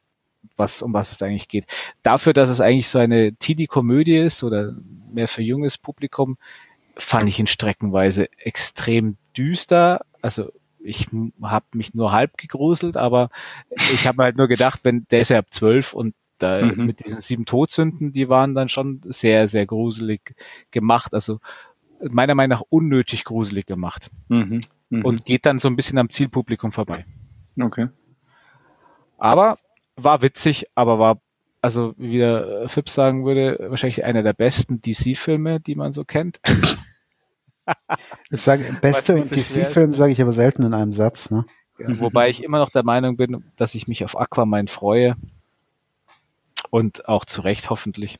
was, 0.56 0.82
um 0.82 0.92
was 0.92 1.12
es 1.12 1.18
da 1.18 1.26
eigentlich 1.26 1.48
geht. 1.48 1.66
Dafür, 2.02 2.32
dass 2.32 2.50
es 2.50 2.60
eigentlich 2.60 2.88
so 2.88 2.98
eine 2.98 3.34
Teenie-Komödie 3.34 4.18
ist 4.18 4.42
oder 4.42 4.74
mehr 5.12 5.28
für 5.28 5.42
junges 5.42 5.78
Publikum, 5.78 6.36
fand 6.96 7.28
ich 7.28 7.38
ihn 7.38 7.46
streckenweise 7.46 8.28
extrem 8.38 9.16
düster. 9.36 10.04
Also 10.22 10.50
ich 10.78 11.08
habe 11.42 11.66
mich 11.74 11.94
nur 11.94 12.12
halb 12.12 12.36
gegruselt, 12.36 12.96
aber 12.96 13.30
ich 13.92 14.06
habe 14.06 14.22
halt 14.22 14.36
nur 14.36 14.48
gedacht, 14.48 14.80
wenn 14.82 15.06
der 15.10 15.20
ist 15.20 15.28
ja 15.28 15.38
ab 15.38 15.46
zwölf 15.50 15.92
und 15.92 16.14
da 16.38 16.62
mhm. 16.62 16.86
mit 16.86 17.04
diesen 17.04 17.20
sieben 17.20 17.44
Todsünden, 17.44 18.12
die 18.12 18.28
waren 18.28 18.54
dann 18.54 18.68
schon 18.68 19.00
sehr, 19.04 19.46
sehr 19.46 19.66
gruselig 19.66 20.34
gemacht. 20.70 21.14
Also 21.14 21.38
meiner 22.10 22.34
Meinung 22.34 22.58
nach 22.58 22.66
unnötig 22.68 23.24
gruselig 23.24 23.66
gemacht. 23.66 24.10
Mhm. 24.28 24.60
Mhm. 24.90 25.04
Und 25.04 25.24
geht 25.24 25.46
dann 25.46 25.58
so 25.58 25.68
ein 25.68 25.76
bisschen 25.76 25.98
am 25.98 26.10
Zielpublikum 26.10 26.72
vorbei. 26.72 27.06
Okay. 27.60 27.88
Aber 29.18 29.58
war 29.96 30.22
witzig, 30.22 30.66
aber 30.74 30.98
war, 30.98 31.20
also 31.60 31.94
wie 31.96 32.18
der 32.18 32.68
Phipps 32.68 32.94
sagen 32.94 33.24
würde, 33.24 33.66
wahrscheinlich 33.68 34.04
einer 34.04 34.22
der 34.22 34.32
besten 34.32 34.80
DC-Filme, 34.82 35.60
die 35.60 35.76
man 35.76 35.92
so 35.92 36.04
kennt. 36.04 36.40
ich 38.30 38.40
sage, 38.40 38.76
beste 38.80 39.14
und 39.14 39.30
DC-Film 39.30 39.94
sage 39.94 40.12
ich 40.12 40.20
aber 40.20 40.32
selten 40.32 40.64
in 40.64 40.74
einem 40.74 40.92
Satz. 40.92 41.30
Ne? 41.30 41.44
Ja, 41.78 42.00
wobei 42.00 42.30
ich 42.30 42.42
immer 42.42 42.58
noch 42.58 42.70
der 42.70 42.84
Meinung 42.84 43.16
bin, 43.16 43.44
dass 43.56 43.74
ich 43.74 43.88
mich 43.88 44.04
auf 44.04 44.18
Aquaman 44.18 44.68
freue. 44.68 45.16
Und 46.70 47.08
auch 47.08 47.24
zu 47.24 47.42
Recht 47.42 47.70
hoffentlich. 47.70 48.18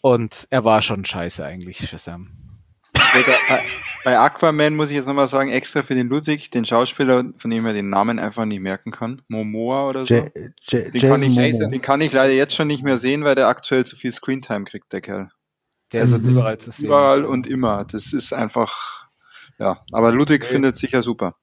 Und 0.00 0.48
er 0.50 0.64
war 0.64 0.82
schon 0.82 1.04
scheiße 1.04 1.44
eigentlich, 1.44 1.88
Shazam. 1.88 2.30
Bei 4.04 4.18
Aquaman 4.18 4.74
muss 4.74 4.90
ich 4.90 4.96
jetzt 4.96 5.06
nochmal 5.06 5.28
sagen, 5.28 5.50
extra 5.50 5.82
für 5.82 5.94
den 5.94 6.08
Ludwig, 6.08 6.50
den 6.50 6.64
Schauspieler, 6.64 7.24
von 7.36 7.50
dem 7.50 7.64
er 7.66 7.72
den 7.72 7.88
Namen 7.88 8.18
einfach 8.18 8.44
nicht 8.44 8.60
merken 8.60 8.90
kann, 8.90 9.22
Momoa 9.28 9.88
oder 9.88 10.06
so. 10.06 10.14
J 10.14 10.32
J 10.62 10.92
den, 10.92 11.00
kann 11.00 11.22
ich, 11.22 11.36
den, 11.36 11.82
kann 11.82 12.00
ich, 12.00 12.12
leider 12.12 12.32
jetzt 12.32 12.54
schon 12.54 12.66
nicht 12.66 12.82
mehr 12.82 12.96
sehen, 12.96 13.22
weil 13.24 13.34
der 13.34 13.48
aktuell 13.48 13.86
zu 13.86 13.94
viel 13.96 14.10
Screentime 14.10 14.64
kriegt, 14.64 14.92
der 14.92 15.02
Kerl. 15.02 15.30
Der 15.92 16.02
also 16.02 16.16
ist 16.16 16.26
überall 16.26 16.58
zu 16.58 16.70
sehen. 16.70 16.86
Überall 16.86 17.24
und 17.24 17.46
immer. 17.46 17.84
Das 17.84 18.12
ist 18.12 18.32
einfach, 18.32 19.06
ja. 19.58 19.84
Aber 19.92 20.12
Ludwig 20.12 20.42
okay. 20.42 20.52
findet 20.52 20.76
sicher 20.76 21.02
super. 21.02 21.36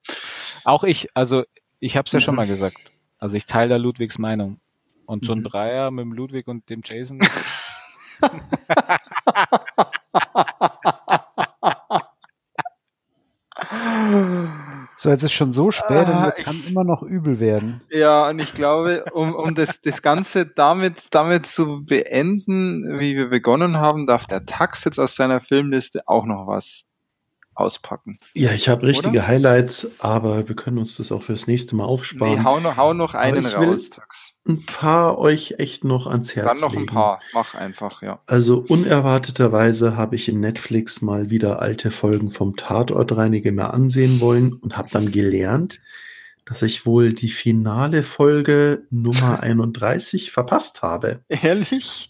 Auch 0.64 0.84
ich, 0.84 1.10
also 1.14 1.44
ich 1.80 1.98
habe 1.98 2.08
es 2.08 2.12
ja 2.12 2.20
schon 2.20 2.36
mal 2.36 2.48
gesagt. 2.48 2.78
Also 3.18 3.38
ich 3.38 3.46
teile 3.46 3.70
da 3.70 3.78
Ludwigs 3.78 4.18
Meinung. 4.18 4.60
Und 5.06 5.28
John 5.28 5.40
mhm. 5.40 5.44
Breyer 5.44 5.92
mit 5.92 6.06
dem 6.06 6.14
Ludwig 6.14 6.48
und 6.48 6.70
dem 6.70 6.82
Jason. 6.84 7.20
So, 15.02 15.08
jetzt 15.08 15.24
ist 15.24 15.32
schon 15.32 15.54
so 15.54 15.72
spät 15.72 16.08
ah, 16.08 16.26
und 16.26 16.44
kann 16.44 16.62
immer 16.68 16.84
noch 16.84 17.02
übel 17.04 17.40
werden. 17.40 17.80
Ja, 17.90 18.28
und 18.28 18.40
ich 18.40 18.54
glaube, 18.54 19.06
um, 19.14 19.34
um 19.34 19.56
das, 19.56 19.80
das 19.80 20.02
Ganze 20.02 20.46
damit, 20.46 20.96
damit 21.12 21.48
zu 21.48 21.86
beenden, 21.86 23.00
wie 23.00 23.16
wir 23.16 23.30
begonnen 23.30 23.78
haben, 23.78 24.08
darf 24.08 24.28
der 24.28 24.46
Tax 24.46 24.84
jetzt 24.84 25.00
aus 25.00 25.16
seiner 25.16 25.40
Filmliste 25.40 26.06
auch 26.06 26.26
noch 26.26 26.48
was 26.48 26.84
auspacken. 27.60 28.20
Ja, 28.34 28.52
ich 28.52 28.70
habe 28.70 28.88
richtige 28.88 29.20
Oder? 29.20 29.28
Highlights, 29.28 29.90
aber 30.00 30.48
wir 30.48 30.56
können 30.56 30.78
uns 30.78 30.98
das 30.98 31.12
auch 31.12 31.24
fürs 31.24 31.48
nächste 31.48 31.76
Mal 31.76 31.86
aufsparen. 31.86 32.40
Nee, 32.40 32.44
hau 32.44 32.60
noch, 32.60 32.78
hau 32.78 32.94
noch 32.94 33.14
einen 33.14 33.46
raus, 33.46 33.90
Tax. 33.90 34.34
Ein 34.48 34.66
paar 34.66 35.18
euch 35.20 35.56
echt 35.58 35.84
noch 35.84 36.08
ans 36.08 36.36
Herz 36.36 36.48
Dann 36.48 36.60
noch 36.62 36.72
legen. 36.76 36.90
ein 36.90 36.94
paar, 36.94 37.20
mach 37.34 37.56
einfach, 37.56 38.02
ja. 38.02 38.20
Also 38.26 38.66
unerwarteterweise 38.68 39.96
habe 39.96 40.16
ich 40.16 40.28
in 40.28 40.40
Netflix 40.40 41.02
mal 41.02 41.30
wieder 41.30 41.62
alte 41.62 41.92
Folgen 41.92 42.30
vom 42.30 42.56
Tatortreiniger 42.56 43.52
mir 43.52 43.74
ansehen 43.74 44.22
wollen 44.22 44.54
und 44.54 44.78
habe 44.78 44.90
dann 44.92 45.12
gelernt, 45.12 45.82
dass 46.46 46.64
ich 46.64 46.86
wohl 46.86 47.14
die 47.14 47.30
finale 47.30 48.02
Folge 48.04 48.84
Nummer 48.90 49.40
31 49.44 50.32
verpasst 50.32 50.82
habe. 50.82 51.20
Ehrlich? 51.30 52.09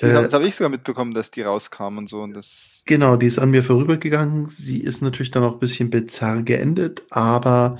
Das, 0.00 0.10
äh, 0.10 0.22
das 0.22 0.32
habe 0.32 0.46
ich 0.46 0.54
sogar 0.54 0.70
mitbekommen, 0.70 1.14
dass 1.14 1.30
die 1.30 1.42
rauskam 1.42 1.98
und 1.98 2.08
so. 2.08 2.22
Und 2.22 2.34
das 2.34 2.82
genau, 2.86 3.16
die 3.16 3.26
ist 3.26 3.38
an 3.38 3.50
mir 3.50 3.62
vorübergegangen. 3.62 4.46
Sie 4.48 4.78
ist 4.78 5.02
natürlich 5.02 5.30
dann 5.30 5.44
auch 5.44 5.54
ein 5.54 5.58
bisschen 5.58 5.90
bizarr 5.90 6.42
geendet, 6.42 7.02
aber 7.10 7.78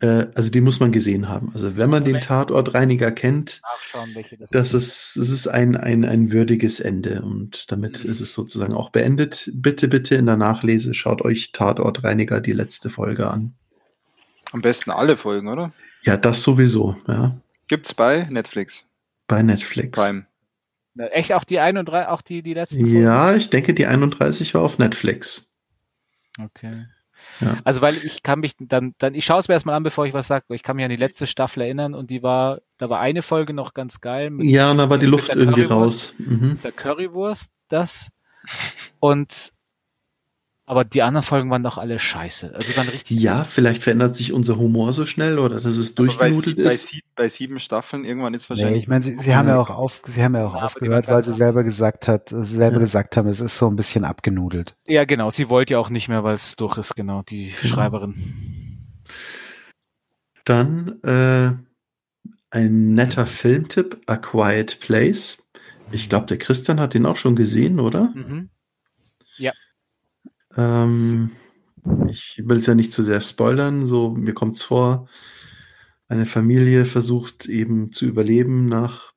äh, 0.00 0.26
also 0.34 0.50
die 0.50 0.62
muss 0.62 0.80
man 0.80 0.90
gesehen 0.90 1.28
haben. 1.28 1.50
Also 1.52 1.76
wenn 1.76 1.90
man 1.90 2.04
den 2.04 2.20
Tatortreiniger 2.20 3.12
kennt, 3.12 3.60
das, 4.38 4.50
das 4.50 4.74
ist, 4.74 5.16
es 5.16 5.28
ist 5.28 5.46
ein, 5.46 5.76
ein, 5.76 6.04
ein 6.04 6.32
würdiges 6.32 6.80
Ende 6.80 7.22
und 7.22 7.70
damit 7.70 8.04
mhm. 8.04 8.10
ist 8.10 8.20
es 8.20 8.32
sozusagen 8.32 8.72
auch 8.72 8.90
beendet. 8.90 9.50
Bitte, 9.52 9.86
bitte 9.88 10.14
in 10.14 10.26
der 10.26 10.36
Nachlese 10.36 10.94
schaut 10.94 11.22
euch 11.22 11.52
Tatortreiniger 11.52 12.40
die 12.40 12.52
letzte 12.52 12.88
Folge 12.88 13.28
an. 13.28 13.54
Am 14.52 14.62
besten 14.62 14.90
alle 14.90 15.16
Folgen, 15.16 15.48
oder? 15.48 15.72
Ja, 16.02 16.16
das 16.16 16.42
sowieso, 16.42 16.96
ja. 17.06 17.36
Gibt's 17.68 17.94
bei 17.94 18.26
Netflix. 18.30 18.84
Bei 19.28 19.42
Netflix. 19.42 19.96
Prime. 19.96 20.26
Echt 20.96 21.32
auch 21.32 21.44
die 21.44 21.60
31, 21.60 22.08
auch 22.08 22.22
die, 22.22 22.42
die 22.42 22.54
letzten 22.54 22.80
Folgen? 22.80 23.02
Ja, 23.02 23.34
ich 23.34 23.50
denke, 23.50 23.74
die 23.74 23.86
31 23.86 24.54
war 24.54 24.62
auf 24.62 24.78
Netflix. 24.78 25.52
Okay. 26.42 26.86
Ja. 27.40 27.58
Also 27.64 27.80
weil 27.80 27.96
ich 27.96 28.22
kann 28.22 28.40
mich 28.40 28.54
dann, 28.58 28.94
dann 28.98 29.14
ich 29.14 29.24
schaue 29.24 29.38
es 29.38 29.48
mir 29.48 29.54
erstmal 29.54 29.74
an, 29.76 29.82
bevor 29.82 30.06
ich 30.06 30.14
was 30.14 30.26
sage. 30.26 30.44
Ich 30.50 30.62
kann 30.62 30.76
mich 30.76 30.84
an 30.84 30.90
die 30.90 30.96
letzte 30.96 31.26
Staffel 31.26 31.62
erinnern 31.62 31.94
und 31.94 32.10
die 32.10 32.22
war, 32.22 32.60
da 32.76 32.90
war 32.90 33.00
eine 33.00 33.22
Folge 33.22 33.54
noch 33.54 33.72
ganz 33.72 34.00
geil. 34.00 34.30
Mit, 34.30 34.46
ja, 34.46 34.70
und 34.70 34.78
da 34.78 34.90
war 34.90 34.98
die 34.98 35.06
Luft 35.06 35.34
irgendwie 35.34 35.62
raus. 35.62 36.14
Mhm. 36.18 36.58
Der 36.62 36.72
Currywurst, 36.72 37.50
das. 37.68 38.08
Und 38.98 39.52
aber 40.70 40.84
die 40.84 41.02
anderen 41.02 41.24
Folgen 41.24 41.50
waren 41.50 41.64
doch 41.64 41.78
alle 41.78 41.98
scheiße. 41.98 42.54
Also 42.54 42.76
waren 42.76 42.88
richtig. 42.88 43.18
Ja, 43.18 43.42
vielleicht 43.42 43.82
verändert 43.82 44.14
sich 44.14 44.32
unser 44.32 44.56
Humor 44.56 44.92
so 44.92 45.04
schnell 45.04 45.40
oder 45.40 45.56
dass 45.56 45.76
es 45.76 45.96
durchgenudelt 45.96 46.58
bei, 46.58 46.62
ist. 46.62 46.68
Bei, 46.68 46.76
sieben, 46.76 47.08
bei 47.16 47.28
sieben 47.28 47.58
Staffeln 47.58 48.04
irgendwann 48.04 48.34
ist 48.34 48.48
wahrscheinlich. 48.48 48.74
Nee, 48.74 48.78
ich 48.78 48.86
meine, 48.86 49.02
sie, 49.02 49.16
sie 49.16 49.34
haben 49.34 49.48
ja 49.48 49.58
auch 49.58 49.70
auf, 49.70 50.00
sie 50.06 50.22
haben 50.22 50.36
ja 50.36 50.46
auch 50.46 50.54
ja, 50.54 50.62
aufgehört, 50.62 51.08
weil 51.08 51.24
sie 51.24 51.34
selber 51.34 51.64
gesagt 51.64 52.06
hat, 52.06 52.28
sie 52.28 52.44
selber 52.44 52.76
ja. 52.76 52.82
gesagt 52.82 53.16
haben, 53.16 53.28
es 53.28 53.40
ist 53.40 53.58
so 53.58 53.66
ein 53.66 53.74
bisschen 53.74 54.04
abgenudelt. 54.04 54.76
Ja, 54.86 55.04
genau. 55.04 55.30
Sie 55.30 55.48
wollte 55.48 55.72
ja 55.72 55.80
auch 55.80 55.90
nicht 55.90 56.08
mehr, 56.08 56.22
weil 56.22 56.36
es 56.36 56.54
durch 56.54 56.78
ist, 56.78 56.94
genau, 56.94 57.22
die 57.22 57.52
genau. 57.60 57.74
Schreiberin. 57.74 58.14
Dann 60.44 61.02
äh, 61.02 61.50
ein 62.56 62.94
netter 62.94 63.26
Filmtipp, 63.26 64.02
A 64.06 64.16
Quiet 64.16 64.78
Place. 64.78 65.48
Ich 65.90 66.08
glaube, 66.08 66.26
der 66.26 66.38
Christian 66.38 66.78
hat 66.78 66.94
den 66.94 67.06
auch 67.06 67.16
schon 67.16 67.34
gesehen, 67.34 67.80
oder? 67.80 68.12
Mhm. 68.14 68.50
Ähm, 70.56 71.30
ich 72.08 72.42
will 72.44 72.58
es 72.58 72.66
ja 72.66 72.74
nicht 72.74 72.92
zu 72.92 73.02
sehr 73.02 73.20
spoilern, 73.20 73.86
so 73.86 74.10
mir 74.10 74.34
kommt 74.34 74.56
es 74.56 74.62
vor, 74.62 75.08
eine 76.08 76.26
Familie 76.26 76.86
versucht 76.86 77.46
eben 77.46 77.92
zu 77.92 78.04
überleben 78.04 78.66
nach 78.66 79.12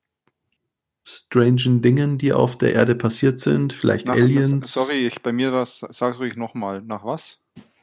strangen 1.04 1.82
Dingen, 1.82 2.18
die 2.18 2.32
auf 2.32 2.56
der 2.56 2.74
Erde 2.74 2.94
passiert 2.94 3.40
sind, 3.40 3.72
vielleicht 3.72 4.06
nach, 4.06 4.14
Aliens. 4.14 4.72
Sorry, 4.72 5.06
ich, 5.06 5.20
bei 5.20 5.32
mir 5.32 5.52
war 5.52 5.62
es, 5.62 5.84
sag's 5.90 6.18
ruhig 6.18 6.36
nochmal, 6.36 6.82
nach 6.82 7.04
was? 7.04 7.40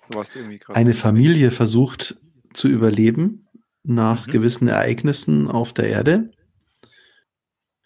Du 0.10 0.18
warst 0.18 0.36
irgendwie 0.36 0.58
gerade. 0.58 0.78
Eine 0.78 0.94
Familie 0.94 1.52
versucht 1.52 2.16
zu 2.54 2.68
überleben 2.68 3.48
nach 3.84 4.28
mhm. 4.28 4.32
gewissen 4.32 4.68
Ereignissen 4.68 5.48
auf 5.48 5.74
der 5.74 5.90
Erde. 5.90 6.32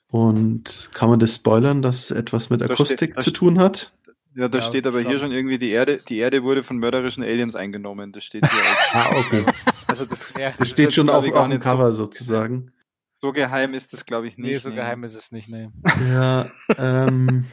Und 0.07 0.89
kann 0.93 1.09
man 1.09 1.19
das 1.19 1.35
spoilern, 1.35 1.81
dass 1.81 2.11
etwas 2.11 2.49
mit 2.49 2.61
Akustik 2.61 3.11
steht, 3.11 3.21
zu 3.21 3.31
tun 3.31 3.59
hat? 3.59 3.93
Ja, 4.35 4.49
da 4.49 4.57
ja, 4.57 4.63
steht 4.65 4.85
aber 4.85 5.01
schon. 5.01 5.09
hier 5.09 5.19
schon 5.19 5.31
irgendwie, 5.31 5.57
die 5.57 5.71
Erde, 5.71 5.97
die 5.97 6.17
Erde 6.17 6.43
wurde 6.43 6.61
von 6.61 6.77
mörderischen 6.77 7.23
Aliens 7.23 7.55
eingenommen. 7.55 8.11
Das 8.11 8.25
steht 8.25 8.45
hier. 8.45 8.61
ah, 8.93 9.15
okay. 9.15 9.45
Also 9.87 10.05
das, 10.05 10.33
ja, 10.37 10.49
das, 10.49 10.57
das 10.57 10.69
steht 10.71 10.93
schon 10.93 11.09
auf, 11.09 11.31
auf 11.31 11.49
dem 11.49 11.59
Cover 11.61 11.93
so, 11.93 12.03
sozusagen. 12.03 12.73
So 13.21 13.31
geheim 13.31 13.73
ist 13.73 13.93
das, 13.93 14.05
glaube 14.05 14.27
ich, 14.27 14.37
nicht. 14.37 14.51
Nee, 14.51 14.57
so 14.57 14.69
nee. 14.69 14.75
geheim 14.75 15.05
ist 15.05 15.15
es 15.15 15.31
nicht, 15.31 15.47
nee. 15.47 15.69
Ja, 16.11 16.47
ähm. 16.77 17.45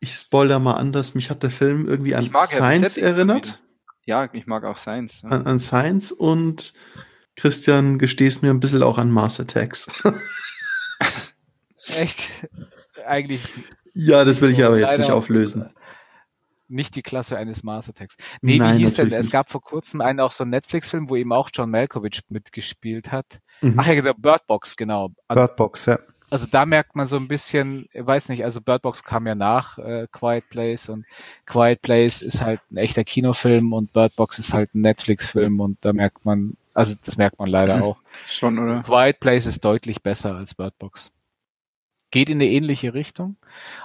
ich 0.00 0.14
spoiler 0.14 0.58
mal 0.58 0.74
anders. 0.74 1.14
Mich 1.14 1.28
hat 1.28 1.42
der 1.42 1.50
Film 1.50 1.86
irgendwie 1.86 2.14
an 2.14 2.30
Science 2.46 2.96
erinnert. 2.96 3.62
Ja, 4.06 4.30
ich 4.32 4.46
mag 4.46 4.64
auch 4.64 4.78
Science. 4.78 5.20
Ja. 5.22 5.30
An, 5.30 5.46
an 5.46 5.58
Science 5.58 6.12
und 6.12 6.72
Christian 7.34 7.98
gestehst 7.98 8.42
mir 8.42 8.50
ein 8.50 8.60
bisschen 8.60 8.82
auch 8.82 8.96
an 8.96 9.10
Mars 9.10 9.38
Attacks. 9.38 9.86
Echt? 11.88 12.20
Eigentlich 13.06 13.42
ja, 13.98 14.26
das 14.26 14.42
will 14.42 14.50
ich 14.50 14.62
aber 14.62 14.78
jetzt 14.78 14.98
nicht 14.98 15.10
auflösen. 15.10 15.70
Nicht 16.68 16.96
die 16.96 17.02
Klasse 17.02 17.38
eines 17.38 17.62
Mars 17.62 17.88
Attacks. 17.88 18.16
Nee, 18.42 18.58
Nein, 18.58 18.76
wie 18.76 18.80
hieß 18.80 18.94
denn? 18.94 19.10
Es 19.12 19.30
gab 19.30 19.48
vor 19.48 19.62
kurzem 19.62 20.02
einen 20.02 20.20
auch 20.20 20.32
so 20.32 20.44
einen 20.44 20.50
Netflix-Film, 20.50 21.08
wo 21.08 21.16
eben 21.16 21.32
auch 21.32 21.48
John 21.54 21.70
Malkovich 21.70 22.20
mitgespielt 22.28 23.10
hat. 23.10 23.40
Mhm. 23.62 23.74
Ach 23.78 23.86
ja, 23.86 23.94
genau, 23.94 24.12
Bird 24.18 24.46
Box, 24.46 24.76
genau. 24.76 25.12
Bird 25.28 25.56
Box, 25.56 25.86
ja. 25.86 25.98
Also 26.28 26.46
da 26.50 26.66
merkt 26.66 26.94
man 26.94 27.06
so 27.06 27.16
ein 27.16 27.28
bisschen, 27.28 27.86
ich 27.92 28.04
weiß 28.04 28.28
nicht, 28.28 28.44
also 28.44 28.60
Bird 28.60 28.82
Box 28.82 29.02
kam 29.02 29.26
ja 29.26 29.34
nach 29.34 29.78
äh, 29.78 30.08
Quiet 30.12 30.46
Place 30.50 30.90
und 30.90 31.06
Quiet 31.46 31.80
Place 31.80 32.20
ist 32.20 32.42
halt 32.42 32.60
ein 32.70 32.76
echter 32.76 33.04
Kinofilm 33.04 33.72
und 33.72 33.94
Bird 33.94 34.14
Box 34.16 34.38
ist 34.38 34.52
halt 34.52 34.74
ein 34.74 34.82
Netflix-Film 34.82 35.60
und 35.60 35.78
da 35.80 35.94
merkt 35.94 36.26
man, 36.26 36.58
also 36.74 36.96
das 37.02 37.16
merkt 37.16 37.38
man 37.38 37.48
leider 37.48 37.82
auch. 37.82 37.96
Schon, 38.28 38.58
oder? 38.58 38.82
Quiet 38.82 39.20
Place 39.20 39.46
ist 39.46 39.64
deutlich 39.64 40.02
besser 40.02 40.34
als 40.34 40.54
Bird 40.54 40.76
Box 40.78 41.12
geht 42.10 42.30
in 42.30 42.38
eine 42.38 42.50
ähnliche 42.50 42.94
Richtung. 42.94 43.36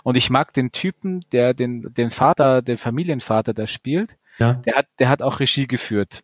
Und 0.04 0.18
ich 0.18 0.30
mag 0.30 0.54
den 0.54 0.72
Typen, 0.72 1.26
der 1.32 1.54
den, 1.54 1.94
den 1.94 2.10
Vater, 2.12 2.62
den 2.62 2.78
Familienvater 2.78 3.54
da 3.54 3.68
spielt. 3.68 4.18
Ja. 4.38 4.54
Der 4.54 4.76
hat, 4.76 4.88
der 5.00 5.10
hat 5.10 5.22
auch 5.22 5.40
Regie 5.40 5.68
geführt. 5.68 6.22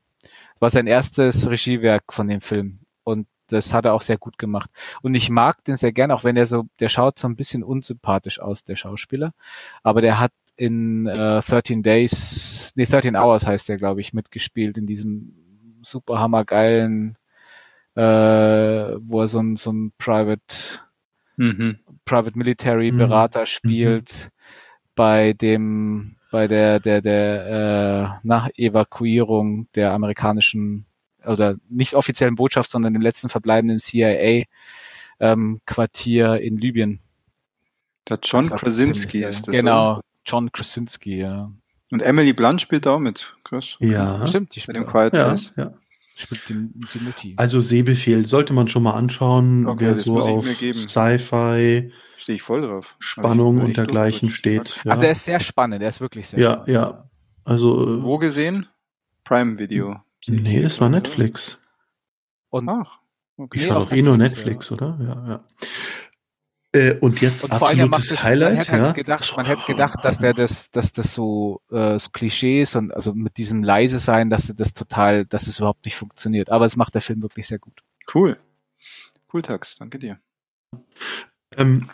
War 0.60 0.70
sein 0.70 0.88
erstes 0.88 1.50
Regiewerk 1.50 2.14
von 2.14 2.28
dem 2.28 2.42
Film. 2.42 2.80
Und 3.04 3.28
das 3.48 3.74
hat 3.74 3.86
er 3.86 3.94
auch 3.94 4.02
sehr 4.02 4.18
gut 4.18 4.38
gemacht. 4.38 4.70
Und 5.02 5.16
ich 5.16 5.30
mag 5.30 5.64
den 5.64 5.78
sehr 5.78 5.92
gern, 5.92 6.12
auch 6.12 6.24
wenn 6.24 6.38
er 6.38 6.46
so, 6.46 6.66
der 6.80 6.90
schaut 6.90 7.18
so 7.18 7.28
ein 7.28 7.36
bisschen 7.36 7.64
unsympathisch 7.64 8.40
aus, 8.40 8.64
der 8.64 8.76
Schauspieler. 8.76 9.34
Aber 9.84 10.02
der 10.02 10.20
hat 10.20 10.32
in 10.58 11.06
äh, 11.06 11.40
13 11.40 11.84
Days, 11.84 12.74
nee, 12.76 12.86
13 12.86 13.16
Hours 13.16 13.46
heißt 13.46 13.70
der, 13.70 13.78
glaube 13.78 14.02
ich, 14.02 14.14
mitgespielt 14.14 14.78
in 14.78 14.88
diesem 14.88 15.34
super 15.84 16.20
hammergeilen, 16.20 17.18
äh, 17.96 18.02
wo 18.02 19.22
er 19.22 19.28
so 19.28 19.40
ein, 19.40 19.56
so 19.56 19.72
ein 19.72 19.94
Private 19.98 20.82
mhm. 21.38 21.80
Private 22.06 22.38
Military 22.38 22.92
mhm. 22.92 22.98
Berater 22.98 23.42
mhm. 23.42 23.46
spielt 23.48 24.30
bei 24.96 25.34
dem 25.34 26.16
bei 26.32 26.48
der 26.48 26.80
der 26.80 27.02
der 27.02 28.20
äh, 28.22 28.28
nach 28.28 28.50
Evakuierung 28.56 29.68
der 29.76 29.94
amerikanischen 29.94 30.86
oder 31.26 31.56
nicht 31.70 31.94
offiziellen 31.94 32.36
Botschaft, 32.36 32.70
sondern 32.70 32.94
dem 32.94 33.02
letzten 33.02 33.30
verbleibenden 33.30 33.80
CIA 33.80 34.44
ähm, 35.20 35.62
Quartier 35.66 36.40
in 36.42 36.58
Libyen. 36.58 37.00
Der 38.08 38.20
John 38.22 38.50
Krasinski 38.50 39.24
ist 39.24 39.48
das. 39.48 39.54
Genau, 39.54 39.96
so? 39.96 40.02
John 40.26 40.52
Krasinski, 40.52 41.18
ja. 41.20 41.52
Und 41.92 42.02
Emily 42.02 42.34
Blunt 42.34 42.62
spielt 42.62 42.86
da 42.86 42.92
auch 42.92 43.00
mit, 43.00 43.36
Chris. 43.44 43.78
Ja. 43.80 44.26
Stimmt, 44.28 44.56
die 44.56 44.60
spielt 44.60 44.78
mit 44.78 44.88
dem 44.88 44.92
Quiet 44.92 45.14
ja, 45.14 45.36
ja. 45.56 45.74
Spielt 46.20 46.50
die, 46.50 46.56
die 46.94 47.00
Mutti. 47.00 47.34
Also 47.38 47.60
Sehbefehl 47.60 48.26
sollte 48.26 48.52
man 48.52 48.68
schon 48.68 48.82
mal 48.82 48.94
anschauen, 48.94 49.68
okay, 49.68 49.86
wer 49.86 49.98
so 49.98 50.20
auf 50.20 50.48
Sci-Fi, 50.48 51.92
stehe 52.18 52.36
ich 52.36 52.42
voll 52.42 52.64
drauf. 52.64 52.96
Spannung 52.98 53.62
und 53.62 53.78
dergleichen 53.78 54.32
steht. 54.32 54.82
Ja. 54.84 54.92
Also 54.92 55.06
er 55.06 55.12
ist 55.12 55.26
sehr 55.26 55.40
spannend, 55.40 55.84
er 55.84 55.90
ist 55.90 56.02
wirklich 56.02 56.28
sehr 56.28 56.40
ja, 56.40 56.52
spannend. 56.54 56.68
Ja, 56.70 56.74
ja. 56.74 57.10
Also 57.46 58.02
wo 58.04 58.18
gesehen? 58.18 58.66
Prime 59.24 59.60
Video. 59.60 60.02
Nee, 60.26 60.64
das 60.64 60.82
war 60.82 60.90
Netflix. 60.90 61.60
Und 62.50 62.68
Ach, 62.68 62.98
okay. 63.38 63.60
Ich 63.60 63.66
schaue 63.66 63.76
doch 63.76 63.92
eh 63.92 64.02
nur 64.02 64.18
Netflix, 64.18 64.72
ja. 64.72 64.76
oder? 64.76 64.98
Ja, 65.00 65.30
ja. 65.30 65.40
Äh, 66.78 66.98
und 67.00 67.22
jetzt 67.22 67.44
und 67.44 67.52
absolutes 67.52 68.12
es, 68.12 68.24
Highlight. 68.24 68.56
Man 68.56 68.66
hätte, 68.66 68.78
ja. 68.78 68.92
gedacht, 68.92 69.34
man 69.36 69.46
hätte 69.46 69.66
gedacht, 69.66 70.00
dass 70.04 70.20
der 70.20 70.34
das, 70.34 70.70
dass 70.72 70.92
das 70.92 71.14
so, 71.14 71.62
äh, 71.72 71.98
so 71.98 72.10
Klischees 72.12 72.76
und 72.76 72.94
also 72.94 73.14
mit 73.14 73.38
diesem 73.38 73.64
leise 73.64 74.00
sein, 74.00 74.30
dass 74.30 74.54
das 74.56 74.74
total, 74.74 75.26
dass 75.26 75.48
es 75.48 75.60
überhaupt 75.60 75.86
nicht 75.86 75.96
funktioniert. 75.96 76.50
Aber 76.50 76.66
es 76.66 76.76
macht 76.76 76.94
der 76.94 77.02
Film 77.02 77.22
wirklich 77.22 77.48
sehr 77.48 77.60
gut. 77.60 77.82
Cool. 78.14 78.38
Cool, 79.34 79.42
Tax. 79.42 79.76
Danke 79.76 80.00
dir. 80.00 80.20
Ähm, 81.56 81.90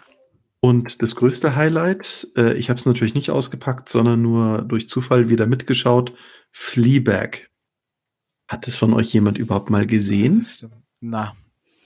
Und 0.59 1.01
das 1.01 1.15
größte 1.15 1.55
Highlight, 1.57 2.29
äh, 2.37 2.53
ich 2.53 2.69
habe 2.69 2.79
es 2.79 2.85
natürlich 2.85 3.15
nicht 3.15 3.31
ausgepackt, 3.31 3.89
sondern 3.89 4.21
nur 4.21 4.61
durch 4.61 4.87
Zufall 4.87 5.29
wieder 5.29 5.45
mitgeschaut, 5.45 6.13
Fleabag. 6.51 7.49
Hat 8.47 8.67
das 8.67 8.77
von 8.77 8.93
euch 8.93 9.11
jemand 9.13 9.37
überhaupt 9.37 9.69
mal 9.69 9.85
gesehen? 9.85 10.47
Na, 11.01 11.35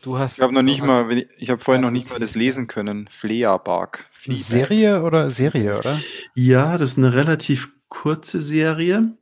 du 0.07 0.17
hast. 0.17 0.37
Ich 0.37 0.43
habe 0.43 0.53
noch 0.53 0.63
nicht 0.63 0.83
mal, 0.83 1.11
ich, 1.17 1.27
ich 1.37 1.49
habe 1.49 1.61
vorhin 1.61 1.81
noch 1.81 1.91
nicht 1.91 2.09
mal 2.09 2.19
das 2.19 2.35
lesen 2.35 2.67
können. 2.67 3.09
Fleabag. 3.11 4.05
Serie 4.29 5.03
oder 5.03 5.29
Serie, 5.29 5.77
oder? 5.77 5.99
Ja, 6.35 6.77
das 6.77 6.91
ist 6.91 6.97
eine 6.97 7.13
relativ 7.13 7.71
kurze 7.87 8.41
Serie. 8.41 9.13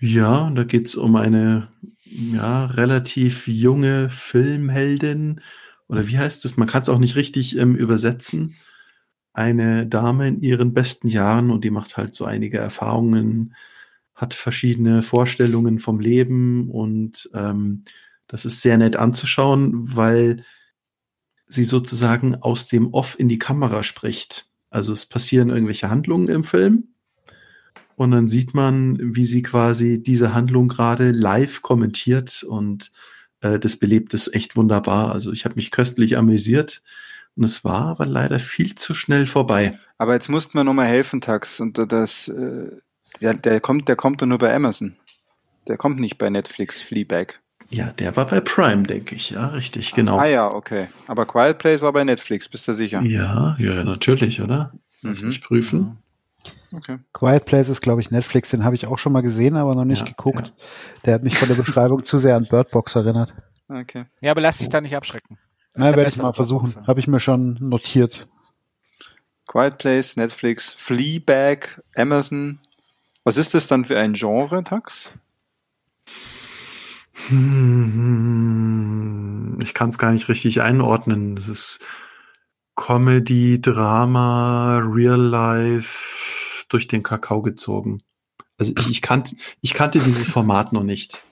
Ja, 0.00 0.38
und 0.46 0.54
da 0.54 0.64
geht's 0.64 0.94
um 0.94 1.16
eine 1.16 1.68
ja, 2.04 2.66
relativ 2.66 3.46
junge 3.46 4.10
Filmheldin, 4.10 5.40
oder 5.90 6.06
wie 6.06 6.18
heißt 6.18 6.44
es? 6.44 6.56
Man 6.56 6.68
kann 6.68 6.82
es 6.82 6.88
auch 6.88 6.98
nicht 6.98 7.16
richtig 7.16 7.58
ähm, 7.58 7.74
übersetzen. 7.74 8.54
Eine 9.32 9.86
Dame 9.86 10.28
in 10.28 10.40
ihren 10.40 10.72
besten 10.72 11.08
Jahren 11.08 11.50
und 11.50 11.64
die 11.64 11.70
macht 11.70 11.96
halt 11.96 12.14
so 12.14 12.24
einige 12.24 12.58
Erfahrungen, 12.58 13.54
hat 14.14 14.34
verschiedene 14.34 15.02
Vorstellungen 15.02 15.80
vom 15.80 15.98
Leben 15.98 16.70
und 16.70 17.28
ähm, 17.34 17.82
das 18.30 18.44
ist 18.44 18.62
sehr 18.62 18.78
nett 18.78 18.96
anzuschauen, 18.96 19.96
weil 19.96 20.44
sie 21.48 21.64
sozusagen 21.64 22.36
aus 22.36 22.68
dem 22.68 22.94
Off 22.94 23.18
in 23.18 23.28
die 23.28 23.40
Kamera 23.40 23.82
spricht. 23.82 24.46
Also 24.70 24.92
es 24.92 25.04
passieren 25.04 25.50
irgendwelche 25.50 25.90
Handlungen 25.90 26.28
im 26.28 26.44
Film 26.44 26.94
und 27.96 28.12
dann 28.12 28.28
sieht 28.28 28.54
man, 28.54 28.98
wie 29.16 29.26
sie 29.26 29.42
quasi 29.42 30.00
diese 30.00 30.32
Handlung 30.32 30.68
gerade 30.68 31.10
live 31.10 31.60
kommentiert 31.60 32.44
und 32.44 32.92
äh, 33.40 33.58
das 33.58 33.76
belebt 33.76 34.14
es 34.14 34.32
echt 34.32 34.56
wunderbar. 34.56 35.10
Also 35.10 35.32
ich 35.32 35.44
habe 35.44 35.56
mich 35.56 35.72
köstlich 35.72 36.16
amüsiert 36.16 36.82
und 37.34 37.42
es 37.42 37.64
war 37.64 37.88
aber 37.88 38.06
leider 38.06 38.38
viel 38.38 38.76
zu 38.76 38.94
schnell 38.94 39.26
vorbei. 39.26 39.76
Aber 39.98 40.14
jetzt 40.14 40.28
musst 40.28 40.54
mir 40.54 40.62
nochmal 40.62 40.86
helfen, 40.86 41.20
Tax. 41.20 41.58
Und 41.58 41.78
das, 41.92 42.28
äh, 42.28 42.70
der, 43.20 43.34
der 43.34 43.60
kommt, 43.60 43.88
der 43.88 43.96
kommt 43.96 44.22
doch 44.22 44.26
nur 44.26 44.38
bei 44.38 44.54
Amazon. 44.54 44.94
Der 45.68 45.76
kommt 45.76 45.98
nicht 45.98 46.16
bei 46.16 46.30
Netflix, 46.30 46.80
Fleabag. 46.80 47.40
Ja, 47.70 47.92
der 47.92 48.16
war 48.16 48.26
bei 48.26 48.40
Prime, 48.40 48.82
denke 48.82 49.14
ich. 49.14 49.30
Ja, 49.30 49.46
richtig, 49.48 49.94
genau. 49.94 50.18
Ah 50.18 50.26
ja, 50.26 50.52
okay. 50.52 50.88
Aber 51.06 51.24
Quiet 51.24 51.58
Place 51.58 51.80
war 51.80 51.92
bei 51.92 52.02
Netflix, 52.02 52.48
bist 52.48 52.66
du 52.66 52.72
sicher? 52.72 53.00
Ja, 53.02 53.54
ja, 53.58 53.84
natürlich, 53.84 54.42
oder? 54.42 54.72
Lass 55.02 55.22
mhm. 55.22 55.28
mich 55.28 55.40
prüfen. 55.40 55.98
Okay. 56.72 56.98
Quiet 57.12 57.44
Place 57.44 57.68
ist, 57.68 57.80
glaube 57.80 58.00
ich, 58.00 58.10
Netflix. 58.10 58.50
Den 58.50 58.64
habe 58.64 58.74
ich 58.74 58.86
auch 58.86 58.98
schon 58.98 59.12
mal 59.12 59.22
gesehen, 59.22 59.56
aber 59.56 59.74
noch 59.74 59.84
nicht 59.84 60.00
ja, 60.00 60.06
geguckt. 60.06 60.48
Ja. 60.48 60.64
Der 61.04 61.14
hat 61.14 61.22
mich 61.22 61.38
von 61.38 61.48
der 61.48 61.54
Beschreibung 61.54 62.04
zu 62.04 62.18
sehr 62.18 62.36
an 62.36 62.46
Bird 62.48 62.70
Box 62.70 62.96
erinnert. 62.96 63.34
Okay. 63.68 64.06
Ja, 64.20 64.32
aber 64.32 64.40
lass 64.40 64.58
dich 64.58 64.68
da 64.68 64.80
nicht 64.80 64.96
abschrecken. 64.96 65.38
Das 65.74 65.86
Na, 65.86 65.96
werde 65.96 66.08
ich 66.08 66.16
mal 66.16 66.32
versuchen. 66.32 66.74
Habe 66.86 66.98
ich 66.98 67.06
mir 67.06 67.20
schon 67.20 67.56
notiert. 67.60 68.26
Quiet 69.46 69.78
Place, 69.78 70.16
Netflix, 70.16 70.74
Fleabag, 70.74 71.82
Amazon. 71.94 72.58
Was 73.24 73.36
ist 73.36 73.54
das 73.54 73.66
dann 73.66 73.84
für 73.84 73.98
ein 73.98 74.14
Genre, 74.14 74.62
Tax? 74.64 75.12
Hm, 77.28 78.80
ich 79.60 79.74
kann 79.74 79.90
es 79.90 79.98
gar 79.98 80.12
nicht 80.12 80.28
richtig 80.28 80.62
einordnen. 80.62 81.36
Das 81.36 81.48
ist 81.48 81.80
Comedy, 82.76 83.60
Drama, 83.60 84.78
Real 84.78 85.20
Life 85.20 86.64
durch 86.68 86.88
den 86.88 87.02
Kakao 87.02 87.42
gezogen. 87.42 88.02
Also 88.58 88.72
ich, 88.78 88.88
ich, 88.90 89.02
kannte, 89.02 89.36
ich 89.60 89.74
kannte 89.74 90.00
dieses 90.00 90.26
Format 90.26 90.72
noch 90.72 90.82
nicht. 90.82 91.22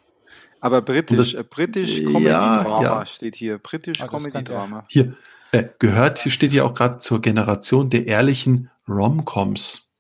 Aber 0.61 0.83
britisch, 0.83 1.17
das, 1.17 1.35
äh, 1.35 1.45
britisch 1.45 2.03
Comedy-Drama 2.05 2.83
ja, 2.83 2.99
ja. 3.01 3.07
steht 3.07 3.37
hier. 3.37 3.59
Britisch 3.59 4.01
ah, 4.01 4.09
Comedy-Drama. 4.09 4.85
Hier, 4.89 5.17
äh, 5.53 5.65
gehört, 5.79 6.19
hier 6.19 6.33
steht 6.33 6.53
ja 6.53 6.65
auch 6.65 6.75
gerade 6.75 6.99
zur 6.99 7.21
Generation 7.23 7.91
der 7.91 8.07
ehrlichen 8.07 8.71
Rom-Coms. 8.89 9.93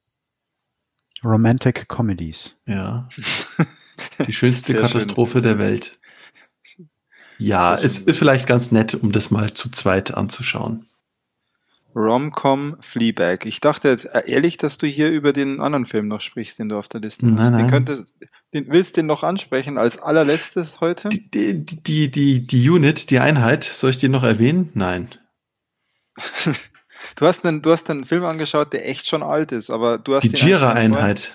Romantic 1.24 1.88
Comedies. 1.88 2.54
Ja. 2.66 3.08
Die 4.26 4.32
schönste 4.32 4.74
Katastrophe 4.74 5.38
schön. 5.38 5.42
der 5.42 5.58
Welt. 5.58 5.98
Ja, 7.38 7.76
es 7.76 7.98
ist 8.00 8.18
vielleicht 8.18 8.46
ganz 8.46 8.72
nett, 8.72 8.94
um 8.94 9.12
das 9.12 9.30
mal 9.30 9.52
zu 9.52 9.70
zweit 9.70 10.14
anzuschauen. 10.14 10.86
Romcom 11.94 12.76
Fleabag. 12.80 13.46
Ich 13.46 13.60
dachte 13.60 13.88
jetzt 13.88 14.04
äh, 14.06 14.22
ehrlich, 14.26 14.56
dass 14.56 14.78
du 14.78 14.86
hier 14.86 15.10
über 15.10 15.32
den 15.32 15.60
anderen 15.60 15.86
Film 15.86 16.08
noch 16.08 16.20
sprichst, 16.20 16.58
den 16.58 16.68
du 16.68 16.78
auf 16.78 16.88
der 16.88 17.00
Liste 17.00 17.26
nein, 17.26 17.38
hast. 17.38 17.50
Nein. 17.50 17.58
Den 17.58 17.70
könnte, 17.70 18.04
den, 18.54 18.66
willst 18.68 18.96
du 18.96 19.00
den 19.00 19.06
noch 19.06 19.22
ansprechen 19.22 19.78
als 19.78 19.98
allerletztes 19.98 20.80
heute? 20.80 21.08
Die, 21.08 21.64
die, 21.64 22.10
die, 22.10 22.46
die 22.46 22.70
Unit, 22.70 23.10
die 23.10 23.18
Einheit, 23.18 23.64
soll 23.64 23.90
ich 23.90 23.98
die 23.98 24.08
noch 24.08 24.22
erwähnen? 24.22 24.70
Nein. 24.74 25.08
du 27.16 27.26
hast 27.26 27.44
einen, 27.44 27.62
du 27.62 27.72
hast 27.72 27.88
einen 27.90 28.04
Film 28.04 28.24
angeschaut, 28.24 28.72
der 28.72 28.88
echt 28.88 29.08
schon 29.08 29.22
alt 29.22 29.52
ist, 29.52 29.70
aber 29.70 29.98
du 29.98 30.14
hast 30.14 30.24
die 30.24 30.28
Jira-Einheit. 30.28 31.34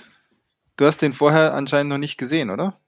Du 0.77 0.85
hast 0.85 1.01
den 1.01 1.13
vorher 1.13 1.53
anscheinend 1.53 1.89
noch 1.89 1.97
nicht 1.97 2.17
gesehen, 2.17 2.49
oder? 2.49 2.79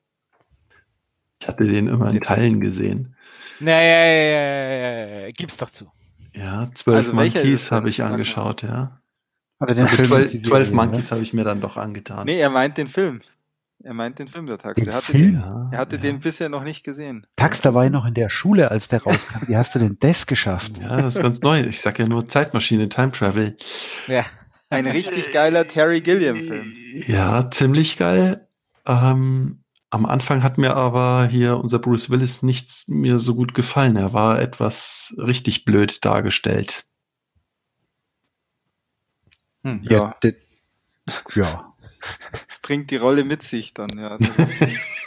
Ich 1.39 1.47
hatte 1.47 1.65
den 1.65 1.87
immer 1.87 2.09
in 2.11 2.21
Teilen 2.21 2.59
gesehen. 2.61 3.15
Naja, 3.59 4.05
ja, 4.05 4.15
ja, 4.15 5.19
ja, 5.21 5.31
gib's 5.31 5.57
doch 5.57 5.69
zu. 5.69 5.91
Ja, 6.33 6.69
zwölf 6.73 6.97
also 6.97 7.13
Monkeys 7.13 7.71
habe 7.71 7.89
ich 7.89 8.03
angeschaut, 8.03 8.63
ja. 8.63 8.99
Aber 9.59 9.73
den 9.73 9.85
also 9.85 10.03
Film 10.03 10.29
12, 10.29 10.71
Monkeys 10.71 11.11
habe 11.11 11.21
ich 11.21 11.33
mir 11.33 11.43
dann 11.43 11.61
doch 11.61 11.77
angetan. 11.77 12.25
Nee, 12.25 12.39
er 12.39 12.49
meint 12.49 12.77
den 12.77 12.87
Film. 12.87 13.21
Er 13.83 13.93
meint 13.93 14.19
den 14.19 14.27
Film, 14.27 14.47
der 14.47 14.57
Tax. 14.57 14.75
Den 14.75 14.87
er 14.87 14.95
hatte, 14.95 15.11
Film? 15.11 15.33
Den, 15.33 15.69
er 15.71 15.77
hatte 15.77 15.97
ja. 15.97 16.01
den 16.01 16.19
bisher 16.19 16.49
noch 16.49 16.63
nicht 16.63 16.83
gesehen. 16.83 17.27
Tax, 17.35 17.61
da 17.61 17.73
war 17.73 17.85
ich 17.85 17.91
noch 17.91 18.05
in 18.05 18.15
der 18.15 18.29
Schule, 18.29 18.71
als 18.71 18.87
der 18.87 19.03
rauskam. 19.03 19.47
Wie 19.47 19.55
hast 19.55 19.75
du 19.75 19.79
denn 19.79 19.97
das 19.99 20.25
geschafft? 20.25 20.79
Ja, 20.79 21.01
das 21.01 21.15
ist 21.15 21.21
ganz 21.21 21.41
neu. 21.41 21.61
Ich 21.61 21.81
sag 21.81 21.99
ja 21.99 22.07
nur 22.07 22.25
Zeitmaschine, 22.25 22.89
Time 22.89 23.11
Travel. 23.11 23.55
Ja. 24.07 24.25
Ein 24.75 24.87
richtig 24.87 25.31
geiler 25.31 25.67
Terry 25.67 26.01
Gilliam-Film. 26.01 26.73
Ja, 27.07 27.49
ziemlich 27.49 27.97
geil. 27.97 28.47
Ähm, 28.85 29.63
am 29.89 30.05
Anfang 30.05 30.43
hat 30.43 30.57
mir 30.57 30.75
aber 30.75 31.27
hier 31.27 31.57
unser 31.57 31.79
Bruce 31.79 32.09
Willis 32.09 32.43
nicht 32.43 32.87
mir 32.87 33.17
so 33.19 33.35
gut 33.35 33.53
gefallen. 33.53 33.95
Er 33.95 34.13
war 34.13 34.41
etwas 34.41 35.15
richtig 35.17 35.65
blöd 35.65 36.03
dargestellt. 36.03 36.85
Hm, 39.63 39.81
ja. 39.83 40.15
Ja. 40.21 40.31
ja. 41.33 41.75
Bringt 42.61 42.91
die 42.91 42.97
Rolle 42.97 43.23
mit 43.23 43.43
sich 43.43 43.73
dann, 43.73 43.89
ja. 43.97 44.17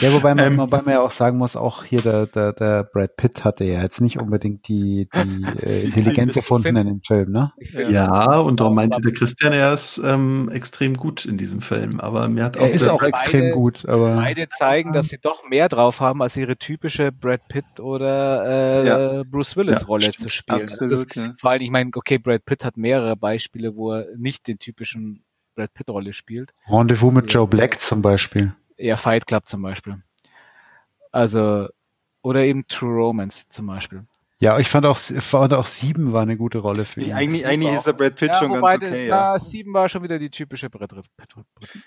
Ja, 0.00 0.12
wobei 0.12 0.34
man, 0.34 0.52
ähm, 0.52 0.58
wobei 0.58 0.80
man 0.82 0.94
ja 0.94 1.00
auch 1.00 1.10
sagen 1.10 1.36
muss, 1.36 1.54
auch 1.54 1.84
hier 1.84 2.00
der, 2.00 2.26
der, 2.26 2.52
der 2.52 2.84
Brad 2.84 3.16
Pitt 3.16 3.44
hatte 3.44 3.64
ja 3.64 3.82
jetzt 3.82 4.00
nicht 4.00 4.18
unbedingt 4.18 4.66
die, 4.68 5.08
die 5.14 5.44
äh, 5.62 5.82
Intelligenz 5.84 6.34
erfunden 6.34 6.76
in 6.76 6.86
dem 6.86 7.02
Film, 7.02 7.30
ne? 7.30 7.52
Ja, 7.90 8.38
und 8.38 8.60
darum 8.60 8.74
meinte 8.74 9.00
der 9.00 9.12
Christian, 9.12 9.52
er 9.52 9.72
ist 9.72 9.98
ähm, 10.02 10.50
extrem 10.52 10.94
gut 10.94 11.26
in 11.26 11.36
diesem 11.36 11.60
Film. 11.60 12.00
Aber 12.00 12.28
mir 12.28 12.44
hat 12.44 12.56
auch 12.56 12.62
er 12.62 12.72
ist 12.72 12.88
auch 12.88 13.02
extrem 13.02 13.40
beide, 13.40 13.52
gut. 13.52 13.86
Aber 13.86 14.16
beide 14.16 14.48
zeigen, 14.48 14.92
dass 14.92 15.08
sie 15.08 15.18
doch 15.20 15.46
mehr 15.48 15.68
drauf 15.68 16.00
haben, 16.00 16.22
als 16.22 16.36
ihre 16.36 16.56
typische 16.56 17.12
Brad 17.12 17.46
Pitt 17.48 17.80
oder 17.80 18.44
äh, 18.46 18.86
ja. 18.86 19.22
Bruce 19.24 19.56
Willis 19.56 19.86
Rolle 19.88 20.06
ja, 20.06 20.12
zu 20.12 20.28
spielen. 20.30 20.62
Absolut, 20.62 21.08
ist, 21.08 21.16
ja. 21.16 21.34
Vor 21.38 21.50
allem, 21.50 21.62
ich 21.62 21.70
meine, 21.70 21.90
okay, 21.94 22.18
Brad 22.18 22.44
Pitt 22.46 22.64
hat 22.64 22.76
mehrere 22.76 23.16
Beispiele, 23.16 23.76
wo 23.76 23.92
er 23.92 24.06
nicht 24.16 24.48
den 24.48 24.58
typischen 24.58 25.24
Brad 25.54 25.74
Pitt 25.74 25.90
Rolle 25.90 26.14
spielt. 26.14 26.52
Rendezvous 26.66 27.12
mit 27.12 27.32
Joe 27.32 27.46
Black 27.46 27.80
zum 27.80 28.00
Beispiel 28.00 28.54
eher 28.82 28.96
Fight 28.96 29.26
Club 29.26 29.48
zum 29.48 29.62
Beispiel. 29.62 30.02
Also, 31.10 31.68
oder 32.22 32.44
eben 32.44 32.66
True 32.68 32.94
Romance 32.94 33.48
zum 33.48 33.66
Beispiel. 33.66 34.04
Ja, 34.42 34.58
ich 34.58 34.66
fand 34.66 34.86
auch, 34.86 34.98
fand 34.98 35.54
auch 35.54 35.66
Sieben 35.66 36.12
war 36.12 36.22
eine 36.22 36.36
gute 36.36 36.58
Rolle 36.58 36.84
für 36.84 37.00
ihn. 37.00 37.12
Eigentlich, 37.12 37.46
eigentlich 37.46 37.74
ist 37.74 37.86
der 37.86 37.92
Brad 37.92 38.16
Pitt 38.16 38.30
ja, 38.30 38.38
schon 38.40 38.52
ganz 38.60 38.74
okay. 38.74 39.06
Ja, 39.06 39.38
Sieben 39.38 39.72
war 39.72 39.88
schon 39.88 40.02
wieder 40.02 40.18
die 40.18 40.30
typische 40.30 40.68
Brad 40.68 40.92
Pitt. 41.16 41.34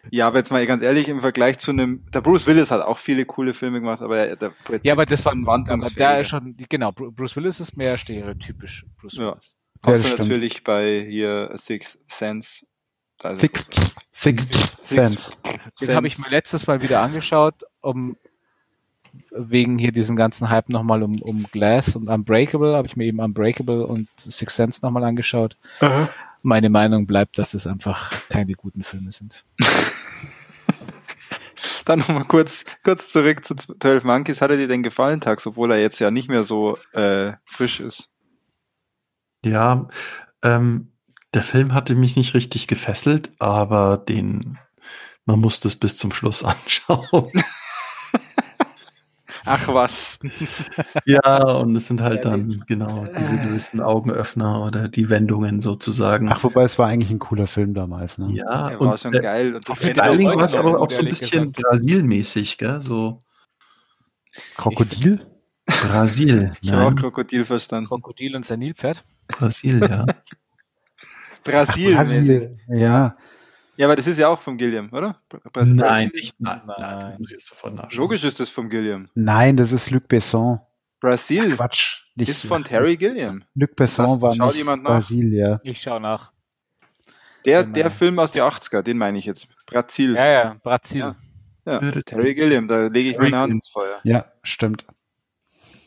Ja, 0.10 0.28
aber 0.28 0.38
jetzt 0.38 0.52
mal 0.52 0.66
ganz 0.66 0.82
ehrlich, 0.82 1.10
im 1.10 1.20
Vergleich 1.20 1.58
zu 1.58 1.72
einem, 1.72 2.06
der 2.14 2.22
Bruce 2.22 2.48
Willis 2.48 2.72
hat 2.72 2.82
auch 2.82 2.98
viele 2.98 3.26
coole 3.26 3.54
Filme 3.54 3.82
gemacht, 3.82 4.02
aber 4.02 4.38
der 4.38 4.54
Brad 4.64 4.86
Ja, 4.86 4.94
aber 4.94 5.06
das 5.06 5.26
war 5.26 5.34
ein 5.34 5.46
aber 5.46 5.90
der 5.90 6.22
ist 6.22 6.30
schon, 6.30 6.56
genau, 6.70 6.94
Bruce 6.94 7.36
Willis 7.36 7.60
ist 7.60 7.76
mehr 7.76 7.98
stereotypisch 7.98 8.86
Bruce 9.02 9.18
Willis. 9.18 9.58
Ja. 9.86 9.92
Außer 9.92 10.18
natürlich 10.18 10.64
bei 10.64 11.06
hier 11.10 11.52
Six 11.56 12.00
Sense 12.08 12.66
also, 13.24 13.40
Fix, 13.40 13.66
Fix, 14.12 14.46
Fans. 14.84 15.32
Den 15.82 15.96
habe 15.96 16.08
ich 16.08 16.18
mir 16.18 16.30
letztes 16.30 16.68
Mal 16.68 16.82
wieder 16.82 17.02
angeschaut, 17.02 17.64
um 17.82 18.18
wegen 19.32 19.78
hier 19.78 19.92
diesen 19.92 20.16
ganzen 20.16 20.50
Hype 20.50 20.70
nochmal 20.70 21.04
um, 21.04 21.22
um 21.22 21.44
Glass 21.52 21.96
und 21.96 22.10
Unbreakable, 22.10 22.76
habe 22.76 22.88
ich 22.88 22.96
mir 22.96 23.06
eben 23.06 23.20
Unbreakable 23.20 23.86
und 23.86 24.08
Six 24.18 24.56
Sense 24.56 24.80
nochmal 24.82 25.04
angeschaut. 25.04 25.58
Aha. 25.80 26.10
Meine 26.44 26.70
Meinung 26.70 27.08
bleibt, 27.08 27.38
dass 27.40 27.54
es 27.54 27.68
einfach 27.68 28.12
keine 28.30 28.54
guten 28.54 28.84
Filme 28.84 29.12
sind. 29.12 29.44
Dann 31.86 32.00
nochmal 32.00 32.26
kurz, 32.26 32.66
kurz 32.84 33.12
zurück 33.12 33.46
zu 33.46 33.56
12 33.56 34.04
Monkeys. 34.04 34.42
Hat 34.42 34.50
er 34.52 34.58
dir 34.58 34.68
denn 34.68 34.84
gefallen, 34.84 35.22
Tags, 35.22 35.46
obwohl 35.46 35.72
er 35.72 35.80
jetzt 35.80 36.00
ja 36.00 36.12
nicht 36.12 36.30
mehr 36.30 36.44
so 36.44 36.78
äh, 36.94 37.34
frisch 37.46 37.80
ist? 37.80 38.12
Ja, 39.44 39.88
ähm, 40.44 40.92
der 41.36 41.44
Film 41.44 41.74
hatte 41.74 41.96
mich 41.96 42.16
nicht 42.16 42.34
richtig 42.34 42.68
gefesselt, 42.68 43.32
aber 43.40 43.98
den, 43.98 44.58
man 45.26 45.40
musste 45.40 45.68
es 45.68 45.76
bis 45.76 45.98
zum 45.98 46.12
Schluss 46.12 46.44
anschauen. 46.46 47.32
Ach 49.48 49.68
was. 49.68 50.18
ja, 51.06 51.44
und 51.44 51.76
es 51.76 51.86
sind 51.86 52.02
halt 52.02 52.26
dann 52.26 52.64
genau 52.68 53.06
diese 53.06 53.38
gewissen 53.38 53.80
Augenöffner 53.80 54.66
oder 54.66 54.88
die 54.88 55.10
Wendungen 55.10 55.60
sozusagen. 55.60 56.32
Ach, 56.32 56.44
wobei 56.44 56.64
es 56.64 56.80
war 56.80 56.88
eigentlich 56.88 57.12
ein 57.12 57.20
cooler 57.20 57.46
Film 57.46 57.76
damals, 57.76 58.18
ne? 58.18 58.32
Ja, 58.32 58.72
ja 58.72 58.80
war 58.80 58.98
schon 58.98 59.14
äh, 59.14 59.20
geil. 59.20 59.54
Und 59.56 59.70
auf 59.70 59.80
Styling 59.80 60.30
war 60.30 60.42
es 60.42 60.56
aber 60.56 60.80
auch 60.80 60.90
so 60.90 61.02
ein 61.02 61.06
bisschen 61.06 61.52
Brasil-mäßig, 61.52 62.58
gell? 62.58 62.82
So. 62.82 63.20
Krokodil? 64.58 65.24
Brasil. 65.68 66.54
Ich 66.62 66.72
habe 66.72 66.86
auch 66.86 66.96
Krokodil 66.96 67.46
verstanden. 67.46 67.88
Krokodil 67.88 68.36
und 68.36 68.48
sein 68.48 68.60
Nilpferd? 68.60 69.04
Brasil, 69.28 69.80
ja. 69.80 70.06
Brasil. 71.46 71.96
Brasil, 71.96 72.58
ja. 72.68 73.16
Ja, 73.78 73.88
aber 73.88 73.96
das 73.96 74.08
ist 74.08 74.18
ja 74.18 74.30
auch 74.30 74.40
vom 74.40 74.58
Gilliam, 74.58 74.90
oder? 74.92 75.22
Brasil 75.52 75.74
nein, 75.74 76.12
nicht. 76.14 76.36
Nein, 76.40 76.62
nein. 76.66 76.76
nein. 76.80 77.16
muss 77.20 77.30
ich 77.30 77.38
jetzt 77.38 77.48
sofort 77.48 77.76
nachschauen. 77.76 78.04
Logisch 78.04 78.24
ist 78.24 78.40
das 78.40 78.50
vom 78.50 78.70
Gilliam. 78.70 79.04
Nein, 79.16 79.58
das 79.58 79.72
ist 79.72 79.92
Luc 79.92 80.08
Besson. 80.08 80.60
Brasil. 81.02 81.50
Ach, 81.52 81.58
Quatsch. 81.58 82.02
Nicht 82.16 82.30
ist 82.30 82.46
von 82.46 82.64
Terry 82.64 82.96
Gilliam. 82.96 83.44
Luc 83.54 83.76
Besson 83.76 84.22
war 84.22 84.34
Schaut 84.34 84.48
nicht 84.48 84.58
jemand 84.60 84.84
nach? 84.84 84.92
Brasil, 84.92 85.34
ja. 85.34 85.60
Ich 85.64 85.82
schau 85.82 86.00
nach. 86.00 86.32
Der, 87.44 87.64
der 87.64 87.92
Film 87.92 88.18
aus 88.18 88.32
den 88.32 88.42
80er, 88.42 88.82
den 88.82 88.98
meine 88.98 89.18
ich 89.18 89.26
jetzt. 89.26 89.48
Brasil. 89.66 90.16
Ja, 90.16 90.26
ja, 90.26 90.56
Brasil. 90.64 91.02
Ja. 91.02 91.16
Ja, 91.66 91.80
Terry 91.80 92.36
Gilliam, 92.36 92.68
da 92.68 92.88
lege 92.88 93.10
ich 93.10 93.18
meine 93.18 93.38
Hand 93.38 93.54
ins 93.54 93.68
Feuer. 93.68 94.00
Ja, 94.04 94.26
stimmt. 94.44 94.86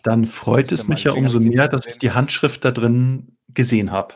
Dann 0.02 0.26
freut 0.26 0.72
es 0.72 0.88
mich 0.88 1.04
ja 1.04 1.12
umso 1.12 1.38
mehr, 1.38 1.68
dass 1.68 1.86
ich 1.86 1.98
die 1.98 2.10
Handschrift 2.10 2.64
da 2.64 2.72
drin 2.72 3.36
gesehen 3.48 3.92
habe. 3.92 4.14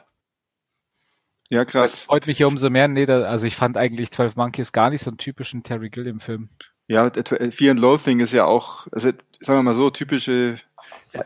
Ja, 1.52 1.66
krass. 1.66 1.90
Das 1.90 2.00
freut 2.04 2.26
mich 2.26 2.38
ja 2.38 2.46
umso 2.46 2.70
mehr. 2.70 2.88
Nee, 2.88 3.04
da, 3.04 3.24
also 3.24 3.46
ich 3.46 3.56
fand 3.56 3.76
eigentlich 3.76 4.10
12 4.10 4.36
Monkeys 4.36 4.72
gar 4.72 4.88
nicht 4.88 5.02
so 5.02 5.10
einen 5.10 5.18
typischen 5.18 5.62
Terry 5.62 5.90
Gilliam-Film. 5.90 6.48
Ja, 6.86 7.10
Fear 7.50 7.72
and 7.72 7.78
Loathing 7.78 8.20
ist 8.20 8.32
ja 8.32 8.46
auch, 8.46 8.86
also 8.90 9.10
sagen 9.40 9.58
wir 9.58 9.62
mal 9.62 9.74
so, 9.74 9.90
typische, 9.90 10.54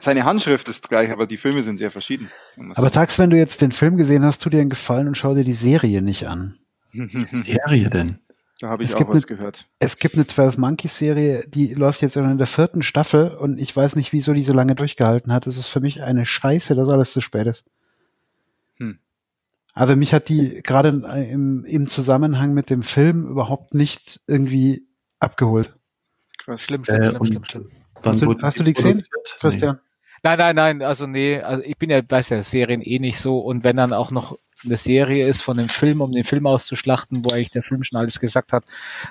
seine 0.01 0.25
Handschrift 0.25 0.67
ist 0.67 0.89
gleich, 0.89 1.13
aber 1.13 1.29
die 1.29 1.37
Filme 1.37 1.63
sind 1.63 1.79
sehr 1.79 1.93
verschieden. 1.93 2.29
Aber 2.75 2.91
Tax, 2.91 3.21
wenn 3.21 3.31
du 3.31 3.37
jetzt 3.37 3.61
den 3.61 3.71
Film 3.71 3.97
gesehen 3.97 4.25
hast, 4.25 4.43
tu 4.43 4.51
dir 4.51 4.61
einen 4.61 4.69
Gefallen 4.71 5.07
und 5.07 5.17
schau 5.17 5.33
dir 5.33 5.45
die 5.45 5.53
Serie 5.53 6.03
nicht 6.03 6.27
an. 6.27 6.59
Serie 7.33 7.89
denn? 7.89 8.19
Da 8.59 8.69
habe 8.71 8.83
ich 8.83 8.91
Es 8.91 8.97
auch 8.97 9.07
was 9.07 9.15
eine- 9.15 9.37
gehört. 9.37 9.67
Es 9.79 9.97
gibt 9.99 10.17
eine 10.17 10.27
12 10.27 10.59
Monkeys 10.59 10.99
Serie, 10.99 11.45
die 11.47 11.73
läuft 11.73 12.03
jetzt 12.03 12.17
in 12.17 12.37
der 12.37 12.47
vierten 12.49 12.83
Staffel 12.83 13.29
und 13.31 13.59
ich 13.61 13.77
weiß 13.77 13.95
nicht, 13.95 14.13
wieso 14.13 14.33
die 14.33 14.43
so 14.43 14.53
lange 14.53 14.75
durchgehalten 14.75 15.33
hat. 15.33 15.47
Es 15.47 15.57
ist 15.57 15.69
für 15.69 15.81
mich 15.81 16.03
eine 16.03 16.27
Scheiße, 16.27 16.75
dass 16.75 16.89
alles 16.89 17.13
zu 17.13 17.21
spät 17.21 17.47
ist. 17.47 17.65
Hm. 18.79 18.99
Also 19.77 19.95
mich 19.95 20.15
hat 20.15 20.31
die 20.31 20.63
gerade 20.63 20.89
im, 20.89 21.65
im 21.67 21.87
Zusammenhang 21.89 22.55
mit 22.55 22.71
dem 22.71 22.83
Film 22.83 23.29
überhaupt 23.29 23.75
nicht 23.75 24.21
irgendwie 24.27 24.87
abgeholt. 25.21 25.75
Krass. 26.39 26.63
Schlimm, 26.63 26.85
schlimm, 26.85 27.03
Äh, 27.03 27.05
schlimm, 27.11 27.25
schlimm, 27.27 27.45
schlimm. 27.45 27.71
Hast 28.03 28.23
du- 28.23 28.27
wurde 28.27 28.43
hast 28.43 28.59
du 28.59 28.65
die 28.65 28.73
gesehen? 28.73 29.05
Christian? 29.39 29.79
Nein, 30.23 30.39
nein, 30.39 30.57
nein, 30.57 30.83
also 30.83 31.07
nee, 31.07 31.41
also 31.41 31.63
ich 31.63 31.77
bin 31.77 31.91
ja, 31.91 32.01
weiß 32.09 32.31
ja, 32.31 32.43
Serien 32.43 32.81
eh 32.81 32.99
nicht 32.99 33.19
so 33.21 33.39
und 33.39 33.65
wenn 33.65 33.77
dann 33.77 33.93
auch 33.93 34.11
noch 34.11 34.39
eine 34.65 34.79
Serie 34.79 35.29
ist 35.29 35.43
von 35.43 35.59
dem 35.59 35.69
Film, 35.69 36.01
um 36.01 36.11
den 36.11 36.25
Film 36.25 36.47
auszuschlachten, 36.47 37.23
wo 37.25 37.31
eigentlich 37.35 37.51
der 37.51 37.63
Film 37.63 37.83
schon 37.83 37.99
alles 37.99 38.19
gesagt 38.19 38.55
hat, 38.55 38.65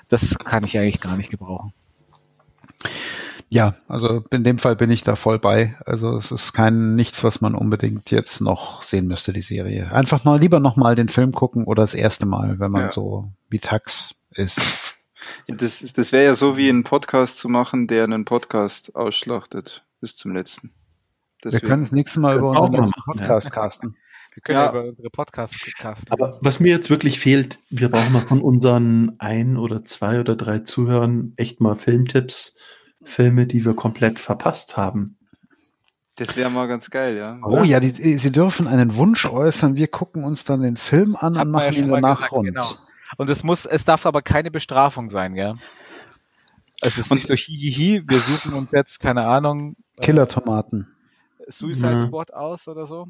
das 0.10 0.36
kann 0.40 0.64
ich 0.64 0.78
eigentlich 0.80 1.00
gar 1.00 1.16
nicht 1.16 1.30
gebrauchen. 1.30 1.74
Ja, 3.49 3.76
also 3.88 4.23
in 4.31 4.43
dem 4.43 4.57
Fall 4.57 4.76
bin 4.76 4.89
ich 4.91 5.03
da 5.03 5.15
voll 5.15 5.39
bei. 5.39 5.76
Also 5.85 6.17
es 6.17 6.31
ist 6.31 6.53
kein 6.53 6.95
nichts, 6.95 7.23
was 7.23 7.41
man 7.41 7.55
unbedingt 7.55 8.09
jetzt 8.11 8.41
noch 8.41 8.81
sehen 8.84 9.07
müsste, 9.07 9.34
die 9.34 9.41
Serie. 9.43 9.91
Einfach 9.91 10.23
mal 10.23 10.39
lieber 10.39 10.59
noch 10.59 10.76
mal 10.76 10.95
den 10.95 11.09
Film 11.09 11.31
gucken 11.31 11.65
oder 11.65 11.84
das 11.84 11.93
erste 11.93 12.26
Mal, 12.26 12.59
wenn 12.59 12.72
man 12.72 12.84
Ja. 12.84 12.91
so 12.91 13.31
wie 13.49 13.59
Tax 13.59 14.15
ist. 14.31 14.59
Das, 15.47 15.81
ist- 15.81 15.97
das 15.97 16.11
wäre 16.11 16.23
ja 16.23 16.35
so 16.35 16.55
wie 16.55 16.69
einen 16.69 16.84
Podcast 16.84 17.39
zu 17.39 17.49
machen, 17.49 17.88
der 17.88 18.03
einen 18.03 18.26
Podcast 18.26 18.95
ausschlachtet. 18.95 19.84
Bis 19.99 20.15
zum 20.15 20.35
letzten. 20.35 20.67
Wir 21.41 21.51
Deswegen- 21.51 21.67
können 21.67 21.81
das 21.81 21.91
nächste 21.91 22.19
Mal 22.19 22.34
Das 22.35 22.38
über 22.39 22.53
wir 22.53 22.61
unseren 22.61 22.81
machen, 22.81 22.93
ja. 23.07 23.13
Podcast 23.26 23.51
casten. 23.51 23.95
Wir 24.35 24.41
können 24.43 24.59
Ja. 24.59 24.65
ja, 24.65 24.69
über 24.72 24.84
unsere 24.89 25.09
Podcasts 25.09 25.57
casten. 25.80 26.11
Aber 26.11 26.38
was 26.41 26.59
mir 26.59 26.69
jetzt 26.72 26.91
wirklich 26.91 27.19
fehlt, 27.19 27.57
wir 27.72 27.89
brauchen 27.89 28.13
mal 28.13 28.22
von 28.27 28.39
unseren 28.39 29.15
ein 29.17 29.57
oder 29.57 29.84
zwei 29.84 30.19
oder 30.19 30.35
drei 30.35 30.59
Zuhörern 30.59 31.34
echt 31.38 31.59
mal 31.59 31.73
Filmtipps, 31.76 32.55
Filme, 33.06 33.48
die 33.48 33.64
wir 33.65 33.73
komplett 33.76 34.19
verpasst 34.19 34.76
haben. 34.77 35.18
Das 36.18 36.36
wäre 36.38 36.49
mal 36.49 36.68
ganz 36.68 36.90
geil, 36.90 37.18
ja. 37.18 37.40
Oh 37.44 37.64
ja, 37.64 37.80
die, 37.82 38.18
Sie 38.18 38.32
dürfen 38.32 38.68
einen 38.68 38.95
Wunsch 38.95 39.26
äußern. 39.26 39.76
Wir 39.76 39.88
gucken 39.88 40.23
uns 40.23 40.45
dann 40.45 40.61
den 40.61 40.77
Film 40.77 41.15
an 41.15 41.38
Hat 41.38 41.45
und 41.48 41.52
ja 41.53 41.60
machen 41.60 41.73
schon 41.73 41.84
ihn 41.86 41.90
danach 41.91 42.18
gesagt, 42.18 42.32
rund. 42.32 42.48
genau. 42.48 42.73
Und 43.18 43.30
es 43.30 43.44
muss, 43.44 43.65
es 43.65 43.84
darf 43.86 44.06
aber 44.06 44.22
keine 44.22 44.49
Bestrafung 44.49 45.10
sein, 45.10 45.36
ja. 45.36 45.56
Es 46.82 46.98
ist 46.98 47.11
Und- 47.11 47.18
nicht 47.18 47.27
so 47.27 47.34
hihihi, 47.36 48.03
wir 48.07 48.19
suchen 48.22 48.53
uns 48.53 48.72
jetzt, 48.72 48.99
keine 48.99 49.27
Ahnung, 49.27 49.76
äh, 49.98 50.02
Killer-Tomaten. 50.06 50.88
Suicide 51.48 51.91
Ja. 51.94 51.99
Squad 51.99 52.34
aus 52.34 52.68
oder 52.68 52.86
so. 52.88 53.07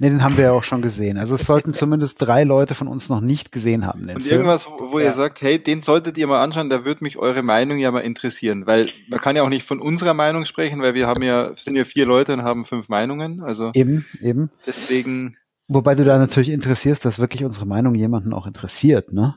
Nee, 0.00 0.08
den 0.08 0.24
haben 0.24 0.36
wir 0.38 0.44
ja 0.44 0.52
auch 0.52 0.64
schon 0.64 0.80
gesehen. 0.82 1.18
Also 1.18 1.34
es 1.36 1.42
sollten 1.46 1.74
zumindest 1.74 2.20
drei 2.22 2.42
Leute 2.44 2.74
von 2.74 2.88
uns 2.88 3.08
noch 3.08 3.20
nicht 3.20 3.52
gesehen 3.52 3.86
haben. 3.86 4.08
Und 4.08 4.22
Film. 4.22 4.40
irgendwas, 4.40 4.66
wo 4.66 4.92
wo 4.92 4.98
Ja. 4.98 5.04
ihr 5.06 5.12
sagt, 5.12 5.40
hey, 5.42 5.62
den 5.62 5.82
solltet 5.82 6.18
ihr 6.18 6.26
mal 6.26 6.42
anschauen, 6.42 6.70
da 6.70 6.84
würde 6.84 7.04
mich 7.04 7.18
eure 7.18 7.42
Meinung 7.42 7.78
ja 7.78 7.90
mal 7.92 8.00
interessieren, 8.00 8.66
weil 8.66 8.86
man 9.08 9.20
kann 9.20 9.36
ja 9.36 9.42
auch 9.42 9.48
nicht 9.50 9.66
von 9.66 9.78
unserer 9.78 10.14
Meinung 10.14 10.46
sprechen, 10.46 10.80
weil 10.82 10.94
wir 10.94 11.06
haben 11.06 11.22
ja, 11.22 11.54
sind 11.54 11.76
ja 11.76 11.84
vier 11.84 12.06
Leute 12.06 12.32
und 12.32 12.42
haben 12.42 12.64
fünf 12.64 12.88
Meinungen, 12.88 13.42
also 13.42 13.70
Eben, 13.74 14.06
eben. 14.20 14.50
deswegen, 14.66 15.36
Wobei 15.68 15.94
du 15.94 16.04
da 16.04 16.18
natürlich 16.18 16.48
interessierst, 16.50 17.04
dass 17.04 17.20
wirklich 17.20 17.44
unsere 17.44 17.64
Meinung 17.66 17.94
jemanden 17.94 18.32
auch 18.32 18.46
interessiert, 18.48 19.12
ne? 19.12 19.36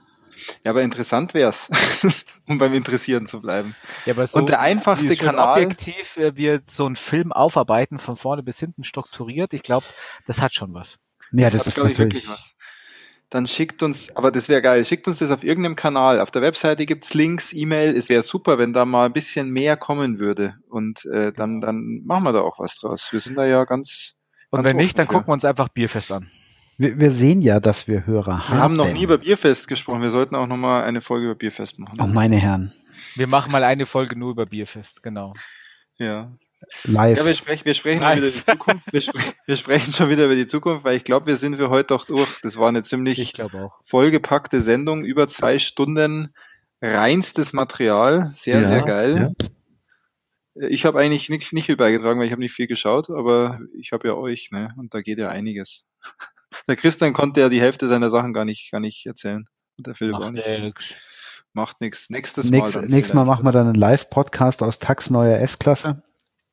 Ja, 0.64 0.72
aber 0.72 0.82
interessant 0.82 1.34
wär's, 1.34 1.70
um 2.48 2.58
beim 2.58 2.74
Interessieren 2.74 3.28
zu 3.28 3.42
bleiben. 3.42 3.76
Ja, 4.06 4.14
aber 4.14 4.28
so 4.28 4.40
Und 4.40 4.50
der 4.50 4.60
einfachste 4.60 5.16
Kanal- 5.16 5.54
objektiv 5.54 6.18
äh, 6.18 6.36
wir 6.36 6.62
so 6.68 6.86
einen 6.86 6.96
Film 6.96 7.32
aufarbeiten, 7.32 8.00
von 8.00 8.16
vorne 8.16 8.44
bis 8.44 8.60
hinten 8.60 8.84
strukturiert, 8.84 9.54
ich 9.54 9.64
glaube, 9.64 9.86
das 10.26 10.42
hat 10.42 10.54
schon 10.54 10.74
was. 10.74 11.00
Ja, 11.32 11.50
das, 11.50 11.62
hat, 11.62 11.68
ist 11.68 11.78
natürlich. 11.78 11.98
wirklich 11.98 12.30
was. 12.30 12.56
Dann 13.30 13.48
schickt 13.48 13.82
uns, 13.82 14.16
aber 14.16 14.32
das 14.32 14.48
wäre 14.48 14.62
geil, 14.62 14.86
schickt 14.86 15.08
uns 15.08 15.18
das 15.18 15.32
auf 15.32 15.44
irgendeinem 15.44 15.76
Kanal. 15.76 16.20
Auf 16.20 16.30
der 16.30 16.44
Webseite 16.44 16.86
gibt's 16.86 17.16
Links, 17.16 17.52
E-Mail. 17.52 17.98
Es 17.98 18.08
wäre 18.08 18.22
super, 18.22 18.60
wenn 18.60 18.74
da 18.74 18.86
mal 18.86 19.08
ein 19.08 19.14
bisschen 19.14 19.50
mehr 19.50 19.76
kommen 19.76 20.20
würde. 20.20 20.56
Und 20.70 21.06
äh, 21.06 21.34
dann, 21.34 21.60
dann 21.60 22.02
machen 22.06 22.26
wir 22.26 22.32
da 22.34 22.42
auch 22.42 22.60
was 22.60 22.78
draus. 22.78 23.08
Wir 23.12 23.20
sind 23.20 23.36
da 23.36 23.46
ja 23.46 23.64
ganz. 23.64 24.18
Und 24.52 24.58
ganz 24.58 24.66
wenn 24.70 24.78
nicht, 24.78 25.00
dann 25.00 25.08
für. 25.08 25.14
gucken 25.14 25.30
wir 25.30 25.34
uns 25.34 25.46
einfach 25.46 25.70
Bierfest 25.70 26.12
an. 26.12 26.30
Wir, 26.84 27.00
wir 27.00 27.12
sehen 27.14 27.42
ja, 27.42 27.62
dass 27.62 27.88
wir 27.88 28.06
Hörer 28.06 28.50
haben. 28.50 28.58
Wir 28.58 28.62
haben 28.62 28.76
noch 28.76 28.92
nie 28.92 29.04
über 29.04 29.18
Bierfest 29.18 29.70
gesprochen. 29.70 30.02
Wir 30.02 30.10
sollten 30.10 30.36
auch 30.36 30.48
noch 30.48 30.58
mal 30.58 30.84
eine 30.84 31.00
Folge 31.00 31.28
über 31.28 31.36
Bierfest 31.36 31.80
machen. 31.80 31.98
Oh, 32.02 32.08
meine 32.08 32.36
Herren. 32.36 32.74
Wir 33.16 33.28
machen 33.28 33.54
mal 33.54 33.64
eine 33.64 33.86
Folge 33.86 34.18
nur 34.20 34.32
über 34.32 34.46
Bierfest, 34.46 35.02
genau. 35.02 35.34
Ja. 35.98 36.36
Live. 36.84 37.20
Ja, 37.20 37.26
wir 37.26 37.36
sprechen, 37.36 37.64
wir 37.64 37.74
sprechen 37.74 38.02
wieder 38.02 38.18
über 38.18 38.28
die 38.28 38.34
Zukunft. 38.34 38.92
Wir, 38.92 39.00
spre 39.00 39.20
wir 39.46 39.56
sprechen 39.56 39.94
schon 39.94 40.10
wieder 40.10 40.26
über 40.26 40.36
die 40.36 40.46
Zukunft, 40.46 40.84
weil 40.84 40.98
ich 40.98 41.06
glaube, 41.06 41.28
wir 41.28 41.38
sind 41.38 41.56
für 41.56 41.70
heute 41.70 41.96
auch 41.96 42.04
durch. 42.04 42.42
Das 42.42 42.58
war 42.58 42.68
eine 42.68 42.84
ziemlich 42.84 43.18
Ich 43.18 43.32
glaube 43.32 43.64
auch. 43.64 43.80
vollgepackte 43.86 44.62
Sendung, 44.62 45.06
über 45.06 45.30
zwei 45.30 45.60
Stunden 45.60 46.34
reinstes 46.82 47.54
Material, 47.54 48.30
sehr, 48.30 48.60
Ja, 48.60 48.68
sehr 48.68 48.82
geil. 48.82 49.36
Ich 50.56 50.86
habe 50.86 51.00
eigentlich 51.00 51.30
nicht, 51.30 51.54
nicht 51.54 51.68
viel 51.68 51.78
beigetragen, 51.78 52.20
weil 52.20 52.26
ich 52.26 52.34
habe 52.34 52.42
nicht 52.42 52.54
viel 52.54 52.68
geschaut, 52.68 53.10
aber 53.10 53.60
ich 53.80 53.94
habe 53.94 54.10
ja 54.10 54.16
euch, 54.16 54.52
ne? 54.52 54.74
Und 54.78 54.94
da 54.94 55.02
geht 55.02 55.18
ja 55.18 55.30
einiges. 55.30 55.88
Der 56.68 56.76
Christian 56.76 57.14
konnte 57.14 57.42
ja 57.42 57.50
die 57.50 57.62
Hälfte 57.62 57.88
seiner 57.88 58.10
Sachen 58.10 58.34
gar 58.34 58.46
nicht, 58.46 58.72
gar 58.72 58.80
nicht 58.80 59.06
erzählen. 59.06 59.46
Und 59.78 59.88
der 59.88 59.96
Philipp 59.96 60.16
auch 60.16 60.20
Macht 60.20 60.34
nicht. 60.34 60.48
nix. 60.48 60.94
Macht 61.54 61.82
nichts. 61.82 62.10
Nächstes 62.10 62.50
Mal. 62.50 62.58
Nächst, 62.58 62.76
dann 62.76 62.86
nächstes 62.86 63.14
Mal 63.14 63.26
machen 63.26 63.46
wir 63.46 63.52
dann 63.52 63.68
einen 63.68 63.76
Live-Podcast 63.76 64.64
aus 64.64 64.80
Tax 64.80 65.10
neuer 65.10 65.40
S-Klasse. 65.40 66.04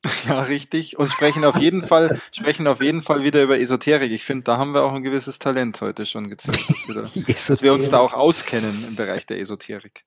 Ja, 0.27 0.41
richtig. 0.41 0.97
Und 0.97 1.11
sprechen 1.11 1.45
auf 1.45 1.57
jeden 1.57 1.83
Fall, 1.83 2.19
sprechen 2.31 2.65
auf 2.65 2.81
jeden 2.81 3.03
Fall 3.03 3.23
wieder 3.23 3.43
über 3.43 3.59
Esoterik. 3.59 4.11
Ich 4.11 4.23
finde, 4.25 4.45
da 4.45 4.57
haben 4.57 4.73
wir 4.73 4.81
auch 4.81 4.93
ein 4.93 5.03
gewisses 5.03 5.37
Talent 5.37 5.79
heute 5.81 6.07
schon 6.07 6.27
gezeigt, 6.27 6.63
dass 6.67 6.87
wir, 6.87 6.95
da, 6.95 7.33
dass 7.47 7.61
wir 7.61 7.71
uns 7.71 7.89
da 7.89 7.99
auch 7.99 8.13
auskennen 8.13 8.83
im 8.87 8.95
Bereich 8.95 9.27
der 9.27 9.39
Esoterik. 9.39 10.03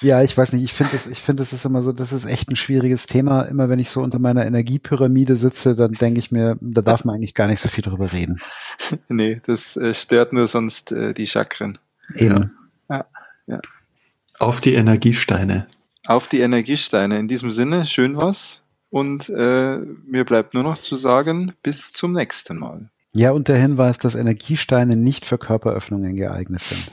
Ja, 0.00 0.22
ich 0.22 0.36
weiß 0.36 0.52
nicht, 0.52 0.62
ich 0.62 0.72
finde 0.72 0.94
es, 0.94 1.06
ich 1.06 1.20
finde 1.20 1.42
es 1.42 1.52
ist 1.52 1.64
immer 1.64 1.82
so, 1.82 1.92
das 1.92 2.12
ist 2.12 2.24
echt 2.24 2.50
ein 2.50 2.56
schwieriges 2.56 3.06
Thema. 3.06 3.42
Immer 3.42 3.68
wenn 3.68 3.78
ich 3.78 3.90
so 3.90 4.00
unter 4.00 4.18
meiner 4.18 4.46
Energiepyramide 4.46 5.36
sitze, 5.36 5.74
dann 5.74 5.92
denke 5.92 6.20
ich 6.20 6.30
mir, 6.30 6.56
da 6.60 6.82
darf 6.82 7.04
man 7.04 7.16
eigentlich 7.16 7.34
gar 7.34 7.48
nicht 7.48 7.60
so 7.60 7.68
viel 7.68 7.82
drüber 7.82 8.12
reden. 8.12 8.40
Nee, 9.08 9.40
das 9.44 9.76
äh, 9.76 9.92
stört 9.92 10.32
nur 10.32 10.46
sonst 10.46 10.92
äh, 10.92 11.12
die 11.12 11.26
Chakren. 11.26 11.78
Eben. 12.14 12.52
Auf 14.38 14.60
die 14.60 14.74
Energiesteine. 14.74 15.66
Auf 16.06 16.28
die 16.28 16.40
Energiesteine. 16.40 17.18
In 17.18 17.26
diesem 17.26 17.50
Sinne, 17.50 17.86
schön 17.86 18.16
was. 18.16 18.62
Und 18.90 19.28
äh, 19.28 19.78
mir 19.78 20.24
bleibt 20.24 20.54
nur 20.54 20.62
noch 20.62 20.78
zu 20.78 20.96
sagen, 20.96 21.52
bis 21.62 21.92
zum 21.92 22.12
nächsten 22.12 22.58
Mal. 22.58 22.88
Ja, 23.14 23.32
und 23.32 23.48
der 23.48 23.56
Hinweis, 23.56 23.98
dass 23.98 24.14
Energiesteine 24.14 24.96
nicht 24.96 25.26
für 25.26 25.38
Körperöffnungen 25.38 26.16
geeignet 26.16 26.62
sind. 26.62 26.92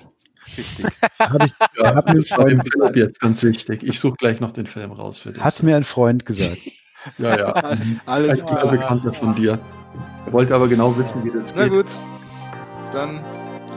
Richtig. 0.57 0.85
Hab 1.19 1.45
ich, 1.45 1.53
Ja, 1.81 1.95
hat, 1.95 2.05
mir 2.05 2.11
ein 2.11 2.17
das 2.17 2.31
war 2.31 2.45
dem 2.45 2.59
Freund, 2.59 2.69
Philipp 2.71 2.95
jetzt 2.95 3.19
ganz 3.19 3.43
wichtig. 3.43 3.83
Ich 3.83 3.99
suche 3.99 4.15
gleich 4.17 4.39
noch 4.39 4.51
den 4.51 4.67
Film 4.67 4.91
raus 4.91 5.19
für 5.19 5.31
dich. 5.33 5.43
hat 5.43 5.61
mir 5.63 5.75
ein 5.75 5.83
Freund 5.83 6.25
gesagt. 6.25 6.57
ja, 7.17 7.37
ja. 7.37 7.51
Alles 8.05 8.39
Ein 8.41 8.45
guter 8.47 8.61
klar. 8.61 8.71
Bekannter 8.71 9.13
von 9.13 9.35
dir. 9.35 9.59
Er 10.25 10.33
wollte 10.33 10.53
aber 10.55 10.67
genau 10.67 10.97
wissen, 10.97 11.23
wie 11.23 11.31
das 11.31 11.55
Na 11.55 11.63
geht. 11.63 11.71
gut. 11.71 11.85
Dann 12.93 13.19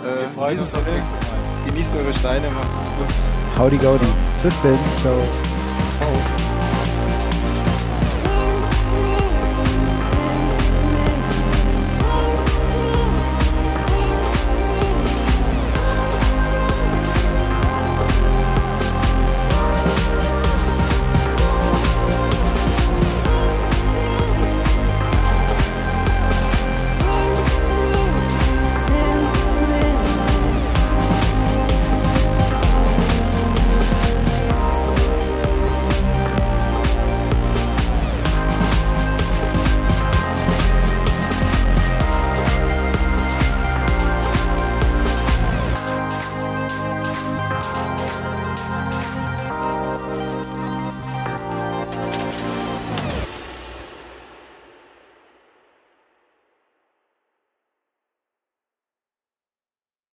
Wir 0.03 0.27
äh, 0.27 0.29
freuen 0.31 0.59
uns 0.61 0.75
aufs 0.75 0.89
nächste 0.89 1.13
Mal. 1.13 1.69
genießt 1.69 1.91
eure 1.97 2.15
Steine, 2.15 2.47
macht 2.51 2.65
es 2.65 2.99
gut. 2.99 3.59
Howdy, 3.59 3.77
Gaudi. 3.79 4.07
Bis 4.43 4.55
dann. 4.63 4.79
Ciao. 5.03 5.21
Ciao. 5.99 6.58